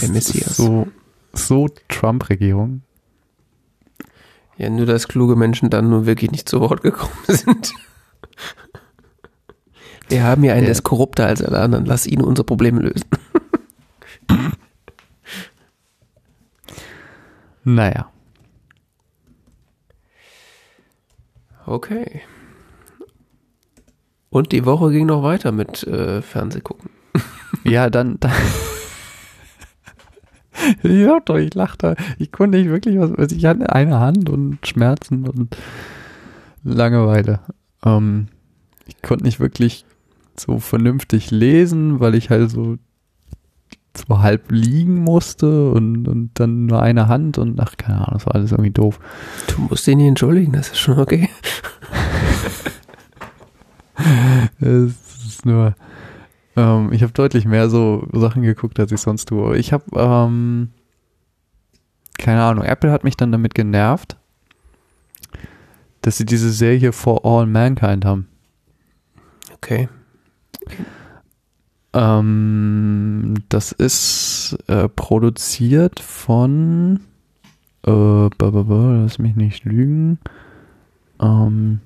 der 0.00 0.08
Messias. 0.10 0.56
So, 0.56 0.86
so 1.32 1.68
Trump-Regierung. 1.88 2.82
Ja, 4.56 4.70
nur 4.70 4.86
dass 4.86 5.08
kluge 5.08 5.36
Menschen 5.36 5.68
dann 5.68 5.90
nur 5.90 6.06
wirklich 6.06 6.30
nicht 6.30 6.48
zu 6.48 6.60
Wort 6.60 6.82
gekommen 6.82 7.12
sind. 7.28 7.74
Wir 10.08 10.22
haben 10.22 10.42
hier 10.42 10.54
einen, 10.54 10.62
der 10.62 10.72
ist 10.72 10.84
korrupter 10.84 11.26
als 11.26 11.42
alle 11.42 11.58
anderen. 11.58 11.84
Lass 11.84 12.06
ihn 12.06 12.22
unsere 12.22 12.46
Probleme 12.46 12.80
lösen. 12.80 13.04
naja. 17.64 18.10
Okay. 21.66 22.22
Und 24.30 24.52
die 24.52 24.64
Woche 24.64 24.90
ging 24.90 25.06
noch 25.06 25.22
weiter 25.22 25.50
mit 25.50 25.82
äh, 25.84 26.22
Fernsehgucken. 26.22 26.90
ja, 27.64 27.90
dann. 27.90 28.18
dann 28.20 28.32
ich 30.82 31.08
hab 31.08 31.26
doch, 31.26 31.36
ich 31.36 31.54
lachte. 31.54 31.96
Ich 32.18 32.30
konnte 32.30 32.58
nicht 32.58 32.70
wirklich 32.70 32.98
was. 32.98 33.12
Also 33.12 33.34
ich 33.34 33.44
hatte 33.46 33.72
eine 33.72 33.98
Hand 33.98 34.30
und 34.30 34.64
Schmerzen 34.66 35.28
und 35.28 35.56
Langeweile. 36.62 37.40
Ähm, 37.84 38.28
ich 38.86 39.02
konnte 39.02 39.24
nicht 39.24 39.40
wirklich 39.40 39.84
so 40.38 40.58
vernünftig 40.58 41.30
lesen, 41.30 41.98
weil 41.98 42.14
ich 42.14 42.30
halt 42.30 42.50
so 42.50 42.76
so 43.98 44.20
halb 44.20 44.50
liegen 44.50 45.02
musste 45.02 45.70
und, 45.70 46.08
und 46.08 46.30
dann 46.34 46.66
nur 46.66 46.82
eine 46.82 47.08
Hand 47.08 47.38
und 47.38 47.60
ach, 47.60 47.76
keine 47.76 47.98
Ahnung, 47.98 48.14
das 48.14 48.26
war 48.26 48.34
alles 48.34 48.52
irgendwie 48.52 48.70
doof. 48.70 48.98
Du 49.48 49.62
musst 49.62 49.86
ihn 49.88 49.98
nicht 49.98 50.08
entschuldigen, 50.08 50.52
das 50.52 50.68
ist 50.68 50.78
schon 50.78 50.98
okay. 50.98 51.28
es 54.60 54.94
ist 55.26 55.46
nur, 55.46 55.74
ähm, 56.56 56.92
ich 56.92 57.02
habe 57.02 57.12
deutlich 57.12 57.44
mehr 57.44 57.68
so 57.68 58.06
Sachen 58.12 58.42
geguckt, 58.42 58.78
als 58.80 58.92
ich 58.92 59.00
sonst 59.00 59.26
tue. 59.26 59.56
Ich 59.56 59.72
habe, 59.72 59.84
ähm, 59.94 60.70
keine 62.18 62.42
Ahnung, 62.42 62.64
Apple 62.64 62.90
hat 62.90 63.04
mich 63.04 63.16
dann 63.16 63.32
damit 63.32 63.54
genervt, 63.54 64.16
dass 66.02 66.16
sie 66.16 66.26
diese 66.26 66.50
Serie 66.50 66.92
For 66.92 67.24
All 67.24 67.46
Mankind 67.46 68.04
haben. 68.04 68.28
Okay. 69.54 69.88
Ähm, 71.96 73.36
das 73.48 73.72
ist 73.72 74.58
äh, 74.66 74.86
produziert 74.86 75.98
von 75.98 77.00
äh, 77.86 78.28
lass 78.38 79.18
mich 79.18 79.34
nicht 79.34 79.64
lügen. 79.64 80.18
Ähm, 81.22 81.80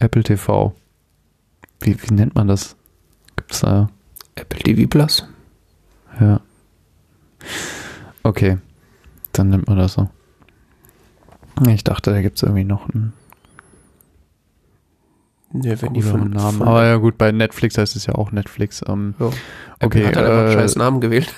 Apple 0.00 0.24
TV. 0.24 0.74
Wie, 1.80 1.96
wie 2.02 2.14
nennt 2.14 2.34
man 2.34 2.48
das? 2.48 2.74
Gibt's 3.36 3.60
da? 3.60 3.88
Apple 4.34 4.58
TV 4.58 4.88
Plus. 4.88 5.28
Ja. 6.18 6.40
Okay. 8.24 8.58
Dann 9.30 9.50
nennt 9.50 9.68
man 9.68 9.78
das 9.78 9.92
so. 9.92 10.10
Ich 11.68 11.84
dachte, 11.84 12.10
da 12.10 12.20
gibt 12.20 12.36
es 12.36 12.42
irgendwie 12.42 12.64
noch 12.64 12.88
einen 12.88 13.12
ja, 15.52 15.80
wenn 15.82 15.94
die 15.94 16.02
von, 16.02 16.30
Namen. 16.30 16.58
Von 16.58 16.68
Aber 16.68 16.86
ja 16.86 16.96
gut, 16.96 17.18
bei 17.18 17.32
Netflix 17.32 17.76
heißt 17.78 17.96
es 17.96 18.06
ja 18.06 18.14
auch 18.14 18.32
Netflix. 18.32 18.82
Ähm, 18.86 19.14
ja. 19.18 19.30
Okay, 19.80 20.06
hat 20.06 20.16
halt 20.16 20.26
äh, 20.26 20.30
einfach 20.30 20.52
scheiß 20.54 20.76
Namen 20.76 21.00
gewählt. 21.00 21.34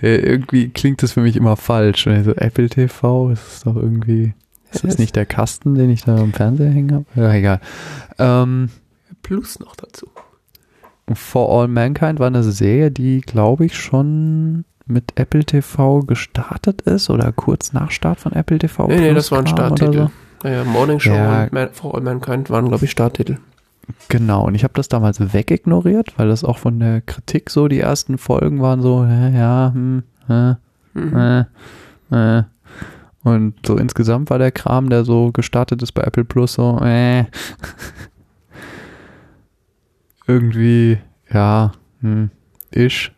ja, 0.00 0.08
irgendwie 0.08 0.68
klingt 0.68 1.02
das 1.02 1.12
für 1.12 1.20
mich 1.20 1.36
immer 1.36 1.56
falsch. 1.56 2.06
Also 2.06 2.32
Apple 2.32 2.68
TV 2.68 3.30
ist 3.30 3.46
es 3.46 3.60
doch 3.60 3.76
irgendwie. 3.76 4.34
Ist 4.72 4.84
das 4.84 4.98
nicht 4.98 5.16
der 5.16 5.24
Kasten, 5.24 5.74
den 5.74 5.88
ich 5.90 6.04
da 6.04 6.16
am 6.16 6.32
Fernseher 6.32 6.70
hängen 6.70 6.92
habe? 6.92 7.04
Ja, 7.14 7.32
egal. 7.32 7.60
Ähm, 8.18 8.68
Plus 9.22 9.58
noch 9.58 9.74
dazu. 9.74 10.08
For 11.12 11.48
All 11.50 11.68
Mankind 11.68 12.18
war 12.18 12.26
eine 12.26 12.42
Serie, 12.42 12.90
die, 12.90 13.20
glaube 13.20 13.66
ich, 13.66 13.76
schon 13.76 14.64
mit 14.86 15.12
Apple 15.16 15.44
TV 15.44 16.00
gestartet 16.00 16.82
ist 16.82 17.10
oder 17.10 17.32
kurz 17.32 17.72
nach 17.72 17.90
Start 17.90 18.20
von 18.20 18.32
Apple 18.32 18.58
TV. 18.58 18.86
Nee, 18.88 19.00
nee, 19.00 19.14
das 19.14 19.32
war 19.32 19.40
ein 19.40 19.46
Starttitel. 19.46 20.10
Naja, 20.46 20.62
Morning 20.62 21.00
Show 21.00 21.12
ja. 21.12 21.42
und 21.42 21.52
Man, 21.52 21.70
For 21.72 21.96
All 21.96 22.02
Mankind 22.02 22.50
waren, 22.50 22.68
glaube 22.68 22.84
ich, 22.84 22.92
Starttitel. 22.92 23.38
Genau, 24.08 24.46
und 24.46 24.54
ich 24.54 24.62
habe 24.62 24.74
das 24.74 24.86
damals 24.86 25.32
wegignoriert, 25.34 26.16
weil 26.18 26.28
das 26.28 26.44
auch 26.44 26.58
von 26.58 26.78
der 26.78 27.00
Kritik 27.00 27.50
so, 27.50 27.66
die 27.66 27.80
ersten 27.80 28.16
Folgen 28.16 28.62
waren 28.62 28.80
so, 28.80 29.02
ja, 29.02 29.28
ja 29.28 29.72
hm, 29.74 30.04
äh, 30.28 30.54
mhm. 30.94 31.46
äh, 32.12 32.38
äh. 32.38 32.44
Und 33.24 33.54
so 33.66 33.76
insgesamt 33.76 34.30
war 34.30 34.38
der 34.38 34.52
Kram, 34.52 34.88
der 34.88 35.04
so 35.04 35.32
gestartet 35.32 35.82
ist 35.82 35.90
bei 35.90 36.02
Apple 36.02 36.24
Plus, 36.24 36.52
so, 36.52 36.78
äh. 36.80 37.24
Irgendwie, 40.28 40.98
ja, 41.28 41.72
hm, 42.02 42.30
isch. 42.70 43.15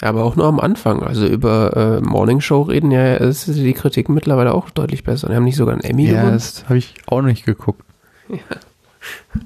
Aber 0.00 0.24
auch 0.24 0.36
nur 0.36 0.46
am 0.46 0.60
Anfang. 0.60 1.02
Also 1.02 1.26
über 1.26 1.76
äh, 1.76 2.00
Morning 2.00 2.40
Show 2.40 2.62
reden 2.62 2.90
ja, 2.90 3.14
ist 3.14 3.48
die 3.48 3.72
Kritik 3.72 4.08
mittlerweile 4.08 4.54
auch 4.54 4.70
deutlich 4.70 5.02
besser. 5.02 5.28
Die 5.28 5.34
haben 5.34 5.44
nicht 5.44 5.56
sogar 5.56 5.74
einen 5.74 5.82
Emmy 5.82 6.06
ja, 6.06 6.20
gewonnen. 6.20 6.32
das 6.34 6.64
habe 6.64 6.78
ich 6.78 6.94
auch 7.06 7.22
nicht 7.22 7.44
geguckt. 7.44 7.82
Ja. 8.28 8.38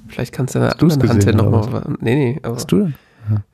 Vielleicht 0.08 0.32
kannst 0.32 0.54
du 0.54 0.58
eine 0.58 0.78
andere 0.78 1.08
Hand 1.08 1.34
nochmal. 1.34 1.82
Nee, 2.00 2.14
nee. 2.14 2.40
Aber. 2.42 2.56
Hast 2.56 2.70
du 2.70 2.78
denn? 2.80 2.94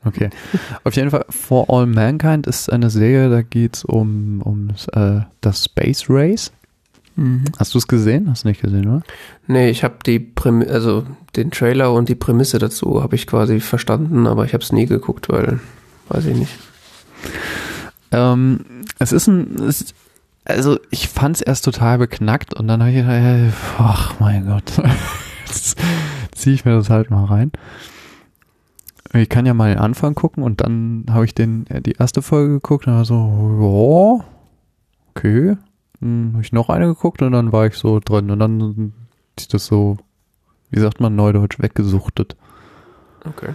Okay. 0.04 0.30
Auf 0.84 0.96
jeden 0.96 1.10
Fall, 1.10 1.24
For 1.28 1.66
All 1.68 1.86
Mankind 1.86 2.46
ist 2.46 2.72
eine 2.72 2.90
Serie, 2.90 3.28
da 3.28 3.42
geht 3.42 3.76
es 3.76 3.84
um, 3.84 4.40
um 4.42 4.70
äh, 4.92 5.20
das 5.40 5.66
Space 5.66 6.06
Race. 6.08 6.52
Mhm. 7.16 7.44
Hast 7.58 7.74
du 7.74 7.78
es 7.78 7.86
gesehen? 7.88 8.30
Hast 8.30 8.44
du 8.44 8.48
nicht 8.48 8.62
gesehen, 8.62 8.88
oder? 8.88 9.02
Nee, 9.46 9.70
ich 9.70 9.84
habe 9.84 9.96
die 10.06 10.20
Prämi 10.20 10.66
also 10.66 11.04
den 11.36 11.50
Trailer 11.50 11.92
und 11.92 12.08
die 12.08 12.14
Prämisse 12.14 12.58
dazu 12.58 13.02
habe 13.02 13.16
ich 13.16 13.26
quasi 13.26 13.60
verstanden, 13.60 14.26
aber 14.26 14.44
ich 14.44 14.54
habe 14.54 14.62
es 14.62 14.72
nie 14.72 14.86
geguckt, 14.86 15.28
weil 15.28 15.60
weiß 16.08 16.26
ich 16.26 16.36
nicht. 16.36 16.58
Ähm, 18.10 18.84
es 18.98 19.12
ist 19.12 19.26
ein, 19.26 19.56
es, 19.62 19.94
also 20.44 20.78
ich 20.90 21.08
fand 21.08 21.36
es 21.36 21.42
erst 21.42 21.64
total 21.64 21.98
beknackt 21.98 22.54
und 22.54 22.68
dann 22.68 22.80
habe 22.80 22.90
ich 22.90 22.96
gedacht, 22.96 23.54
ach 23.78 24.18
mein 24.20 24.46
Gott, 24.46 24.72
jetzt 25.46 25.78
ziehe 26.32 26.54
ich 26.54 26.64
mir 26.64 26.72
das 26.72 26.90
halt 26.90 27.10
mal 27.10 27.24
rein. 27.24 27.52
Ich 29.14 29.28
kann 29.28 29.46
ja 29.46 29.54
mal 29.54 29.70
den 29.70 29.78
Anfang 29.78 30.14
gucken 30.14 30.42
und 30.42 30.60
dann 30.60 31.06
habe 31.10 31.24
ich 31.24 31.34
den 31.34 31.66
äh, 31.68 31.80
die 31.80 31.92
erste 31.92 32.22
Folge 32.22 32.54
geguckt 32.54 32.86
und 32.86 32.94
war 32.94 33.04
so, 33.04 34.20
ja, 34.20 34.24
okay. 35.10 35.56
Dann 36.00 36.30
habe 36.34 36.42
ich 36.42 36.52
noch 36.52 36.68
eine 36.68 36.86
geguckt 36.86 37.22
und 37.22 37.32
dann 37.32 37.52
war 37.52 37.66
ich 37.66 37.74
so 37.74 38.00
drin 38.00 38.30
und 38.30 38.38
dann 38.38 38.92
ist 39.36 39.54
das 39.54 39.66
so 39.66 39.98
wie 40.70 40.80
sagt 40.80 41.00
man 41.00 41.16
neudeutsch, 41.16 41.58
weggesuchtet. 41.60 42.36
Okay. 43.24 43.54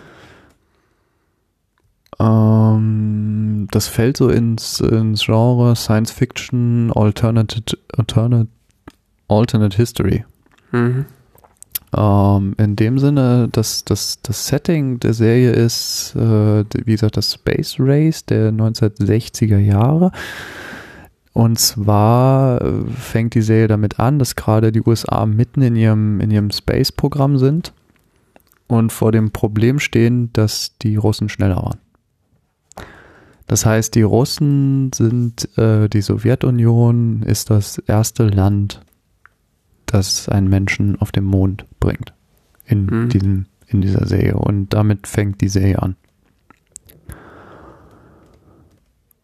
Ähm, 2.23 3.67
das 3.71 3.87
fällt 3.87 4.17
so 4.17 4.29
ins, 4.29 4.79
ins 4.79 5.25
Genre 5.25 5.75
Science 5.75 6.11
Fiction, 6.11 6.91
Alternate, 6.93 7.61
Alternate, 7.97 8.47
Alternate 9.27 9.75
History. 9.75 10.23
Mhm. 10.71 11.05
Ähm, 11.95 12.55
in 12.57 12.75
dem 12.75 12.97
Sinne, 12.97 13.49
dass 13.51 13.83
das, 13.83 14.19
das 14.23 14.47
Setting 14.47 14.99
der 14.99 15.13
Serie 15.13 15.51
ist, 15.51 16.15
äh, 16.15 16.63
wie 16.85 16.93
gesagt, 16.93 17.17
das 17.17 17.33
Space 17.33 17.75
Race 17.79 18.25
der 18.25 18.51
1960er 18.51 19.57
Jahre. 19.57 20.11
Und 21.33 21.59
zwar 21.59 22.61
äh, 22.61 22.85
fängt 22.97 23.35
die 23.35 23.41
Serie 23.41 23.67
damit 23.67 23.99
an, 23.99 24.19
dass 24.19 24.35
gerade 24.35 24.71
die 24.71 24.81
USA 24.81 25.25
mitten 25.25 25.61
in 25.61 25.75
ihrem, 25.75 26.19
in 26.19 26.31
ihrem 26.31 26.51
Space-Programm 26.51 27.37
sind 27.37 27.73
und 28.67 28.91
vor 28.91 29.11
dem 29.11 29.31
Problem 29.31 29.79
stehen, 29.79 30.31
dass 30.33 30.77
die 30.79 30.95
Russen 30.95 31.29
schneller 31.29 31.57
waren. 31.57 31.82
Das 33.53 33.67
heißt, 33.67 33.93
die 33.93 34.01
Russen 34.01 34.91
sind, 34.95 35.47
äh, 35.59 35.87
die 35.87 36.01
Sowjetunion 36.01 37.21
ist 37.21 37.51
das 37.51 37.77
erste 37.77 38.23
Land, 38.27 38.81
das 39.85 40.27
einen 40.27 40.47
Menschen 40.49 40.99
auf 40.99 41.11
den 41.11 41.23
Mond 41.23 41.67
bringt. 41.79 42.15
In, 42.65 42.87
Mhm. 42.87 43.09
diesem, 43.09 43.45
in 43.67 43.81
dieser 43.81 44.07
Serie. 44.07 44.37
Und 44.37 44.69
damit 44.73 45.05
fängt 45.05 45.39
die 45.41 45.49
Serie 45.49 45.79
an. 45.83 45.95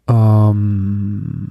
Ähm, 0.08 1.50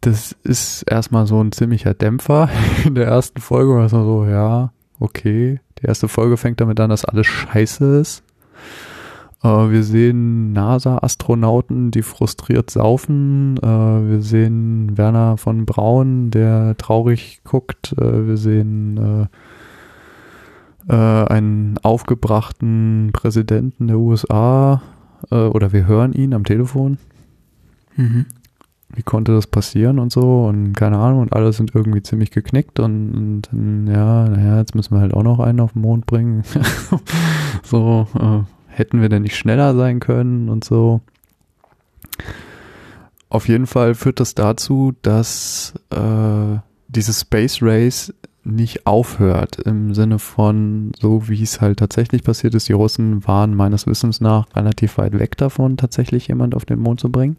das 0.00 0.34
ist 0.42 0.84
erstmal 0.84 1.26
so 1.26 1.38
ein 1.44 1.52
ziemlicher 1.52 1.92
Dämpfer 1.92 2.48
in 2.86 2.94
der 2.94 3.08
ersten 3.08 3.42
Folge. 3.42 3.74
war 3.74 3.84
es 3.84 3.90
so, 3.90 4.24
ja, 4.24 4.72
okay. 5.00 5.60
Die 5.82 5.86
erste 5.86 6.08
Folge 6.08 6.38
fängt 6.38 6.62
damit 6.62 6.80
an, 6.80 6.88
dass 6.88 7.04
alles 7.04 7.26
scheiße 7.26 7.98
ist. 8.00 8.22
Äh, 9.42 9.70
wir 9.70 9.82
sehen 9.82 10.52
NASA-Astronauten, 10.52 11.90
die 11.90 12.02
frustriert 12.02 12.70
saufen. 12.70 13.56
Äh, 13.58 13.66
wir 13.66 14.22
sehen 14.22 14.96
Werner 14.96 15.36
von 15.36 15.66
Braun, 15.66 16.30
der 16.30 16.76
traurig 16.76 17.40
guckt. 17.44 17.94
Äh, 17.98 18.26
wir 18.26 18.36
sehen 18.36 19.28
einen 20.88 21.78
aufgebrachten 21.82 23.10
Präsidenten 23.12 23.86
der 23.86 23.98
USA. 23.98 24.82
Oder 25.30 25.72
wir 25.72 25.86
hören 25.86 26.12
ihn 26.14 26.34
am 26.34 26.42
Telefon. 26.42 26.98
Mhm. 27.96 28.26
Wie 28.92 29.02
konnte 29.02 29.32
das 29.32 29.46
passieren 29.46 30.00
und 30.00 30.10
so 30.10 30.46
und 30.46 30.72
keine 30.72 30.98
Ahnung 30.98 31.20
und 31.20 31.32
alle 31.32 31.52
sind 31.52 31.76
irgendwie 31.76 32.02
ziemlich 32.02 32.32
geknickt 32.32 32.80
und, 32.80 33.48
und 33.52 33.86
ja, 33.86 34.28
naja, 34.28 34.58
jetzt 34.58 34.74
müssen 34.74 34.96
wir 34.96 35.00
halt 35.00 35.14
auch 35.14 35.22
noch 35.22 35.38
einen 35.38 35.60
auf 35.60 35.74
den 35.74 35.82
Mond 35.82 36.06
bringen. 36.06 36.42
so, 37.62 38.08
äh, 38.18 38.40
hätten 38.80 39.00
wir 39.00 39.08
denn 39.08 39.22
nicht 39.22 39.36
schneller 39.36 39.74
sein 39.76 40.00
können 40.00 40.48
und 40.48 40.64
so. 40.64 41.00
Auf 43.28 43.46
jeden 43.46 43.68
Fall 43.68 43.94
führt 43.94 44.18
das 44.18 44.34
dazu, 44.34 44.92
dass 45.02 45.74
äh, 45.90 46.58
dieses 46.88 47.20
Space 47.20 47.58
Race 47.62 48.12
nicht 48.42 48.86
aufhört 48.86 49.58
im 49.60 49.94
Sinne 49.94 50.18
von 50.18 50.92
so 50.98 51.28
wie 51.28 51.42
es 51.42 51.60
halt 51.60 51.78
tatsächlich 51.78 52.24
passiert 52.24 52.54
ist. 52.54 52.68
Die 52.68 52.72
Russen 52.72 53.24
waren 53.26 53.54
meines 53.54 53.86
Wissens 53.86 54.20
nach 54.20 54.46
relativ 54.56 54.98
weit 54.98 55.18
weg 55.18 55.36
davon, 55.36 55.76
tatsächlich 55.76 56.28
jemand 56.28 56.54
auf 56.56 56.64
den 56.64 56.80
Mond 56.80 57.00
zu 57.00 57.12
bringen. 57.12 57.36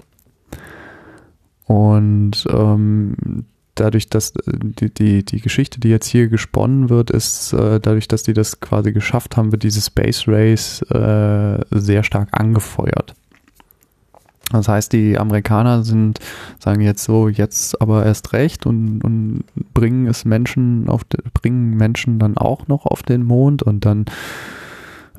Und 1.65 2.45
ähm, 2.49 3.45
dadurch, 3.81 4.09
dass 4.09 4.31
äh, 4.35 4.41
die, 4.61 4.93
die, 4.93 5.25
die 5.25 5.41
Geschichte, 5.41 5.79
die 5.79 5.89
jetzt 5.89 6.07
hier 6.07 6.27
gesponnen 6.27 6.89
wird, 6.89 7.09
ist 7.09 7.53
äh, 7.53 7.79
dadurch, 7.79 8.07
dass 8.07 8.23
die 8.23 8.33
das 8.33 8.59
quasi 8.59 8.93
geschafft 8.93 9.37
haben, 9.37 9.51
wird 9.51 9.63
dieses 9.63 9.87
Space 9.87 10.27
Race 10.27 10.81
äh, 10.83 11.59
sehr 11.71 12.03
stark 12.03 12.29
angefeuert. 12.31 13.15
Das 14.51 14.67
heißt, 14.67 14.91
die 14.91 15.17
Amerikaner 15.17 15.83
sind, 15.83 16.19
sagen 16.59 16.81
jetzt 16.81 17.03
so, 17.03 17.29
jetzt 17.29 17.81
aber 17.81 18.05
erst 18.05 18.33
recht 18.33 18.65
und, 18.65 19.01
und 19.01 19.43
bringen 19.73 20.07
es 20.07 20.25
Menschen 20.25 20.89
auf, 20.89 21.03
bringen 21.33 21.77
Menschen 21.77 22.19
dann 22.19 22.37
auch 22.37 22.67
noch 22.67 22.85
auf 22.85 23.01
den 23.01 23.23
Mond 23.23 23.63
und 23.63 23.85
dann 23.85 24.05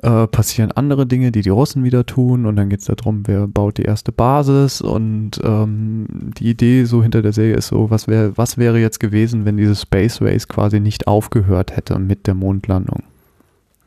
äh, 0.03 0.27
passieren 0.27 0.73
andere 0.73 1.07
Dinge, 1.07 1.33
die 1.33 1.43
die 1.43 1.49
Russen 1.49 1.85
wieder 1.85 2.05
tun. 2.05 2.45
Und 2.47 2.57
dann 2.57 2.69
geht 2.69 2.81
es 2.81 2.87
darum, 2.87 3.23
wer 3.27 3.47
baut 3.47 3.79
die 3.79 3.83
erste 3.83 4.13
Basis. 4.13 4.81
Und 4.81 5.41
ähm, 5.45 6.07
die 6.39 6.51
Idee 6.51 6.85
so 6.85 7.03
hinter 7.03 7.23
der 7.23 7.33
Serie 7.33 7.55
ist 7.57 7.69
so, 7.69 7.89
was 7.91 8.09
wäre 8.09 8.37
was 8.37 8.59
wäre 8.59 8.79
jetzt 8.81 9.01
gewesen, 9.01 9.45
wenn 9.45 9.57
dieses 9.57 9.83
Space 9.83 10.21
Race 10.21 10.49
quasi 10.49 10.81
nicht 10.81 11.07
aufgehört 11.07 11.77
hätte 11.77 11.99
mit 11.99 12.27
der 12.27 12.35
Mondlandung, 12.35 13.05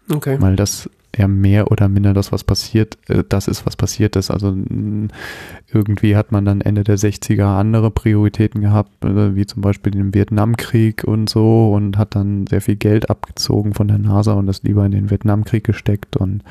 Okay. 0.10 0.38
weil 0.40 0.56
das 0.56 0.90
ja 1.18 1.28
mehr 1.28 1.72
oder 1.72 1.88
minder 1.88 2.14
das, 2.14 2.32
was 2.32 2.44
passiert, 2.44 2.98
äh, 3.10 3.24
das 3.28 3.48
ist, 3.48 3.66
was 3.66 3.76
passiert 3.76 4.16
ist. 4.16 4.32
Also 4.32 4.56
irgendwie 5.72 6.16
hat 6.16 6.32
man 6.32 6.46
dann 6.46 6.62
Ende 6.62 6.84
der 6.84 6.98
60er 6.98 7.58
andere 7.58 7.92
Prioritäten 7.92 8.62
gehabt, 8.62 9.04
äh, 9.04 9.36
wie 9.36 9.46
zum 9.46 9.62
Beispiel 9.62 9.92
den 9.92 10.14
Vietnamkrieg 10.14 11.04
und 11.04 11.30
so 11.30 11.72
und 11.72 11.98
hat 11.98 12.16
dann 12.16 12.48
sehr 12.48 12.62
viel 12.62 12.76
Geld 12.76 13.10
abgezogen 13.10 13.74
von 13.74 13.88
der 13.88 13.98
NASA 13.98 14.34
und 14.34 14.48
das 14.48 14.64
lieber 14.64 14.86
in 14.86 14.92
den 14.92 15.10
Vietnamkrieg 15.10 15.64
gesteckt 15.64 16.18
und 16.18 16.44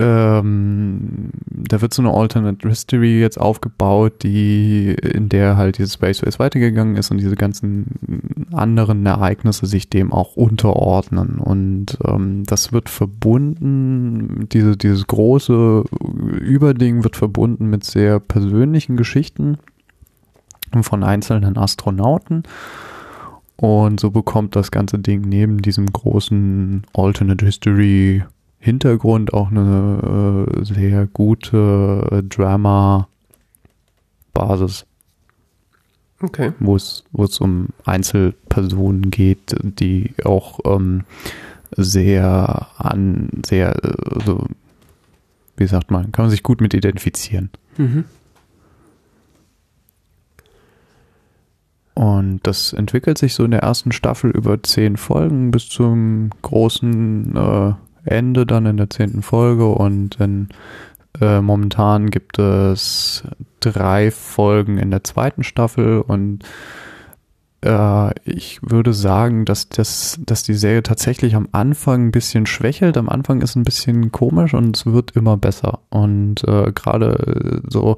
ähm, 0.00 1.30
da 1.48 1.80
wird 1.80 1.92
so 1.92 2.02
eine 2.02 2.12
Alternate 2.12 2.68
History 2.68 3.20
jetzt 3.20 3.40
aufgebaut, 3.40 4.22
die, 4.22 4.94
in 4.94 5.28
der 5.28 5.56
halt 5.56 5.78
dieses 5.78 5.94
Space 5.94 6.22
Race 6.24 6.38
weitergegangen 6.38 6.96
ist 6.96 7.10
und 7.10 7.18
diese 7.18 7.34
ganzen 7.34 8.46
anderen 8.52 9.04
Ereignisse 9.04 9.66
sich 9.66 9.90
dem 9.90 10.12
auch 10.12 10.36
unterordnen. 10.36 11.38
Und 11.40 11.98
ähm, 12.04 12.44
das 12.46 12.72
wird 12.72 12.88
verbunden, 12.88 14.48
diese, 14.52 14.76
dieses 14.76 15.06
große 15.08 15.84
Überding 16.40 17.02
wird 17.02 17.16
verbunden 17.16 17.68
mit 17.68 17.82
sehr 17.82 18.20
persönlichen 18.20 18.96
Geschichten 18.96 19.58
von 20.82 21.02
einzelnen 21.02 21.56
Astronauten. 21.56 22.44
Und 23.56 23.98
so 23.98 24.12
bekommt 24.12 24.54
das 24.54 24.70
ganze 24.70 25.00
Ding 25.00 25.22
neben 25.22 25.60
diesem 25.60 25.86
großen 25.86 26.84
Alternate 26.94 27.44
History 27.44 28.22
Hintergrund 28.68 29.32
auch 29.32 29.50
eine 29.50 30.44
äh, 30.46 30.64
sehr 30.64 31.06
gute 31.06 32.06
äh, 32.10 32.22
Drama-Basis, 32.22 33.06
Okay. 36.20 36.52
wo 36.60 36.76
es 36.76 37.04
wo 37.12 37.24
es 37.24 37.40
um 37.40 37.68
Einzelpersonen 37.86 39.10
geht, 39.10 39.56
die 39.62 40.12
auch 40.24 40.60
ähm, 40.66 41.04
sehr 41.76 42.66
an 42.76 43.30
sehr 43.46 43.82
äh, 43.82 43.94
so 44.26 44.46
wie 45.56 45.66
sagt 45.66 45.90
man, 45.90 46.12
kann 46.12 46.24
man 46.24 46.30
sich 46.30 46.42
gut 46.42 46.60
mit 46.60 46.74
identifizieren. 46.74 47.50
Mhm. 47.78 48.04
Und 51.94 52.40
das 52.44 52.72
entwickelt 52.72 53.18
sich 53.18 53.34
so 53.34 53.44
in 53.44 53.50
der 53.50 53.62
ersten 53.62 53.90
Staffel 53.90 54.30
über 54.30 54.62
zehn 54.62 54.96
Folgen 54.96 55.50
bis 55.50 55.68
zum 55.68 56.30
großen 56.42 57.34
äh, 57.36 57.72
Ende 58.10 58.46
dann 58.46 58.66
in 58.66 58.76
der 58.76 58.90
zehnten 58.90 59.22
Folge 59.22 59.66
und 59.68 60.20
in, 60.20 60.48
äh, 61.20 61.40
momentan 61.40 62.10
gibt 62.10 62.38
es 62.38 63.24
drei 63.60 64.10
Folgen 64.10 64.78
in 64.78 64.90
der 64.90 65.04
zweiten 65.04 65.42
Staffel 65.42 66.00
und 66.00 66.44
ich 68.24 68.60
würde 68.62 68.92
sagen, 68.92 69.44
dass 69.44 69.68
das, 69.68 70.20
dass 70.24 70.44
die 70.44 70.54
Serie 70.54 70.84
tatsächlich 70.84 71.34
am 71.34 71.48
Anfang 71.50 72.06
ein 72.06 72.10
bisschen 72.12 72.46
schwächelt. 72.46 72.96
Am 72.96 73.08
Anfang 73.08 73.42
ist 73.42 73.56
ein 73.56 73.64
bisschen 73.64 74.12
komisch 74.12 74.54
und 74.54 74.76
es 74.76 74.86
wird 74.86 75.16
immer 75.16 75.36
besser. 75.36 75.80
Und 75.90 76.44
äh, 76.44 76.70
gerade 76.72 77.60
so, 77.68 77.96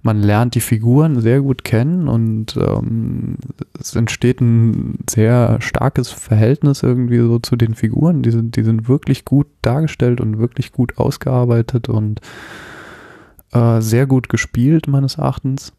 man 0.00 0.22
lernt 0.22 0.54
die 0.54 0.60
Figuren 0.60 1.20
sehr 1.20 1.42
gut 1.42 1.62
kennen 1.62 2.08
und 2.08 2.56
ähm, 2.56 3.36
es 3.78 3.94
entsteht 3.94 4.40
ein 4.40 4.98
sehr 5.08 5.60
starkes 5.60 6.10
Verhältnis 6.10 6.82
irgendwie 6.82 7.18
so 7.18 7.38
zu 7.38 7.56
den 7.56 7.74
Figuren. 7.74 8.22
Die 8.22 8.30
sind, 8.30 8.56
die 8.56 8.64
sind 8.64 8.88
wirklich 8.88 9.26
gut 9.26 9.46
dargestellt 9.60 10.22
und 10.22 10.38
wirklich 10.38 10.72
gut 10.72 10.96
ausgearbeitet 10.96 11.90
und 11.90 12.22
äh, 13.52 13.82
sehr 13.82 14.06
gut 14.06 14.30
gespielt, 14.30 14.88
meines 14.88 15.18
Erachtens. 15.18 15.74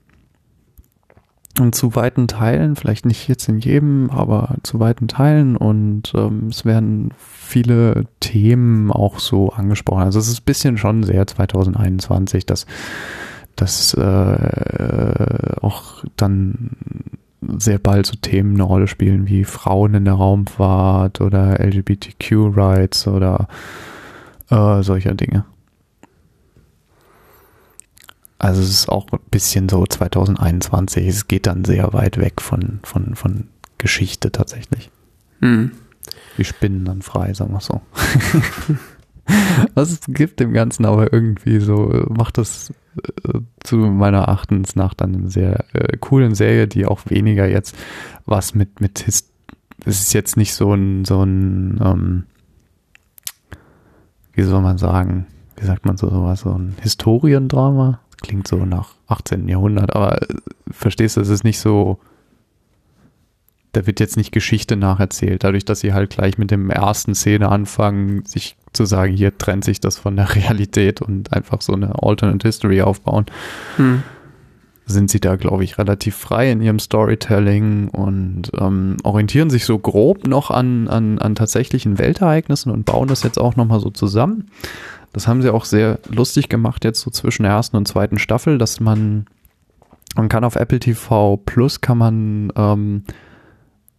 Und 1.59 1.75
zu 1.75 1.95
weiten 1.95 2.27
Teilen, 2.27 2.75
vielleicht 2.75 3.05
nicht 3.05 3.27
jetzt 3.27 3.47
in 3.47 3.59
jedem, 3.59 4.09
aber 4.09 4.55
zu 4.63 4.79
weiten 4.79 5.07
Teilen 5.07 5.55
und 5.55 6.11
ähm, 6.15 6.47
es 6.47 6.65
werden 6.65 7.11
viele 7.17 8.05
Themen 8.19 8.91
auch 8.91 9.19
so 9.19 9.49
angesprochen. 9.49 10.01
Also 10.01 10.17
es 10.17 10.29
ist 10.29 10.41
ein 10.41 10.45
bisschen 10.45 10.77
schon 10.77 11.03
sehr 11.03 11.27
2021, 11.27 12.47
dass 12.47 12.65
dass 13.55 13.93
äh, 13.93 15.55
auch 15.61 16.03
dann 16.17 16.71
sehr 17.57 17.77
bald 17.77 18.05
so 18.05 18.15
Themen 18.15 18.55
eine 18.55 18.63
Rolle 18.63 18.87
spielen 18.87 19.27
wie 19.27 19.43
Frauen 19.43 19.93
in 19.93 20.05
der 20.05 20.15
Raumfahrt 20.15 21.21
oder 21.21 21.59
LGBTQ-Rights 21.59 23.07
oder 23.07 23.47
äh, 24.49 24.81
solcher 24.81 25.13
Dinge. 25.13 25.45
Also 28.43 28.61
es 28.61 28.69
ist 28.71 28.89
auch 28.89 29.07
ein 29.13 29.19
bisschen 29.31 29.69
so 29.69 29.85
2021. 29.85 31.07
Es 31.07 31.29
geht 31.29 31.47
dann 31.47 31.63
sehr 31.63 31.93
weit 31.93 32.17
weg 32.17 32.41
von, 32.41 32.79
von, 32.83 33.15
von 33.15 33.47
Geschichte 33.77 34.33
tatsächlich. 34.33 34.91
Hm. 35.39 35.71
Die 36.37 36.43
spinnen 36.43 36.83
dann 36.83 37.01
frei, 37.01 37.33
sagen 37.33 37.53
wir 37.53 37.61
so. 37.61 37.81
Was 39.75 39.91
es 39.91 40.01
gibt 40.09 40.41
dem 40.41 40.51
Ganzen 40.51 40.85
aber 40.85 41.13
irgendwie 41.13 41.61
so, 41.61 42.05
macht 42.09 42.37
das 42.37 42.73
äh, 42.97 43.39
zu 43.63 43.77
meiner 43.77 44.23
Erachtens 44.23 44.75
nach 44.75 44.93
dann 44.93 45.15
eine 45.15 45.29
sehr 45.29 45.63
äh, 45.73 45.95
coolen 45.97 46.35
Serie, 46.35 46.67
die 46.67 46.85
auch 46.85 46.99
weniger 47.05 47.47
jetzt 47.47 47.77
was 48.25 48.53
mit, 48.53 48.81
mit 48.81 48.99
His 48.99 49.29
es 49.85 50.01
ist 50.01 50.13
jetzt 50.13 50.35
nicht 50.35 50.53
so 50.53 50.73
ein, 50.73 51.05
so 51.05 51.23
ein, 51.23 51.79
ähm, 51.81 52.23
wie 54.33 54.43
soll 54.43 54.61
man 54.61 54.77
sagen, 54.77 55.27
wie 55.55 55.65
sagt 55.65 55.85
man 55.85 55.95
so 55.95 56.09
sowas, 56.09 56.41
so 56.41 56.51
ein 56.51 56.75
Historiendrama. 56.81 57.99
Klingt 58.23 58.47
so 58.47 58.65
nach 58.65 58.95
18. 59.07 59.47
Jahrhundert, 59.47 59.95
aber 59.95 60.21
äh, 60.21 60.27
verstehst 60.71 61.17
du, 61.17 61.21
es 61.21 61.29
ist 61.29 61.43
nicht 61.43 61.59
so, 61.59 61.99
da 63.73 63.85
wird 63.85 63.99
jetzt 63.99 64.17
nicht 64.17 64.31
Geschichte 64.31 64.77
nacherzählt, 64.77 65.43
dadurch, 65.43 65.65
dass 65.65 65.81
sie 65.81 65.93
halt 65.93 66.09
gleich 66.09 66.37
mit 66.37 66.49
dem 66.49 66.69
ersten 66.69 67.13
Szene 67.13 67.49
anfangen, 67.49 68.25
sich 68.25 68.55
zu 68.71 68.85
sagen, 68.85 69.13
hier 69.13 69.37
trennt 69.37 69.65
sich 69.65 69.81
das 69.81 69.97
von 69.97 70.15
der 70.15 70.35
Realität 70.35 71.01
und 71.01 71.33
einfach 71.33 71.61
so 71.61 71.73
eine 71.73 72.01
Alternate 72.01 72.47
History 72.47 72.81
aufbauen. 72.81 73.25
Hm. 73.75 74.03
Sind 74.85 75.09
sie 75.09 75.19
da, 75.19 75.35
glaube 75.35 75.63
ich, 75.63 75.77
relativ 75.77 76.15
frei 76.15 76.51
in 76.51 76.61
ihrem 76.61 76.79
Storytelling 76.79 77.89
und 77.89 78.51
ähm, 78.57 78.97
orientieren 79.03 79.49
sich 79.49 79.65
so 79.65 79.79
grob 79.79 80.27
noch 80.27 80.49
an, 80.49 80.87
an, 80.87 81.19
an 81.19 81.35
tatsächlichen 81.35 81.99
Weltereignissen 81.99 82.71
und 82.71 82.85
bauen 82.85 83.07
das 83.07 83.23
jetzt 83.23 83.39
auch 83.39 83.55
nochmal 83.55 83.79
so 83.79 83.91
zusammen. 83.91 84.49
Das 85.13 85.27
haben 85.27 85.41
sie 85.41 85.51
auch 85.51 85.65
sehr 85.65 85.99
lustig 86.09 86.49
gemacht 86.49 86.83
jetzt 86.83 87.01
so 87.01 87.11
zwischen 87.11 87.43
der 87.43 87.53
ersten 87.53 87.77
und 87.77 87.87
zweiten 87.87 88.17
Staffel, 88.19 88.57
dass 88.57 88.79
man, 88.79 89.27
man 90.15 90.27
kann 90.27 90.43
auf 90.43 90.55
Apple 90.55 90.79
TV 90.79 91.37
Plus 91.37 91.81
kann 91.81 91.99
man 91.99 92.51
ähm, 92.55 93.03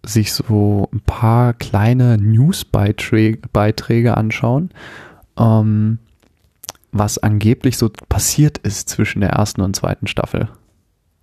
sich 0.05 0.33
so 0.33 0.89
ein 0.93 1.01
paar 1.01 1.55
kleine 1.55 2.19
Newsbeiträge 2.19 4.17
anschauen, 4.17 4.71
ähm, 5.39 5.99
was 6.93 7.19
angeblich 7.19 7.79
so 7.79 7.91
passiert 8.09 8.59
ist 8.59 8.89
zwischen 8.89 9.21
der 9.21 9.31
ersten 9.31 9.61
und 9.61 9.75
zweiten 9.77 10.07
Staffel. 10.07 10.49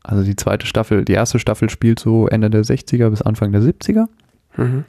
Also 0.03 0.23
die 0.23 0.35
zweite 0.35 0.65
Staffel, 0.65 1.05
die 1.05 1.13
erste 1.13 1.37
Staffel 1.37 1.69
spielt 1.69 1.99
so 1.99 2.27
Ende 2.27 2.49
der 2.49 2.63
60er 2.63 3.09
bis 3.09 3.21
Anfang 3.21 3.51
der 3.51 3.61
70er. 3.61 4.07
Mhm. 4.57 4.85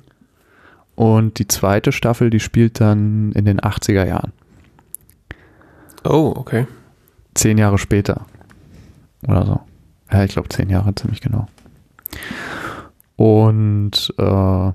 Und 0.94 1.38
die 1.38 1.48
zweite 1.48 1.92
Staffel, 1.92 2.30
die 2.30 2.40
spielt 2.40 2.80
dann 2.80 3.32
in 3.32 3.44
den 3.44 3.60
80er 3.60 4.06
Jahren. 4.06 4.32
Oh, 6.04 6.32
okay. 6.36 6.66
Zehn 7.34 7.58
Jahre 7.58 7.78
später. 7.78 8.26
Oder 9.26 9.46
so. 9.46 9.60
Ja, 10.10 10.24
ich 10.24 10.32
glaube 10.32 10.48
zehn 10.48 10.68
Jahre 10.68 10.94
ziemlich 10.94 11.20
genau. 11.20 11.48
Und 13.16 14.12
äh, 14.18 14.72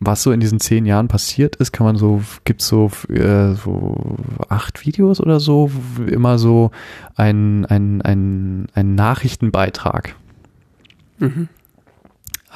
was 0.00 0.22
so 0.22 0.30
in 0.30 0.40
diesen 0.40 0.60
zehn 0.60 0.86
Jahren 0.86 1.08
passiert 1.08 1.56
ist, 1.56 1.72
kann 1.72 1.86
man 1.86 1.96
so, 1.96 2.22
gibt's 2.44 2.68
so, 2.68 2.90
äh, 3.08 3.54
so 3.54 4.16
acht 4.48 4.86
Videos 4.86 5.20
oder 5.20 5.40
so, 5.40 5.70
immer 6.06 6.38
so 6.38 6.70
ein, 7.16 7.64
ein, 7.66 8.00
ein, 8.02 8.66
ein 8.74 8.94
Nachrichtenbeitrag. 8.94 10.14
Mhm. 11.18 11.48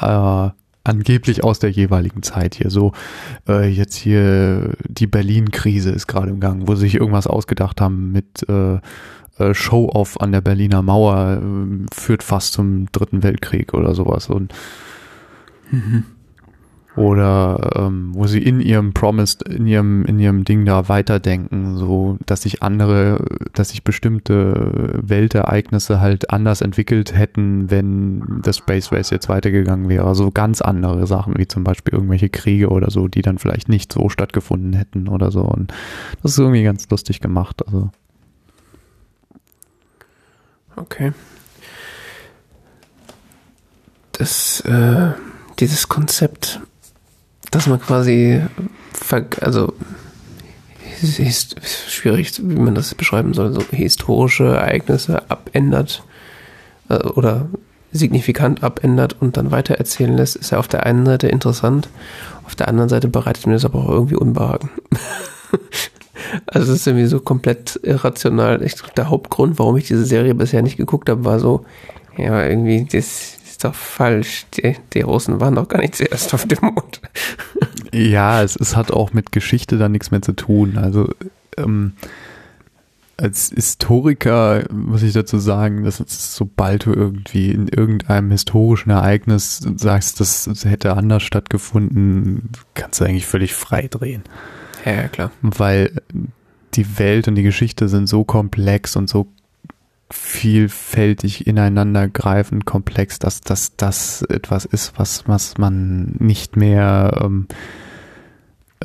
Äh, 0.00 0.50
angeblich 0.84 1.44
aus 1.44 1.58
der 1.58 1.70
jeweiligen 1.70 2.22
Zeit 2.22 2.54
hier. 2.54 2.70
So, 2.70 2.92
äh, 3.48 3.68
jetzt 3.68 3.94
hier 3.94 4.74
die 4.88 5.06
Berlin-Krise 5.06 5.90
ist 5.90 6.06
gerade 6.06 6.30
im 6.30 6.40
Gang, 6.40 6.66
wo 6.66 6.74
sie 6.74 6.82
sich 6.82 6.94
irgendwas 6.94 7.26
ausgedacht 7.26 7.80
haben 7.80 8.12
mit 8.12 8.48
äh, 8.48 8.78
äh, 9.38 9.54
Show-off 9.54 10.20
an 10.20 10.32
der 10.32 10.40
Berliner 10.40 10.82
Mauer 10.82 11.40
äh, 11.40 11.94
führt 11.94 12.22
fast 12.22 12.52
zum 12.52 12.90
Dritten 12.92 13.22
Weltkrieg 13.22 13.74
oder 13.74 13.94
sowas. 13.94 14.28
Und 14.28 14.52
mhm. 15.70 16.04
Oder 16.94 17.72
ähm, 17.76 18.10
wo 18.14 18.26
sie 18.26 18.42
in 18.42 18.60
ihrem 18.60 18.92
Promise, 18.92 19.38
in 19.48 19.66
ihrem, 19.66 20.04
in 20.04 20.18
ihrem 20.18 20.44
Ding 20.44 20.66
da 20.66 20.90
weiterdenken, 20.90 21.76
so 21.76 22.18
dass 22.26 22.42
sich 22.42 22.62
andere, 22.62 23.24
dass 23.54 23.70
sich 23.70 23.82
bestimmte 23.82 25.00
Weltereignisse 25.02 26.00
halt 26.00 26.30
anders 26.30 26.60
entwickelt 26.60 27.16
hätten, 27.16 27.70
wenn 27.70 28.42
das 28.42 28.58
Space 28.58 28.92
Race 28.92 29.08
jetzt 29.08 29.30
weitergegangen 29.30 29.88
wäre. 29.88 30.06
Also 30.06 30.30
ganz 30.30 30.60
andere 30.60 31.06
Sachen, 31.06 31.38
wie 31.38 31.48
zum 31.48 31.64
Beispiel 31.64 31.94
irgendwelche 31.94 32.28
Kriege 32.28 32.68
oder 32.68 32.90
so, 32.90 33.08
die 33.08 33.22
dann 33.22 33.38
vielleicht 33.38 33.70
nicht 33.70 33.90
so 33.92 34.10
stattgefunden 34.10 34.74
hätten 34.74 35.08
oder 35.08 35.30
so. 35.30 35.42
Und 35.42 35.72
das 36.22 36.32
ist 36.32 36.38
irgendwie 36.38 36.62
ganz 36.62 36.90
lustig 36.90 37.20
gemacht. 37.20 37.66
Also 37.66 37.90
Okay. 40.76 41.12
Das, 44.12 44.60
äh, 44.60 45.12
dieses 45.58 45.88
Konzept, 45.88 46.60
dass 47.52 47.68
man 47.68 47.80
quasi, 47.80 48.40
also 49.40 49.74
ist 51.02 51.56
schwierig, 51.88 52.32
wie 52.42 52.58
man 52.58 52.74
das 52.74 52.94
beschreiben 52.94 53.34
soll, 53.34 53.52
so 53.52 53.62
historische 53.70 54.44
Ereignisse 54.44 55.30
abändert 55.30 56.02
äh, 56.88 56.96
oder 56.96 57.48
signifikant 57.92 58.62
abändert 58.62 59.16
und 59.20 59.36
dann 59.36 59.50
weitererzählen 59.50 60.16
lässt, 60.16 60.36
ist 60.36 60.50
ja 60.50 60.58
auf 60.58 60.68
der 60.68 60.86
einen 60.86 61.04
Seite 61.04 61.28
interessant, 61.28 61.88
auf 62.44 62.54
der 62.54 62.68
anderen 62.68 62.88
Seite 62.88 63.08
bereitet 63.08 63.46
mir 63.46 63.52
das 63.54 63.64
aber 63.64 63.80
auch 63.80 63.88
irgendwie 63.88 64.16
Unbehagen. 64.16 64.70
Also 66.46 66.72
es 66.72 66.80
ist 66.80 66.86
irgendwie 66.86 67.06
so 67.06 67.20
komplett 67.20 67.78
irrational. 67.82 68.62
Ich, 68.62 68.74
der 68.96 69.10
Hauptgrund, 69.10 69.58
warum 69.58 69.76
ich 69.76 69.88
diese 69.88 70.04
Serie 70.04 70.34
bisher 70.34 70.62
nicht 70.62 70.78
geguckt 70.78 71.10
habe, 71.10 71.24
war 71.24 71.38
so, 71.38 71.66
ja, 72.16 72.46
irgendwie, 72.46 72.86
das 72.90 73.38
ist 73.62 73.64
doch 73.64 73.74
falsch. 73.74 74.46
Die, 74.54 74.76
die 74.92 75.02
Russen 75.02 75.40
waren 75.40 75.54
doch 75.54 75.68
gar 75.68 75.80
nicht 75.80 75.94
zuerst 75.94 76.34
auf 76.34 76.46
dem 76.46 76.58
Mond. 76.62 77.00
Ja, 77.92 78.42
es, 78.42 78.56
es 78.56 78.76
hat 78.76 78.90
auch 78.90 79.12
mit 79.12 79.32
Geschichte 79.32 79.78
da 79.78 79.88
nichts 79.88 80.10
mehr 80.10 80.22
zu 80.22 80.32
tun. 80.32 80.78
Also 80.78 81.10
ähm, 81.56 81.92
als 83.16 83.52
Historiker 83.54 84.64
muss 84.72 85.02
ich 85.02 85.12
dazu 85.12 85.38
sagen, 85.38 85.84
dass 85.84 86.02
sobald 86.08 86.86
du 86.86 86.92
irgendwie 86.92 87.50
in 87.50 87.68
irgendeinem 87.68 88.30
historischen 88.30 88.90
Ereignis 88.90 89.60
sagst, 89.76 90.18
das 90.18 90.48
hätte 90.64 90.96
anders 90.96 91.22
stattgefunden, 91.22 92.50
kannst 92.74 93.00
du 93.00 93.04
eigentlich 93.04 93.26
völlig 93.26 93.54
frei 93.54 93.86
drehen. 93.88 94.22
Ja, 94.84 94.92
ja, 94.92 95.08
klar. 95.08 95.30
Weil 95.42 96.02
die 96.74 96.98
Welt 96.98 97.28
und 97.28 97.36
die 97.36 97.42
Geschichte 97.42 97.88
sind 97.88 98.08
so 98.08 98.24
komplex 98.24 98.96
und 98.96 99.08
so 99.08 99.28
vielfältig 100.12 101.46
ineinandergreifend 101.46 102.64
komplex, 102.64 103.18
dass, 103.18 103.40
dass 103.40 103.76
das 103.76 104.22
etwas 104.22 104.64
ist, 104.64 104.98
was, 104.98 105.26
was 105.26 105.58
man 105.58 106.16
nicht 106.18 106.56
mehr 106.56 107.20
ähm, 107.22 107.46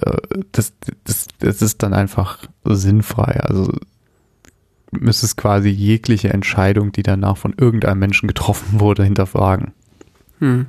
äh, 0.02 0.18
das, 0.52 0.74
das, 1.04 1.28
das 1.40 1.62
ist 1.62 1.84
dann 1.84 1.94
einfach 1.94 2.46
sinnfrei. 2.64 3.40
Also 3.42 3.72
müsstest 4.92 5.38
quasi 5.38 5.70
jegliche 5.70 6.30
Entscheidung, 6.30 6.92
die 6.92 7.04
danach 7.04 7.38
von 7.38 7.54
irgendeinem 7.58 8.00
Menschen 8.00 8.28
getroffen 8.28 8.80
wurde, 8.80 9.04
hinterfragen. 9.04 9.74
Hm. 10.40 10.68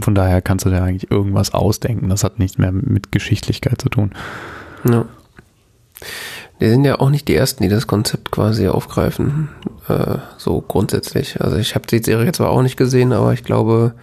Von 0.00 0.14
daher 0.14 0.40
kannst 0.40 0.64
du 0.64 0.70
dir 0.70 0.82
eigentlich 0.82 1.10
irgendwas 1.10 1.52
ausdenken. 1.52 2.08
Das 2.08 2.24
hat 2.24 2.38
nichts 2.38 2.58
mehr 2.58 2.72
mit 2.72 3.12
Geschichtlichkeit 3.12 3.80
zu 3.80 3.88
tun. 3.88 4.12
Ja. 4.84 5.04
Die 6.60 6.68
sind 6.68 6.84
ja 6.84 7.00
auch 7.00 7.10
nicht 7.10 7.26
die 7.28 7.34
ersten, 7.34 7.62
die 7.62 7.68
das 7.68 7.86
Konzept 7.86 8.30
quasi 8.30 8.68
aufgreifen, 8.68 9.48
äh, 9.88 10.18
so 10.36 10.60
grundsätzlich. 10.60 11.40
Also 11.40 11.56
ich 11.56 11.74
habe 11.74 11.86
die 11.86 12.02
Serie 12.02 12.32
zwar 12.32 12.50
auch 12.50 12.62
nicht 12.62 12.76
gesehen, 12.76 13.12
aber 13.12 13.32
ich 13.32 13.44
glaube, 13.44 13.94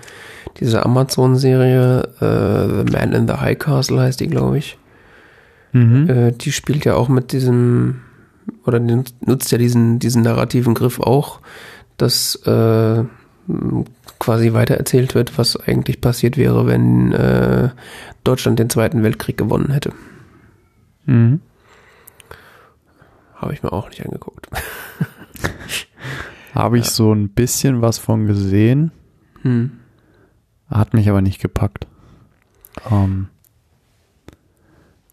diese 0.59 0.83
Amazon-Serie, 0.83 2.01
äh, 2.19 2.85
The 2.85 2.91
Man 2.91 3.13
in 3.13 3.27
the 3.27 3.35
High 3.35 3.59
Castle 3.59 4.01
heißt 4.01 4.19
die, 4.19 4.27
glaube 4.27 4.57
ich. 4.57 4.77
Mhm. 5.71 6.09
Äh, 6.09 6.31
die 6.31 6.51
spielt 6.51 6.85
ja 6.85 6.95
auch 6.95 7.09
mit 7.09 7.31
diesem, 7.31 8.01
oder 8.65 8.79
nutzt 8.79 9.51
ja 9.51 9.59
diesen, 9.59 9.99
diesen 9.99 10.23
narrativen 10.23 10.73
Griff 10.73 10.99
auch, 10.99 11.41
dass 11.97 12.35
äh, 12.47 13.03
quasi 14.19 14.53
weitererzählt 14.53 15.13
wird, 15.13 15.37
was 15.37 15.57
eigentlich 15.57 16.01
passiert 16.01 16.37
wäre, 16.37 16.65
wenn 16.65 17.11
äh, 17.13 17.69
Deutschland 18.23 18.57
den 18.57 18.69
Zweiten 18.69 19.03
Weltkrieg 19.03 19.37
gewonnen 19.37 19.71
hätte. 19.71 19.91
Mhm. 21.05 21.41
Habe 23.37 23.53
ich 23.53 23.63
mir 23.63 23.71
auch 23.71 23.89
nicht 23.89 24.03
angeguckt. 24.05 24.47
Habe 26.53 26.79
ich 26.79 26.85
ja. 26.85 26.91
so 26.91 27.13
ein 27.13 27.29
bisschen 27.29 27.81
was 27.81 27.97
von 27.99 28.25
gesehen. 28.25 28.91
Hm. 29.43 29.71
Hat 30.69 30.93
mich 30.93 31.09
aber 31.09 31.21
nicht 31.21 31.41
gepackt. 31.41 31.87
Um, 32.89 32.93
ähm, 32.93 33.27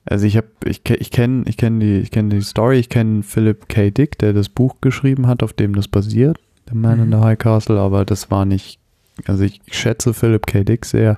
also 0.06 0.26
ich 0.26 0.36
habe, 0.36 0.48
ich, 0.66 0.82
ich 0.90 1.10
kenne 1.10 1.44
ich 1.46 1.56
kenn 1.56 1.80
die, 1.80 1.98
ich 1.98 2.10
kenn 2.10 2.28
die 2.28 2.42
Story, 2.42 2.78
ich 2.78 2.90
kenne 2.90 3.22
Philip 3.22 3.68
K. 3.68 3.90
Dick, 3.90 4.18
der 4.18 4.34
das 4.34 4.50
Buch 4.50 4.76
geschrieben 4.82 5.26
hat, 5.26 5.42
auf 5.42 5.54
dem 5.54 5.74
das 5.74 5.88
basiert, 5.88 6.38
The 6.68 6.74
Man 6.74 6.98
mhm. 6.98 7.04
in 7.04 7.12
the 7.12 7.24
High 7.24 7.38
Castle, 7.38 7.80
aber 7.80 8.04
das 8.04 8.30
war 8.30 8.44
nicht, 8.44 8.80
also 9.26 9.44
ich 9.44 9.62
schätze 9.70 10.12
Philip 10.12 10.46
K. 10.46 10.62
Dick 10.62 10.84
sehr, 10.84 11.16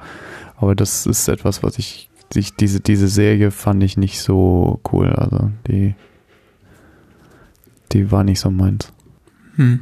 aber 0.55 0.77
das 0.77 1.05
ist 1.05 1.27
etwas, 1.27 1.65
was 1.65 1.79
ich 1.79 2.11
ich, 2.35 2.55
diese, 2.57 2.81
diese 2.81 3.09
Serie 3.09 3.51
fand 3.51 3.83
ich 3.83 3.97
nicht 3.97 4.21
so 4.21 4.81
cool. 4.93 5.11
Also 5.11 5.51
die, 5.69 5.95
die 7.93 8.11
war 8.11 8.25
nicht 8.25 8.41
so 8.41 8.51
meins. 8.51 8.93
Hm. 9.57 9.81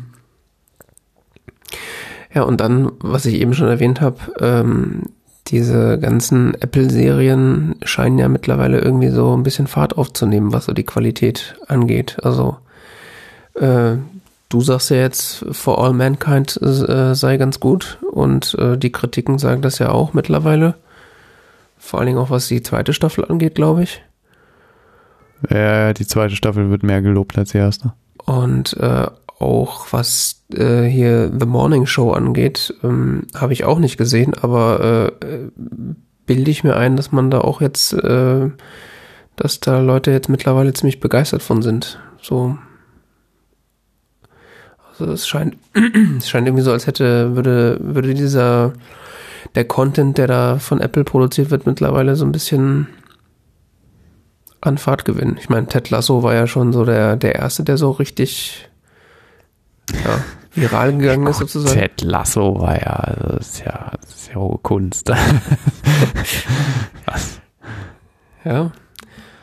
Ja, 2.33 2.42
und 2.42 2.60
dann, 2.60 2.91
was 2.99 3.26
ich 3.26 3.34
eben 3.34 3.55
schon 3.55 3.68
erwähnt 3.68 4.00
habe, 4.00 4.18
ähm, 4.41 5.02
diese 5.49 5.99
ganzen 5.99 6.55
Apple-Serien 6.55 7.76
scheinen 7.84 8.18
ja 8.18 8.28
mittlerweile 8.28 8.81
irgendwie 8.81 9.10
so 9.10 9.36
ein 9.36 9.42
bisschen 9.42 9.66
Fahrt 9.66 9.97
aufzunehmen, 9.97 10.52
was 10.52 10.65
so 10.65 10.73
die 10.73 10.84
Qualität 10.84 11.57
angeht. 11.68 12.16
Also 12.23 12.57
äh, 13.55 13.97
du 14.49 14.60
sagst 14.60 14.91
ja 14.91 14.97
jetzt, 14.97 15.44
For 15.52 15.83
All 15.83 15.92
Mankind 15.92 16.60
äh, 16.62 17.15
sei 17.15 17.36
ganz 17.36 17.60
gut 17.60 17.99
und 18.10 18.57
äh, 18.58 18.78
die 18.78 18.92
Kritiken 18.92 19.39
sagen 19.39 19.62
das 19.62 19.78
ja 19.78 19.91
auch 19.91 20.15
mittlerweile. 20.15 20.74
Vor 21.78 22.00
allen 22.00 22.07
Dingen 22.07 22.18
auch 22.18 22.31
was 22.31 22.49
die 22.49 22.62
zweite 22.62 22.94
Staffel 22.94 23.26
angeht, 23.26 23.55
glaube 23.55 23.83
ich. 23.83 24.02
Ja, 25.50 25.92
die 25.92 26.06
zweite 26.06 26.36
Staffel 26.36 26.70
wird 26.70 26.82
mehr 26.82 27.02
gelobt 27.02 27.36
als 27.39 27.50
die 27.50 27.58
erste. 27.58 27.92
Und 28.24 28.76
äh, 28.78 29.06
auch 29.39 29.92
was 29.92 30.44
äh, 30.55 30.84
hier 30.84 31.31
The 31.39 31.47
Morning 31.47 31.86
Show 31.86 32.12
angeht, 32.12 32.74
ähm, 32.82 33.26
habe 33.34 33.52
ich 33.52 33.64
auch 33.64 33.78
nicht 33.78 33.97
gesehen, 33.97 34.34
aber 34.34 35.12
äh, 35.20 35.28
bilde 36.26 36.50
ich 36.50 36.64
mir 36.64 36.76
ein, 36.76 36.97
dass 36.97 37.12
man 37.12 37.31
da 37.31 37.40
auch 37.40 37.60
jetzt, 37.60 37.92
äh, 37.92 38.50
dass 39.36 39.60
da 39.60 39.81
Leute 39.81 40.10
jetzt 40.10 40.28
mittlerweile 40.28 40.73
ziemlich 40.73 41.00
begeistert 41.00 41.42
von 41.42 41.62
sind. 41.62 41.98
So. 42.23 42.56
Also 44.90 45.12
es 45.12 45.26
scheint, 45.26 45.56
es 46.18 46.28
scheint 46.28 46.47
irgendwie 46.47 46.64
so, 46.64 46.73
als 46.73 46.86
hätte, 46.86 47.34
würde, 47.34 47.78
würde 47.81 48.14
dieser 48.14 48.73
der 49.55 49.64
Content, 49.64 50.18
der 50.18 50.26
da 50.26 50.58
von 50.58 50.81
Apple 50.81 51.05
produziert 51.05 51.50
wird, 51.50 51.66
mittlerweile 51.66 52.16
so 52.16 52.24
ein 52.24 52.32
bisschen 52.32 52.89
an 54.66 54.78
Fahrt 54.78 55.04
gewinnen. 55.04 55.36
Ich 55.38 55.48
meine, 55.48 55.66
Ted 55.66 55.90
Lasso 55.90 56.22
war 56.22 56.34
ja 56.34 56.46
schon 56.46 56.72
so 56.72 56.84
der, 56.84 57.16
der 57.16 57.34
erste, 57.36 57.64
der 57.64 57.76
so 57.76 57.90
richtig 57.90 58.68
ja, 59.92 60.24
viral 60.54 60.96
gegangen 60.96 61.26
ist 61.26 61.38
sozusagen. 61.38 61.78
Ted 61.78 62.02
Lasso 62.02 62.58
war 62.60 62.80
ja, 62.80 63.14
das 63.16 63.48
ist 63.48 63.64
ja, 63.64 63.92
das 64.00 64.14
ist 64.14 64.28
ja 64.28 64.36
hohe 64.36 64.58
Kunst. 64.58 65.10
Was? 67.06 67.40
Ja. 68.44 68.72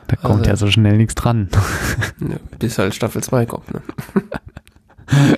Da 0.08 0.16
kommt 0.18 0.48
also, 0.48 0.50
ja 0.50 0.56
so 0.58 0.72
schnell 0.72 0.98
nichts 0.98 1.16
dran. 1.16 1.50
Bis 2.60 2.78
halt 2.78 2.94
Staffel 2.94 3.24
2 3.24 3.46
kommt, 3.46 3.74
ne? 3.74 3.82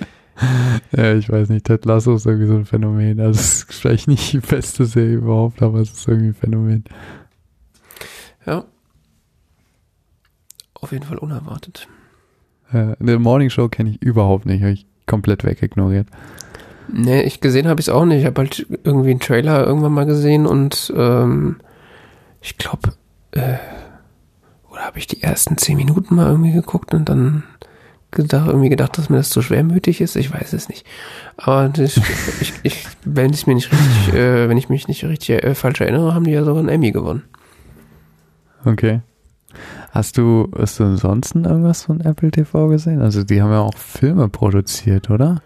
ja, 0.97 1.13
ich 1.13 1.29
weiß 1.29 1.49
nicht, 1.49 1.65
Ted 1.65 1.85
Lasso 1.85 2.15
ist 2.15 2.25
irgendwie 2.25 2.47
so 2.47 2.55
ein 2.55 2.65
Phänomen. 2.65 3.19
Also 3.19 3.39
es 3.39 3.63
ist 3.63 3.73
vielleicht 3.73 4.07
nicht 4.07 4.33
die 4.33 4.39
beste 4.39 4.85
Serie 4.85 5.17
überhaupt, 5.17 5.61
aber 5.61 5.79
es 5.79 5.91
ist 5.91 6.07
irgendwie 6.07 6.29
ein 6.29 6.33
Phänomen. 6.33 6.85
Ja. 8.45 8.65
Auf 10.83 10.91
jeden 10.91 11.05
Fall 11.05 11.17
unerwartet. 11.17 11.87
Ja, 12.73 12.95
eine 12.99 13.19
Morning 13.19 13.49
Show 13.49 13.69
kenne 13.69 13.91
ich 13.91 14.01
überhaupt 14.01 14.45
nicht, 14.45 14.61
habe 14.61 14.73
ich 14.73 14.85
komplett 15.05 15.43
wegignoriert. 15.43 16.07
Nee, 16.91 17.21
ich 17.21 17.39
gesehen 17.39 17.67
habe 17.67 17.79
ich 17.79 17.87
es 17.87 17.93
auch 17.93 18.05
nicht. 18.05 18.19
Ich 18.19 18.25
habe 18.25 18.41
halt 18.41 18.65
irgendwie 18.83 19.11
einen 19.11 19.19
Trailer 19.19 19.65
irgendwann 19.65 19.93
mal 19.93 20.05
gesehen 20.05 20.45
und 20.45 20.91
ähm, 20.95 21.57
ich 22.41 22.57
glaube, 22.57 22.93
äh, 23.31 23.55
oder 24.69 24.81
habe 24.81 24.99
ich 24.99 25.07
die 25.07 25.23
ersten 25.23 25.57
zehn 25.57 25.77
Minuten 25.77 26.15
mal 26.15 26.27
irgendwie 26.27 26.51
geguckt 26.51 26.93
und 26.93 27.07
dann 27.07 27.43
gedacht, 28.11 28.47
irgendwie 28.47 28.69
gedacht, 28.69 28.97
dass 28.97 29.09
mir 29.09 29.17
das 29.17 29.29
zu 29.29 29.41
schwermütig 29.41 30.01
ist. 30.01 30.15
Ich 30.15 30.33
weiß 30.33 30.53
es 30.53 30.67
nicht. 30.67 30.85
Aber 31.37 31.69
das, 31.69 31.97
ich, 32.41 32.53
ich, 32.63 32.87
wenn 33.05 33.31
ich 33.33 33.47
mir 33.47 33.55
nicht 33.55 33.71
richtig, 33.71 34.13
äh, 34.13 34.49
wenn 34.49 34.57
ich 34.57 34.69
mich 34.69 34.87
nicht 34.87 35.03
richtig 35.05 35.43
äh, 35.43 35.55
falsch 35.55 35.81
erinnere, 35.81 36.13
haben 36.13 36.25
die 36.25 36.31
ja 36.31 36.43
sogar 36.43 36.59
einen 36.59 36.69
Emmy 36.69 36.91
gewonnen. 36.91 37.23
Okay. 38.65 39.01
Hast 39.93 40.17
du, 40.17 40.49
hast 40.57 40.80
du 40.80 40.85
ansonsten 40.85 41.45
irgendwas 41.45 41.83
von 41.83 42.01
Apple 42.01 42.31
TV 42.31 42.67
gesehen? 42.67 42.99
Also 42.99 43.23
die 43.23 43.43
haben 43.43 43.51
ja 43.51 43.59
auch 43.59 43.77
Filme 43.77 44.27
produziert, 44.27 45.11
oder? 45.11 45.43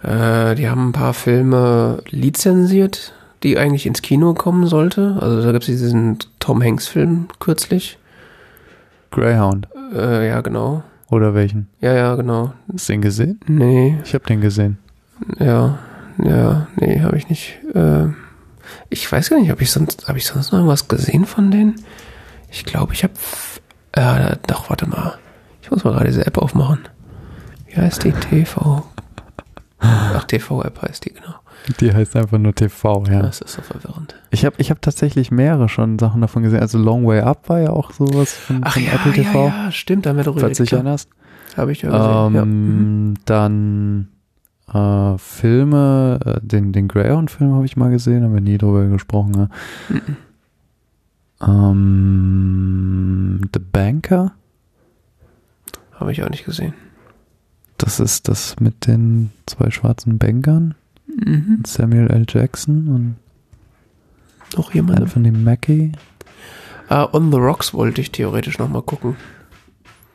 Äh, 0.00 0.54
die 0.54 0.68
haben 0.68 0.90
ein 0.90 0.92
paar 0.92 1.12
Filme 1.12 2.04
lizenziert, 2.08 3.12
die 3.42 3.58
eigentlich 3.58 3.84
ins 3.84 4.00
Kino 4.00 4.34
kommen 4.34 4.68
sollte. 4.68 5.18
Also 5.20 5.42
da 5.42 5.50
gibt 5.50 5.64
es 5.64 5.80
diesen 5.80 6.18
Tom 6.38 6.62
Hanks 6.62 6.86
Film 6.86 7.26
kürzlich. 7.40 7.98
Greyhound. 9.10 9.66
Äh, 9.92 10.28
ja, 10.28 10.40
genau. 10.40 10.84
Oder 11.10 11.34
welchen? 11.34 11.66
Ja, 11.80 11.94
ja, 11.94 12.14
genau. 12.14 12.52
Hast 12.72 12.88
du 12.88 12.92
den 12.92 13.02
gesehen? 13.02 13.40
Nee. 13.48 13.98
Ich 14.04 14.14
habe 14.14 14.24
den 14.24 14.40
gesehen. 14.40 14.78
Ja, 15.40 15.80
ja, 16.22 16.68
nee, 16.76 17.00
habe 17.00 17.16
ich 17.16 17.28
nicht. 17.28 17.58
Äh, 17.74 18.04
ich 18.88 19.10
weiß 19.10 19.30
gar 19.30 19.40
nicht, 19.40 19.50
habe 19.50 19.62
ich 19.62 19.72
sonst, 19.72 20.06
habe 20.06 20.18
ich 20.18 20.26
sonst 20.26 20.52
noch 20.52 20.60
irgendwas 20.60 20.86
gesehen 20.86 21.24
von 21.24 21.50
denen? 21.50 21.74
Ich 22.52 22.64
glaube, 22.64 22.92
ich 22.92 23.02
habe, 23.02 23.14
äh, 23.92 24.36
doch, 24.46 24.68
warte 24.70 24.86
mal. 24.86 25.14
Ich 25.62 25.70
muss 25.70 25.84
mal 25.84 25.92
gerade 25.92 26.06
diese 26.06 26.26
App 26.26 26.36
aufmachen. 26.38 26.80
Wie 27.66 27.76
heißt 27.76 28.04
die? 28.04 28.12
TV. 28.12 28.84
Ach, 29.78 30.24
TV-App 30.24 30.82
heißt 30.82 31.04
die, 31.06 31.14
genau. 31.14 31.34
Die 31.80 31.92
heißt 31.92 32.14
einfach 32.16 32.38
nur 32.38 32.54
TV, 32.54 33.04
ja. 33.08 33.22
Das 33.22 33.40
ist 33.40 33.54
so 33.54 33.62
verwirrend. 33.62 34.14
Ich 34.30 34.44
habe 34.44 34.56
ich 34.58 34.70
hab 34.70 34.82
tatsächlich 34.82 35.30
mehrere 35.30 35.68
schon 35.68 35.98
Sachen 35.98 36.20
davon 36.20 36.42
gesehen. 36.42 36.60
Also 36.60 36.78
Long 36.78 37.06
Way 37.06 37.20
Up 37.20 37.48
war 37.48 37.60
ja 37.60 37.70
auch 37.70 37.92
sowas 37.92 38.32
von, 38.32 38.60
Ach 38.62 38.74
von 38.74 38.84
ja, 38.84 38.92
Apple 38.92 39.12
TV. 39.12 39.46
ja, 39.46 39.64
ja, 39.64 39.72
stimmt, 39.72 40.06
da 40.06 40.10
haben 40.10 40.18
wir 40.18 40.24
darüber 40.24 40.40
Falls 40.42 40.58
du 40.58 40.64
dich 40.64 40.72
erinnerst. 40.72 41.08
Habe 41.56 41.72
ich 41.72 41.82
ja 41.82 41.90
gesehen, 41.90 42.34
ja. 42.34 42.42
Ähm, 42.42 43.14
Dann 43.24 44.08
äh, 44.72 45.18
Filme, 45.18 46.20
äh, 46.24 46.40
den, 46.46 46.72
den 46.72 46.88
Greyhound-Film 46.88 47.54
habe 47.54 47.64
ich 47.64 47.76
mal 47.76 47.90
gesehen, 47.90 48.24
haben 48.24 48.34
wir 48.34 48.40
nie 48.40 48.58
drüber 48.58 48.86
gesprochen. 48.86 49.30
Ne? 49.32 49.48
Ähm, 51.42 53.40
The 53.52 53.58
Banker, 53.60 54.32
Habe 55.98 56.12
ich 56.12 56.22
auch 56.22 56.30
nicht 56.30 56.44
gesehen. 56.44 56.74
das 57.78 57.98
ist 58.00 58.28
das 58.28 58.56
mit 58.60 58.86
den 58.86 59.30
zwei 59.46 59.70
schwarzen 59.70 60.18
Bankern. 60.18 60.74
Mhm. 61.06 61.62
Samuel 61.66 62.08
L. 62.10 62.24
Jackson 62.28 62.88
und 62.88 63.16
Noch 64.56 64.72
jemand? 64.74 65.00
Anthony 65.00 65.30
Mackie. 65.30 65.92
Ah, 66.88 67.08
On 67.12 67.30
the 67.32 67.38
Rocks 67.38 67.74
wollte 67.74 68.00
ich 68.00 68.12
theoretisch 68.12 68.58
nochmal 68.58 68.82
gucken. 68.82 69.16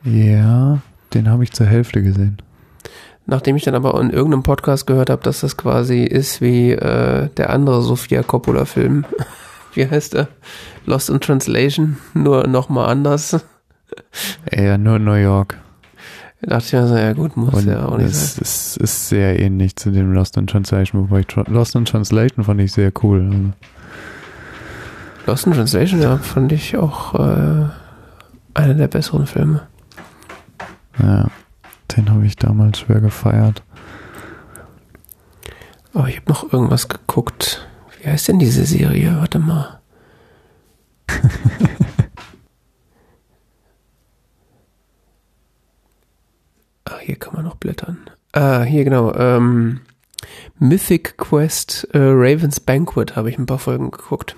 Ja, 0.03 0.80
den 1.14 1.30
habe 1.30 1.43
ich 1.43 1.51
zur 1.51 1.65
Hälfte 1.65 2.01
gesehen. 2.03 2.38
Nachdem 3.25 3.56
ich 3.57 3.64
dann 3.64 3.75
aber 3.75 3.99
in 3.99 4.09
irgendeinem 4.11 4.43
Podcast 4.43 4.88
gehört 4.88 5.09
habe, 5.09 5.22
dass 5.23 5.41
das 5.41 5.57
quasi 5.57 6.03
ist 6.03 6.39
wie 6.39 6.72
äh, 6.72 7.30
der 7.35 7.49
andere 7.49 7.81
Sofia 7.81 8.23
Coppola-Film. 8.23 9.06
Wie 9.77 9.88
heißt 9.88 10.15
er? 10.15 10.27
Lost 10.88 11.11
in 11.11 11.19
Translation, 11.22 11.97
nur 12.15 12.47
nochmal 12.47 12.89
anders. 12.89 13.39
Ja, 14.51 14.75
nur 14.77 14.97
New 14.97 15.14
York. 15.14 15.56
Da 16.41 16.56
dachte 16.56 16.65
ich 16.65 16.73
mir 16.73 16.88
so, 16.88 16.95
ja 16.97 17.14
gut, 17.14 17.38
muss 17.38 17.53
Und 17.53 17.67
ja 17.67 17.85
auch 17.85 17.97
nicht 17.97 18.07
es, 18.09 18.33
sein. 18.35 18.41
es 18.43 18.77
ist 18.77 19.09
sehr 19.09 19.39
ähnlich 19.39 19.75
zu 19.75 19.91
dem 19.91 20.14
Lost 20.14 20.35
in 20.35 20.47
Translation, 20.47 21.01
wobei 21.01 21.19
ich 21.19 21.27
Lost 21.47 21.75
in 21.75 21.85
Translation 21.85 22.43
fand 22.43 22.59
ich 22.59 22.72
sehr 22.73 22.91
cool. 23.03 23.22
Also, 23.25 23.53
Lost 25.27 25.45
in 25.45 25.53
Translation, 25.53 26.01
ja, 26.01 26.17
fand 26.17 26.51
ich 26.51 26.75
auch 26.75 27.14
äh, 27.14 27.67
einer 28.56 28.73
der 28.73 28.88
besseren 28.88 29.27
Filme. 29.27 29.61
ja, 30.99 31.27
den 31.95 32.09
habe 32.09 32.25
ich 32.25 32.35
damals 32.35 32.80
schwer 32.80 32.99
gefeiert. 32.99 33.61
Aber 35.93 36.07
ich 36.09 36.17
habe 36.17 36.30
noch 36.30 36.51
irgendwas 36.51 36.88
geguckt. 36.88 37.66
Wie 38.08 38.11
heißt 38.11 38.30
denn 38.30 38.40
diese 38.40 38.66
Serie? 38.66 39.18
Warte 39.19 39.38
mal. 39.38 39.82
ah, 46.86 47.00
hier 47.02 47.18
kann 47.18 47.34
man 47.34 47.44
noch 47.44 47.58
blättern. 47.58 48.10
Ah, 48.32 48.64
hier 48.64 48.86
genau. 48.86 49.14
Ähm, 49.14 49.82
Mythic 50.58 51.18
Quest 51.18 51.90
äh, 51.92 51.98
Raven's 51.98 52.61
Banquet 52.61 53.18
habe 53.18 53.30
ich 53.30 53.38
ein 53.38 53.45
paar 53.45 53.60
Folgen 53.60 53.92
geguckt. 53.92 54.38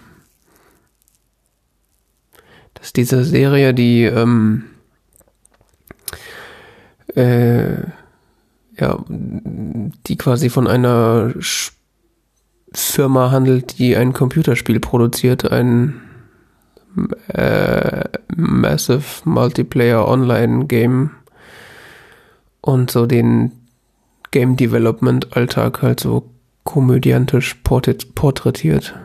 Das 2.74 2.88
ist 2.88 2.98
diese 2.98 3.24
Serie, 3.24 3.76
die 3.76 4.06
ähm, 4.06 4.64
äh, 7.16 7.82
ja, 8.80 9.06
die 9.08 10.18
quasi 10.18 10.50
von 10.50 10.66
einer 10.66 11.36
Sch 11.40 11.74
Firma 12.74 13.32
handelt, 13.32 13.80
die 13.80 13.96
ein 13.96 14.14
Computerspiel 14.14 14.80
produziert, 14.80 15.52
ein 15.52 16.02
äh, 17.28 18.04
Massive 18.36 19.04
Multiplayer 19.26 20.08
Online 20.08 20.66
Game 20.66 21.12
und 22.62 22.92
so 22.92 23.06
den 23.06 23.52
Game 24.32 24.56
Development 24.56 25.36
Alltag 25.36 25.82
halt 25.82 26.00
so 26.00 26.30
komödiantisch 26.64 27.56
porträtiert. 27.64 28.96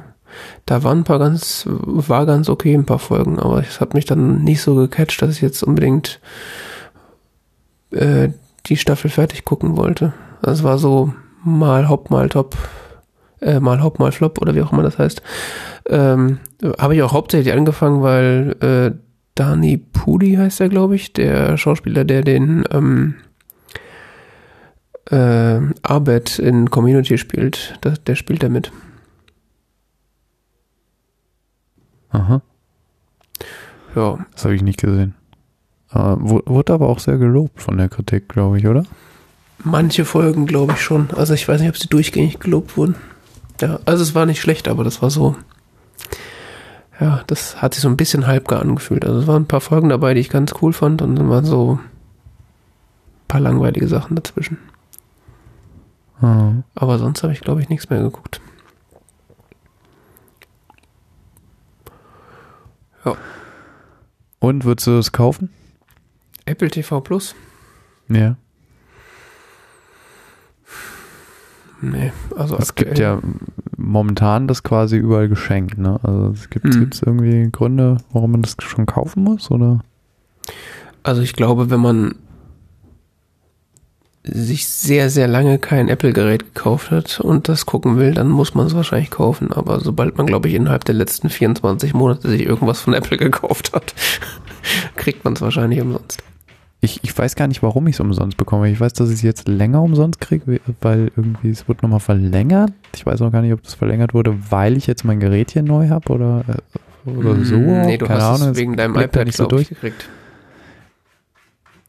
Da 0.66 0.82
waren 0.82 0.98
ein 0.98 1.04
paar 1.04 1.18
ganz, 1.18 1.64
war 1.66 2.26
ganz 2.26 2.48
okay 2.48 2.74
ein 2.74 2.86
paar 2.86 2.98
Folgen, 2.98 3.38
aber 3.38 3.60
es 3.60 3.80
hat 3.80 3.94
mich 3.94 4.04
dann 4.04 4.42
nicht 4.42 4.60
so 4.60 4.74
gecatcht, 4.74 5.22
dass 5.22 5.36
ich 5.36 5.40
jetzt 5.40 5.62
unbedingt 5.62 6.20
äh, 7.92 8.30
die 8.66 8.76
Staffel 8.76 9.10
fertig 9.10 9.44
gucken 9.44 9.76
wollte. 9.76 10.12
Das 10.42 10.62
war 10.62 10.78
so 10.78 11.14
mal 11.44 11.88
Hop, 11.88 12.10
mal 12.10 12.28
Top, 12.28 12.56
äh, 13.44 13.60
mal 13.60 13.82
Hop, 13.82 13.98
mal 13.98 14.10
Flop 14.12 14.40
oder 14.40 14.54
wie 14.54 14.62
auch 14.62 14.72
immer 14.72 14.82
das 14.82 14.98
heißt. 14.98 15.22
Ähm, 15.88 16.38
Habe 16.78 16.96
ich 16.96 17.02
auch 17.02 17.12
hauptsächlich 17.12 17.52
angefangen, 17.54 18.02
weil 18.02 18.56
äh, 18.60 18.98
Dani 19.34 19.76
Pudi 19.78 20.34
heißt 20.34 20.60
er, 20.60 20.68
glaube 20.68 20.96
ich, 20.96 21.12
der 21.12 21.56
Schauspieler, 21.56 22.04
der 22.04 22.22
den 22.22 22.64
ähm, 22.70 23.14
äh, 25.10 25.60
Arbeit 25.82 26.38
in 26.38 26.70
Community 26.70 27.18
spielt, 27.18 27.76
das, 27.82 28.02
der 28.04 28.14
spielt 28.14 28.42
da 28.42 28.48
mit. 28.48 28.72
Aha. 32.10 32.42
Ja, 33.96 34.18
Das 34.32 34.44
habe 34.44 34.54
ich 34.54 34.62
nicht 34.62 34.80
gesehen. 34.80 35.14
Äh, 35.92 35.98
wu- 36.18 36.42
wurde 36.46 36.72
aber 36.72 36.88
auch 36.88 36.98
sehr 36.98 37.18
gelobt 37.18 37.60
von 37.62 37.76
der 37.76 37.88
Kritik, 37.88 38.28
glaube 38.28 38.58
ich, 38.58 38.66
oder? 38.66 38.84
manche 39.66 40.04
Folgen 40.04 40.44
glaube 40.46 40.72
ich 40.72 40.80
schon. 40.82 41.08
Also 41.16 41.32
ich 41.32 41.48
weiß 41.48 41.60
nicht, 41.60 41.70
ob 41.70 41.76
sie 41.78 41.88
durchgängig 41.88 42.38
gelobt 42.38 42.76
wurden. 42.76 42.96
Ja, 43.60 43.78
also 43.84 44.02
es 44.02 44.14
war 44.14 44.26
nicht 44.26 44.40
schlecht, 44.40 44.68
aber 44.68 44.84
das 44.84 45.02
war 45.02 45.10
so. 45.10 45.36
Ja, 47.00 47.22
das 47.26 47.60
hat 47.60 47.74
sich 47.74 47.82
so 47.82 47.88
ein 47.88 47.96
bisschen 47.96 48.26
halbgar 48.26 48.60
angefühlt. 48.60 49.04
Also 49.04 49.20
es 49.20 49.26
waren 49.26 49.42
ein 49.42 49.48
paar 49.48 49.60
Folgen 49.60 49.88
dabei, 49.88 50.14
die 50.14 50.20
ich 50.20 50.30
ganz 50.30 50.54
cool 50.62 50.72
fand 50.72 51.02
und 51.02 51.16
dann 51.16 51.28
waren 51.28 51.44
so 51.44 51.74
ein 51.74 51.90
paar 53.28 53.40
langweilige 53.40 53.88
Sachen 53.88 54.16
dazwischen. 54.16 54.58
Ah. 56.20 56.52
Aber 56.74 56.98
sonst 56.98 57.22
habe 57.22 57.32
ich, 57.32 57.40
glaube 57.40 57.60
ich, 57.60 57.68
nichts 57.68 57.90
mehr 57.90 58.00
geguckt. 58.00 58.40
Und 64.38 64.64
würdest 64.64 64.86
du 64.86 64.98
es 64.98 65.12
kaufen? 65.12 65.50
Apple 66.44 66.70
TV 66.70 67.00
Plus? 67.00 67.34
Ja. 68.08 68.36
Nee, 71.80 72.12
also 72.36 72.56
Es 72.58 72.74
gibt 72.74 72.92
aktuell- 72.92 73.20
ja 73.22 73.22
momentan 73.76 74.48
das 74.48 74.62
quasi 74.62 74.96
überall 74.96 75.28
geschenkt, 75.28 75.76
ne? 75.78 75.98
Also 76.02 76.30
es 76.32 76.48
gibt 76.50 76.64
Hm. 76.72 76.80
gibt's 76.80 77.02
irgendwie 77.04 77.48
Gründe, 77.50 77.98
warum 78.12 78.32
man 78.32 78.42
das 78.42 78.56
schon 78.60 78.86
kaufen 78.86 79.22
muss, 79.24 79.50
oder? 79.50 79.80
Also 81.02 81.20
ich 81.22 81.34
glaube, 81.34 81.70
wenn 81.70 81.80
man 81.80 82.14
sich 84.26 84.66
sehr, 84.66 85.10
sehr 85.10 85.28
lange 85.28 85.58
kein 85.58 85.88
Apple-Gerät 85.90 86.54
gekauft 86.54 86.90
hat 86.90 87.20
und 87.20 87.48
das 87.50 87.66
gucken 87.66 87.98
will, 87.98 88.14
dann 88.14 88.30
muss 88.30 88.54
man 88.54 88.66
es 88.66 88.74
wahrscheinlich 88.74 89.10
kaufen. 89.10 89.52
Aber 89.52 89.80
sobald 89.80 90.16
man, 90.16 90.26
glaube 90.26 90.48
ich, 90.48 90.54
innerhalb 90.54 90.84
der 90.86 90.94
letzten 90.94 91.28
24 91.28 91.92
Monate 91.92 92.30
sich 92.30 92.42
irgendwas 92.46 92.80
von 92.80 92.94
Apple 92.94 93.18
gekauft 93.18 93.72
hat, 93.74 93.94
kriegt 94.96 95.24
man 95.24 95.34
es 95.34 95.42
wahrscheinlich 95.42 95.82
umsonst. 95.82 96.22
Ich, 96.84 97.00
ich 97.02 97.16
weiß 97.16 97.34
gar 97.34 97.46
nicht, 97.46 97.62
warum 97.62 97.86
ich 97.86 97.96
es 97.96 98.00
umsonst 98.00 98.36
bekomme. 98.36 98.70
Ich 98.70 98.78
weiß, 98.78 98.92
dass 98.92 99.08
ich 99.08 99.16
es 99.16 99.22
jetzt 99.22 99.48
länger 99.48 99.82
umsonst 99.82 100.20
kriege, 100.20 100.60
weil 100.82 101.10
irgendwie 101.16 101.50
es 101.50 101.66
wird 101.66 101.82
nochmal 101.82 102.00
verlängert. 102.00 102.72
Ich 102.94 103.06
weiß 103.06 103.22
auch 103.22 103.32
gar 103.32 103.40
nicht, 103.42 103.52
ob 103.54 103.62
das 103.62 103.74
verlängert 103.74 104.12
wurde, 104.12 104.36
weil 104.50 104.76
ich 104.76 104.86
jetzt 104.86 105.04
mein 105.04 105.18
Gerät 105.18 105.50
hier 105.52 105.62
neu 105.62 105.88
habe 105.88 106.12
oder, 106.12 106.44
äh, 107.06 107.08
oder 107.10 107.42
so. 107.44 107.56
Mm, 107.56 107.86
Nee, 107.86 107.96
du 107.98 108.06
Keine 108.06 108.20
hast 108.22 108.40
Ahnung, 108.40 108.52
es 108.52 108.58
wegen 108.58 108.76
deinem 108.76 108.94
iPad 108.96 109.24
nicht 109.26 109.36
so 109.36 109.48
glaub 109.48 109.60
ich, 109.60 109.68
durch. 109.68 109.80
gekriegt. 109.80 110.08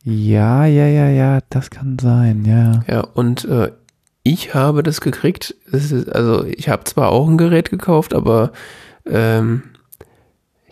Ja, 0.03 0.65
ja, 0.65 0.85
ja, 0.87 1.09
ja, 1.09 1.39
das 1.49 1.69
kann 1.71 1.97
sein, 1.99 2.45
ja. 2.45 2.83
Ja, 2.87 3.01
und 3.01 3.43
äh, 3.45 3.71
ich 4.23 4.53
habe 4.53 4.83
das 4.83 5.01
gekriegt. 5.01 5.55
Es 5.71 5.91
ist, 5.91 6.09
also 6.09 6.45
ich 6.45 6.69
habe 6.69 6.83
zwar 6.83 7.09
auch 7.09 7.27
ein 7.27 7.37
Gerät 7.37 7.69
gekauft, 7.69 8.13
aber 8.13 8.51
ähm, 9.05 9.63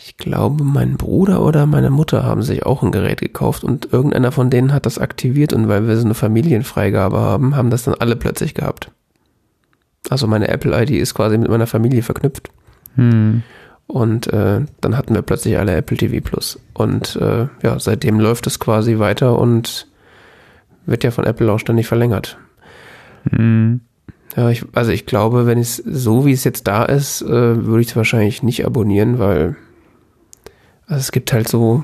ich 0.06 0.18
glaube, 0.18 0.66
mein 0.66 0.98
Bruder 0.98 1.42
oder 1.42 1.66
meine 1.66 1.90
Mutter 1.90 2.24
haben 2.24 2.44
sich 2.44 2.66
auch 2.66 2.84
ein 2.84 2.92
Gerät 2.92 3.22
gekauft 3.22 3.64
und 3.64 3.94
irgendeiner 3.94 4.34
von 4.34 4.50
denen 4.50 4.74
hat 4.74 4.86
das 4.86 5.00
aktiviert 5.00 5.54
und 5.54 5.70
weil 5.70 5.88
wir 5.88 5.96
so 5.96 6.04
eine 6.04 6.14
Familienfreigabe 6.14 7.18
haben, 7.18 7.56
haben 7.56 7.70
das 7.70 7.84
dann 7.84 7.94
alle 7.94 8.18
plötzlich 8.18 8.54
gehabt. 8.54 8.92
Also 10.10 10.28
meine 10.28 10.50
Apple-ID 10.50 10.92
ist 10.92 11.14
quasi 11.14 11.38
mit 11.38 11.50
meiner 11.50 11.68
Familie 11.68 12.04
verknüpft. 12.04 12.50
Hm. 12.96 13.44
Und 13.88 14.28
äh, 14.28 14.62
dann 14.82 14.98
hatten 14.98 15.16
wir 15.16 15.22
plötzlich 15.22 15.58
alle 15.58 15.74
Apple 15.74 15.96
TV 15.96 16.22
Plus. 16.22 16.60
Und 16.74 17.16
äh, 17.16 17.48
ja, 17.62 17.80
seitdem 17.80 18.20
läuft 18.20 18.46
es 18.46 18.60
quasi 18.60 19.00
weiter 19.00 19.40
und 19.40 19.88
wird 20.86 21.06
ja 21.06 21.12
von 21.12 21.24
Apple 21.24 21.50
auch 21.50 21.60
ständig 21.60 21.88
verlängert. 21.88 22.38
Hm. 23.30 23.80
Ja, 24.36 24.50
ich, 24.50 24.66
also 24.74 24.92
ich 24.92 25.06
glaube, 25.06 25.46
wenn 25.46 25.60
es 25.60 25.78
so 25.78 26.26
wie 26.26 26.34
es 26.34 26.44
jetzt 26.44 26.68
da 26.68 26.84
ist, 26.84 27.22
äh, 27.22 27.66
würde 27.66 27.82
ich 27.82 27.90
es 27.90 27.96
wahrscheinlich 27.96 28.44
nicht 28.44 28.66
abonnieren, 28.66 29.18
weil 29.18 29.56
also 30.88 31.00
es 31.00 31.12
gibt 31.12 31.32
halt 31.34 31.48
so 31.48 31.84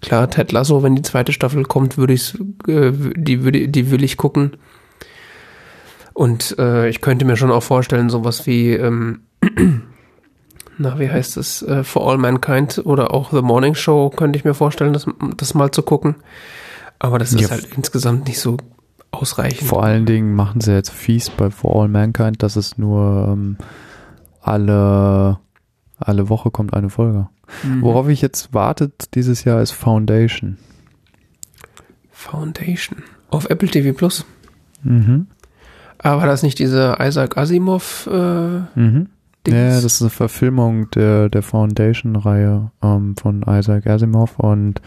klar 0.00 0.30
Ted 0.30 0.52
Lasso, 0.52 0.82
wenn 0.82 0.94
die 0.96 1.02
zweite 1.02 1.32
Staffel 1.32 1.64
kommt, 1.64 1.98
würde 1.98 2.12
ich 2.14 2.34
äh, 2.68 2.92
die 3.16 3.42
würde 3.44 3.68
die 3.68 3.90
will 3.90 4.04
ich 4.04 4.16
gucken. 4.16 4.56
Und 6.12 6.58
äh, 6.58 6.88
ich 6.88 7.00
könnte 7.02 7.24
mir 7.24 7.36
schon 7.36 7.50
auch 7.50 7.62
vorstellen, 7.62 8.08
sowas 8.08 8.46
wie 8.46 8.72
ähm, 8.72 9.20
na, 10.78 10.98
wie 10.98 11.10
heißt 11.10 11.36
es, 11.36 11.62
äh, 11.62 11.84
For 11.84 12.10
All 12.10 12.18
Mankind 12.18 12.82
oder 12.84 13.12
auch 13.12 13.30
The 13.30 13.42
Morning 13.42 13.74
Show 13.74 14.10
könnte 14.10 14.38
ich 14.38 14.44
mir 14.44 14.54
vorstellen, 14.54 14.92
das, 14.92 15.06
das 15.36 15.54
mal 15.54 15.70
zu 15.70 15.82
gucken. 15.82 16.16
Aber 16.98 17.18
das 17.18 17.32
ist 17.32 17.40
Ja. 17.42 17.50
halt 17.50 17.68
insgesamt 17.76 18.26
nicht 18.28 18.40
so 18.40 18.56
ausreichend. 19.10 19.68
Vor 19.68 19.82
allen 19.82 20.06
Dingen 20.06 20.34
machen 20.34 20.60
sie 20.60 20.72
jetzt 20.72 20.90
fies 20.90 21.30
bei 21.30 21.50
For 21.50 21.82
All 21.82 21.88
Mankind, 21.88 22.42
dass 22.42 22.56
es 22.56 22.78
nur 22.78 23.28
ähm, 23.32 23.56
alle, 24.40 25.38
alle 25.98 26.28
Woche 26.28 26.50
kommt 26.50 26.72
eine 26.74 26.88
Folge. 26.90 27.28
Mhm. 27.62 27.82
Worauf 27.82 28.08
ich 28.08 28.22
jetzt 28.22 28.52
wartet 28.54 29.14
dieses 29.14 29.44
Jahr 29.44 29.62
ist 29.62 29.72
Foundation. 29.72 30.58
Foundation. 32.10 33.02
Auf 33.30 33.48
Apple 33.50 33.68
TV 33.68 33.96
Plus. 33.96 34.24
Mhm. 34.82 35.26
Aber 35.98 36.20
war 36.20 36.26
das 36.26 36.42
nicht 36.42 36.58
diese 36.58 36.96
Isaac 37.00 37.36
Asimov 37.36 38.08
äh, 38.10 38.60
Mhm. 38.78 39.08
Ja, 39.48 39.80
das 39.80 39.84
ist 39.84 40.02
eine 40.02 40.10
Verfilmung 40.10 40.90
der, 40.90 41.28
der 41.28 41.42
Foundation-Reihe 41.42 42.72
ähm, 42.82 43.16
von 43.16 43.42
Isaac 43.42 43.86
Asimov 43.86 44.40
und 44.40 44.80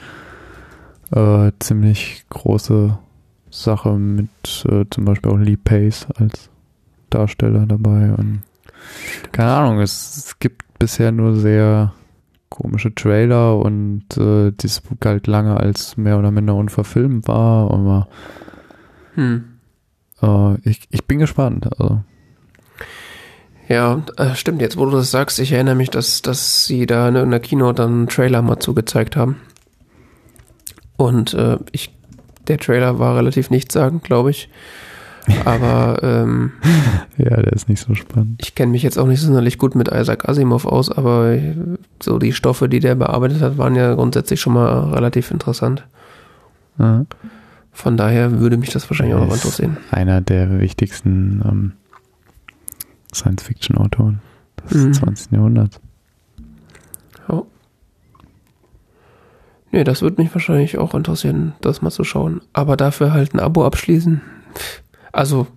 äh, 1.11 1.51
ziemlich 1.59 2.25
große 2.29 2.97
Sache 3.49 3.93
mit 3.93 4.65
äh, 4.69 4.83
zum 4.89 5.05
Beispiel 5.05 5.31
auch 5.31 5.37
Lee 5.37 5.55
Pace 5.55 6.07
als 6.15 6.49
Darsteller 7.09 7.65
dabei 7.65 8.11
und 8.17 8.41
keine 9.31 9.51
Ahnung, 9.51 9.79
es, 9.79 10.17
es 10.17 10.39
gibt 10.39 10.63
bisher 10.77 11.11
nur 11.11 11.35
sehr 11.35 11.93
komische 12.59 12.93
Trailer 12.93 13.57
und 13.57 14.03
äh, 14.17 14.51
dies 14.51 14.81
galt 14.99 15.27
lange 15.27 15.57
als 15.57 15.95
mehr 15.95 16.19
oder 16.19 16.29
minder 16.29 16.55
unverfilmt 16.55 17.27
war, 17.27 17.71
aber 17.71 18.07
hm. 19.15 19.45
äh, 20.21 20.69
ich, 20.69 20.81
ich 20.91 21.05
bin 21.05 21.19
gespannt. 21.19 21.69
Also. 21.79 22.03
Ja, 23.69 24.01
äh, 24.17 24.35
stimmt, 24.35 24.61
jetzt 24.61 24.77
wo 24.77 24.85
du 24.85 24.91
das 24.91 25.09
sagst, 25.09 25.39
ich 25.39 25.53
erinnere 25.53 25.75
mich, 25.75 25.89
dass, 25.89 26.21
dass 26.21 26.65
sie 26.65 26.85
da 26.85 27.07
in 27.07 27.15
irgendeiner 27.15 27.39
Kino 27.39 27.71
dann 27.71 27.91
einen 27.91 28.07
Trailer 28.07 28.41
mal 28.41 28.59
zugezeigt 28.59 29.15
haben. 29.15 29.37
Und 30.97 31.33
äh, 31.33 31.57
ich, 31.71 31.95
der 32.49 32.57
Trailer 32.57 32.99
war 32.99 33.15
relativ 33.15 33.49
nichtssagend, 33.49 34.03
glaube 34.03 34.31
ich. 34.31 34.49
Aber 35.45 35.99
ähm, 36.03 36.51
Ja, 37.17 37.41
der 37.41 37.53
ist 37.53 37.67
nicht 37.69 37.81
so 37.81 37.93
spannend. 37.95 38.39
ich 38.41 38.55
kenne 38.55 38.71
mich 38.71 38.83
jetzt 38.83 38.97
auch 38.97 39.07
nicht 39.07 39.21
sonderlich 39.21 39.57
gut 39.57 39.75
mit 39.75 39.89
Isaac 39.89 40.27
Asimov 40.27 40.65
aus, 40.65 40.89
aber 40.91 41.37
so 42.01 42.17
die 42.19 42.33
Stoffe, 42.33 42.69
die 42.69 42.79
der 42.79 42.95
bearbeitet 42.95 43.41
hat, 43.41 43.57
waren 43.57 43.75
ja 43.75 43.93
grundsätzlich 43.95 44.39
schon 44.41 44.53
mal 44.53 44.91
relativ 44.93 45.31
interessant. 45.31 45.85
Ja. 46.77 47.05
Von 47.71 47.97
daher 47.97 48.39
würde 48.39 48.57
mich 48.57 48.69
das 48.71 48.89
wahrscheinlich 48.89 49.15
auch 49.15 49.25
noch 49.25 49.33
interessieren. 49.33 49.77
Einer 49.91 50.21
der 50.21 50.59
wichtigsten 50.59 51.41
ähm, 51.45 51.71
Science-Fiction-Autoren 53.13 54.19
des 54.69 54.83
Mhm. 54.85 54.93
20. 54.93 55.31
Jahrhunderts. 55.33 55.79
Ja. 57.29 57.43
Nee, 59.71 59.83
das 59.83 60.01
würde 60.01 60.21
mich 60.21 60.33
wahrscheinlich 60.33 60.77
auch 60.77 60.93
interessieren, 60.95 61.53
das 61.61 61.81
mal 61.81 61.91
zu 61.91 62.03
schauen. 62.03 62.41
Aber 62.53 62.75
dafür 62.75 63.13
halt 63.13 63.33
ein 63.33 63.39
Abo 63.39 63.65
abschließen. 63.65 64.21
Also, 65.11 65.47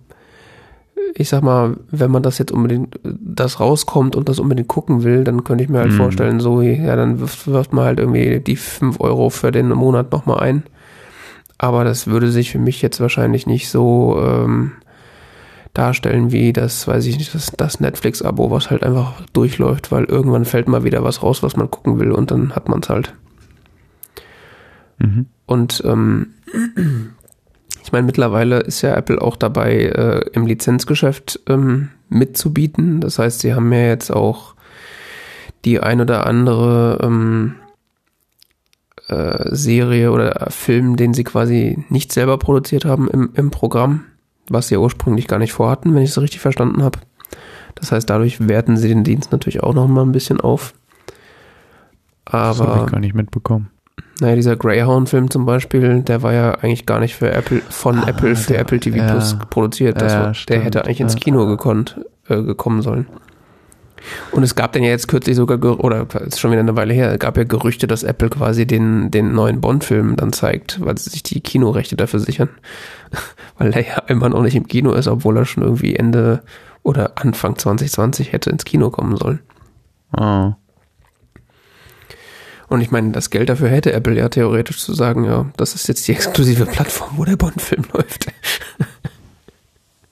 ich 1.15 1.29
sag 1.29 1.43
mal, 1.43 1.77
wenn 1.91 2.11
man 2.11 2.23
das 2.23 2.37
jetzt 2.37 2.51
unbedingt, 2.51 2.99
das 3.03 3.59
rauskommt 3.59 4.15
und 4.15 4.29
das 4.29 4.39
unbedingt 4.39 4.67
gucken 4.67 5.03
will, 5.03 5.23
dann 5.23 5.43
könnte 5.43 5.63
ich 5.63 5.69
mir 5.69 5.79
halt 5.79 5.91
Mhm. 5.91 5.97
vorstellen, 5.97 6.39
so, 6.39 6.61
ja, 6.61 6.95
dann 6.95 7.19
wirft, 7.19 7.47
wirft 7.47 7.73
man 7.73 7.85
halt 7.85 7.99
irgendwie 7.99 8.39
die 8.39 8.55
5 8.55 8.99
Euro 8.99 9.29
für 9.29 9.51
den 9.51 9.69
Monat 9.69 10.11
nochmal 10.11 10.39
ein. 10.39 10.63
Aber 11.57 11.83
das 11.83 12.07
würde 12.07 12.29
sich 12.31 12.51
für 12.51 12.59
mich 12.59 12.81
jetzt 12.81 12.99
wahrscheinlich 12.99 13.45
nicht 13.47 13.69
so 13.69 14.19
ähm, 14.21 14.71
darstellen 15.73 16.31
wie 16.31 16.51
das, 16.53 16.87
weiß 16.87 17.05
ich 17.05 17.17
nicht, 17.17 17.33
das, 17.33 17.51
das 17.55 17.79
Netflix-Abo, 17.79 18.51
was 18.51 18.69
halt 18.69 18.83
einfach 18.83 19.21
durchläuft, 19.33 19.91
weil 19.91 20.03
irgendwann 20.05 20.45
fällt 20.45 20.67
mal 20.67 20.83
wieder 20.83 21.03
was 21.03 21.23
raus, 21.23 21.41
was 21.43 21.55
man 21.55 21.71
gucken 21.71 21.99
will 21.99 22.11
und 22.11 22.31
dann 22.31 22.55
hat 22.55 22.69
man 22.69 22.79
es 22.81 22.89
halt. 22.89 23.13
Mhm. 24.99 25.27
Und 25.45 25.81
ähm, 25.85 26.27
meine, 27.93 28.05
mittlerweile 28.05 28.59
ist 28.59 28.81
ja 28.81 28.95
Apple 28.95 29.21
auch 29.21 29.37
dabei, 29.37 29.83
äh, 29.83 30.25
im 30.33 30.45
Lizenzgeschäft 30.45 31.39
ähm, 31.47 31.89
mitzubieten. 32.09 32.99
Das 32.99 33.19
heißt, 33.19 33.39
sie 33.39 33.53
haben 33.53 33.71
ja 33.71 33.87
jetzt 33.87 34.11
auch 34.11 34.55
die 35.63 35.79
ein 35.79 36.01
oder 36.01 36.27
andere 36.27 36.99
ähm, 37.01 37.55
äh, 39.07 39.55
Serie 39.55 40.11
oder 40.11 40.47
Film, 40.49 40.97
den 40.97 41.13
sie 41.13 41.23
quasi 41.23 41.85
nicht 41.89 42.11
selber 42.11 42.37
produziert 42.37 42.85
haben 42.85 43.09
im, 43.09 43.29
im 43.33 43.51
Programm, 43.51 44.05
was 44.49 44.67
sie 44.67 44.77
ursprünglich 44.77 45.27
gar 45.27 45.39
nicht 45.39 45.53
vorhatten, 45.53 45.95
wenn 45.95 46.03
ich 46.03 46.09
es 46.09 46.21
richtig 46.21 46.41
verstanden 46.41 46.83
habe. 46.83 46.99
Das 47.75 47.91
heißt, 47.91 48.09
dadurch 48.09 48.47
werten 48.47 48.77
sie 48.77 48.89
den 48.89 49.03
Dienst 49.03 49.31
natürlich 49.31 49.63
auch 49.63 49.73
noch 49.73 49.87
mal 49.87 50.03
ein 50.03 50.11
bisschen 50.11 50.41
auf. 50.41 50.73
Das 52.25 52.59
habe 52.59 52.71
Aber 52.71 52.85
ich 52.85 52.91
gar 52.91 52.99
nicht 52.99 53.15
mitbekommen. 53.15 53.69
Naja, 54.21 54.35
dieser 54.35 54.55
Greyhound-Film 54.55 55.29
zum 55.31 55.45
Beispiel, 55.45 56.01
der 56.01 56.21
war 56.21 56.33
ja 56.33 56.51
eigentlich 56.55 56.85
gar 56.85 56.99
nicht 56.99 57.15
für 57.15 57.31
Apple, 57.31 57.61
von 57.69 57.99
Ah, 57.99 58.07
Apple 58.09 58.35
für 58.35 58.53
der- 58.53 58.61
Apple 58.61 58.79
TV 58.79 58.97
ja. 58.97 59.11
Plus 59.11 59.37
produziert. 59.49 60.01
Ja, 60.01 60.25
war, 60.25 60.33
der 60.47 60.59
hätte 60.61 60.85
eigentlich 60.85 61.01
ins. 61.01 61.15
Kino 61.15 61.45
gekonnt, 61.47 61.99
äh, 62.29 62.41
gekommen 62.41 62.81
sollen. 62.81 63.07
Und 64.31 64.43
es 64.43 64.55
gab 64.55 64.73
dann 64.73 64.83
ja 64.83 64.89
jetzt 64.89 65.07
kürzlich 65.07 65.35
sogar, 65.37 65.57
oder 65.81 66.05
ist 66.25 66.39
schon 66.39 66.51
wieder 66.51 66.59
eine 66.59 66.75
Weile 66.75 66.93
her, 66.93 67.17
gab 67.17 67.37
ja 67.37 67.45
Gerüchte, 67.45 67.87
dass 67.87 68.03
Apple 68.03 68.29
quasi 68.29 68.67
den, 68.67 69.09
den 69.11 69.33
neuen 69.33 69.61
Bond-Film 69.61 70.17
dann 70.17 70.33
zeigt, 70.33 70.83
weil 70.83 70.97
sie 70.97 71.09
sich 71.09 71.23
die 71.23 71.39
Kinorechte 71.39 71.95
dafür 71.95 72.19
sichern. 72.19 72.49
weil 73.57 73.71
er 73.71 73.81
ja 73.87 73.97
immer 74.07 74.27
noch 74.29 74.41
nicht 74.41 74.55
im 74.55 74.67
Kino 74.67 74.91
ist, 74.93 75.07
obwohl 75.07 75.37
er 75.37 75.45
schon 75.45 75.63
irgendwie 75.63 75.95
Ende 75.95 76.43
oder 76.83 77.13
Anfang 77.15 77.57
2020 77.57 78.33
hätte 78.33 78.49
ins 78.49 78.65
Kino 78.65 78.89
kommen 78.89 79.15
sollen. 79.15 79.39
Ah. 80.11 80.57
Und 82.73 82.81
ich 82.81 82.89
meine, 82.89 83.11
das 83.11 83.29
Geld 83.29 83.49
dafür 83.49 83.69
hätte 83.69 83.93
Apple 83.93 84.15
ja 84.15 84.29
theoretisch 84.29 84.79
zu 84.79 84.95
sagen, 84.95 85.25
ja, 85.25 85.45
das 85.57 85.75
ist 85.75 85.87
jetzt 85.87 86.07
die 86.07 86.11
exklusive 86.11 86.65
Plattform, 86.65 87.11
wo 87.17 87.23
der 87.23 87.35
Bond-Film 87.35 87.83
läuft. 87.93 88.25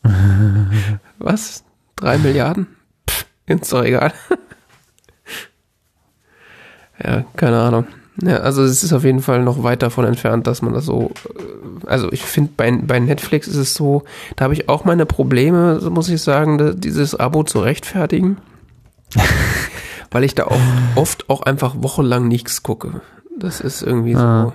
Was? 1.18 1.64
Drei 1.96 2.20
Milliarden? 2.20 2.68
Pff, 3.10 3.26
ist 3.48 3.74
doch 3.74 3.84
egal. 3.84 4.14
ja, 7.04 7.26
keine 7.36 7.62
Ahnung. 7.62 7.88
Ja, 8.22 8.38
also 8.42 8.62
es 8.62 8.84
ist 8.84 8.94
auf 8.94 9.06
jeden 9.06 9.24
Fall 9.24 9.42
noch 9.42 9.64
weit 9.64 9.82
davon 9.82 10.06
entfernt, 10.06 10.46
dass 10.46 10.62
man 10.62 10.76
das 10.76 10.86
so. 10.86 11.14
äh, 11.40 11.88
Also 11.88 12.12
ich 12.12 12.22
finde, 12.22 12.52
bei, 12.56 12.72
bei 12.72 13.00
Netflix 13.00 13.48
ist 13.48 13.58
es 13.58 13.74
so, 13.74 14.04
da 14.36 14.44
habe 14.44 14.54
ich 14.54 14.70
auch 14.70 14.86
meine 14.86 15.08
Probleme, 15.08 15.80
so 15.80 15.90
muss 15.90 16.10
ich 16.10 16.22
sagen, 16.22 16.80
dieses 16.80 17.16
Abo 17.16 17.44
zu 17.44 17.60
rechtfertigen. 17.60 18.38
Weil 20.12 20.26
ich 20.26 20.36
da 20.36 20.46
auch 20.46 20.60
oft 20.96 21.30
auch 21.30 21.42
einfach 21.42 21.76
wochenlang 21.78 22.28
nichts 22.28 22.64
gucke. 22.64 23.02
Das 23.40 23.62
ist 23.62 23.82
irgendwie 23.82 24.14
so. 24.14 24.20
Ah. 24.20 24.54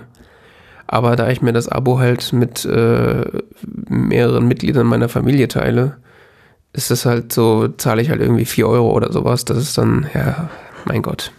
Aber 0.85 1.15
da 1.15 1.29
ich 1.29 1.41
mir 1.41 1.51
das 1.51 1.67
Abo 1.67 1.99
halt 1.99 2.31
mit 2.31 2.63
äh, 2.63 3.25
mehreren 3.89 4.47
Mitgliedern 4.47 4.87
meiner 4.87 5.09
Familie 5.09 5.49
teile, 5.49 5.97
ist 6.71 6.91
es 6.91 7.05
halt 7.05 7.33
so, 7.33 7.67
zahle 7.67 8.01
ich 8.01 8.09
halt 8.09 8.21
irgendwie 8.21 8.45
4 8.45 8.67
Euro 8.67 8.91
oder 8.91 9.11
sowas. 9.11 9.43
Das 9.43 9.57
ist 9.57 9.77
dann, 9.77 10.07
ja, 10.13 10.49
mein 10.85 11.01
Gott. 11.01 11.33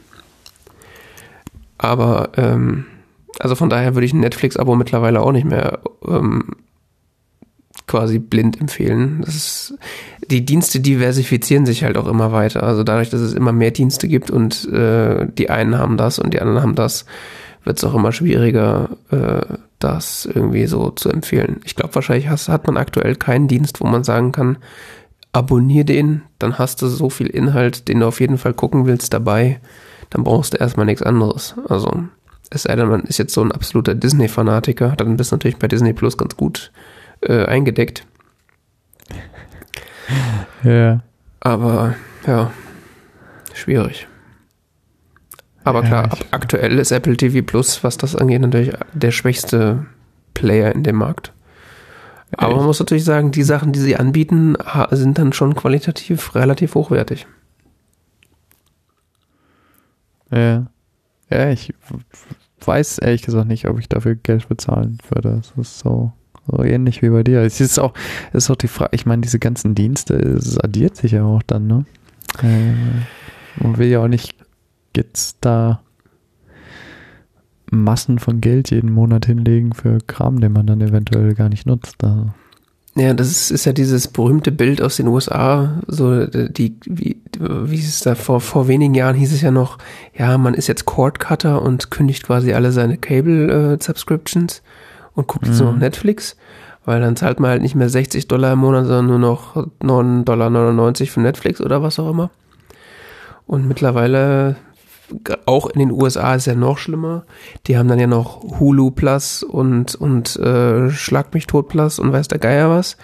Aber, 1.79 2.31
ähm, 2.37 2.87
also 3.39 3.55
von 3.55 3.71
daher 3.71 3.95
würde 3.95 4.05
ich 4.05 4.13
ein 4.13 4.21
Netflix-Abo 4.21 4.75
mittlerweile 4.75 5.21
auch 5.21 5.33
nicht 5.33 5.47
mehr 5.47 5.79
ähm, 6.07 6.57
quasi 7.87 8.19
blind 8.19 8.61
empfehlen. 8.61 9.23
Das 9.25 9.35
ist, 9.35 9.75
die 10.31 10.45
Dienste 10.45 10.81
diversifizieren 10.81 11.67
sich 11.67 11.85
halt 11.85 11.97
auch 11.97 12.07
immer 12.07 12.33
weiter. 12.33 12.63
Also 12.63 12.85
dadurch, 12.85 13.11
dass 13.11 13.21
es 13.21 13.33
immer 13.33 13.53
mehr 13.53 13.71
Dienste 13.71 14.09
gibt 14.09 14.31
und 14.31 14.71
äh, 14.73 15.27
die 15.27 15.51
einen 15.51 15.79
haben 15.79 15.97
das 15.97 16.19
und 16.19 16.35
die 16.35 16.41
anderen 16.41 16.63
haben 16.63 16.75
das, 16.75 17.07
wird 17.65 17.79
es 17.79 17.85
auch 17.85 17.95
immer 17.95 18.13
schwieriger, 18.13 18.91
äh, 19.11 19.55
das 19.79 20.27
irgendwie 20.27 20.67
so 20.67 20.91
zu 20.91 21.11
empfehlen. 21.11 21.61
Ich 21.65 21.77
glaube, 21.77 21.95
wahrscheinlich 21.95 22.29
hast, 22.29 22.49
hat 22.49 22.67
man 22.67 22.77
aktuell 22.77 23.15
keinen 23.17 23.49
Dienst, 23.49 23.81
wo 23.81 23.87
man 23.87 24.05
sagen 24.05 24.33
kann, 24.33 24.59
abonnier 25.33 25.85
den, 25.85 26.23
dann 26.39 26.59
hast 26.59 26.83
du 26.83 26.89
so 26.89 27.11
viel 27.11 27.29
Inhalt, 27.29 27.89
den 27.89 28.01
du 28.01 28.07
auf 28.07 28.21
jeden 28.21 28.39
Fall 28.39 28.55
gucken 28.55 28.87
willst 28.87 29.13
dabei, 29.13 29.61
dann 30.11 30.25
brauchst 30.25 30.55
du 30.55 30.59
erstmal 30.59 30.87
nichts 30.87 31.03
anderes. 31.03 31.55
Also, 31.69 32.05
es 32.51 32.63
sei 32.65 32.77
denn, 32.77 32.89
man 32.89 33.05
ist 33.05 33.19
jetzt 33.19 33.35
so 33.35 33.43
ein 33.43 33.53
absoluter 33.53 33.95
Disney-Fanatiker, 33.95 34.95
dann 34.97 35.17
bist 35.17 35.33
du 35.33 35.37
natürlich 35.37 35.59
bei 35.59 35.69
Disney 35.69 35.93
Plus 35.93 36.17
ganz 36.17 36.37
gut 36.37 36.73
äh, 37.21 37.45
eingedeckt. 37.45 38.05
Ja. 40.63 41.01
Aber 41.41 41.95
ja, 42.27 42.51
schwierig. 43.55 44.07
Aber 45.65 45.83
Ja, 45.83 45.89
klar, 45.89 46.05
ab, 46.13 46.25
aktuell 46.31 46.79
ist 46.79 46.91
Apple 46.93 47.17
TV 47.17 47.45
Plus, 47.45 47.85
was 47.85 47.99
das 47.99 48.17
angeht, 48.17 48.41
natürlich 48.41 48.73
der 48.93 49.11
schwächste 49.11 49.87
Player 50.35 50.75
in 50.75 50.83
dem 50.83 50.97
Markt. 50.97 51.33
Aber 52.37 52.57
man 52.57 52.67
muss 52.67 52.79
natürlich 52.79 53.05
sagen, 53.05 53.31
die 53.31 53.43
Sachen, 53.43 53.73
die 53.73 53.81
sie 53.81 53.97
anbieten, 53.97 54.57
sind 54.91 55.19
dann 55.19 55.33
schon 55.33 55.55
qualitativ 55.55 56.35
relativ 56.35 56.75
hochwertig. 56.75 57.27
Ja. 60.31 60.67
Ja, 61.31 61.51
ich 61.51 61.75
weiß 62.65 62.99
ehrlich 62.99 63.23
gesagt 63.23 63.49
nicht, 63.49 63.69
ob 63.69 63.79
ich 63.79 63.89
dafür 63.89 64.15
Geld 64.15 64.49
bezahlen 64.49 64.99
würde. 65.11 65.41
Es 65.41 65.53
ist 65.59 65.79
so, 65.79 66.13
so 66.51 66.63
ähnlich 66.63 67.03
wie 67.03 67.11
bei 67.11 67.23
dir. 67.23 67.41
Es 67.43 67.61
ist 67.61 67.79
auch, 67.79 67.95
es 68.33 68.45
ist 68.45 68.51
auch 68.51 68.57
die 68.57 68.69
Frage, 68.69 68.91
ich 68.95 69.07
meine, 69.07 69.23
diese 69.23 69.39
ganzen 69.39 69.75
Dienste, 69.75 70.15
es 70.15 70.59
addiert 70.59 70.97
sich 70.97 71.13
ja 71.13 71.25
auch 71.25 71.43
dann, 71.43 71.67
ne? 71.67 71.85
Äh, 72.43 73.63
man 73.63 73.79
will 73.79 73.89
ja 73.89 74.01
auch 74.01 74.09
nicht 74.09 74.35
jetzt 74.97 75.39
da 75.41 75.81
Massen 77.71 78.19
von 78.19 78.41
Geld 78.41 78.71
jeden 78.71 78.93
Monat 78.93 79.27
hinlegen 79.27 79.75
für 79.75 79.99
Kram, 80.07 80.41
den 80.41 80.53
man 80.53 80.67
dann 80.67 80.81
eventuell 80.81 81.35
gar 81.35 81.49
nicht 81.49 81.67
nutzt. 81.67 82.03
Also, 82.03 82.31
Ja, 82.95 83.13
das 83.13 83.31
ist, 83.31 83.51
ist 83.51 83.65
ja 83.67 83.73
dieses 83.73 84.09
berühmte 84.09 84.53
Bild 84.53 84.81
aus 84.81 84.97
den 84.97 85.07
USA, 85.09 85.81
so 85.87 86.27
die, 86.27 86.77
wie, 86.87 87.21
wie 87.39 87.77
hieß 87.77 87.89
es 87.89 88.01
da, 88.01 88.15
vor, 88.15 88.41
vor 88.41 88.69
wenigen 88.69 88.95
Jahren 88.95 89.17
hieß 89.17 89.33
es 89.33 89.43
ja 89.43 89.51
noch, 89.51 89.79
ja, 90.17 90.39
man 90.39 90.55
ist 90.55 90.67
jetzt 90.67 90.87
Cord 90.87 91.19
Cutter 91.19 91.61
und 91.61 91.91
kündigt 91.91 92.25
quasi 92.25 92.55
alle 92.55 92.73
seine 92.73 92.97
Cable-Subscriptions 92.97 94.63
und 95.19 95.27
guckt 95.27 95.47
jetzt 95.49 95.59
nur 95.59 95.67
noch 95.71 95.75
Mhm. 95.75 95.81
Netflix, 95.81 96.37
weil 96.85 97.01
dann 97.01 97.17
zahlt 97.17 97.41
man 97.41 97.51
halt 97.51 97.63
nicht 97.63 97.75
mehr 97.75 97.89
60 97.89 98.29
Dollar 98.29 98.53
im 98.53 98.61
Monat, 98.61 98.87
sondern 98.87 99.07
nur 99.09 99.19
noch 99.19 99.57
9,99 99.83 100.25
Dollar 100.25 101.13
für 101.13 101.21
Netflix 101.21 101.61
oder 101.61 101.83
was 101.83 101.99
auch 101.99 102.09
immer. 102.09 102.31
Und 103.47 103.67
mittlerweile, 103.67 104.55
auch 105.45 105.69
in 105.71 105.81
den 105.81 105.91
USA 105.91 106.37
ist 106.37 106.47
ja 106.47 106.55
noch 106.55 106.79
schlimmer. 106.79 107.25
Die 107.67 107.77
haben 107.77 107.89
dann 107.89 107.99
ja 107.99 108.07
noch 108.07 108.61
Hulu 108.61 108.93
Plus 108.93 109.43
und, 109.43 109.97
und 109.97 110.37
äh, 110.37 110.89
Schlag 110.91 111.35
mich 111.35 111.49
tot 111.49 111.69
Plus 111.69 111.99
und 111.99 112.13
weiß 112.13 112.29
der 112.29 112.39
Geier 112.39 112.71
was. 112.71 112.97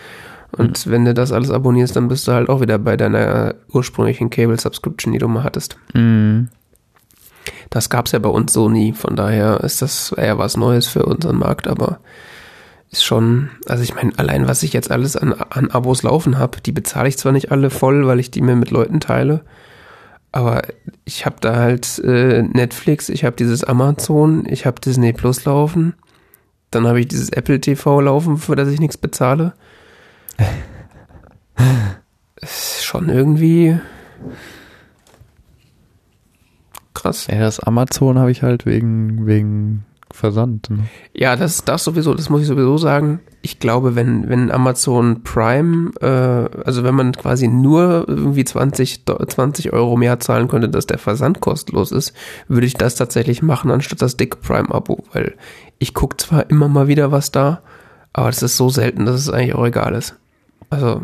Und 0.56 0.88
wenn 0.88 1.04
du 1.04 1.14
das 1.14 1.32
alles 1.32 1.50
abonnierst, 1.50 1.96
dann 1.96 2.06
bist 2.06 2.28
du 2.28 2.32
halt 2.32 2.48
auch 2.48 2.60
wieder 2.60 2.78
bei 2.78 2.96
deiner 2.96 3.56
ursprünglichen 3.72 4.30
Cable 4.30 4.60
Subscription, 4.60 5.12
die 5.12 5.18
du 5.18 5.26
mal 5.26 5.42
hattest. 5.42 5.78
Mhm. 5.94 6.48
Das 7.74 7.90
gab's 7.90 8.12
ja 8.12 8.20
bei 8.20 8.28
uns 8.28 8.52
so 8.52 8.68
nie. 8.68 8.92
Von 8.92 9.16
daher 9.16 9.64
ist 9.64 9.82
das 9.82 10.12
eher 10.12 10.38
was 10.38 10.56
Neues 10.56 10.86
für 10.86 11.06
unseren 11.06 11.36
Markt, 11.38 11.66
aber 11.66 11.98
ist 12.92 13.04
schon, 13.04 13.50
also 13.66 13.82
ich 13.82 13.96
meine, 13.96 14.12
allein 14.16 14.46
was 14.46 14.62
ich 14.62 14.72
jetzt 14.72 14.92
alles 14.92 15.16
an, 15.16 15.32
an 15.32 15.72
Abos 15.72 16.04
laufen 16.04 16.38
habe, 16.38 16.60
die 16.60 16.70
bezahle 16.70 17.08
ich 17.08 17.18
zwar 17.18 17.32
nicht 17.32 17.50
alle 17.50 17.70
voll, 17.70 18.06
weil 18.06 18.20
ich 18.20 18.30
die 18.30 18.42
mir 18.42 18.54
mit 18.54 18.70
Leuten 18.70 19.00
teile, 19.00 19.40
aber 20.30 20.62
ich 21.04 21.26
habe 21.26 21.34
da 21.40 21.56
halt 21.56 21.98
äh, 21.98 22.42
Netflix, 22.42 23.08
ich 23.08 23.24
habe 23.24 23.34
dieses 23.34 23.64
Amazon, 23.64 24.46
ich 24.48 24.66
habe 24.66 24.80
Disney 24.80 25.12
Plus 25.12 25.44
laufen, 25.44 25.94
dann 26.70 26.86
habe 26.86 27.00
ich 27.00 27.08
dieses 27.08 27.30
Apple 27.30 27.60
TV 27.60 28.00
laufen, 28.02 28.36
für 28.36 28.54
das 28.54 28.68
ich 28.68 28.78
nichts 28.78 28.98
bezahle. 28.98 29.52
ist 32.36 32.84
schon 32.84 33.08
irgendwie 33.08 33.80
krass. 37.04 37.26
Ja, 37.28 37.38
das 37.40 37.60
Amazon 37.60 38.18
habe 38.18 38.30
ich 38.30 38.42
halt 38.42 38.66
wegen, 38.66 39.26
wegen 39.26 39.84
Versand. 40.10 40.70
Ne? 40.70 40.84
Ja, 41.12 41.34
das, 41.36 41.64
das 41.64 41.82
sowieso, 41.84 42.14
das 42.14 42.30
muss 42.30 42.40
ich 42.42 42.46
sowieso 42.46 42.78
sagen. 42.78 43.20
Ich 43.42 43.58
glaube, 43.58 43.94
wenn, 43.96 44.28
wenn 44.28 44.50
Amazon 44.50 45.22
Prime, 45.22 45.90
äh, 46.00 46.62
also 46.64 46.84
wenn 46.84 46.94
man 46.94 47.12
quasi 47.12 47.48
nur 47.48 48.04
irgendwie 48.08 48.44
20, 48.44 49.04
Do- 49.04 49.24
20 49.24 49.72
Euro 49.72 49.96
mehr 49.96 50.20
zahlen 50.20 50.48
könnte, 50.48 50.68
dass 50.68 50.86
der 50.86 50.98
Versand 50.98 51.40
kostenlos 51.40 51.90
ist, 51.92 52.14
würde 52.48 52.66
ich 52.66 52.74
das 52.74 52.94
tatsächlich 52.94 53.42
machen, 53.42 53.70
anstatt 53.70 54.02
das 54.02 54.16
dicke 54.16 54.38
Prime-Abo, 54.38 55.04
weil 55.12 55.34
ich 55.78 55.94
gucke 55.94 56.16
zwar 56.16 56.48
immer 56.48 56.68
mal 56.68 56.86
wieder 56.88 57.10
was 57.12 57.32
da, 57.32 57.62
aber 58.12 58.28
das 58.28 58.42
ist 58.42 58.56
so 58.56 58.68
selten, 58.68 59.06
dass 59.06 59.16
es 59.16 59.28
eigentlich 59.30 59.54
auch 59.54 59.66
egal 59.66 59.94
ist. 59.94 60.14
Also 60.70 61.02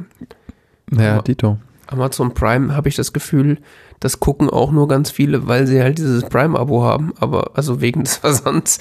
Ja, 0.97 1.21
Dito. 1.21 1.59
Amazon 1.91 2.35
Prime 2.35 2.75
habe 2.75 2.89
ich 2.89 2.97
das 2.97 3.13
Gefühl, 3.13 3.59
das 4.01 4.21
gucken 4.21 4.49
auch 4.49 4.73
nur 4.73 4.89
ganz 4.89 5.11
viele, 5.11 5.47
weil 5.47 5.67
sie 5.67 5.83
halt 5.83 5.99
dieses 5.99 6.25
Prime-Abo 6.25 6.83
haben, 6.83 7.13
aber 7.19 7.53
also 7.55 7.81
wegen 7.81 8.05
des 8.05 8.17
Versands, 8.19 8.79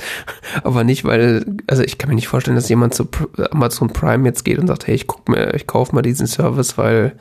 aber 0.63 0.83
nicht, 0.83 1.03
weil, 1.03 1.45
also 1.67 1.83
ich 1.83 1.97
kann 1.97 2.09
mir 2.09 2.15
nicht 2.15 2.27
vorstellen, 2.27 2.55
dass 2.55 2.69
jemand 2.69 2.93
zu 2.93 3.07
Amazon 3.51 3.89
Prime 3.89 4.25
jetzt 4.27 4.45
geht 4.45 4.59
und 4.59 4.67
sagt, 4.67 4.87
hey, 4.87 4.95
ich 4.95 5.07
guck 5.07 5.27
mir, 5.27 5.53
ich 5.53 5.67
kaufe 5.67 5.93
mal 5.93 6.01
diesen 6.01 6.27
Service, 6.27 6.77
weil 6.77 7.15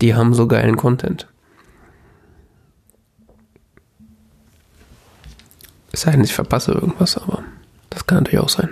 die 0.00 0.14
haben 0.14 0.34
so 0.34 0.46
geilen 0.46 0.76
Content. 0.76 1.28
Es 5.92 6.02
sei 6.02 6.12
denn, 6.12 6.24
ich 6.24 6.32
verpasse 6.32 6.72
irgendwas, 6.72 7.18
aber 7.18 7.42
das 7.90 8.06
kann 8.06 8.18
natürlich 8.18 8.40
auch 8.40 8.48
sein. 8.48 8.70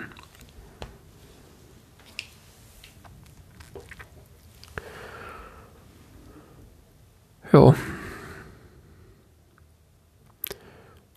Ja. 7.53 7.75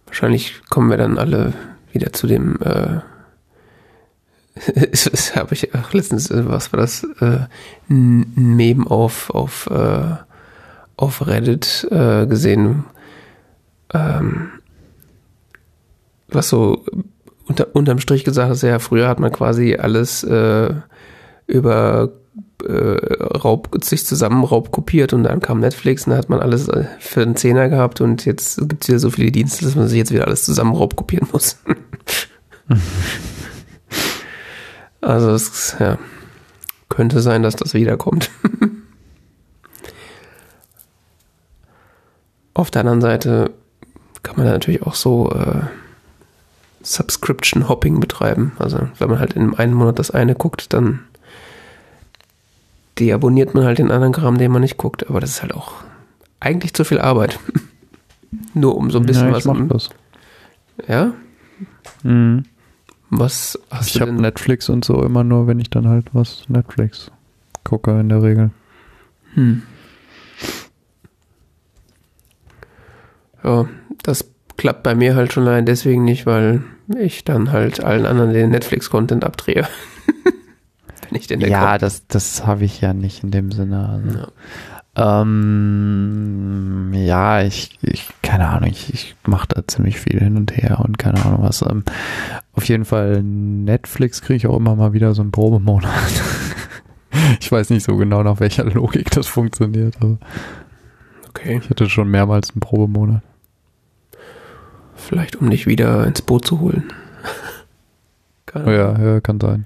Wahrscheinlich 0.05 0.61
kommen 0.69 0.89
wir 0.89 0.97
dann 0.97 1.17
alle 1.17 1.53
wieder 1.91 2.13
zu 2.13 2.27
dem, 2.27 2.59
äh, 2.61 2.99
es 4.91 5.35
habe 5.35 5.53
ich 5.53 5.73
auch 5.73 5.93
letztens, 5.93 6.29
äh, 6.29 6.47
was 6.47 6.71
war 6.71 6.79
das, 6.79 7.03
äh, 7.19 7.47
Meme 7.87 8.89
auf, 8.89 9.29
auf, 9.31 9.67
äh, 9.67 10.15
auf 10.97 11.25
Reddit 11.27 11.87
äh, 11.91 12.27
gesehen, 12.27 12.85
ähm, 13.93 14.51
was 16.27 16.49
so 16.49 16.85
unter, 17.47 17.75
unterm 17.75 17.99
Strich 17.99 18.23
gesagt 18.23 18.51
ist, 18.51 18.63
ja, 18.63 18.79
früher 18.79 19.07
hat 19.07 19.19
man 19.19 19.31
quasi 19.31 19.75
alles 19.75 20.23
äh, 20.23 20.73
über 21.47 22.11
äh, 22.63 23.23
Raub, 23.23 23.69
sich 23.83 24.05
zusammen 24.05 24.43
raubkopiert 24.43 25.13
und 25.13 25.23
dann 25.23 25.39
kam 25.39 25.59
Netflix 25.59 26.05
und 26.05 26.11
da 26.11 26.17
hat 26.17 26.29
man 26.29 26.39
alles 26.39 26.67
äh, 26.67 26.85
für 26.99 27.21
einen 27.21 27.35
Zehner 27.35 27.69
gehabt 27.69 28.01
und 28.01 28.25
jetzt 28.25 28.57
gibt 28.69 28.83
es 28.83 28.89
wieder 28.89 28.99
so 28.99 29.09
viele 29.09 29.31
Dienste, 29.31 29.65
dass 29.65 29.75
man 29.75 29.87
sich 29.87 29.97
jetzt 29.97 30.11
wieder 30.11 30.25
alles 30.25 30.43
zusammen 30.43 30.75
raubkopieren 30.75 31.27
muss. 31.31 31.57
also 35.01 35.31
es 35.31 35.75
ja, 35.79 35.97
könnte 36.89 37.21
sein, 37.21 37.43
dass 37.43 37.55
das 37.55 37.73
wiederkommt. 37.73 38.29
Auf 42.53 42.69
der 42.69 42.81
anderen 42.81 43.01
Seite 43.01 43.51
kann 44.21 44.37
man 44.37 44.45
natürlich 44.45 44.83
auch 44.83 44.95
so 44.95 45.31
äh, 45.31 45.61
Subscription 46.83 47.67
Hopping 47.67 47.99
betreiben. 47.99 48.51
Also 48.59 48.87
wenn 48.99 49.09
man 49.09 49.19
halt 49.19 49.33
in 49.33 49.55
einem 49.55 49.73
Monat 49.73 49.97
das 49.99 50.11
eine 50.11 50.35
guckt, 50.35 50.73
dann 50.73 50.99
deabonniert 53.03 53.53
man 53.53 53.65
halt 53.65 53.79
den 53.79 53.91
anderen 53.91 54.13
Kram, 54.13 54.37
den 54.37 54.51
man 54.51 54.61
nicht 54.61 54.77
guckt. 54.77 55.09
Aber 55.09 55.19
das 55.19 55.31
ist 55.31 55.41
halt 55.41 55.53
auch 55.53 55.73
eigentlich 56.39 56.73
zu 56.73 56.85
viel 56.85 56.99
Arbeit. 56.99 57.39
Nur 58.53 58.77
um 58.77 58.89
so 58.91 58.99
ein 58.99 59.05
bisschen 59.05 59.27
ja, 59.27 59.33
was. 59.33 59.45
Ich 59.45 59.51
mach 59.51 59.67
das. 59.67 59.89
Ja? 60.87 61.13
Mhm. 62.03 62.43
Was 63.09 63.59
hast 63.69 63.87
ich 63.87 63.93
du 63.93 63.99
habe 64.01 64.11
denn? 64.11 64.21
Netflix 64.21 64.69
und 64.69 64.83
so 64.85 65.03
immer 65.03 65.23
nur, 65.23 65.45
wenn 65.45 65.59
ich 65.59 65.69
dann 65.69 65.87
halt 65.87 66.07
was 66.13 66.45
Netflix 66.47 67.11
gucke 67.63 67.99
in 67.99 68.09
der 68.09 68.23
Regel. 68.23 68.49
Hm. 69.35 69.61
Ja, 73.43 73.67
das 74.01 74.31
klappt 74.57 74.81
bei 74.81 74.95
mir 74.95 75.15
halt 75.15 75.31
schon 75.31 75.47
allein 75.47 75.67
deswegen 75.67 76.03
nicht, 76.05 76.25
weil 76.25 76.63
ich 76.97 77.23
dann 77.23 77.51
halt 77.51 77.83
allen 77.83 78.07
anderen 78.07 78.33
den 78.33 78.49
Netflix-Content 78.49 79.23
abdrehe. 79.23 79.67
Wenn 81.09 81.19
ich 81.19 81.27
den 81.27 81.39
der 81.39 81.49
Ja, 81.49 81.77
das, 81.77 82.07
das 82.07 82.45
habe 82.45 82.65
ich 82.65 82.81
ja 82.81 82.93
nicht 82.93 83.23
in 83.23 83.31
dem 83.31 83.51
Sinne. 83.51 83.89
Also. 83.89 84.19
Ja. 84.19 84.27
Ähm, 84.95 86.91
ja, 86.93 87.41
ich, 87.41 87.79
ich, 87.81 88.09
keine 88.21 88.47
Ahnung, 88.47 88.69
ich, 88.69 88.93
ich 88.93 89.15
mache 89.25 89.47
da 89.47 89.67
ziemlich 89.67 89.99
viel 89.99 90.19
hin 90.19 90.37
und 90.37 90.55
her 90.55 90.81
und 90.85 90.99
keine 90.99 91.25
Ahnung 91.25 91.41
was. 91.41 91.63
Ähm, 91.63 91.83
auf 92.53 92.65
jeden 92.65 92.85
Fall 92.85 93.23
Netflix 93.23 94.21
kriege 94.21 94.37
ich 94.37 94.47
auch 94.47 94.55
immer 94.55 94.75
mal 94.75 94.93
wieder 94.93 95.15
so 95.15 95.23
einen 95.23 95.31
Probemonat. 95.31 95.89
ich 97.39 97.51
weiß 97.51 97.71
nicht 97.71 97.83
so 97.83 97.97
genau, 97.97 98.21
nach 98.21 98.39
welcher 98.39 98.65
Logik 98.65 99.09
das 99.09 99.27
funktioniert, 99.27 99.95
aber 99.99 100.19
Okay, 101.29 101.59
ich 101.63 101.69
hatte 101.71 101.89
schon 101.89 102.09
mehrmals 102.09 102.51
einen 102.51 102.59
Probemonat. 102.59 103.23
vielleicht 104.95 105.37
um 105.37 105.49
dich 105.49 105.65
wieder 105.65 106.05
ins 106.05 106.21
Boot 106.21 106.45
zu 106.45 106.59
holen. 106.59 106.91
Oh 108.55 108.69
ja, 108.69 108.95
ja, 108.99 109.19
kann 109.19 109.39
sein. 109.39 109.65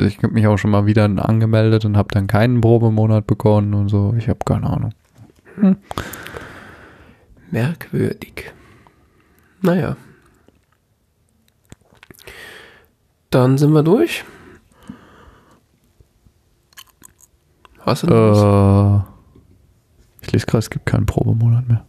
Ich 0.00 0.18
habe 0.22 0.32
mich 0.32 0.46
auch 0.46 0.56
schon 0.56 0.70
mal 0.70 0.86
wieder 0.86 1.04
angemeldet 1.04 1.84
und 1.84 1.96
habe 1.96 2.08
dann 2.12 2.26
keinen 2.26 2.60
Probemonat 2.60 3.26
bekommen 3.26 3.74
und 3.74 3.88
so. 3.88 4.14
Ich 4.16 4.28
habe 4.28 4.38
keine 4.44 4.68
Ahnung. 4.68 4.94
Merkwürdig. 7.50 8.52
Naja. 9.60 9.96
Dann 13.30 13.58
sind 13.58 13.72
wir 13.72 13.82
durch. 13.82 14.24
Hast 17.80 18.04
du 18.04 18.06
noch? 18.08 19.04
Äh, 19.04 20.24
ich 20.24 20.32
lese 20.32 20.46
gerade, 20.46 20.58
es 20.58 20.70
gibt 20.70 20.86
keinen 20.86 21.06
Probemonat 21.06 21.68
mehr. 21.68 21.84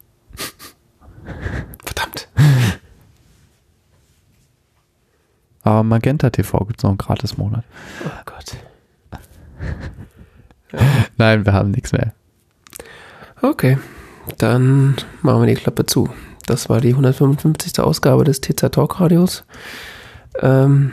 Verdammt. 1.83 2.30
Aber 5.64 5.83
Magenta 5.83 6.30
TV 6.30 6.57
gibt 6.65 6.80
es 6.80 6.83
noch 6.83 6.91
einen 6.91 6.98
Gratis-Monat. 6.98 7.64
Oh 8.06 8.22
Gott. 8.25 8.57
Nein, 11.17 11.45
wir 11.45 11.53
haben 11.53 11.72
nichts 11.72 11.91
mehr. 11.91 12.14
Okay, 13.41 13.77
dann 14.38 14.95
machen 15.22 15.41
wir 15.41 15.48
die 15.48 15.61
Klappe 15.61 15.85
zu. 15.85 16.09
Das 16.45 16.69
war 16.69 16.81
die 16.81 16.91
155. 16.91 17.80
Ausgabe 17.80 18.23
des 18.23 18.41
TZ 18.41 18.72
Talk 18.72 18.99
Radios. 18.99 19.43
Ähm, 20.40 20.91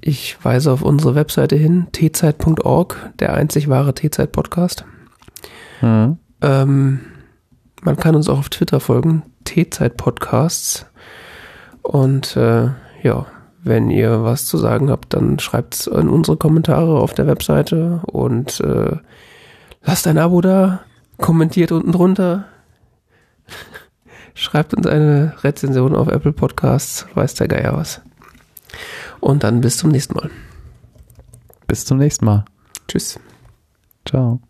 ich 0.00 0.42
weise 0.44 0.72
auf 0.72 0.82
unsere 0.82 1.14
Webseite 1.14 1.56
hin, 1.56 1.88
tzeit.org, 1.92 3.12
der 3.18 3.34
einzig 3.34 3.68
wahre 3.68 3.94
T-Zeit 3.94 4.32
Podcast. 4.32 4.84
Mhm. 5.82 6.18
Ähm, 6.40 7.00
man 7.82 7.96
kann 7.96 8.14
uns 8.14 8.28
auch 8.28 8.38
auf 8.38 8.48
Twitter 8.48 8.80
folgen, 8.80 9.22
T-Zeit 9.44 9.96
Podcasts. 9.96 10.86
Und 11.82 12.36
äh, 12.36 12.68
ja, 13.02 13.26
wenn 13.62 13.90
ihr 13.90 14.24
was 14.24 14.46
zu 14.46 14.56
sagen 14.56 14.90
habt, 14.90 15.14
dann 15.14 15.38
schreibt 15.38 15.74
es 15.74 15.86
in 15.86 16.08
unsere 16.08 16.36
Kommentare 16.36 16.98
auf 17.00 17.14
der 17.14 17.26
Webseite 17.26 18.00
und 18.06 18.60
äh, 18.60 18.96
lasst 19.82 20.06
ein 20.06 20.18
Abo 20.18 20.40
da, 20.40 20.80
kommentiert 21.18 21.72
unten 21.72 21.92
drunter, 21.92 22.46
schreibt 24.34 24.74
uns 24.74 24.86
eine 24.86 25.34
Rezension 25.42 25.94
auf 25.94 26.08
Apple 26.08 26.32
Podcasts, 26.32 27.06
weiß 27.14 27.34
der 27.34 27.48
Geier 27.48 27.76
was. 27.76 28.00
Und 29.20 29.44
dann 29.44 29.60
bis 29.60 29.76
zum 29.76 29.90
nächsten 29.90 30.14
Mal. 30.14 30.30
Bis 31.66 31.84
zum 31.84 31.98
nächsten 31.98 32.24
Mal. 32.24 32.44
Tschüss. 32.88 33.20
Ciao. 34.06 34.40